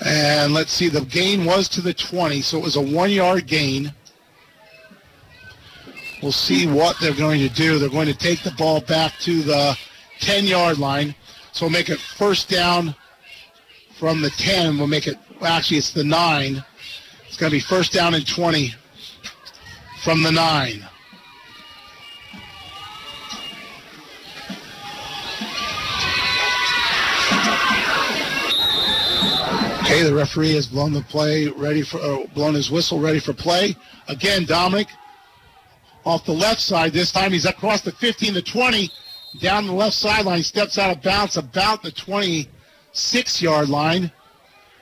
And 0.04 0.54
let's 0.54 0.72
see, 0.72 0.90
the 0.90 1.02
gain 1.02 1.46
was 1.46 1.70
to 1.70 1.82
the 1.82 1.94
20, 1.94 2.42
so 2.42 2.58
it 2.58 2.64
was 2.64 2.76
a 2.76 2.82
one-yard 2.82 3.48
gain. 3.48 3.94
We'll 6.22 6.32
see 6.32 6.68
what 6.68 6.98
they're 7.00 7.14
going 7.14 7.40
to 7.40 7.50
do. 7.50 7.78
They're 7.78 7.90
going 7.90 8.08
to 8.08 8.18
take 8.18 8.44
the 8.44 8.52
ball 8.52 8.82
back 8.82 9.14
to 9.20 9.42
the 9.42 9.78
10-yard 10.20 10.80
line. 10.80 11.16
So 11.52 11.66
we'll 11.66 11.72
make 11.72 11.90
it 11.90 12.00
first 12.00 12.50
down 12.50 12.96
from 13.98 14.22
the 14.22 14.30
10. 14.32 14.78
We'll 14.78 14.88
make 14.88 15.08
it, 15.08 15.18
well, 15.40 15.54
actually, 15.54 15.78
it's 15.78 15.92
the 15.92 16.04
9. 16.04 16.64
It's 17.28 17.38
going 17.38 17.52
to 17.52 17.56
be 17.56 17.62
first 17.62 17.94
down 17.94 18.14
and 18.14 18.28
20 18.28 18.74
from 20.04 20.24
the 20.24 20.32
9. 20.32 20.86
Okay, 29.96 30.04
the 30.04 30.14
referee 30.14 30.56
has 30.56 30.68
blown 30.68 30.92
the 30.92 31.04
play 31.04 31.48
ready 31.48 31.82
for, 31.82 32.02
uh, 32.02 32.26
blown 32.34 32.54
his 32.54 32.70
whistle 32.70 33.00
ready 33.00 33.18
for 33.18 33.32
play. 33.32 33.78
Again, 34.10 34.44
Dominic 34.44 34.90
off 36.04 36.26
the 36.26 36.34
left 36.34 36.60
side. 36.60 36.92
This 36.92 37.14
time 37.14 37.32
he's 37.32 37.46
across 37.46 37.80
the 37.80 37.94
15 37.94 38.34
to 38.34 38.42
20, 38.42 38.92
down 39.40 39.68
the 39.68 39.72
left 39.72 39.96
sideline, 39.96 40.44
steps 40.44 40.78
out 40.78 40.92
of 40.92 41.02
bounds 41.02 41.38
about 41.38 41.82
the 41.82 41.94
26 41.94 43.42
yard 43.42 43.70
line. 43.70 44.12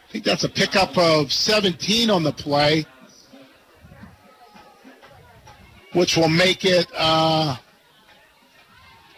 I 0.09 0.11
think 0.11 0.23
that's 0.23 0.45
a 0.45 0.49
pickup 0.49 0.97
of 0.97 1.31
17 1.31 2.09
on 2.09 2.23
the 2.23 2.33
play, 2.33 2.83
which 5.91 6.17
will 6.17 6.27
make 6.27 6.65
it 6.65 6.87
uh, 6.97 7.55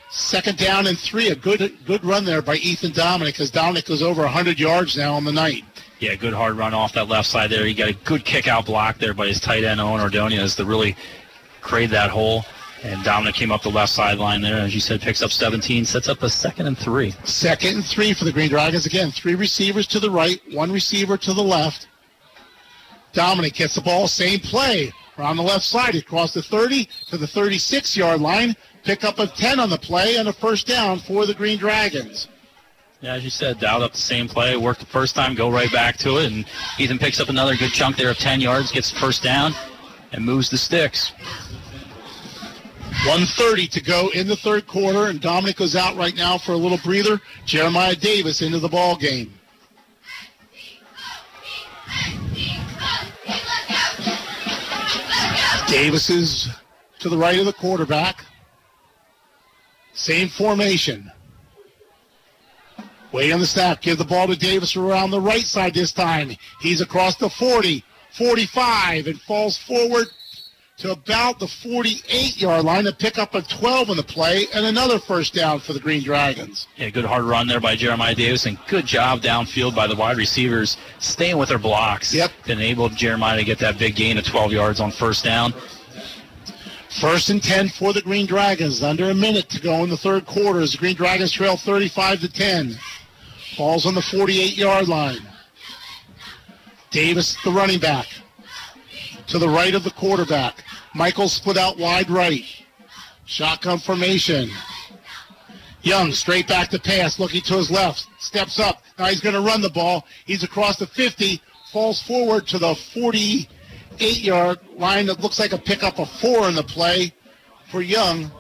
second 0.10 0.58
down 0.58 0.88
and 0.88 1.00
three. 1.00 1.30
A 1.30 1.38
good 1.38 1.78
good 1.86 2.04
run 2.04 2.26
there 2.26 2.42
by 2.42 2.56
Ethan 2.56 2.92
Dominic 2.92 3.36
because 3.36 3.50
Dominic 3.50 3.90
is 3.90 4.04
over 4.04 4.24
100 4.24 4.60
yards 4.60 4.98
now 4.98 5.14
on 5.14 5.24
the 5.24 5.32
night. 5.32 5.64
Yeah, 6.00 6.16
good 6.16 6.34
hard 6.34 6.58
run 6.58 6.74
off 6.74 6.94
that 6.94 7.08
left 7.08 7.30
side 7.30 7.50
there. 7.50 7.66
He 7.66 7.74
got 7.74 7.90
a 7.90 7.94
good 7.94 8.26
kick 8.26 8.48
out 8.48 8.66
block 8.66 8.98
there 8.98 9.14
by 9.14 9.28
his 9.28 9.40
tight 9.40 9.64
end 9.64 9.80
Owen 9.80 10.02
Ordonez 10.02 10.56
to 10.58 10.66
really 10.66 10.96
create 11.62 11.90
that 11.92 12.10
hole. 12.10 12.46
And 12.84 13.04
Dominic 13.04 13.34
came 13.34 13.52
up 13.52 13.64
the 13.64 13.70
left 13.70 13.92
sideline 13.94 14.42
there, 14.42 14.58
as 14.58 14.76
you 14.76 14.80
said, 14.80 15.02
picks 15.02 15.24
up 15.24 15.32
17, 15.32 15.86
sets 15.86 16.08
up 16.08 16.22
a 16.22 16.30
second 16.30 16.68
and 16.68 16.78
three. 16.78 17.16
Second 17.24 17.76
and 17.76 17.86
three 17.86 18.14
for 18.14 18.26
the 18.26 18.32
Green 18.32 18.50
Dragons. 18.50 18.86
Again, 18.86 19.10
three 19.10 19.34
receivers 19.34 19.88
to 19.88 20.00
the 20.00 20.12
right, 20.12 20.40
one 20.52 20.72
receiver 20.72 21.18
to 21.18 21.34
the 21.34 21.42
left. 21.42 21.88
Dominic 23.14 23.54
gets 23.54 23.76
the 23.76 23.82
ball, 23.82 24.08
same 24.08 24.40
play. 24.40 24.94
Around 25.18 25.38
the 25.38 25.44
left 25.44 25.64
side, 25.64 25.96
across 25.96 26.34
the 26.34 26.44
30 26.44 26.90
to 27.08 27.18
the 27.18 27.26
36 27.26 27.96
yard 27.96 28.20
line. 28.20 28.54
Pickup 28.84 29.18
of 29.18 29.34
10 29.34 29.60
on 29.60 29.70
the 29.70 29.78
play 29.78 30.18
and 30.18 30.28
a 30.28 30.34
first 30.34 30.68
down 30.68 31.00
for 31.00 31.26
the 31.26 31.34
Green 31.34 31.58
Dragons. 31.58 32.28
Yeah, 33.02 33.14
as 33.14 33.24
you 33.24 33.30
said, 33.30 33.60
dialed 33.60 33.84
up 33.84 33.92
the 33.92 33.98
same 33.98 34.28
play, 34.28 34.56
worked 34.58 34.80
the 34.80 34.86
first 34.86 35.16
time, 35.16 35.36
go 35.36 35.52
right 35.52 35.72
back 35.72 35.98
to 35.98 36.18
it, 36.18 36.32
and 36.32 36.46
Ethan 36.80 36.98
picks 36.98 37.20
up 37.20 37.30
another 37.30 37.56
good 37.56 37.72
chunk 37.72 37.98
there 37.98 38.10
of 38.10 38.18
10 38.18 38.42
yards, 38.42 38.72
gets 38.72 38.90
first 38.90 39.22
down, 39.22 39.54
and 40.12 40.26
moves 40.26 40.50
the 40.50 40.58
sticks. 40.58 41.12
130 43.06 43.68
to 43.68 43.82
go 43.82 44.10
in 44.16 44.28
the 44.28 44.36
third 44.36 44.66
quarter, 44.66 45.08
and 45.10 45.22
Dominic 45.22 45.58
goes 45.58 45.76
out 45.76 45.96
right 45.96 46.16
now 46.16 46.38
for 46.38 46.54
a 46.54 46.58
little 46.58 46.80
breather. 46.80 47.22
Jeremiah 47.46 47.96
Davis 47.96 48.42
into 48.42 48.58
the 48.58 48.70
ball 48.70 48.96
game. 48.96 49.32
Davis 55.68 56.10
is 56.10 56.50
to 57.00 57.10
the 57.10 57.18
right 57.18 57.38
of 57.38 57.46
the 57.46 57.54
quarterback. 57.54 58.26
Same 59.94 60.30
formation. 60.30 61.12
Way 63.16 63.32
on 63.32 63.40
the 63.40 63.46
snap. 63.46 63.80
Give 63.80 63.98
the 63.98 64.04
ball 64.04 64.28
to 64.28 64.36
Davis 64.36 64.76
around 64.76 65.12
the 65.12 65.22
right 65.22 65.46
side 65.46 65.74
this 65.74 65.94
time. 65.94 66.36
He's 66.60 66.82
across 66.82 67.16
the 67.16 67.30
40, 67.30 67.82
45, 68.12 69.08
and 69.08 69.22
falls 69.22 69.58
forward 69.58 70.08
to 70.80 70.92
about 70.92 71.40
the 71.40 71.48
48 71.48 72.42
yard 72.42 72.66
line 72.66 72.84
to 72.84 72.92
pick 72.92 73.18
up 73.18 73.34
a 73.34 73.42
12 73.42 73.92
in 73.92 73.96
the 73.96 74.04
play 74.04 74.48
and 74.54 74.66
another 74.66 75.00
first 75.00 75.34
down 75.34 75.62
for 75.62 75.72
the 75.72 75.80
Green 75.80 76.04
Dragons. 76.04 76.68
Yeah, 76.76 76.90
good 76.90 77.06
hard 77.06 77.24
run 77.24 77.48
there 77.48 77.62
by 77.62 77.78
Jeremiah 77.78 78.16
Davis, 78.16 78.48
and 78.48 78.58
good 78.68 78.86
job 78.86 79.22
downfield 79.22 79.74
by 79.74 79.88
the 79.88 79.96
wide 79.96 80.18
receivers, 80.18 80.76
staying 81.00 81.38
with 81.38 81.48
their 81.48 81.58
blocks. 81.58 82.14
Yep. 82.14 82.32
Enabled 82.48 82.98
Jeremiah 82.98 83.38
to 83.38 83.46
get 83.46 83.60
that 83.60 83.80
big 83.80 83.96
gain 83.96 84.18
of 84.18 84.26
12 84.26 84.52
yards 84.52 84.82
on 84.82 84.92
first 84.92 85.24
down. 85.24 85.54
First 87.00 87.30
and 87.30 87.42
10 87.42 87.70
for 87.70 87.94
the 87.94 88.02
Green 88.02 88.26
Dragons. 88.26 88.84
Under 88.84 89.10
a 89.10 89.16
minute 89.16 89.48
to 89.52 89.62
go 89.62 89.86
in 89.86 89.90
the 89.90 89.96
third 89.96 90.26
quarter 90.26 90.60
as 90.60 90.74
the 90.74 90.78
Green 90.80 90.96
Dragons 90.98 91.32
trail 91.32 91.56
35 91.56 92.20
to 92.20 92.30
10. 92.30 92.78
Falls 93.56 93.86
on 93.86 93.96
the 93.96 94.02
48 94.02 94.58
yard 94.58 94.88
line. 94.88 95.26
Davis, 96.92 97.38
the 97.44 97.52
running 97.52 97.80
back, 97.80 98.08
to 99.28 99.38
the 99.38 99.48
right 99.48 99.74
of 99.74 99.84
the 99.84 99.92
quarterback. 99.92 100.64
Michael 100.94 101.28
split 101.28 101.58
out 101.58 101.78
wide 101.78 102.10
right. 102.10 102.44
Shotgun 103.26 103.80
formation. 103.80 104.50
Young 105.82 106.12
straight 106.14 106.48
back 106.48 106.70
to 106.70 106.80
pass, 106.80 107.20
looking 107.20 107.42
to 107.42 107.56
his 107.56 107.70
left. 107.70 108.08
Steps 108.20 108.60
up. 108.60 108.82
Now 108.98 109.06
he's 109.06 109.22
going 109.22 109.36
to 109.36 109.42
run 109.42 109.62
the 109.62 109.70
ball. 109.70 110.06
He's 110.26 110.44
across 110.44 110.78
the 110.78 110.88
50, 110.88 111.42
falls 111.72 112.02
forward 112.02 112.48
to 112.48 112.58
the 112.58 112.76
48 112.76 114.22
yard 114.22 114.60
line. 114.78 115.06
That 115.06 115.20
looks 115.20 115.40
like 115.40 115.54
a 115.54 115.58
pickup 115.58 116.00
of 116.00 116.10
four 116.10 116.48
in 116.48 116.56
the 116.56 116.64
play 116.64 117.14
for 117.72 117.82
Young. 117.82 118.32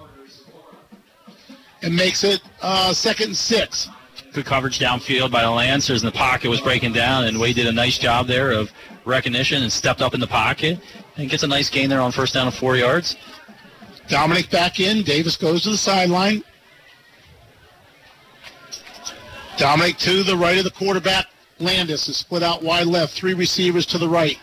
And 1.81 1.95
makes 1.95 2.23
it 2.23 2.41
uh, 2.61 2.93
second 2.93 3.27
and 3.27 3.37
six. 3.37 3.89
Good 4.35 4.45
coverage 4.45 4.79
downfield 4.79 5.31
by 5.31 5.43
the 5.43 5.49
Lancers, 5.49 6.03
and 6.03 6.11
the 6.11 6.17
pocket 6.17 6.49
was 6.49 6.59
breaking 6.59 6.91
down, 6.91 7.23
and 7.23 7.39
Wade 7.39 7.55
did 7.55 7.67
a 7.67 7.71
nice 7.71 7.97
job 7.97 8.27
there 8.27 8.51
of 8.51 8.69
recognition 9.05 9.63
and 9.63 9.71
stepped 9.71 10.01
up 10.01 10.13
in 10.13 10.19
the 10.19 10.27
pocket 10.27 10.77
and 11.15 11.29
gets 11.29 11.43
a 11.43 11.47
nice 11.47 11.69
gain 11.69 11.89
there 11.89 12.01
on 12.01 12.11
first 12.11 12.33
down 12.33 12.45
of 12.45 12.53
four 12.53 12.75
yards. 12.75 13.15
Dominic 14.09 14.49
back 14.49 14.81
in. 14.81 15.03
Davis 15.03 15.37
goes 15.37 15.63
to 15.63 15.69
the 15.69 15.77
sideline. 15.77 16.43
Dominic 19.57 19.95
to 19.99 20.21
the 20.23 20.35
right 20.35 20.57
of 20.57 20.65
the 20.65 20.71
quarterback. 20.71 21.27
Landis 21.59 22.09
is 22.09 22.17
split 22.17 22.43
out 22.43 22.61
wide 22.61 22.87
left. 22.87 23.13
Three 23.13 23.35
receivers 23.35 23.85
to 23.85 23.97
the 23.97 24.09
right. 24.09 24.37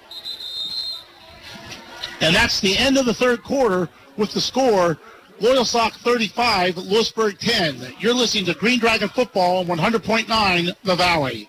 And 2.22 2.34
that's 2.34 2.60
the 2.60 2.78
end 2.78 2.96
of 2.96 3.04
the 3.04 3.12
third 3.12 3.42
quarter 3.42 3.90
with 4.16 4.32
the 4.32 4.40
score 4.40 4.96
Loyalsock 5.40 5.92
35, 5.92 6.76
Lewisburg 6.76 7.38
10. 7.38 7.94
You're 7.98 8.14
listening 8.14 8.44
to 8.46 8.54
Green 8.54 8.78
Dragon 8.78 9.08
Football 9.08 9.70
on 9.70 9.78
100.9 9.78 10.72
The 10.84 10.94
Valley. 10.94 11.48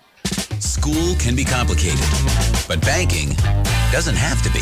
School 0.60 1.15
can 1.19 1.35
be 1.35 1.43
complicated, 1.43 2.05
but 2.68 2.81
banking 2.81 3.30
doesn't 3.91 4.15
have 4.15 4.41
to 4.41 4.49
be. 4.51 4.61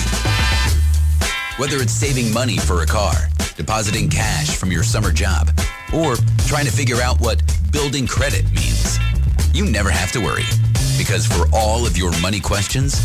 Whether 1.61 1.81
it's 1.81 1.93
saving 1.93 2.33
money 2.33 2.57
for 2.57 2.81
a 2.81 2.85
car, 2.85 3.13
depositing 3.55 4.09
cash 4.09 4.57
from 4.57 4.71
your 4.71 4.83
summer 4.83 5.11
job, 5.11 5.49
or 5.93 6.15
trying 6.47 6.65
to 6.65 6.71
figure 6.71 7.01
out 7.01 7.19
what 7.21 7.41
building 7.71 8.07
credit 8.07 8.43
means, 8.51 8.99
you 9.53 9.65
never 9.65 9.89
have 9.89 10.11
to 10.11 10.19
worry. 10.19 10.45
Because 10.97 11.25
for 11.25 11.45
all 11.53 11.85
of 11.85 11.97
your 11.97 12.11
money 12.21 12.39
questions, 12.39 12.99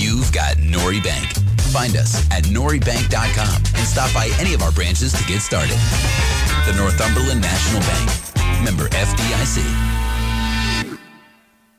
you've 0.00 0.32
got 0.32 0.58
Norry 0.58 1.00
Bank. 1.00 1.28
Find 1.68 1.96
us 1.96 2.28
at 2.30 2.44
norrybank.com 2.44 3.56
and 3.56 3.86
stop 3.86 4.12
by 4.14 4.30
any 4.38 4.54
of 4.54 4.62
our 4.62 4.72
branches 4.72 5.12
to 5.12 5.24
get 5.24 5.40
started. 5.40 5.76
The 6.66 6.74
Northumberland 6.76 7.42
National 7.42 7.80
Bank. 7.80 8.64
Member 8.64 8.88
FDIC. 8.88 9.98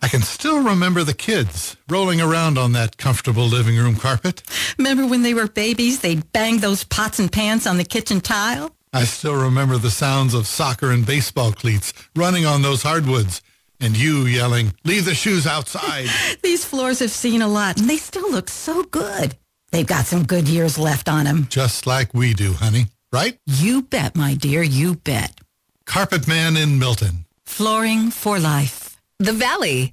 I 0.02 0.08
can 0.08 0.22
still 0.22 0.64
remember 0.64 1.04
the 1.04 1.14
kids 1.14 1.76
rolling 1.90 2.22
around 2.22 2.58
on 2.58 2.72
that 2.74 2.98
comfortable 2.98 3.46
living 3.46 3.78
room 3.78 3.96
carpet. 3.96 4.44
Remember 4.78 5.06
when 5.06 5.24
they 5.24 5.34
were 5.34 5.48
babies, 5.48 6.00
they'd 6.00 6.32
bang 6.32 6.60
those 6.60 6.84
pots 6.84 7.20
and 7.20 7.32
pans 7.32 7.68
on 7.68 7.78
the 7.78 7.84
kitchen 7.84 8.22
tile? 8.22 8.74
I 8.94 9.04
still 9.04 9.36
remember 9.36 9.78
the 9.78 9.92
sounds 9.92 10.34
of 10.34 10.48
soccer 10.48 10.92
and 10.92 11.06
baseball 11.06 11.52
cleats 11.52 11.94
running 12.16 12.46
on 12.46 12.62
those 12.62 12.84
hardwoods 12.84 13.42
and 13.82 13.98
you 13.98 14.26
yelling, 14.26 14.74
leave 14.84 15.06
the 15.06 15.16
shoes 15.16 15.46
outside. 15.46 16.08
These 16.44 16.66
floors 16.66 17.00
have 17.00 17.12
seen 17.12 17.42
a 17.42 17.48
lot 17.48 17.80
and 17.80 17.90
they 17.90 17.98
still 17.98 18.30
look 18.32 18.50
so 18.50 18.84
good. 18.84 19.36
They've 19.72 19.86
got 19.86 20.06
some 20.06 20.26
good 20.26 20.48
years 20.48 20.78
left 20.80 21.08
on 21.10 21.26
them. 21.26 21.48
Just 21.50 21.86
like 21.86 22.14
we 22.14 22.34
do, 22.34 22.54
honey. 22.54 22.88
Right? 23.12 23.38
You 23.46 23.82
bet, 23.84 24.16
my 24.16 24.34
dear, 24.36 24.62
you 24.62 24.96
bet. 24.96 25.40
Carpet 25.86 26.28
Man 26.28 26.56
in 26.56 26.78
Milton. 26.80 27.26
Flooring 27.46 28.12
for 28.12 28.40
life. 28.40 28.98
The 29.20 29.34
Valley. 29.34 29.92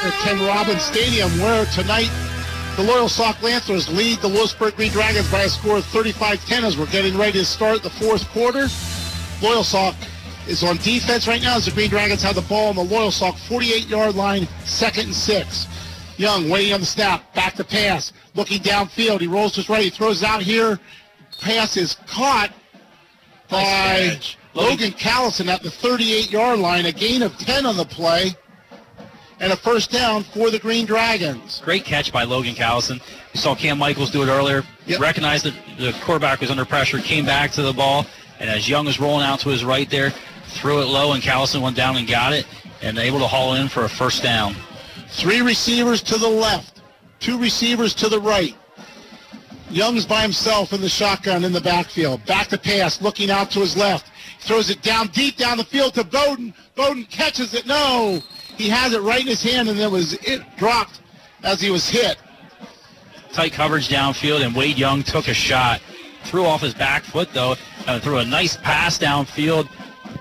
At 0.00 0.12
Ken 0.22 0.38
Robbins 0.46 0.82
Stadium, 0.82 1.30
where 1.40 1.66
tonight 1.66 2.10
the 2.76 2.82
Loyalsock 2.84 3.42
Lancers 3.42 3.88
lead 3.88 4.18
the 4.20 4.28
Lewisburg 4.28 4.76
Green 4.76 4.92
Dragons 4.92 5.30
by 5.32 5.42
a 5.42 5.48
score 5.48 5.78
of 5.78 5.84
35-10 5.86 6.62
as 6.62 6.78
we're 6.78 6.86
getting 6.86 7.18
ready 7.18 7.40
to 7.40 7.44
start 7.44 7.82
the 7.82 7.90
fourth 7.90 8.28
quarter. 8.28 8.66
Loyalsock 9.40 9.96
is 10.46 10.62
on 10.62 10.76
defense 10.76 11.26
right 11.26 11.42
now 11.42 11.56
as 11.56 11.64
the 11.64 11.72
Green 11.72 11.90
Dragons 11.90 12.22
have 12.22 12.36
the 12.36 12.42
ball 12.42 12.68
on 12.68 12.76
the 12.76 12.84
Loyalsock 12.84 13.34
48-yard 13.48 14.14
line, 14.14 14.46
second 14.64 15.06
and 15.06 15.14
six. 15.14 15.66
Young 16.18 16.50
waiting 16.50 16.74
on 16.74 16.80
the 16.80 16.86
snap, 16.86 17.32
back 17.34 17.54
to 17.54 17.64
pass, 17.64 18.12
looking 18.34 18.60
downfield. 18.60 19.20
He 19.20 19.28
rolls 19.28 19.52
to 19.52 19.60
his 19.60 19.68
right, 19.68 19.84
he 19.84 19.90
throws 19.90 20.22
out 20.22 20.42
here. 20.42 20.78
Pass 21.40 21.76
is 21.76 21.96
caught 22.06 22.50
by 23.48 24.18
Logan 24.52 24.90
Callison 24.90 25.46
at 25.46 25.62
the 25.62 25.68
38-yard 25.68 26.58
line, 26.58 26.86
a 26.86 26.92
gain 26.92 27.22
of 27.22 27.38
10 27.38 27.64
on 27.64 27.76
the 27.76 27.84
play, 27.84 28.34
and 29.38 29.52
a 29.52 29.56
first 29.56 29.92
down 29.92 30.24
for 30.24 30.50
the 30.50 30.58
Green 30.58 30.84
Dragons. 30.84 31.62
Great 31.64 31.84
catch 31.84 32.12
by 32.12 32.24
Logan 32.24 32.56
Callison. 32.56 33.00
We 33.32 33.38
saw 33.38 33.54
Cam 33.54 33.78
Michaels 33.78 34.10
do 34.10 34.24
it 34.24 34.28
earlier. 34.28 34.64
Recognized 34.98 35.44
that 35.44 35.54
the 35.78 35.92
quarterback 36.02 36.40
was 36.40 36.50
under 36.50 36.64
pressure, 36.64 36.98
came 36.98 37.24
back 37.24 37.52
to 37.52 37.62
the 37.62 37.72
ball, 37.72 38.04
and 38.40 38.50
as 38.50 38.68
Young 38.68 38.86
was 38.86 38.98
rolling 38.98 39.24
out 39.24 39.38
to 39.40 39.50
his 39.50 39.64
right 39.64 39.88
there, 39.88 40.10
threw 40.48 40.82
it 40.82 40.86
low, 40.86 41.12
and 41.12 41.22
Callison 41.22 41.62
went 41.62 41.76
down 41.76 41.96
and 41.96 42.08
got 42.08 42.32
it, 42.32 42.44
and 42.82 42.98
able 42.98 43.20
to 43.20 43.28
haul 43.28 43.54
in 43.54 43.68
for 43.68 43.84
a 43.84 43.88
first 43.88 44.24
down. 44.24 44.56
Three 45.18 45.42
receivers 45.42 46.00
to 46.02 46.16
the 46.16 46.28
left, 46.28 46.80
two 47.18 47.40
receivers 47.40 47.92
to 47.94 48.08
the 48.08 48.20
right. 48.20 48.54
Young's 49.68 50.06
by 50.06 50.22
himself 50.22 50.72
in 50.72 50.80
the 50.80 50.88
shotgun 50.88 51.42
in 51.42 51.52
the 51.52 51.60
backfield. 51.60 52.24
Back 52.24 52.46
to 52.48 52.56
pass, 52.56 53.02
looking 53.02 53.28
out 53.28 53.50
to 53.50 53.58
his 53.58 53.76
left. 53.76 54.12
Throws 54.38 54.70
it 54.70 54.80
down 54.80 55.08
deep 55.08 55.36
down 55.36 55.58
the 55.58 55.64
field 55.64 55.94
to 55.94 56.04
Bowden. 56.04 56.54
Bowden 56.76 57.04
catches 57.06 57.52
it. 57.52 57.66
No. 57.66 58.22
he 58.56 58.68
has 58.68 58.92
it 58.92 59.02
right 59.02 59.20
in 59.20 59.26
his 59.26 59.42
hand, 59.42 59.68
and 59.68 59.76
then 59.76 59.90
was 59.90 60.12
it 60.12 60.40
dropped 60.56 61.00
as 61.42 61.60
he 61.60 61.70
was 61.70 61.88
hit. 61.88 62.16
Tight 63.32 63.52
coverage 63.52 63.88
downfield, 63.88 64.46
and 64.46 64.54
Wade 64.54 64.78
Young 64.78 65.02
took 65.02 65.26
a 65.26 65.34
shot. 65.34 65.80
Threw 66.26 66.44
off 66.44 66.60
his 66.60 66.74
back 66.74 67.02
foot, 67.02 67.30
though, 67.32 67.56
threw 68.02 68.18
a 68.18 68.24
nice 68.24 68.56
pass 68.56 68.98
downfield 68.98 69.68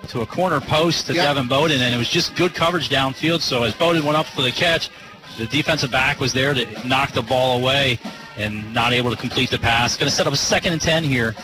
to 0.10 0.22
a 0.22 0.26
corner 0.26 0.60
post 0.60 1.06
to 1.08 1.14
Yep. 1.14 1.26
Devin 1.26 1.48
Bowden, 1.48 1.82
and 1.82 1.94
it 1.94 1.98
was 1.98 2.10
just 2.10 2.36
good 2.36 2.56
coverage 2.56 2.90
downfield. 2.90 3.42
So 3.42 3.64
as 3.64 3.74
Bowden 3.74 4.04
went 4.06 4.18
up 4.18 4.26
for 4.28 4.42
the 4.42 4.52
catch, 4.52 4.90
the 5.38 5.46
defensive 5.46 5.92
back 5.92 6.20
was 6.20 6.34
there 6.34 6.54
to 6.54 6.88
knock 6.88 7.12
the 7.12 7.22
ball 7.22 7.60
away 7.60 8.00
and 8.38 8.74
not 8.74 8.94
able 8.94 9.10
to 9.12 9.18
complete 9.18 9.50
the 9.50 9.60
pass. 9.60 9.98
Going 9.98 10.10
to 10.10 10.16
set 10.16 10.28
up 10.28 10.34
a 10.34 10.38
second 10.38 10.74
and 10.74 10.82
10 10.82 11.04
here. 11.04 11.36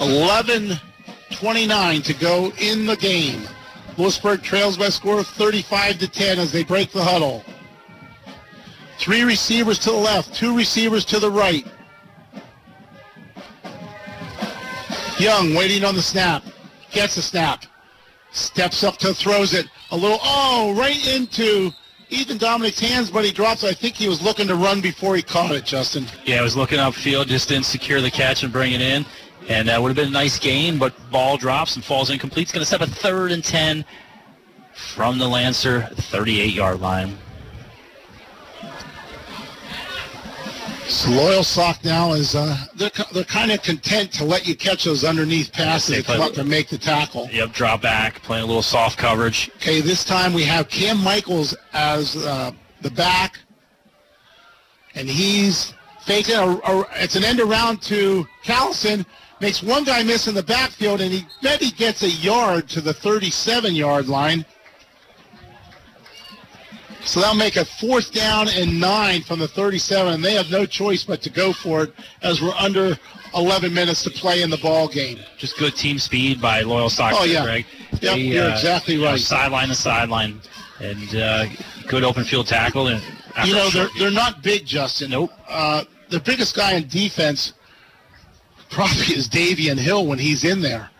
11:29 0.00 2.02
to 2.04 2.14
go 2.14 2.52
in 2.58 2.86
the 2.86 2.96
game. 2.96 3.46
Lewisburg 3.96 4.42
trails 4.42 4.76
by 4.76 4.86
a 4.86 4.90
score 4.90 5.20
of 5.20 5.26
35 5.26 5.98
to 5.98 6.08
10 6.08 6.38
as 6.38 6.52
they 6.52 6.64
break 6.64 6.92
the 6.92 7.02
huddle. 7.02 7.42
Three 8.98 9.22
receivers 9.22 9.78
to 9.80 9.90
the 9.90 9.96
left, 9.96 10.34
two 10.34 10.56
receivers 10.56 11.04
to 11.06 11.18
the 11.18 11.30
right. 11.30 11.66
Young 15.18 15.54
waiting 15.54 15.84
on 15.84 15.94
the 15.94 16.02
snap, 16.02 16.42
gets 16.96 17.14
the 17.14 17.22
snap, 17.22 17.64
steps 18.32 18.82
up 18.82 18.96
to 18.96 19.12
throws 19.12 19.52
it 19.54 19.66
a 19.90 19.96
little. 19.96 20.18
Oh, 20.22 20.74
right 20.76 21.06
into 21.14 21.70
Ethan 22.08 22.38
Dominic's 22.38 22.80
hands, 22.80 23.10
but 23.10 23.24
he 23.24 23.30
drops. 23.30 23.62
I 23.64 23.72
think 23.72 23.94
he 23.94 24.08
was 24.08 24.22
looking 24.22 24.48
to 24.48 24.54
run 24.54 24.80
before 24.80 25.14
he 25.14 25.22
caught 25.22 25.52
it. 25.52 25.64
Justin. 25.64 26.06
Yeah, 26.24 26.40
I 26.40 26.42
was 26.42 26.56
looking 26.56 26.78
upfield, 26.78 27.26
just 27.26 27.50
didn't 27.50 27.66
secure 27.66 28.00
the 28.00 28.10
catch 28.10 28.42
and 28.42 28.52
bring 28.52 28.72
it 28.72 28.80
in. 28.80 29.04
And 29.48 29.68
that 29.68 29.80
would 29.80 29.88
have 29.88 29.96
been 29.96 30.08
a 30.08 30.10
nice 30.10 30.38
gain, 30.38 30.78
but 30.78 30.94
ball 31.10 31.36
drops 31.36 31.76
and 31.76 31.84
falls 31.84 32.10
incomplete. 32.10 32.44
It's 32.44 32.52
going 32.52 32.64
to 32.64 32.66
set 32.66 32.80
up 32.80 32.88
a 32.88 32.90
third 32.90 33.30
and 33.30 33.44
10 33.44 33.84
from 34.72 35.18
the 35.18 35.28
Lancer 35.28 35.82
38-yard 35.92 36.80
line. 36.80 37.16
So 40.88 41.08
Loyalsock 41.10 41.84
now 41.84 42.12
is 42.12 42.36
uh, 42.36 42.56
they're, 42.76 42.90
they're 43.12 43.24
kind 43.24 43.50
of 43.50 43.60
content 43.62 44.12
to 44.14 44.24
let 44.24 44.46
you 44.46 44.54
catch 44.54 44.84
those 44.84 45.02
underneath 45.02 45.52
passes 45.52 45.88
they 45.88 45.96
that 45.96 46.06
come 46.06 46.20
up 46.20 46.32
to 46.34 46.44
make 46.44 46.68
the 46.68 46.78
tackle. 46.78 47.28
Yep, 47.32 47.52
drop 47.52 47.82
back, 47.82 48.22
playing 48.22 48.44
a 48.44 48.46
little 48.46 48.62
soft 48.62 48.96
coverage. 48.96 49.50
Okay, 49.56 49.80
this 49.80 50.04
time 50.04 50.32
we 50.32 50.44
have 50.44 50.68
Cam 50.68 51.02
Michaels 51.02 51.56
as 51.72 52.16
uh, 52.24 52.52
the 52.82 52.90
back, 52.90 53.40
and 54.94 55.08
he's 55.08 55.74
faking 56.04 56.36
a, 56.36 56.46
a 56.46 56.86
it's 56.94 57.16
an 57.16 57.24
end 57.24 57.40
around 57.40 57.82
to 57.82 58.24
Callison. 58.44 59.04
Makes 59.40 59.64
one 59.64 59.82
guy 59.82 60.04
miss 60.04 60.28
in 60.28 60.34
the 60.36 60.42
backfield, 60.42 61.00
and 61.00 61.12
he 61.12 61.26
bet 61.42 61.60
he 61.60 61.72
gets 61.72 62.04
a 62.04 62.08
yard 62.08 62.68
to 62.70 62.80
the 62.80 62.94
37-yard 62.94 64.06
line. 64.06 64.46
So 67.06 67.20
that'll 67.20 67.36
make 67.36 67.56
a 67.56 67.64
fourth 67.64 68.12
down 68.12 68.48
and 68.48 68.80
nine 68.80 69.22
from 69.22 69.38
the 69.38 69.48
37, 69.48 70.14
and 70.14 70.24
they 70.24 70.34
have 70.34 70.50
no 70.50 70.66
choice 70.66 71.04
but 71.04 71.22
to 71.22 71.30
go 71.30 71.52
for 71.52 71.84
it 71.84 71.92
as 72.22 72.42
we're 72.42 72.52
under 72.58 72.98
11 73.34 73.72
minutes 73.72 74.02
to 74.04 74.10
play 74.10 74.42
in 74.42 74.50
the 74.50 74.56
ball 74.58 74.88
game. 74.88 75.18
Just 75.38 75.56
good 75.58 75.76
team 75.76 75.98
speed 75.98 76.40
by 76.40 76.62
Loyal 76.62 76.90
Sox, 76.90 77.16
Oh, 77.18 77.24
yeah. 77.24 77.44
Greg. 77.44 77.66
Yep, 78.00 78.18
you're 78.18 78.50
exactly 78.50 78.94
you 78.94 79.02
know, 79.02 79.10
right. 79.10 79.20
sideline 79.20 79.68
to 79.68 79.74
sideline, 79.74 80.40
and 80.80 81.14
uh, 81.16 81.46
good 81.86 82.02
open 82.04 82.24
field 82.24 82.46
tackle. 82.46 82.88
And 82.88 83.00
you 83.44 83.54
know 83.54 83.70
they're 83.70 83.88
they're 83.98 84.10
not 84.10 84.42
big, 84.42 84.66
Justin. 84.66 85.10
Nope. 85.12 85.30
Uh, 85.48 85.84
the 86.10 86.20
biggest 86.20 86.54
guy 86.56 86.74
in 86.74 86.88
defense 86.88 87.52
probably 88.70 89.14
is 89.14 89.28
Davion 89.28 89.78
Hill 89.78 90.06
when 90.06 90.18
he's 90.18 90.44
in 90.44 90.60
there. 90.60 90.90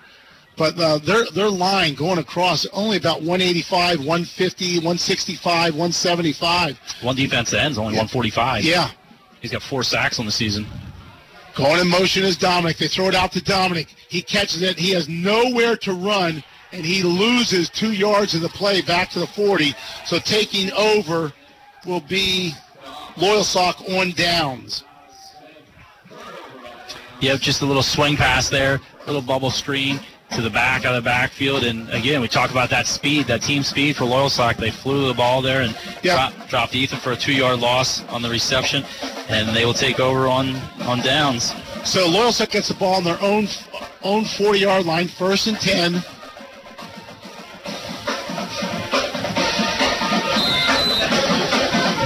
But 0.56 0.78
uh, 0.78 0.98
their 0.98 1.24
their 1.32 1.50
line 1.50 1.94
going 1.94 2.18
across 2.18 2.66
only 2.72 2.96
about 2.96 3.18
185, 3.18 3.98
150, 3.98 4.76
165, 4.76 5.74
175. 5.74 6.78
one 7.02 7.16
defense 7.16 7.52
ends 7.52 7.76
only 7.76 7.92
145. 7.92 8.64
Yeah. 8.64 8.90
he's 9.40 9.52
got 9.52 9.62
four 9.62 9.82
sacks 9.82 10.18
on 10.18 10.24
the 10.24 10.32
season. 10.32 10.66
Going 11.54 11.80
in 11.80 11.88
motion 11.88 12.22
is 12.22 12.36
Dominic. 12.36 12.78
They 12.78 12.88
throw 12.88 13.08
it 13.08 13.14
out 13.14 13.32
to 13.32 13.42
Dominic. 13.42 13.88
He 14.08 14.22
catches 14.22 14.62
it. 14.62 14.78
He 14.78 14.90
has 14.92 15.08
nowhere 15.08 15.76
to 15.78 15.92
run, 15.92 16.42
and 16.72 16.84
he 16.84 17.02
loses 17.02 17.68
two 17.68 17.92
yards 17.92 18.34
in 18.34 18.42
the 18.42 18.48
play 18.48 18.80
back 18.82 19.10
to 19.10 19.20
the 19.20 19.26
40. 19.26 19.74
So 20.04 20.18
taking 20.18 20.70
over 20.72 21.32
will 21.86 22.00
be 22.00 22.52
Loyalsock 23.16 23.98
on 23.98 24.12
downs. 24.12 24.84
Yep, 27.20 27.40
just 27.40 27.62
a 27.62 27.66
little 27.66 27.82
swing 27.82 28.16
pass 28.16 28.50
there, 28.50 28.78
little 29.06 29.22
bubble 29.22 29.50
screen 29.50 29.98
to 30.30 30.42
the 30.42 30.50
back 30.50 30.84
of 30.84 30.94
the 30.94 31.02
backfield. 31.02 31.64
And 31.64 31.88
again, 31.90 32.20
we 32.20 32.28
talk 32.28 32.50
about 32.50 32.70
that 32.70 32.86
speed, 32.86 33.26
that 33.26 33.42
team 33.42 33.62
speed 33.62 33.96
for 33.96 34.04
Loyalsock. 34.04 34.56
They 34.56 34.70
flew 34.70 35.08
the 35.08 35.14
ball 35.14 35.40
there 35.40 35.62
and 35.62 35.76
drop, 36.02 36.32
dropped 36.48 36.74
Ethan 36.74 36.98
for 36.98 37.12
a 37.12 37.16
two-yard 37.16 37.60
loss 37.60 38.04
on 38.08 38.22
the 38.22 38.28
reception, 38.28 38.84
and 39.28 39.54
they 39.56 39.64
will 39.64 39.74
take 39.74 40.00
over 40.00 40.26
on 40.26 40.56
on 40.82 41.00
downs. 41.00 41.54
So 41.84 42.08
Loyalsock 42.08 42.50
gets 42.50 42.68
the 42.68 42.74
ball 42.74 42.96
on 42.96 43.04
their 43.04 43.20
own 43.22 43.48
own 44.02 44.24
40-yard 44.24 44.84
line, 44.84 45.08
first 45.08 45.46
and 45.46 45.58
10. 45.58 46.02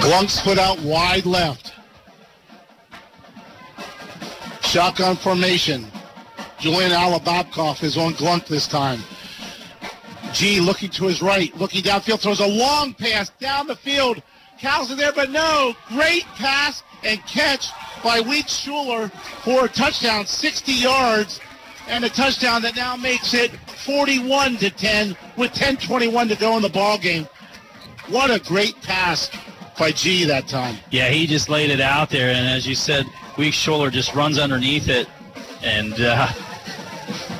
Glunk's 0.02 0.40
put 0.40 0.58
out 0.58 0.78
wide 0.80 1.26
left. 1.26 1.72
Shotgun 4.62 5.16
formation. 5.16 5.86
Julian 6.60 6.90
Alababkoff 6.90 7.82
is 7.82 7.96
on 7.96 8.12
Glunk 8.12 8.46
this 8.46 8.68
time. 8.68 9.00
G 10.34 10.60
looking 10.60 10.90
to 10.90 11.04
his 11.06 11.22
right, 11.22 11.56
looking 11.56 11.82
downfield, 11.82 12.20
throws 12.20 12.40
a 12.40 12.46
long 12.46 12.92
pass 12.92 13.30
down 13.40 13.66
the 13.66 13.74
field. 13.74 14.22
Cal's 14.58 14.94
there, 14.94 15.10
but 15.10 15.30
no. 15.30 15.74
Great 15.88 16.24
pass 16.36 16.82
and 17.02 17.18
catch 17.26 17.68
by 18.04 18.20
Weeks 18.20 18.52
Schuler 18.52 19.08
for 19.42 19.64
a 19.64 19.68
touchdown, 19.68 20.26
60 20.26 20.70
yards, 20.72 21.40
and 21.88 22.04
a 22.04 22.10
touchdown 22.10 22.60
that 22.60 22.76
now 22.76 22.94
makes 22.94 23.32
it 23.32 23.52
41 23.86 24.58
to 24.58 24.68
10 24.68 25.16
with 25.38 25.54
10:21 25.54 26.28
to 26.28 26.36
go 26.36 26.56
in 26.56 26.62
the 26.62 26.68
ball 26.68 26.98
game. 26.98 27.26
What 28.08 28.30
a 28.30 28.38
great 28.38 28.80
pass 28.82 29.30
by 29.78 29.92
G 29.92 30.24
that 30.24 30.46
time. 30.46 30.76
Yeah, 30.90 31.08
he 31.08 31.26
just 31.26 31.48
laid 31.48 31.70
it 31.70 31.80
out 31.80 32.10
there, 32.10 32.28
and 32.28 32.46
as 32.46 32.68
you 32.68 32.74
said, 32.74 33.06
Week 33.38 33.54
Schuler 33.54 33.90
just 33.90 34.14
runs 34.14 34.38
underneath 34.38 34.88
it, 34.88 35.08
and 35.62 35.98
uh, 35.98 36.28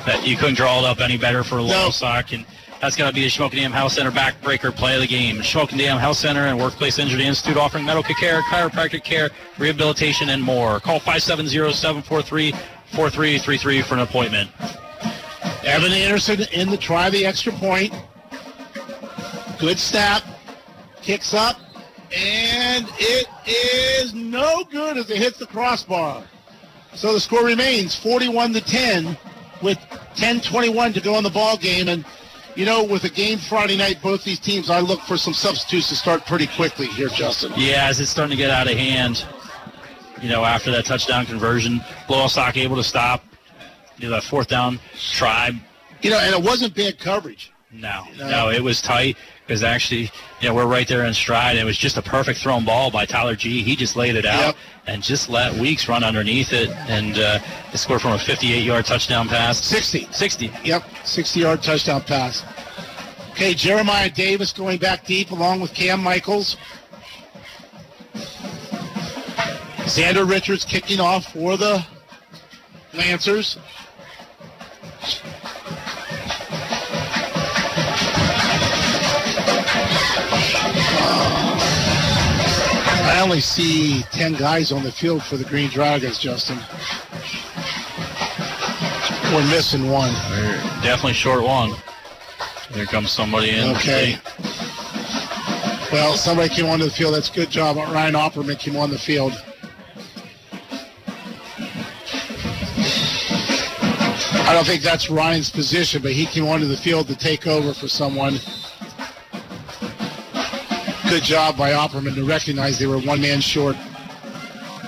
that 0.05 0.25
you 0.25 0.37
couldn't 0.37 0.55
draw 0.55 0.79
it 0.79 0.85
up 0.85 0.99
any 0.99 1.17
better 1.17 1.43
for 1.43 1.59
a 1.59 1.61
Loyalsock, 1.61 2.33
and 2.33 2.43
that's 2.81 2.95
got 2.95 3.09
to 3.09 3.13
be 3.13 3.21
the 3.21 3.27
Shamokin 3.27 3.57
Dam 3.57 3.71
Health 3.71 3.91
Center 3.91 4.09
backbreaker 4.11 4.75
play 4.75 4.95
of 4.95 5.01
the 5.01 5.07
game. 5.07 5.37
Shamokin 5.37 5.77
Dam 5.77 5.97
Health 5.97 6.17
Center 6.17 6.47
and 6.47 6.59
Workplace 6.59 6.97
Injury 6.97 7.25
Institute 7.25 7.57
offering 7.57 7.85
medical 7.85 8.15
care, 8.15 8.41
chiropractic 8.43 9.03
care, 9.03 9.29
rehabilitation, 9.59 10.29
and 10.29 10.41
more. 10.41 10.79
Call 10.79 10.99
570-743-4333 10.99 13.83
for 13.83 13.93
an 13.93 13.99
appointment. 13.99 14.49
Evan 15.63 15.91
Anderson 15.91 16.41
in 16.53 16.71
the 16.71 16.77
try 16.77 17.11
the 17.11 17.23
extra 17.25 17.53
point. 17.53 17.93
Good 19.59 19.79
snap. 19.79 20.23
Kicks 21.03 21.35
up. 21.35 21.57
And 22.17 22.87
it 22.97 23.27
is 23.47 24.13
no 24.13 24.63
good 24.71 24.97
as 24.97 25.09
it 25.09 25.17
hits 25.17 25.37
the 25.37 25.45
crossbar. 25.45 26.23
So 26.93 27.13
the 27.13 27.19
score 27.19 27.45
remains 27.45 27.95
41 27.95 28.53
to 28.53 28.61
10 28.61 29.17
with 29.61 29.77
10-21 30.15 30.93
to 30.93 31.01
go 31.01 31.17
in 31.17 31.23
the 31.23 31.29
ball 31.29 31.57
game. 31.57 31.87
And 31.87 32.05
you 32.55 32.65
know, 32.65 32.83
with 32.83 33.03
a 33.05 33.09
game 33.09 33.37
Friday 33.37 33.77
night, 33.77 34.01
both 34.01 34.23
these 34.23 34.39
teams, 34.39 34.69
I 34.69 34.81
look 34.81 34.99
for 35.01 35.17
some 35.17 35.33
substitutes 35.33 35.89
to 35.89 35.95
start 35.95 36.25
pretty 36.25 36.47
quickly 36.47 36.87
here, 36.87 37.07
Justin. 37.07 37.53
Yeah, 37.55 37.87
as 37.87 37.99
it's 37.99 38.09
starting 38.09 38.31
to 38.31 38.37
get 38.37 38.49
out 38.49 38.69
of 38.69 38.77
hand, 38.77 39.25
you 40.21 40.29
know, 40.29 40.43
after 40.43 40.71
that 40.71 40.85
touchdown 40.85 41.25
conversion, 41.25 41.81
Sock 42.27 42.57
able 42.57 42.75
to 42.75 42.83
stop, 42.83 43.23
you 43.97 44.09
know, 44.09 44.15
that 44.15 44.23
fourth 44.23 44.47
down 44.47 44.79
try. 45.11 45.51
You 46.01 46.09
know, 46.09 46.19
and 46.19 46.33
it 46.33 46.41
wasn't 46.41 46.75
bad 46.75 46.99
coverage. 46.99 47.51
No, 47.71 48.03
no, 48.17 48.49
it 48.49 48.61
was 48.61 48.81
tight 48.81 49.15
because 49.51 49.63
actually, 49.63 50.09
you 50.39 50.47
know, 50.47 50.53
we're 50.53 50.65
right 50.65 50.87
there 50.87 51.03
in 51.03 51.13
stride. 51.13 51.57
It 51.57 51.65
was 51.65 51.77
just 51.77 51.97
a 51.97 52.01
perfect 52.01 52.39
thrown 52.39 52.63
ball 52.63 52.89
by 52.89 53.05
Tyler 53.05 53.35
G. 53.35 53.61
He 53.61 53.75
just 53.75 53.97
laid 53.97 54.15
it 54.15 54.25
out 54.25 54.55
and 54.87 55.03
just 55.03 55.27
let 55.27 55.53
Weeks 55.55 55.89
run 55.89 56.05
underneath 56.05 56.53
it 56.53 56.69
and 56.69 57.19
uh, 57.19 57.37
they 57.69 57.77
scored 57.77 58.01
from 58.01 58.13
a 58.13 58.15
58-yard 58.15 58.85
touchdown 58.85 59.27
pass. 59.27 59.61
60. 59.65 60.07
60. 60.09 60.53
Yep, 60.63 60.83
60-yard 61.03 61.61
touchdown 61.61 61.99
pass. 61.99 62.45
Okay, 63.31 63.53
Jeremiah 63.53 64.09
Davis 64.09 64.53
going 64.53 64.77
back 64.77 65.05
deep 65.05 65.31
along 65.31 65.59
with 65.59 65.73
Cam 65.73 66.01
Michaels. 66.01 66.55
Xander 69.83 70.29
Richards 70.29 70.63
kicking 70.63 71.01
off 71.01 71.33
for 71.33 71.57
the 71.57 71.85
Lancers. 72.93 73.57
I 83.03 83.19
only 83.21 83.41
see 83.41 84.03
10 84.11 84.33
guys 84.33 84.71
on 84.71 84.83
the 84.83 84.91
field 84.91 85.23
for 85.23 85.37
the 85.37 85.43
Green 85.43 85.69
Dragons, 85.69 86.17
Justin. 86.17 86.57
We're 89.33 89.47
missing 89.49 89.89
one. 89.89 90.13
We're 90.31 90.57
definitely 90.81 91.13
short 91.13 91.43
one. 91.43 91.73
Here 92.73 92.85
comes 92.85 93.11
somebody 93.11 93.51
in. 93.51 93.75
Okay. 93.75 94.17
Well, 95.91 96.13
somebody 96.15 96.49
came 96.49 96.65
onto 96.67 96.85
the 96.85 96.91
field. 96.91 97.15
That's 97.15 97.29
a 97.29 97.33
good 97.33 97.49
job. 97.49 97.75
Ryan 97.75 98.15
Opperman 98.15 98.57
came 98.57 98.77
on 98.77 98.89
the 98.89 98.97
field. 98.97 99.33
I 104.47 104.53
don't 104.53 104.65
think 104.65 104.81
that's 104.83 105.09
Ryan's 105.09 105.49
position, 105.49 106.01
but 106.01 106.11
he 106.11 106.25
came 106.25 106.45
onto 106.45 106.65
the 106.65 106.77
field 106.77 107.07
to 107.07 107.15
take 107.15 107.47
over 107.47 107.73
for 107.73 107.87
someone. 107.87 108.37
Good 111.11 111.23
job 111.23 111.57
by 111.57 111.71
Opperman 111.71 112.15
to 112.15 112.23
recognize 112.23 112.79
they 112.79 112.87
were 112.87 112.97
one 112.97 113.19
man 113.19 113.41
short. 113.41 113.75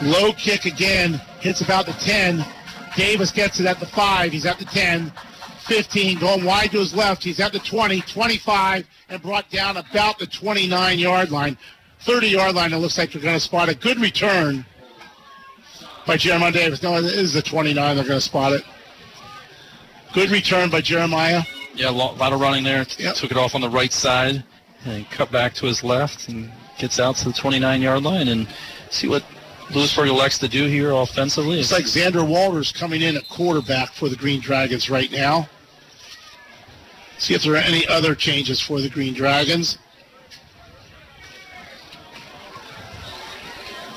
Low 0.02 0.32
kick 0.32 0.64
again, 0.64 1.16
hits 1.42 1.60
about 1.60 1.86
the 1.86 1.92
10. 1.92 2.46
Davis 2.96 3.30
gets 3.30 3.60
it 3.60 3.66
at 3.66 3.82
the 3.82 3.86
5. 3.88 4.32
He's 4.32 4.46
at 4.46 4.58
the 4.58 4.64
10. 4.64 5.12
15, 5.68 6.20
going 6.20 6.46
wide 6.46 6.72
to 6.72 6.80
his 6.80 6.96
left. 6.96 7.26
He's 7.26 7.42
at 7.42 7.52
the 7.52 7.60
20, 7.60 8.00
25, 8.00 8.88
and 9.10 9.22
brought 9.22 9.50
down 9.50 9.76
about 9.76 10.18
the 10.18 10.26
29 10.26 10.98
yard 10.98 11.30
line. 11.30 11.58
30 12.04 12.30
yard 12.30 12.56
line, 12.56 12.72
it 12.72 12.78
looks 12.78 12.98
like 12.98 13.12
they're 13.12 13.22
going 13.22 13.34
to 13.34 13.40
spot 13.42 13.68
a 13.68 13.76
good 13.76 14.00
return 14.00 14.66
by 16.08 16.16
Jeremiah 16.16 16.54
Davis. 16.54 16.82
No, 16.82 16.96
it 17.00 17.04
is 17.04 17.34
the 17.34 17.42
29. 17.42 17.98
They're 17.98 18.06
going 18.06 18.16
to 18.16 18.22
spot 18.22 18.54
it. 18.54 18.64
Good 20.14 20.30
return 20.30 20.70
by 20.70 20.80
Jeremiah. 20.80 21.42
Yeah, 21.76 21.90
a 21.90 21.92
lot, 21.92 22.18
lot 22.18 22.32
of 22.32 22.40
running 22.40 22.64
there. 22.64 22.86
Took 22.86 23.32
it 23.32 23.36
off 23.36 23.56
on 23.56 23.60
the 23.60 23.70
right 23.70 23.92
side 23.92 24.46
and 24.86 25.10
cut 25.10 25.32
back 25.32 25.54
to 25.56 25.66
his 25.66 25.84
left 25.84 26.30
and 26.30 26.52
gets 26.78 27.00
out 27.00 27.16
to 27.18 27.26
the 27.26 27.34
29 27.34 27.82
yard 27.82 28.04
line 28.04 28.28
and 28.28 28.48
see 28.90 29.08
what 29.08 29.24
Lewisburg 29.74 30.10
elects 30.10 30.38
to 30.40 30.48
do 30.48 30.66
here 30.66 30.92
offensively. 30.92 31.60
It's 31.60 31.72
like 31.72 31.86
Xander 31.86 32.28
Walters 32.28 32.72
coming 32.72 33.02
in 33.02 33.16
at 33.16 33.28
quarterback 33.30 33.94
for 33.94 34.10
the 34.10 34.16
Green 34.16 34.40
Dragons 34.40 34.90
right 34.90 35.12
now. 35.12 35.48
See 37.18 37.34
if 37.34 37.44
there 37.44 37.54
are 37.54 37.58
any 37.58 37.88
other 37.88 38.16
changes 38.16 38.60
for 38.60 38.82
the 38.82 38.90
Green 38.90 39.14
Dragons. 39.14 39.78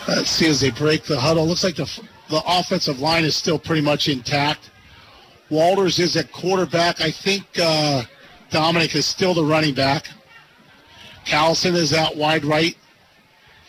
Let's 0.06 0.30
see 0.30 0.48
as 0.48 0.60
they 0.60 0.70
break 0.70 1.04
the 1.04 1.18
huddle. 1.18 1.46
Looks 1.46 1.64
like 1.64 1.76
the 1.76 2.00
the 2.28 2.42
offensive 2.46 3.00
line 3.00 3.24
is 3.24 3.36
still 3.36 3.58
pretty 3.58 3.82
much 3.82 4.08
intact. 4.08 4.70
Walters 5.48 5.98
is 5.98 6.16
at 6.16 6.32
quarterback. 6.32 7.00
I 7.00 7.10
think 7.10 7.44
uh, 7.60 8.02
Dominic 8.50 8.96
is 8.96 9.06
still 9.06 9.32
the 9.32 9.44
running 9.44 9.74
back. 9.74 10.08
Callison 11.26 11.74
is 11.74 11.92
out 11.92 12.16
wide 12.16 12.44
right. 12.44 12.76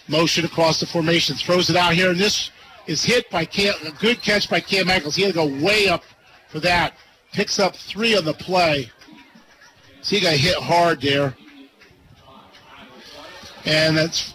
Motion 0.08 0.46
across 0.46 0.80
the 0.80 0.86
formation. 0.86 1.36
Throws 1.36 1.70
it 1.70 1.76
out 1.76 1.94
here, 1.94 2.12
and 2.12 2.20
this 2.20 2.52
is 2.86 3.04
hit 3.04 3.30
by 3.30 3.44
Cam. 3.44 3.74
A 3.86 3.92
good 3.92 4.22
catch 4.22 4.50
by 4.50 4.60
Cam 4.62 4.90
Ankles. 4.90 5.16
He 5.16 5.24
had 5.24 5.34
to 5.34 5.36
go 5.36 5.48
way 5.66 5.90
up 5.90 6.04
for 6.50 6.60
that. 6.62 6.94
Picks 7.34 7.60
up 7.60 7.76
three 7.76 8.16
on 8.16 8.24
the 8.24 8.34
play. 8.34 8.90
So 10.02 10.16
he 10.16 10.22
got 10.22 10.36
hit 10.36 10.56
hard 10.56 11.02
there. 11.02 11.36
And 13.66 13.98
that's 13.98 14.34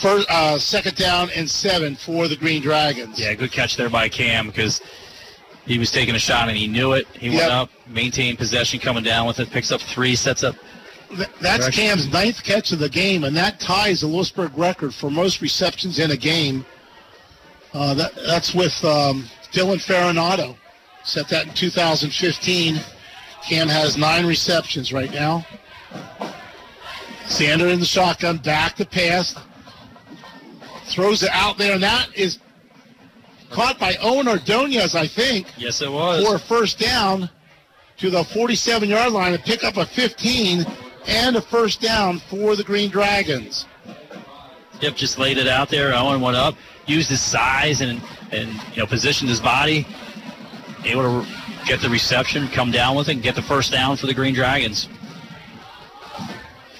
first, 0.00 0.30
uh, 0.30 0.58
second 0.58 0.94
down 0.96 1.30
and 1.34 1.50
seven 1.50 1.96
for 1.96 2.28
the 2.28 2.36
Green 2.36 2.62
Dragons. 2.62 3.18
Yeah, 3.18 3.34
good 3.34 3.50
catch 3.50 3.76
there 3.76 3.90
by 3.90 4.08
Cam 4.08 4.46
because 4.46 4.80
he 5.66 5.78
was 5.78 5.90
taking 5.90 6.14
a 6.14 6.18
shot 6.20 6.48
and 6.48 6.56
he 6.56 6.68
knew 6.68 6.92
it. 6.92 7.08
He 7.18 7.30
Yep. 7.30 7.36
went 7.40 7.52
up, 7.52 7.70
maintained 7.88 8.38
possession, 8.38 8.78
coming 8.78 9.02
down 9.02 9.26
with 9.26 9.40
it, 9.40 9.50
picks 9.50 9.72
up 9.72 9.80
three, 9.80 10.14
sets 10.14 10.44
up. 10.44 10.54
Th- 11.08 11.28
That's 11.40 11.64
Correction. 11.64 11.72
Cam's 11.72 12.12
ninth 12.12 12.42
catch 12.42 12.72
of 12.72 12.78
the 12.78 12.88
game, 12.88 13.24
and 13.24 13.36
that 13.36 13.60
ties 13.60 14.00
the 14.00 14.06
Lewisburg 14.06 14.56
record 14.56 14.94
for 14.94 15.10
most 15.10 15.40
receptions 15.40 15.98
in 15.98 16.10
a 16.10 16.16
game. 16.16 16.64
Uh, 17.72 17.94
that, 17.94 18.12
that's 18.26 18.54
with 18.54 18.72
um, 18.84 19.24
Dylan 19.52 19.84
Farinato. 19.84 20.56
Set 21.04 21.28
that 21.28 21.46
in 21.46 21.54
2015. 21.54 22.76
Cam 23.46 23.68
has 23.68 23.96
nine 23.96 24.24
receptions 24.26 24.92
right 24.92 25.12
now. 25.12 25.44
Xander 27.26 27.72
in 27.72 27.80
the 27.80 27.86
shotgun, 27.86 28.38
back 28.38 28.76
to 28.76 28.84
pass. 28.86 29.34
Throws 30.86 31.22
it 31.22 31.30
out 31.32 31.56
there, 31.58 31.74
and 31.74 31.82
that 31.82 32.08
is 32.14 32.38
caught 33.50 33.78
by 33.78 33.96
Owen 34.00 34.28
Ordonez, 34.28 34.94
I 34.94 35.06
think 35.06 35.46
Yes, 35.56 35.80
it 35.80 35.90
was. 35.90 36.26
for 36.26 36.34
a 36.36 36.38
first 36.38 36.78
down 36.78 37.30
to 37.98 38.10
the 38.10 38.24
47 38.24 38.88
yard 38.88 39.12
line 39.12 39.32
and 39.34 39.42
pick 39.42 39.62
up 39.64 39.76
a 39.76 39.86
15 39.86 40.66
and 41.06 41.36
a 41.36 41.40
first 41.40 41.80
down 41.80 42.18
for 42.18 42.56
the 42.56 42.64
Green 42.64 42.90
Dragons. 42.90 43.66
Yep, 44.80 44.96
just 44.96 45.18
laid 45.18 45.38
it 45.38 45.48
out 45.48 45.68
there. 45.68 45.94
Owen 45.94 46.20
went 46.20 46.36
up, 46.36 46.56
used 46.86 47.08
his 47.08 47.20
size 47.20 47.80
and 47.80 48.02
and 48.32 48.52
you 48.72 48.78
know 48.78 48.86
positioned 48.86 49.30
his 49.30 49.40
body, 49.40 49.86
able 50.84 51.02
to 51.02 51.28
get 51.66 51.80
the 51.80 51.88
reception, 51.88 52.48
come 52.48 52.70
down 52.70 52.96
with 52.96 53.08
it, 53.08 53.12
and 53.12 53.22
get 53.22 53.34
the 53.34 53.42
first 53.42 53.72
down 53.72 53.96
for 53.96 54.06
the 54.06 54.14
Green 54.14 54.34
Dragons. 54.34 54.88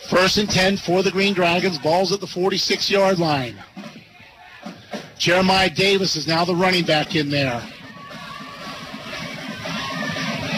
First 0.09 0.37
and 0.37 0.51
10 0.51 0.77
for 0.77 1.03
the 1.03 1.11
Green 1.11 1.33
Dragons. 1.33 1.79
Ball's 1.79 2.13
at 2.13 2.21
the 2.21 2.27
46 2.27 2.91
yard 2.91 3.19
line. 3.19 3.57
Jeremiah 5.19 5.71
Davis 5.71 6.17
is 6.17 6.27
now 6.27 6.45
the 6.45 6.55
running 6.55 6.85
back 6.85 7.17
in 7.17 7.31
there. 7.31 7.63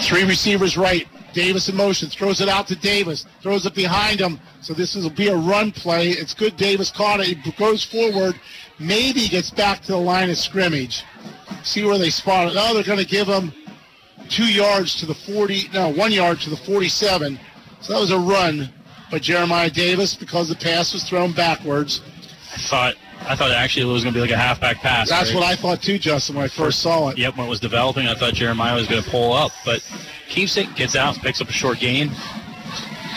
Three 0.02 0.24
receivers 0.24 0.76
right. 0.76 1.06
Davis 1.36 1.68
in 1.68 1.76
motion. 1.76 2.08
Throws 2.08 2.40
it 2.40 2.48
out 2.48 2.66
to 2.68 2.76
Davis. 2.76 3.26
Throws 3.42 3.66
it 3.66 3.74
behind 3.74 4.20
him. 4.20 4.40
So 4.62 4.72
this 4.72 4.96
will 4.96 5.10
be 5.10 5.28
a 5.28 5.36
run 5.36 5.70
play. 5.70 6.08
It's 6.08 6.32
good 6.32 6.56
Davis 6.56 6.90
caught 6.90 7.20
it. 7.20 7.26
He 7.26 7.52
goes 7.52 7.84
forward. 7.84 8.40
Maybe 8.80 9.28
gets 9.28 9.50
back 9.50 9.82
to 9.82 9.92
the 9.92 9.98
line 9.98 10.30
of 10.30 10.38
scrimmage. 10.38 11.04
See 11.62 11.84
where 11.84 11.98
they 11.98 12.08
spot 12.08 12.48
it. 12.48 12.54
Oh, 12.58 12.72
they're 12.72 12.82
going 12.82 12.98
to 12.98 13.04
give 13.04 13.28
him 13.28 13.52
two 14.30 14.50
yards 14.50 14.98
to 15.00 15.06
the 15.06 15.14
40. 15.14 15.68
No, 15.74 15.90
one 15.90 16.10
yard 16.10 16.40
to 16.40 16.50
the 16.50 16.56
47. 16.56 17.38
So 17.82 17.92
that 17.92 18.00
was 18.00 18.10
a 18.10 18.18
run 18.18 18.72
by 19.10 19.18
Jeremiah 19.18 19.70
Davis 19.70 20.14
because 20.14 20.48
the 20.48 20.56
pass 20.56 20.94
was 20.94 21.04
thrown 21.04 21.32
backwards. 21.32 22.00
I 22.54 22.58
thought 22.58 22.94
I 23.20 23.34
thought 23.34 23.50
actually 23.50 23.88
it 23.88 23.92
was 23.92 24.04
going 24.04 24.14
to 24.14 24.18
be 24.18 24.20
like 24.20 24.30
a 24.30 24.36
halfback 24.36 24.76
pass. 24.76 25.08
That's 25.08 25.30
right? 25.30 25.40
what 25.40 25.44
I 25.44 25.56
thought 25.56 25.82
too, 25.82 25.98
Justin, 25.98 26.36
when 26.36 26.44
I 26.44 26.48
first 26.48 26.80
saw 26.80 27.08
it. 27.08 27.18
Yep, 27.18 27.36
when 27.36 27.46
it 27.46 27.50
was 27.50 27.60
developing, 27.60 28.06
I 28.06 28.14
thought 28.14 28.34
Jeremiah 28.34 28.74
was 28.74 28.86
going 28.86 29.02
to 29.02 29.10
pull 29.10 29.32
up, 29.32 29.50
but 29.64 29.82
keeps 30.28 30.56
it, 30.56 30.74
gets 30.76 30.94
out, 30.94 31.16
picks 31.16 31.40
up 31.40 31.48
a 31.48 31.52
short 31.52 31.78
gain. 31.78 32.10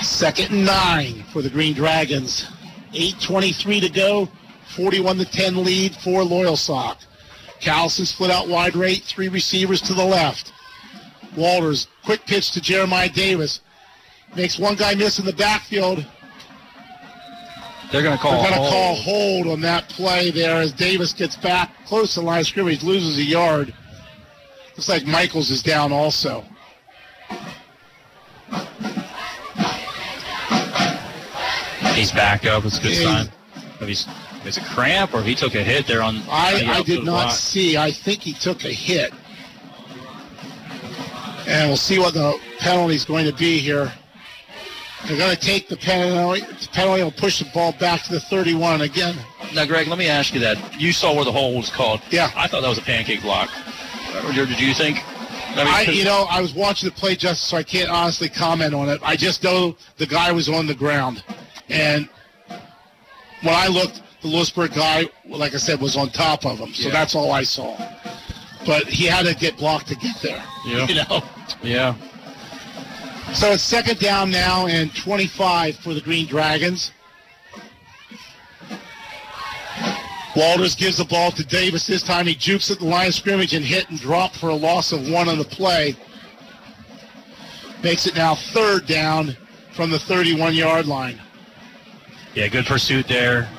Second 0.01 0.51
and 0.51 0.65
nine 0.65 1.23
for 1.31 1.41
the 1.41 1.49
Green 1.49 1.73
Dragons. 1.73 2.47
8.23 2.93 3.81
to 3.81 3.89
go. 3.89 4.29
41 4.75 5.17
to 5.17 5.25
10 5.25 5.63
lead 5.63 5.95
for 5.95 6.21
Loyalsock. 6.23 6.97
Callison 7.59 8.05
split 8.05 8.31
out 8.31 8.47
wide 8.47 8.75
right. 8.75 9.01
Three 9.03 9.27
receivers 9.27 9.81
to 9.81 9.93
the 9.93 10.05
left. 10.05 10.53
Walters, 11.35 11.87
quick 12.05 12.25
pitch 12.25 12.51
to 12.51 12.61
Jeremiah 12.61 13.09
Davis. 13.09 13.61
Makes 14.35 14.57
one 14.57 14.75
guy 14.75 14.95
miss 14.95 15.19
in 15.19 15.25
the 15.25 15.33
backfield. 15.33 16.05
They're 17.91 18.03
going 18.03 18.15
to 18.15 18.21
call. 18.21 18.43
They're 18.43 18.51
going 18.51 18.63
to 18.63 18.69
call 18.69 18.95
hold. 18.95 19.47
on 19.47 19.61
that 19.61 19.89
play 19.89 20.29
there 20.29 20.61
as 20.61 20.71
Davis 20.71 21.11
gets 21.13 21.35
back 21.35 21.71
close 21.85 22.13
to 22.13 22.19
the 22.19 22.25
line 22.25 22.41
of 22.41 22.47
scrimmage, 22.47 22.83
loses 22.83 23.17
a 23.17 23.23
yard. 23.23 23.73
Looks 24.75 24.89
like 24.89 25.05
Michaels 25.05 25.49
is 25.49 25.63
down 25.63 25.91
also. 25.91 26.43
He's 31.93 32.11
back 32.11 32.45
up. 32.45 32.63
It's 32.63 32.77
a 32.77 32.81
good 32.81 32.95
sign. 32.95 33.29
If 33.81 33.87
he's 33.87 34.07
it's 34.45 34.57
a 34.57 34.63
cramp 34.63 35.13
or 35.13 35.19
if 35.19 35.25
he 35.25 35.35
took 35.35 35.55
a 35.55 35.63
hit 35.63 35.85
there 35.85 36.01
on. 36.01 36.21
I, 36.29 36.63
I 36.65 36.81
did 36.83 37.03
not 37.03 37.23
block. 37.23 37.31
see. 37.33 37.75
I 37.77 37.91
think 37.91 38.21
he 38.21 38.33
took 38.33 38.63
a 38.63 38.69
hit. 38.69 39.13
And 41.47 41.69
we'll 41.69 41.77
see 41.77 41.99
what 41.99 42.13
the 42.13 42.39
penalty 42.59 42.95
is 42.95 43.03
going 43.03 43.25
to 43.25 43.33
be 43.33 43.57
here. 43.59 43.91
They're 45.07 45.17
going 45.17 45.35
to 45.35 45.41
take 45.41 45.67
the 45.69 45.77
penalty. 45.77 46.41
The 46.41 46.67
penalty 46.73 47.03
will 47.03 47.11
push 47.11 47.39
the 47.39 47.49
ball 47.53 47.71
back 47.73 48.03
to 48.03 48.11
the 48.11 48.19
31 48.19 48.81
again. 48.81 49.15
Now, 49.53 49.65
Greg, 49.65 49.87
let 49.87 49.97
me 49.97 50.07
ask 50.07 50.33
you 50.33 50.39
that. 50.41 50.79
You 50.79 50.91
saw 50.91 51.15
where 51.15 51.25
the 51.25 51.31
hole 51.31 51.55
was 51.55 51.69
called. 51.69 52.01
Yeah. 52.11 52.29
I 52.35 52.47
thought 52.47 52.61
that 52.61 52.67
was 52.69 52.77
a 52.77 52.81
pancake 52.83 53.21
block. 53.21 53.49
Or 54.25 54.31
did 54.33 54.59
you 54.59 54.73
think? 54.73 54.99
I 55.51 55.63
mean, 55.63 55.67
I, 55.67 55.81
you 55.83 56.03
know, 56.03 56.27
I 56.29 56.41
was 56.41 56.53
watching 56.53 56.89
the 56.89 56.95
play 56.95 57.15
just 57.15 57.45
so 57.45 57.57
I 57.57 57.63
can't 57.63 57.89
honestly 57.89 58.29
comment 58.29 58.73
on 58.73 58.87
it. 58.89 58.99
I 59.03 59.15
just 59.15 59.43
know 59.43 59.75
the 59.97 60.05
guy 60.05 60.31
was 60.31 60.47
on 60.47 60.67
the 60.67 60.75
ground, 60.75 61.23
and 61.69 62.07
when 63.41 63.55
I 63.55 63.67
looked, 63.67 64.01
the 64.21 64.27
Lewisburg 64.27 64.73
guy, 64.73 65.05
like 65.27 65.55
I 65.55 65.57
said, 65.57 65.79
was 65.81 65.95
on 65.97 66.09
top 66.09 66.45
of 66.45 66.59
him. 66.59 66.73
So 66.73 66.87
Yeah. 66.89 66.93
that's 66.93 67.15
all 67.15 67.31
I 67.31 67.43
saw. 67.43 67.75
But 68.65 68.87
he 68.87 69.05
had 69.05 69.25
to 69.25 69.33
get 69.33 69.57
blocked 69.57 69.87
to 69.87 69.95
get 69.95 70.21
there. 70.21 70.43
Yeah. 70.65 70.85
You 70.89 70.95
know. 70.95 71.23
Yeah. 71.63 71.95
So 73.33 73.51
it's 73.51 73.63
second 73.63 73.99
down 73.99 74.31
now 74.31 74.67
and 74.67 74.93
25 74.95 75.77
for 75.77 75.93
the 75.93 76.01
Green 76.01 76.27
Dragons. 76.27 76.91
Walters 80.35 80.75
gives 80.75 80.97
the 80.97 81.05
ball 81.05 81.31
to 81.31 81.45
Davis. 81.45 81.87
This 81.87 82.03
time 82.03 82.27
he 82.27 82.35
jukes 82.35 82.69
at 82.69 82.79
the 82.79 82.85
line 82.85 83.07
of 83.07 83.15
scrimmage 83.15 83.53
and 83.53 83.63
hit 83.63 83.89
and 83.89 83.99
drop 83.99 84.33
for 84.33 84.49
a 84.49 84.55
loss 84.55 84.91
of 84.91 85.09
one 85.09 85.27
on 85.27 85.37
the 85.37 85.45
play. 85.45 85.95
Makes 87.83 88.07
it 88.07 88.15
now 88.15 88.35
third 88.35 88.85
down 88.85 89.35
from 89.73 89.89
the 89.89 89.99
31 89.99 90.53
yard 90.53 90.85
line. 90.85 91.19
Yeah, 92.33 92.47
good 92.47 92.65
pursuit 92.65 93.07
there 93.07 93.49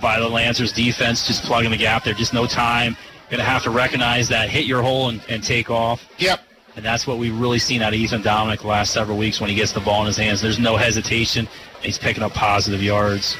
by 0.00 0.20
the 0.20 0.28
Lancers 0.28 0.72
defense, 0.72 1.26
just 1.26 1.44
plugging 1.44 1.70
the 1.70 1.76
gap 1.76 2.04
there. 2.04 2.14
Just 2.14 2.32
no 2.32 2.46
time. 2.46 2.96
Going 3.28 3.40
to 3.40 3.44
have 3.44 3.62
to 3.64 3.70
recognize 3.70 4.28
that, 4.28 4.48
hit 4.48 4.64
your 4.64 4.82
hole 4.82 5.10
and, 5.10 5.20
and 5.28 5.44
take 5.44 5.70
off. 5.70 6.08
Yep. 6.18 6.40
And 6.78 6.84
that's 6.84 7.08
what 7.08 7.18
we've 7.18 7.36
really 7.36 7.58
seen 7.58 7.82
out 7.82 7.92
of 7.92 7.98
Ethan 7.98 8.22
Dominic 8.22 8.60
the 8.60 8.68
last 8.68 8.92
several 8.92 9.18
weeks 9.18 9.40
when 9.40 9.50
he 9.50 9.56
gets 9.56 9.72
the 9.72 9.80
ball 9.80 10.02
in 10.02 10.06
his 10.06 10.16
hands. 10.16 10.40
There's 10.40 10.60
no 10.60 10.76
hesitation. 10.76 11.48
He's 11.82 11.98
picking 11.98 12.22
up 12.22 12.32
positive 12.34 12.80
yards. 12.80 13.36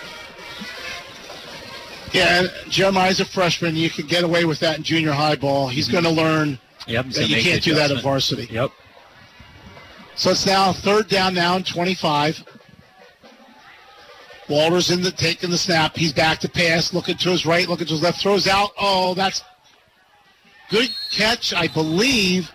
Yeah, 2.12 2.48
Jeremiah's 2.68 3.20
a 3.20 3.24
freshman. 3.24 3.76
You 3.76 3.90
can 3.90 4.08
get 4.08 4.24
away 4.24 4.44
with 4.44 4.58
that 4.58 4.78
in 4.78 4.82
junior 4.82 5.12
high 5.12 5.36
ball. 5.36 5.68
He's 5.68 5.86
mm-hmm. 5.86 6.02
going 6.02 6.16
to 6.16 6.20
learn 6.20 6.58
Yep, 6.88 7.10
that 7.10 7.28
you 7.28 7.40
can't 7.40 7.62
do 7.62 7.76
that 7.76 7.92
at 7.92 8.02
varsity. 8.02 8.48
Yep. 8.52 8.72
So 10.16 10.30
it's 10.30 10.44
now 10.44 10.72
third 10.72 11.08
down 11.08 11.32
now 11.32 11.54
and 11.54 11.64
25. 11.64 12.42
Walters 14.48 14.90
in 14.90 15.00
the 15.00 15.12
taking 15.12 15.50
the 15.50 15.58
snap. 15.58 15.96
He's 15.96 16.12
back 16.12 16.40
to 16.40 16.48
pass, 16.48 16.92
looking 16.92 17.16
to 17.18 17.28
his 17.30 17.46
right, 17.46 17.68
looking 17.68 17.86
to 17.86 17.92
his 17.92 18.02
left, 18.02 18.20
throws 18.20 18.48
out. 18.48 18.70
Oh, 18.80 19.14
that's 19.14 19.44
good 20.70 20.90
catch, 21.12 21.54
I 21.54 21.68
believe, 21.68 22.52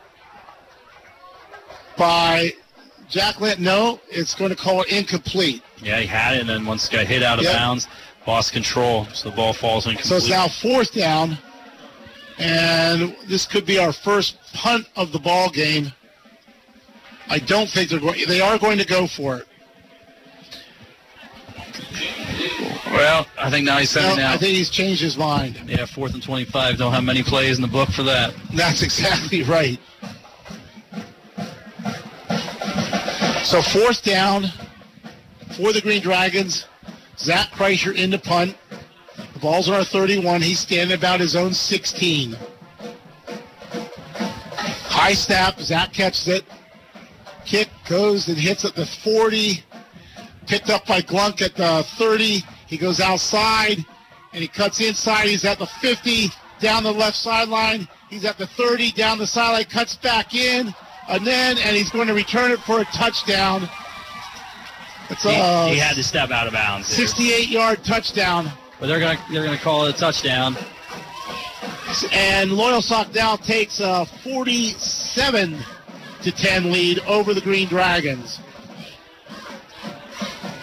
by 1.98 2.54
Jack 3.10 3.40
Lent. 3.42 3.60
No, 3.60 4.00
it's 4.10 4.34
going 4.34 4.50
to 4.50 4.56
call 4.56 4.82
it 4.82 4.92
incomplete. 4.92 5.62
Yeah, 5.82 6.00
he 6.00 6.08
had 6.08 6.36
it, 6.36 6.42
and 6.42 6.50
then 6.50 6.66
once 6.66 6.88
it 6.88 6.92
got 6.92 7.06
hit 7.06 7.24
out 7.24 7.38
of 7.40 7.46
Yep. 7.46 7.54
bounds, 7.54 7.88
lost 8.26 8.54
control, 8.54 9.06
so 9.14 9.30
the 9.30 9.36
ball 9.36 9.54
falls 9.54 9.86
incomplete. 9.86 10.08
So 10.08 10.16
it's 10.18 10.30
now 10.30 10.48
fourth 10.48 10.94
down, 10.94 11.38
and 12.40 13.16
this 13.28 13.46
could 13.46 13.66
be 13.66 13.78
our 13.80 13.92
first 13.94 14.38
punt 14.54 14.88
of 14.96 15.12
the 15.12 15.20
ball 15.20 15.50
game. 15.50 15.92
I 17.30 17.40
don't 17.40 17.70
think 17.70 17.90
they're 17.90 18.00
going. 18.00 18.20
They 18.28 18.42
are 18.42 18.58
going 18.58 18.78
to 18.78 18.86
go 18.86 19.08
for 19.08 19.38
it. 19.38 19.48
Well, 22.92 23.26
I 23.40 23.50
think 23.50 23.66
now 23.66 23.78
he's 23.80 23.90
sending 23.90 24.18
No, 24.18 24.26
out. 24.26 24.34
I 24.36 24.38
think 24.38 24.56
he's 24.56 24.70
changed 24.70 25.02
his 25.02 25.18
mind. 25.18 25.60
Yeah, 25.66 25.86
fourth 25.86 26.14
and 26.14 26.22
25. 26.22 26.78
Don't 26.78 26.94
have 26.94 27.04
many 27.04 27.24
plays 27.24 27.56
in 27.58 27.62
the 27.64 27.68
book 27.68 27.90
for 27.90 28.04
that. 28.04 28.34
That's 28.54 28.84
exactly 28.88 29.42
right. 29.44 29.80
So 33.44 33.62
fourth 33.62 34.04
down 34.04 34.46
for 35.58 35.74
the 35.74 35.82
Green 35.82 36.02
Dragons. 36.02 36.66
Zach 37.18 37.50
Kreischer 37.52 37.94
in 37.94 38.10
the 38.10 38.18
punt. 38.18 38.58
The 39.34 39.40
ball's 39.40 39.68
on 39.68 39.76
our 39.76 39.84
31. 39.84 40.42
He's 40.42 40.60
standing 40.60 40.98
about 40.98 41.20
his 41.20 41.36
own 41.36 41.54
16. 41.54 42.36
High 44.86 45.14
snap. 45.14 45.60
Zach 45.60 45.94
catches 45.94 46.28
it. 46.28 46.46
Kick 47.46 47.70
goes 47.88 48.30
and 48.30 48.38
hits 48.38 48.66
at 48.66 48.76
the 48.76 48.86
40. 48.86 49.64
Picked 50.48 50.70
up 50.70 50.86
by 50.88 51.02
Glunk 51.02 51.42
at 51.42 51.56
the 51.56 51.84
30. 51.98 52.44
He 52.68 52.78
goes 52.78 53.00
outside 53.00 53.86
and 54.32 54.42
he 54.42 54.48
cuts 54.48 54.82
inside. 54.82 55.28
He's 55.28 55.46
at 55.46 55.60
the 55.60 55.68
50, 55.68 56.30
down 56.60 56.84
the 56.84 56.92
left 56.92 57.18
sideline. 57.18 57.88
He's 58.10 58.26
at 58.26 58.38
the 58.38 58.48
30, 58.48 58.92
down 58.94 59.18
the 59.18 59.28
sideline, 59.28 59.66
cuts 59.66 59.96
back 59.96 60.34
in, 60.34 60.74
and 61.10 61.26
then, 61.26 61.58
and 61.58 61.76
he's 61.76 61.90
going 61.90 62.08
to 62.08 62.14
return 62.14 62.52
it 62.52 62.60
for 62.60 62.80
a 62.82 62.86
touchdown. 62.86 63.68
It's 65.10 65.24
He, 65.24 65.30
a 65.32 65.68
he 65.70 65.78
had 65.78 65.96
to 65.96 66.04
step 66.04 66.32
out 66.32 66.48
of 66.48 66.54
bounds. 66.54 66.96
there. 66.96 67.06
68-yard 67.06 67.84
touchdown. 67.84 68.50
But 68.80 68.88
they're 68.88 69.00
gonna 69.00 69.20
they're 69.32 69.44
gonna 69.46 69.58
call 69.58 69.86
it 69.86 69.96
a 69.96 69.98
touchdown. 69.98 70.56
And 72.12 72.50
Loyalsock 72.52 73.14
now 73.14 73.36
takes 73.36 73.80
a 73.80 74.06
47 74.24 75.58
to 76.24 76.32
10 76.32 76.72
lead 76.72 77.00
over 77.02 77.34
the 77.34 77.42
Green 77.42 77.68
Dragons. 77.68 78.40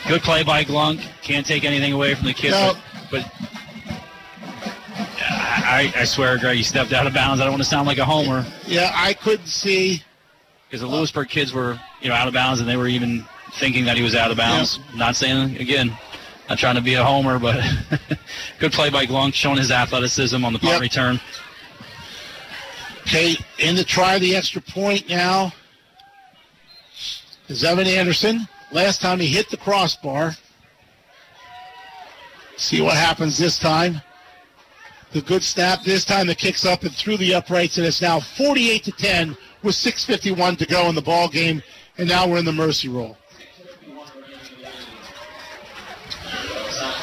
Good 0.09 0.23
play 0.23 0.43
by 0.43 0.65
Glunk. 0.65 1.07
Can't 1.23 1.47
take 1.47 1.65
anything 1.65 1.93
away 1.93 2.15
from 2.15 2.27
the 2.27 2.35
kid. 2.35 2.51
No. 2.51 2.75
But, 3.10 3.23
but 3.23 3.33
I, 5.23 5.93
I 5.97 6.05
swear, 6.05 6.36
Greg, 6.39 6.57
he 6.57 6.62
stepped 6.62 6.93
out 6.93 7.07
of 7.07 7.15
bounds. 7.15 7.41
I 7.41 7.44
don't 7.44 7.52
want 7.52 7.62
to 7.62 7.69
sound 7.69 7.86
like 7.86 7.99
a 7.99 8.05
homer 8.05 8.44
Yeah, 8.67 8.91
I 8.94 9.15
couldn't 9.15 9.47
see. 9.47 10.02
Because 10.70 10.82
the 10.82 10.86
Lewisburg 10.86 11.28
kids 11.28 11.52
were, 11.52 11.81
you 12.00 12.08
know, 12.08 12.15
out 12.15 12.28
of 12.28 12.34
bounds, 12.34 12.60
and 12.60 12.68
they 12.68 12.76
were 12.76 12.86
even 12.86 13.24
thinking 13.55 13.84
that 13.86 13.97
he 13.97 14.05
was 14.05 14.15
out 14.15 14.31
of 14.31 14.36
bounds. 14.36 14.78
Not 14.94 15.16
saying 15.16 15.57
again, 15.57 15.97
not 16.49 16.58
trying 16.58 16.76
to 16.76 16.81
be 16.81 16.94
a 16.94 17.02
homer, 17.05 17.40
but 17.40 17.60
good 18.60 18.73
play 18.73 18.89
by 18.89 19.05
Glunk, 19.05 19.34
showing 19.34 19.57
his 19.57 19.73
athleticism 19.73 20.44
on 20.44 20.52
the 20.52 20.60
punt 20.60 20.74
Yep. 20.74 20.81
return. 20.81 21.20
Okay, 23.02 23.34
in 23.58 23.74
to 23.74 23.84
try 23.84 24.20
the 24.20 24.36
extra 24.36 24.62
point 24.62 25.08
now 25.08 25.52
is 27.49 27.65
Evan 27.65 27.89
Anderson. 27.89 28.47
Last 28.70 29.00
time 29.00 29.18
he 29.18 29.26
hit 29.26 29.50
the 29.50 29.57
crossbar. 29.57 30.36
See 32.57 32.81
what 32.81 32.94
happens 32.94 33.36
this 33.36 33.58
time. 33.58 34.00
The 35.12 35.22
good 35.22 35.42
snap. 35.42 35.82
This 35.82 36.05
time 36.05 36.26
the 36.28 36.34
kick's 36.34 36.64
up 36.64 36.82
and 36.82 36.94
through 36.94 37.16
the 37.16 37.34
uprights, 37.34 37.78
and 37.78 37.86
it's 37.86 38.00
now 38.00 38.20
48 38.20 38.84
to 38.84 38.92
10 38.92 39.36
with 39.62 39.74
6:51 39.74 40.56
to 40.58 40.66
go 40.66 40.89
in 40.89 40.94
the 40.94 41.02
ball 41.02 41.28
game, 41.28 41.62
and 41.98 42.08
now 42.08 42.28
we're 42.28 42.39
in 42.39 42.44
the 42.44 42.52
mercy 42.52 42.89
rule. 42.89 43.16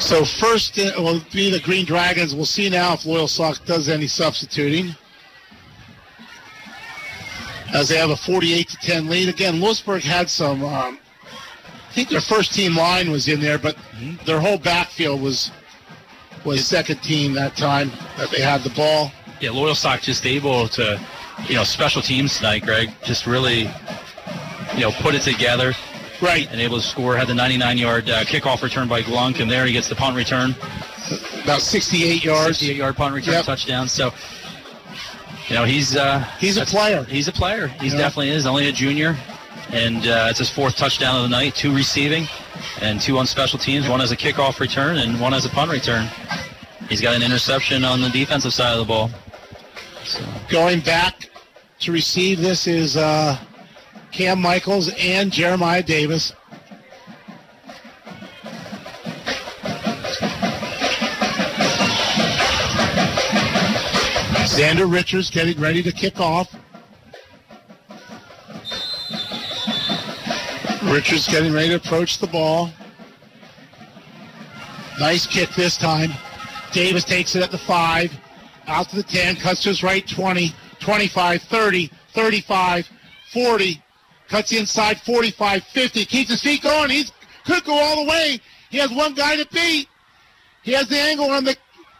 So 0.00 0.24
first 0.24 0.78
uh, 0.78 0.92
will 0.96 1.20
be 1.32 1.50
the 1.50 1.60
Green 1.60 1.84
Dragons. 1.84 2.34
We'll 2.34 2.46
see 2.46 2.70
now 2.70 2.94
if 2.94 3.02
Loyalsock 3.02 3.66
does 3.66 3.88
any 3.88 4.06
substituting 4.06 4.94
as 7.74 7.88
they 7.88 7.98
have 7.98 8.10
a 8.10 8.16
48 8.16 8.68
to 8.68 8.76
10 8.78 9.08
lead. 9.08 9.28
Again, 9.28 9.60
Lewisburg 9.60 10.02
had 10.02 10.30
some. 10.30 10.64
Um, 10.64 10.98
I 11.88 11.92
think 11.92 12.08
their 12.08 12.20
first 12.20 12.54
team 12.54 12.76
line 12.76 13.10
was 13.10 13.28
in 13.28 13.40
there, 13.40 13.58
but 13.58 13.76
their 14.24 14.40
whole 14.40 14.58
backfield 14.58 15.20
was 15.20 15.50
was 16.44 16.66
second 16.66 17.02
team 17.02 17.32
that 17.34 17.56
time 17.56 17.90
that 18.16 18.30
they 18.30 18.40
had 18.40 18.62
the 18.62 18.70
ball. 18.70 19.10
Yeah, 19.40 19.50
Loyalsock 19.50 20.02
just 20.02 20.26
able 20.26 20.68
to, 20.68 21.00
you 21.46 21.54
know, 21.54 21.64
special 21.64 22.02
teams 22.02 22.36
tonight, 22.38 22.64
Greg. 22.64 22.90
Just 23.04 23.26
really, 23.26 23.70
you 24.74 24.80
know, 24.80 24.90
put 25.00 25.14
it 25.14 25.22
together. 25.22 25.72
Right. 26.20 26.50
And 26.50 26.60
able 26.60 26.78
to 26.78 26.82
score. 26.82 27.16
Had 27.16 27.28
the 27.28 27.34
99-yard 27.34 28.10
uh, 28.10 28.24
kickoff 28.24 28.62
return 28.62 28.88
by 28.88 29.02
Glunk, 29.02 29.38
and 29.40 29.48
there 29.48 29.64
he 29.66 29.72
gets 29.72 29.88
the 29.88 29.94
punt 29.94 30.16
return. 30.16 30.56
About 31.44 31.60
68 31.62 32.24
yards. 32.24 32.58
68-yard 32.60 32.96
punt 32.96 33.14
return 33.14 33.34
Yep. 33.34 33.44
touchdown. 33.44 33.88
So, 33.88 34.12
you 35.48 35.54
know, 35.54 35.64
he's 35.64 35.96
uh, 35.96 36.24
He's 36.40 36.56
a 36.56 36.66
player. 36.66 37.04
He's 37.04 37.28
a 37.28 37.32
player. 37.32 37.68
He 37.80 37.86
Yeah. 37.88 37.98
definitely 37.98 38.30
is. 38.30 38.46
Only 38.46 38.68
a 38.68 38.72
junior, 38.72 39.16
and 39.72 40.06
uh, 40.08 40.26
it's 40.28 40.40
his 40.40 40.50
fourth 40.50 40.76
touchdown 40.76 41.16
of 41.16 41.22
the 41.22 41.28
night. 41.28 41.54
Two 41.54 41.72
receiving, 41.74 42.26
and 42.80 43.00
two 43.00 43.18
on 43.18 43.26
special 43.26 43.58
teams. 43.58 43.88
One 43.88 44.00
as 44.00 44.12
a 44.12 44.16
kickoff 44.16 44.60
return, 44.60 44.98
and 44.98 45.20
one 45.20 45.34
as 45.34 45.44
a 45.44 45.50
punt 45.50 45.70
return. 45.70 46.08
He's 46.88 47.00
got 47.00 47.14
an 47.14 47.22
interception 47.22 47.84
on 47.84 48.00
the 48.00 48.08
defensive 48.08 48.54
side 48.54 48.72
of 48.72 48.78
the 48.78 48.84
ball. 48.84 49.10
Going 50.48 50.80
back 50.80 51.28
to 51.80 51.92
receive 51.92 52.40
this 52.40 52.66
is 52.66 52.96
uh, 52.96 53.38
Cam 54.10 54.40
Michaels 54.40 54.90
and 54.98 55.30
Jeremiah 55.30 55.82
Davis. 55.82 56.32
Xander 64.58 64.90
Richards 64.90 65.30
getting 65.30 65.60
ready 65.60 65.82
to 65.84 65.92
kick 65.92 66.18
off. 66.18 66.52
Richards 70.90 71.28
getting 71.28 71.52
ready 71.52 71.68
to 71.68 71.74
approach 71.74 72.18
the 72.18 72.26
ball. 72.26 72.70
Nice 74.98 75.26
kick 75.26 75.50
this 75.50 75.76
time. 75.76 76.10
Davis 76.72 77.04
takes 77.04 77.36
it 77.36 77.42
at 77.42 77.50
the 77.50 77.58
5, 77.58 78.10
out 78.66 78.88
to 78.88 78.96
the 78.96 79.02
10, 79.02 79.36
cuts 79.36 79.62
to 79.64 79.68
his 79.68 79.82
right 79.82 80.08
20, 80.08 80.50
25, 80.80 81.42
30, 81.42 81.90
35, 82.14 82.88
40, 83.32 83.82
cuts 84.28 84.52
inside 84.52 84.98
45, 85.02 85.62
50, 85.62 86.04
keeps 86.06 86.30
his 86.30 86.40
feet 86.40 86.62
going. 86.62 86.88
He 86.88 87.04
could 87.44 87.64
go 87.64 87.74
all 87.74 88.04
the 88.04 88.10
way. 88.10 88.40
He 88.70 88.78
has 88.78 88.90
one 88.90 89.14
guy 89.14 89.36
to 89.36 89.46
beat. 89.52 89.88
He 90.62 90.72
has 90.72 90.88
the 90.88 90.98
angle 90.98 91.30
on 91.30 91.44
the, 91.44 91.54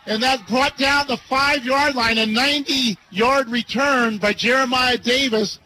and 0.06 0.22
that 0.22 0.46
brought 0.48 0.78
down 0.78 1.06
the 1.08 1.18
five 1.28 1.62
yard 1.62 1.94
line, 1.94 2.16
a 2.16 2.24
90 2.24 2.96
yard 3.10 3.50
return 3.50 4.16
by 4.16 4.32
Jeremiah 4.32 4.96
Davis, 4.96 5.58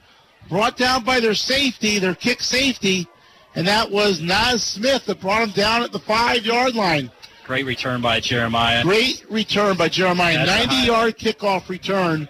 brought 0.49 0.77
down 0.77 1.05
by 1.05 1.21
their 1.21 1.35
safety, 1.35 2.01
their 2.01 2.17
kick 2.17 2.43
safety, 2.43 3.09
and 3.55 3.67
that 3.67 3.91
was 3.91 4.21
Naz 4.21 4.63
Smith 4.63 5.07
that 5.07 5.21
brought 5.21 5.43
him 5.43 5.51
down 5.51 5.83
at 5.83 5.93
the 5.93 5.99
five 5.99 6.45
yard 6.45 6.75
line. 6.75 7.11
Great 7.45 7.67
return 7.67 8.01
by 8.01 8.21
Jeremiah. 8.21 8.83
Great 8.83 9.25
return 9.29 9.77
by 9.77 9.89
Jeremiah. 9.89 10.39
That's 10.47 10.67
90 10.67 10.75
high- 10.75 10.85
yard 10.87 11.19
kickoff 11.19 11.69
return. 11.69 12.29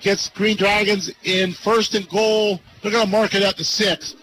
Gets 0.00 0.30
Green 0.30 0.56
Dragons 0.56 1.10
in 1.24 1.52
first 1.52 1.94
and 1.94 2.08
goal. 2.08 2.60
They're 2.80 2.90
going 2.90 3.04
to 3.04 3.10
mark 3.10 3.34
it 3.34 3.42
at 3.42 3.56
the 3.56 3.64
six. 3.64 4.16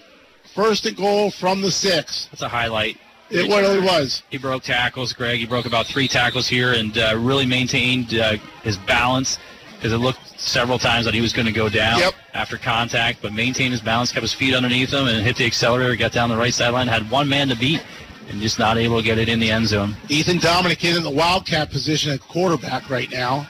First 0.53 0.85
and 0.85 0.97
goal 0.97 1.31
from 1.31 1.61
the 1.61 1.71
six. 1.71 2.27
That's 2.31 2.41
a 2.41 2.49
highlight. 2.49 2.97
It 3.29 3.47
really 3.47 3.79
was. 3.79 4.23
He 4.29 4.37
broke 4.37 4.63
tackles, 4.63 5.13
Greg. 5.13 5.39
He 5.39 5.45
broke 5.45 5.65
about 5.67 5.85
three 5.85 6.07
tackles 6.07 6.47
here 6.47 6.73
and 6.73 6.97
uh, 6.97 7.15
really 7.17 7.45
maintained 7.45 8.15
uh, 8.15 8.37
his 8.63 8.77
balance 8.77 9.37
because 9.79 9.93
it 9.93 9.97
looked 9.97 10.37
several 10.37 10.77
times 10.77 11.05
that 11.05 11.13
he 11.13 11.21
was 11.21 11.31
going 11.31 11.45
to 11.45 11.53
go 11.53 11.69
down 11.69 11.99
Yep. 11.99 12.13
after 12.33 12.57
contact, 12.57 13.21
but 13.21 13.31
maintained 13.31 13.71
his 13.71 13.79
balance, 13.81 14.11
kept 14.11 14.23
his 14.23 14.33
feet 14.33 14.53
underneath 14.53 14.91
him, 14.91 15.07
and 15.07 15.23
hit 15.25 15.37
the 15.37 15.45
accelerator, 15.45 15.95
got 15.95 16.11
down 16.11 16.27
the 16.29 16.35
right 16.35 16.53
sideline, 16.53 16.87
had 16.89 17.09
one 17.09 17.29
man 17.29 17.47
to 17.47 17.55
beat, 17.55 17.81
and 18.27 18.41
just 18.41 18.59
not 18.59 18.77
able 18.77 18.97
to 18.97 19.03
get 19.03 19.17
it 19.17 19.29
in 19.29 19.39
the 19.39 19.49
end 19.49 19.67
zone. 19.67 19.95
Ethan 20.09 20.39
Dominic 20.39 20.83
is 20.83 20.97
in 20.97 21.03
the 21.03 21.09
wildcat 21.09 21.71
position 21.71 22.11
at 22.11 22.19
quarterback 22.19 22.89
right 22.89 23.09
now. 23.09 23.47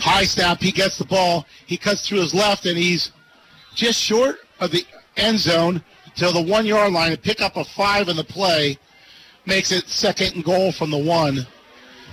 High 0.00 0.24
snap. 0.24 0.60
He 0.60 0.72
gets 0.72 0.98
the 0.98 1.04
ball. 1.04 1.46
He 1.66 1.76
cuts 1.76 2.06
through 2.08 2.20
his 2.20 2.34
left, 2.34 2.66
and 2.66 2.76
he's 2.76 3.12
just 3.74 4.00
short 4.00 4.40
of 4.58 4.72
the 4.72 4.84
end 5.16 5.38
zone 5.38 5.84
till 6.16 6.32
the 6.32 6.42
one 6.42 6.66
yard 6.66 6.92
line. 6.92 7.12
To 7.12 7.16
pick 7.18 7.40
up 7.40 7.56
a 7.56 7.64
five 7.64 8.08
in 8.08 8.16
the 8.16 8.24
play 8.24 8.76
makes 9.46 9.70
it 9.70 9.86
second 9.88 10.34
and 10.34 10.44
goal 10.44 10.72
from 10.72 10.90
the 10.90 10.98
one. 10.98 11.46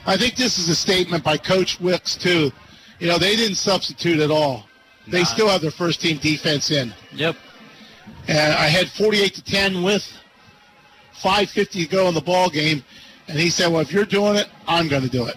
I 0.05 0.15
think 0.15 0.35
this 0.35 0.57
is 0.59 0.69
a 0.69 0.75
statement 0.75 1.23
by 1.23 1.37
Coach 1.37 1.79
Wicks 1.79 2.15
too. 2.15 2.51
You 2.99 3.07
know, 3.07 3.17
they 3.17 3.35
didn't 3.35 3.57
substitute 3.57 4.19
at 4.19 4.31
all. 4.31 4.65
They 5.07 5.23
still 5.23 5.47
have 5.47 5.61
their 5.61 5.71
first 5.71 6.01
team 6.01 6.17
defense 6.17 6.71
in. 6.71 6.93
Yep. 7.13 7.35
And 8.27 8.53
I 8.53 8.67
had 8.67 8.89
48 8.89 9.35
to 9.35 9.43
10 9.43 9.83
with 9.83 10.05
5.50 11.21 11.71
to 11.71 11.87
go 11.87 12.07
in 12.07 12.15
the 12.15 12.21
ball 12.21 12.49
game. 12.49 12.83
And 13.27 13.37
he 13.37 13.49
said, 13.49 13.71
well, 13.71 13.81
if 13.81 13.91
you're 13.91 14.05
doing 14.05 14.35
it, 14.35 14.49
I'm 14.67 14.87
going 14.87 15.03
to 15.03 15.09
do 15.09 15.25
it. 15.27 15.35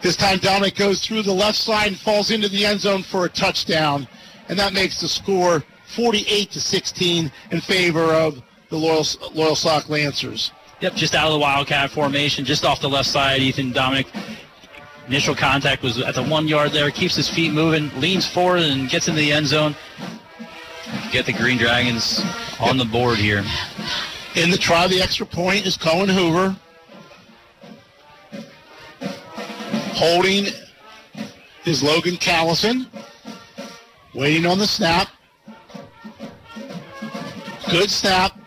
This 0.00 0.16
time 0.16 0.38
Dominic 0.38 0.74
goes 0.74 1.00
through 1.00 1.22
the 1.22 1.32
left 1.32 1.58
side 1.58 1.88
and 1.88 1.96
falls 1.96 2.30
into 2.30 2.48
the 2.48 2.66
end 2.66 2.80
zone 2.80 3.02
for 3.02 3.24
a 3.24 3.28
touchdown. 3.28 4.08
And 4.48 4.58
that 4.58 4.72
makes 4.72 5.00
the 5.00 5.08
score 5.08 5.62
48 5.94 6.50
to 6.50 6.60
16 6.60 7.30
in 7.50 7.60
favor 7.60 8.12
of 8.12 8.42
the 8.68 8.76
Loyal, 8.76 9.04
Loyalsock 9.04 9.88
Lancers. 9.88 10.52
Yep, 10.80 10.94
just 10.94 11.14
out 11.14 11.26
of 11.26 11.32
the 11.34 11.38
Wildcat 11.38 11.90
formation, 11.90 12.44
just 12.44 12.64
off 12.64 12.80
the 12.80 12.88
left 12.88 13.08
side. 13.08 13.40
Ethan 13.40 13.70
Dominic. 13.72 14.08
Initial 15.08 15.34
contact 15.34 15.82
was 15.82 15.98
at 15.98 16.14
the 16.14 16.22
one 16.22 16.46
yard 16.46 16.72
there. 16.72 16.90
Keeps 16.90 17.16
his 17.16 17.28
feet 17.28 17.52
moving, 17.52 17.90
leans 18.00 18.26
forward, 18.26 18.62
and 18.62 18.88
gets 18.88 19.08
into 19.08 19.20
the 19.20 19.32
end 19.32 19.46
zone. 19.46 19.74
Get 21.10 21.26
the 21.26 21.32
Green 21.32 21.58
Dragons 21.58 22.24
on 22.60 22.78
the 22.78 22.84
board 22.84 23.18
here. 23.18 23.44
In 24.36 24.50
the 24.50 24.56
try, 24.56 24.86
the 24.86 25.02
extra 25.02 25.26
point 25.26 25.66
is 25.66 25.76
Cohen 25.76 26.08
Hoover. 26.08 26.56
Holding 29.94 30.46
is 31.64 31.82
Logan 31.82 32.14
Callison. 32.16 32.86
Waiting 34.14 34.46
on 34.46 34.58
the 34.58 34.66
snap. 34.66 35.08
Good 37.70 37.90
snap. 37.90 38.38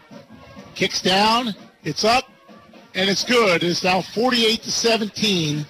Kicks 0.75 1.01
down. 1.01 1.53
It's 1.83 2.03
up. 2.03 2.29
And 2.93 3.09
it's 3.09 3.23
good. 3.23 3.63
It's 3.63 3.83
now 3.83 4.01
48 4.01 4.63
to 4.63 4.71
17 4.71 5.65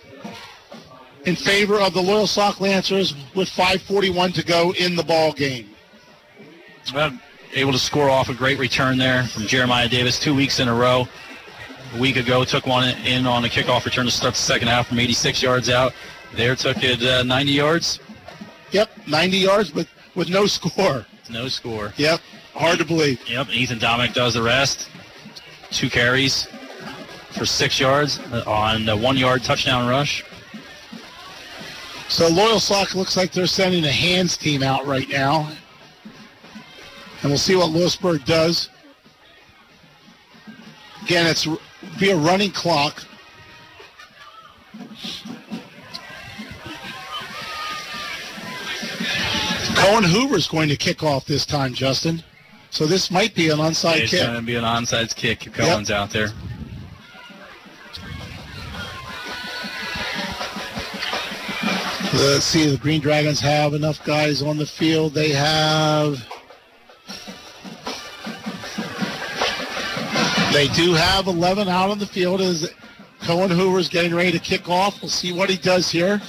in 1.26 1.36
favor 1.36 1.80
of 1.80 1.94
the 1.94 2.02
Loyalsock 2.02 2.60
Lancers 2.60 3.16
with 3.34 3.50
541 3.50 4.32
to 4.34 4.46
go 4.46 4.74
in 4.74 4.96
the 4.96 5.04
ball 5.04 5.34
game. 5.34 5.70
Well, 6.94 7.18
able 7.54 7.72
to 7.72 7.80
score 7.80 8.10
off 8.10 8.30
a 8.30 8.34
great 8.34 8.60
return 8.60 8.98
there 8.98 9.24
from 9.24 9.44
Jeremiah 9.44 9.90
Davis 9.90 10.20
two 10.20 10.36
weeks 10.36 10.60
in 10.60 10.68
a 10.68 10.74
row. 10.74 11.08
A 11.96 12.00
week 12.00 12.18
ago, 12.18 12.44
took 12.44 12.68
one 12.68 12.90
in 13.06 13.26
on 13.26 13.46
a 13.46 13.48
kickoff 13.48 13.86
return 13.86 14.06
to 14.06 14.12
start 14.12 14.34
the 14.34 14.40
second 14.40 14.68
half 14.68 14.88
from 14.88 15.00
86 15.00 15.42
yards 15.42 15.70
out. 15.70 15.94
There 16.36 16.56
took 16.56 16.84
it 16.84 17.02
uh, 17.02 17.24
90 17.24 17.52
yards. 17.52 18.00
Yep, 18.72 18.90
90 19.08 19.38
yards 19.38 19.74
with, 19.74 19.88
with 20.16 20.30
no 20.30 20.46
score. 20.46 21.06
No 21.30 21.48
score. 21.48 21.94
Yep, 21.98 22.20
hard 22.54 22.78
to 22.80 22.86
believe. 22.86 23.20
Yep, 23.28 23.50
Ethan 23.50 23.80
Dominic 23.80 24.14
does 24.14 24.34
the 24.34 24.42
rest. 24.42 24.90
Two 25.72 25.90
carries 25.90 26.48
for 27.32 27.46
six 27.46 27.80
yards 27.80 28.20
on 28.46 28.88
a 28.90 28.96
one-yard 28.96 29.44
touchdown 29.44 29.88
rush. 29.88 30.24
So 32.08 32.30
Loyalsock 32.30 32.96
looks 32.96 33.18
like 33.18 33.32
they're 33.32 33.48
sending 33.48 33.84
a 33.84 33.92
hands 33.92 34.38
team 34.38 34.64
out 34.64 34.86
right 34.86 35.10
now. 35.10 35.52
And 37.22 37.32
we'll 37.32 37.38
see 37.38 37.56
what 37.56 37.72
Lewisburg 37.72 38.24
does. 38.26 38.70
Again, 41.04 41.28
it's 41.28 41.48
be 42.00 42.12
a 42.12 42.16
running 42.16 42.52
clock. 42.52 43.04
Cohen 49.76 50.04
Hoover's 50.04 50.48
going 50.48 50.70
to 50.70 50.76
kick 50.76 51.04
off 51.04 51.26
this 51.26 51.46
time, 51.46 51.74
Justin. 51.74 52.24
So 52.70 52.86
this 52.86 53.12
might 53.12 53.36
be 53.36 53.50
an 53.50 53.58
onside 53.60 53.98
It's 54.02 54.12
kick. 54.12 54.22
going 54.22 54.36
to 54.36 54.42
be 54.42 54.56
an 54.56 54.64
onside 54.64 55.16
kick 55.16 55.48
if 55.48 55.54
Cohen's 55.54 55.92
out 55.92 56.10
there. 56.10 56.30
Let's 62.18 62.46
see, 62.46 62.70
the 62.70 62.78
Green 62.78 63.02
Dragons 63.02 63.42
have 63.42 63.74
enough 63.74 64.02
guys 64.06 64.42
on 64.42 64.58
the 64.58 64.66
field. 64.66 65.14
They 65.14 65.32
have. 65.32 66.26
They 70.54 70.70
do 70.70 70.94
have 70.94 71.28
11 71.28 71.68
out 71.68 71.90
on 71.90 72.00
the 72.00 72.06
field 72.06 72.40
as 72.40 72.72
Cohen 73.20 73.52
Hoover's 73.52 73.90
getting 73.90 74.16
ready 74.16 74.32
to 74.32 74.40
kick 74.40 74.70
off. 74.70 75.02
We'll 75.02 75.10
see 75.10 75.34
what 75.34 75.50
he 75.50 75.58
does 75.58 75.92
here. 75.92 76.22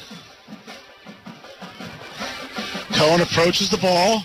Cohen 2.92 3.20
approaches 3.20 3.70
the 3.70 3.78
ball, 3.78 4.24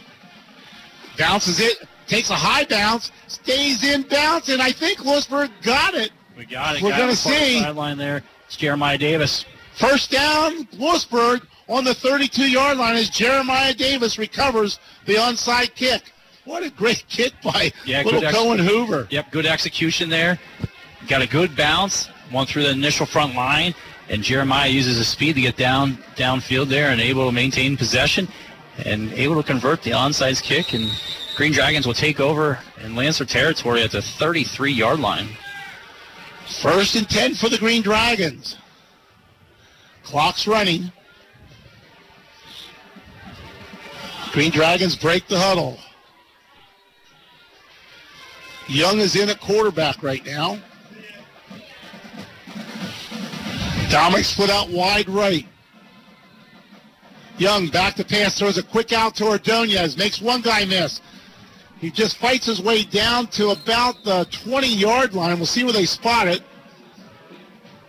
bounces 1.19 1.59
it, 1.59 1.88
takes 2.07 2.31
a 2.31 2.35
high 2.35 2.65
bounce, 2.65 3.11
stays 3.27 3.83
in 3.83 4.01
bounce, 4.03 4.49
and 4.49 4.64
I 4.64 4.72
think 4.72 5.06
Lewisburg 5.06 5.51
got 5.61 5.93
it. 5.93 6.11
We 6.35 6.45
got 6.45 6.77
it. 6.77 6.81
We're 6.81 6.93
it 6.93 7.07
the 7.07 7.15
see. 7.15 7.59
Sideline 7.59 7.99
there. 7.99 8.23
It's 8.48 8.56
Jeremiah 8.56 8.98
Davis. 8.98 9.45
First 9.75 10.11
down, 10.11 10.67
Lewisburg 10.73 11.48
on 11.72 11.85
the 11.85 11.91
32-yard 11.91 12.77
line 12.77 12.95
as 12.98 13.09
Jeremiah 13.09 13.74
Davis 13.74 14.17
recovers 14.17 14.80
the 15.06 15.16
onside 15.16 15.74
kick. 15.74 16.11
What 16.43 16.64
a 16.64 16.69
great 16.69 17.06
kick 17.08 17.33
by 17.41 17.72
Yeah, 17.85 18.01
little 18.03 18.24
ex- 18.25 18.35
Cohen 18.35 18.59
Hoover. 18.59 19.08
Yep, 19.09 19.32
good 19.32 19.45
execution 19.45 20.09
there. 20.09 20.38
Got 21.08 21.22
a 21.22 21.27
good 21.27 21.56
bounce, 21.56 22.08
one 22.30 22.45
through 22.45 22.64
the 22.64 22.72
initial 22.72 23.06
front 23.06 23.35
line, 23.35 23.74
and 24.09 24.22
Jeremiah 24.22 24.67
uses 24.67 24.98
his 24.98 25.08
speed 25.08 25.35
to 25.35 25.41
get 25.41 25.56
down 25.56 25.98
downfield 26.16 26.67
there 26.67 26.90
and 26.90 27.00
able 27.00 27.25
to 27.27 27.32
maintain 27.32 27.77
possession 27.77 28.27
and 28.85 29.14
able 29.14 29.35
to 29.35 29.43
convert 29.43 29.82
the 29.83 29.91
onside 29.91 30.41
kick. 30.41 30.74
And 30.74 30.91
Green 31.35 31.53
Dragons 31.53 31.88
will 31.88 31.93
take 31.93 32.19
over 32.19 32.59
and 32.80 32.95
Lancer 32.95 33.24
territory 33.24 33.83
at 33.83 33.91
the 33.91 34.00
33-yard 34.00 35.00
line. 35.00 35.30
First 36.61 36.95
and 36.95 37.09
10 37.09 37.35
for 37.35 37.48
the 37.48 37.58
Green 37.58 37.82
Dragons. 37.82 38.58
Clock's 40.03 40.48
running. 40.48 40.91
Green 44.32 44.51
Dragons 44.51 44.95
break 44.95 45.27
the 45.27 45.38
huddle. 45.38 45.77
Young 48.68 49.00
is 49.00 49.16
in 49.16 49.30
at 49.30 49.42
quarterback 49.42 50.01
right 50.01 50.26
now. 50.26 50.58
Dominic 53.90 54.24
split 54.24 54.50
out 54.50 54.69
wide 54.69 55.10
right. 55.10 55.45
Young 57.38 57.68
back 57.68 57.95
to 57.95 58.06
pass, 58.06 58.38
throws 58.38 58.58
a 58.58 58.64
quick 58.64 58.93
out 58.93 59.16
to 59.16 59.26
Ordonez, 59.26 59.98
makes 59.98 60.22
one 60.22 60.42
guy 60.42 60.64
miss. 60.64 61.01
He 61.80 61.92
just 61.92 62.18
fights 62.18 62.45
his 62.45 62.61
way 62.61 62.84
down 62.84 63.27
to 63.27 63.50
about 63.50 64.03
the 64.06 64.26
20-yard 64.26 65.14
line. 65.14 65.35
We'll 65.38 65.48
see 65.48 65.64
where 65.64 65.74
they 65.74 65.85
spot 65.85 66.27
it. 66.27 66.42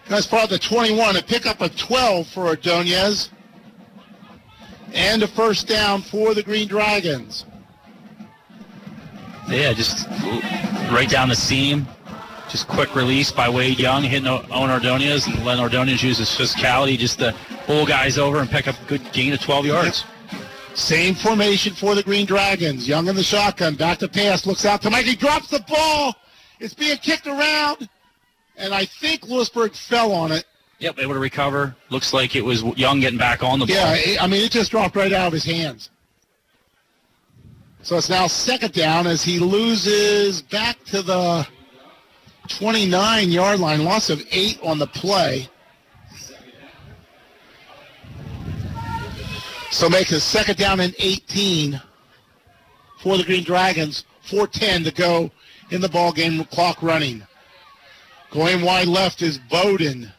Guys 0.09 0.25
spot 0.25 0.49
the 0.49 0.59
21. 0.59 1.17
A 1.17 1.23
pick 1.23 1.47
up 1.47 1.61
a 1.61 1.69
12 1.69 2.27
for 2.29 2.47
Ordonez. 2.47 3.31
And 4.95 5.23
a 5.23 5.27
first 5.27 5.67
down 5.69 6.03
for 6.03 6.35
the 6.35 6.43
Green 6.43 6.69
Dragons. 6.69 7.47
Yeah, 9.49 9.73
just 9.73 10.07
right 10.91 11.09
down 11.09 11.29
the 11.29 11.35
seam. 11.35 11.87
Just 12.49 12.69
quick 12.69 12.95
release 12.95 13.33
by 13.33 13.49
Wade 13.49 13.79
Young, 13.79 14.03
hitting 14.03 14.27
O- 14.29 14.45
Owen 14.51 14.71
Ordonez, 14.71 15.27
and 15.27 15.43
letting 15.45 15.63
Ordonez 15.63 16.03
use 16.03 16.19
his 16.19 16.29
physicality 16.29 16.99
just 16.99 17.19
to 17.21 17.35
pull 17.67 17.87
guys 17.87 18.19
over 18.19 18.41
and 18.41 18.51
pick 18.51 18.69
up 18.69 18.81
a 18.83 18.85
good 18.85 19.13
gain 19.13 19.33
of 19.33 19.41
12 19.41 19.67
yards. 19.67 20.05
Same 20.75 21.15
formation 21.15 21.75
for 21.75 21.95
the 21.95 22.03
Green 22.03 22.27
Dragons. 22.27 22.87
Young 22.87 23.09
in 23.09 23.17
the 23.17 23.23
shotgun, 23.23 23.75
back 23.75 23.99
to 23.99 24.09
pass, 24.09 24.47
looks 24.47 24.65
out 24.67 24.83
to 24.83 24.91
Mike. 24.91 25.07
He 25.07 25.17
drops 25.17 25.49
the 25.49 25.61
ball. 25.61 26.15
It's 26.61 26.75
being 26.75 26.99
kicked 26.99 27.27
around. 27.27 27.89
And 28.57 28.75
I 28.75 28.85
think 28.85 29.27
Lewisburg 29.27 29.75
fell 29.75 30.13
on 30.13 30.31
it. 30.33 30.45
Yep, 30.83 30.99
able 30.99 31.15
to 31.15 31.21
recover. 31.21 31.77
Looks 31.91 32.13
like 32.13 32.35
it 32.35 32.45
was 32.45 32.65
Young 32.77 32.99
getting 32.99 33.19
back 33.19 33.45
on 33.45 33.61
the 33.61 33.67
ball. 33.67 33.77
Yeah, 33.77 34.17
I 34.21 34.27
mean, 34.27 34.45
it 34.45 34.51
just 34.51 34.73
dropped 34.73 34.97
right 34.97 35.13
out 35.13 35.29
of 35.29 35.33
his 35.33 35.45
hands. 35.45 35.91
So 37.83 37.97
it's 37.97 38.09
now 38.09 38.27
second 38.27 38.73
down 38.73 39.07
as 39.07 39.23
he 39.23 39.39
loses 39.39 40.43
back 40.43 40.83
to 40.87 41.01
the 41.01 41.47
29 42.49 43.31
yard 43.31 43.61
line, 43.61 43.85
loss 43.85 44.11
of 44.11 44.25
eight 44.33 44.59
on 44.61 44.81
the 44.81 44.89
play. 44.89 45.49
So 49.71 49.89
make 49.89 50.11
it 50.11 50.19
second 50.19 50.59
down 50.59 50.81
and 50.81 50.97
18 50.99 51.81
for 52.99 53.17
the 53.17 53.25
Green 53.25 53.45
Dragons. 53.45 54.05
4:10 54.29 54.83
to 54.85 54.91
go 54.91 55.31
in 55.71 55.81
the 55.81 55.89
ball 55.89 56.13
game. 56.13 56.45
Clock 56.47 56.83
running. 56.83 57.25
Going 58.31 58.63
wide 58.63 58.89
left 58.89 59.23
is 59.23 59.39
Bowden, 59.39 60.13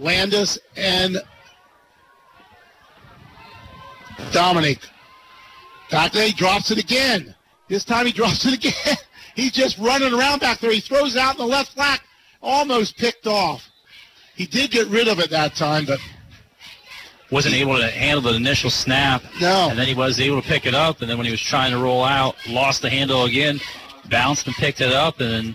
Landis, 0.00 0.58
and 0.76 1.18
Dominic. 4.32 4.78
Back 5.90 6.12
there, 6.12 6.26
he 6.26 6.32
drops 6.32 6.70
it 6.70 6.78
again. 6.78 7.34
This 7.68 7.84
time 7.84 8.06
he 8.06 8.12
drops 8.20 8.44
it 8.46 8.54
again. 8.54 8.96
He's 9.34 9.52
just 9.52 9.78
running 9.78 10.12
around 10.12 10.40
back 10.40 10.60
there. 10.60 10.72
He 10.72 10.80
throws 10.80 11.14
it 11.14 11.20
out 11.20 11.34
in 11.34 11.38
the 11.38 11.46
left 11.46 11.72
flat, 11.72 12.00
almost 12.42 12.96
picked 12.96 13.26
off. 13.26 13.68
He 14.34 14.46
did 14.46 14.70
get 14.70 14.86
rid 14.88 15.06
of 15.06 15.18
it 15.20 15.30
that 15.30 15.54
time, 15.54 15.84
but 15.84 16.00
wasn't 17.30 17.54
able 17.54 17.76
to 17.76 17.88
handle 17.88 18.22
the 18.22 18.34
initial 18.34 18.70
snap. 18.70 19.22
No. 19.40 19.68
And 19.70 19.78
then 19.78 19.86
he 19.86 19.94
was 19.94 20.18
able 20.18 20.40
to 20.40 20.48
pick 20.48 20.66
it 20.66 20.74
up, 20.74 21.00
and 21.00 21.10
then 21.10 21.16
when 21.16 21.26
he 21.26 21.30
was 21.30 21.40
trying 21.40 21.72
to 21.72 21.78
roll 21.78 22.02
out, 22.02 22.36
lost 22.48 22.82
the 22.82 22.90
handle 22.90 23.24
again, 23.24 23.60
bounced 24.08 24.46
and 24.46 24.56
picked 24.56 24.80
it 24.80 24.92
up, 24.92 25.20
and 25.20 25.30
then 25.30 25.54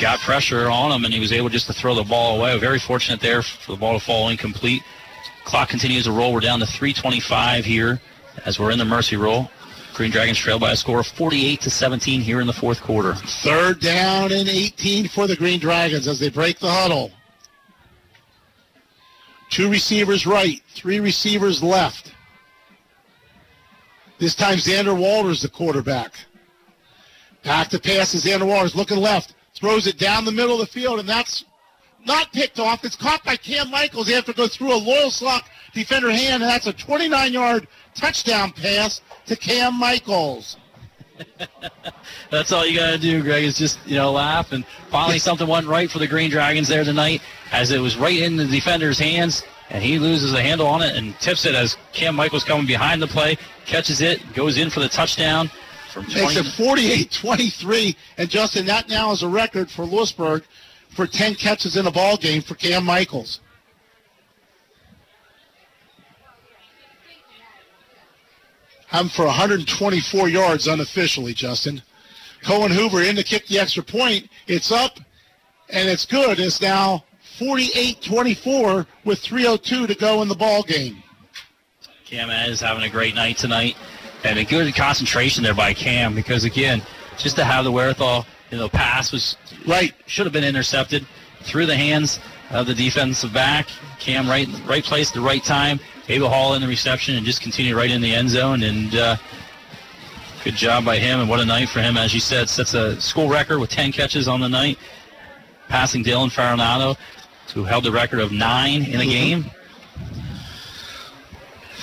got 0.00 0.20
pressure 0.20 0.68
on 0.70 0.92
him, 0.92 1.04
and 1.04 1.12
he 1.12 1.20
was 1.20 1.32
able 1.32 1.48
just 1.48 1.66
to 1.66 1.72
throw 1.72 1.94
the 1.94 2.04
ball 2.04 2.38
away. 2.38 2.58
Very 2.58 2.78
fortunate 2.78 3.20
there 3.20 3.42
for 3.42 3.72
the 3.72 3.78
ball 3.78 3.98
to 3.98 4.04
fall 4.04 4.28
incomplete. 4.28 4.82
Clock 5.44 5.68
continues 5.68 6.04
to 6.04 6.12
roll. 6.12 6.32
We're 6.32 6.40
down 6.40 6.60
to 6.60 6.66
325 6.66 7.64
here 7.64 8.00
as 8.44 8.58
we're 8.58 8.70
in 8.70 8.78
the 8.78 8.84
mercy 8.84 9.16
rule. 9.16 9.50
Green 9.94 10.10
Dragons 10.10 10.38
trail 10.38 10.58
by 10.58 10.72
a 10.72 10.76
score 10.76 11.00
of 11.00 11.06
48 11.06 11.60
to 11.60 11.70
17 11.70 12.20
here 12.20 12.40
in 12.40 12.46
the 12.46 12.52
fourth 12.52 12.80
quarter. 12.82 13.14
Third 13.14 13.80
down 13.80 14.32
and 14.32 14.48
18 14.48 15.08
for 15.08 15.28
the 15.28 15.36
Green 15.36 15.60
Dragons 15.60 16.08
as 16.08 16.18
they 16.18 16.30
break 16.30 16.58
the 16.58 16.70
huddle. 16.70 17.12
Two 19.50 19.70
receivers 19.70 20.26
right, 20.26 20.60
three 20.74 20.98
receivers 20.98 21.62
left. 21.62 22.12
This 24.18 24.34
time 24.34 24.58
Xander 24.58 24.98
Walters 24.98 25.42
the 25.42 25.48
quarterback. 25.48 26.14
Back 27.44 27.68
to 27.68 27.78
pass 27.78 28.14
is 28.14 28.24
Xander 28.24 28.46
Walters 28.46 28.74
looking 28.74 28.98
left, 28.98 29.34
throws 29.54 29.86
it 29.86 29.98
down 29.98 30.24
the 30.24 30.32
middle 30.32 30.60
of 30.60 30.60
the 30.60 30.72
field, 30.72 31.00
and 31.00 31.08
that's 31.08 31.44
not 32.04 32.32
picked 32.32 32.58
off. 32.58 32.84
It's 32.84 32.96
caught 32.96 33.24
by 33.24 33.36
Cam 33.36 33.70
Michaels. 33.70 34.06
They 34.06 34.12
have 34.12 34.26
to 34.26 34.32
go 34.32 34.46
through 34.46 34.76
a 34.76 34.80
Loyalsock 34.80 35.42
defender 35.72 36.10
hand, 36.10 36.42
and 36.42 36.50
that's 36.50 36.66
a 36.66 36.72
29-yard 36.72 37.66
touchdown 37.94 38.52
pass 38.52 39.00
to 39.26 39.36
Cam 39.36 39.78
Michaels. 39.78 40.56
That's 42.30 42.50
all 42.50 42.66
you 42.66 42.76
got 42.76 42.90
to 42.90 42.98
do, 42.98 43.22
Greg, 43.22 43.44
is 43.44 43.56
just, 43.56 43.78
you 43.86 43.96
know, 43.96 44.10
laugh. 44.10 44.52
And 44.52 44.66
finally, 44.90 45.20
something 45.20 45.46
went 45.46 45.66
right 45.66 45.88
for 45.88 46.00
the 46.00 46.06
Green 46.08 46.30
Dragons 46.30 46.66
there 46.66 46.82
tonight 46.82 47.20
as 47.52 47.70
it 47.70 47.78
was 47.78 47.96
right 47.96 48.18
in 48.18 48.36
the 48.36 48.46
defender's 48.46 48.98
hands, 48.98 49.44
and 49.70 49.82
he 49.82 49.98
loses 49.98 50.34
a 50.34 50.42
handle 50.42 50.66
on 50.66 50.82
it 50.82 50.96
and 50.96 51.18
tips 51.20 51.44
it 51.46 51.54
as 51.54 51.76
Cam 51.92 52.16
Michaels 52.16 52.42
coming 52.42 52.66
behind 52.66 53.00
the 53.00 53.06
play, 53.06 53.36
catches 53.66 54.00
it, 54.00 54.20
goes 54.34 54.58
in 54.58 54.70
for 54.70 54.80
the 54.80 54.88
touchdown. 54.88 55.50
From 55.94 56.06
20 56.06 56.20
Makes 56.22 56.36
it 56.36 56.46
48-23, 56.46 57.94
and 58.18 58.28
Justin, 58.28 58.66
that 58.66 58.88
now 58.88 59.12
is 59.12 59.22
a 59.22 59.28
record 59.28 59.70
for 59.70 59.84
Lewisburg 59.84 60.42
for 60.88 61.06
10 61.06 61.36
catches 61.36 61.76
in 61.76 61.86
a 61.86 61.90
ball 61.92 62.16
game 62.16 62.42
for 62.42 62.56
Cam 62.56 62.84
Michaels. 62.84 63.38
I'm 68.90 69.08
for 69.08 69.24
124 69.26 70.28
yards 70.28 70.66
unofficially, 70.66 71.32
Justin. 71.32 71.80
Cohen 72.42 72.72
Hoover 72.72 73.02
in 73.02 73.14
to 73.14 73.22
kick 73.22 73.46
the 73.46 73.60
extra 73.60 73.84
point. 73.84 74.28
It's 74.48 74.72
up, 74.72 74.98
and 75.68 75.88
it's 75.88 76.06
good. 76.06 76.40
It's 76.40 76.60
now 76.60 77.04
48-24 77.38 78.86
with 79.04 79.22
3:02 79.22 79.86
to 79.86 79.94
go 79.94 80.22
in 80.22 80.28
the 80.28 80.34
ball 80.34 80.64
game. 80.64 81.04
Cam 82.04 82.30
is 82.30 82.60
having 82.60 82.82
a 82.82 82.90
great 82.90 83.14
night 83.14 83.38
tonight, 83.38 83.76
and 84.24 84.38
a 84.38 84.44
good 84.44 84.74
concentration 84.74 85.44
there 85.44 85.54
by 85.54 85.74
Cam 85.74 86.14
because 86.14 86.44
again, 86.44 86.82
just 87.18 87.36
to 87.36 87.44
have 87.44 87.64
the 87.64 87.70
wherewithal, 87.70 88.26
you 88.50 88.58
know, 88.58 88.68
pass 88.68 89.12
was 89.12 89.36
right 89.66 89.92
should 90.06 90.26
have 90.26 90.32
been 90.32 90.44
intercepted 90.44 91.06
through 91.42 91.66
the 91.66 91.76
hands 91.76 92.18
of 92.50 92.66
the 92.66 92.74
defensive 92.74 93.32
back. 93.32 93.68
Cam 94.00 94.28
right 94.28 94.48
right 94.66 94.82
place 94.82 95.10
at 95.10 95.14
the 95.14 95.20
right 95.20 95.44
time, 95.44 95.78
able 96.08 96.28
Hall 96.28 96.54
in 96.54 96.62
the 96.62 96.68
reception 96.68 97.16
and 97.16 97.24
just 97.24 97.42
continue 97.42 97.76
right 97.76 97.90
in 97.90 98.00
the 98.00 98.14
end 98.14 98.30
zone. 98.30 98.62
And 98.62 98.94
uh, 98.94 99.16
good 100.42 100.54
job 100.54 100.84
by 100.84 100.98
him, 100.98 101.20
and 101.20 101.28
what 101.28 101.40
a 101.40 101.44
night 101.44 101.68
for 101.68 101.80
him. 101.80 101.96
As 101.96 102.14
you 102.14 102.20
said, 102.20 102.48
sets 102.48 102.74
a 102.74 103.00
school 103.00 103.28
record 103.28 103.58
with 103.58 103.70
10 103.70 103.92
catches 103.92 104.26
on 104.26 104.40
the 104.40 104.48
night, 104.48 104.78
passing 105.68 106.02
Dylan 106.02 106.32
Farinado, 106.32 106.96
who 107.52 107.64
held 107.64 107.84
the 107.84 107.92
record 107.92 108.20
of 108.20 108.32
nine 108.32 108.84
in 108.84 109.00
a 109.00 109.06
game. 109.06 109.44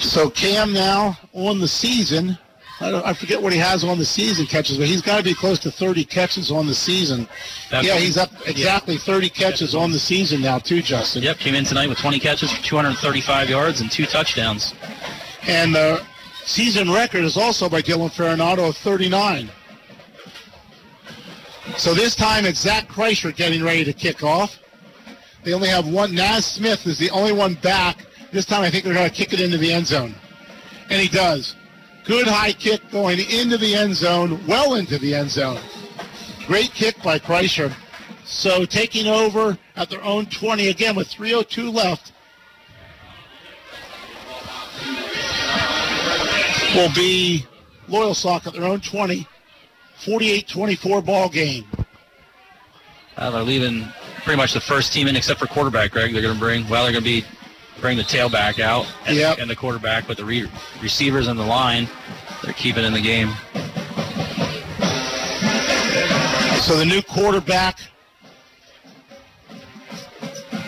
So 0.02 0.30
Cam 0.30 0.74
now 0.74 1.18
on 1.34 1.60
the 1.60 1.68
season. 1.68 2.38
I, 2.80 3.10
I 3.12 3.14
forget 3.14 3.42
what 3.42 3.54
he 3.54 3.60
has 3.60 3.84
on 3.84 4.00
the 4.00 4.06
season 4.06 4.48
catches, 4.48 4.78
but 4.78 4.88
he's 4.88 5.02
got 5.02 5.18
to 5.18 5.24
be 5.24 5.36
close 5.36 5.60
to 5.60 5.72
30 5.72 6.04
catches 6.06 6.52
on 6.52 6.66
the 6.66 6.74
season. 6.74 7.28
That's 7.70 7.86
yeah, 7.86 7.98
he's 7.98 8.18
up 8.18 8.32
exactly 8.48 8.98
30 8.98 9.30
catches 9.30 9.76
on 9.76 9.92
the 9.92 10.00
season 10.00 10.42
now, 10.42 10.58
too, 10.58 10.82
Justin. 10.82 11.22
Yep, 11.22 11.38
came 11.38 11.54
in 11.54 11.64
tonight 11.64 11.88
with 11.88 12.00
20 12.00 12.20
catches 12.20 12.52
for 12.52 12.64
235 12.64 13.50
yards 13.50 13.82
and 13.82 13.92
two 13.92 14.08
touchdowns. 14.08 14.74
And 15.44 15.76
the 15.76 16.04
season 16.46 16.92
record 16.92 17.24
is 17.24 17.38
also 17.38 17.70
by 17.70 17.82
Dylan 17.82 18.12
Farinado 18.12 18.70
of 18.70 18.78
39. 18.78 19.50
So 21.78 21.94
this 21.94 22.16
time 22.16 22.46
it's 22.46 22.60
Zach 22.60 22.88
Kreischer 22.88 23.36
getting 23.36 23.64
ready 23.64 23.86
to 23.86 23.94
kick 23.94 24.24
off. 24.24 24.58
They 25.44 25.54
only 25.54 25.70
have 25.70 25.88
one. 25.88 26.14
Naz 26.14 26.46
Smith 26.46 26.86
is 26.86 26.98
the 26.98 27.10
only 27.12 27.32
one 27.32 27.54
back. 27.56 28.06
This 28.32 28.46
time 28.46 28.62
I 28.62 28.70
think 28.70 28.84
they're 28.84 28.94
going 28.94 29.10
to 29.10 29.16
kick 29.16 29.34
it 29.34 29.42
into 29.42 29.58
the 29.58 29.72
end 29.72 29.88
zone. 29.88 30.16
And 30.90 31.02
he 31.02 31.08
does. 31.08 31.56
Good 32.06 32.28
high 32.28 32.54
kick 32.54 32.82
going 32.92 33.20
into 33.20 33.58
the 33.58 33.76
end 33.76 33.96
zone, 33.96 34.40
well 34.48 34.76
into 34.76 34.98
the 34.98 35.14
end 35.14 35.30
zone. 35.30 35.60
Great 36.48 36.74
kick 36.74 37.02
by 37.04 37.20
Kreischer. 37.20 37.74
So 38.26 38.66
taking 38.66 39.08
over 39.08 39.58
at 39.76 39.90
their 39.90 40.04
own 40.04 40.26
20 40.26 40.70
again 40.70 40.96
with 40.96 41.10
3.02 41.10 41.74
left 41.74 42.14
will 46.76 46.94
be 46.94 47.46
Loyalsock 47.88 48.48
at 48.48 48.54
their 48.54 48.64
own 48.64 48.80
20. 48.80 49.28
48-24 50.02 51.06
ball 51.06 51.30
game. 51.30 51.66
Uh, 53.18 53.30
they're 53.30 53.44
leaving 53.44 53.88
pretty 54.24 54.38
much 54.38 54.54
the 54.54 54.60
first 54.60 54.92
team 54.92 55.08
in 55.08 55.16
except 55.16 55.40
for 55.40 55.46
quarterback, 55.46 55.92
Greg. 55.92 56.12
They're 56.12 56.24
going 56.24 56.34
to 56.34 56.40
bring, 56.40 56.68
well, 56.68 56.84
they're 56.84 56.92
going 56.92 57.04
to 57.04 57.22
be 57.22 57.26
bring 57.80 57.98
the 57.98 58.04
tailback 58.04 58.60
out 58.60 58.86
and, 59.08 59.16
Yep. 59.18 59.40
and 59.40 59.50
the 59.50 59.56
quarterback, 59.56 60.08
but 60.08 60.18
the 60.18 60.26
re- 60.26 60.50
receivers 60.82 61.28
and 61.28 61.40
the 61.40 61.44
line, 61.46 61.88
they're 62.44 62.54
keeping 62.54 62.84
in 62.84 62.94
the 62.94 63.02
game. 63.02 63.30
So 66.62 66.78
the 66.78 66.86
new 66.86 67.02
quarterback 67.02 67.80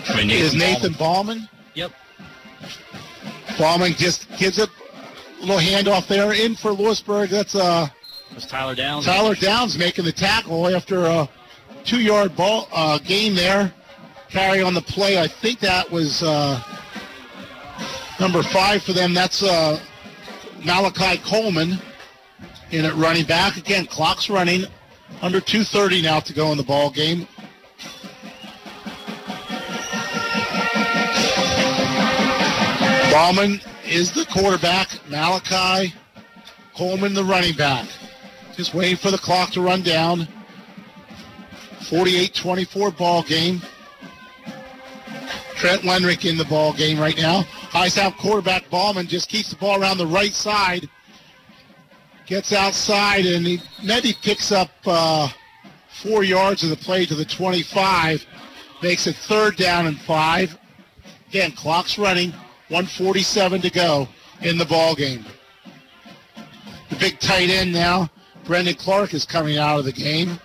I 0.10 0.16
mean, 0.18 0.30
is 0.32 0.54
Nathan 0.54 0.92
Nathan 0.92 0.94
Ballman. 0.94 1.50
Yep. 1.76 1.92
Ballman 3.58 3.94
just 3.94 4.28
gives 4.38 4.58
it 4.60 4.70
a 5.42 5.46
little 5.46 5.60
handoff 5.60 6.08
there 6.08 6.34
in 6.34 6.56
for 6.56 6.72
Lewisburg. 6.72 7.30
That's 7.30 7.56
uh, 7.56 7.88
Was 8.34 8.46
Tyler 8.46 8.76
Downs? 8.76 9.06
Tyler 9.06 9.36
Downs 9.36 9.78
making 9.78 10.06
the 10.06 10.12
tackle 10.12 10.76
after 10.76 11.06
a 11.06 11.30
two-yard 11.86 12.36
ball 12.36 12.68
uh, 12.74 12.98
gain 13.00 13.36
there. 13.36 13.72
Carry 14.30 14.62
on 14.64 14.74
the 14.74 14.82
play. 14.82 15.20
I 15.22 15.28
think 15.28 15.60
that 15.60 15.90
was 15.92 16.24
uh, 16.24 16.60
number 18.20 18.44
five 18.44 18.84
for 18.84 18.94
them. 18.94 19.14
That's 19.14 19.44
uh, 19.44 19.80
Malachi 20.64 21.18
Coleman 21.24 21.78
in 22.72 22.86
at 22.86 22.96
running 22.96 23.26
back. 23.26 23.58
Again, 23.58 23.86
clock's 23.86 24.30
running. 24.30 24.66
Under 25.22 25.40
2.30 25.40 26.04
now 26.04 26.20
to 26.20 26.34
go 26.34 26.52
in 26.52 26.58
the 26.58 26.64
ball 26.64 26.90
game. 26.90 27.28
Ballman 33.12 33.62
is 33.86 34.12
the 34.12 34.26
quarterback. 34.26 34.90
Malachi 35.08 35.94
Coleman 36.76 37.14
the 37.14 37.24
running 37.24 37.56
back. 37.56 37.88
Just 38.56 38.74
waiting 38.74 38.98
for 38.98 39.12
the 39.12 39.18
clock 39.18 39.52
to 39.52 39.62
run 39.62 39.82
down. 39.82 40.28
48-24 41.80 42.98
ball 42.98 43.24
game. 43.24 43.62
Trent 45.64 45.84
Lenrick 45.84 46.30
in 46.30 46.36
the 46.36 46.44
ball 46.44 46.74
game 46.74 47.00
right 47.00 47.16
now. 47.16 47.44
High 47.44 47.88
South 47.88 48.18
quarterback 48.18 48.70
Ballman 48.70 49.08
just 49.08 49.30
keeps 49.30 49.50
the 49.50 49.56
ball 49.56 49.82
around 49.82 49.98
the 49.98 50.06
right 50.06 50.34
side. 50.34 50.90
Gets 52.26 52.52
outside 52.52 53.26
and 53.26 53.48
he 53.48 53.62
maybe 53.82 54.12
picks 54.22 54.52
up 54.52 54.72
uh, 54.86 55.30
four 55.88 56.26
yards 56.26 56.64
of 56.64 56.70
the 56.70 56.76
play 56.76 57.06
to 57.06 57.16
the 57.16 57.24
25. 57.24 58.26
Makes 58.82 59.08
it 59.08 59.16
third 59.16 59.56
down 59.56 59.86
and 59.86 59.98
five. 60.02 60.58
Again, 61.30 61.54
clock's 61.54 61.98
running. 61.98 62.32
147 62.68 63.62
to 63.62 63.70
go 63.70 64.10
in 64.42 64.58
the 64.58 64.66
ball 64.66 64.96
game. 64.96 65.24
The 66.90 66.98
big 66.98 67.22
tight 67.22 67.50
end 67.50 67.72
now, 67.72 68.10
Brendan 68.44 68.76
Clark, 68.76 69.14
is 69.14 69.24
coming 69.24 69.58
out 69.60 69.80
of 69.80 69.86
the 69.86 69.94
game. 69.94 70.42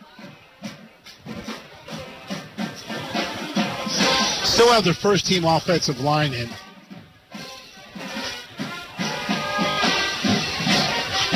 Still 4.58 4.72
have 4.72 4.82
their 4.82 4.92
first 4.92 5.24
team 5.24 5.44
offensive 5.44 6.00
line 6.00 6.32
in. 6.34 6.48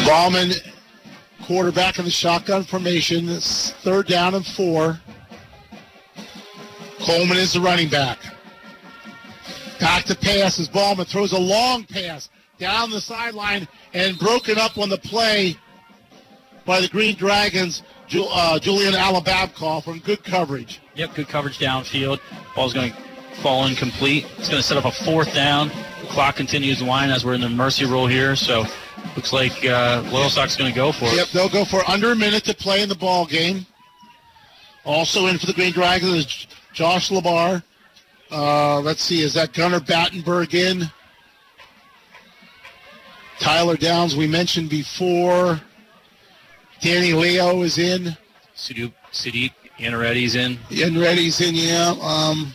Ballman, 0.05 0.55
quarterback 1.45 2.01
in 2.01 2.05
the 2.05 2.11
shotgun 2.11 2.65
formation. 2.65 3.29
Third 3.29 4.09
down 4.09 4.35
and 4.35 4.45
four. 4.45 5.01
Coleman 6.99 7.37
is 7.37 7.53
the 7.53 7.61
running 7.61 7.89
back. 7.89 8.19
Back 9.79 10.03
to 10.07 10.17
pass 10.17 10.59
as 10.59 10.69
Ballman 10.69 11.07
throws 11.07 11.31
a 11.31 11.39
long 11.39 11.85
pass 11.85 12.29
down 12.59 12.91
the 12.91 13.01
sideline 13.01 13.69
and 13.95 14.19
broken 14.19 14.59
up 14.59 14.79
on 14.79 14.89
the 14.89 14.99
play 14.99 15.57
by 16.65 16.81
the 16.81 16.89
Green 16.89 17.15
Dragons, 17.15 17.85
uh, 18.13 18.59
Julian 18.59 18.95
Alababkoff 18.95 19.85
from 19.85 20.01
good 20.01 20.25
coverage. 20.25 20.81
Yep, 20.97 21.15
good 21.15 21.29
coverage 21.29 21.61
downfield. 21.61 22.19
Ball's 22.57 22.73
going 22.75 22.93
to 22.93 23.12
fall 23.37 23.67
incomplete. 23.67 24.27
It's 24.39 24.49
going 24.49 24.61
to 24.61 24.67
set 24.67 24.77
up 24.77 24.85
a 24.85 24.93
fourth 24.93 25.35
down 25.35 25.71
clock 26.13 26.37
continues 26.37 26.79
to 26.79 26.85
wind 26.85 27.11
as 27.11 27.25
we're 27.25 27.33
in 27.33 27.41
the 27.41 27.49
mercy 27.49 27.87
rule 27.87 28.07
here. 28.07 28.37
So 28.37 28.65
looks 29.17 29.33
like 29.33 29.53
uh, 29.65 30.03
Loyalsock's 30.05 30.57
going 30.57 30.71
to 30.71 30.77
go 30.77 30.93
for 30.93 31.07
it. 31.07 31.17
Yep, 31.17 31.29
they'll 31.29 31.49
go 31.49 31.65
for 31.65 31.89
under 31.89 32.13
a 32.13 32.17
minute 32.17 32.45
to 32.45 32.55
play 32.55 32.83
in 32.83 32.89
the 32.89 32.95
ball 32.95 33.25
game. 33.25 33.67
Also 34.85 35.27
in 35.27 35.39
for 35.39 35.47
the 35.47 35.55
Green 35.55 35.73
Dragons 35.73 36.13
is 36.13 36.47
Josh 36.75 37.11
Labar. 37.11 37.63
Uh, 38.31 38.81
let's 38.81 39.03
see, 39.03 39.23
is 39.23 39.33
that 39.35 39.53
Gunnar 39.53 39.81
Battenberg 39.81 40.55
in? 40.55 40.91
Tyler 43.39 43.77
Downs, 43.77 44.15
we 44.15 44.27
mentioned 44.27 44.69
before. 44.69 45.61
Danny 46.81 47.13
Leo 47.13 47.63
is 47.63 47.79
in. 47.79 48.17
Sadiq, 48.57 49.53
Anaretti's 49.79 50.35
in. 50.35 50.57
Andretti's 50.71 51.41
in, 51.41 51.55
yeah. 51.55 51.95
Um, 52.03 52.53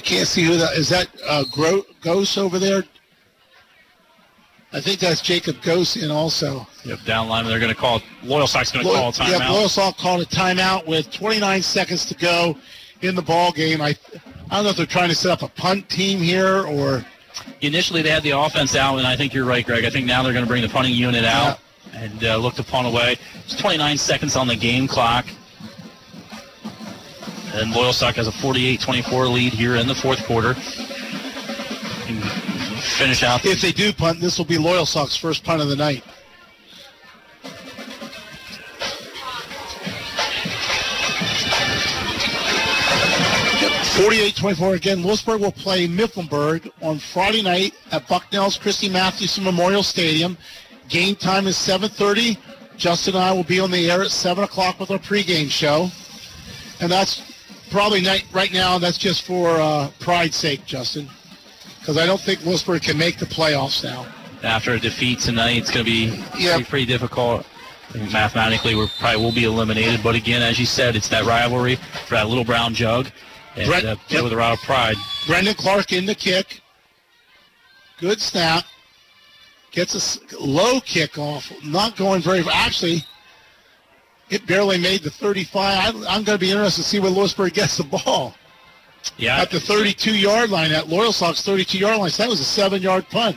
can't 0.00 0.26
see 0.26 0.42
who 0.42 0.56
that 0.56 0.76
is. 0.76 0.88
That 0.88 1.08
uh, 1.26 1.44
Gro- 1.50 1.84
Ghost 2.00 2.38
over 2.38 2.58
there. 2.58 2.84
I 4.72 4.80
think 4.80 5.00
that's 5.00 5.20
Jacob 5.20 5.60
Ghost 5.62 5.96
in 5.96 6.10
also. 6.10 6.66
Yep, 6.84 7.00
down 7.04 7.28
line. 7.28 7.44
They're 7.44 7.58
going 7.58 7.74
to 7.74 7.78
call. 7.78 8.00
Loyalsock's 8.22 8.70
going 8.70 8.86
to 8.86 8.92
call 8.92 9.08
a 9.08 9.12
timeout. 9.12 9.40
Yeah, 9.40 9.50
Loyal 9.50 9.68
Sox 9.68 10.00
called 10.00 10.22
a 10.22 10.26
timeout 10.26 10.86
with 10.86 11.10
29 11.10 11.62
seconds 11.62 12.04
to 12.06 12.14
go 12.14 12.56
in 13.02 13.16
the 13.16 13.22
ball 13.22 13.50
game. 13.50 13.80
I, 13.80 13.96
I 14.50 14.56
don't 14.56 14.64
know 14.64 14.70
if 14.70 14.76
they're 14.76 14.86
trying 14.86 15.08
to 15.08 15.14
set 15.14 15.32
up 15.32 15.42
a 15.42 15.48
punt 15.48 15.88
team 15.88 16.18
here 16.18 16.64
or. 16.66 17.04
Initially, 17.62 18.02
they 18.02 18.10
had 18.10 18.22
the 18.22 18.30
offense 18.30 18.74
out, 18.74 18.98
and 18.98 19.06
I 19.06 19.16
think 19.16 19.32
you're 19.32 19.44
right, 19.44 19.64
Greg. 19.64 19.84
I 19.84 19.90
think 19.90 20.04
now 20.04 20.22
they're 20.22 20.32
going 20.32 20.44
to 20.44 20.48
bring 20.48 20.62
the 20.62 20.68
punting 20.68 20.92
unit 20.92 21.24
out 21.24 21.58
and 21.94 22.24
uh, 22.24 22.36
look 22.36 22.54
to 22.54 22.64
punt 22.64 22.86
away. 22.86 23.16
It's 23.44 23.56
29 23.56 23.96
seconds 23.98 24.36
on 24.36 24.46
the 24.48 24.56
game 24.56 24.86
clock. 24.86 25.26
And 27.52 27.72
Loyalsock 27.72 28.14
has 28.14 28.28
a 28.28 28.32
48-24 28.32 29.32
lead 29.32 29.52
here 29.52 29.76
in 29.76 29.86
the 29.88 29.94
fourth 29.94 30.24
quarter. 30.24 30.54
Finish 32.80 33.22
out. 33.22 33.44
If 33.44 33.60
they 33.60 33.72
do 33.72 33.92
punt, 33.92 34.20
this 34.20 34.38
will 34.38 34.44
be 34.44 34.56
Loyalsock's 34.56 35.16
first 35.16 35.44
punt 35.44 35.60
of 35.60 35.68
the 35.68 35.76
night. 35.76 36.04
Forty-eight 44.00 44.36
twenty-four 44.36 44.74
again. 44.74 45.02
Lewisburg 45.02 45.42
will 45.42 45.52
play 45.52 45.86
Mifflinburg 45.86 46.70
on 46.80 46.98
Friday 46.98 47.42
night 47.42 47.74
at 47.92 48.06
Bucknell's 48.06 48.56
Christy 48.56 48.88
Mathewson 48.88 49.44
Memorial 49.44 49.82
Stadium. 49.82 50.38
Game 50.88 51.14
time 51.16 51.46
is 51.46 51.56
7.30. 51.56 52.38
Justin 52.76 53.14
and 53.14 53.22
I 53.22 53.32
will 53.32 53.44
be 53.44 53.60
on 53.60 53.70
the 53.70 53.90
air 53.90 54.02
at 54.02 54.10
7 54.10 54.42
o'clock 54.42 54.80
with 54.80 54.90
our 54.90 54.98
pregame 54.98 55.50
show. 55.50 55.90
And 56.80 56.90
that's 56.90 57.29
probably 57.70 58.00
night, 58.00 58.24
right 58.32 58.52
now, 58.52 58.78
that's 58.78 58.98
just 58.98 59.22
for 59.22 59.48
uh, 59.60 59.90
pride's 59.98 60.36
sake, 60.36 60.64
Justin. 60.66 61.08
Because 61.78 61.96
I 61.96 62.06
don't 62.06 62.20
think 62.20 62.44
Lewisburg 62.44 62.82
can 62.82 62.98
make 62.98 63.18
the 63.18 63.26
playoffs 63.26 63.82
now. 63.82 64.06
After 64.42 64.72
a 64.74 64.80
defeat 64.80 65.20
tonight, 65.20 65.56
it's 65.56 65.70
going 65.70 65.84
to 65.84 65.90
be 65.90 66.22
pretty, 66.32 66.64
pretty 66.64 66.86
difficult. 66.86 67.46
Mathematically, 67.94 68.74
we 68.74 68.86
probably 68.98 69.22
will 69.22 69.32
be 69.32 69.44
eliminated. 69.44 70.02
But 70.02 70.14
again, 70.14 70.42
as 70.42 70.58
you 70.58 70.66
said, 70.66 70.94
it's 70.94 71.08
that 71.08 71.24
rivalry 71.24 71.76
for 72.06 72.14
that 72.14 72.28
little 72.28 72.44
brown 72.44 72.74
jug. 72.74 73.10
And 73.56 73.68
Brett- 73.68 73.84
uh, 73.84 73.96
play 74.08 74.22
with 74.22 74.32
a 74.32 74.36
lot 74.36 74.52
of 74.52 74.60
pride. 74.60 74.96
Brendan 75.26 75.54
Clark 75.54 75.92
in 75.92 76.06
the 76.06 76.14
kick. 76.14 76.60
Good 77.98 78.20
snap. 78.20 78.64
Gets 79.72 79.94
a 79.94 80.40
low 80.40 80.80
kickoff. 80.80 81.52
Not 81.64 81.96
going 81.96 82.22
very. 82.22 82.44
Actually, 82.52 83.04
it 84.30 84.46
barely 84.46 84.78
made 84.78 85.02
the 85.02 85.10
35. 85.10 85.56
I, 85.60 85.88
I'm 86.08 86.24
going 86.24 86.38
to 86.38 86.38
be 86.38 86.50
interested 86.50 86.82
to 86.82 86.88
see 86.88 87.00
where 87.00 87.10
Lewisburg 87.10 87.52
gets 87.54 87.76
the 87.76 87.84
ball. 87.84 88.34
Yeah. 89.16 89.40
At 89.40 89.50
the 89.50 89.60
32 89.60 90.16
yard 90.16 90.50
line, 90.50 90.72
at 90.72 90.84
Loyalsock's 90.84 91.42
32 91.42 91.78
yard 91.78 91.98
line. 91.98 92.10
So 92.10 92.22
that 92.22 92.28
was 92.28 92.40
a 92.40 92.44
seven 92.44 92.80
yard 92.82 93.08
punt. 93.10 93.36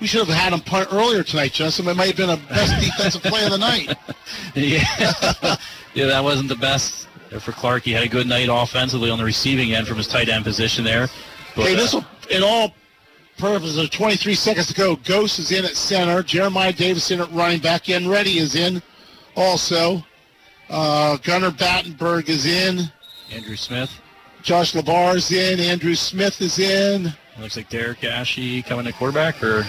We 0.00 0.06
should 0.06 0.26
have 0.26 0.36
had 0.36 0.52
him 0.52 0.60
punt 0.60 0.88
earlier 0.92 1.22
tonight, 1.22 1.52
Justin. 1.52 1.88
It 1.88 1.96
might 1.96 2.08
have 2.08 2.16
been 2.16 2.30
a 2.30 2.36
best 2.36 2.84
defensive 2.84 3.22
play 3.22 3.44
of 3.44 3.52
the 3.52 3.58
night. 3.58 3.96
yeah, 4.54 4.84
yeah, 5.94 6.06
that 6.06 6.22
wasn't 6.22 6.48
the 6.48 6.56
best 6.56 7.08
for 7.40 7.52
Clark. 7.52 7.84
He 7.84 7.92
had 7.92 8.02
a 8.02 8.08
good 8.08 8.26
night 8.26 8.48
offensively 8.50 9.10
on 9.10 9.18
the 9.18 9.24
receiving 9.24 9.72
end 9.72 9.86
from 9.86 9.96
his 9.96 10.08
tight 10.08 10.28
end 10.28 10.44
position 10.44 10.84
there. 10.84 11.08
But, 11.56 11.72
uh, 11.72 11.76
this 11.76 11.94
will, 11.94 12.04
in 12.30 12.42
all 12.42 12.74
purposes, 13.38 13.76
there's 13.76 13.90
23 13.90 14.34
seconds 14.34 14.66
to 14.66 14.74
go. 14.74 14.96
Ghost 14.96 15.38
is 15.38 15.52
in 15.52 15.64
at 15.64 15.76
center. 15.76 16.22
Jeremiah 16.22 16.72
Davis 16.72 17.10
in 17.10 17.20
at 17.20 17.30
running 17.32 17.60
back. 17.60 17.88
In 17.88 18.08
Ready 18.08 18.38
is 18.38 18.56
in 18.56 18.82
also. 19.36 20.04
Uh, 20.70 21.16
Gunnar 21.18 21.50
Battenberg 21.50 22.28
is 22.30 22.46
in. 22.46 22.90
Andrew 23.32 23.56
Smith. 23.56 23.90
Josh 24.42 24.72
Labar 24.74 25.16
is 25.16 25.30
in. 25.32 25.60
Andrew 25.60 25.94
Smith 25.94 26.40
is 26.40 26.58
in. 26.58 27.12
Looks 27.38 27.56
like 27.56 27.68
Derek 27.68 28.04
Ashe 28.04 28.62
coming 28.66 28.84
to 28.86 28.92
quarterback, 28.92 29.42
or 29.42 29.66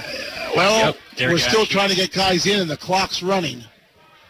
Well, 0.55 0.95
Yep, 1.17 1.29
we're 1.31 1.37
still 1.37 1.61
Ashe. 1.61 1.69
trying 1.69 1.89
to 1.89 1.95
get 1.95 2.11
guys 2.11 2.45
in, 2.45 2.59
and 2.61 2.69
the 2.69 2.77
clock's 2.77 3.23
running. 3.23 3.63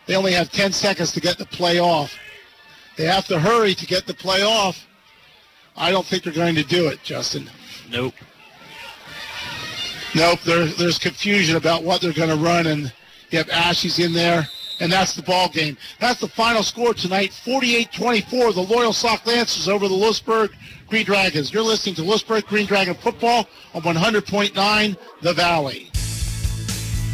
They 0.06 0.16
only 0.16 0.32
have 0.34 0.52
10 0.52 0.72
seconds 0.72 1.12
to 1.14 1.20
get 1.20 1.38
the 1.38 1.46
play 1.46 1.80
off. 1.80 2.16
They 2.96 3.06
have 3.06 3.26
to 3.28 3.40
hurry 3.40 3.74
to 3.76 3.86
get 3.86 4.06
the 4.08 4.14
play 4.14 4.44
off. 4.44 4.88
I 5.76 5.92
don't 5.92 6.06
think 6.06 6.24
they're 6.24 6.32
going 6.32 6.56
to 6.56 6.64
do 6.64 6.88
it, 6.88 7.04
Justin. 7.04 7.50
Nope. 7.92 8.14
Nope, 10.16 10.40
there, 10.46 10.66
there's 10.66 10.98
confusion 10.98 11.58
about 11.58 11.84
what 11.84 12.00
they're 12.02 12.14
going 12.14 12.30
to 12.30 12.38
run, 12.38 12.68
and 12.68 12.94
you 13.32 13.38
have 13.38 13.50
Ashes 13.50 14.00
in 14.00 14.14
there, 14.14 14.48
and 14.80 14.92
that's 14.92 15.14
the 15.14 15.22
ball 15.24 15.50
game. 15.50 15.78
That's 16.00 16.20
the 16.20 16.28
final 16.28 16.64
score 16.64 16.94
tonight, 16.94 17.32
48-24, 17.46 18.56
the 18.56 18.64
Loyalsock 18.64 19.26
Lancers 19.26 19.68
over 19.68 19.88
the 19.88 19.94
Lewisburg 19.94 20.52
Green 20.88 21.06
Dragons. 21.06 21.54
You're 21.54 21.64
listening 21.64 21.96
to 21.96 22.04
Lewisburg 22.04 22.46
Green 22.46 22.66
Dragon 22.66 22.96
football 22.96 23.48
on 23.74 23.82
100.9 23.82 24.98
The 25.22 25.34
Valley. 25.34 25.92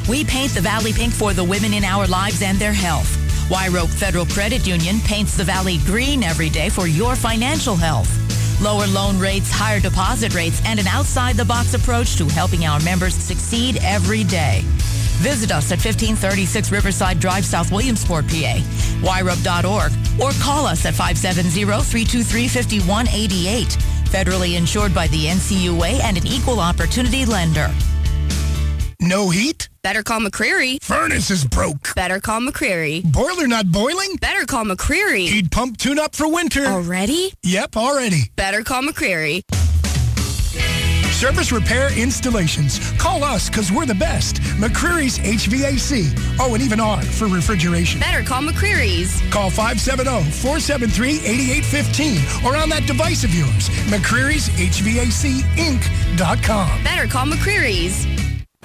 We 0.10 0.26
paint 0.26 0.52
the 0.54 0.62
Valley 0.62 0.94
pink 0.94 1.14
for 1.14 1.34
the 1.34 1.44
women 1.44 1.74
in 1.74 1.84
our 1.84 2.08
lives 2.08 2.42
and 2.42 2.58
their 2.58 2.74
health. 2.74 3.18
Wyrope 3.50 3.90
Federal 3.90 4.26
Credit 4.26 4.66
Union 4.66 5.00
paints 5.02 5.36
the 5.36 5.44
Valley 5.44 5.78
green 5.86 6.24
every 6.24 6.50
day 6.50 6.70
for 6.70 6.88
your 6.88 7.16
financial 7.16 7.76
health. 7.76 8.10
Lower 8.62 8.88
loan 8.88 9.18
rates, 9.20 9.52
higher 9.52 9.80
deposit 9.80 10.34
rates, 10.34 10.62
and 10.66 10.80
an 10.80 10.88
outside-the-box 10.88 11.74
approach 11.74 12.16
to 12.18 12.26
helping 12.30 12.66
our 12.66 12.80
members 12.82 13.14
succeed 13.16 13.80
every 13.82 14.24
day. 14.24 14.64
Visit 15.22 15.52
us 15.52 15.72
at 15.72 15.78
1536 15.78 16.72
Riverside 16.72 17.20
Drive, 17.20 17.46
South 17.46 17.72
Williamsport, 17.72 18.28
PA, 18.28 18.58
wyrope.org, 19.02 19.92
or 20.20 20.32
call 20.44 20.66
us 20.66 20.84
at 20.86 20.96
570-323-5188. 20.96 23.78
Federally 24.10 24.58
insured 24.58 24.96
by 24.96 25.06
the 25.08 25.26
NCUA 25.26 26.00
and 26.02 26.18
an 26.18 26.26
equal 26.26 26.60
opportunity 26.60 27.24
lender. 27.26 27.70
No 29.00 29.30
heat? 29.30 29.70
Better 29.84 30.02
call 30.04 30.20
McCreary. 30.22 30.82
Furnace 30.84 31.30
is 31.32 31.46
broke. 31.46 31.96
Better 31.96 32.20
call 32.20 32.40
McCreary. 32.42 33.02
Boiler 33.04 33.48
not 33.48 33.72
boiling? 33.72 34.16
Better 34.20 34.46
call 34.46 34.66
McCreary. 34.66 35.28
Heat 35.28 35.50
pump 35.50 35.78
tune 35.78 35.98
up 35.98 36.16
for 36.16 36.28
winter. 36.32 36.66
Already? 36.66 37.34
Yep, 37.44 37.78
already. 37.78 38.30
Better 38.36 38.62
call 38.64 38.84
McCreary. 38.84 39.42
Service 41.22 41.52
repair 41.52 41.96
installations. 41.96 42.80
Call 42.94 43.24
us 43.24 43.48
because 43.48 43.72
we're 43.72 43.86
the 43.86 43.94
best. 43.94 44.38
McCreary's 44.58 45.20
HVAC. 45.20 46.08
Oh, 46.40 46.56
and 46.56 46.64
even 46.64 46.80
R 46.80 47.00
for 47.04 47.28
refrigeration. 47.28 48.00
Better 48.00 48.24
call 48.24 48.42
McCreary's. 48.42 49.22
Call 49.30 49.52
570-473-8815 49.52 52.44
or 52.44 52.58
on 52.58 52.70
that 52.70 52.88
device 52.88 53.24
of 53.24 53.36
yours. 53.36 53.70
McCreary's 53.92 54.50
HVAC 54.50 55.44
Inc.com. 55.58 56.84
Better 56.84 57.08
call 57.08 57.28
McCreary's. 57.28 58.08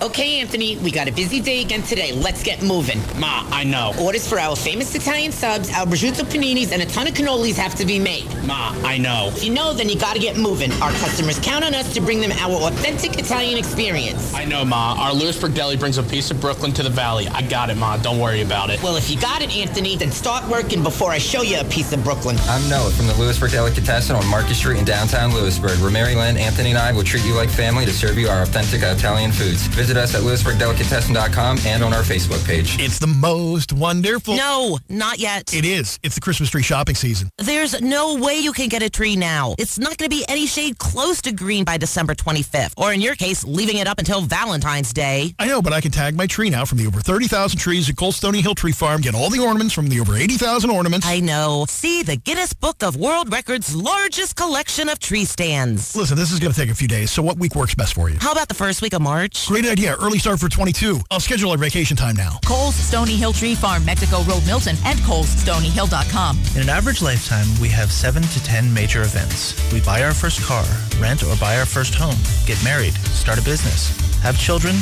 Okay, 0.02 0.41
Anthony, 0.41 0.76
we 0.76 0.91
got 0.91 1.08
a 1.08 1.10
busy 1.10 1.41
day 1.41 1.62
again 1.62 1.81
today. 1.81 2.12
Let's 2.12 2.42
get 2.42 2.62
moving. 2.62 3.00
Ma, 3.18 3.47
I 3.50 3.65
know. 3.65 3.94
Orders 3.99 4.28
for 4.28 4.39
our 4.39 4.55
famous 4.55 4.94
Italian 4.94 5.33
subs, 5.33 5.70
our 5.73 5.86
prosciutto 5.86 6.23
paninis, 6.25 6.70
and 6.70 6.83
a 6.83 6.84
ton 6.84 7.07
of 7.07 7.15
cannolis 7.15 7.57
have 7.57 7.75
to 7.76 7.86
be 7.86 7.99
made. 7.99 8.26
Ma, 8.44 8.76
I 8.84 8.99
know. 8.99 9.31
If 9.34 9.42
you 9.42 9.55
know, 9.55 9.73
then 9.73 9.89
you 9.89 9.99
gotta 9.99 10.18
get 10.18 10.36
moving. 10.36 10.70
Our 10.83 10.91
customers 10.91 11.39
count 11.39 11.65
on 11.65 11.75
us 11.75 11.94
to 11.94 12.02
bring 12.02 12.20
them 12.20 12.31
our 12.33 12.68
authentic 12.68 13.18
Italian 13.18 13.57
experience. 13.57 14.34
I 14.34 14.44
know, 14.44 14.66
Ma. 14.66 14.97
Our 14.99 15.15
Lewisburg 15.15 15.55
Deli 15.55 15.78
brings 15.78 15.97
a 15.97 16.02
piece 16.02 16.31
of 16.31 16.42
Brooklyn 16.42 16.73
to 16.73 16.83
the 16.83 16.91
Valley. 16.91 17.26
I 17.28 17.41
got 17.41 17.70
it, 17.70 17.78
Ma. 17.78 17.97
Don't 17.97 18.20
worry 18.20 18.42
about 18.42 18.68
it. 18.68 18.83
Well, 18.83 18.97
if 18.97 19.08
you 19.08 19.18
got 19.18 19.41
it, 19.41 19.57
Anthony, 19.57 19.97
then 19.97 20.12
start 20.12 20.47
working 20.47 20.83
before 20.83 21.10
I 21.10 21.16
show 21.16 21.41
you 21.41 21.58
a 21.58 21.65
piece 21.65 21.94
of 21.94 22.05
Brooklyn. 22.05 22.36
I'm 22.50 22.68
Noah 22.68 22.91
from 22.91 23.07
the 23.07 23.15
Lewisburg 23.15 23.52
Delicatessen 23.52 24.15
on 24.15 24.26
Market 24.28 24.57
Street 24.57 24.78
in 24.78 24.84
downtown 24.84 25.33
Lewisburg, 25.33 25.81
where 25.81 25.91
Mary 25.91 26.15
Lynn, 26.15 26.36
Anthony, 26.36 26.68
and 26.68 26.78
I 26.78 26.92
will 26.92 27.02
treat 27.02 27.25
you 27.25 27.33
like 27.33 27.49
family 27.49 27.86
to 27.86 27.92
serve 27.94 28.18
you 28.18 28.28
our 28.28 28.42
authentic 28.42 28.83
Italian 28.83 29.33
foods. 29.33 29.66
Visit 29.68 29.85
Visit 29.86 29.98
us 30.02 30.15
at 30.16 30.23
LewisburgDelicatessen.com 30.23 31.58
and 31.65 31.84
on 31.84 31.92
our 31.92 32.02
Facebook 32.02 32.44
page. 32.44 32.76
It's 32.81 32.98
the 32.98 33.06
most 33.06 33.73
wonderful. 33.73 34.34
No, 34.34 34.81
not 34.89 35.20
yet. 35.20 35.55
It 35.55 35.65
is. 35.65 36.00
It's 36.02 36.16
the 36.16 36.20
Christmas 36.20 36.50
tree 36.50 36.65
shopping 36.65 36.97
season. 36.97 37.31
There's 37.39 37.81
no 37.81 38.16
way 38.16 38.36
you 38.40 38.52
can 38.52 38.68
get 38.68 38.82
a 38.82 38.90
tree 38.90 39.15
now. 39.15 39.55
It's 39.60 39.78
not 39.78 39.97
going 39.97 40.10
to 40.10 40.16
be 40.16 40.24
any 40.28 40.48
shade 40.48 40.78
close 40.78 41.23
to 41.23 41.31
green 41.31 41.62
by 41.65 41.76
December 41.76 42.16
25th, 42.16 42.73
or 42.76 42.92
in 42.92 43.00
your 43.00 43.15
case, 43.15 43.44
leaving 43.44 43.76
it 43.76 43.86
up 43.86 44.00
until 44.00 44.23
Valentine's 44.23 44.92
Day. 44.92 45.32
I 45.39 45.47
know, 45.47 45.62
but 45.62 45.73
I 45.73 45.81
can 45.81 45.92
tag 45.92 46.16
my 46.16 46.26
tree 46.26 46.50
now 46.50 46.65
from 46.65 46.78
the 46.78 46.89
over 46.89 46.98
30,000 47.00 47.56
trees 47.56 47.89
at 47.89 47.97
Coles 47.97 48.16
Stony 48.16 48.40
Hill 48.40 48.56
Tree 48.56 48.73
Farm, 48.73 49.00
get 49.00 49.15
all 49.15 49.31
the 49.31 49.39
ornaments 49.39 49.73
from 49.73 49.89
the 49.89 50.00
over 50.00 50.16
80,000 50.16 50.68
ornaments. 50.68 51.06
I 51.06 51.20
know. 51.20 51.65
See 51.68 52.02
the 52.02 52.16
Guinness 52.16 52.55
Book 52.55 52.82
of 52.82 52.97
World 52.97 53.31
Records 53.31 53.73
largest 53.73 54.34
collection 54.34 54.89
of 54.89 54.98
tree 54.98 55.24
stands. 55.24 55.94
Listen, 55.94 56.16
this 56.16 56.32
is 56.32 56.40
going 56.40 56.52
to 56.52 56.58
take 56.60 56.70
a 56.70 56.74
few 56.74 56.89
days, 56.89 57.12
so 57.12 57.23
what 57.23 57.39
week 57.39 57.55
works 57.55 57.76
best 57.76 57.94
for 57.94 58.10
you? 58.10 58.16
How 58.20 58.32
about 58.32 58.48
the 58.48 58.55
first 58.55 58.82
week 58.82 58.92
of 58.92 59.00
March? 59.00 59.47
Great 59.47 59.65
idea. 59.65 59.75
Yeah, 59.78 59.94
early 60.00 60.18
start 60.18 60.40
for 60.40 60.48
22. 60.48 61.00
I'll 61.10 61.20
schedule 61.20 61.50
our 61.50 61.58
vacation 61.58 61.98
time 61.98 62.16
now. 62.16 62.38
Coles 62.46 62.74
Stony 62.74 63.14
Hill 63.14 63.34
Tree 63.34 63.55
Farm, 63.55 63.84
Mexico 63.84 64.22
Road, 64.22 64.46
Milton, 64.46 64.74
and 64.86 64.98
ColesStonyHill.com. 65.00 66.40
In 66.55 66.62
an 66.62 66.68
average 66.70 67.02
lifetime, 67.02 67.46
we 67.60 67.68
have 67.68 67.92
7 67.92 68.22
to 68.22 68.42
10 68.42 68.72
major 68.72 69.02
events. 69.02 69.52
We 69.74 69.82
buy 69.82 70.02
our 70.02 70.14
first 70.14 70.40
car, 70.42 70.64
rent 70.98 71.22
or 71.22 71.36
buy 71.36 71.58
our 71.58 71.66
first 71.66 71.94
home, 71.94 72.16
get 72.46 72.62
married, 72.64 72.94
start 73.12 73.38
a 73.38 73.42
business, 73.42 73.90
have 74.20 74.38
children, 74.38 74.76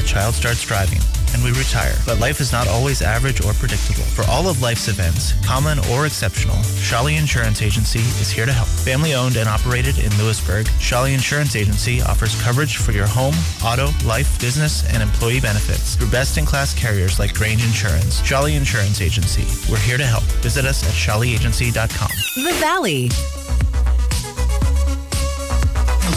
a 0.00 0.02
child 0.02 0.34
starts 0.34 0.64
driving, 0.64 0.98
and 1.34 1.44
we 1.44 1.50
retire. 1.50 1.94
But 2.06 2.18
life 2.18 2.40
is 2.40 2.52
not 2.52 2.66
always 2.66 3.02
average 3.02 3.44
or 3.44 3.52
predictable. 3.52 4.02
For 4.02 4.24
all 4.30 4.48
of 4.48 4.62
life's 4.62 4.88
events, 4.88 5.34
common 5.44 5.78
or 5.90 6.06
exceptional, 6.06 6.56
Shali 6.80 7.18
Insurance 7.18 7.60
Agency 7.60 8.00
is 8.20 8.30
here 8.30 8.46
to 8.46 8.52
help. 8.52 8.68
Family 8.68 9.14
owned 9.14 9.36
and 9.36 9.48
operated 9.48 9.98
in 9.98 10.10
Lewisburg, 10.16 10.66
Shali 10.78 11.12
Insurance 11.12 11.54
Agency 11.54 12.00
offers 12.00 12.40
coverage 12.42 12.78
for 12.78 12.92
your 12.92 13.06
home, 13.06 13.34
auto, 13.62 13.90
life, 14.06 14.40
business, 14.40 14.88
and 14.92 15.02
employee 15.02 15.40
benefits 15.40 15.96
through 15.96 16.10
best-in-class 16.10 16.74
carriers 16.74 17.18
like 17.18 17.34
Grange 17.34 17.62
Insurance. 17.64 18.22
Shali 18.22 18.56
Insurance 18.56 19.00
Agency. 19.02 19.44
We're 19.70 19.78
here 19.78 19.98
to 19.98 20.06
help. 20.06 20.24
Visit 20.42 20.64
us 20.64 20.82
at 20.84 20.94
shaliagency.com. 20.94 22.10
The 22.44 22.54
Valley. 22.58 23.10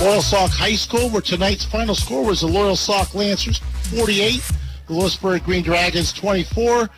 Loyalsock 0.04 0.50
High 0.50 0.76
School, 0.76 1.10
where 1.10 1.22
tonight's 1.22 1.64
final 1.64 1.96
score 1.96 2.26
was 2.26 2.42
the 2.42 2.48
Loyalsock 2.48 3.16
Lancers 3.16 3.60
48, 3.96 4.42
the 4.88 4.94
Lewisburg 4.94 5.46
Green 5.46 5.64
Dragons 5.64 6.12
24. 6.12 6.90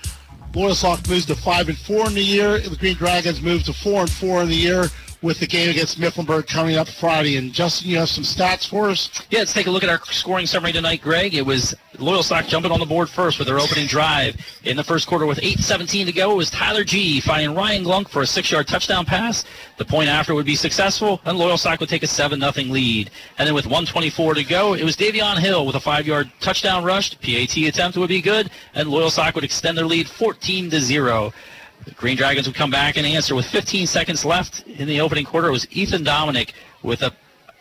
Loyalsock 0.53 1.08
moves 1.08 1.27
to 1.27 1.35
5 1.35 1.69
and 1.69 1.77
4 1.77 2.08
in 2.08 2.16
the 2.16 2.24
year. 2.24 2.58
The 2.58 2.75
Green 2.75 2.95
Dragons 2.95 3.43
move 3.43 3.61
to 3.66 3.74
4 3.74 4.01
and 4.01 4.09
4 4.09 4.42
in 4.42 4.50
the 4.50 4.56
year 4.56 4.90
with 5.26 5.40
the 5.40 5.48
game 5.48 5.72
against 5.72 6.00
Mifflinburg 6.00 6.48
coming 6.48 6.78
up 6.78 6.88
Friday. 6.88 7.38
And 7.38 7.52
Justin, 7.52 7.90
you 7.90 7.98
have 7.98 8.10
some 8.10 8.24
stats 8.24 8.68
for 8.68 8.90
us? 8.90 9.10
Yeah, 9.32 9.40
let's 9.40 9.54
take 9.54 9.66
a 9.66 9.72
look 9.72 9.84
at 9.84 9.90
our 9.90 10.00
scoring 10.06 10.45
summary 10.45 10.72
tonight, 10.72 11.02
Greg. 11.02 11.34
It 11.34 11.45
was 11.45 11.74
Loyalsock 11.95 12.48
jumping 12.48 12.72
on 12.72 12.80
the 12.80 12.86
board 12.86 13.10
first 13.10 13.40
with 13.40 13.48
their 13.48 13.60
opening 13.60 13.88
drive. 13.88 14.38
In 14.66 14.78
the 14.78 14.84
first 14.84 15.08
quarter 15.08 15.26
with 15.26 15.40
8.17 15.40 16.06
to 16.06 16.12
go, 16.12 16.32
it 16.32 16.36
was 16.36 16.52
Tyler 16.52 16.84
G 16.84 17.20
finding 17.20 17.56
Ryan 17.56 17.84
Glunk 17.84 18.10
for 18.10 18.22
a 18.22 18.28
six-yard 18.28 18.68
touchdown 18.68 19.04
pass. 19.04 19.45
The 19.78 19.86
point 19.86 20.10
after 20.10 20.36
would 20.36 20.45
be 20.45 20.56
successful, 20.56 21.20
and 21.26 21.38
Loyalsock 21.38 21.80
would 21.80 21.90
take 21.90 22.04
a 22.04 22.08
7-0 22.08 22.70
lead. 22.70 23.10
And 23.40 23.48
then 23.48 23.56
with 23.56 23.66
124 23.66 24.36
to 24.36 24.44
go, 24.44 24.76
it 24.76 24.84
was 24.84 24.95
Davion 24.95 25.40
Hill 25.40 25.66
with 25.66 25.76
a 25.76 25.80
five-yard 25.80 26.30
touchdown 26.40 26.84
rush. 26.84 27.20
PAT 27.20 27.58
attempt 27.58 27.98
would 27.98 28.10
be 28.10 28.22
good, 28.22 28.52
and 28.76 28.88
Loyalsock 28.88 29.34
would 29.34 29.44
extend 29.44 29.76
their 29.76 29.88
lead 29.88 30.08
14 30.08 30.70
to 30.70 30.80
0. 30.80 31.34
The 31.84 31.92
Green 31.92 32.18
Dragons 32.18 32.48
would 32.48 32.56
come 32.56 32.72
back 32.72 32.98
and 32.98 33.06
answer 33.06 33.36
with 33.36 33.45
15 33.48 33.86
seconds 33.86 34.26
left 34.26 34.66
in 34.68 34.88
the 34.88 35.02
opening 35.02 35.26
quarter. 35.26 35.50
It 35.50 35.52
was 35.52 35.68
Ethan 35.72 36.04
Dominic 36.04 36.54
with 36.82 37.02
a, 37.02 37.14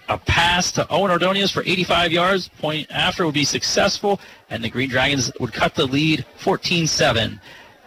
a 0.08 0.16
pass 0.18 0.72
to 0.72 0.88
Owen 0.88 1.10
Ordonez 1.10 1.50
for 1.50 1.62
85 1.62 2.12
yards. 2.12 2.48
Point 2.48 2.86
after 2.90 3.26
would 3.26 3.34
be 3.34 3.44
successful, 3.44 4.20
and 4.50 4.62
the 4.62 4.70
Green 4.70 4.88
Dragons 4.88 5.30
would 5.40 5.52
cut 5.52 5.74
the 5.74 5.86
lead 5.86 6.24
14-7. 6.40 7.40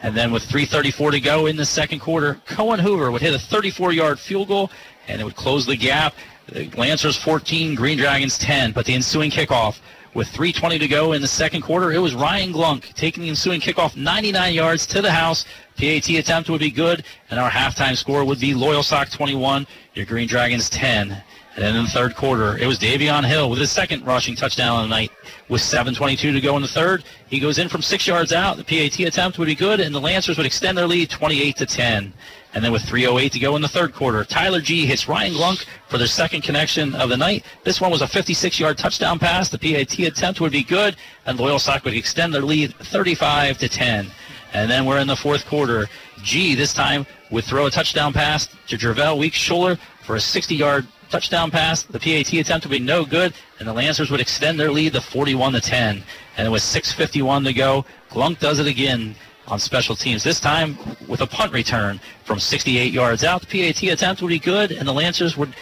And 0.03 0.15
then 0.15 0.31
with 0.31 0.43
3.34 0.43 1.11
to 1.11 1.19
go 1.19 1.47
in 1.47 1.55
the 1.55 1.65
second 1.65 1.99
quarter, 1.99 2.39
Cohen 2.45 2.79
Hoover 2.79 3.09
would 3.11 3.21
hit 3.21 3.33
a 3.33 3.37
34-yard 3.37 4.19
field 4.19 4.49
goal, 4.49 4.69
and 5.07 5.19
it 5.19 5.23
would 5.23 5.35
close 5.35 5.65
the 5.65 5.75
gap. 5.75 6.13
The 6.47 6.69
Lancers 6.77 7.17
14, 7.17 7.73
Green 7.73 7.97
Dragons 7.97 8.37
10. 8.37 8.73
But 8.73 8.85
the 8.85 8.93
ensuing 8.93 9.31
kickoff 9.31 9.79
with 10.17 10.27
3.20 10.29 10.79
to 10.79 10.87
go 10.87 11.13
in 11.13 11.21
the 11.21 11.27
second 11.27 11.61
quarter, 11.61 11.91
it 11.91 11.99
was 11.99 12.15
Ryan 12.15 12.51
Glunk 12.51 12.91
taking 12.95 13.21
the 13.21 13.29
ensuing 13.29 13.61
kickoff 13.61 13.95
99 13.95 14.51
yards 14.51 14.87
to 14.87 14.99
the 14.99 15.11
house. 15.11 15.45
PAT 15.77 16.09
attempt 16.09 16.49
would 16.49 16.59
be 16.59 16.71
good, 16.71 17.03
and 17.29 17.39
our 17.39 17.51
halftime 17.51 17.95
score 17.95 18.25
would 18.25 18.39
be 18.39 18.55
Loyalsock 18.55 19.11
21, 19.11 19.67
your 19.93 20.07
Green 20.07 20.27
Dragons 20.27 20.71
10. 20.71 21.11
And 21.11 21.23
then 21.63 21.75
in 21.75 21.83
the 21.83 21.91
third 21.91 22.15
quarter, 22.15 22.57
it 22.57 22.65
was 22.65 22.79
Davion 22.79 23.27
Hill 23.27 23.47
with 23.51 23.59
his 23.59 23.71
second 23.71 24.07
rushing 24.07 24.35
touchdown 24.35 24.77
of 24.77 24.89
the 24.89 24.95
night 24.95 25.11
with 25.49 25.61
7.22 25.61 26.17
to 26.17 26.41
go 26.41 26.55
in 26.55 26.63
the 26.63 26.67
third. 26.67 27.03
He 27.27 27.39
goes 27.39 27.59
in 27.59 27.69
from 27.69 27.83
six 27.83 28.07
yards 28.07 28.33
out. 28.33 28.57
The 28.57 28.63
PAT 28.63 28.99
attempt 29.01 29.37
would 29.37 29.45
be 29.45 29.53
good, 29.53 29.79
and 29.79 29.93
the 29.93 30.01
Lancers 30.01 30.37
would 30.37 30.47
extend 30.47 30.79
their 30.79 30.87
lead 30.87 31.11
28 31.11 31.57
to 31.57 31.65
10. 31.67 32.11
And 32.57 32.65
then 32.65 32.71
with 32.71 32.81
3.08 32.81 33.31
to 33.33 33.39
go 33.39 33.55
in 33.55 33.61
the 33.61 33.67
third 33.67 33.93
quarter, 33.93 34.23
Tyler 34.23 34.61
G 34.61 34.87
hits 34.87 35.07
Ryan 35.07 35.33
Glunk 35.33 35.67
for 35.89 35.99
their 35.99 36.07
second 36.07 36.41
connection 36.41 36.95
of 36.95 37.07
the 37.07 37.15
night. 37.15 37.45
This 37.63 37.79
one 37.79 37.91
was 37.91 38.01
a 38.01 38.07
56-yard 38.07 38.79
touchdown 38.79 39.19
pass. 39.19 39.47
The 39.47 39.59
PAT 39.59 39.99
attempt 39.99 40.41
would 40.41 40.53
be 40.53 40.63
good, 40.63 40.95
and 41.27 41.37
Loyalsock 41.37 41.83
would 41.83 41.93
extend 41.93 42.33
their 42.33 42.41
lead 42.41 42.73
35 42.77 43.59
to 43.59 43.69
10. 43.69 44.07
And 44.53 44.71
then 44.71 44.87
we're 44.87 44.97
in 44.97 45.05
the 45.05 45.15
fourth 45.15 45.45
quarter. 45.45 45.85
G 46.23 46.55
this 46.55 46.73
time 46.73 47.05
would 47.29 47.43
throw 47.43 47.67
a 47.67 47.69
touchdown 47.69 48.11
pass 48.11 48.47
to 48.69 48.75
Jervel 48.75 49.19
Weeks 49.19 49.37
Schuler 49.37 49.77
for 50.01 50.15
a 50.15 50.19
60-yard 50.19 50.87
touchdown 51.11 51.51
pass. 51.51 51.83
The 51.83 51.99
PAT 51.99 52.33
attempt 52.33 52.65
would 52.65 52.71
be 52.71 52.79
no 52.79 53.05
good, 53.05 53.35
and 53.59 53.67
the 53.67 53.73
Lancers 53.73 54.09
would 54.09 54.19
extend 54.19 54.59
their 54.59 54.71
lead 54.71 54.93
to 54.93 55.01
41 55.01 55.53
to 55.53 55.61
10. 55.61 56.01
And 56.37 56.51
with 56.51 56.63
6:51 56.63 57.45
to 57.45 57.53
go, 57.53 57.85
Glunk 58.09 58.39
does 58.39 58.57
it 58.57 58.65
again 58.65 59.13
on 59.47 59.59
special 59.59 59.95
teams. 59.95 60.23
This 60.23 60.39
time 60.39 60.77
with 61.07 61.21
a 61.21 61.27
punt 61.27 61.53
return 61.53 61.99
from 62.25 62.39
68 62.39 62.91
yards 62.91 63.23
out. 63.23 63.41
The 63.41 63.71
PAT 63.71 63.83
attempt 63.83 64.21
would 64.21 64.29
be 64.29 64.39
good, 64.39 64.71
and 64.71 64.87
the 64.87 64.93
Lancers 64.93 65.37
would 65.37 65.53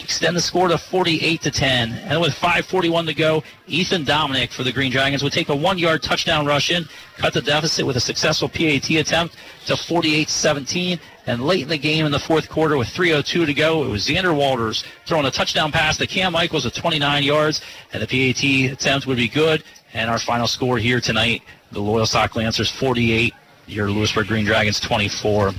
extend 0.00 0.36
the 0.36 0.40
score 0.40 0.68
to 0.68 0.78
48 0.78 1.42
to 1.42 1.50
10. 1.50 1.92
And 1.92 2.20
with 2.20 2.32
5:41 2.34 3.06
to 3.06 3.14
go, 3.14 3.42
Ethan 3.66 4.04
Dominic 4.04 4.52
for 4.52 4.62
the 4.62 4.72
Green 4.72 4.92
Dragons 4.92 5.22
would 5.22 5.32
take 5.32 5.48
a 5.48 5.56
one-yard 5.56 6.02
touchdown 6.02 6.46
rush 6.46 6.70
in, 6.70 6.88
cut 7.16 7.32
the 7.32 7.42
deficit 7.42 7.84
with 7.84 7.96
a 7.96 8.00
successful 8.00 8.48
PAT 8.48 8.90
attempt 8.90 9.36
to 9.66 9.74
48-17. 9.74 10.98
And 11.26 11.44
late 11.44 11.62
in 11.62 11.68
the 11.68 11.78
game 11.78 12.06
in 12.06 12.12
the 12.12 12.18
fourth 12.18 12.48
quarter 12.48 12.76
with 12.78 12.88
3:02 12.88 13.44
to 13.44 13.54
go, 13.54 13.84
it 13.84 13.88
was 13.88 14.06
Xander 14.06 14.34
Walters 14.34 14.84
throwing 15.06 15.26
a 15.26 15.30
touchdown 15.30 15.72
pass 15.72 15.96
to 15.98 16.06
Cam 16.06 16.32
Michaels 16.32 16.64
at 16.64 16.74
29 16.74 17.22
yards, 17.22 17.60
and 17.92 18.02
the 18.02 18.06
PAT 18.06 18.72
attempt 18.72 19.06
would 19.06 19.18
be 19.18 19.28
good. 19.28 19.62
And 19.94 20.10
our 20.10 20.18
final 20.18 20.46
score 20.46 20.78
here 20.78 21.00
tonight, 21.00 21.42
the 21.72 21.80
Loyalsock 21.80 22.34
Lancers 22.34 22.70
48, 22.70 23.34
your 23.66 23.90
Lewisburg 23.90 24.26
Green 24.26 24.44
Dragons 24.44 24.80
24. 24.80 25.52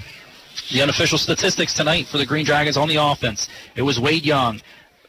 The 0.71 0.81
unofficial 0.81 1.17
statistics 1.17 1.73
tonight 1.73 2.07
for 2.07 2.17
the 2.17 2.25
Green 2.25 2.45
Dragons 2.45 2.77
on 2.77 2.87
the 2.87 2.97
offense. 2.97 3.47
It 3.75 3.81
was 3.81 3.99
Wade 3.99 4.25
Young, 4.25 4.61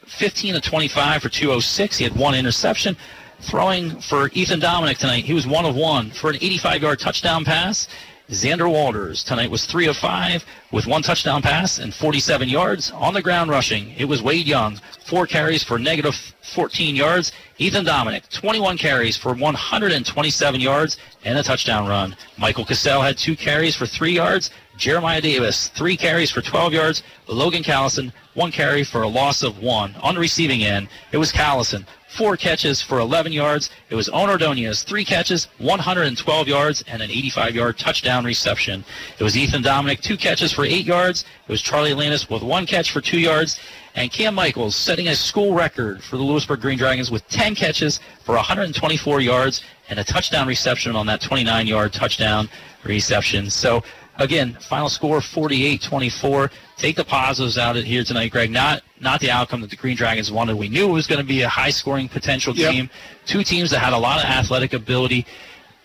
15 0.06 0.54
to 0.54 0.60
25 0.60 1.22
for 1.22 1.28
206. 1.28 1.96
He 1.96 2.04
had 2.04 2.14
one 2.16 2.34
interception. 2.34 2.96
Throwing 3.40 4.00
for 4.00 4.28
Ethan 4.34 4.60
Dominic 4.60 4.98
tonight, 4.98 5.24
he 5.24 5.32
was 5.32 5.46
one 5.46 5.64
of 5.64 5.74
one 5.74 6.10
for 6.10 6.28
an 6.28 6.36
85-yard 6.36 6.98
touchdown 6.98 7.44
pass. 7.44 7.88
Xander 8.30 8.70
Walters 8.70 9.24
tonight 9.24 9.50
was 9.50 9.66
3 9.66 9.88
of 9.88 9.96
5 9.96 10.44
with 10.70 10.86
one 10.86 11.02
touchdown 11.02 11.42
pass 11.42 11.80
and 11.80 11.92
47 11.92 12.48
yards. 12.48 12.92
On 12.92 13.12
the 13.12 13.20
ground 13.20 13.50
rushing, 13.50 13.92
it 13.98 14.04
was 14.04 14.22
Wade 14.22 14.46
Young, 14.46 14.78
four 15.04 15.26
carries 15.26 15.64
for 15.64 15.80
negative 15.80 16.14
14 16.54 16.94
yards. 16.94 17.32
Ethan 17.58 17.84
Dominic, 17.84 18.28
21 18.30 18.78
carries 18.78 19.16
for 19.16 19.34
127 19.34 20.60
yards 20.60 20.96
and 21.24 21.38
a 21.38 21.42
touchdown 21.42 21.88
run. 21.88 22.14
Michael 22.38 22.64
Cassell 22.64 23.02
had 23.02 23.18
two 23.18 23.34
carries 23.34 23.74
for 23.74 23.84
three 23.84 24.12
yards. 24.12 24.50
Jeremiah 24.76 25.20
Davis, 25.20 25.66
three 25.66 25.96
carries 25.96 26.30
for 26.30 26.40
12 26.40 26.72
yards. 26.72 27.02
Logan 27.26 27.64
Callison, 27.64 28.12
one 28.34 28.52
carry 28.52 28.84
for 28.84 29.02
a 29.02 29.08
loss 29.08 29.42
of 29.42 29.58
one. 29.58 29.96
On 30.02 30.14
the 30.14 30.20
receiving 30.20 30.62
end, 30.62 30.88
it 31.10 31.18
was 31.18 31.32
Callison, 31.32 31.84
four 32.10 32.36
catches 32.36 32.82
for 32.82 32.98
11 32.98 33.32
yards. 33.32 33.70
It 33.88 33.94
was 33.94 34.08
Owen 34.08 34.30
Ordonez, 34.30 34.82
three 34.82 35.04
catches, 35.04 35.46
112 35.58 36.48
yards, 36.48 36.82
and 36.88 37.00
an 37.00 37.08
85-yard 37.08 37.78
touchdown 37.78 38.24
reception. 38.24 38.84
It 39.18 39.24
was 39.24 39.36
Ethan 39.36 39.62
Dominic, 39.62 40.00
two 40.00 40.16
catches 40.16 40.52
for 40.52 40.64
eight 40.64 40.84
yards. 40.84 41.24
It 41.46 41.50
was 41.50 41.62
Charlie 41.62 41.94
Landis 41.94 42.28
with 42.28 42.42
one 42.42 42.66
catch 42.66 42.90
for 42.90 43.00
two 43.00 43.20
yards. 43.20 43.58
And 43.94 44.10
Cam 44.10 44.34
Michaels 44.34 44.76
setting 44.76 45.08
a 45.08 45.14
school 45.14 45.54
record 45.54 46.02
for 46.02 46.16
the 46.16 46.22
Lewisburg 46.22 46.60
Green 46.60 46.78
Dragons 46.78 47.10
with 47.10 47.26
10 47.28 47.54
catches 47.54 48.00
for 48.24 48.34
124 48.34 49.20
yards 49.20 49.62
and 49.88 49.98
a 49.98 50.04
touchdown 50.04 50.46
reception 50.46 50.94
on 50.94 51.06
that 51.06 51.20
29-yard 51.20 51.92
touchdown 51.92 52.48
reception. 52.84 53.50
So 53.50 53.82
again, 54.16 54.56
final 54.60 54.88
score 54.88 55.18
48-24. 55.18 56.50
Take 56.80 56.96
the 56.96 57.04
positives 57.04 57.58
out 57.58 57.76
of 57.76 57.84
here 57.84 58.02
tonight, 58.04 58.30
Greg. 58.32 58.50
Not 58.50 58.82
not 59.00 59.20
the 59.20 59.30
outcome 59.30 59.60
that 59.60 59.68
the 59.68 59.76
Green 59.76 59.96
Dragons 59.96 60.32
wanted. 60.32 60.56
We 60.56 60.68
knew 60.70 60.88
it 60.88 60.92
was 60.92 61.06
going 61.06 61.20
to 61.20 61.26
be 61.26 61.42
a 61.42 61.48
high-scoring 61.48 62.08
potential 62.08 62.54
Yep. 62.56 62.72
game. 62.72 62.90
Two 63.26 63.42
teams 63.44 63.70
that 63.70 63.80
had 63.80 63.92
a 63.92 63.98
lot 63.98 64.18
of 64.18 64.24
athletic 64.24 64.72
ability, 64.72 65.26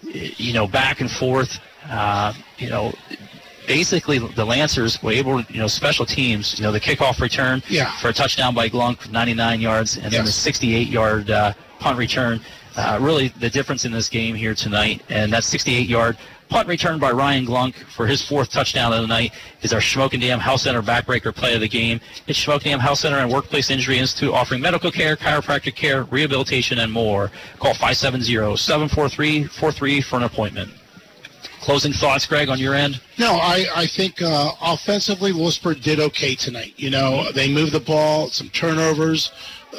you 0.02 0.54
know, 0.54 0.68
back 0.68 1.02
and 1.02 1.12
forth. 1.12 1.60
Uh, 1.90 2.32
you 2.58 2.70
know, 2.70 2.94
basically 3.68 4.20
the 4.20 4.46
Lancers 4.46 5.02
were 5.04 5.12
able 5.12 5.44
to, 5.44 5.54
you 5.54 5.60
know, 5.60 5.68
special 5.68 6.06
teams, 6.06 6.58
you 6.58 6.64
know, 6.64 6.72
the 6.72 6.80
kickoff 6.80 7.20
return 7.20 7.62
Yeah. 7.68 7.92
for 7.98 8.10
a 8.10 8.14
touchdown 8.14 8.54
by 8.56 8.70
Glunk, 8.70 9.10
99 9.12 9.60
yards, 9.60 9.98
and 9.98 10.12
then 10.14 10.24
the 10.26 10.32
68-yard 10.32 11.30
uh, 11.30 11.54
punt 11.80 11.98
return 11.98 12.40
uh, 12.78 12.98
really 13.02 13.30
the 13.40 13.50
difference 13.50 13.86
in 13.86 13.92
this 13.92 14.10
game 14.10 14.36
here 14.36 14.54
tonight. 14.56 15.02
And 15.10 15.32
that 15.34 15.44
68-yard 15.44 16.18
punt 16.50 16.68
return 16.68 17.00
by 17.00 17.12
Ryan 17.12 17.46
Glunk 17.46 17.76
for 17.96 18.08
his 18.08 18.22
fourth 18.22 18.52
touchdown 18.52 18.92
of 18.94 19.02
the 19.02 19.08
night 19.08 19.34
is 19.62 19.74
our 19.74 19.80
Shamokin 19.80 20.22
Dam 20.22 20.40
Health 20.40 20.62
Center 20.62 20.82
backbreaker 20.82 21.36
play 21.36 21.56
of 21.56 21.62
the 21.62 21.68
game. 21.68 22.00
It's 22.28 22.40
Shamokin 22.40 22.64
Dam 22.64 22.80
Health 22.80 23.00
Center 23.00 23.18
and 23.18 23.32
Workplace 23.32 23.70
Injury 23.70 24.00
Institute 24.00 24.34
offering 24.34 24.62
medical 24.62 24.92
care, 24.92 25.16
chiropractic 25.16 25.76
care, 25.76 26.04
rehabilitation, 26.04 26.80
and 26.80 26.92
more. 26.92 27.32
Call 27.60 27.74
570-743-43 27.74 30.04
for 30.04 30.18
an 30.18 30.24
appointment. 30.24 30.72
Closing 31.62 31.94
thoughts, 31.94 32.26
Greg, 32.28 32.50
on 32.50 32.60
your 32.60 32.76
end? 32.76 33.02
No, 33.18 33.32
I, 33.34 33.66
I 33.76 33.88
think 33.88 34.22
uh, 34.22 34.52
offensively, 34.62 35.32
Lewisburg 35.32 35.82
did 35.82 36.00
okay 36.00 36.36
tonight. 36.36 36.76
You 36.78 36.92
know, 36.92 37.32
they 37.32 37.52
moved 37.52 37.72
the 37.72 37.80
ball, 37.80 38.30
some 38.30 38.50
turnovers 38.50 39.32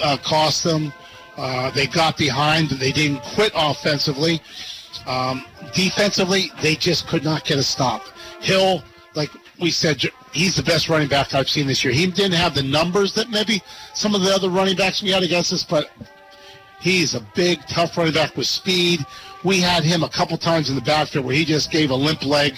uh, 0.03 0.17
cost 0.17 0.65
them. 0.65 0.93
Uh, 1.37 1.71
they 1.71 1.87
got 1.87 2.17
behind, 2.17 2.71
but 2.71 2.81
they 2.81 2.91
didn't 2.93 3.23
quit 3.23 3.53
offensively. 3.55 4.41
Um, 5.07 5.45
defensively, 5.75 6.51
they 6.63 6.75
just 6.75 7.07
could 7.07 7.25
not 7.25 7.45
get 7.45 7.59
a 7.59 7.63
stop. 7.63 8.03
Hill, 8.41 8.83
like 9.15 9.31
we 9.61 9.71
said, 9.71 10.03
he's 10.33 10.55
the 10.57 10.63
best 10.63 10.89
running 10.89 11.09
back 11.09 11.35
I've 11.35 11.49
seen 11.49 11.67
this 11.67 11.85
year. 11.85 11.93
He 11.93 12.07
didn't 12.07 12.35
have 12.35 12.55
the 12.55 12.63
numbers 12.63 13.15
that 13.15 13.31
maybe 13.31 13.63
some 13.95 14.15
of 14.15 14.23
the 14.23 14.35
other 14.35 14.51
running 14.51 14.77
backs 14.77 15.03
we 15.03 15.11
had 15.11 15.23
against 15.23 15.53
us, 15.53 15.65
but 15.65 15.91
He's 16.81 17.15
a 17.15 17.21
big, 17.35 17.67
tough 17.67 17.97
running 17.97 18.13
back 18.13 18.37
with 18.37 18.47
speed. 18.47 19.05
We 19.45 19.61
had 19.61 19.83
him 19.83 20.03
a 20.03 20.09
couple 20.09 20.37
times 20.37 20.69
in 20.69 20.77
the 20.77 20.83
backfield 20.83 21.25
where 21.25 21.35
he 21.35 21.45
just 21.45 21.71
gave 21.71 21.91
a 21.91 21.95
limp 21.95 22.25
leg, 22.25 22.55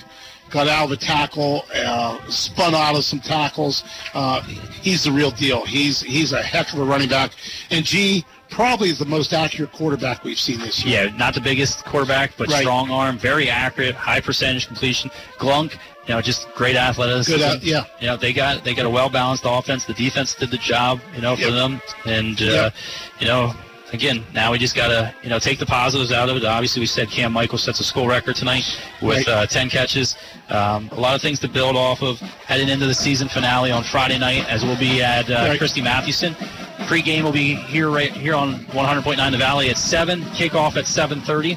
got 0.51 0.69
out 0.69 0.87
of 0.87 0.93
a 0.93 0.97
tackle, 0.97 1.65
uh, 1.75 2.19
spun 2.29 2.75
out 2.75 2.97
of 2.97 3.05
some 3.05 3.21
tackles. 3.21 3.85
Uh, 4.15 4.43
he's 4.43 5.05
the 5.05 5.13
real 5.13 5.31
deal. 5.31 5.65
He's 5.65 6.01
he's 6.01 6.33
a 6.33 6.43
heck 6.43 6.73
of 6.73 6.81
a 6.81 6.85
running 6.85 7.09
back. 7.09 7.33
And 7.71 7.85
G 7.85 8.25
probably 8.51 8.89
is 8.91 8.99
the 8.99 9.05
most 9.05 9.33
accurate 9.33 9.73
quarterback 9.73 10.25
we've 10.25 10.39
seen 10.39 10.59
this 10.61 10.85
year. 10.85 11.05
Yeah, 11.07 11.17
not 11.17 11.35
the 11.35 11.41
biggest 11.41 11.85
quarterback, 11.85 12.33
but 12.37 12.49
Right. 12.49 12.61
strong 12.61 12.91
arm, 12.91 13.19
very 13.19 13.49
accurate, 13.51 13.95
high 13.95 14.21
percentage 14.21 14.67
completion. 14.67 15.11
Glunk, 15.39 15.73
you 16.07 16.15
know, 16.15 16.21
just 16.21 16.49
great 16.55 16.77
athleticism. 16.77 17.37
Good 17.39 17.63
yeah. 17.63 17.85
You 18.01 18.09
know, 18.09 18.17
they 18.17 18.33
got 18.33 18.65
they 18.65 18.75
got 18.75 18.87
a 18.87 18.91
well 18.91 19.09
balanced 19.11 19.45
offense. 19.47 19.85
The 19.85 19.95
defense 19.95 20.35
did 20.35 20.51
the 20.51 20.57
job, 20.57 21.01
you 21.15 21.21
know, 21.21 21.37
for 21.37 21.43
Yep. 21.43 21.53
them. 21.53 21.83
And 22.07 22.41
uh, 22.41 22.45
Yep. 22.45 22.75
you 23.21 23.27
know, 23.27 23.55
again, 23.93 24.25
now 24.35 24.53
we 24.53 24.59
just 24.59 24.75
gotta 24.77 25.15
you 25.23 25.29
know 25.31 25.39
take 25.39 25.59
the 25.59 25.67
positives 25.67 26.13
out 26.13 26.29
of 26.29 26.37
it. 26.37 26.45
Obviously, 26.45 26.81
we 26.81 26.87
said 26.87 27.09
Cam 27.11 27.33
Michael 27.33 27.59
sets 27.59 27.81
a 27.81 27.85
school 27.85 28.07
record 28.07 28.37
tonight 28.37 28.65
with 29.03 29.27
Right. 29.27 29.29
uh, 29.29 29.47
10 29.47 29.71
catches. 29.71 30.17
Um, 30.49 30.89
a 30.93 31.01
lot 31.01 31.15
of 31.15 31.21
things 31.23 31.39
to 31.41 31.49
build 31.49 31.77
off 31.77 32.03
of 32.03 32.19
heading 32.21 32.69
into 32.69 32.87
the 32.87 32.95
season 32.95 33.29
finale 33.29 33.71
on 33.71 33.83
Friday 33.85 34.19
night, 34.19 34.49
as 34.49 34.65
we'll 34.65 34.79
be 34.79 35.03
at 35.03 35.31
uh, 35.31 35.35
Right. 35.49 35.59
Christy 35.59 35.83
Mathewson. 35.83 36.35
Pre-game 36.87 37.25
will 37.25 37.33
be 37.33 37.55
here 37.55 37.91
right 37.91 38.13
here 38.13 38.35
on 38.35 38.61
100.9 38.67 39.31
The 39.33 39.37
Valley 39.37 39.69
at 39.69 39.77
7. 39.77 40.23
Kickoff 40.33 40.77
at 40.77 40.85
7:30. 40.87 41.57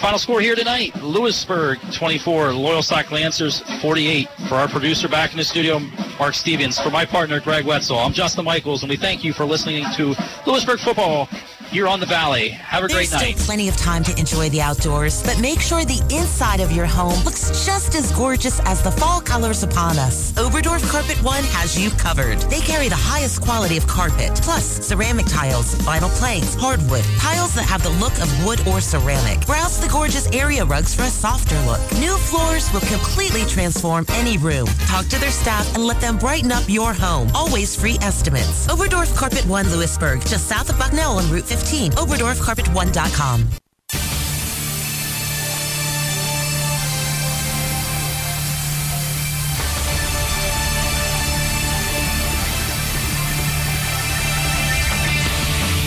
Final 0.00 0.18
score 0.18 0.40
here 0.40 0.56
tonight: 0.56 0.96
Lewisburg 1.02 1.78
24, 1.92 2.48
Loyalsock 2.48 3.10
Lancers 3.12 3.60
48. 3.80 4.28
For 4.48 4.56
our 4.56 4.66
producer 4.66 5.06
back 5.08 5.30
in 5.30 5.36
the 5.36 5.44
studio, 5.44 5.78
Mark 6.18 6.34
Stevens. 6.34 6.80
For 6.80 6.90
my 6.90 7.04
partner 7.04 7.38
Greg 7.38 7.64
Wetzel, 7.64 7.96
I'm 7.98 8.12
Justin 8.12 8.44
Michaels, 8.44 8.82
and 8.82 8.90
we 8.90 8.96
thank 8.96 9.22
you 9.22 9.32
for 9.32 9.44
listening 9.44 9.84
to 9.94 10.16
Lewisburg 10.46 10.80
football 10.80 11.28
here 11.72 11.88
on 11.88 12.00
the 12.00 12.06
Valley. 12.06 12.50
Have 12.50 12.84
a 12.84 12.86
There's 12.86 13.08
great 13.08 13.12
night. 13.12 13.34
still 13.34 13.46
plenty 13.46 13.68
of 13.68 13.76
time 13.76 14.04
to 14.04 14.18
enjoy 14.18 14.50
the 14.50 14.60
outdoors, 14.60 15.22
but 15.22 15.40
make 15.40 15.60
sure 15.60 15.84
the 15.84 16.02
inside 16.14 16.60
of 16.60 16.70
your 16.70 16.84
home 16.84 17.18
looks 17.24 17.64
just 17.64 17.94
as 17.94 18.12
gorgeous 18.12 18.60
as 18.60 18.82
the 18.82 18.90
fall 18.90 19.20
colors 19.20 19.62
upon 19.62 19.96
us. 19.96 20.32
Oberdorf 20.32 20.86
Carpet 20.90 21.16
One 21.22 21.42
has 21.44 21.78
you 21.78 21.90
covered. 21.92 22.38
They 22.50 22.60
carry 22.60 22.88
the 22.88 22.96
highest 22.96 23.40
quality 23.40 23.78
of 23.78 23.86
carpet, 23.86 24.34
plus 24.42 24.64
ceramic 24.86 25.26
tiles, 25.26 25.74
vinyl 25.76 26.10
planks, 26.18 26.54
hardwood, 26.54 27.04
tiles 27.18 27.54
that 27.54 27.64
have 27.64 27.82
the 27.82 27.90
look 27.90 28.12
of 28.20 28.28
wood 28.44 28.66
or 28.68 28.80
ceramic. 28.80 29.44
Browse 29.46 29.80
the 29.80 29.88
gorgeous 29.88 30.30
area 30.32 30.64
rugs 30.64 30.94
for 30.94 31.02
a 31.02 31.10
softer 31.10 31.58
look. 31.60 31.80
New 31.98 32.16
floors 32.18 32.70
will 32.72 32.80
completely 32.80 33.44
transform 33.46 34.04
any 34.10 34.36
room. 34.36 34.66
Talk 34.86 35.06
to 35.06 35.18
their 35.18 35.30
staff 35.30 35.74
and 35.74 35.84
let 35.86 36.00
them 36.00 36.18
brighten 36.18 36.52
up 36.52 36.64
your 36.68 36.92
home. 36.92 37.30
Always 37.34 37.74
free 37.74 37.96
estimates. 38.02 38.66
Oberdorf 38.66 39.14
Carpet 39.16 39.46
One 39.46 39.70
Lewisburg, 39.70 40.20
just 40.26 40.48
south 40.48 40.68
of 40.68 40.78
Bucknell 40.78 41.18
on 41.18 41.30
Route 41.30 41.46
15. 41.62 41.92
OberdorfCarpet1.com. 41.92 43.46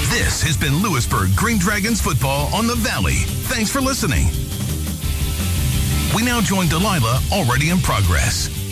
This 0.10 0.42
has 0.44 0.56
been 0.56 0.82
Lewisburg 0.82 1.36
Green 1.36 1.58
Dragons 1.60 2.00
football 2.00 2.54
on 2.56 2.68
the 2.68 2.76
Valley. 2.76 3.26
Thanks 3.50 3.70
for 3.70 3.82
listening. 3.82 4.28
We 6.16 6.24
now 6.24 6.40
join 6.40 6.70
Delilah 6.70 7.20
already 7.34 7.70
in 7.70 7.80
progress. 7.80 8.65